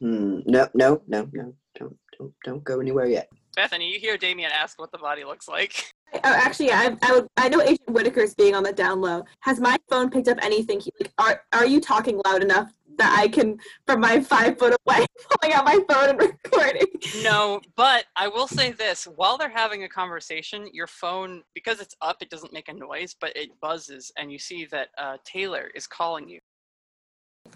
Hmm. 0.00 0.40
No, 0.46 0.68
no, 0.74 1.02
no, 1.08 1.28
no. 1.32 1.54
Don't, 1.76 1.96
don't, 2.16 2.34
don't 2.44 2.64
go 2.64 2.80
anywhere 2.80 3.06
yet. 3.06 3.28
Bethany, 3.56 3.92
you 3.92 3.98
hear 3.98 4.16
Damien 4.16 4.50
ask 4.52 4.78
what 4.78 4.92
the 4.92 4.98
body 4.98 5.24
looks 5.24 5.48
like. 5.48 5.92
Oh, 6.12 6.20
actually, 6.24 6.72
I, 6.72 6.96
I 7.02 7.12
would. 7.12 7.28
I 7.36 7.48
know 7.48 7.60
Agent 7.60 7.88
Whittaker's 7.88 8.34
being 8.34 8.54
on 8.54 8.64
the 8.64 8.72
down 8.72 9.00
low. 9.00 9.24
Has 9.40 9.60
my 9.60 9.76
phone 9.88 10.10
picked 10.10 10.28
up 10.28 10.38
anything? 10.42 10.80
He, 10.80 10.90
like, 10.98 11.12
are 11.18 11.42
are 11.52 11.66
you 11.66 11.80
talking 11.80 12.20
loud 12.26 12.42
enough 12.42 12.72
that 12.98 13.16
I 13.16 13.28
can, 13.28 13.58
from 13.86 14.00
my 14.00 14.20
five 14.20 14.58
foot 14.58 14.76
away, 14.86 15.06
pulling 15.30 15.54
out 15.54 15.64
my 15.64 15.78
phone 15.88 16.10
and 16.10 16.20
recording? 16.44 16.86
No, 17.22 17.60
but 17.76 18.06
I 18.16 18.26
will 18.26 18.48
say 18.48 18.72
this: 18.72 19.04
while 19.04 19.38
they're 19.38 19.48
having 19.48 19.84
a 19.84 19.88
conversation, 19.88 20.68
your 20.72 20.88
phone, 20.88 21.42
because 21.54 21.80
it's 21.80 21.94
up, 22.02 22.16
it 22.22 22.30
doesn't 22.30 22.52
make 22.52 22.68
a 22.68 22.74
noise, 22.74 23.14
but 23.20 23.34
it 23.36 23.50
buzzes, 23.60 24.10
and 24.18 24.32
you 24.32 24.38
see 24.38 24.64
that 24.66 24.88
uh, 24.98 25.16
Taylor 25.24 25.70
is 25.76 25.86
calling 25.86 26.28
you. 26.28 26.40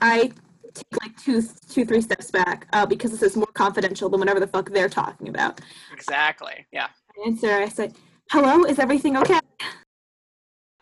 I 0.00 0.30
take 0.72 1.02
like 1.02 1.16
two, 1.16 1.42
two, 1.68 1.84
three 1.84 2.00
steps 2.00 2.30
back 2.30 2.66
uh, 2.72 2.86
because 2.86 3.10
this 3.10 3.22
is 3.22 3.36
more 3.36 3.46
confidential 3.54 4.08
than 4.08 4.20
whatever 4.20 4.40
the 4.40 4.46
fuck 4.46 4.70
they're 4.70 4.88
talking 4.88 5.28
about. 5.28 5.60
Exactly. 5.92 6.66
Yeah. 6.72 6.88
I 7.16 7.28
answer. 7.28 7.50
I 7.52 7.68
say, 7.68 7.90
"Hello, 8.30 8.64
is 8.64 8.78
everything 8.78 9.16
okay?" 9.16 9.40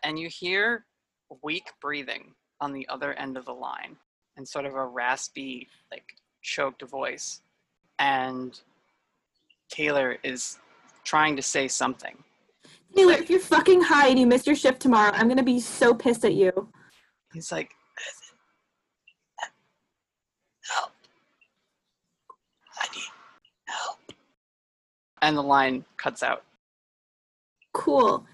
and 0.03 0.19
you 0.19 0.29
hear 0.29 0.85
weak 1.41 1.71
breathing 1.81 2.33
on 2.61 2.71
the 2.71 2.87
other 2.89 3.13
end 3.13 3.37
of 3.37 3.45
the 3.45 3.53
line 3.53 3.95
and 4.37 4.47
sort 4.47 4.65
of 4.65 4.75
a 4.75 4.85
raspy 4.85 5.67
like 5.91 6.03
choked 6.41 6.83
voice 6.83 7.41
and 7.99 8.61
taylor 9.69 10.17
is 10.23 10.59
trying 11.03 11.35
to 11.35 11.41
say 11.41 11.67
something 11.67 12.15
Taylor, 12.95 13.13
if 13.13 13.27
you're 13.27 13.39
fucking 13.39 13.81
high 13.81 14.09
and 14.09 14.19
you 14.19 14.27
miss 14.27 14.45
your 14.45 14.55
shift 14.55 14.79
tomorrow, 14.79 15.11
I'm 15.15 15.27
gonna 15.27 15.41
be 15.41 15.59
so 15.59 15.95
pissed 15.95 16.23
at 16.25 16.35
you. 16.35 16.69
he's 17.33 17.51
like 17.51 17.71
and 25.23 25.37
the 25.37 25.43
line 25.43 25.83
cuts 25.97 26.23
out 26.23 26.43
Cool. 27.73 28.25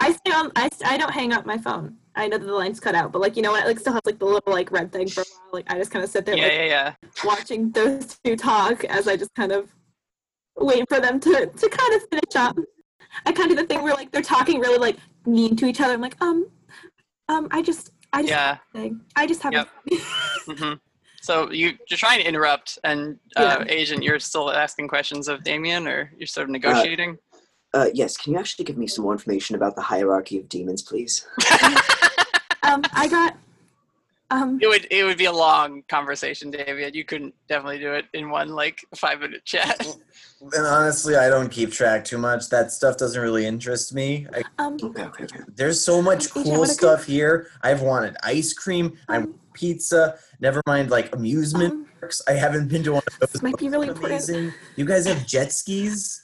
I 0.00 0.12
stay 0.12 0.30
on. 0.30 0.52
I, 0.54 0.68
I 0.84 0.96
don't 0.96 1.12
hang 1.12 1.32
up 1.32 1.44
my 1.44 1.58
phone. 1.58 1.96
I 2.14 2.28
know 2.28 2.38
that 2.38 2.46
the 2.46 2.52
line's 2.52 2.78
cut 2.78 2.94
out, 2.94 3.10
but 3.10 3.20
like 3.20 3.36
you 3.36 3.42
know 3.42 3.52
what? 3.52 3.64
It 3.64 3.66
like 3.66 3.80
still 3.80 3.92
has 3.92 4.02
like 4.06 4.18
the 4.18 4.26
little 4.26 4.52
like 4.52 4.70
red 4.70 4.92
thing 4.92 5.08
for 5.08 5.22
a 5.22 5.24
while. 5.24 5.50
Like 5.54 5.70
I 5.70 5.76
just 5.76 5.90
kind 5.90 6.04
of 6.04 6.10
sit 6.10 6.24
there 6.24 6.36
yeah 6.36 6.44
like 6.44 6.52
yeah 6.52 6.64
yeah 6.64 6.94
watching 7.24 7.70
those 7.72 8.18
two 8.24 8.36
talk 8.36 8.84
as 8.84 9.08
I 9.08 9.16
just 9.16 9.34
kind 9.34 9.50
of 9.50 9.74
wait 10.56 10.84
for 10.88 11.00
them 11.00 11.18
to 11.20 11.46
to 11.46 11.68
kind 11.68 11.94
of 11.94 12.08
finish 12.08 12.36
up. 12.36 12.56
I 13.26 13.32
kind 13.32 13.50
of 13.50 13.56
do 13.56 13.62
the 13.62 13.66
thing 13.66 13.82
where 13.82 13.94
like 13.94 14.12
they're 14.12 14.22
talking 14.22 14.60
really 14.60 14.78
like 14.78 14.96
mean 15.26 15.56
to 15.56 15.66
each 15.66 15.80
other. 15.80 15.94
I'm 15.94 16.00
like, 16.00 16.20
um, 16.22 16.46
um, 17.28 17.48
I 17.50 17.62
just, 17.62 17.92
I 18.12 18.22
just, 18.22 18.30
Yeah. 18.30 18.58
I 19.16 19.26
just 19.26 19.42
have. 19.42 19.52
Yep. 19.52 19.68
hmm 20.46 20.72
so 21.22 21.50
you, 21.50 21.72
you're 21.88 21.96
trying 21.96 22.20
to 22.20 22.26
interrupt 22.26 22.78
and 22.84 23.18
uh, 23.36 23.58
Yeah. 23.60 23.64
agent 23.68 24.02
you're 24.02 24.18
still 24.18 24.50
asking 24.50 24.88
questions 24.88 25.28
of 25.28 25.42
damien 25.44 25.86
or 25.86 26.12
you're 26.18 26.26
sort 26.26 26.44
of 26.44 26.50
negotiating 26.50 27.16
Uh, 27.74 27.88
yes, 27.94 28.18
can 28.18 28.34
you 28.34 28.38
actually 28.38 28.66
give 28.66 28.76
me 28.76 28.86
some 28.86 29.02
more 29.04 29.14
information 29.14 29.56
about 29.56 29.74
the 29.76 29.80
hierarchy 29.82 30.36
of 30.38 30.46
demons, 30.48 30.82
please? 30.82 31.26
um, 32.62 32.82
I 32.92 33.08
got. 33.08 33.36
Um, 34.32 34.58
It 34.62 34.66
would 34.66 34.86
it 34.90 35.04
would 35.04 35.18
be 35.18 35.26
a 35.26 35.32
long 35.32 35.82
conversation, 35.88 36.50
David. 36.50 36.94
You 36.94 37.04
couldn't 37.04 37.34
definitely 37.48 37.78
do 37.78 37.92
it 37.92 38.06
in 38.14 38.30
one 38.30 38.48
like 38.48 38.84
five 38.96 39.20
minute 39.20 39.44
chat. 39.44 39.86
And 40.56 40.66
honestly, 40.66 41.14
I 41.14 41.28
don't 41.28 41.50
keep 41.50 41.70
track 41.70 42.04
too 42.04 42.18
much. 42.18 42.48
That 42.48 42.72
stuff 42.72 42.96
doesn't 42.96 43.22
really 43.22 43.46
interest 43.46 43.94
me. 43.94 44.26
I, 44.34 44.42
um, 44.58 44.76
okay, 44.82 45.04
okay, 45.04 45.22
okay. 45.22 45.38
there's 45.54 45.80
so 45.80 46.02
much 46.02 46.30
cool 46.30 46.42
Whittaker? 46.42 46.66
stuff 46.66 47.04
here. 47.04 47.46
I've 47.62 47.80
wanted 47.80 48.16
ice 48.24 48.52
cream. 48.52 48.98
I 49.08 49.18
want 49.18 49.36
pizza. 49.52 50.18
Never 50.40 50.60
mind, 50.66 50.90
like 50.90 51.14
amusement 51.14 51.86
parks. 52.00 52.20
I 52.26 52.32
haven't 52.32 52.66
been 52.66 52.82
to 52.82 52.94
one 52.94 53.04
of 53.06 53.20
those. 53.20 53.30
This 53.30 53.42
might 53.42 53.56
be 53.56 53.68
really 53.68 53.86
important. 53.86 54.52
You 54.74 54.84
guys 54.84 55.06
have 55.06 55.24
jet 55.28 55.52
skis? 55.52 56.20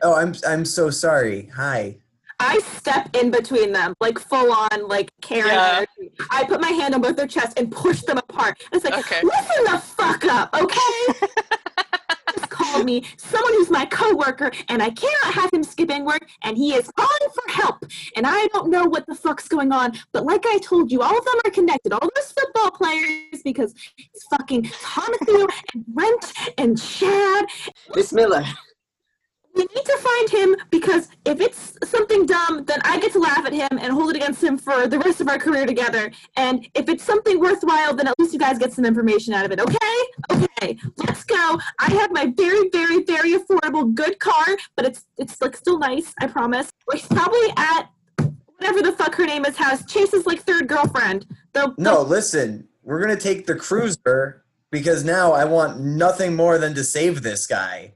Oh, 0.00 0.14
I'm 0.14 0.32
I'm 0.46 0.64
so 0.64 0.88
sorry. 0.88 1.50
Hi. 1.56 1.98
I 2.38 2.58
step 2.58 3.14
in 3.14 3.30
between 3.30 3.72
them, 3.72 3.94
like 4.00 4.18
full 4.18 4.52
on, 4.52 4.88
like 4.88 5.10
Karen. 5.22 5.48
Yeah. 5.48 5.84
I 6.30 6.44
put 6.44 6.60
my 6.60 6.68
hand 6.68 6.94
on 6.94 7.00
both 7.00 7.16
their 7.16 7.26
chests 7.26 7.54
and 7.56 7.70
push 7.72 8.02
them 8.02 8.18
apart. 8.18 8.62
It's 8.72 8.84
like, 8.84 8.98
okay. 8.98 9.20
listen 9.22 9.64
the 9.64 9.78
fuck 9.78 10.24
up, 10.24 10.54
okay? 10.54 11.28
Just 12.34 12.50
call 12.50 12.84
me 12.84 13.04
someone 13.16 13.52
who's 13.54 13.70
my 13.70 13.86
coworker, 13.86 14.50
and 14.68 14.82
I 14.82 14.90
cannot 14.90 15.34
have 15.34 15.50
him 15.52 15.62
skipping 15.62 16.04
work, 16.04 16.28
and 16.42 16.56
he 16.56 16.74
is 16.74 16.90
calling 16.96 17.32
for 17.32 17.52
help. 17.52 17.84
And 18.16 18.26
I 18.26 18.46
don't 18.48 18.70
know 18.70 18.84
what 18.84 19.06
the 19.06 19.14
fuck's 19.14 19.48
going 19.48 19.72
on, 19.72 19.92
but 20.12 20.24
like 20.24 20.44
I 20.46 20.58
told 20.58 20.92
you, 20.92 21.00
all 21.02 21.16
of 21.16 21.24
them 21.24 21.34
are 21.46 21.50
connected. 21.50 21.92
All 21.92 22.08
those 22.14 22.32
football 22.32 22.70
players, 22.72 23.42
because 23.44 23.74
it's 23.96 24.26
fucking 24.30 24.64
Thomas 24.82 25.18
and 25.26 25.48
Brent 25.88 26.32
and 26.58 26.80
Chad. 26.80 27.46
Miss 27.94 28.12
Miller. 28.12 28.44
We 29.56 29.62
need 29.62 29.84
to 29.86 29.98
find 29.98 30.28
him 30.30 30.56
because 30.70 31.08
if 31.24 31.40
it's 31.40 31.78
something 31.84 32.26
dumb, 32.26 32.64
then 32.66 32.78
I 32.84 33.00
get 33.00 33.12
to 33.12 33.18
laugh 33.18 33.46
at 33.46 33.52
him 33.52 33.68
and 33.70 33.92
hold 33.92 34.10
it 34.10 34.16
against 34.16 34.44
him 34.44 34.58
for 34.58 34.86
the 34.86 34.98
rest 34.98 35.20
of 35.22 35.28
our 35.28 35.38
career 35.38 35.64
together. 35.64 36.12
And 36.36 36.68
if 36.74 36.88
it's 36.90 37.02
something 37.02 37.40
worthwhile, 37.40 37.94
then 37.94 38.06
at 38.06 38.14
least 38.18 38.34
you 38.34 38.38
guys 38.38 38.58
get 38.58 38.72
some 38.74 38.84
information 38.84 39.32
out 39.32 39.46
of 39.46 39.52
it, 39.52 39.60
okay? 39.60 39.96
Okay, 40.30 40.78
let's 40.98 41.24
go. 41.24 41.58
I 41.78 41.90
have 41.92 42.10
my 42.12 42.26
very, 42.36 42.68
very, 42.70 43.02
very 43.04 43.32
affordable 43.32 43.94
good 43.94 44.18
car, 44.18 44.46
but 44.76 44.84
it's 44.84 45.06
it's 45.16 45.40
like 45.40 45.56
still 45.56 45.78
nice, 45.78 46.12
I 46.20 46.26
promise. 46.26 46.70
We're 46.86 47.00
probably 47.00 47.50
at 47.56 47.88
whatever 48.58 48.82
the 48.82 48.92
fuck 48.92 49.14
her 49.14 49.26
name 49.26 49.44
is 49.44 49.56
house. 49.56 49.84
Chase's 49.86 50.26
like 50.26 50.40
third 50.42 50.68
girlfriend. 50.68 51.26
The, 51.52 51.74
No, 51.78 52.02
listen. 52.02 52.68
We're 52.82 53.00
gonna 53.00 53.16
take 53.16 53.46
the 53.46 53.56
cruiser 53.56 54.44
because 54.70 55.02
now 55.02 55.32
I 55.32 55.44
want 55.44 55.80
nothing 55.80 56.36
more 56.36 56.58
than 56.58 56.74
to 56.74 56.84
save 56.84 57.22
this 57.22 57.46
guy. 57.46 57.94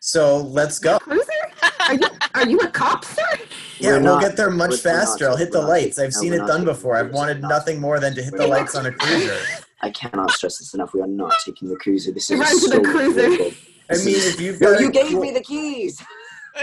So 0.00 0.38
let's 0.38 0.78
go. 0.78 0.98
cruiser? 0.98 1.30
Are 1.80 1.94
you 1.94 2.06
are 2.34 2.48
you 2.48 2.58
a 2.60 2.68
cop, 2.68 3.04
sir? 3.04 3.22
Yeah, 3.78 3.90
We're 3.92 3.94
we'll 4.02 4.14
not- 4.14 4.22
get 4.22 4.36
there 4.36 4.50
much 4.50 4.70
we're- 4.70 4.80
we're 4.84 4.92
not 4.94 5.00
faster. 5.06 5.28
I'll 5.28 5.36
hit 5.36 5.52
the 5.52 5.58
we're 5.58 5.64
not 5.64 5.70
lights. 5.70 5.98
I've 5.98 6.12
no, 6.12 6.20
seen 6.20 6.30
we're 6.30 6.36
it 6.36 6.38
not 6.40 6.46
done 6.48 6.56
taking 6.60 6.72
before. 6.74 6.96
I've 6.96 7.00
cruisers, 7.06 7.16
wanted 7.18 7.40
not 7.42 7.48
nothing 7.48 7.80
more 7.80 8.00
than 8.00 8.14
to 8.14 8.22
hit 8.22 8.32
the 8.32 8.38
We're 8.38 8.46
not 8.48 8.58
lights 8.60 8.74
on 8.74 8.86
a 8.86 8.92
cruiser. 8.92 9.36
I 9.82 9.90
cannot 9.90 10.30
stress 10.30 10.58
this 10.58 10.72
enough. 10.74 10.94
We 10.94 11.02
are 11.02 11.06
not 11.06 11.34
taking 11.44 11.68
the 11.68 11.76
cruiser. 11.76 12.12
This 12.12 12.30
is 12.30 12.38
You 12.38 12.42
a 12.42 12.46
to 12.46 12.52
the 12.54 12.58
stolen 12.60 12.84
cruiser. 12.84 13.28
vehicle. 13.28 13.50
I 13.90 13.94
mean, 13.96 14.14
if 14.16 14.40
you've 14.40 14.60
No, 14.60 14.72
got 14.72 14.80
you 14.80 14.88
a 14.88 14.92
gave 14.92 15.10
cool- 15.10 15.20
me 15.20 15.32
the 15.32 15.40
keys. 15.42 16.02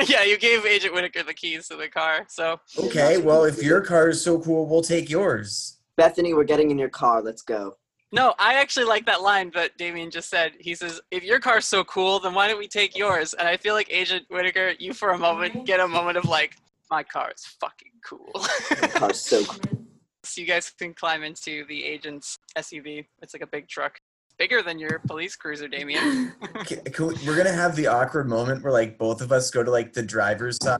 yeah, 0.07 0.23
you 0.23 0.37
gave 0.37 0.65
Agent 0.65 0.93
Whittaker 0.93 1.23
the 1.23 1.33
keys 1.33 1.67
to 1.69 1.75
the 1.77 1.87
car, 1.87 2.25
so 2.27 2.59
Okay, 2.77 3.19
well, 3.19 3.45
if 3.45 3.63
your 3.63 3.79
car 3.81 4.09
is 4.09 4.21
so 4.21 4.37
cool, 4.39 4.65
we'll 4.67 4.81
take 4.81 5.09
yours. 5.09 5.77
Bethany, 5.95 6.33
we're 6.33 6.43
getting 6.43 6.71
in 6.71 6.77
your 6.77 6.89
car. 6.89 7.21
Let's 7.21 7.41
go. 7.41 7.77
No, 8.11 8.33
I 8.39 8.55
actually 8.55 8.85
like 8.85 9.05
that 9.05 9.21
line 9.21 9.51
but 9.53 9.77
Damien 9.77 10.09
just 10.09 10.29
said. 10.29 10.53
He 10.59 10.75
says, 10.75 11.01
"If 11.11 11.23
your 11.23 11.39
car's 11.39 11.65
so 11.65 11.83
cool, 11.83 12.19
then 12.19 12.33
why 12.33 12.47
don't 12.47 12.57
we 12.57 12.67
take 12.67 12.97
yours?" 12.97 13.33
And 13.33 13.47
I 13.47 13.57
feel 13.57 13.73
like 13.73 13.91
Agent 13.91 14.25
Whittaker, 14.29 14.73
you 14.79 14.93
for 14.93 15.11
a 15.11 15.17
moment 15.17 15.53
mm-hmm. 15.53 15.63
get 15.65 15.79
a 15.79 15.87
moment 15.87 16.17
of 16.17 16.25
like, 16.25 16.55
"My 16.89 17.03
car 17.03 17.31
is 17.35 17.45
fucking 17.59 17.91
cool." 18.05 18.31
The 18.33 18.91
car's 18.95 19.19
so 19.19 19.43
cool. 19.43 19.85
so 20.23 20.41
you 20.41 20.47
guys 20.47 20.69
can 20.69 20.93
climb 20.93 21.23
into 21.23 21.65
the 21.67 21.83
agent's 21.83 22.37
SUV. 22.57 23.05
It's 23.21 23.33
like 23.33 23.43
a 23.43 23.47
big 23.47 23.67
truck, 23.67 23.99
bigger 24.37 24.61
than 24.61 24.79
your 24.79 24.99
police 24.99 25.35
cruiser, 25.35 25.67
Damien. 25.67 26.33
We- 26.69 27.15
we're 27.25 27.37
gonna 27.37 27.51
have 27.51 27.75
the 27.75 27.87
awkward 27.87 28.29
moment 28.29 28.63
where 28.63 28.71
like 28.71 28.97
both 28.97 29.21
of 29.21 29.31
us 29.33 29.51
go 29.51 29.63
to 29.63 29.71
like 29.71 29.91
the 29.91 30.03
driver's 30.03 30.57
side, 30.63 30.79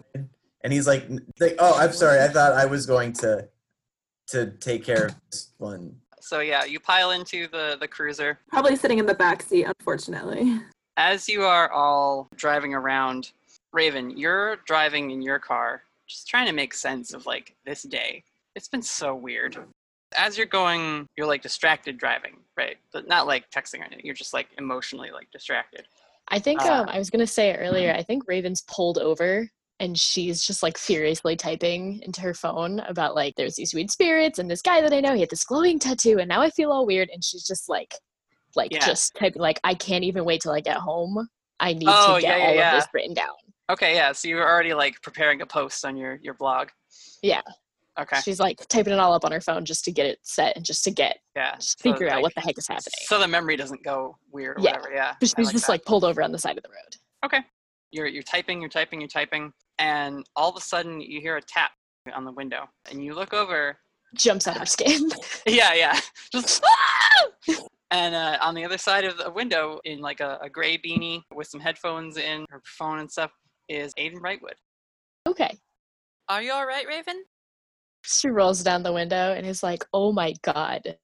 and 0.64 0.72
he's 0.72 0.88
like, 0.88 1.10
like, 1.42 1.56
"Oh, 1.60 1.78
I'm 1.78 1.92
sorry. 1.92 2.22
I 2.22 2.30
thought 2.30 2.54
I 2.54 2.66
was 2.66 2.86
going 2.86 3.12
to 3.14 3.50
to 4.28 4.52
take 4.52 4.86
care 4.86 5.08
of 5.08 5.16
this 5.30 5.52
one." 5.58 5.98
So 6.28 6.42
yeah, 6.42 6.66
you 6.66 6.80
pile 6.80 7.12
into 7.12 7.48
the 7.48 7.78
the 7.80 7.88
cruiser. 7.88 8.40
Probably 8.50 8.76
sitting 8.76 9.00
in 9.00 9.06
the 9.06 9.14
back 9.14 9.42
seat, 9.42 9.66
unfortunately. 9.66 10.60
As 10.98 11.30
you 11.30 11.44
are 11.44 11.72
all 11.72 12.28
driving 12.36 12.74
around, 12.74 13.32
Raven, 13.72 14.18
you're 14.18 14.58
driving 14.66 15.12
in 15.12 15.22
your 15.22 15.40
car, 15.40 15.84
just 16.08 16.28
trying 16.28 16.48
to 16.48 16.54
make 16.54 16.74
sense 16.74 17.14
of 17.14 17.26
like 17.26 17.56
this 17.66 17.84
day. 17.84 18.24
It's 18.56 18.68
been 18.68 18.82
so 18.82 19.16
weird. 19.16 19.58
As 20.18 20.38
you're 20.38 20.48
going, 20.48 21.06
you're 21.16 21.28
like 21.28 21.44
distracted 21.44 21.98
driving, 21.98 22.38
right? 22.58 22.78
But 22.92 23.08
not 23.08 23.28
like 23.28 23.50
texting 23.52 23.82
or 23.82 23.84
anything. 23.84 24.06
You're 24.06 24.16
just 24.16 24.34
like 24.34 24.48
emotionally 24.58 25.12
like 25.12 25.30
distracted. 25.32 25.88
I 26.30 26.40
think 26.40 26.62
Uh, 26.62 26.82
um, 26.82 26.90
I 26.90 26.98
was 26.98 27.10
gonna 27.10 27.28
say 27.28 27.56
earlier. 27.56 27.94
I 27.94 28.04
think 28.04 28.24
Raven's 28.28 28.62
pulled 28.62 28.98
over 28.98 29.50
and 29.80 29.98
she's 29.98 30.42
just 30.46 30.64
like 30.64 30.78
furiously 30.78 31.36
typing 31.36 32.02
into 32.04 32.22
her 32.22 32.34
phone 32.34 32.80
about 32.82 33.16
like 33.16 33.36
there's 33.36 33.56
these 33.56 33.74
weird 33.74 33.92
spirits 33.92 34.40
and 34.40 34.50
this 34.50 34.62
guy 34.62 34.82
that 34.82 34.94
I 34.94 35.00
know 35.00 35.14
he 35.14 35.20
had 35.22 35.30
this 35.30 35.44
glowing 35.44 35.78
tattoo 35.80 36.18
and 36.20 36.28
now 36.28 36.42
I 36.42 36.50
feel 36.50 36.72
all 36.72 36.86
weird 36.86 37.10
and 37.14 37.24
she's 37.24 37.46
just 37.46 37.70
like 37.70 37.94
like 38.56 38.72
Yeah. 38.74 38.86
just 38.86 39.14
typing 39.16 39.42
like 39.42 39.60
I 39.64 39.74
can't 39.76 40.04
even 40.04 40.26
wait 40.26 40.42
till 40.42 40.52
I 40.54 40.62
get 40.62 40.78
home. 40.78 41.28
I 41.60 41.74
need 41.74 41.88
Oh, 41.90 42.16
to 42.16 42.22
get 42.22 42.40
yeah, 42.40 42.46
all 42.48 42.56
yeah. 42.56 42.76
of 42.76 42.82
this 42.82 42.90
written 42.94 43.14
down. 43.14 43.34
Okay, 43.70 43.94
yeah. 43.96 44.12
So 44.14 44.28
you're 44.28 44.48
already 44.48 44.74
like 44.74 45.02
preparing 45.02 45.42
a 45.42 45.46
post 45.46 45.86
on 45.86 45.96
your 45.98 46.20
your 46.22 46.34
blog. 46.34 46.70
Yeah. 47.22 47.42
Okay. 48.00 48.20
She's 48.22 48.40
like 48.40 48.60
typing 48.70 48.94
it 48.94 49.00
all 49.00 49.12
up 49.14 49.26
on 49.26 49.32
her 49.32 49.42
phone 49.42 49.66
just 49.66 49.84
to 49.86 49.92
get 49.92 50.06
it 50.06 50.20
set 50.22 50.56
and 50.56 50.64
just 50.64 50.84
to 50.84 50.92
get 50.92 51.18
Yeah. 51.36 51.56
just 51.56 51.82
so, 51.82 51.92
figure 51.92 52.10
out 52.10 52.22
what 52.22 52.34
the 52.36 52.42
heck 52.42 52.58
is 52.58 52.68
happening. 52.68 52.94
So 53.06 53.20
the 53.20 53.28
memory 53.28 53.56
doesn't 53.58 53.84
go 53.84 54.16
weird 54.32 54.60
or 54.60 54.62
Yeah. 54.62 54.72
whatever. 54.78 54.94
Yeah. 54.94 55.16
But 55.20 55.30
she's 55.36 55.52
just 55.52 55.66
that. 55.66 55.72
like 55.72 55.86
pulled 55.86 56.04
over 56.04 56.22
on 56.24 56.32
the 56.32 56.38
side 56.40 56.58
of 56.58 56.64
the 56.64 56.70
road. 56.70 56.96
Okay. 57.26 57.44
You're 57.92 58.08
you're 58.08 58.24
typing, 58.24 58.62
you're 58.62 58.70
typing, 58.70 59.02
you're 59.02 59.08
typing, 59.08 59.54
and 59.80 60.26
all 60.36 60.50
of 60.50 60.56
a 60.58 60.62
sudden 60.62 61.02
you 61.02 61.22
hear 61.22 61.38
a 61.38 61.42
tap 61.42 61.72
on 62.14 62.26
the 62.26 62.32
window, 62.32 62.66
and 62.90 63.04
you 63.04 63.14
look 63.14 63.34
over. 63.34 63.78
Jumps 64.16 64.48
out 64.48 64.56
of 64.56 64.62
her 64.62 64.66
skin. 64.66 65.10
Yeah, 65.48 65.74
yeah. 65.74 66.00
Just 66.32 66.64
and 67.92 68.16
uh, 68.16 68.38
on 68.42 68.56
the 68.56 68.66
other 68.66 68.78
side 68.78 69.06
of 69.06 69.18
the 69.18 69.32
window, 69.32 69.80
in 69.86 70.00
like 70.00 70.20
a, 70.20 70.40
a 70.42 70.50
gray 70.50 70.78
beanie 70.78 71.22
with 71.34 71.48
some 71.48 71.60
headphones 71.60 72.18
in 72.18 72.46
her 72.50 72.62
phone 72.66 73.00
and 73.00 73.10
stuff, 73.10 73.32
is 73.70 73.94
Aiden 73.96 74.20
Brightwood. 74.20 74.56
okay. 75.28 75.58
Are 76.30 76.42
you 76.42 76.52
all 76.52 76.66
right, 76.66 76.86
Raven? 76.86 77.24
She 78.04 78.30
rolls 78.30 78.62
down 78.64 78.84
the 78.84 78.94
window 78.94 79.34
and 79.34 79.46
is 79.46 79.64
like, 79.64 79.86
"Oh 79.94 80.12
my 80.12 80.34
god, 80.42 80.98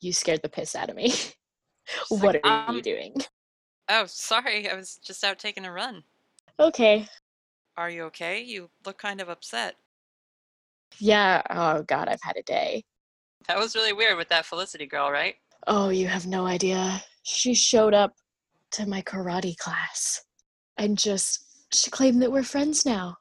you 0.00 0.12
scared 0.12 0.42
the 0.42 0.48
piss 0.48 0.74
out 0.74 0.90
of 0.90 0.96
me. 0.96 1.12
what 2.08 2.34
like, 2.34 2.40
are 2.44 2.68
um, 2.68 2.76
you 2.76 2.82
doing?" 2.82 3.14
Oh, 3.88 4.04
sorry. 4.06 4.68
I 4.68 4.74
was 4.74 4.98
just 5.02 5.24
out 5.24 5.38
taking 5.38 5.64
a 5.64 5.72
run. 5.72 6.02
Okay. 6.60 7.06
Are 7.76 7.90
you 7.90 8.04
okay? 8.04 8.42
You 8.42 8.70
look 8.84 8.98
kind 8.98 9.20
of 9.20 9.28
upset. 9.28 9.76
Yeah. 10.98 11.42
Oh 11.50 11.82
god, 11.82 12.08
I've 12.08 12.22
had 12.22 12.36
a 12.36 12.42
day. 12.42 12.84
That 13.46 13.58
was 13.58 13.74
really 13.74 13.92
weird 13.92 14.18
with 14.18 14.28
that 14.30 14.46
Felicity 14.46 14.86
girl, 14.86 15.10
right? 15.10 15.36
Oh, 15.66 15.90
you 15.90 16.08
have 16.08 16.26
no 16.26 16.46
idea. 16.46 17.02
She 17.22 17.54
showed 17.54 17.94
up 17.94 18.14
to 18.72 18.86
my 18.86 19.02
karate 19.02 19.56
class 19.56 20.22
and 20.76 20.98
just 20.98 21.44
she 21.72 21.90
claimed 21.90 22.22
that 22.22 22.32
we're 22.32 22.42
friends 22.42 22.84
now. 22.84 23.16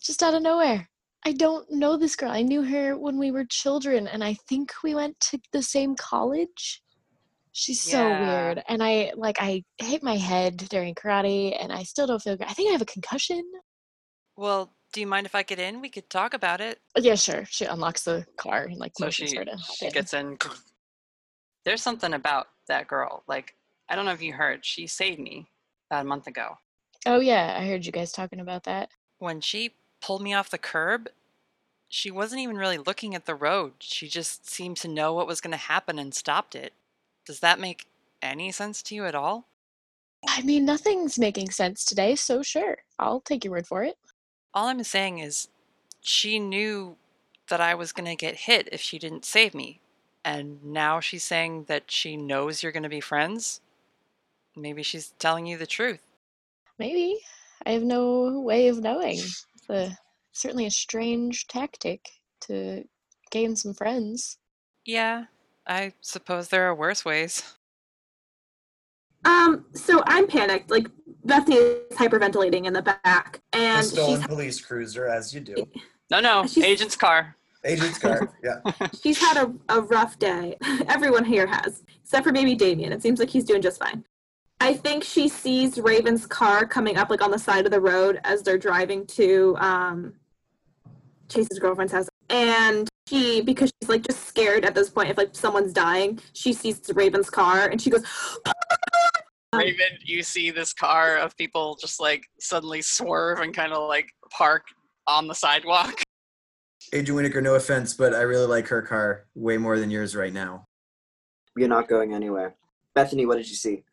Just 0.00 0.22
out 0.22 0.34
of 0.34 0.42
nowhere. 0.42 0.88
I 1.24 1.32
don't 1.32 1.70
know 1.70 1.96
this 1.96 2.16
girl. 2.16 2.30
I 2.30 2.42
knew 2.42 2.62
her 2.62 2.96
when 2.96 3.18
we 3.18 3.30
were 3.30 3.44
children 3.44 4.08
and 4.08 4.22
I 4.24 4.34
think 4.48 4.72
we 4.82 4.94
went 4.94 5.18
to 5.20 5.40
the 5.52 5.62
same 5.62 5.94
college. 5.94 6.82
She's 7.52 7.80
so 7.80 8.08
Yeah. 8.08 8.20
weird. 8.20 8.62
And 8.68 8.82
I 8.82 9.12
like 9.14 9.36
I 9.40 9.64
hit 9.78 10.02
my 10.02 10.16
head 10.16 10.56
during 10.70 10.94
karate 10.94 11.56
and 11.60 11.72
I 11.72 11.82
still 11.82 12.06
don't 12.06 12.22
feel 12.22 12.36
good. 12.36 12.46
I 12.46 12.52
think 12.52 12.70
I 12.70 12.72
have 12.72 12.82
a 12.82 12.86
concussion. 12.86 13.42
Well, 14.36 14.72
do 14.92 15.00
you 15.00 15.06
mind 15.06 15.26
if 15.26 15.34
I 15.34 15.42
get 15.42 15.58
in? 15.58 15.80
We 15.80 15.88
could 15.88 16.08
talk 16.10 16.34
about 16.34 16.60
it. 16.60 16.80
Yeah, 16.96 17.14
sure. 17.14 17.44
She 17.46 17.64
unlocks 17.64 18.02
the 18.04 18.26
car 18.36 18.64
and 18.64 18.76
like 18.78 18.92
So 18.96 19.06
motions 19.06 19.30
she 19.32 19.36
her 19.36 19.44
to 19.44 19.58
she 19.58 19.86
in. 19.86 19.92
gets 19.92 20.14
in. 20.14 20.38
There's 21.64 21.82
something 21.82 22.14
about 22.14 22.48
that 22.68 22.88
girl. 22.88 23.22
Like 23.26 23.54
I 23.88 23.96
don't 23.96 24.04
know 24.06 24.12
if 24.12 24.22
you 24.22 24.32
heard, 24.32 24.64
she 24.64 24.86
saved 24.86 25.20
me 25.20 25.46
about 25.90 26.04
a 26.06 26.08
month 26.08 26.26
ago. 26.26 26.56
Oh 27.04 27.20
yeah, 27.20 27.56
I 27.60 27.66
heard 27.66 27.84
you 27.84 27.92
guys 27.92 28.12
talking 28.12 28.40
about 28.40 28.64
that. 28.64 28.90
When 29.18 29.40
she 29.40 29.74
pulled 30.00 30.22
me 30.22 30.32
off 30.34 30.50
the 30.50 30.58
curb, 30.58 31.08
she 31.88 32.10
wasn't 32.10 32.40
even 32.40 32.56
really 32.56 32.78
looking 32.78 33.14
at 33.14 33.26
the 33.26 33.34
road. 33.34 33.74
She 33.80 34.08
just 34.08 34.48
seemed 34.48 34.78
to 34.78 34.88
know 34.88 35.12
what 35.12 35.26
was 35.26 35.40
going 35.40 35.50
to 35.52 35.56
happen 35.58 35.98
and 35.98 36.14
stopped 36.14 36.54
it. 36.54 36.72
Does 37.26 37.40
that 37.40 37.60
make 37.60 37.86
any 38.20 38.52
sense 38.52 38.82
to 38.84 38.94
you 38.94 39.04
at 39.06 39.14
all? 39.14 39.46
I 40.28 40.42
mean, 40.42 40.64
nothing's 40.64 41.18
making 41.18 41.50
sense 41.50 41.84
today, 41.84 42.14
so 42.14 42.42
sure. 42.42 42.78
I'll 42.98 43.20
take 43.20 43.44
your 43.44 43.52
word 43.52 43.66
for 43.66 43.82
it. 43.82 43.96
All 44.54 44.68
I'm 44.68 44.82
saying 44.84 45.18
is 45.18 45.48
she 46.00 46.38
knew 46.38 46.96
that 47.48 47.60
I 47.60 47.74
was 47.74 47.92
going 47.92 48.06
to 48.06 48.16
get 48.16 48.36
hit 48.36 48.68
if 48.72 48.80
she 48.80 48.98
didn't 48.98 49.24
save 49.24 49.54
me. 49.54 49.80
And 50.24 50.64
now 50.64 51.00
she's 51.00 51.24
saying 51.24 51.64
that 51.64 51.90
she 51.90 52.16
knows 52.16 52.62
you're 52.62 52.72
going 52.72 52.84
to 52.84 52.88
be 52.88 53.00
friends. 53.00 53.60
Maybe 54.56 54.82
she's 54.82 55.12
telling 55.18 55.46
you 55.46 55.58
the 55.58 55.66
truth. 55.66 56.02
Maybe. 56.78 57.18
I 57.66 57.72
have 57.72 57.82
no 57.82 58.40
way 58.40 58.68
of 58.68 58.80
knowing. 58.80 59.18
It's 59.18 59.68
a, 59.68 59.96
certainly 60.32 60.66
a 60.66 60.70
strange 60.70 61.46
tactic 61.48 62.08
to 62.42 62.84
gain 63.30 63.56
some 63.56 63.74
friends. 63.74 64.38
Yeah, 64.84 65.24
I 65.66 65.92
suppose 66.00 66.48
there 66.48 66.68
are 66.68 66.74
worse 66.74 67.04
ways. 67.04 67.54
Um, 69.24 69.66
so 69.72 70.02
I'm 70.06 70.26
panicked. 70.26 70.70
Like 70.70 70.88
Bethany 71.24 71.56
is 71.56 71.96
hyperventilating 71.96 72.66
in 72.66 72.72
the 72.72 72.82
back, 72.82 73.40
A 73.52 73.56
and 73.56 73.86
stolen 73.86 74.18
she's 74.18 74.26
police 74.26 74.60
cruiser, 74.60 75.06
as 75.06 75.32
you 75.32 75.40
do. 75.40 75.54
No, 76.10 76.20
no, 76.20 76.44
agent's 76.62 76.96
car. 76.96 77.36
Agent's 77.64 77.98
car. 77.98 78.28
Yeah. 78.42 78.60
she's 79.00 79.20
had 79.20 79.36
a, 79.36 79.52
a 79.68 79.82
rough 79.82 80.18
day. 80.18 80.56
Everyone 80.88 81.24
here 81.24 81.46
has, 81.46 81.84
except 82.02 82.24
for 82.26 82.32
maybe 82.32 82.54
Damien. 82.54 82.92
It 82.92 83.02
seems 83.02 83.20
like 83.20 83.30
he's 83.30 83.44
doing 83.44 83.62
just 83.62 83.78
fine. 83.78 84.04
I 84.60 84.74
think 84.74 85.04
she 85.04 85.28
sees 85.28 85.78
Raven's 85.78 86.26
car 86.26 86.66
coming 86.66 86.96
up 86.96 87.10
like 87.10 87.22
on 87.22 87.30
the 87.30 87.38
side 87.38 87.64
of 87.64 87.72
the 87.72 87.80
road 87.80 88.20
as 88.24 88.42
they're 88.42 88.58
driving 88.58 89.06
to 89.08 89.56
um, 89.58 90.14
Chase's 91.28 91.58
girlfriend's 91.58 91.92
house. 91.92 92.08
And 92.30 92.88
she, 93.08 93.40
because 93.40 93.72
she's 93.80 93.88
like 93.88 94.02
just 94.02 94.26
scared 94.26 94.64
at 94.64 94.74
this 94.74 94.90
point 94.90 95.10
if 95.10 95.18
like 95.18 95.34
someone's 95.34 95.72
dying, 95.72 96.20
she 96.32 96.52
sees 96.52 96.80
Raven's 96.94 97.30
car 97.30 97.68
and 97.68 97.80
she 97.80 97.90
goes, 97.90 98.04
um, 98.46 99.60
Raven, 99.60 99.98
you 100.04 100.22
see 100.22 100.50
this 100.50 100.72
car 100.72 101.16
of 101.16 101.36
people 101.36 101.76
just 101.80 102.00
like 102.00 102.28
suddenly 102.40 102.82
swerve 102.82 103.40
and 103.40 103.54
kind 103.54 103.72
of 103.72 103.88
like 103.88 104.08
park 104.30 104.64
on 105.06 105.26
the 105.26 105.34
sidewalk. 105.34 106.02
Adrian 106.92 107.16
Whittaker, 107.16 107.40
no 107.40 107.54
offense, 107.54 107.94
but 107.94 108.14
I 108.14 108.22
really 108.22 108.46
like 108.46 108.68
her 108.68 108.82
car 108.82 109.26
way 109.34 109.56
more 109.56 109.78
than 109.78 109.90
yours 109.90 110.16
right 110.16 110.32
now. 110.32 110.66
You're 111.56 111.68
not 111.68 111.88
going 111.88 112.12
anywhere. 112.12 112.56
Bethany, 112.94 113.24
what 113.24 113.36
did 113.36 113.48
you 113.48 113.56
see? 113.56 113.84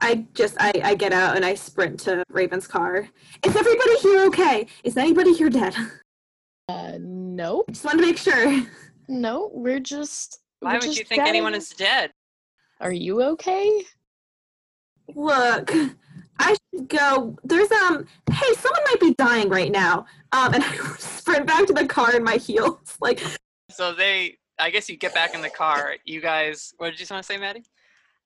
I 0.00 0.26
just 0.34 0.56
I, 0.60 0.72
I 0.84 0.94
get 0.94 1.12
out 1.12 1.36
and 1.36 1.44
I 1.44 1.54
sprint 1.54 1.98
to 2.00 2.22
Raven's 2.30 2.66
car. 2.66 3.08
Is 3.44 3.56
everybody 3.56 3.96
here 3.98 4.26
okay? 4.26 4.66
Is 4.84 4.96
anybody 4.96 5.32
here 5.32 5.50
dead? 5.50 5.74
Uh, 6.70 6.98
no. 7.00 7.64
Just 7.70 7.84
wanted 7.84 8.02
to 8.02 8.06
make 8.06 8.18
sure. 8.18 8.62
No, 9.08 9.50
we're 9.52 9.80
just. 9.80 10.40
Why 10.60 10.74
we're 10.74 10.78
would 10.80 10.84
you 10.84 10.94
just 10.94 11.08
think 11.08 11.22
anyone 11.22 11.54
is 11.54 11.70
dead? 11.70 12.12
Are 12.80 12.92
you 12.92 13.22
okay? 13.22 13.82
Look, 15.14 15.72
I 16.38 16.56
should 16.72 16.88
go. 16.88 17.36
There's 17.42 17.70
um. 17.72 18.06
Hey, 18.30 18.54
someone 18.54 18.82
might 18.84 19.00
be 19.00 19.14
dying 19.14 19.48
right 19.48 19.72
now. 19.72 20.06
Um, 20.32 20.54
and 20.54 20.64
I 20.66 20.76
sprint 20.98 21.46
back 21.46 21.66
to 21.66 21.72
the 21.72 21.86
car 21.86 22.14
in 22.14 22.22
my 22.22 22.36
heels. 22.36 22.76
Like, 23.00 23.20
So 23.70 23.94
they, 23.94 24.38
I 24.58 24.70
guess 24.70 24.88
you 24.88 24.96
get 24.96 25.14
back 25.14 25.34
in 25.34 25.40
the 25.40 25.50
car. 25.50 25.96
You 26.04 26.20
guys, 26.20 26.74
what 26.76 26.90
did 26.90 27.00
you 27.00 27.06
want 27.10 27.24
to 27.24 27.32
say, 27.32 27.38
Maddie? 27.38 27.64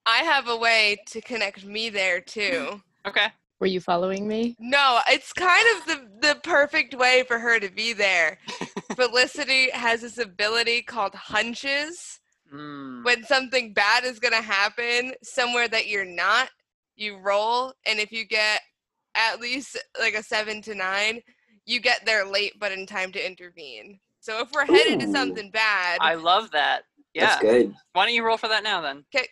I 0.04 0.18
have 0.18 0.48
a 0.48 0.56
way 0.56 0.98
to 1.06 1.20
connect 1.22 1.64
me 1.64 1.88
there 1.88 2.20
too. 2.20 2.82
Okay. 3.06 3.28
Were 3.64 3.68
you 3.68 3.80
following 3.80 4.28
me? 4.28 4.54
No, 4.58 5.00
it's 5.08 5.32
kind 5.32 5.66
of 5.74 5.86
the 5.86 6.28
the 6.28 6.40
perfect 6.42 6.94
way 6.94 7.24
for 7.26 7.38
her 7.38 7.58
to 7.58 7.70
be 7.70 7.94
there. 7.94 8.36
Felicity 8.94 9.70
has 9.70 10.02
this 10.02 10.18
ability 10.18 10.82
called 10.82 11.14
hunches. 11.14 12.20
Hmm. 12.52 13.02
When 13.04 13.24
something 13.24 13.72
bad 13.72 14.04
is 14.04 14.18
gonna 14.18 14.42
happen 14.42 15.14
somewhere 15.22 15.66
that 15.68 15.86
you're 15.86 16.04
not, 16.04 16.50
you 16.94 17.16
roll, 17.16 17.72
and 17.86 17.98
if 17.98 18.12
you 18.12 18.26
get 18.26 18.60
at 19.14 19.40
least 19.40 19.78
like 19.98 20.12
a 20.12 20.22
seven 20.22 20.60
to 20.60 20.74
nine, 20.74 21.22
you 21.64 21.80
get 21.80 22.04
there 22.04 22.26
late 22.26 22.52
but 22.60 22.70
in 22.70 22.84
time 22.84 23.12
to 23.12 23.26
intervene. 23.26 23.98
So 24.20 24.40
if 24.40 24.52
we're 24.52 24.66
headed 24.66 25.00
to 25.00 25.10
something 25.10 25.50
bad, 25.50 26.00
I 26.02 26.16
love 26.16 26.50
that. 26.50 26.82
Yeah. 27.14 27.28
That's 27.28 27.40
good. 27.40 27.74
Why 27.94 28.04
don't 28.04 28.14
you 28.14 28.26
roll 28.26 28.36
for 28.36 28.48
that 28.48 28.62
now 28.62 28.82
then? 28.82 29.06
Okay. 29.14 29.26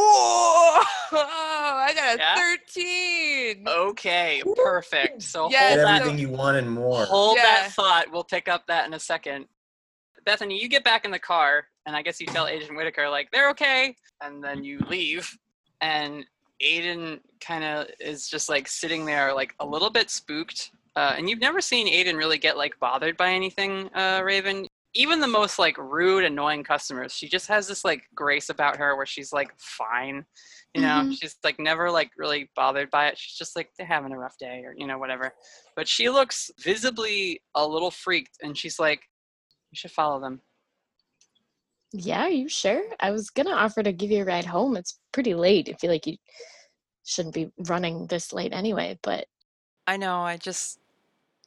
Oh, 0.00 0.84
I 1.12 1.92
got 1.94 2.14
a 2.14 2.18
Yeah? 2.18 2.34
13. 2.36 3.64
Okay, 3.68 4.42
perfect. 4.56 5.22
So 5.22 5.50
Yes, 5.50 5.74
Get 5.74 5.78
hold 5.78 5.86
that, 5.88 6.00
everything 6.02 6.18
you 6.18 6.28
want 6.28 6.56
and 6.56 6.70
more. 6.70 7.04
hold 7.06 7.36
Yeah. 7.36 7.42
that 7.44 7.72
thought. 7.72 8.06
We'll 8.12 8.24
pick 8.24 8.48
up 8.48 8.66
that 8.68 8.86
in 8.86 8.94
a 8.94 9.00
second. 9.00 9.46
Bethany, 10.24 10.60
you 10.60 10.68
get 10.68 10.84
back 10.84 11.04
in 11.04 11.10
the 11.10 11.18
car, 11.18 11.66
and 11.86 11.96
I 11.96 12.02
guess 12.02 12.20
you 12.20 12.26
tell 12.26 12.46
Agent 12.46 12.76
Whittaker 12.76 13.08
like 13.08 13.30
they're 13.30 13.50
okay, 13.50 13.96
and 14.20 14.44
then 14.44 14.62
you 14.62 14.78
leave, 14.88 15.36
and 15.80 16.26
Aiden 16.62 17.20
kind 17.40 17.64
of 17.64 17.86
is 17.98 18.28
just 18.28 18.48
like 18.48 18.68
sitting 18.68 19.06
there, 19.06 19.32
like 19.32 19.54
a 19.60 19.66
little 19.66 19.90
bit 19.90 20.10
spooked. 20.10 20.70
Uh, 20.96 21.14
and 21.16 21.30
you've 21.30 21.40
never 21.40 21.60
seen 21.60 21.86
Aiden 21.86 22.16
really 22.18 22.38
get 22.38 22.56
like 22.58 22.78
bothered 22.78 23.16
by 23.16 23.30
anything, 23.30 23.88
uh, 23.94 24.20
Raven. 24.22 24.67
Even 24.98 25.20
the 25.20 25.28
most 25.28 25.60
like 25.60 25.78
rude, 25.78 26.24
annoying 26.24 26.64
customers, 26.64 27.12
she 27.12 27.28
just 27.28 27.46
has 27.46 27.68
this 27.68 27.84
like 27.84 28.02
grace 28.16 28.48
about 28.48 28.76
her 28.78 28.96
where 28.96 29.06
she's 29.06 29.32
like 29.32 29.52
fine, 29.56 30.26
you 30.74 30.80
know. 30.82 31.04
Mhm. 31.04 31.16
She's 31.16 31.36
like 31.44 31.60
never 31.60 31.88
like 31.88 32.10
really 32.16 32.50
bothered 32.56 32.90
by 32.90 33.06
it. 33.06 33.16
She's 33.16 33.36
just 33.36 33.54
like 33.54 33.70
they're 33.78 33.86
having 33.86 34.12
a 34.12 34.18
rough 34.18 34.36
day 34.38 34.64
or 34.64 34.74
you 34.76 34.88
know 34.88 34.98
whatever. 34.98 35.32
But 35.76 35.86
she 35.86 36.10
looks 36.10 36.50
visibly 36.58 37.40
a 37.54 37.64
little 37.64 37.92
freaked, 37.92 38.38
and 38.42 38.58
she's 38.58 38.80
like, 38.80 39.00
"You 39.70 39.76
should 39.76 39.92
follow 39.92 40.20
them." 40.20 40.42
Yeah, 41.92 42.22
are 42.24 42.28
you 42.30 42.48
sure? 42.48 42.82
I 42.98 43.12
was 43.12 43.30
gonna 43.30 43.52
offer 43.54 43.84
to 43.84 43.92
give 43.92 44.10
you 44.10 44.22
a 44.22 44.26
ride 44.26 44.46
home. 44.46 44.76
It's 44.76 44.98
pretty 45.12 45.34
late. 45.34 45.68
I 45.68 45.74
feel 45.74 45.90
like 45.90 46.08
you 46.08 46.16
shouldn't 47.04 47.34
be 47.36 47.52
running 47.68 48.08
this 48.08 48.32
late 48.32 48.52
anyway, 48.52 48.98
but 49.02 49.28
I 49.86 49.96
know. 49.96 50.22
I 50.22 50.36
just, 50.38 50.80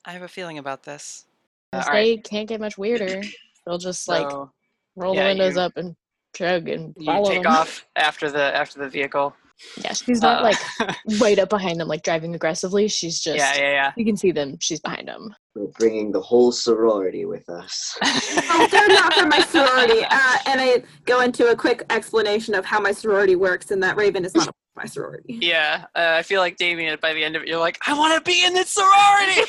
I 0.06 0.14
have 0.14 0.24
a 0.24 0.28
feeling 0.30 0.58
about 0.58 0.84
this. 0.84 1.26
If 1.74 1.88
all 1.88 1.93
they 1.93 2.17
can't 2.17 2.48
get 2.50 2.59
much 2.59 2.77
weirder, 2.77 3.22
they'll 3.66 3.77
just 3.77 4.08
like 4.08 4.30
So 4.30 4.51
roll 4.95 5.16
yeah, 5.16 5.24
the 5.24 5.30
windows 5.30 5.56
you- 5.56 5.61
up 5.61 5.77
and 5.77 5.95
chug 6.35 6.69
and 6.69 6.93
you 6.98 7.24
take 7.25 7.43
them. 7.43 7.51
off 7.51 7.85
after 7.95 8.30
the 8.32 8.56
after 8.56 8.80
the 8.80 8.90
vehicle. 8.90 9.35
Yeah, 9.83 9.93
she's 9.93 10.22
not 10.22 10.40
Uh, 10.40 10.43
like 10.43 10.98
right 11.22 11.40
up 11.40 11.49
behind 11.49 11.80
them, 11.80 11.88
like 11.88 12.03
driving 12.03 12.35
aggressively. 12.35 12.88
She's 12.88 13.19
just 13.19 13.38
yeah, 13.38 13.56
yeah, 13.56 13.72
yeah. 13.72 13.91
you 13.95 14.06
can 14.06 14.17
see 14.17 14.31
them. 14.31 14.57
She's 14.59 14.80
behind 14.80 15.07
them. 15.07 15.33
We're 15.56 15.67
bringing 15.80 16.11
the 16.11 16.22
whole 16.22 16.51
sorority 16.51 17.25
with 17.25 17.48
us. 17.49 17.98
oh, 18.03 18.67
they're 18.72 18.88
not 18.88 19.14
from 19.14 19.30
my 19.30 19.40
sorority. 19.40 20.03
Uh, 20.03 20.38
and 20.48 20.61
I 20.61 20.83
go 21.06 21.22
into 21.22 21.48
a 21.48 21.56
quick 21.56 21.83
explanation 21.90 22.53
of 22.56 22.65
how 22.65 22.80
my 22.80 22.91
sorority 22.91 23.35
works, 23.35 23.72
and 23.72 23.81
that 23.83 23.98
Raven 23.98 24.25
is 24.25 24.35
not 24.35 24.48
a 24.48 24.51
my 24.75 24.85
sorority. 24.85 25.38
Yeah, 25.41 25.85
uh, 25.95 26.15
I 26.17 26.23
feel 26.23 26.40
like 26.40 26.57
Damien. 26.57 26.98
By 27.01 27.14
the 27.14 27.23
end 27.23 27.35
of 27.35 27.43
it, 27.43 27.48
you're 27.48 27.59
like, 27.59 27.77
I 27.85 27.93
want 27.98 28.14
to 28.15 28.30
be 28.30 28.45
in 28.45 28.53
this 28.53 28.72
sorority. 28.72 29.41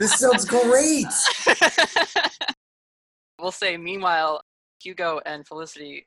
This 0.00 0.18
sounds 0.18 0.44
great. 0.44 1.06
we'll 3.38 3.52
say, 3.52 3.76
meanwhile, 3.76 4.40
Hugo 4.82 5.20
and 5.26 5.46
Felicity. 5.46 6.06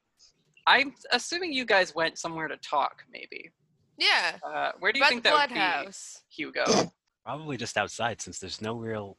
I'm 0.69 0.93
assuming 1.11 1.51
you 1.51 1.65
guys 1.65 1.95
went 1.95 2.17
somewhere 2.19 2.47
to 2.47 2.57
talk, 2.57 3.03
maybe. 3.11 3.49
Yeah. 3.97 4.37
Uh, 4.43 4.71
where 4.79 4.91
do 4.91 4.99
you 4.99 5.03
About 5.03 5.09
think 5.09 5.23
that 5.23 5.33
would 5.33 5.49
Bloodhouse. 5.55 6.21
be, 6.29 6.43
Hugo? 6.43 6.63
Probably 7.25 7.57
just 7.57 7.75
outside 7.77 8.21
since 8.21 8.39
there's 8.39 8.61
no 8.61 8.75
real. 8.75 9.17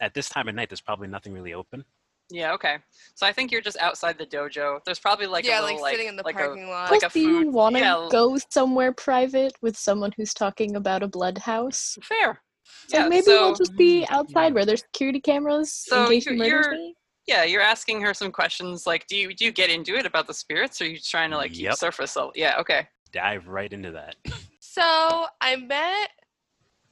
At 0.00 0.14
this 0.14 0.28
time 0.28 0.48
of 0.48 0.54
night, 0.54 0.68
there's 0.70 0.80
probably 0.80 1.08
nothing 1.08 1.32
really 1.32 1.52
open. 1.54 1.84
yeah, 2.30 2.52
okay. 2.52 2.78
So 3.14 3.26
I 3.26 3.32
think 3.32 3.52
you're 3.52 3.60
just 3.60 3.76
outside 3.78 4.18
the 4.18 4.26
dojo. 4.26 4.78
There's 4.84 4.98
probably 4.98 5.26
like 5.26 5.44
yeah, 5.46 5.60
a 5.60 5.64
little, 5.64 5.80
like 5.82 5.92
sitting 5.94 6.08
in 6.08 6.16
the 6.16 6.22
like 6.24 6.36
parking 6.36 6.64
a, 6.64 6.68
lot. 6.68 6.90
like 6.90 7.02
a 7.02 7.08
do 7.08 7.20
you 7.20 7.42
food. 7.44 7.52
want 7.54 7.74
to 7.76 7.80
yeah, 7.80 8.08
go 8.10 8.36
somewhere 8.50 8.92
private 8.92 9.52
with 9.62 9.76
someone 9.76 10.12
who's 10.16 10.32
talking 10.34 10.76
about 10.76 11.02
a 11.02 11.08
blood 11.08 11.38
house? 11.38 11.96
fair. 12.02 12.40
So 12.88 12.98
yeah, 12.98 13.08
maybe 13.08 13.22
so, 13.26 13.46
we'll 13.48 13.54
just 13.54 13.76
be 13.76 14.06
outside 14.10 14.54
where 14.54 14.64
there's 14.64 14.80
security 14.80 15.20
cameras 15.20 15.72
So 15.72 16.04
in 16.04 16.08
case 16.10 16.26
you- 16.26 16.32
you 16.32 16.38
murders 16.38 16.66
you're- 16.66 16.78
me. 16.78 16.96
Yeah, 17.26 17.44
you're 17.44 17.62
asking 17.62 18.00
her 18.02 18.12
some 18.12 18.30
questions. 18.30 18.86
Like, 18.86 19.06
do 19.06 19.16
you 19.16 19.34
do 19.34 19.44
you 19.44 19.52
get 19.52 19.70
into 19.70 19.94
it 19.94 20.06
about 20.06 20.26
the 20.26 20.34
spirits, 20.34 20.80
or 20.80 20.84
are 20.84 20.88
you 20.88 20.98
trying 20.98 21.30
to 21.30 21.36
like 21.36 21.52
keep 21.52 21.72
surface 21.74 22.16
level? 22.16 22.32
Yeah, 22.34 22.56
okay. 22.60 22.88
Dive 23.12 23.48
right 23.48 23.72
into 23.72 23.92
that. 23.92 24.16
So 24.60 25.26
I 25.40 25.54
met 25.54 26.10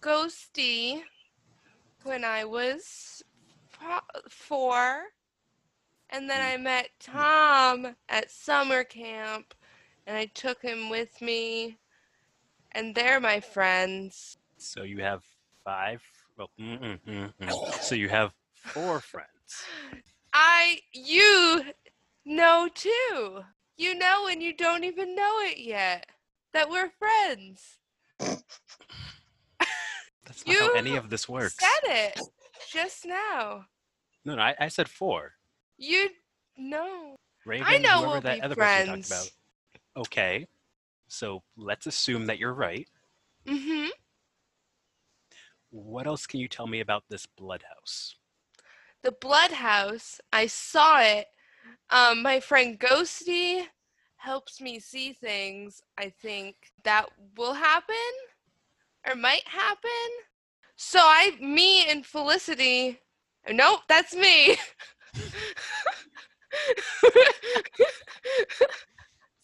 Ghosty 0.01 1.03
when 2.05 2.23
I 2.23 2.45
was 2.45 3.21
four, 4.29 5.03
and 6.11 6.31
then 6.31 6.41
I 6.41 6.57
met 6.59 6.91
Tom 7.01 7.97
at 8.09 8.31
summer 8.31 8.85
camp, 8.85 9.53
and 10.07 10.17
I 10.17 10.27
took 10.27 10.63
him 10.63 10.91
with 10.91 11.21
me, 11.21 11.77
and 12.71 12.95
they're 12.95 13.19
my 13.19 13.41
friends. 13.41 14.39
So 14.59 14.85
you 14.85 15.03
have 15.03 15.25
five. 15.65 16.03
Well, 16.39 16.51
so 17.81 17.97
you 17.97 18.09
have 18.11 18.33
four 18.55 19.01
friends. 19.01 19.29
I, 20.33 20.79
you 20.93 21.65
know 22.25 22.69
too. 22.75 23.43
You 23.77 23.95
know, 23.95 24.29
and 24.29 24.43
you 24.43 24.55
don't 24.55 24.85
even 24.85 25.15
know 25.15 25.39
it 25.41 25.59
yet 25.59 26.07
that 26.53 26.71
we're 26.71 26.91
friends. 26.91 27.79
That's 30.25 30.47
not 30.47 30.57
how 30.57 30.73
any 30.75 30.97
of 30.97 31.11
this 31.11 31.29
works. 31.29 31.57
Said 31.59 31.69
it 31.85 32.21
just 32.71 33.05
now. 33.07 33.67
No, 34.25 34.37
no, 34.37 34.43
I, 34.43 34.55
I 34.61 34.69
said 34.69 34.89
four. 34.89 35.33
You 35.79 36.11
know. 36.57 37.17
Raven, 37.45 37.67
I 37.69 37.79
know 37.79 38.03
we'll 38.03 38.21
that 38.21 38.37
be 38.37 38.43
other 38.43 38.55
person 38.55 38.79
you 38.79 38.85
friends. 38.87 39.09
talked 39.09 39.31
about. 39.95 40.03
Okay, 40.07 40.47
so 41.09 41.43
let's 41.57 41.87
assume 41.87 42.27
that 42.27 42.39
you're 42.39 42.55
right. 42.55 42.89
Mm-hmm. 43.47 43.89
What 45.71 46.07
else 46.07 46.27
can 46.27 46.39
you 46.41 46.49
tell 46.49 46.67
me 46.67 46.81
about 46.81 47.05
this 47.09 47.27
blood 47.27 47.65
house? 47.77 48.15
The 49.03 49.13
Blood 49.13 49.53
House. 49.53 50.21
I 50.33 50.47
saw 50.47 51.01
it. 51.01 51.27
Um, 51.91 52.23
my 52.23 52.41
friend 52.41 52.79
Ghosty 52.79 53.65
helps 54.17 54.61
me 54.61 54.79
see 54.79 55.13
things. 55.13 55.83
I 55.99 56.11
think 56.11 56.57
that 56.85 57.07
will 57.37 57.55
happen 57.55 57.97
or 59.07 59.15
might 59.15 59.47
happen. 59.47 59.91
So 60.77 61.01
I, 61.01 61.37
me 61.41 61.89
and 61.89 62.07
Felicity. 62.07 63.01
Nope, 63.51 63.81
that's 63.89 64.15
me. 64.15 64.57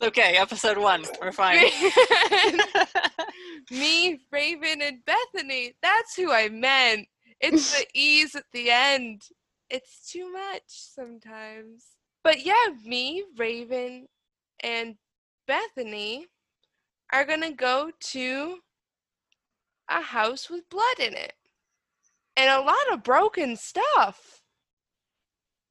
It's 0.00 0.08
okay. 0.08 0.36
Episode 0.36 0.78
one. 0.78 1.04
We're 1.20 1.32
fine. 1.32 1.56
me, 3.70 4.20
Raven, 4.30 4.80
and 4.80 5.04
Bethany. 5.04 5.74
That's 5.82 6.14
who 6.14 6.32
I 6.32 6.48
meant. 6.48 7.08
It's 7.40 7.72
the 7.78 7.84
E's 7.94 8.36
at 8.36 8.44
the 8.52 8.70
end. 8.70 9.22
It's 9.70 10.10
too 10.10 10.32
much 10.32 10.62
sometimes. 10.66 11.84
But 12.24 12.44
yeah, 12.44 12.54
me, 12.84 13.24
Raven, 13.36 14.08
and 14.60 14.96
Bethany 15.46 16.26
are 17.12 17.24
gonna 17.24 17.52
go 17.52 17.90
to 17.98 18.58
a 19.88 20.00
house 20.00 20.50
with 20.50 20.68
blood 20.68 20.98
in 20.98 21.14
it. 21.14 21.34
And 22.36 22.50
a 22.50 22.64
lot 22.64 22.92
of 22.92 23.02
broken 23.02 23.56
stuff. 23.56 24.42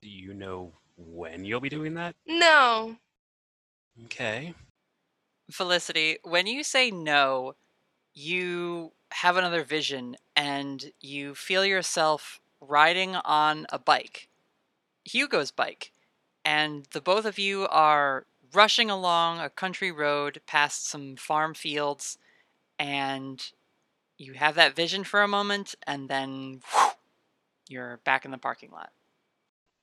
Do 0.02 0.10
you 0.10 0.34
know 0.34 0.74
when 0.98 1.46
you'll 1.46 1.62
be 1.62 1.70
doing 1.70 1.94
that? 1.96 2.16
No. 2.28 2.98
Okay. 4.06 4.54
Felicity, 5.50 6.18
when 6.24 6.46
you 6.46 6.64
say 6.64 6.92
no, 6.92 7.56
you 8.14 8.92
have 9.12 9.38
another 9.38 9.64
vision 9.64 10.16
and 10.36 10.92
you 11.00 11.34
feel 11.36 11.66
yourself 11.66 12.42
riding 12.62 13.16
on 13.16 13.66
a 13.72 13.80
bike, 13.80 14.30
Hugo's 15.06 15.52
bike, 15.52 15.92
and 16.44 16.86
the 16.92 17.02
both 17.02 17.26
of 17.26 17.40
you 17.40 17.68
are 17.70 18.26
rushing 18.54 18.90
along 18.90 19.40
a 19.40 19.50
country 19.50 19.92
road 19.92 20.42
past 20.48 20.88
some 20.88 21.16
farm 21.16 21.54
fields, 21.54 22.18
and 22.80 23.52
you 24.18 24.34
have 24.34 24.56
that 24.56 24.76
vision 24.76 25.04
for 25.04 25.22
a 25.22 25.28
moment, 25.28 25.76
and 25.86 26.10
then 26.10 26.62
whew, 26.72 26.90
you're 27.70 28.00
back 28.04 28.26
in 28.26 28.32
the 28.32 28.38
parking 28.38 28.72
lot. 28.72 28.92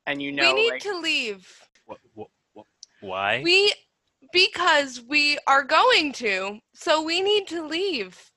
And 0.07 0.21
you 0.21 0.33
know 0.33 0.55
we 0.55 0.71
need 0.71 0.81
to 0.83 0.99
leave. 0.99 1.69
What, 1.87 1.99
what, 2.15 2.29
what, 2.53 2.67
why? 3.01 3.41
We 3.43 3.73
because 4.33 5.01
we 5.01 5.39
are 5.47 5.63
going 5.63 6.13
to. 6.15 6.59
So 6.75 7.03
we 7.03 7.23
need 7.23 7.47
to 7.49 7.67
leave. 7.67 8.31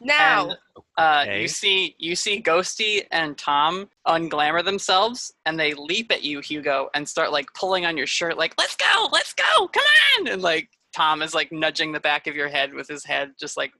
Now. 0.00 0.48
And, 0.50 0.58
uh, 0.98 1.22
Okay. 1.26 1.42
you 1.42 1.48
see, 1.48 1.94
you 1.98 2.14
see 2.16 2.40
Ghosty 2.42 3.06
and 3.10 3.36
Tom 3.38 3.88
unglamour 4.06 4.64
themselves, 4.64 5.32
and 5.46 5.58
they 5.58 5.74
leap 5.74 6.10
at 6.12 6.22
you, 6.22 6.40
Hugo, 6.40 6.88
and 6.94 7.08
start 7.08 7.32
like 7.32 7.46
pulling 7.54 7.84
on 7.86 7.96
your 7.96 8.06
shirt, 8.06 8.36
like 8.38 8.54
"Let's 8.58 8.76
go, 8.76 9.08
let's 9.12 9.32
go, 9.32 9.68
come 9.68 9.84
on!" 10.20 10.28
And 10.28 10.42
like 10.42 10.68
Tom 10.94 11.22
is 11.22 11.34
like 11.34 11.50
nudging 11.52 11.92
the 11.92 12.00
back 12.00 12.26
of 12.26 12.36
your 12.36 12.48
head 12.48 12.72
with 12.74 12.86
his 12.88 13.04
head, 13.04 13.32
just 13.38 13.56
like 13.56 13.72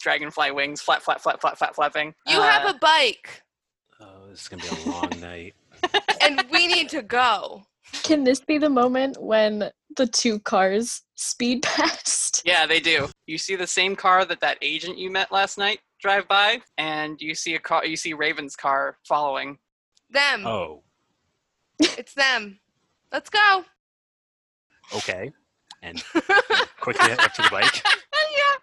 dragonfly 0.00 0.50
wings, 0.52 0.80
flap, 0.80 1.02
flap, 1.02 1.20
flap, 1.20 1.40
flap, 1.40 1.58
flap, 1.58 1.74
flapping. 1.74 2.14
You 2.26 2.40
have 2.40 2.64
a 2.74 2.78
bike 2.78 3.42
Oh, 4.00 4.26
this 4.28 4.42
is 4.42 4.48
gonna 4.48 4.62
be 4.62 4.68
a 4.68 4.74
long 4.74 5.10
night. 5.20 5.54
and 6.22 6.44
we 6.50 6.66
need 6.66 6.88
to 6.90 7.02
go. 7.02 7.66
Can 8.02 8.24
this 8.24 8.40
be 8.40 8.58
the 8.58 8.68
moment 8.68 9.20
when 9.22 9.70
the 9.96 10.06
two 10.06 10.38
cars 10.40 11.02
speed 11.14 11.62
past? 11.62 12.42
Yeah, 12.44 12.66
they 12.66 12.80
do. 12.80 13.08
You 13.26 13.38
see 13.38 13.56
the 13.56 13.66
same 13.66 13.96
car 13.96 14.24
that 14.24 14.40
that 14.40 14.58
agent 14.62 14.98
you 14.98 15.10
met 15.10 15.32
last 15.32 15.58
night 15.58 15.80
drive 16.00 16.28
by, 16.28 16.60
and 16.78 17.20
you 17.20 17.34
see 17.34 17.54
a 17.54 17.58
car. 17.58 17.84
You 17.84 17.96
see 17.96 18.12
Raven's 18.12 18.54
car 18.56 18.98
following. 19.06 19.58
Them. 20.10 20.46
Oh, 20.46 20.82
It's 21.80 22.14
them. 22.14 22.60
Let's 23.12 23.30
go. 23.30 23.64
okay. 24.94 25.30
And 25.82 26.02
quickly 26.80 27.08
head 27.10 27.20
up 27.20 27.32
to 27.34 27.42
the 27.42 27.48
bike. 27.50 27.82
yeah. 27.84 28.56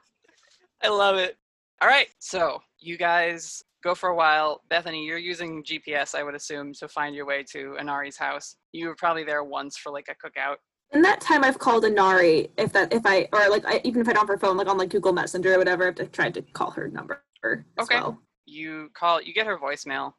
I 0.83 0.89
love 0.89 1.17
it. 1.17 1.37
All 1.81 1.87
right, 1.87 2.07
so 2.19 2.61
you 2.79 2.97
guys 2.97 3.63
go 3.83 3.93
for 3.93 4.09
a 4.09 4.15
while. 4.15 4.61
Bethany, 4.69 5.05
you're 5.05 5.17
using 5.17 5.63
GPS, 5.63 6.15
I 6.15 6.23
would 6.23 6.35
assume, 6.35 6.73
to 6.75 6.87
find 6.87 7.13
your 7.15 7.25
way 7.25 7.43
to 7.51 7.75
Anari's 7.79 8.17
house. 8.17 8.55
You 8.71 8.87
were 8.87 8.95
probably 8.95 9.23
there 9.25 9.43
once 9.43 9.77
for 9.77 9.91
like 9.91 10.07
a 10.09 10.15
cookout. 10.15 10.55
In 10.93 11.01
that 11.01 11.19
time, 11.21 11.43
I've 11.43 11.57
called 11.57 11.85
Inari 11.85 12.51
if 12.57 12.71
that 12.73 12.93
if 12.93 13.01
I 13.05 13.27
or 13.33 13.49
like 13.49 13.65
I, 13.65 13.81
even 13.83 14.01
if 14.01 14.07
I 14.07 14.13
don't 14.13 14.21
have 14.21 14.27
her 14.27 14.37
phone, 14.37 14.57
like 14.57 14.67
on 14.67 14.77
like 14.77 14.89
Google 14.89 15.11
Messenger 15.11 15.55
or 15.55 15.57
whatever, 15.57 15.87
I've 15.99 16.11
tried 16.11 16.35
to 16.35 16.41
call 16.41 16.69
her 16.71 16.87
number 16.87 17.23
as 17.43 17.59
Okay. 17.79 17.95
well. 17.95 18.19
You 18.45 18.89
call, 18.93 19.21
you 19.21 19.33
get 19.33 19.47
her 19.47 19.57
voicemail. 19.57 20.13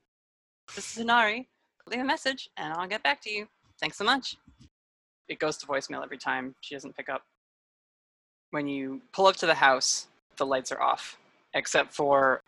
This 0.74 0.92
is 0.92 0.98
Inari. 0.98 1.48
Leave 1.86 2.00
a 2.00 2.04
message, 2.04 2.48
and 2.56 2.72
I'll 2.72 2.88
get 2.88 3.02
back 3.02 3.20
to 3.22 3.30
you. 3.30 3.46
Thanks 3.78 3.98
so 3.98 4.04
much. 4.04 4.36
It 5.28 5.38
goes 5.38 5.56
to 5.58 5.66
voicemail 5.66 6.02
every 6.02 6.18
time. 6.18 6.54
She 6.60 6.74
doesn't 6.74 6.96
pick 6.96 7.08
up. 7.08 7.22
When 8.50 8.66
you 8.66 9.00
pull 9.12 9.26
up 9.26 9.36
to 9.36 9.46
the 9.46 9.54
house, 9.54 10.08
the 10.36 10.46
lights 10.46 10.72
are 10.72 10.80
off, 10.80 11.18
except 11.54 11.92
for 11.92 12.42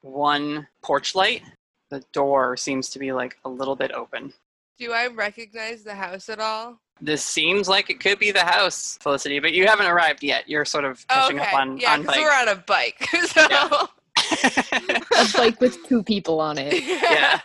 one 0.00 0.66
porch 0.82 1.14
light. 1.14 1.42
The 1.90 2.02
door 2.12 2.56
seems 2.56 2.88
to 2.90 2.98
be 2.98 3.12
like 3.12 3.36
a 3.44 3.48
little 3.48 3.76
bit 3.76 3.92
open. 3.92 4.32
Do 4.78 4.92
I 4.92 5.06
recognize 5.08 5.84
the 5.84 5.94
house 5.94 6.28
at 6.28 6.40
all? 6.40 6.80
This 7.00 7.24
seems 7.24 7.68
like 7.68 7.90
it 7.90 8.00
could 8.00 8.18
be 8.18 8.30
the 8.30 8.44
house, 8.44 8.98
Felicity, 9.00 9.40
but 9.40 9.52
you 9.52 9.66
haven't 9.66 9.86
arrived 9.86 10.22
yet. 10.22 10.48
You're 10.48 10.64
sort 10.64 10.84
of 10.84 11.06
catching 11.08 11.40
okay. 11.40 11.48
up 11.48 11.54
on, 11.54 11.78
yeah, 11.78 11.94
on 11.94 12.02
because 12.02 12.16
bike. 12.16 12.24
we're 12.24 12.40
on 12.40 12.48
a 12.48 12.56
bike. 12.56 13.08
So 13.26 13.88
A 15.18 15.28
bike 15.36 15.60
with 15.60 15.84
two 15.86 16.02
people 16.02 16.40
on 16.40 16.58
it. 16.58 16.82
yeah. 16.84 17.40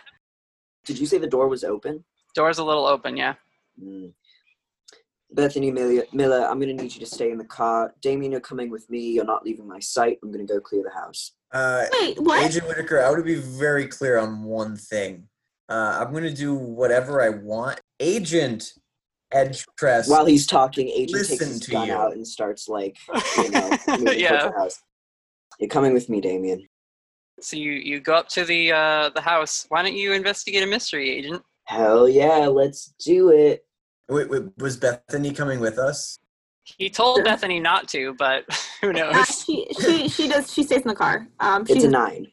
Did 0.84 0.98
you 0.98 1.06
say 1.06 1.18
the 1.18 1.26
door 1.26 1.48
was 1.48 1.64
open? 1.64 2.04
Door's 2.34 2.58
a 2.58 2.64
little 2.64 2.86
open, 2.86 3.16
yeah. 3.16 3.34
Mm. 3.82 4.12
Bethany 5.32 5.70
Miller, 5.70 6.04
Miller, 6.12 6.46
I'm 6.46 6.60
gonna 6.60 6.74
need 6.74 6.94
you 6.94 7.00
to 7.00 7.06
stay 7.06 7.30
in 7.30 7.38
the 7.38 7.44
car. 7.44 7.94
Damien, 8.00 8.32
you're 8.32 8.40
coming 8.40 8.70
with 8.70 8.88
me. 8.88 9.12
You're 9.12 9.24
not 9.24 9.44
leaving 9.44 9.66
my 9.66 9.80
sight. 9.80 10.18
I'm 10.22 10.30
gonna 10.30 10.44
go 10.44 10.60
clear 10.60 10.82
the 10.82 10.90
house. 10.90 11.32
Uh, 11.52 11.84
Wait, 11.92 12.20
what? 12.20 12.44
Agent 12.44 12.68
Whittaker, 12.68 13.02
I 13.02 13.08
want 13.08 13.20
to 13.20 13.24
be 13.24 13.36
very 13.36 13.86
clear 13.86 14.18
on 14.18 14.44
one 14.44 14.76
thing. 14.76 15.28
Uh, 15.68 15.98
I'm 16.00 16.12
going 16.12 16.24
to 16.24 16.32
do 16.32 16.54
whatever 16.54 17.22
I 17.22 17.28
want. 17.28 17.80
Agent 18.00 18.72
Edgecrest. 19.32 20.08
While 20.08 20.26
he's 20.26 20.46
talking, 20.46 20.88
Agent 20.88 21.26
takes 21.26 21.30
Listen 21.30 21.48
his 21.48 21.60
to 21.60 21.70
gun 21.70 21.88
you. 21.88 21.94
out 21.94 22.12
and 22.12 22.26
starts 22.26 22.68
like, 22.68 22.96
you 23.36 23.50
know, 23.50 23.78
Yeah. 24.12 24.46
the 24.48 24.52
house. 24.58 24.80
You're 25.58 25.68
coming 25.68 25.92
with 25.92 26.08
me, 26.08 26.20
Damien. 26.20 26.66
So 27.40 27.56
you, 27.56 27.72
you 27.72 28.00
go 28.00 28.14
up 28.14 28.28
to 28.30 28.44
the 28.44 28.72
uh, 28.72 29.10
the 29.14 29.20
house. 29.20 29.66
Why 29.68 29.82
don't 29.82 29.94
you 29.94 30.12
investigate 30.12 30.62
a 30.62 30.66
mystery, 30.66 31.10
agent? 31.10 31.42
Hell 31.66 32.08
yeah, 32.08 32.46
let's 32.46 32.94
do 33.04 33.30
it. 33.30 33.64
Wait, 34.08 34.28
wait, 34.30 34.42
was 34.58 34.76
Bethany 34.76 35.32
coming 35.32 35.60
with 35.60 35.78
us? 35.78 36.18
He 36.64 36.88
told 36.90 37.22
Bethany 37.24 37.60
not 37.60 37.86
to, 37.88 38.14
but 38.18 38.44
who 38.80 38.88
Uh, 38.90 38.92
knows? 39.12 39.44
she 39.44 39.66
she 39.80 40.08
she 40.08 40.28
does 40.28 40.52
she 40.52 40.62
stays 40.62 40.82
in 40.82 40.88
the 40.88 40.94
car. 40.94 41.28
Um, 41.40 41.64
she 41.66 41.74
It's 41.74 41.84
a 41.84 41.88
nine. 41.90 42.26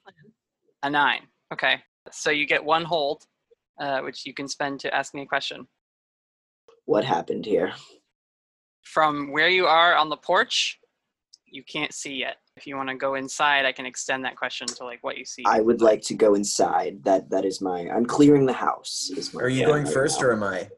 A 0.83 0.90
nine. 0.90 1.22
Okay. 1.53 1.82
So 2.11 2.30
you 2.32 2.45
get 2.48 2.64
one 2.64 2.83
hold, 2.85 3.24
uh, 3.80 3.99
which 4.01 4.25
you 4.25 4.33
can 4.33 4.48
spend 4.48 4.80
to 4.82 4.93
ask 4.93 5.14
me 5.14 5.22
a 5.24 5.25
question. 5.25 5.67
What 6.86 7.04
happened 7.04 7.46
here? 7.46 7.74
From 8.84 9.32
where 9.32 9.50
you 9.50 9.66
are 9.66 9.96
on 9.96 10.10
the 10.10 10.18
porch, 10.18 10.80
you 11.46 11.64
can't 11.64 11.94
see 11.94 12.14
yet. 12.16 12.38
If 12.58 12.66
you 12.66 12.78
want 12.78 12.90
to 12.90 12.96
go 12.96 13.16
inside, 13.16 13.66
I 13.66 13.72
can 13.74 13.86
extend 13.86 14.24
that 14.24 14.38
question 14.38 14.68
to 14.68 14.86
like 14.86 15.04
what 15.04 15.18
you 15.18 15.26
see. 15.26 15.44
I 15.46 15.60
would 15.60 15.82
like 15.82 16.02
to 16.04 16.14
go 16.14 16.36
inside. 16.36 17.04
That 17.04 17.30
that 17.32 17.44
is 17.44 17.60
my. 17.60 17.90
I'm 17.90 18.06
clearing 18.06 18.46
the 18.46 18.54
house. 18.54 19.12
Is 19.18 19.34
my 19.34 19.42
Are 19.42 19.50
you 19.50 19.66
going 19.66 19.84
right 19.86 19.94
first 19.94 20.22
now. 20.22 20.28
or 20.28 20.34
am 20.34 20.44
I? 20.44 20.70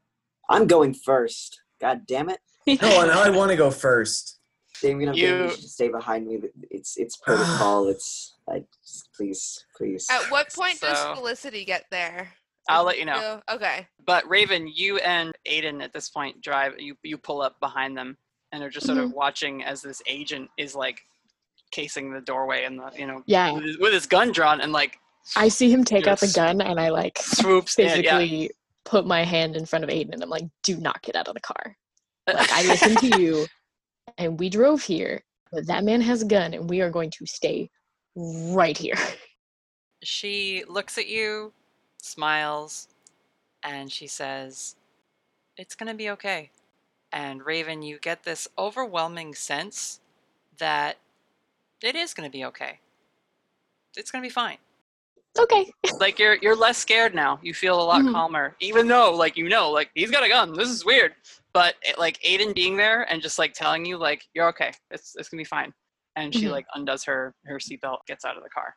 I'm 0.50 0.66
going 0.66 0.94
first. 0.94 1.62
God 1.80 2.08
damn 2.08 2.30
it, 2.30 2.40
No, 2.82 3.06
now 3.06 3.22
I 3.22 3.30
want 3.30 3.52
to 3.52 3.58
go 3.58 3.70
first. 3.70 4.40
Damien. 4.82 5.10
I'm 5.10 5.16
You- 5.16 5.44
you 5.44 5.50
should 5.52 5.70
stay 5.70 5.90
behind 5.90 6.26
me. 6.28 6.40
It's 6.72 6.98
it's 6.98 7.18
protocol. 7.18 7.88
it's 7.94 8.36
like 8.48 8.66
please 9.16 9.66
please. 9.76 10.08
At 10.10 10.32
what 10.32 10.52
point 10.56 10.80
does 10.80 11.18
Felicity 11.18 11.66
get 11.66 11.86
there? 11.92 12.34
I'll 12.70 12.84
let 12.84 13.00
you 13.00 13.06
know. 13.06 13.42
No? 13.48 13.56
Okay. 13.56 13.88
But 14.06 14.28
Raven, 14.30 14.68
you 14.74 14.98
and 14.98 15.34
Aiden 15.48 15.82
at 15.82 15.94
this 15.94 16.10
point 16.10 16.42
drive. 16.42 16.74
You 16.80 16.96
you 17.04 17.18
pull 17.18 17.42
up 17.42 17.60
behind 17.60 17.98
them 17.98 18.18
and 18.52 18.64
are 18.64 18.70
just 18.70 18.86
sort 18.86 18.98
of 18.98 19.06
mm-hmm. 19.06 19.18
watching 19.18 19.64
as 19.64 19.82
this 19.82 20.02
agent 20.08 20.50
is 20.58 20.76
like 20.76 21.02
casing 21.72 22.14
the 22.14 22.22
doorway 22.22 22.64
and 22.64 22.80
the 22.80 22.92
you 22.98 23.06
know 23.06 23.24
Yeah. 23.26 23.52
with 23.52 23.64
his, 23.64 23.78
with 23.78 23.94
his 23.94 24.06
gun 24.06 24.32
drawn 24.32 24.62
and 24.62 24.72
like 24.72 24.98
I 25.36 25.50
see 25.50 25.70
him 25.70 25.84
take 25.84 26.08
out 26.08 26.20
the 26.20 26.32
gun 26.34 26.62
and 26.62 26.80
I 26.80 26.90
like 26.90 27.18
swoops 27.20 27.78
in. 27.80 28.04
Yeah. 28.04 28.48
put 28.86 29.06
my 29.06 29.24
hand 29.24 29.58
in 29.58 29.66
front 29.66 29.84
of 29.84 29.90
Aiden 29.90 30.14
and 30.14 30.24
I'm 30.24 30.30
like, 30.30 30.46
do 30.64 30.78
not 30.78 31.02
get 31.02 31.18
out 31.18 31.28
of 31.28 31.34
the 31.34 31.42
car. 31.42 31.76
Like 32.26 32.52
I 32.52 32.66
listened 32.66 32.98
to 33.00 33.22
you 33.22 33.46
and 34.18 34.40
we 34.40 34.50
drove 34.50 34.82
here, 34.82 35.22
but 35.52 35.68
that 35.68 35.84
man 35.84 36.00
has 36.02 36.22
a 36.22 36.26
gun 36.26 36.54
and 36.54 36.70
we 36.70 36.80
are 36.82 36.90
going 36.90 37.12
to 37.12 37.26
stay 37.26 37.70
right 38.16 38.78
here. 38.78 38.96
She 40.04 40.64
looks 40.68 40.98
at 40.98 41.08
you, 41.08 41.52
smiles, 42.08 42.88
and 43.64 43.92
she 43.92 44.08
says, 44.08 44.76
It's 45.58 45.76
going 45.76 45.92
to 45.92 45.96
be 45.98 46.10
okay. 46.12 46.52
And 47.12 47.46
Raven, 47.46 47.82
you 47.82 48.00
get 48.00 48.24
this 48.24 48.48
overwhelming 48.58 49.34
sense 49.36 50.00
that 50.58 50.98
it 51.82 51.96
is 51.96 52.14
going 52.14 52.30
to 52.30 52.36
be 52.38 52.44
okay. 52.46 52.80
It's 53.96 54.12
going 54.12 54.22
to 54.24 54.26
be 54.28 54.34
fine. 54.34 54.58
Okay. 55.40 55.72
like 56.00 56.18
you're 56.18 56.36
you're 56.42 56.56
less 56.56 56.80
scared 56.80 57.14
now. 57.14 57.40
You 57.44 57.54
feel 57.54 57.80
a 57.80 57.84
lot 57.84 58.02
Mhm. 58.02 58.12
calmer, 58.12 58.56
even 58.60 58.88
though 58.88 59.12
like 59.14 59.38
you 59.38 59.48
know 59.48 59.70
like 59.70 59.92
he's 59.94 60.10
got 60.10 60.24
a 60.24 60.28
gun. 60.28 60.52
This 60.54 60.70
is 60.70 60.84
weird, 60.84 61.14
but 61.54 61.76
it, 61.84 62.00
like 62.00 62.20
Aiden 62.24 62.56
being 62.56 62.76
there 62.76 63.04
and 63.04 63.22
just 63.22 63.38
like 63.38 63.54
telling 63.54 63.86
you 63.86 63.98
like 63.98 64.24
you're 64.34 64.48
okay. 64.50 64.72
It's 64.90 65.16
it's 65.16 65.30
gonna 65.30 65.42
be 65.42 65.46
fine. 65.46 65.72
And 66.16 66.34
she 66.34 66.46
Mhm. 66.46 66.52
like 66.52 66.66
undoes 66.74 67.04
her 67.04 67.36
her 67.46 67.58
seatbelt, 67.60 68.00
gets 68.08 68.26
out 68.26 68.36
of 68.36 68.42
the 68.44 68.50
car. 68.50 68.76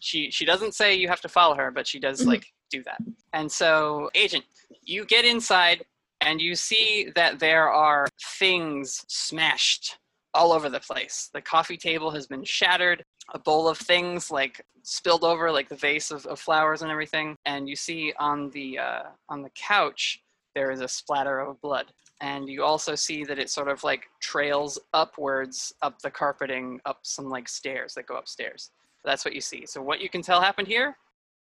She 0.00 0.30
she 0.30 0.44
doesn't 0.44 0.74
say 0.74 0.94
you 0.94 1.08
have 1.08 1.22
to 1.22 1.28
follow 1.28 1.54
her, 1.54 1.70
but 1.70 1.86
she 1.86 1.98
does 1.98 2.20
Mhm. 2.20 2.26
like 2.26 2.52
do 2.70 2.82
that. 2.84 2.98
And 3.32 3.50
so 3.50 4.10
agent, 4.14 4.44
you 4.82 5.04
get 5.04 5.24
inside 5.24 5.84
and 6.20 6.40
you 6.40 6.54
see 6.54 7.10
that 7.14 7.38
there 7.38 7.70
are 7.70 8.08
things 8.38 9.04
smashed 9.08 9.98
all 10.32 10.52
over 10.52 10.68
the 10.68 10.80
place. 10.80 11.30
The 11.32 11.40
coffee 11.40 11.76
table 11.76 12.10
has 12.10 12.26
been 12.26 12.44
shattered, 12.44 13.04
a 13.32 13.38
bowl 13.38 13.68
of 13.68 13.78
things 13.78 14.30
like 14.30 14.64
spilled 14.82 15.24
over, 15.24 15.50
like 15.50 15.68
the 15.68 15.76
vase 15.76 16.10
of, 16.10 16.26
of 16.26 16.40
flowers 16.40 16.82
and 16.82 16.90
everything. 16.90 17.36
And 17.46 17.68
you 17.68 17.76
see 17.76 18.12
on 18.18 18.50
the 18.50 18.78
uh, 18.78 19.02
on 19.28 19.42
the 19.42 19.50
couch 19.50 20.20
there 20.54 20.70
is 20.70 20.80
a 20.80 20.88
splatter 20.88 21.40
of 21.40 21.60
blood. 21.60 21.86
And 22.20 22.48
you 22.48 22.62
also 22.62 22.94
see 22.94 23.24
that 23.24 23.38
it 23.38 23.50
sort 23.50 23.68
of 23.68 23.82
like 23.84 24.04
trails 24.20 24.78
upwards 24.92 25.74
up 25.82 26.00
the 26.00 26.10
carpeting, 26.10 26.80
up 26.86 27.00
some 27.02 27.28
like 27.28 27.48
stairs 27.48 27.94
that 27.94 28.06
go 28.06 28.16
upstairs. 28.16 28.70
That's 29.04 29.24
what 29.24 29.34
you 29.34 29.40
see. 29.40 29.66
So 29.66 29.82
what 29.82 30.00
you 30.00 30.08
can 30.08 30.22
tell 30.22 30.40
happened 30.40 30.68
here, 30.68 30.96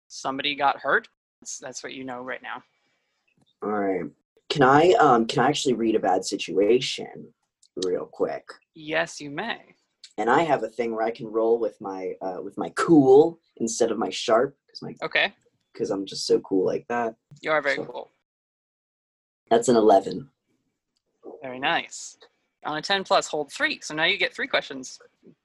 somebody 0.07 0.55
got 0.55 0.79
hurt. 0.79 1.07
That's, 1.41 1.57
that's 1.57 1.83
what 1.83 1.93
you 1.93 2.03
know 2.03 2.21
right 2.21 2.41
now. 2.41 2.63
All 3.63 3.69
right. 3.71 4.05
Can 4.49 4.63
I 4.63 4.91
um 4.99 5.25
can 5.25 5.43
I 5.43 5.47
actually 5.49 5.73
read 5.73 5.95
a 5.95 5.99
bad 5.99 6.23
situation 6.23 7.33
real 7.85 8.05
quick? 8.05 8.43
Yes, 8.75 9.19
you 9.19 9.29
may. 9.29 9.59
And 10.17 10.29
I 10.29 10.41
have 10.43 10.63
a 10.63 10.69
thing 10.69 10.95
where 10.95 11.05
I 11.05 11.11
can 11.11 11.27
roll 11.27 11.59
with 11.59 11.79
my 11.81 12.13
uh, 12.21 12.41
with 12.41 12.57
my 12.57 12.69
cool 12.75 13.39
instead 13.57 13.91
of 13.91 13.97
my 13.97 14.09
sharp 14.09 14.55
because 14.65 14.81
my 14.81 14.95
Okay. 15.03 15.33
because 15.73 15.91
I'm 15.91 16.05
just 16.05 16.25
so 16.25 16.39
cool 16.39 16.65
like 16.65 16.85
that. 16.89 17.15
You 17.41 17.51
are 17.51 17.61
very 17.61 17.77
cool. 17.77 18.09
That's 19.51 19.67
an 19.69 19.75
eleven. 19.75 20.29
Very 21.43 21.59
nice. 21.59 22.17
On 22.65 22.77
a 22.77 22.81
10 22.81 23.03
plus, 23.03 23.27
hold 23.27 23.51
three. 23.51 23.79
So 23.81 23.93
now 23.93 24.05
you 24.05 24.17
get 24.17 24.33
three 24.33 24.47
questions. 24.47 24.99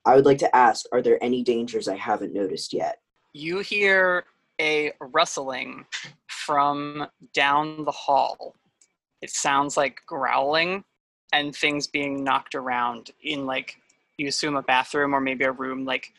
I 0.07 0.15
would 0.15 0.25
like 0.25 0.39
to 0.39 0.57
ask: 0.57 0.87
Are 0.93 1.03
there 1.03 1.23
any 1.23 1.43
dangers 1.43 1.87
I 1.87 1.97
haven't 1.97 2.33
noticed 2.33 2.73
yet? 2.73 2.99
You 3.35 3.61
hear 3.61 4.25
a 4.63 4.93
rustling 5.01 5.85
from 6.29 7.09
down 7.35 7.85
the 7.85 7.91
hall. 7.91 8.55
It 9.21 9.31
sounds 9.31 9.77
like 9.77 10.01
growling 10.07 10.85
and 11.33 11.55
things 11.55 11.87
being 11.87 12.23
knocked 12.23 12.55
around 12.55 13.11
in, 13.23 13.45
like, 13.45 13.77
you 14.19 14.29
assume 14.29 14.57
a 14.57 14.63
bathroom 14.63 15.15
or 15.15 15.21
maybe 15.21 15.45
a 15.45 15.53
room, 15.53 15.85
like, 15.85 16.13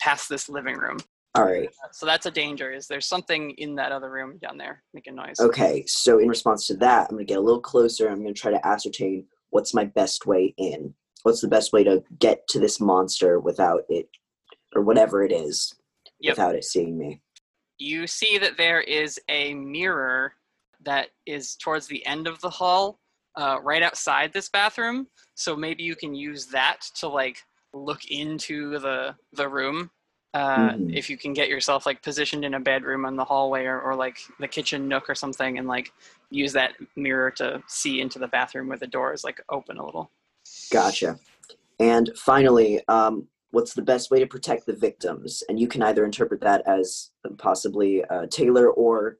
past 0.00 0.28
this 0.28 0.48
living 0.48 0.76
room. 0.76 0.98
All 1.34 1.44
right. 1.44 1.68
So 1.92 2.06
that's 2.06 2.26
a 2.26 2.30
danger. 2.30 2.72
Is 2.72 2.86
there's 2.86 3.06
something 3.06 3.50
in 3.52 3.74
that 3.76 3.92
other 3.92 4.10
room 4.10 4.38
down 4.38 4.58
there 4.58 4.82
making 4.94 5.14
noise? 5.14 5.38
Okay. 5.40 5.84
So 5.86 6.18
in 6.18 6.28
response 6.28 6.66
to 6.68 6.76
that, 6.76 7.08
I'm 7.08 7.16
gonna 7.16 7.24
get 7.24 7.38
a 7.38 7.40
little 7.40 7.60
closer. 7.60 8.08
I'm 8.08 8.22
gonna 8.22 8.32
try 8.32 8.50
to 8.50 8.66
ascertain 8.66 9.26
what's 9.50 9.74
my 9.74 9.84
best 9.84 10.26
way 10.26 10.54
in. 10.56 10.94
What's 11.24 11.40
the 11.40 11.48
best 11.48 11.72
way 11.72 11.84
to 11.84 12.02
get 12.18 12.46
to 12.48 12.60
this 12.60 12.80
monster 12.80 13.40
without 13.40 13.82
it, 13.88 14.08
or 14.74 14.82
whatever 14.82 15.24
it 15.24 15.32
is, 15.32 15.74
Yep. 16.20 16.32
without 16.32 16.54
it 16.54 16.64
seeing 16.64 16.98
me? 16.98 17.20
You 17.78 18.06
see 18.06 18.38
that 18.38 18.56
there 18.56 18.80
is 18.80 19.18
a 19.28 19.54
mirror 19.54 20.34
that 20.84 21.08
is 21.26 21.56
towards 21.56 21.86
the 21.86 22.04
end 22.06 22.26
of 22.26 22.40
the 22.40 22.50
hall, 22.50 22.98
uh, 23.36 23.58
right 23.62 23.82
outside 23.82 24.32
this 24.32 24.48
bathroom. 24.48 25.06
So 25.34 25.56
maybe 25.56 25.82
you 25.82 25.96
can 25.96 26.14
use 26.14 26.46
that 26.46 26.80
to 26.96 27.08
like 27.08 27.44
look 27.72 28.04
into 28.10 28.78
the 28.78 29.14
the 29.32 29.48
room. 29.48 29.90
Uh, 30.34 30.72
Mhm. 30.72 30.94
If 30.94 31.08
you 31.08 31.16
can 31.16 31.32
get 31.32 31.48
yourself 31.48 31.86
like 31.86 32.02
positioned 32.02 32.44
in 32.44 32.54
a 32.54 32.60
bedroom 32.60 33.06
in 33.06 33.16
the 33.16 33.24
hallway 33.24 33.64
or, 33.64 33.80
or 33.80 33.94
like 33.94 34.18
the 34.38 34.48
kitchen 34.48 34.86
nook 34.86 35.08
or 35.08 35.14
something, 35.14 35.58
and 35.58 35.66
like 35.66 35.92
use 36.30 36.52
that 36.52 36.74
mirror 36.96 37.30
to 37.32 37.62
see 37.66 38.00
into 38.00 38.18
the 38.18 38.28
bathroom 38.28 38.68
where 38.68 38.78
the 38.78 38.86
door 38.86 39.12
is 39.12 39.24
like 39.24 39.40
open 39.48 39.78
a 39.78 39.84
little. 39.84 40.10
Gotcha. 40.70 41.18
And 41.80 42.10
finally, 42.16 42.86
um, 42.88 43.28
what's 43.50 43.74
the 43.74 43.82
best 43.82 44.10
way 44.10 44.18
to 44.18 44.26
protect 44.26 44.66
the 44.66 44.72
victims? 44.72 45.42
And 45.48 45.58
you 45.58 45.68
can 45.68 45.82
either 45.82 46.04
interpret 46.04 46.40
that 46.42 46.62
as 46.66 47.10
possibly 47.38 48.04
uh, 48.04 48.26
Taylor 48.30 48.70
or 48.70 49.18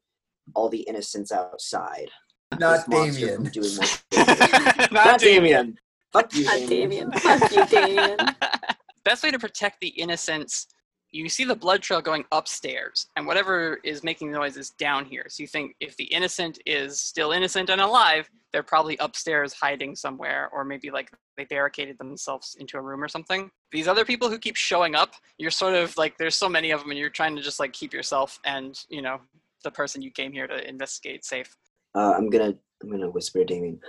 all 0.55 0.69
the 0.69 0.81
innocents 0.81 1.33
outside. 1.33 2.11
Not 2.59 2.89
Damien. 2.89 3.45
Doing 3.45 3.77
more 3.77 4.27
Not 4.91 5.21
Damien. 5.21 5.79
Fuck 6.13 6.35
you, 6.35 6.45
Not 6.45 6.69
Damien. 6.69 7.11
Damien. 7.11 7.13
Fuck 7.13 7.53
you, 7.53 7.67
Damien. 7.67 8.17
best 9.05 9.23
way 9.23 9.31
to 9.31 9.39
protect 9.39 9.81
the 9.81 9.89
innocents 9.89 10.67
you 11.11 11.29
see 11.29 11.45
the 11.45 11.55
blood 11.55 11.83
trail 11.83 12.01
going 12.01 12.25
upstairs 12.33 13.07
and 13.17 13.27
whatever 13.27 13.79
is 13.83 14.05
making 14.05 14.31
the 14.31 14.39
noise 14.39 14.57
is 14.57 14.71
down 14.71 15.05
here 15.05 15.27
so 15.29 15.43
you 15.43 15.47
think 15.47 15.75
if 15.81 15.97
the 15.97 16.05
innocent 16.05 16.59
is 16.67 17.01
still 17.01 17.33
innocent 17.33 17.71
and 17.71 17.81
alive 17.81 18.29
they're 18.53 18.63
probably 18.63 18.97
upstairs 18.99 19.53
hiding 19.53 19.95
somewhere 19.95 20.49
or 20.53 20.65
maybe 20.65 20.91
like 20.91 21.11
they 21.37 21.45
barricaded 21.45 21.97
themselves 21.99 22.57
into 22.61 22.77
a 22.77 22.81
room 22.81 23.03
or 23.03 23.09
something 23.09 23.51
these 23.73 23.89
other 23.89 24.05
people 24.05 24.29
who 24.29 24.39
keep 24.39 24.57
showing 24.57 24.95
up 24.95 25.15
you're 25.39 25.51
sort 25.51 25.75
of 25.75 25.97
like 25.97 26.17
there's 26.19 26.37
so 26.37 26.49
many 26.49 26.71
of 26.71 26.81
them 26.81 26.91
and 26.91 26.99
you're 26.99 27.11
trying 27.11 27.35
to 27.37 27.43
just 27.43 27.61
like 27.61 27.73
keep 27.73 27.93
yourself 27.93 28.39
and 28.45 28.85
you 28.89 29.03
know 29.03 29.19
the 29.65 29.71
person 29.71 30.03
you 30.03 30.11
came 30.11 30.33
here 30.33 30.47
to 30.47 30.69
investigate 30.69 31.25
safe 31.25 31.57
Uh, 31.95 32.15
I'm 32.17 32.29
gonna 32.31 32.55
I'm 32.83 32.91
gonna 32.91 33.11
whisper 33.11 33.41
to 33.41 33.45
Damien. 33.45 33.81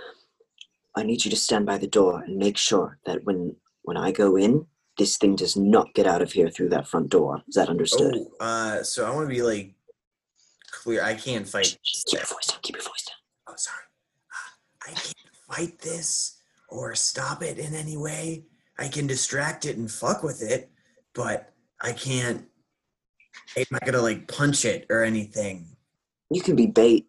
I 0.96 1.04
need 1.04 1.24
you 1.24 1.30
to 1.30 1.36
stand 1.36 1.66
by 1.66 1.78
the 1.78 1.86
door 1.86 2.22
and 2.24 2.36
make 2.36 2.56
sure 2.56 2.98
that 3.06 3.22
when 3.24 3.54
when 3.82 3.96
I 3.96 4.10
go 4.10 4.36
in, 4.36 4.66
this 5.00 5.16
thing 5.16 5.34
does 5.34 5.56
not 5.56 5.94
get 5.94 6.06
out 6.06 6.20
of 6.20 6.30
here 6.30 6.50
through 6.50 6.68
that 6.68 6.86
front 6.86 7.08
door. 7.08 7.42
Is 7.48 7.54
that 7.54 7.70
understood? 7.70 8.14
Oh, 8.38 8.44
uh, 8.44 8.82
so 8.82 9.06
I 9.06 9.14
want 9.14 9.26
to 9.26 9.34
be 9.34 9.40
like 9.40 9.72
clear. 10.70 11.02
I 11.02 11.14
can't 11.14 11.48
fight. 11.48 11.78
Keep 11.82 12.12
your 12.12 12.20
voice 12.26 12.46
down. 12.48 12.58
Keep 12.60 12.76
your 12.76 12.84
voice 12.84 13.06
down. 13.08 13.16
Oh, 13.48 13.54
sorry. 13.56 13.82
I 14.86 14.90
can't 14.90 15.16
fight 15.48 15.78
this 15.78 16.36
or 16.68 16.94
stop 16.94 17.42
it 17.42 17.58
in 17.58 17.74
any 17.74 17.96
way. 17.96 18.44
I 18.78 18.88
can 18.88 19.06
distract 19.06 19.64
it 19.64 19.78
and 19.78 19.90
fuck 19.90 20.22
with 20.22 20.42
it, 20.42 20.70
but 21.14 21.50
I 21.80 21.92
can't. 21.92 22.44
I'm 23.56 23.64
not 23.70 23.86
gonna 23.86 24.02
like 24.02 24.28
punch 24.28 24.66
it 24.66 24.84
or 24.90 25.02
anything. 25.02 25.66
You 26.30 26.42
can 26.42 26.56
be 26.56 26.66
bait, 26.66 27.06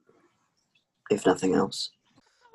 if 1.09 1.25
nothing 1.25 1.55
else. 1.55 1.89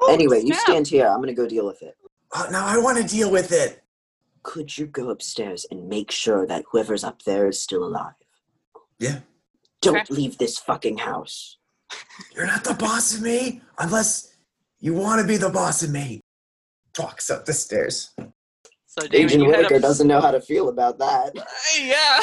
anyway, 0.08 0.40
you 0.42 0.55
stand 0.55 0.89
here. 0.89 1.06
I'm 1.06 1.20
gonna 1.20 1.34
go 1.34 1.47
deal 1.47 1.66
with 1.66 1.82
it. 1.82 1.94
Oh, 2.34 2.48
now 2.50 2.65
I 2.66 2.78
want 2.78 2.97
to 2.97 3.05
deal 3.05 3.31
with 3.31 3.52
it. 3.52 3.82
Could 4.47 4.78
you 4.78 4.86
go 4.86 5.10
upstairs 5.10 5.66
and 5.73 5.89
make 5.89 6.12
sure 6.12 6.47
that 6.47 6.65
whoever's 6.70 7.02
up 7.02 7.23
there 7.23 7.49
is 7.49 7.60
still 7.60 7.83
alive? 7.84 8.15
Yeah. 9.00 9.18
Don't 9.83 10.08
leave 10.08 10.39
this 10.39 10.57
fucking 10.57 10.99
house. 10.99 11.58
You're 12.33 12.47
not 12.47 12.62
the 12.62 12.75
boss 12.75 13.12
of 13.12 13.23
me 13.23 13.60
unless 13.81 14.36
you 14.78 14.94
want 14.94 15.20
to 15.20 15.26
be 15.26 15.36
the 15.36 15.50
boss 15.50 15.83
of 15.83 15.91
me. 15.91 16.20
Walks 16.97 17.28
up 17.28 17.44
the 17.44 17.52
stairs. 17.52 18.15
so 18.86 19.07
Damon, 19.08 19.25
Agent 19.26 19.47
Whittaker 19.49 19.75
up- 19.76 19.83
doesn't 19.83 20.07
know 20.07 20.20
how 20.20 20.31
to 20.31 20.41
feel 20.41 20.68
about 20.68 20.97
that. 21.00 21.33
yeah 21.83 22.20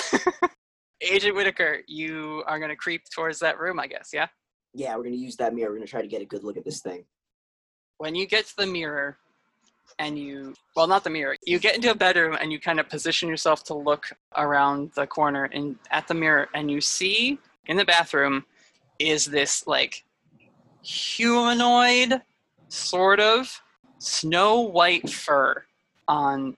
agent 1.02 1.36
whittaker 1.36 1.80
you 1.86 2.42
are 2.48 2.58
going 2.58 2.70
to 2.70 2.78
creep 2.78 3.02
towards 3.14 3.38
that 3.40 3.60
room 3.60 3.78
i 3.78 3.86
guess 3.86 4.12
yeah 4.14 4.28
Yeah, 4.74 4.96
we're 4.96 5.04
gonna 5.04 5.18
use 5.18 5.36
that 5.36 5.54
mirror. 5.54 5.70
We're 5.72 5.76
gonna 5.80 5.88
try 5.88 6.02
to 6.02 6.08
get 6.08 6.22
a 6.22 6.26
good 6.26 6.46
look 6.46 6.56
at 6.56 6.64
this 6.64 6.80
thing. 6.80 7.04
when 7.98 8.16
you 8.16 8.26
get 8.26 8.46
to 8.48 8.54
the 8.58 8.66
mirror 8.66 9.18
and 10.00 10.18
you 10.18 10.54
well 10.76 10.88
not 10.88 11.04
the 11.04 11.10
mirror 11.10 11.36
you 11.46 11.60
get 11.60 11.76
into 11.76 11.92
a 11.92 11.96
bedroom 11.96 12.38
and 12.40 12.52
you 12.52 12.60
kind 12.60 12.80
of 12.80 12.90
position 12.90 13.30
yourself 13.30 13.64
to 13.64 13.74
look 13.74 14.06
around 14.38 14.92
the 14.96 15.08
corner 15.08 15.46
and 15.46 15.76
at 15.92 16.08
the 16.08 16.14
mirror 16.14 16.48
and 16.54 16.70
you 16.70 16.82
see 16.82 17.38
in 17.68 17.78
the 17.78 17.86
bathroom 17.86 18.44
is 19.00 19.26
this 19.26 19.66
like 19.68 20.04
humanoid 20.82 22.22
sort 22.70 23.20
of 23.20 23.62
snow 24.00 24.62
white 24.62 25.10
fur 25.10 25.64
on 26.08 26.56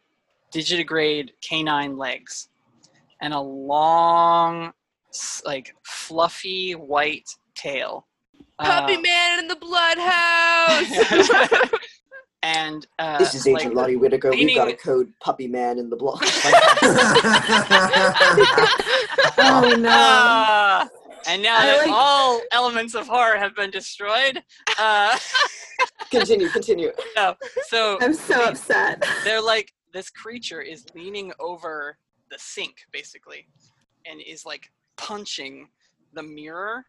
digitigrade 0.54 1.30
canine 1.42 1.98
legs 1.98 2.50
and 3.22 3.34
a 3.34 3.40
long 3.40 4.74
like 5.46 5.76
fluffy 5.84 6.74
white 6.74 7.30
tail 7.56 8.06
Puppy 8.58 8.96
Uh, 8.96 9.02
man 9.02 9.40
in 9.40 9.48
the 9.48 9.56
blood 9.56 9.98
house. 9.98 11.70
and 12.46 12.86
uh, 13.00 13.18
This 13.18 13.34
is 13.34 13.48
Agent 13.48 13.74
like, 13.74 13.74
Lottie 13.74 13.96
Whittaker. 13.96 14.30
We've 14.30 14.56
got 14.56 14.68
a 14.68 14.76
code 14.76 15.12
Puppy 15.20 15.48
Man 15.48 15.80
in 15.80 15.90
the 15.90 15.96
block. 15.96 16.24
Oh 19.38 19.76
no. 19.78 19.90
Ah, 19.92 20.88
and 21.28 21.44
now 21.44 21.58
I 21.58 21.66
that 21.66 21.78
like- 21.80 21.90
all 21.92 22.42
elements 22.52 22.96
of 22.96 23.08
horror 23.08 23.38
have 23.38 23.56
been 23.56 23.70
destroyed, 23.70 24.42
uh, 24.80 25.18
continue, 26.12 26.48
continue. 26.50 26.92
no, 27.16 27.36
so 27.68 27.98
I'm 28.02 28.14
so 28.14 28.46
upset. 28.46 29.04
they're 29.24 29.42
like 29.42 29.74
this 29.94 30.10
creature 30.10 30.62
is 30.62 30.86
leaning 30.96 31.32
over 31.40 31.98
the 32.32 32.38
sink 32.40 32.78
basically, 32.92 33.48
and 34.06 34.22
is 34.22 34.46
like 34.46 34.72
punching 34.98 35.68
the 36.14 36.24
mirror. 36.24 36.86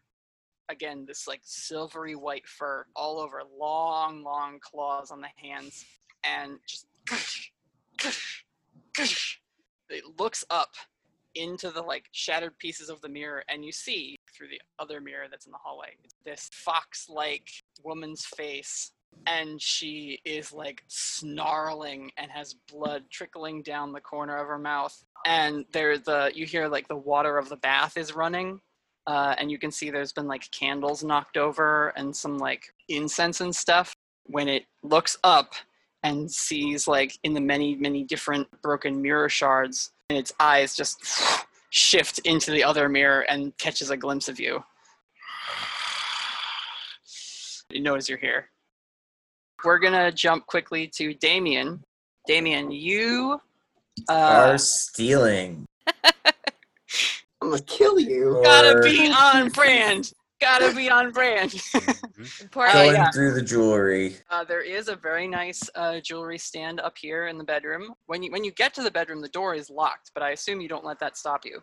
Again, 0.69 1.05
this 1.07 1.27
like 1.27 1.41
silvery 1.43 2.15
white 2.15 2.47
fur 2.47 2.85
all 2.95 3.19
over, 3.19 3.41
long, 3.57 4.23
long 4.23 4.59
claws 4.61 5.11
on 5.11 5.21
the 5.21 5.29
hands, 5.37 5.85
and 6.23 6.59
just 6.65 6.87
it 9.89 10.03
looks 10.19 10.43
up 10.49 10.75
into 11.35 11.69
the 11.69 11.81
like 11.81 12.05
shattered 12.11 12.57
pieces 12.57 12.89
of 12.89 12.99
the 13.01 13.09
mirror 13.09 13.43
and 13.47 13.63
you 13.63 13.71
see 13.71 14.17
through 14.35 14.47
the 14.47 14.61
other 14.79 14.99
mirror 14.99 15.27
that's 15.29 15.45
in 15.45 15.51
the 15.51 15.57
hallway 15.57 15.89
this 16.25 16.49
fox 16.51 17.07
like 17.09 17.47
woman's 17.83 18.25
face 18.25 18.91
and 19.25 19.61
she 19.61 20.19
is 20.25 20.51
like 20.51 20.83
snarling 20.87 22.11
and 22.17 22.31
has 22.31 22.55
blood 22.71 23.03
trickling 23.09 23.61
down 23.61 23.91
the 23.91 24.01
corner 24.01 24.37
of 24.37 24.47
her 24.47 24.57
mouth 24.57 25.03
and 25.25 25.65
there 25.71 25.97
the 25.97 26.31
you 26.33 26.45
hear 26.45 26.67
like 26.67 26.87
the 26.87 26.95
water 26.95 27.37
of 27.37 27.49
the 27.49 27.57
bath 27.57 27.97
is 27.97 28.15
running 28.15 28.59
uh, 29.07 29.35
and 29.37 29.49
you 29.49 29.57
can 29.57 29.71
see 29.71 29.89
there's 29.89 30.11
been 30.11 30.27
like 30.27 30.51
candles 30.51 31.03
knocked 31.03 31.37
over 31.37 31.89
and 31.95 32.15
some 32.15 32.37
like 32.37 32.73
incense 32.89 33.41
and 33.41 33.55
stuff. 33.55 33.93
When 34.25 34.49
it 34.49 34.65
looks 34.83 35.17
up 35.23 35.53
and 36.03 36.29
sees 36.29 36.87
like 36.87 37.17
in 37.23 37.33
the 37.33 37.41
many 37.41 37.75
many 37.75 38.03
different 38.03 38.47
broken 38.61 39.01
mirror 39.01 39.29
shards 39.29 39.91
and 40.09 40.19
its 40.19 40.33
eyes 40.39 40.75
just 40.75 41.45
shift 41.69 42.19
into 42.19 42.51
the 42.51 42.63
other 42.63 42.89
mirror 42.89 43.21
and 43.21 43.57
catches 43.57 43.89
a 43.89 43.97
glimpse 43.97 44.27
of 44.27 44.39
you. 44.39 44.63
You 47.69 47.81
notice 47.81 48.09
you're 48.09 48.17
here. 48.17 48.49
We're 49.63 49.79
gonna 49.79 50.11
jump 50.11 50.45
quickly 50.45 50.87
to 50.97 51.13
damien. 51.13 51.81
Damien 52.27 52.71
you 52.71 53.39
uh, 54.09 54.13
Are 54.13 54.57
stealing. 54.57 55.65
I'm 57.41 57.49
gonna 57.49 57.61
kill 57.63 57.99
you. 57.99 58.41
gotta 58.43 58.81
be 58.81 59.11
on 59.11 59.49
brand 59.49 60.11
Gotta 60.39 60.73
be 60.75 60.89
on 60.89 61.11
brand. 61.11 61.53
Important. 62.41 62.73
Going 62.73 62.93
yeah. 62.93 63.09
through 63.09 63.33
the 63.33 63.41
jewelry. 63.41 64.15
Uh, 64.29 64.43
there 64.43 64.61
is 64.61 64.87
a 64.87 64.95
very 64.95 65.27
nice 65.27 65.67
uh, 65.73 65.99
jewelry 65.99 66.37
stand 66.37 66.79
up 66.79 66.95
here 66.95 67.27
in 67.27 67.39
the 67.39 67.43
bedroom. 67.43 67.93
When 68.05 68.21
you 68.21 68.31
when 68.31 68.43
you 68.43 68.51
get 68.51 68.73
to 68.75 68.83
the 68.83 68.91
bedroom, 68.91 69.21
the 69.21 69.29
door 69.29 69.55
is 69.55 69.69
locked, 69.69 70.11
but 70.13 70.21
I 70.21 70.31
assume 70.31 70.61
you 70.61 70.69
don't 70.69 70.85
let 70.85 70.99
that 70.99 71.17
stop 71.17 71.43
you. 71.43 71.61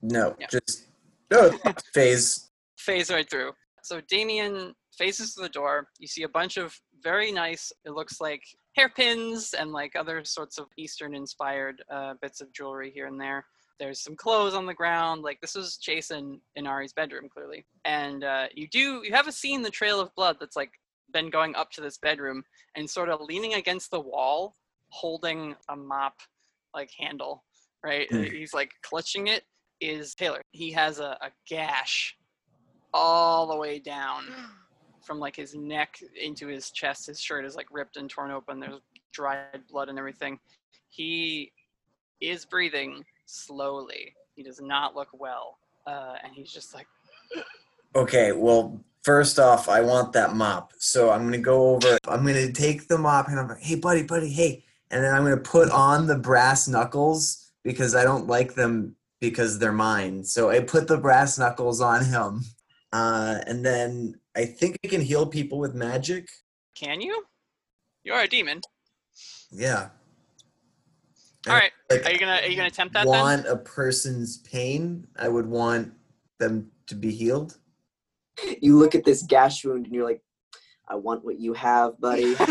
No, 0.00 0.36
Yeah. 0.38 0.46
just 0.48 0.86
no 1.30 1.58
phase. 1.92 2.50
Phase 2.78 3.10
right 3.10 3.28
through. 3.28 3.52
So 3.82 4.00
Damien 4.02 4.74
faces 4.96 5.34
the 5.34 5.48
door. 5.48 5.88
You 5.98 6.06
see 6.06 6.22
a 6.22 6.28
bunch 6.28 6.56
of 6.56 6.78
very 7.02 7.32
nice. 7.32 7.72
It 7.84 7.90
looks 7.90 8.20
like 8.20 8.42
hairpins 8.76 9.54
and 9.54 9.72
like 9.72 9.96
other 9.96 10.24
sorts 10.24 10.58
of 10.58 10.66
Eastern 10.78 11.14
inspired 11.16 11.82
uh, 11.90 12.14
bits 12.22 12.40
of 12.40 12.52
jewelry 12.52 12.92
here 12.94 13.06
and 13.06 13.20
there. 13.20 13.44
There's 13.80 14.00
some 14.00 14.16
clothes 14.16 14.54
on 14.54 14.66
the 14.66 14.74
ground. 14.74 15.22
Like 15.22 15.40
this 15.40 15.54
was 15.54 15.76
Jason 15.76 16.40
in 16.56 16.66
Ari's 16.66 16.92
bedroom, 16.92 17.28
clearly. 17.28 17.66
And 17.84 18.22
uh, 18.24 18.46
you 18.54 18.68
do 18.68 19.02
you 19.04 19.12
haven't 19.12 19.32
seen 19.32 19.62
the 19.62 19.70
trail 19.70 20.00
of 20.00 20.14
blood 20.14 20.36
that's 20.40 20.56
like 20.56 20.70
been 21.12 21.30
going 21.30 21.54
up 21.54 21.70
to 21.72 21.80
this 21.80 21.98
bedroom 21.98 22.44
and 22.76 22.88
sort 22.88 23.08
of 23.08 23.20
leaning 23.20 23.54
against 23.54 23.90
the 23.90 24.00
wall, 24.00 24.56
holding 24.88 25.54
a 25.68 25.76
mop 25.76 26.14
like 26.74 26.90
handle. 26.98 27.44
Right, 27.84 28.08
Hmm. 28.10 28.22
he's 28.22 28.54
like 28.54 28.70
clutching 28.82 29.26
it. 29.26 29.44
Is 29.80 30.14
Taylor? 30.14 30.40
He 30.52 30.72
has 30.72 31.00
a, 31.00 31.18
a 31.20 31.30
gash 31.48 32.16
all 32.94 33.46
the 33.46 33.56
way 33.56 33.78
down 33.78 34.24
from 35.02 35.18
like 35.18 35.36
his 35.36 35.54
neck 35.54 35.98
into 36.18 36.46
his 36.46 36.70
chest. 36.70 37.06
His 37.08 37.20
shirt 37.20 37.44
is 37.44 37.56
like 37.56 37.66
ripped 37.70 37.96
and 37.98 38.08
torn 38.08 38.30
open. 38.30 38.58
There's 38.60 38.80
dried 39.12 39.66
blood 39.68 39.88
and 39.90 39.98
everything. 39.98 40.38
He 40.88 41.52
is 42.20 42.46
breathing 42.46 43.04
slowly. 43.26 44.14
He 44.34 44.42
does 44.42 44.60
not 44.60 44.94
look 44.94 45.08
well. 45.12 45.58
Uh, 45.86 46.14
and 46.22 46.32
he's 46.32 46.52
just 46.52 46.74
like, 46.74 46.86
Okay, 47.96 48.32
well, 48.32 48.80
first 49.02 49.38
off, 49.38 49.68
I 49.68 49.80
want 49.80 50.12
that 50.14 50.34
mop. 50.34 50.72
So 50.78 51.10
I'm 51.10 51.24
gonna 51.24 51.38
go 51.38 51.74
over. 51.76 51.98
I'm 52.08 52.26
gonna 52.26 52.50
take 52.52 52.88
the 52.88 52.98
mop 52.98 53.28
and 53.28 53.38
I'm 53.38 53.48
like, 53.48 53.60
hey, 53.60 53.76
buddy, 53.76 54.02
buddy, 54.02 54.28
hey, 54.32 54.64
and 54.90 55.04
then 55.04 55.14
I'm 55.14 55.22
gonna 55.22 55.36
put 55.36 55.70
on 55.70 56.06
the 56.06 56.18
brass 56.18 56.66
knuckles 56.66 57.52
because 57.62 57.94
I 57.94 58.02
don't 58.02 58.26
like 58.26 58.54
them 58.54 58.96
because 59.20 59.58
they're 59.58 59.72
mine. 59.72 60.24
So 60.24 60.50
I 60.50 60.60
put 60.60 60.88
the 60.88 60.98
brass 60.98 61.38
knuckles 61.38 61.80
on 61.80 62.04
him, 62.04 62.42
uh, 62.92 63.38
and 63.46 63.64
then 63.64 64.18
I 64.34 64.44
think 64.44 64.76
I 64.84 64.88
can 64.88 65.00
heal 65.00 65.26
people 65.26 65.58
with 65.58 65.74
magic. 65.74 66.28
"Can 66.74 67.00
you? 67.00 67.24
You're 68.02 68.20
a 68.20 68.28
demon. 68.28 68.60
Yeah. 69.52 69.90
All 71.46 71.54
right. 71.54 71.72
Like, 72.02 72.06
Are 72.06 72.12
you 72.12 72.18
gonna 72.18 72.40
are 72.42 72.46
you 72.46 72.56
gonna 72.56 72.68
attempt 72.68 72.94
that 72.94 73.04
then? 73.04 73.20
want 73.20 73.46
a 73.46 73.56
person's 73.56 74.38
pain? 74.38 75.06
I 75.16 75.28
would 75.28 75.46
want 75.46 75.92
them 76.38 76.70
to 76.86 76.94
be 76.94 77.10
healed. 77.10 77.56
You 78.60 78.76
look 78.78 78.94
at 78.94 79.04
this 79.04 79.22
gash 79.22 79.64
wound 79.64 79.86
and 79.86 79.94
you're 79.94 80.04
like, 80.04 80.22
I 80.88 80.96
want 80.96 81.24
what 81.24 81.38
you 81.40 81.52
have, 81.54 82.00
buddy. 82.00 82.34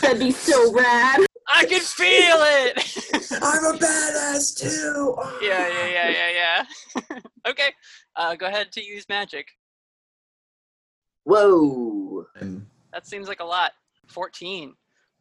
That'd 0.00 0.18
be 0.18 0.30
so 0.32 0.72
rad. 0.72 1.26
I 1.48 1.64
can 1.64 1.80
feel 1.80 2.36
it. 2.40 2.76
I'm 3.42 3.64
a 3.64 3.78
badass 3.78 4.56
too. 4.58 5.14
yeah, 5.40 5.68
yeah, 5.68 5.86
yeah, 5.86 6.08
yeah, 6.10 6.64
yeah. 7.00 7.18
okay. 7.48 7.72
Uh, 8.16 8.34
go 8.34 8.46
ahead 8.46 8.72
to 8.72 8.84
use 8.84 9.08
magic. 9.08 9.48
Whoa. 11.24 12.26
That 12.92 13.06
seems 13.06 13.28
like 13.28 13.40
a 13.40 13.44
lot. 13.44 13.72
14. 14.08 14.74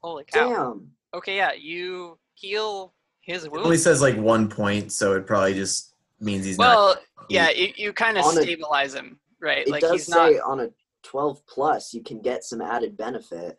Holy 0.06 0.24
cow. 0.26 0.50
Damn. 0.50 0.92
Okay, 1.16 1.36
yeah, 1.38 1.54
you 1.54 2.20
heal 2.36 2.94
his 3.22 3.46
It 3.46 3.52
wound. 3.52 3.66
only 3.66 3.78
says 3.78 4.02
like 4.04 4.16
one 4.18 4.48
point, 4.48 4.92
so 4.92 5.14
it 5.14 5.26
probably 5.26 5.56
just 5.56 5.96
means 6.20 6.46
he's 6.46 6.58
well, 6.60 6.90
not. 6.90 7.02
yeah, 7.28 7.50
you, 7.50 7.74
you 7.76 7.92
kind 7.92 8.16
of 8.18 8.26
On 8.26 8.38
a- 8.38 8.42
stabilize 8.44 8.94
him, 8.94 9.20
right? 9.42 9.66
It 9.66 9.70
like 9.70 9.82
does 9.82 9.92
he's 9.94 10.10
not. 10.10 10.30
say 10.32 10.40
on 10.40 10.60
a 10.60 10.70
12 11.02 11.46
plus 11.48 11.92
you 11.94 12.04
can 12.04 12.20
get 12.22 12.44
some 12.44 12.62
added 12.62 12.96
benefit. 12.96 13.58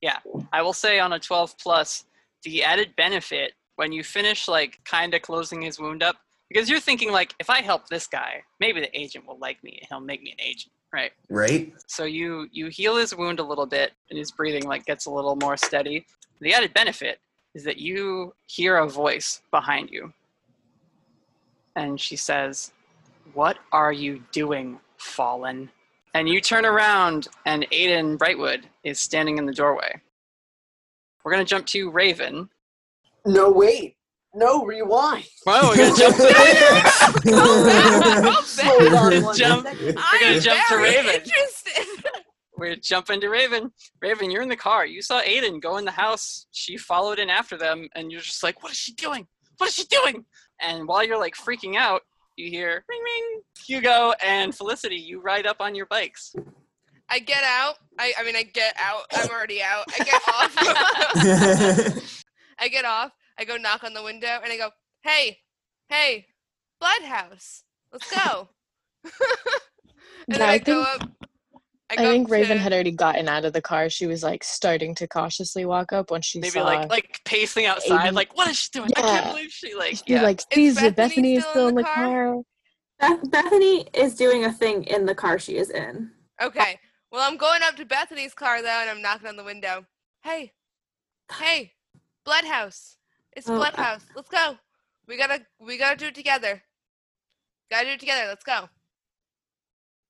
Yeah, 0.00 0.18
I 0.52 0.60
will 0.62 0.72
say 0.72 0.98
on 0.98 1.12
a 1.12 1.20
12 1.20 1.56
plus, 1.58 2.04
the 2.42 2.64
added 2.64 2.94
benefit 2.96 3.52
when 3.76 3.92
you 3.92 4.02
finish 4.02 4.48
like 4.48 4.80
kind 4.84 5.14
of 5.14 5.22
closing 5.22 5.62
his 5.62 5.78
wound 5.78 6.02
up, 6.02 6.16
because 6.48 6.68
you're 6.68 6.80
thinking 6.80 7.12
like, 7.12 7.32
if 7.38 7.48
I 7.48 7.60
help 7.62 7.88
this 7.88 8.08
guy, 8.08 8.42
maybe 8.58 8.80
the 8.80 8.98
agent 8.98 9.24
will 9.24 9.38
like 9.38 9.62
me 9.62 9.78
and 9.80 9.86
he'll 9.88 10.00
make 10.00 10.22
me 10.22 10.32
an 10.32 10.40
agent, 10.40 10.72
right? 10.92 11.12
Right? 11.28 11.72
So 11.86 12.04
you 12.04 12.48
you 12.52 12.68
heal 12.68 12.96
his 12.96 13.14
wound 13.14 13.40
a 13.40 13.44
little 13.44 13.66
bit, 13.66 13.92
and 14.10 14.18
his 14.18 14.30
breathing 14.32 14.64
like 14.64 14.84
gets 14.86 15.06
a 15.06 15.10
little 15.10 15.36
more 15.36 15.56
steady. 15.56 16.06
The 16.40 16.52
added 16.52 16.74
benefit 16.74 17.20
is 17.54 17.64
that 17.64 17.78
you 17.78 18.34
hear 18.46 18.78
a 18.78 18.88
voice 18.88 19.40
behind 19.50 19.90
you, 19.90 20.12
and 21.74 22.00
she 22.00 22.16
says, 22.16 22.72
"What 23.34 23.58
are 23.72 23.92
you 23.92 24.22
doing, 24.32 24.80
fallen?" 24.98 25.70
And 26.14 26.28
you 26.28 26.40
turn 26.40 26.64
around, 26.64 27.28
and 27.44 27.66
Aiden 27.70 28.16
Brightwood 28.16 28.64
is 28.84 29.00
standing 29.00 29.38
in 29.38 29.46
the 29.46 29.52
doorway. 29.52 30.00
We're 31.24 31.32
gonna 31.32 31.44
jump 31.44 31.66
to 31.66 31.90
Raven. 31.90 32.48
No, 33.24 33.50
wait. 33.50 33.95
No, 34.36 34.66
rewind. 34.66 35.24
Well, 35.46 35.70
we're 35.76 35.76
gonna 35.76 35.96
jump 35.96 36.16
to 36.16 36.34
Hold 38.62 38.92
on 38.92 39.22
one 39.22 39.34
jump. 39.34 39.64
We're 39.64 40.20
gonna 40.20 40.40
jump 40.40 40.60
to 40.68 40.76
Raven. 40.76 41.22
We're 42.58 42.76
jumping 42.76 43.22
to 43.22 43.30
Raven. 43.30 43.72
Raven, 44.02 44.30
you're 44.30 44.42
in 44.42 44.50
the 44.50 44.56
car. 44.56 44.84
You 44.84 45.00
saw 45.00 45.22
Aiden 45.22 45.62
go 45.62 45.78
in 45.78 45.86
the 45.86 45.90
house. 45.90 46.48
She 46.52 46.76
followed 46.76 47.18
in 47.18 47.30
after 47.30 47.56
them, 47.56 47.88
and 47.94 48.12
you're 48.12 48.20
just 48.20 48.42
like, 48.42 48.62
"What 48.62 48.72
is 48.72 48.78
she 48.78 48.92
doing? 48.92 49.26
What 49.56 49.70
is 49.70 49.74
she 49.74 49.84
doing?" 49.84 50.26
And 50.60 50.86
while 50.86 51.02
you're 51.02 51.18
like 51.18 51.34
freaking 51.34 51.76
out, 51.76 52.02
you 52.36 52.50
hear 52.50 52.84
ring 52.90 53.02
ring. 53.02 53.40
Hugo 53.66 54.12
and 54.22 54.54
Felicity, 54.54 54.96
you 54.96 55.22
ride 55.22 55.46
up 55.46 55.62
on 55.62 55.74
your 55.74 55.86
bikes. 55.86 56.36
I 57.08 57.20
get 57.20 57.42
out. 57.42 57.76
I, 57.98 58.12
I 58.18 58.24
mean, 58.24 58.36
I 58.36 58.42
get 58.42 58.74
out. 58.78 59.04
I'm 59.12 59.30
already 59.30 59.62
out. 59.62 59.84
I 59.98 60.04
get 60.04 60.22
off. 60.28 60.54
I 62.58 62.68
get 62.68 62.84
off. 62.84 63.12
I 63.38 63.44
go 63.44 63.56
knock 63.56 63.84
on 63.84 63.94
the 63.94 64.02
window 64.02 64.38
and 64.42 64.52
I 64.52 64.56
go, 64.56 64.70
"Hey, 65.02 65.38
hey, 65.88 66.26
Bloodhouse, 66.80 67.62
let's 67.92 68.10
go." 68.10 68.48
and 69.04 69.12
Yeah, 70.28 70.38
then 70.38 70.42
I, 70.42 70.52
I 70.54 70.58
go 70.58 70.84
think- 70.84 71.02
up. 71.02 71.10
I, 71.88 71.94
I 71.94 71.96
think 71.98 72.26
up 72.26 72.32
Raven 72.32 72.56
to- 72.56 72.62
had 72.64 72.72
already 72.72 72.90
gotten 72.90 73.28
out 73.28 73.44
of 73.44 73.52
the 73.52 73.62
car. 73.62 73.88
She 73.88 74.06
was 74.08 74.24
like 74.24 74.42
starting 74.42 74.92
to 74.96 75.06
cautiously 75.06 75.64
walk 75.64 75.92
up 75.92 76.10
when 76.10 76.20
she 76.20 76.40
Maybe 76.40 76.50
saw. 76.50 76.64
like 76.64 76.90
like 76.90 77.20
pacing 77.24 77.66
outside, 77.66 78.10
Aiden- 78.10 78.14
like, 78.14 78.36
"What 78.36 78.48
is 78.48 78.56
she 78.56 78.70
doing? 78.72 78.90
I 78.96 79.00
can't 79.02 79.26
believe 79.30 79.50
she 79.52 79.74
like." 79.74 79.96
she 79.96 80.02
Yeah. 80.08 80.22
like 80.22 80.42
sees 80.52 80.74
that 80.76 80.96
Bethany 80.96 81.36
is 81.36 81.44
still 81.44 81.68
in 81.68 81.76
the 81.76 81.84
car. 81.84 82.38
Beth- 82.98 83.30
Bethany 83.30 83.86
is 83.94 84.16
doing 84.16 84.44
a 84.46 84.52
thing 84.52 84.82
in 84.84 85.06
the 85.06 85.14
car 85.14 85.38
she 85.38 85.58
is 85.58 85.70
in. 85.70 86.10
Okay. 86.42 86.80
Well, 87.12 87.22
I'm 87.30 87.36
going 87.36 87.62
up 87.62 87.76
to 87.76 87.84
Bethany's 87.84 88.34
car 88.34 88.62
though, 88.62 88.80
and 88.80 88.90
I'm 88.90 89.00
knocking 89.00 89.28
on 89.28 89.36
the 89.36 89.44
window. 89.44 89.86
Hey, 90.24 90.54
hey, 91.38 91.74
Bloodhouse. 92.24 92.96
It's 93.36 93.48
Oh, 93.48 93.54
uh, 93.54 93.56
Bloodhouse. 93.58 94.04
Let's 94.16 94.30
go. 94.30 94.56
We 95.06 95.16
gotta 95.16 95.42
we 95.60 95.76
gotta 95.76 95.96
do 95.96 96.06
it 96.06 96.14
together. 96.14 96.62
Gotta 97.70 97.86
do 97.86 97.92
it 97.92 98.00
together. 98.00 98.26
Let's 98.26 98.42
go. 98.42 98.68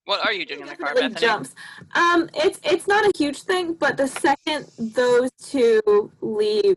What 0.04 0.24
are 0.24 0.32
you 0.32 0.46
doing 0.46 0.60
in 0.60 0.68
the 0.68 0.76
car, 0.76 0.94
Bethany? 0.94 1.14
jumps. 1.16 1.54
Um, 1.96 2.30
it's 2.34 2.60
it's 2.62 2.86
not 2.86 3.04
a 3.04 3.12
huge 3.18 3.42
thing, 3.42 3.74
but 3.74 3.96
the 3.96 4.06
second 4.06 4.70
those 4.78 5.30
two 5.42 5.82
leave, 6.20 6.76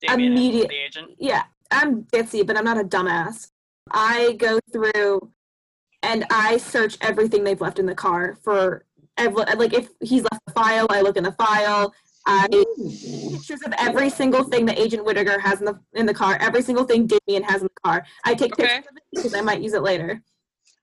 Damien 0.00 0.32
and 0.32 0.38
immediate. 0.38 0.70
Yeah, 1.18 1.42
I'm 1.72 2.04
ditzy, 2.04 2.46
but 2.46 2.56
I'm 2.56 2.64
not 2.64 2.78
a 2.78 2.84
dumbass. 2.84 3.50
I 3.90 4.32
go 4.34 4.60
through 4.72 5.32
and 6.04 6.24
I 6.30 6.58
search 6.58 6.96
everything 7.00 7.42
they've 7.42 7.60
left 7.60 7.80
in 7.80 7.86
the 7.86 7.94
car 7.94 8.38
for 8.44 8.84
ev- 9.18 9.34
like 9.34 9.74
if 9.74 9.88
he's 10.00 10.22
left 10.22 10.42
a 10.46 10.52
file, 10.52 10.86
I 10.90 11.00
look 11.00 11.16
in 11.16 11.24
the 11.24 11.32
file. 11.32 11.92
I 12.26 12.46
pictures 13.30 13.60
of 13.66 13.72
every 13.78 14.08
single 14.08 14.44
thing 14.44 14.64
that 14.66 14.78
Agent 14.78 15.04
Whittaker 15.04 15.38
has 15.38 15.60
in 15.60 15.66
the 15.66 15.78
in 15.94 16.06
the 16.06 16.14
car, 16.14 16.38
every 16.40 16.62
single 16.62 16.84
thing 16.84 17.06
Damien 17.06 17.42
has 17.42 17.60
in 17.62 17.68
the 17.68 17.80
car. 17.84 18.04
I 18.24 18.34
take 18.34 18.52
Okay. 18.52 18.62
pictures 18.76 18.90
of 18.90 18.96
it 18.96 19.02
because 19.14 19.34
I 19.34 19.40
might 19.42 19.60
use 19.60 19.74
it 19.74 19.82
later. 19.82 20.22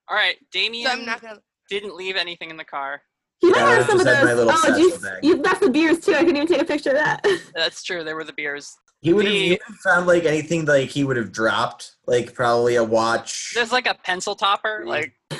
All 0.08 0.16
right, 0.16 0.36
Damien 0.52 0.86
So 0.86 0.92
I'm 0.92 1.04
not 1.06 1.20
gonna. 1.20 1.40
didn't 1.68 1.96
leave 1.96 2.16
anything 2.16 2.50
in 2.50 2.56
the 2.56 2.64
car. 2.64 3.02
He 3.40 3.50
might 3.50 3.58
Yeah, 3.60 3.74
have 3.78 3.86
some 3.86 3.98
of 3.98 4.04
just 4.06 4.16
had 4.16 4.24
my 4.24 4.34
those. 4.34 4.52
Oh, 4.54 4.76
you, 4.76 4.96
you 5.22 5.42
left 5.42 5.62
the 5.62 5.70
beers 5.70 5.98
too. 6.00 6.14
I 6.14 6.18
couldn't 6.18 6.36
even 6.36 6.46
take 6.46 6.60
a 6.60 6.64
picture 6.64 6.90
of 6.90 6.96
that. 6.96 7.26
That's 7.54 7.82
true. 7.82 8.04
There 8.04 8.14
were 8.14 8.24
the 8.24 8.32
beers. 8.32 8.76
He 9.00 9.12
would 9.12 9.24
have, 9.24 9.34
he 9.34 9.50
would 9.50 9.58
have 9.66 9.76
found 9.78 10.06
like 10.06 10.24
anything 10.26 10.64
like 10.64 10.90
he 10.90 11.02
would 11.02 11.16
have 11.16 11.32
dropped, 11.32 11.96
like 12.06 12.34
probably 12.34 12.76
a 12.76 12.84
watch. 12.84 13.52
There's 13.52 13.72
like 13.72 13.88
a 13.88 13.94
pencil 13.94 14.36
topper, 14.36 14.84
like. 14.86 15.12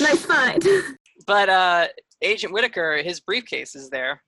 nice 0.00 0.26
find. 0.26 0.62
But 1.26 1.48
uh, 1.48 1.88
Agent 2.20 2.52
Whittaker, 2.52 2.98
his 3.02 3.20
briefcase 3.20 3.74
is 3.74 3.88
there, 3.88 4.22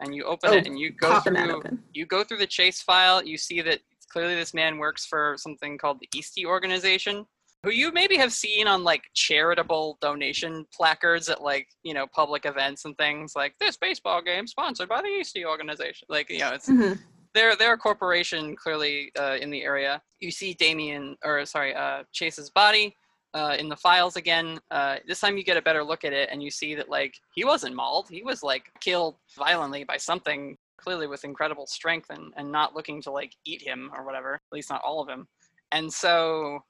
and 0.00 0.14
you 0.14 0.24
open 0.24 0.50
Oh, 0.50 0.54
it 0.56 0.66
and 0.66 0.78
you 0.78 0.90
go 0.90 1.20
through. 1.20 1.62
You 1.92 2.06
go 2.06 2.24
through 2.24 2.38
the 2.38 2.46
chase 2.46 2.82
file. 2.82 3.22
You 3.24 3.36
see 3.38 3.60
that 3.62 3.80
clearly 4.10 4.34
this 4.34 4.54
man 4.54 4.78
works 4.78 5.06
for 5.06 5.36
something 5.38 5.78
called 5.78 5.98
the 6.00 6.08
Eastie 6.14 6.46
Organization, 6.46 7.26
who 7.62 7.70
you 7.70 7.92
maybe 7.92 8.16
have 8.16 8.32
seen 8.32 8.66
on 8.66 8.84
like 8.84 9.02
charitable 9.14 9.98
donation 10.00 10.66
placards 10.74 11.28
at 11.28 11.42
like 11.42 11.68
you 11.82 11.94
know 11.94 12.06
public 12.08 12.44
events 12.46 12.84
and 12.84 12.96
things 12.98 13.32
like 13.36 13.54
this 13.60 13.76
baseball 13.76 14.22
game 14.22 14.46
sponsored 14.46 14.88
by 14.88 15.00
the 15.00 15.08
Eastie 15.08 15.44
Organization. 15.46 16.06
Like 16.08 16.30
you 16.30 16.38
know, 16.40 16.50
it's 16.52 16.68
Mhm. 16.68 16.98
they're 17.34 17.56
they're 17.56 17.74
a 17.74 17.78
corporation 17.78 18.56
clearly 18.56 19.12
uh, 19.18 19.36
in 19.40 19.50
the 19.50 19.62
area. 19.62 20.02
You 20.20 20.30
see 20.30 20.54
Damien, 20.54 21.16
or 21.24 21.44
sorry, 21.46 21.74
uh, 21.74 22.04
Chase's 22.12 22.50
body 22.50 22.96
uh, 23.34 23.56
in 23.58 23.68
the 23.68 23.76
files 23.76 24.16
again. 24.16 24.58
Uh, 24.70 24.96
this 25.06 25.20
time 25.20 25.36
you 25.36 25.44
get 25.44 25.56
a 25.56 25.62
better 25.62 25.84
look 25.84 26.04
at 26.04 26.12
it, 26.12 26.28
and 26.30 26.42
you 26.42 26.50
see 26.50 26.74
that 26.76 26.88
like 26.88 27.14
he 27.34 27.44
wasn't 27.44 27.74
mauled. 27.74 28.08
He 28.08 28.22
was 28.22 28.42
like 28.42 28.70
killed 28.80 29.16
violently 29.36 29.84
by 29.84 29.96
something, 29.96 30.56
clearly 30.76 31.06
with 31.06 31.24
incredible 31.24 31.66
strength, 31.66 32.10
and 32.10 32.32
and 32.36 32.50
not 32.50 32.74
looking 32.74 33.02
to 33.02 33.10
like 33.10 33.34
eat 33.44 33.60
him 33.60 33.90
or 33.94 34.04
whatever. 34.04 34.34
At 34.34 34.52
least 34.52 34.70
not 34.70 34.82
all 34.84 35.00
of 35.00 35.08
him. 35.08 35.26
And 35.72 35.92
so 35.92 36.64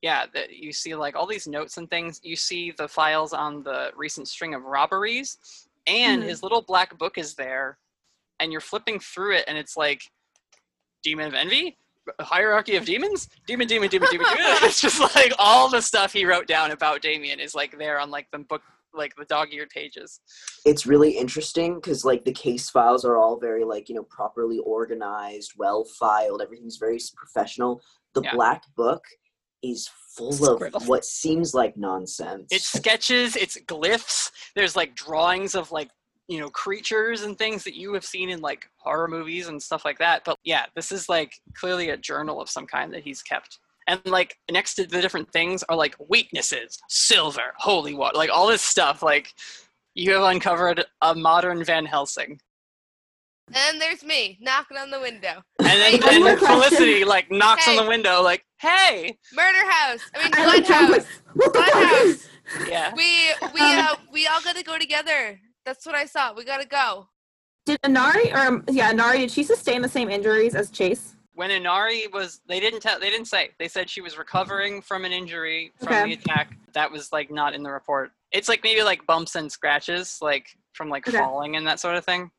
yeah, 0.00 0.26
that 0.32 0.56
you 0.56 0.72
see 0.72 0.94
like 0.94 1.16
all 1.16 1.26
these 1.26 1.46
notes 1.48 1.76
and 1.76 1.90
things. 1.90 2.20
You 2.22 2.36
see 2.36 2.70
the 2.70 2.88
files 2.88 3.32
on 3.32 3.62
the 3.62 3.90
recent 3.96 4.28
string 4.28 4.54
of 4.54 4.62
robberies, 4.62 5.36
and 5.86 6.22
Mhm. 6.22 6.26
his 6.26 6.42
little 6.42 6.62
black 6.62 6.96
book 6.96 7.18
is 7.18 7.34
there, 7.34 7.78
and 8.38 8.50
you're 8.52 8.60
flipping 8.60 9.00
through 9.00 9.34
it, 9.36 9.44
and 9.48 9.58
it's 9.58 9.76
like 9.76 10.02
Demon 11.02 11.26
of 11.26 11.34
Envy, 11.34 11.76
Hierarchy 12.20 12.76
of 12.76 12.84
Demons, 12.84 13.28
Demon, 13.46 13.66
Demon, 13.66 13.88
Demon, 13.88 14.08
Demon. 14.10 14.26
Demon. 14.28 14.44
it's 14.62 14.80
just 14.80 15.00
like 15.14 15.32
all 15.38 15.68
the 15.68 15.80
stuff 15.82 16.12
he 16.12 16.24
wrote 16.24 16.46
down 16.46 16.70
about 16.70 17.02
Damien 17.02 17.40
is 17.40 17.54
like 17.54 17.76
there 17.78 17.98
on 18.00 18.10
like 18.10 18.26
the 18.32 18.38
book, 18.38 18.62
like 18.94 19.14
the 19.16 19.24
dog-eared 19.26 19.70
pages. 19.70 20.20
it's 20.64 20.86
really 20.86 21.10
interesting 21.12 21.74
because 21.76 22.04
like 22.04 22.24
the 22.24 22.32
case 22.32 22.70
files 22.70 23.04
are 23.04 23.16
all 23.16 23.38
very 23.38 23.64
like 23.64 23.88
you 23.88 23.94
know 23.94 24.02
properly 24.04 24.58
organized 24.60 25.52
well 25.58 25.84
filed 25.84 26.40
everything's 26.42 26.78
very 26.78 26.98
professional 27.14 27.80
the 28.14 28.22
Yeah. 28.22 28.34
black 28.34 28.62
book 28.76 29.04
is 29.62 29.88
full 30.16 30.48
of 30.74 30.88
what 30.88 31.04
seems 31.04 31.52
like 31.52 31.76
nonsense 31.76 32.46
It's 32.50 32.72
sketches, 32.72 33.36
it's 33.36 33.56
glyphs. 33.66 34.30
There's 34.54 34.74
like 34.76 34.94
drawings 34.94 35.54
of 35.54 35.70
like 35.72 35.90
you 36.28 36.38
know 36.38 36.50
creatures 36.50 37.22
and 37.22 37.36
things 37.36 37.64
that 37.64 37.74
you 37.74 37.94
have 37.94 38.04
seen 38.04 38.28
in 38.30 38.40
like 38.40 38.68
horror 38.76 39.08
movies 39.08 39.48
and 39.48 39.60
stuff 39.60 39.84
like 39.84 39.98
that. 39.98 40.22
But 40.24 40.36
yeah, 40.44 40.66
this 40.76 40.92
is 40.92 41.08
like 41.08 41.40
clearly 41.54 41.90
a 41.90 41.96
journal 41.96 42.40
of 42.40 42.50
some 42.50 42.66
kind 42.66 42.92
that 42.92 43.02
he's 43.02 43.22
kept. 43.22 43.58
And 43.86 44.00
like 44.04 44.36
next 44.50 44.74
to 44.74 44.86
the 44.86 45.00
different 45.00 45.32
things 45.32 45.64
are 45.68 45.76
like 45.76 45.96
weaknesses, 46.08 46.78
silver, 46.88 47.54
holy 47.56 47.94
water, 47.94 48.18
like 48.18 48.30
all 48.30 48.46
this 48.46 48.62
stuff. 48.62 49.02
Like 49.02 49.32
you 49.94 50.12
have 50.12 50.22
uncovered 50.22 50.84
a 51.00 51.14
modern 51.14 51.64
Van 51.64 51.86
Helsing. 51.86 52.38
And 53.54 53.80
there's 53.80 54.04
me 54.04 54.38
knocking 54.42 54.76
on 54.76 54.90
the 54.90 55.00
window. 55.00 55.42
And 55.60 55.68
then, 55.68 55.92
Wait, 55.94 56.04
and 56.12 56.26
then. 56.26 56.38
Felicity 56.38 57.04
like 57.06 57.30
knocks 57.30 57.66
on 57.66 57.76
the 57.76 57.86
window 57.86 58.20
like, 58.20 58.44
"Hey!" 58.60 59.16
Murder 59.32 59.70
house. 59.70 60.00
I 60.14 60.22
mean, 60.22 60.30
blood 60.32 60.66
house. 60.66 61.06
Blood 61.34 61.70
house. 61.70 62.28
Yeah. 62.68 62.92
We 62.94 63.30
we 63.54 63.60
Um, 63.60 63.78
uh 63.78 63.96
we 64.12 64.26
all 64.26 64.42
gotta 64.42 64.62
go 64.62 64.78
together. 64.78 65.40
That's 65.68 65.84
what 65.84 65.94
I 65.94 66.06
saw. 66.06 66.32
We 66.32 66.46
gotta 66.46 66.66
go. 66.66 67.08
Did 67.66 67.78
Anari 67.82 68.32
or 68.32 68.38
um, 68.38 68.64
yeah, 68.70 68.90
Anari, 68.90 69.18
did 69.18 69.30
she 69.30 69.42
sustain 69.42 69.82
the 69.82 69.88
same 69.88 70.08
injuries 70.08 70.54
as 70.54 70.70
Chase? 70.70 71.14
when 71.34 71.50
Inari 71.50 72.06
was 72.10 72.40
they 72.48 72.58
didn't 72.58 72.80
tell 72.80 72.98
they 72.98 73.10
didn't 73.10 73.26
say. 73.26 73.50
They 73.58 73.68
said 73.68 73.90
she 73.90 74.00
was 74.00 74.16
recovering 74.16 74.80
from 74.80 75.04
an 75.04 75.12
injury 75.12 75.72
from 75.78 75.88
Okay. 75.92 76.04
the 76.04 76.12
attack. 76.14 76.56
That 76.72 76.90
was 76.90 77.12
like 77.12 77.30
not 77.30 77.52
in 77.54 77.62
the 77.62 77.70
report. 77.70 78.12
It's 78.32 78.48
like 78.48 78.62
maybe 78.64 78.82
like 78.82 79.06
bumps 79.06 79.34
and 79.34 79.52
scratches 79.52 80.16
like 80.22 80.46
from 80.72 80.88
like 80.88 81.06
Okay. 81.06 81.18
falling 81.18 81.56
and 81.56 81.66
that 81.66 81.80
sort 81.80 81.96
of 81.96 82.04
thing. 82.06 82.30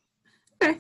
Okay. 0.64 0.80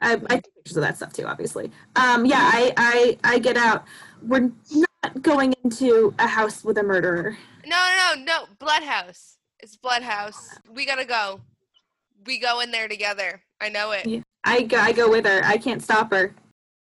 I, 0.00 0.14
I 0.14 0.16
take 0.16 0.54
pictures 0.54 0.78
of 0.78 0.84
that 0.84 0.96
stuff 0.96 1.12
too, 1.12 1.26
obviously. 1.26 1.70
Um, 1.96 2.24
yeah, 2.24 2.40
I, 2.52 2.72
I, 2.78 3.18
I 3.34 3.38
get 3.38 3.58
out. 3.58 3.84
We're 4.26 4.50
not 4.72 5.20
going 5.20 5.54
into 5.64 6.14
a 6.18 6.26
house 6.26 6.64
with 6.64 6.78
a 6.78 6.82
murderer. 6.82 7.36
No, 7.66 7.76
no, 7.76 8.14
no, 8.16 8.24
no. 8.24 8.44
Blood 8.58 8.82
house. 8.82 9.36
It's 9.62 9.76
blood 9.76 10.02
house. 10.02 10.58
We 10.74 10.84
gotta 10.84 11.04
go. 11.04 11.40
We 12.26 12.38
go 12.38 12.60
in 12.60 12.70
there 12.70 12.88
together. 12.88 13.42
I 13.60 13.68
know 13.68 13.92
it. 13.92 14.06
Yeah. 14.06 14.20
I 14.44 14.62
go, 14.62 14.76
I 14.78 14.92
go 14.92 15.08
with 15.08 15.24
her. 15.24 15.40
I 15.44 15.56
can't 15.56 15.82
stop 15.82 16.10
her. 16.12 16.34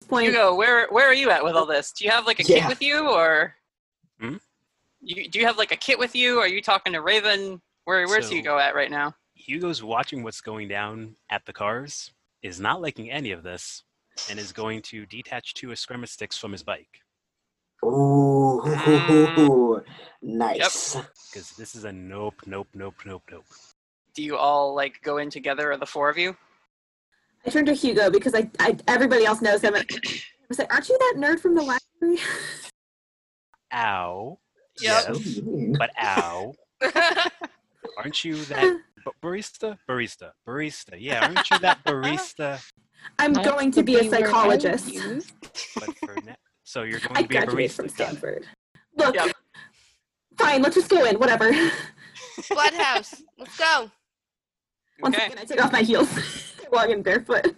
Point. 0.07 0.27
Hugo, 0.27 0.55
where 0.55 0.87
where 0.89 1.05
are 1.07 1.13
you 1.13 1.29
at 1.29 1.43
with 1.43 1.55
all 1.55 1.65
this? 1.65 1.91
Do 1.91 2.05
you 2.05 2.11
have 2.11 2.25
like 2.25 2.39
a 2.39 2.43
Yeah. 2.43 2.59
kit 2.61 2.69
with 2.69 2.81
you 2.81 3.09
or 3.09 3.55
Hmm? 4.19 4.37
you, 5.01 5.29
do 5.29 5.39
you 5.39 5.45
have 5.45 5.57
like 5.57 5.71
a 5.71 5.75
kit 5.77 5.99
with 5.99 6.15
you? 6.15 6.39
Are 6.39 6.47
you 6.47 6.61
talking 6.61 6.93
to 6.93 7.01
Raven? 7.01 7.61
Where 7.85 8.07
where's 8.07 8.27
So- 8.27 8.33
Hugo 8.35 8.57
at 8.57 8.75
right 8.75 8.89
now? 8.91 9.13
Hugo's 9.35 9.83
watching 9.83 10.23
what's 10.23 10.41
going 10.41 10.67
down 10.67 11.15
at 11.29 11.45
the 11.45 11.53
cars, 11.53 12.11
is 12.41 12.59
not 12.59 12.81
liking 12.81 13.09
any 13.09 13.31
of 13.31 13.43
this, 13.43 13.83
and 14.29 14.37
is 14.39 14.51
going 14.51 14.81
to 14.83 15.05
detach 15.05 15.53
two 15.53 15.69
Eskrima 15.69 16.07
sticks 16.07 16.37
from 16.37 16.51
his 16.51 16.61
bike. 16.63 17.01
Ooh, 17.85 18.61
Mm. 18.61 19.83
nice. 20.21 20.95
Because 21.31 21.51
this 21.51 21.75
is 21.75 21.85
a 21.85 21.91
nope, 21.91 22.35
nope, 22.45 22.67
nope, 22.73 22.95
nope, 23.05 23.23
nope. 23.31 23.45
Do 24.15 24.23
you 24.23 24.35
all 24.37 24.73
like 24.75 25.01
go 25.01 25.17
in 25.17 25.29
together, 25.29 25.71
or 25.71 25.77
the 25.77 25.85
four 25.85 26.09
of 26.09 26.17
you? 26.17 26.35
I 27.45 27.49
turn 27.51 27.65
to 27.67 27.73
Hugo 27.73 28.09
because 28.09 28.35
I, 28.35 28.49
I 28.59 28.77
everybody 28.87 29.25
else 29.25 29.41
knows 29.41 29.61
him. 29.61 29.75
I 29.75 29.85
was 30.49 30.59
like, 30.59 30.73
"Aren't 30.73 30.89
you 30.89 30.97
that 30.97 31.13
nerd 31.17 31.39
from 31.39 31.55
the 31.55 31.61
library?" 31.61 32.19
Ow. 33.73 34.39
Yep. 34.81 35.03
Yes, 35.09 35.39
but 35.77 35.91
ow. 36.01 36.53
Aren't 37.97 38.23
you 38.23 38.35
that 38.45 38.79
ba- 39.05 39.11
barista? 39.21 39.77
Barista. 39.87 40.31
Barista. 40.47 40.95
Yeah, 40.97 41.25
aren't 41.27 41.49
you 41.51 41.59
that 41.59 41.83
barista? 41.85 42.61
I'm 43.19 43.33
going 43.33 43.71
to 43.71 43.83
be 43.83 43.95
a 43.95 44.03
the 44.03 44.09
word 44.09 44.13
I 44.15 44.19
psychologist. 44.25 44.95
But 45.75 45.97
for 45.97 46.15
ne- 46.15 46.35
so 46.69 46.83
you're 46.83 46.99
going 46.99 47.17
I 47.17 47.21
to 47.23 47.27
be 47.27 47.35
a 47.35 47.41
graduated 47.45 47.71
from 47.71 47.85
barista. 47.87 47.91
Stanford. 47.91 48.45
Look, 48.95 49.15
fine. 50.37 50.61
Let's 50.61 50.75
just 50.75 50.87
go 50.89 51.03
in. 51.05 51.17
Whatever. 51.17 51.49
Blood 52.51 52.73
house. 52.75 53.23
Let's 53.39 53.57
go. 53.57 53.89
One 54.99 55.15
Okay. 55.15 55.23
second, 55.23 55.39
I 55.39 55.45
take 55.45 55.63
off 55.65 55.71
my 55.71 55.81
heels. 55.81 56.07
Walk 56.71 56.89
in 56.89 57.01
barefoot. 57.01 57.55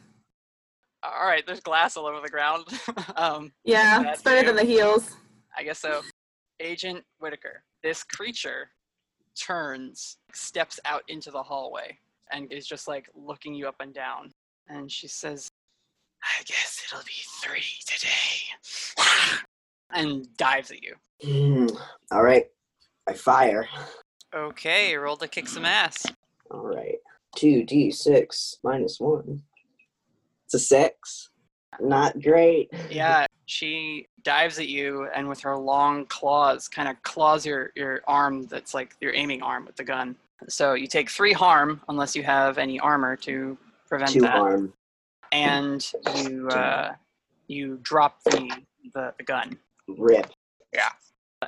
All 1.03 1.25
right, 1.25 1.45
there's 1.45 1.59
glass 1.59 1.97
all 1.97 2.05
over 2.05 2.21
the 2.21 2.29
ground. 2.29 2.63
um, 3.17 3.51
Yeah, 3.65 4.01
it's 4.13 4.21
better 4.21 4.45
than 4.47 4.55
the 4.55 4.63
heels. 4.63 5.17
I 5.57 5.63
guess 5.63 5.79
so. 5.79 6.03
Agent 6.61 7.03
Whittaker, 7.19 7.63
this 7.83 8.03
creature 8.05 8.69
turns, 9.37 10.17
steps 10.31 10.79
out 10.85 11.01
into 11.09 11.31
the 11.31 11.43
hallway, 11.43 11.97
and 12.31 12.49
is 12.53 12.65
just 12.65 12.87
like 12.87 13.09
looking 13.13 13.53
you 13.53 13.67
up 13.67 13.75
and 13.81 13.93
down. 13.93 14.31
And 14.69 14.89
she 14.89 15.09
says, 15.09 15.49
I 16.23 16.43
guess 16.45 16.83
it'll 16.85 17.03
be 17.03 17.11
three 17.41 17.63
today. 17.85 19.37
and 19.93 20.27
dives 20.37 20.71
at 20.71 20.83
you. 20.83 20.95
Hmm. 21.23 21.67
All 22.11 22.23
right, 22.23 22.45
I 23.07 23.13
fire. 23.13 23.67
Okay, 24.33 24.95
roll 24.95 25.17
to 25.17 25.27
kick 25.27 25.47
some 25.47 25.65
ass. 25.65 26.05
All 26.49 26.65
right, 26.65 26.97
two 27.35 27.63
d 27.63 27.91
six 27.91 28.57
minus 28.63 28.99
one. 28.99 29.41
It's 30.45 30.53
a 30.53 30.59
six. 30.59 31.29
Not 31.79 32.21
great. 32.21 32.69
Yeah, 32.89 33.25
she 33.45 34.07
dives 34.23 34.59
at 34.59 34.67
you 34.67 35.07
and 35.15 35.27
with 35.27 35.41
her 35.41 35.57
long 35.57 36.05
claws 36.05 36.67
kind 36.67 36.87
of 36.87 37.01
claws 37.03 37.45
your, 37.45 37.71
your 37.75 38.01
arm 38.07 38.45
that's 38.47 38.73
like 38.73 38.95
your 39.01 39.13
aiming 39.13 39.41
arm 39.41 39.65
with 39.65 39.75
the 39.75 39.83
gun. 39.83 40.15
So 40.47 40.73
you 40.73 40.87
take 40.87 41.09
three 41.09 41.33
harm 41.33 41.81
unless 41.89 42.15
you 42.15 42.23
have 42.23 42.57
any 42.57 42.79
armor 42.79 43.15
to 43.17 43.57
prevent 43.87 44.11
Two 44.11 44.21
that. 44.21 44.31
harm. 44.31 44.73
And 45.31 45.91
you 46.15 46.47
uh, 46.49 46.93
you 47.47 47.79
drop 47.81 48.23
the, 48.23 48.49
the 48.93 49.13
the 49.17 49.23
gun. 49.23 49.57
Rip. 49.87 50.31
Yeah. 50.73 50.89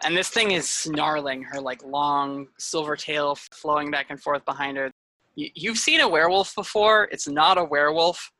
And 0.03 0.17
this 0.17 0.29
thing 0.29 0.51
is 0.51 0.67
snarling, 0.67 1.43
her 1.43 1.61
like 1.61 1.83
long 1.83 2.47
silver 2.57 2.95
tail 2.95 3.35
flowing 3.35 3.91
back 3.91 4.07
and 4.09 4.19
forth 4.19 4.43
behind 4.43 4.77
her. 4.77 4.91
You, 5.35 5.49
you've 5.53 5.77
seen 5.77 6.01
a 6.01 6.09
werewolf 6.09 6.55
before. 6.55 7.07
It's 7.11 7.27
not 7.27 7.57
a 7.57 7.63
werewolf. 7.63 8.31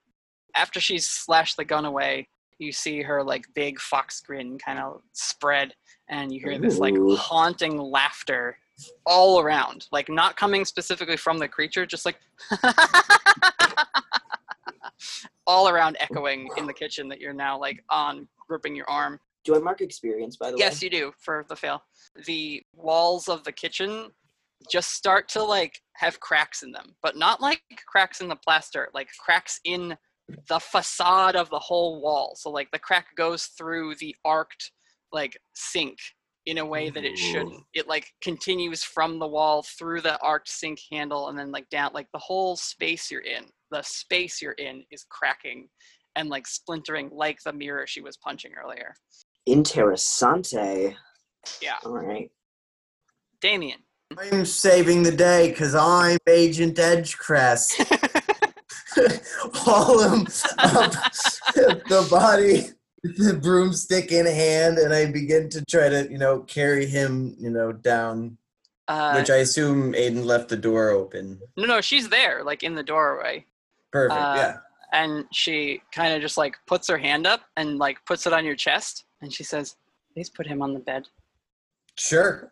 After 0.55 0.79
she's 0.79 1.05
slashed 1.07 1.57
the 1.57 1.63
gun 1.63 1.85
away, 1.85 2.27
you 2.57 2.71
see 2.71 3.01
her 3.01 3.23
like 3.23 3.45
big 3.53 3.79
fox 3.79 4.21
grin 4.21 4.57
kind 4.57 4.79
of 4.79 5.01
spread, 5.11 5.73
and 6.09 6.31
you 6.31 6.39
hear 6.39 6.57
this 6.59 6.77
like 6.77 6.95
Ooh. 6.95 7.15
haunting 7.15 7.77
laughter 7.77 8.57
all 9.05 9.39
around. 9.39 9.87
Like 9.91 10.09
not 10.09 10.35
coming 10.35 10.65
specifically 10.65 11.17
from 11.17 11.37
the 11.37 11.47
creature, 11.47 11.85
just 11.85 12.05
like 12.05 12.17
all 15.47 15.69
around 15.69 15.97
echoing 15.99 16.49
in 16.57 16.65
the 16.67 16.73
kitchen 16.73 17.07
that 17.09 17.19
you're 17.19 17.33
now 17.33 17.59
like 17.59 17.83
on 17.89 18.27
gripping 18.47 18.75
your 18.75 18.89
arm. 18.89 19.19
Do 19.43 19.55
I 19.55 19.59
mark 19.59 19.81
experience 19.81 20.37
by 20.37 20.51
the 20.51 20.57
Yes, 20.57 20.59
way? 20.59 20.75
Yes, 20.75 20.81
you 20.83 20.89
do 20.89 21.13
for 21.19 21.45
the 21.49 21.55
fail. 21.55 21.83
The 22.25 22.63
walls 22.73 23.27
of 23.27 23.43
the 23.43 23.51
kitchen 23.51 24.11
just 24.71 24.91
start 24.91 25.27
to 25.29 25.43
like 25.43 25.81
have 25.95 26.19
cracks 26.19 26.63
in 26.63 26.71
them, 26.71 26.95
but 27.01 27.17
not 27.17 27.41
like 27.41 27.61
cracks 27.85 28.21
in 28.21 28.29
the 28.29 28.35
plaster, 28.35 28.89
like 28.93 29.09
cracks 29.19 29.59
in 29.65 29.97
the 30.47 30.59
facade 30.59 31.35
of 31.35 31.49
the 31.49 31.59
whole 31.59 32.01
wall. 32.01 32.33
So 32.35 32.49
like 32.49 32.71
the 32.71 32.79
crack 32.79 33.07
goes 33.15 33.45
through 33.57 33.95
the 33.95 34.15
arced 34.23 34.71
like 35.11 35.37
sink 35.53 35.97
in 36.45 36.57
a 36.57 36.65
way 36.65 36.89
that 36.89 37.05
it 37.05 37.17
shouldn't. 37.17 37.63
It 37.73 37.87
like 37.87 38.07
continues 38.21 38.83
from 38.83 39.19
the 39.19 39.27
wall 39.27 39.63
through 39.63 40.01
the 40.01 40.19
arced 40.21 40.59
sink 40.59 40.79
handle 40.91 41.29
and 41.29 41.37
then 41.37 41.51
like 41.51 41.69
down 41.69 41.91
like 41.93 42.07
the 42.13 42.19
whole 42.19 42.55
space 42.55 43.09
you're 43.09 43.21
in. 43.21 43.45
The 43.71 43.81
space 43.81 44.41
you're 44.41 44.53
in 44.53 44.83
is 44.91 45.05
cracking 45.09 45.69
and 46.15 46.29
like 46.29 46.47
splintering 46.47 47.09
like 47.11 47.39
the 47.43 47.53
mirror 47.53 47.87
she 47.87 48.01
was 48.01 48.17
punching 48.17 48.51
earlier. 48.61 48.93
Interessante. 49.47 50.95
Yeah. 51.61 51.75
All 51.85 51.93
right. 51.93 52.29
Damien. 53.41 53.79
I'm 54.17 54.45
saving 54.45 55.03
the 55.03 55.11
day 55.11 55.49
because 55.49 55.75
I'm 55.75 56.17
Agent 56.27 56.77
Edgecrest. 56.77 57.71
haul 59.53 59.99
him 60.03 60.27
up 60.59 60.91
the 61.87 62.07
body, 62.09 62.69
the 63.03 63.39
broomstick 63.41 64.11
in 64.11 64.25
hand, 64.25 64.77
and 64.77 64.93
I 64.93 65.05
begin 65.11 65.49
to 65.49 65.63
try 65.65 65.89
to, 65.89 66.09
you 66.09 66.17
know, 66.17 66.39
carry 66.39 66.85
him, 66.85 67.35
you 67.37 67.49
know, 67.49 67.71
down. 67.71 68.37
Uh, 68.87 69.13
which 69.13 69.29
I 69.29 69.37
assume 69.37 69.93
Aiden 69.93 70.25
left 70.25 70.49
the 70.49 70.57
door 70.57 70.89
open. 70.89 71.39
No, 71.55 71.65
no, 71.65 71.81
she's 71.81 72.09
there, 72.09 72.43
like 72.43 72.63
in 72.63 72.75
the 72.75 72.83
doorway. 72.83 73.45
Perfect. 73.91 74.19
Uh, 74.19 74.33
yeah. 74.35 74.57
And 74.91 75.25
she 75.31 75.81
kind 75.93 76.13
of 76.13 76.21
just 76.21 76.37
like 76.37 76.57
puts 76.67 76.87
her 76.89 76.97
hand 76.97 77.25
up 77.25 77.41
and 77.55 77.77
like 77.77 78.05
puts 78.05 78.27
it 78.27 78.33
on 78.33 78.45
your 78.45 78.55
chest, 78.55 79.05
and 79.21 79.33
she 79.33 79.43
says, 79.43 79.75
"Please 80.13 80.29
put 80.29 80.47
him 80.47 80.61
on 80.61 80.73
the 80.73 80.79
bed." 80.79 81.07
Sure. 81.97 82.51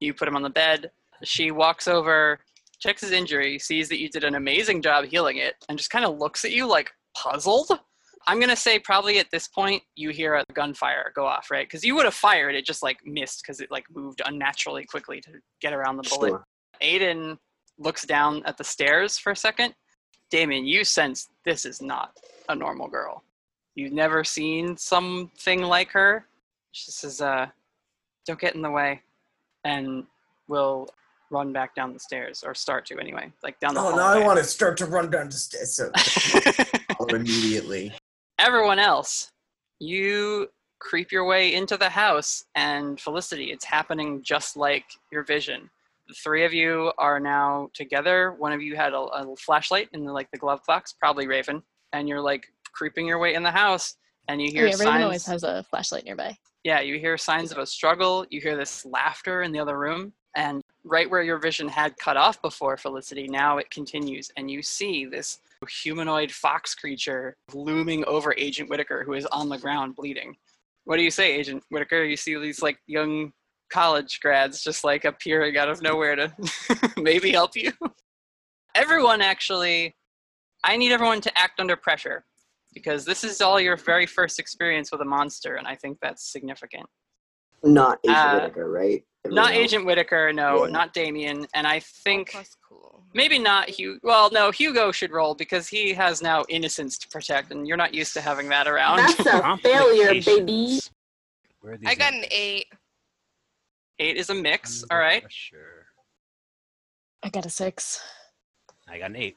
You 0.00 0.14
put 0.14 0.26
him 0.28 0.36
on 0.36 0.42
the 0.42 0.50
bed. 0.50 0.90
She 1.22 1.50
walks 1.50 1.86
over, 1.86 2.40
checks 2.80 3.02
his 3.02 3.12
injury, 3.12 3.58
sees 3.58 3.88
that 3.90 4.00
you 4.00 4.08
did 4.08 4.24
an 4.24 4.34
amazing 4.34 4.82
job 4.82 5.04
healing 5.04 5.36
it, 5.36 5.54
and 5.68 5.78
just 5.78 5.90
kind 5.90 6.04
of 6.04 6.18
looks 6.18 6.44
at 6.44 6.52
you 6.52 6.66
like 6.66 6.90
puzzled. 7.14 7.70
I'm 8.26 8.38
gonna 8.40 8.56
say 8.56 8.78
probably 8.78 9.18
at 9.18 9.30
this 9.30 9.48
point 9.48 9.82
you 9.96 10.10
hear 10.10 10.34
a 10.34 10.44
gunfire 10.52 11.12
go 11.14 11.26
off, 11.26 11.50
right? 11.50 11.66
Because 11.66 11.82
you 11.84 11.94
would 11.96 12.04
have 12.04 12.14
fired, 12.14 12.54
it 12.54 12.64
just 12.66 12.82
like 12.82 12.98
missed 13.04 13.42
because 13.42 13.60
it 13.60 13.70
like 13.70 13.84
moved 13.94 14.22
unnaturally 14.26 14.84
quickly 14.84 15.20
to 15.22 15.30
get 15.60 15.72
around 15.72 15.96
the 15.96 16.02
bullet. 16.08 16.28
Sure. 16.30 16.44
Aiden 16.82 17.38
looks 17.78 18.04
down 18.04 18.42
at 18.44 18.56
the 18.56 18.64
stairs 18.64 19.18
for 19.18 19.32
a 19.32 19.36
second. 19.36 19.74
Damien, 20.30 20.64
you 20.66 20.84
sense 20.84 21.28
this 21.44 21.64
is 21.64 21.80
not 21.82 22.16
a 22.48 22.54
normal 22.54 22.88
girl. 22.88 23.24
You've 23.74 23.92
never 23.92 24.22
seen 24.24 24.76
something 24.76 25.62
like 25.62 25.90
her. 25.90 26.26
She 26.72 26.90
says, 26.90 27.20
uh, 27.20 27.46
don't 28.26 28.38
get 28.38 28.54
in 28.54 28.62
the 28.62 28.70
way. 28.70 29.00
And 29.64 30.04
we'll 30.48 30.88
run 31.30 31.52
back 31.52 31.74
down 31.74 31.92
the 31.92 31.98
stairs, 32.00 32.42
or 32.44 32.54
start 32.54 32.84
to 32.86 32.98
anyway, 32.98 33.32
like 33.42 33.58
down 33.60 33.74
the 33.74 33.80
Oh, 33.80 33.84
hallway. 33.84 33.96
now 33.98 34.08
I 34.08 34.26
want 34.26 34.38
to 34.38 34.44
start 34.44 34.76
to 34.78 34.86
run 34.86 35.10
down 35.10 35.26
the 35.26 35.32
stairs. 35.32 35.74
So 35.74 35.90
immediately. 37.08 37.92
Everyone 38.40 38.78
else, 38.78 39.30
you 39.78 40.48
creep 40.78 41.12
your 41.12 41.26
way 41.26 41.54
into 41.54 41.76
the 41.76 41.88
house, 41.88 42.44
and 42.54 42.98
Felicity, 42.98 43.52
it's 43.52 43.64
happening 43.64 44.22
just 44.22 44.56
like 44.56 44.84
your 45.12 45.24
vision. 45.24 45.70
The 46.08 46.14
three 46.14 46.44
of 46.44 46.52
you 46.52 46.92
are 46.98 47.20
now 47.20 47.68
together. 47.74 48.34
One 48.38 48.52
of 48.52 48.62
you 48.62 48.74
had 48.76 48.94
a, 48.94 48.98
a 48.98 49.36
flashlight 49.36 49.88
in 49.92 50.04
the 50.04 50.12
like 50.12 50.30
the 50.32 50.38
glove 50.38 50.60
box, 50.66 50.94
probably 50.98 51.26
Raven, 51.26 51.62
and 51.92 52.08
you're 52.08 52.20
like 52.20 52.46
creeping 52.72 53.06
your 53.06 53.18
way 53.18 53.34
in 53.34 53.42
the 53.42 53.50
house, 53.50 53.96
and 54.28 54.40
you 54.40 54.48
Oh, 54.48 54.52
hear 54.52 54.66
yeah, 54.68 54.76
Raven 54.78 55.02
always 55.02 55.26
has 55.26 55.44
a 55.44 55.62
flashlight 55.70 56.04
nearby. 56.04 56.36
Yeah, 56.64 56.80
you 56.80 56.98
hear 56.98 57.16
signs 57.16 57.52
of 57.52 57.58
a 57.58 57.66
struggle. 57.66 58.26
You 58.30 58.40
hear 58.40 58.56
this 58.56 58.84
laughter 58.84 59.42
in 59.42 59.52
the 59.52 59.58
other 59.60 59.78
room. 59.78 60.12
And 60.36 60.62
right 60.84 61.10
where 61.10 61.22
your 61.22 61.38
vision 61.38 61.68
had 61.68 61.96
cut 61.96 62.16
off 62.16 62.40
before 62.42 62.76
Felicity, 62.76 63.26
now 63.28 63.58
it 63.58 63.70
continues. 63.70 64.30
And 64.36 64.50
you 64.50 64.62
see 64.62 65.04
this 65.06 65.40
humanoid 65.68 66.30
fox 66.30 66.74
creature 66.74 67.36
looming 67.52 68.04
over 68.06 68.34
Agent 68.38 68.70
Whittaker, 68.70 69.04
who 69.04 69.12
is 69.14 69.26
on 69.26 69.48
the 69.48 69.58
ground 69.58 69.96
bleeding. 69.96 70.36
What 70.84 70.96
do 70.96 71.02
you 71.02 71.10
say, 71.10 71.32
Agent 71.32 71.62
Whittaker? 71.70 72.04
You 72.04 72.16
see 72.16 72.36
these 72.38 72.62
like 72.62 72.78
young 72.86 73.32
college 73.72 74.20
grads 74.20 74.62
just 74.62 74.84
like 74.84 75.04
appearing 75.04 75.56
out 75.56 75.68
of 75.68 75.82
nowhere 75.82 76.16
to 76.16 76.32
maybe 76.96 77.30
help 77.30 77.54
you. 77.56 77.72
everyone 78.74 79.20
actually, 79.20 79.94
I 80.64 80.76
need 80.76 80.92
everyone 80.92 81.20
to 81.22 81.38
act 81.38 81.60
under 81.60 81.76
pressure 81.76 82.24
because 82.72 83.04
this 83.04 83.24
is 83.24 83.40
all 83.40 83.60
your 83.60 83.76
very 83.76 84.06
first 84.06 84.38
experience 84.38 84.90
with 84.92 85.00
a 85.00 85.04
monster, 85.04 85.56
and 85.56 85.66
I 85.66 85.74
think 85.76 85.98
that's 86.00 86.32
significant. 86.32 86.86
Not 87.62 87.98
Agent 88.04 88.16
Uh, 88.18 88.34
Whittaker, 88.34 88.70
right? 88.70 89.04
Not 89.26 89.50
else? 89.52 89.56
Agent 89.60 89.84
Whittaker, 89.86 90.32
no, 90.32 90.64
Yeah. 90.64 90.70
not 90.70 90.94
Damien, 90.94 91.46
and 91.54 91.66
I 91.66 91.80
think 91.80 92.34
maybe 93.14 93.38
not 93.38 93.68
Hugo. 93.68 94.00
Well, 94.02 94.30
no, 94.30 94.50
Hugo 94.50 94.92
should 94.92 95.10
roll 95.10 95.34
because 95.34 95.68
he 95.68 95.92
has 95.94 96.22
now 96.22 96.44
innocence 96.48 96.98
to 96.98 97.08
protect, 97.08 97.52
and 97.52 97.66
you're 97.66 97.76
not 97.76 97.94
used 97.94 98.14
to 98.14 98.20
having 98.20 98.48
that 98.48 98.66
around. 98.66 98.98
That's 98.98 99.20
a 99.26 99.56
failure, 99.58 100.20
baby. 100.22 100.80
Where 101.60 101.74
are 101.74 101.76
these 101.76 101.88
I 101.88 101.94
got 101.94 102.14
an 102.14 102.24
eight. 102.30 102.66
Eight 103.98 104.16
is 104.16 104.30
a 104.30 104.34
mix. 104.34 104.84
All 104.90 104.98
right. 104.98 105.24
Sure. 105.28 105.86
I 107.22 107.28
got 107.28 107.44
a 107.44 107.50
six. 107.50 108.00
I 108.88 108.98
got 108.98 109.10
an 109.10 109.16
eight. 109.16 109.36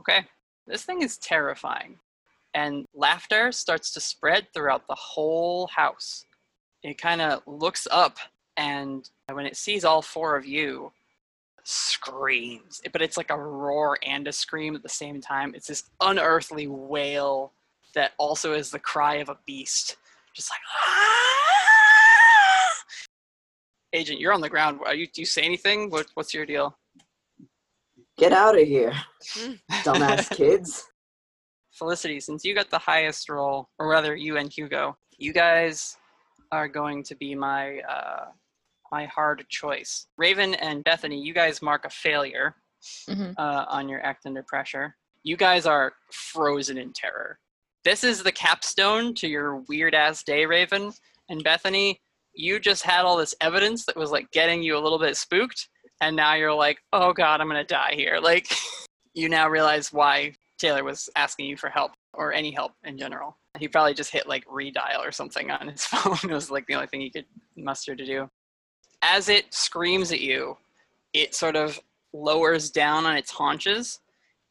Okay. 0.00 0.26
This 0.66 0.82
thing 0.82 1.02
is 1.02 1.18
terrifying. 1.18 1.98
And 2.54 2.86
laughter 2.94 3.52
starts 3.52 3.92
to 3.92 4.00
spread 4.00 4.46
throughout 4.52 4.86
the 4.88 4.94
whole 4.94 5.68
house. 5.68 6.24
It 6.82 6.98
kind 6.98 7.20
of 7.20 7.42
looks 7.46 7.88
up, 7.90 8.18
and 8.56 9.08
when 9.32 9.46
it 9.46 9.56
sees 9.56 9.84
all 9.84 10.02
four 10.02 10.36
of 10.36 10.44
you, 10.44 10.92
screams. 11.64 12.80
But 12.92 13.02
it's 13.02 13.16
like 13.16 13.30
a 13.30 13.36
roar 13.36 13.98
and 14.06 14.28
a 14.28 14.32
scream 14.32 14.76
at 14.76 14.82
the 14.82 14.88
same 14.88 15.20
time. 15.20 15.54
It's 15.54 15.66
this 15.66 15.84
unearthly 16.00 16.68
wail 16.68 17.52
that 17.94 18.12
also 18.18 18.54
is 18.54 18.70
the 18.70 18.78
cry 18.78 19.16
of 19.16 19.28
a 19.28 19.38
beast. 19.46 19.96
Just 20.34 20.50
like, 20.50 20.60
"Ah!" 20.74 21.24
Agent, 23.92 24.20
you're 24.20 24.32
on 24.32 24.40
the 24.40 24.48
ground. 24.48 24.80
Are 24.84 24.94
you, 24.94 25.06
do 25.06 25.22
you 25.22 25.26
say 25.26 25.42
anything? 25.42 25.90
What, 25.90 26.06
what's 26.14 26.34
your 26.34 26.46
deal? 26.46 26.76
Get 28.16 28.32
out 28.32 28.58
of 28.58 28.66
here, 28.66 28.92
dumbass 29.82 30.30
kids. 30.30 30.86
Felicity, 31.72 32.20
since 32.20 32.44
you 32.44 32.54
got 32.54 32.70
the 32.70 32.78
highest 32.78 33.28
roll, 33.28 33.68
or 33.78 33.88
rather 33.88 34.14
you 34.14 34.36
and 34.36 34.52
Hugo, 34.52 34.96
you 35.18 35.32
guys 35.32 35.96
are 36.52 36.68
going 36.68 37.02
to 37.04 37.16
be 37.16 37.34
my 37.34 37.80
uh, 37.80 38.26
my 38.92 39.06
hard 39.06 39.44
choice. 39.48 40.06
Raven 40.16 40.54
and 40.54 40.84
Bethany, 40.84 41.20
you 41.20 41.34
guys 41.34 41.62
mark 41.62 41.84
a 41.84 41.90
failure 41.90 42.54
Mhm. 43.08 43.34
uh, 43.38 43.64
on 43.68 43.88
your 43.88 44.04
act 44.04 44.26
under 44.26 44.42
pressure. 44.42 44.96
You 45.22 45.36
guys 45.36 45.66
are 45.66 45.94
frozen 46.12 46.76
in 46.78 46.92
terror. 46.92 47.38
This 47.84 48.04
is 48.04 48.22
the 48.22 48.32
capstone 48.32 49.14
to 49.16 49.28
your 49.28 49.56
weird 49.68 49.94
ass 49.94 50.22
day, 50.22 50.46
Raven 50.46 50.92
and 51.28 51.42
Bethany. 51.42 51.98
You 52.34 52.58
just 52.60 52.82
had 52.82 53.04
all 53.04 53.16
this 53.16 53.34
evidence 53.40 53.84
that 53.86 53.96
was 53.96 54.10
like 54.10 54.30
getting 54.32 54.62
you 54.62 54.76
a 54.76 54.80
little 54.80 54.98
bit 54.98 55.16
spooked, 55.16 55.68
and 56.00 56.14
now 56.16 56.34
you're 56.34 56.52
like, 56.54 56.78
oh 56.92 57.12
god, 57.12 57.40
I'm 57.40 57.48
gonna 57.48 57.64
die 57.64 57.94
here. 57.94 58.18
Like, 58.22 58.48
you 59.14 59.28
now 59.28 59.48
realize 59.48 59.92
why 59.92 60.34
Taylor 60.58 60.82
was 60.84 61.08
asking 61.16 61.46
you 61.46 61.56
for 61.56 61.68
help 61.70 61.92
or 62.14 62.32
any 62.32 62.50
help 62.50 62.72
in 62.84 62.98
general. 62.98 63.38
He 63.58 63.68
probably 63.68 63.94
just 63.94 64.10
hit 64.10 64.26
like 64.26 64.44
redial 64.46 64.98
or 65.00 65.12
something 65.12 65.50
on 65.50 65.68
his 65.68 65.84
phone. 65.86 66.18
it 66.30 66.34
was 66.34 66.50
like 66.50 66.66
the 66.66 66.74
only 66.74 66.88
thing 66.88 67.00
he 67.00 67.10
could 67.10 67.26
muster 67.56 67.94
to 67.94 68.04
do. 68.04 68.28
As 69.06 69.28
it 69.28 69.52
screams 69.52 70.12
at 70.12 70.22
you, 70.22 70.56
it 71.12 71.34
sort 71.34 71.56
of 71.56 71.78
lowers 72.14 72.70
down 72.70 73.04
on 73.04 73.16
its 73.16 73.30
haunches 73.30 74.00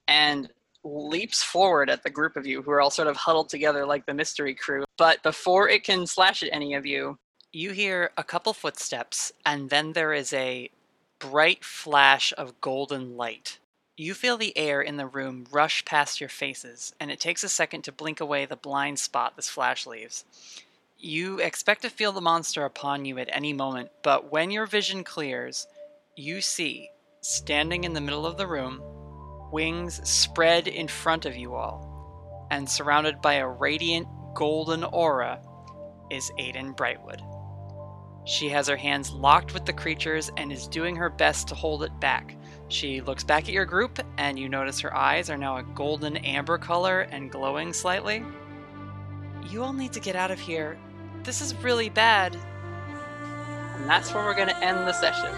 and 0.08 0.48
leaps 0.84 1.42
forward 1.42 1.90
at 1.90 2.04
the 2.04 2.10
group 2.10 2.36
of 2.36 2.46
you 2.46 2.62
who 2.62 2.70
are 2.70 2.80
all 2.80 2.92
sort 2.92 3.08
of 3.08 3.18
huddled 3.18 3.50
together 3.50 3.84
like 3.84 4.06
the 4.06 4.14
mystery 4.14 4.54
crew. 4.54 4.84
But 4.98 5.24
before 5.24 5.70
it 5.70 5.84
can 5.84 6.06
slash 6.06 6.44
at 6.44 6.50
any 6.52 6.76
of 6.76 6.86
you, 6.86 7.18
you 7.52 7.72
hear 7.72 8.12
a 8.16 8.24
couple 8.24 8.54
footsteps, 8.54 9.32
and 9.44 9.72
then 9.72 9.94
there 9.94 10.14
is 10.14 10.32
a 10.34 10.70
bright 11.18 11.66
flash 11.66 12.32
of 12.38 12.62
golden 12.62 13.18
light. 13.18 13.58
You 13.98 14.14
feel 14.14 14.38
the 14.38 14.56
air 14.56 14.82
in 14.82 14.98
the 14.98 15.08
room 15.08 15.48
rush 15.52 15.84
past 15.84 16.20
your 16.20 16.30
faces, 16.30 16.94
and 17.00 17.10
it 17.10 17.20
takes 17.20 17.44
a 17.44 17.50
second 17.50 17.84
to 17.84 17.92
blink 17.92 18.20
away 18.20 18.46
the 18.46 18.56
blind 18.56 19.00
spot 19.00 19.36
this 19.36 19.50
flash 19.50 19.88
leaves. 19.88 20.26
You 21.06 21.42
expect 21.42 21.82
to 21.82 21.90
feel 21.90 22.14
the 22.14 22.22
monster 22.22 22.64
upon 22.64 23.04
you 23.04 23.18
at 23.20 23.28
any 23.30 23.52
moment, 23.52 23.90
but 24.06 24.32
when 24.32 24.52
your 24.52 24.66
vision 24.66 25.04
clears, 25.04 25.68
you 26.16 26.40
see, 26.40 26.92
standing 27.20 27.84
in 27.84 27.92
the 27.92 28.00
middle 28.00 28.26
of 28.26 28.38
the 28.38 28.48
room, 28.48 28.82
wings 29.52 30.00
spread 30.10 30.70
in 30.70 30.88
front 30.88 31.26
of 31.26 31.36
you 31.36 31.56
all, 31.56 32.48
and 32.52 32.70
surrounded 32.70 33.22
by 33.22 33.34
a 33.34 33.48
radiant 33.50 34.08
golden 34.34 34.86
aura, 34.86 35.42
is 36.10 36.32
Aiden 36.40 36.74
Brightwood. 36.74 37.20
She 38.26 38.48
has 38.48 38.70
her 38.70 38.78
hands 38.78 39.12
locked 39.12 39.54
with 39.54 39.66
the 39.66 39.74
creatures 39.74 40.32
and 40.38 40.54
is 40.54 40.70
doing 40.70 40.96
her 40.96 41.10
best 41.10 41.50
to 41.50 41.56
hold 41.56 41.84
it 41.84 42.00
back. 42.00 42.34
She 42.70 43.02
looks 43.02 43.26
back 43.26 43.44
at 43.44 43.54
your 43.54 43.66
group, 43.66 44.00
and 44.18 44.40
you 44.40 44.48
notice 44.48 44.80
her 44.80 44.96
eyes 44.96 45.30
are 45.30 45.38
now 45.38 45.58
a 45.58 45.64
golden 45.64 46.16
amber 46.16 46.58
color 46.58 47.02
and 47.02 47.30
glowing 47.30 47.74
slightly. 47.74 48.24
You 49.50 49.64
all 49.64 49.74
need 49.74 49.92
to 49.92 50.00
get 50.00 50.16
out 50.16 50.32
of 50.32 50.40
here. 50.40 50.80
This 51.24 51.40
is 51.40 51.56
really 51.56 51.88
bad. 51.88 52.36
And 52.36 53.90
that's 53.90 54.14
where 54.14 54.26
we're 54.26 54.36
going 54.36 54.50
to 54.50 54.58
end 54.58 54.80
the 54.80 54.92
session. 54.92 55.30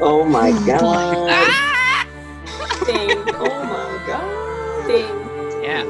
Oh 0.00 0.24
my 0.28 0.50
god. 0.66 1.28
Dang. 2.86 3.18
Oh 3.34 3.64
my 3.64 4.04
god. 4.04 4.88
Dang. 4.88 5.62
Yeah. 5.62 5.84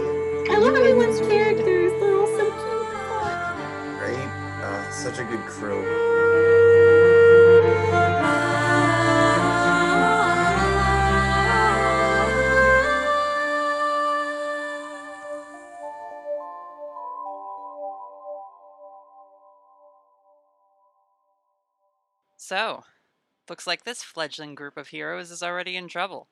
I 0.51 0.59
love 0.59 0.75
how 0.75 0.83
everyone's 0.83 1.21
characters. 1.21 1.93
They're 1.99 2.15
all 2.15 2.27
so 2.27 2.45
cute. 2.45 2.89
Right? 4.03 4.61
Uh, 4.63 4.91
such 4.91 5.19
a 5.19 5.25
good 5.25 5.41
crew. 5.47 6.28
So, 22.49 22.85
looks 23.51 23.67
like 23.67 23.85
this 23.85 24.03
fledgling 24.03 24.55
group 24.55 24.79
of 24.79 24.89
heroes 24.89 25.31
is 25.31 25.43
already 25.43 25.77
in 25.77 25.87
trouble. 25.87 26.29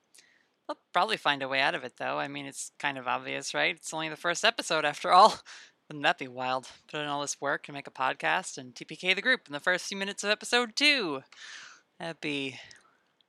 I'll 0.66 0.78
probably 0.90 1.18
find 1.18 1.42
a 1.42 1.48
way 1.48 1.60
out 1.60 1.74
of 1.74 1.84
it, 1.84 1.98
though. 1.98 2.18
I 2.18 2.26
mean, 2.26 2.46
it's 2.46 2.72
kind 2.78 2.96
of 2.96 3.06
obvious, 3.06 3.52
right? 3.52 3.76
It's 3.76 3.92
only 3.92 4.08
the 4.08 4.16
first 4.16 4.42
episode, 4.42 4.86
after 4.86 5.12
all. 5.12 5.38
Wouldn't 5.90 6.04
that 6.04 6.16
be 6.16 6.26
wild? 6.26 6.70
Put 6.90 7.02
in 7.02 7.06
all 7.06 7.20
this 7.20 7.38
work 7.38 7.68
and 7.68 7.74
make 7.74 7.86
a 7.86 7.90
podcast 7.90 8.56
and 8.56 8.74
TPK 8.74 9.14
the 9.14 9.20
group 9.20 9.42
in 9.46 9.52
the 9.52 9.60
first 9.60 9.88
few 9.88 9.98
minutes 9.98 10.24
of 10.24 10.30
episode 10.30 10.74
two. 10.74 11.20
That'd 12.00 12.22
be 12.22 12.60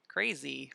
crazy. 0.07 0.71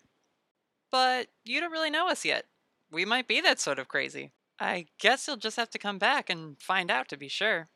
But 0.90 1.28
you 1.46 1.62
don't 1.62 1.72
really 1.72 1.88
know 1.88 2.10
us 2.10 2.26
yet. 2.26 2.44
We 2.90 3.06
might 3.06 3.26
be 3.26 3.40
that 3.40 3.58
sort 3.58 3.78
of 3.78 3.88
crazy. 3.88 4.32
I 4.60 4.84
guess 5.00 5.26
you'll 5.26 5.38
just 5.38 5.56
have 5.56 5.70
to 5.70 5.78
come 5.78 5.98
back 5.98 6.28
and 6.28 6.60
find 6.60 6.90
out 6.90 7.08
to 7.08 7.16
be 7.16 7.28
sure. 7.28 7.70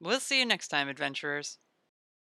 We'll 0.00 0.20
see 0.20 0.38
you 0.38 0.46
next 0.46 0.68
time, 0.68 0.88
adventurers. 0.88 1.58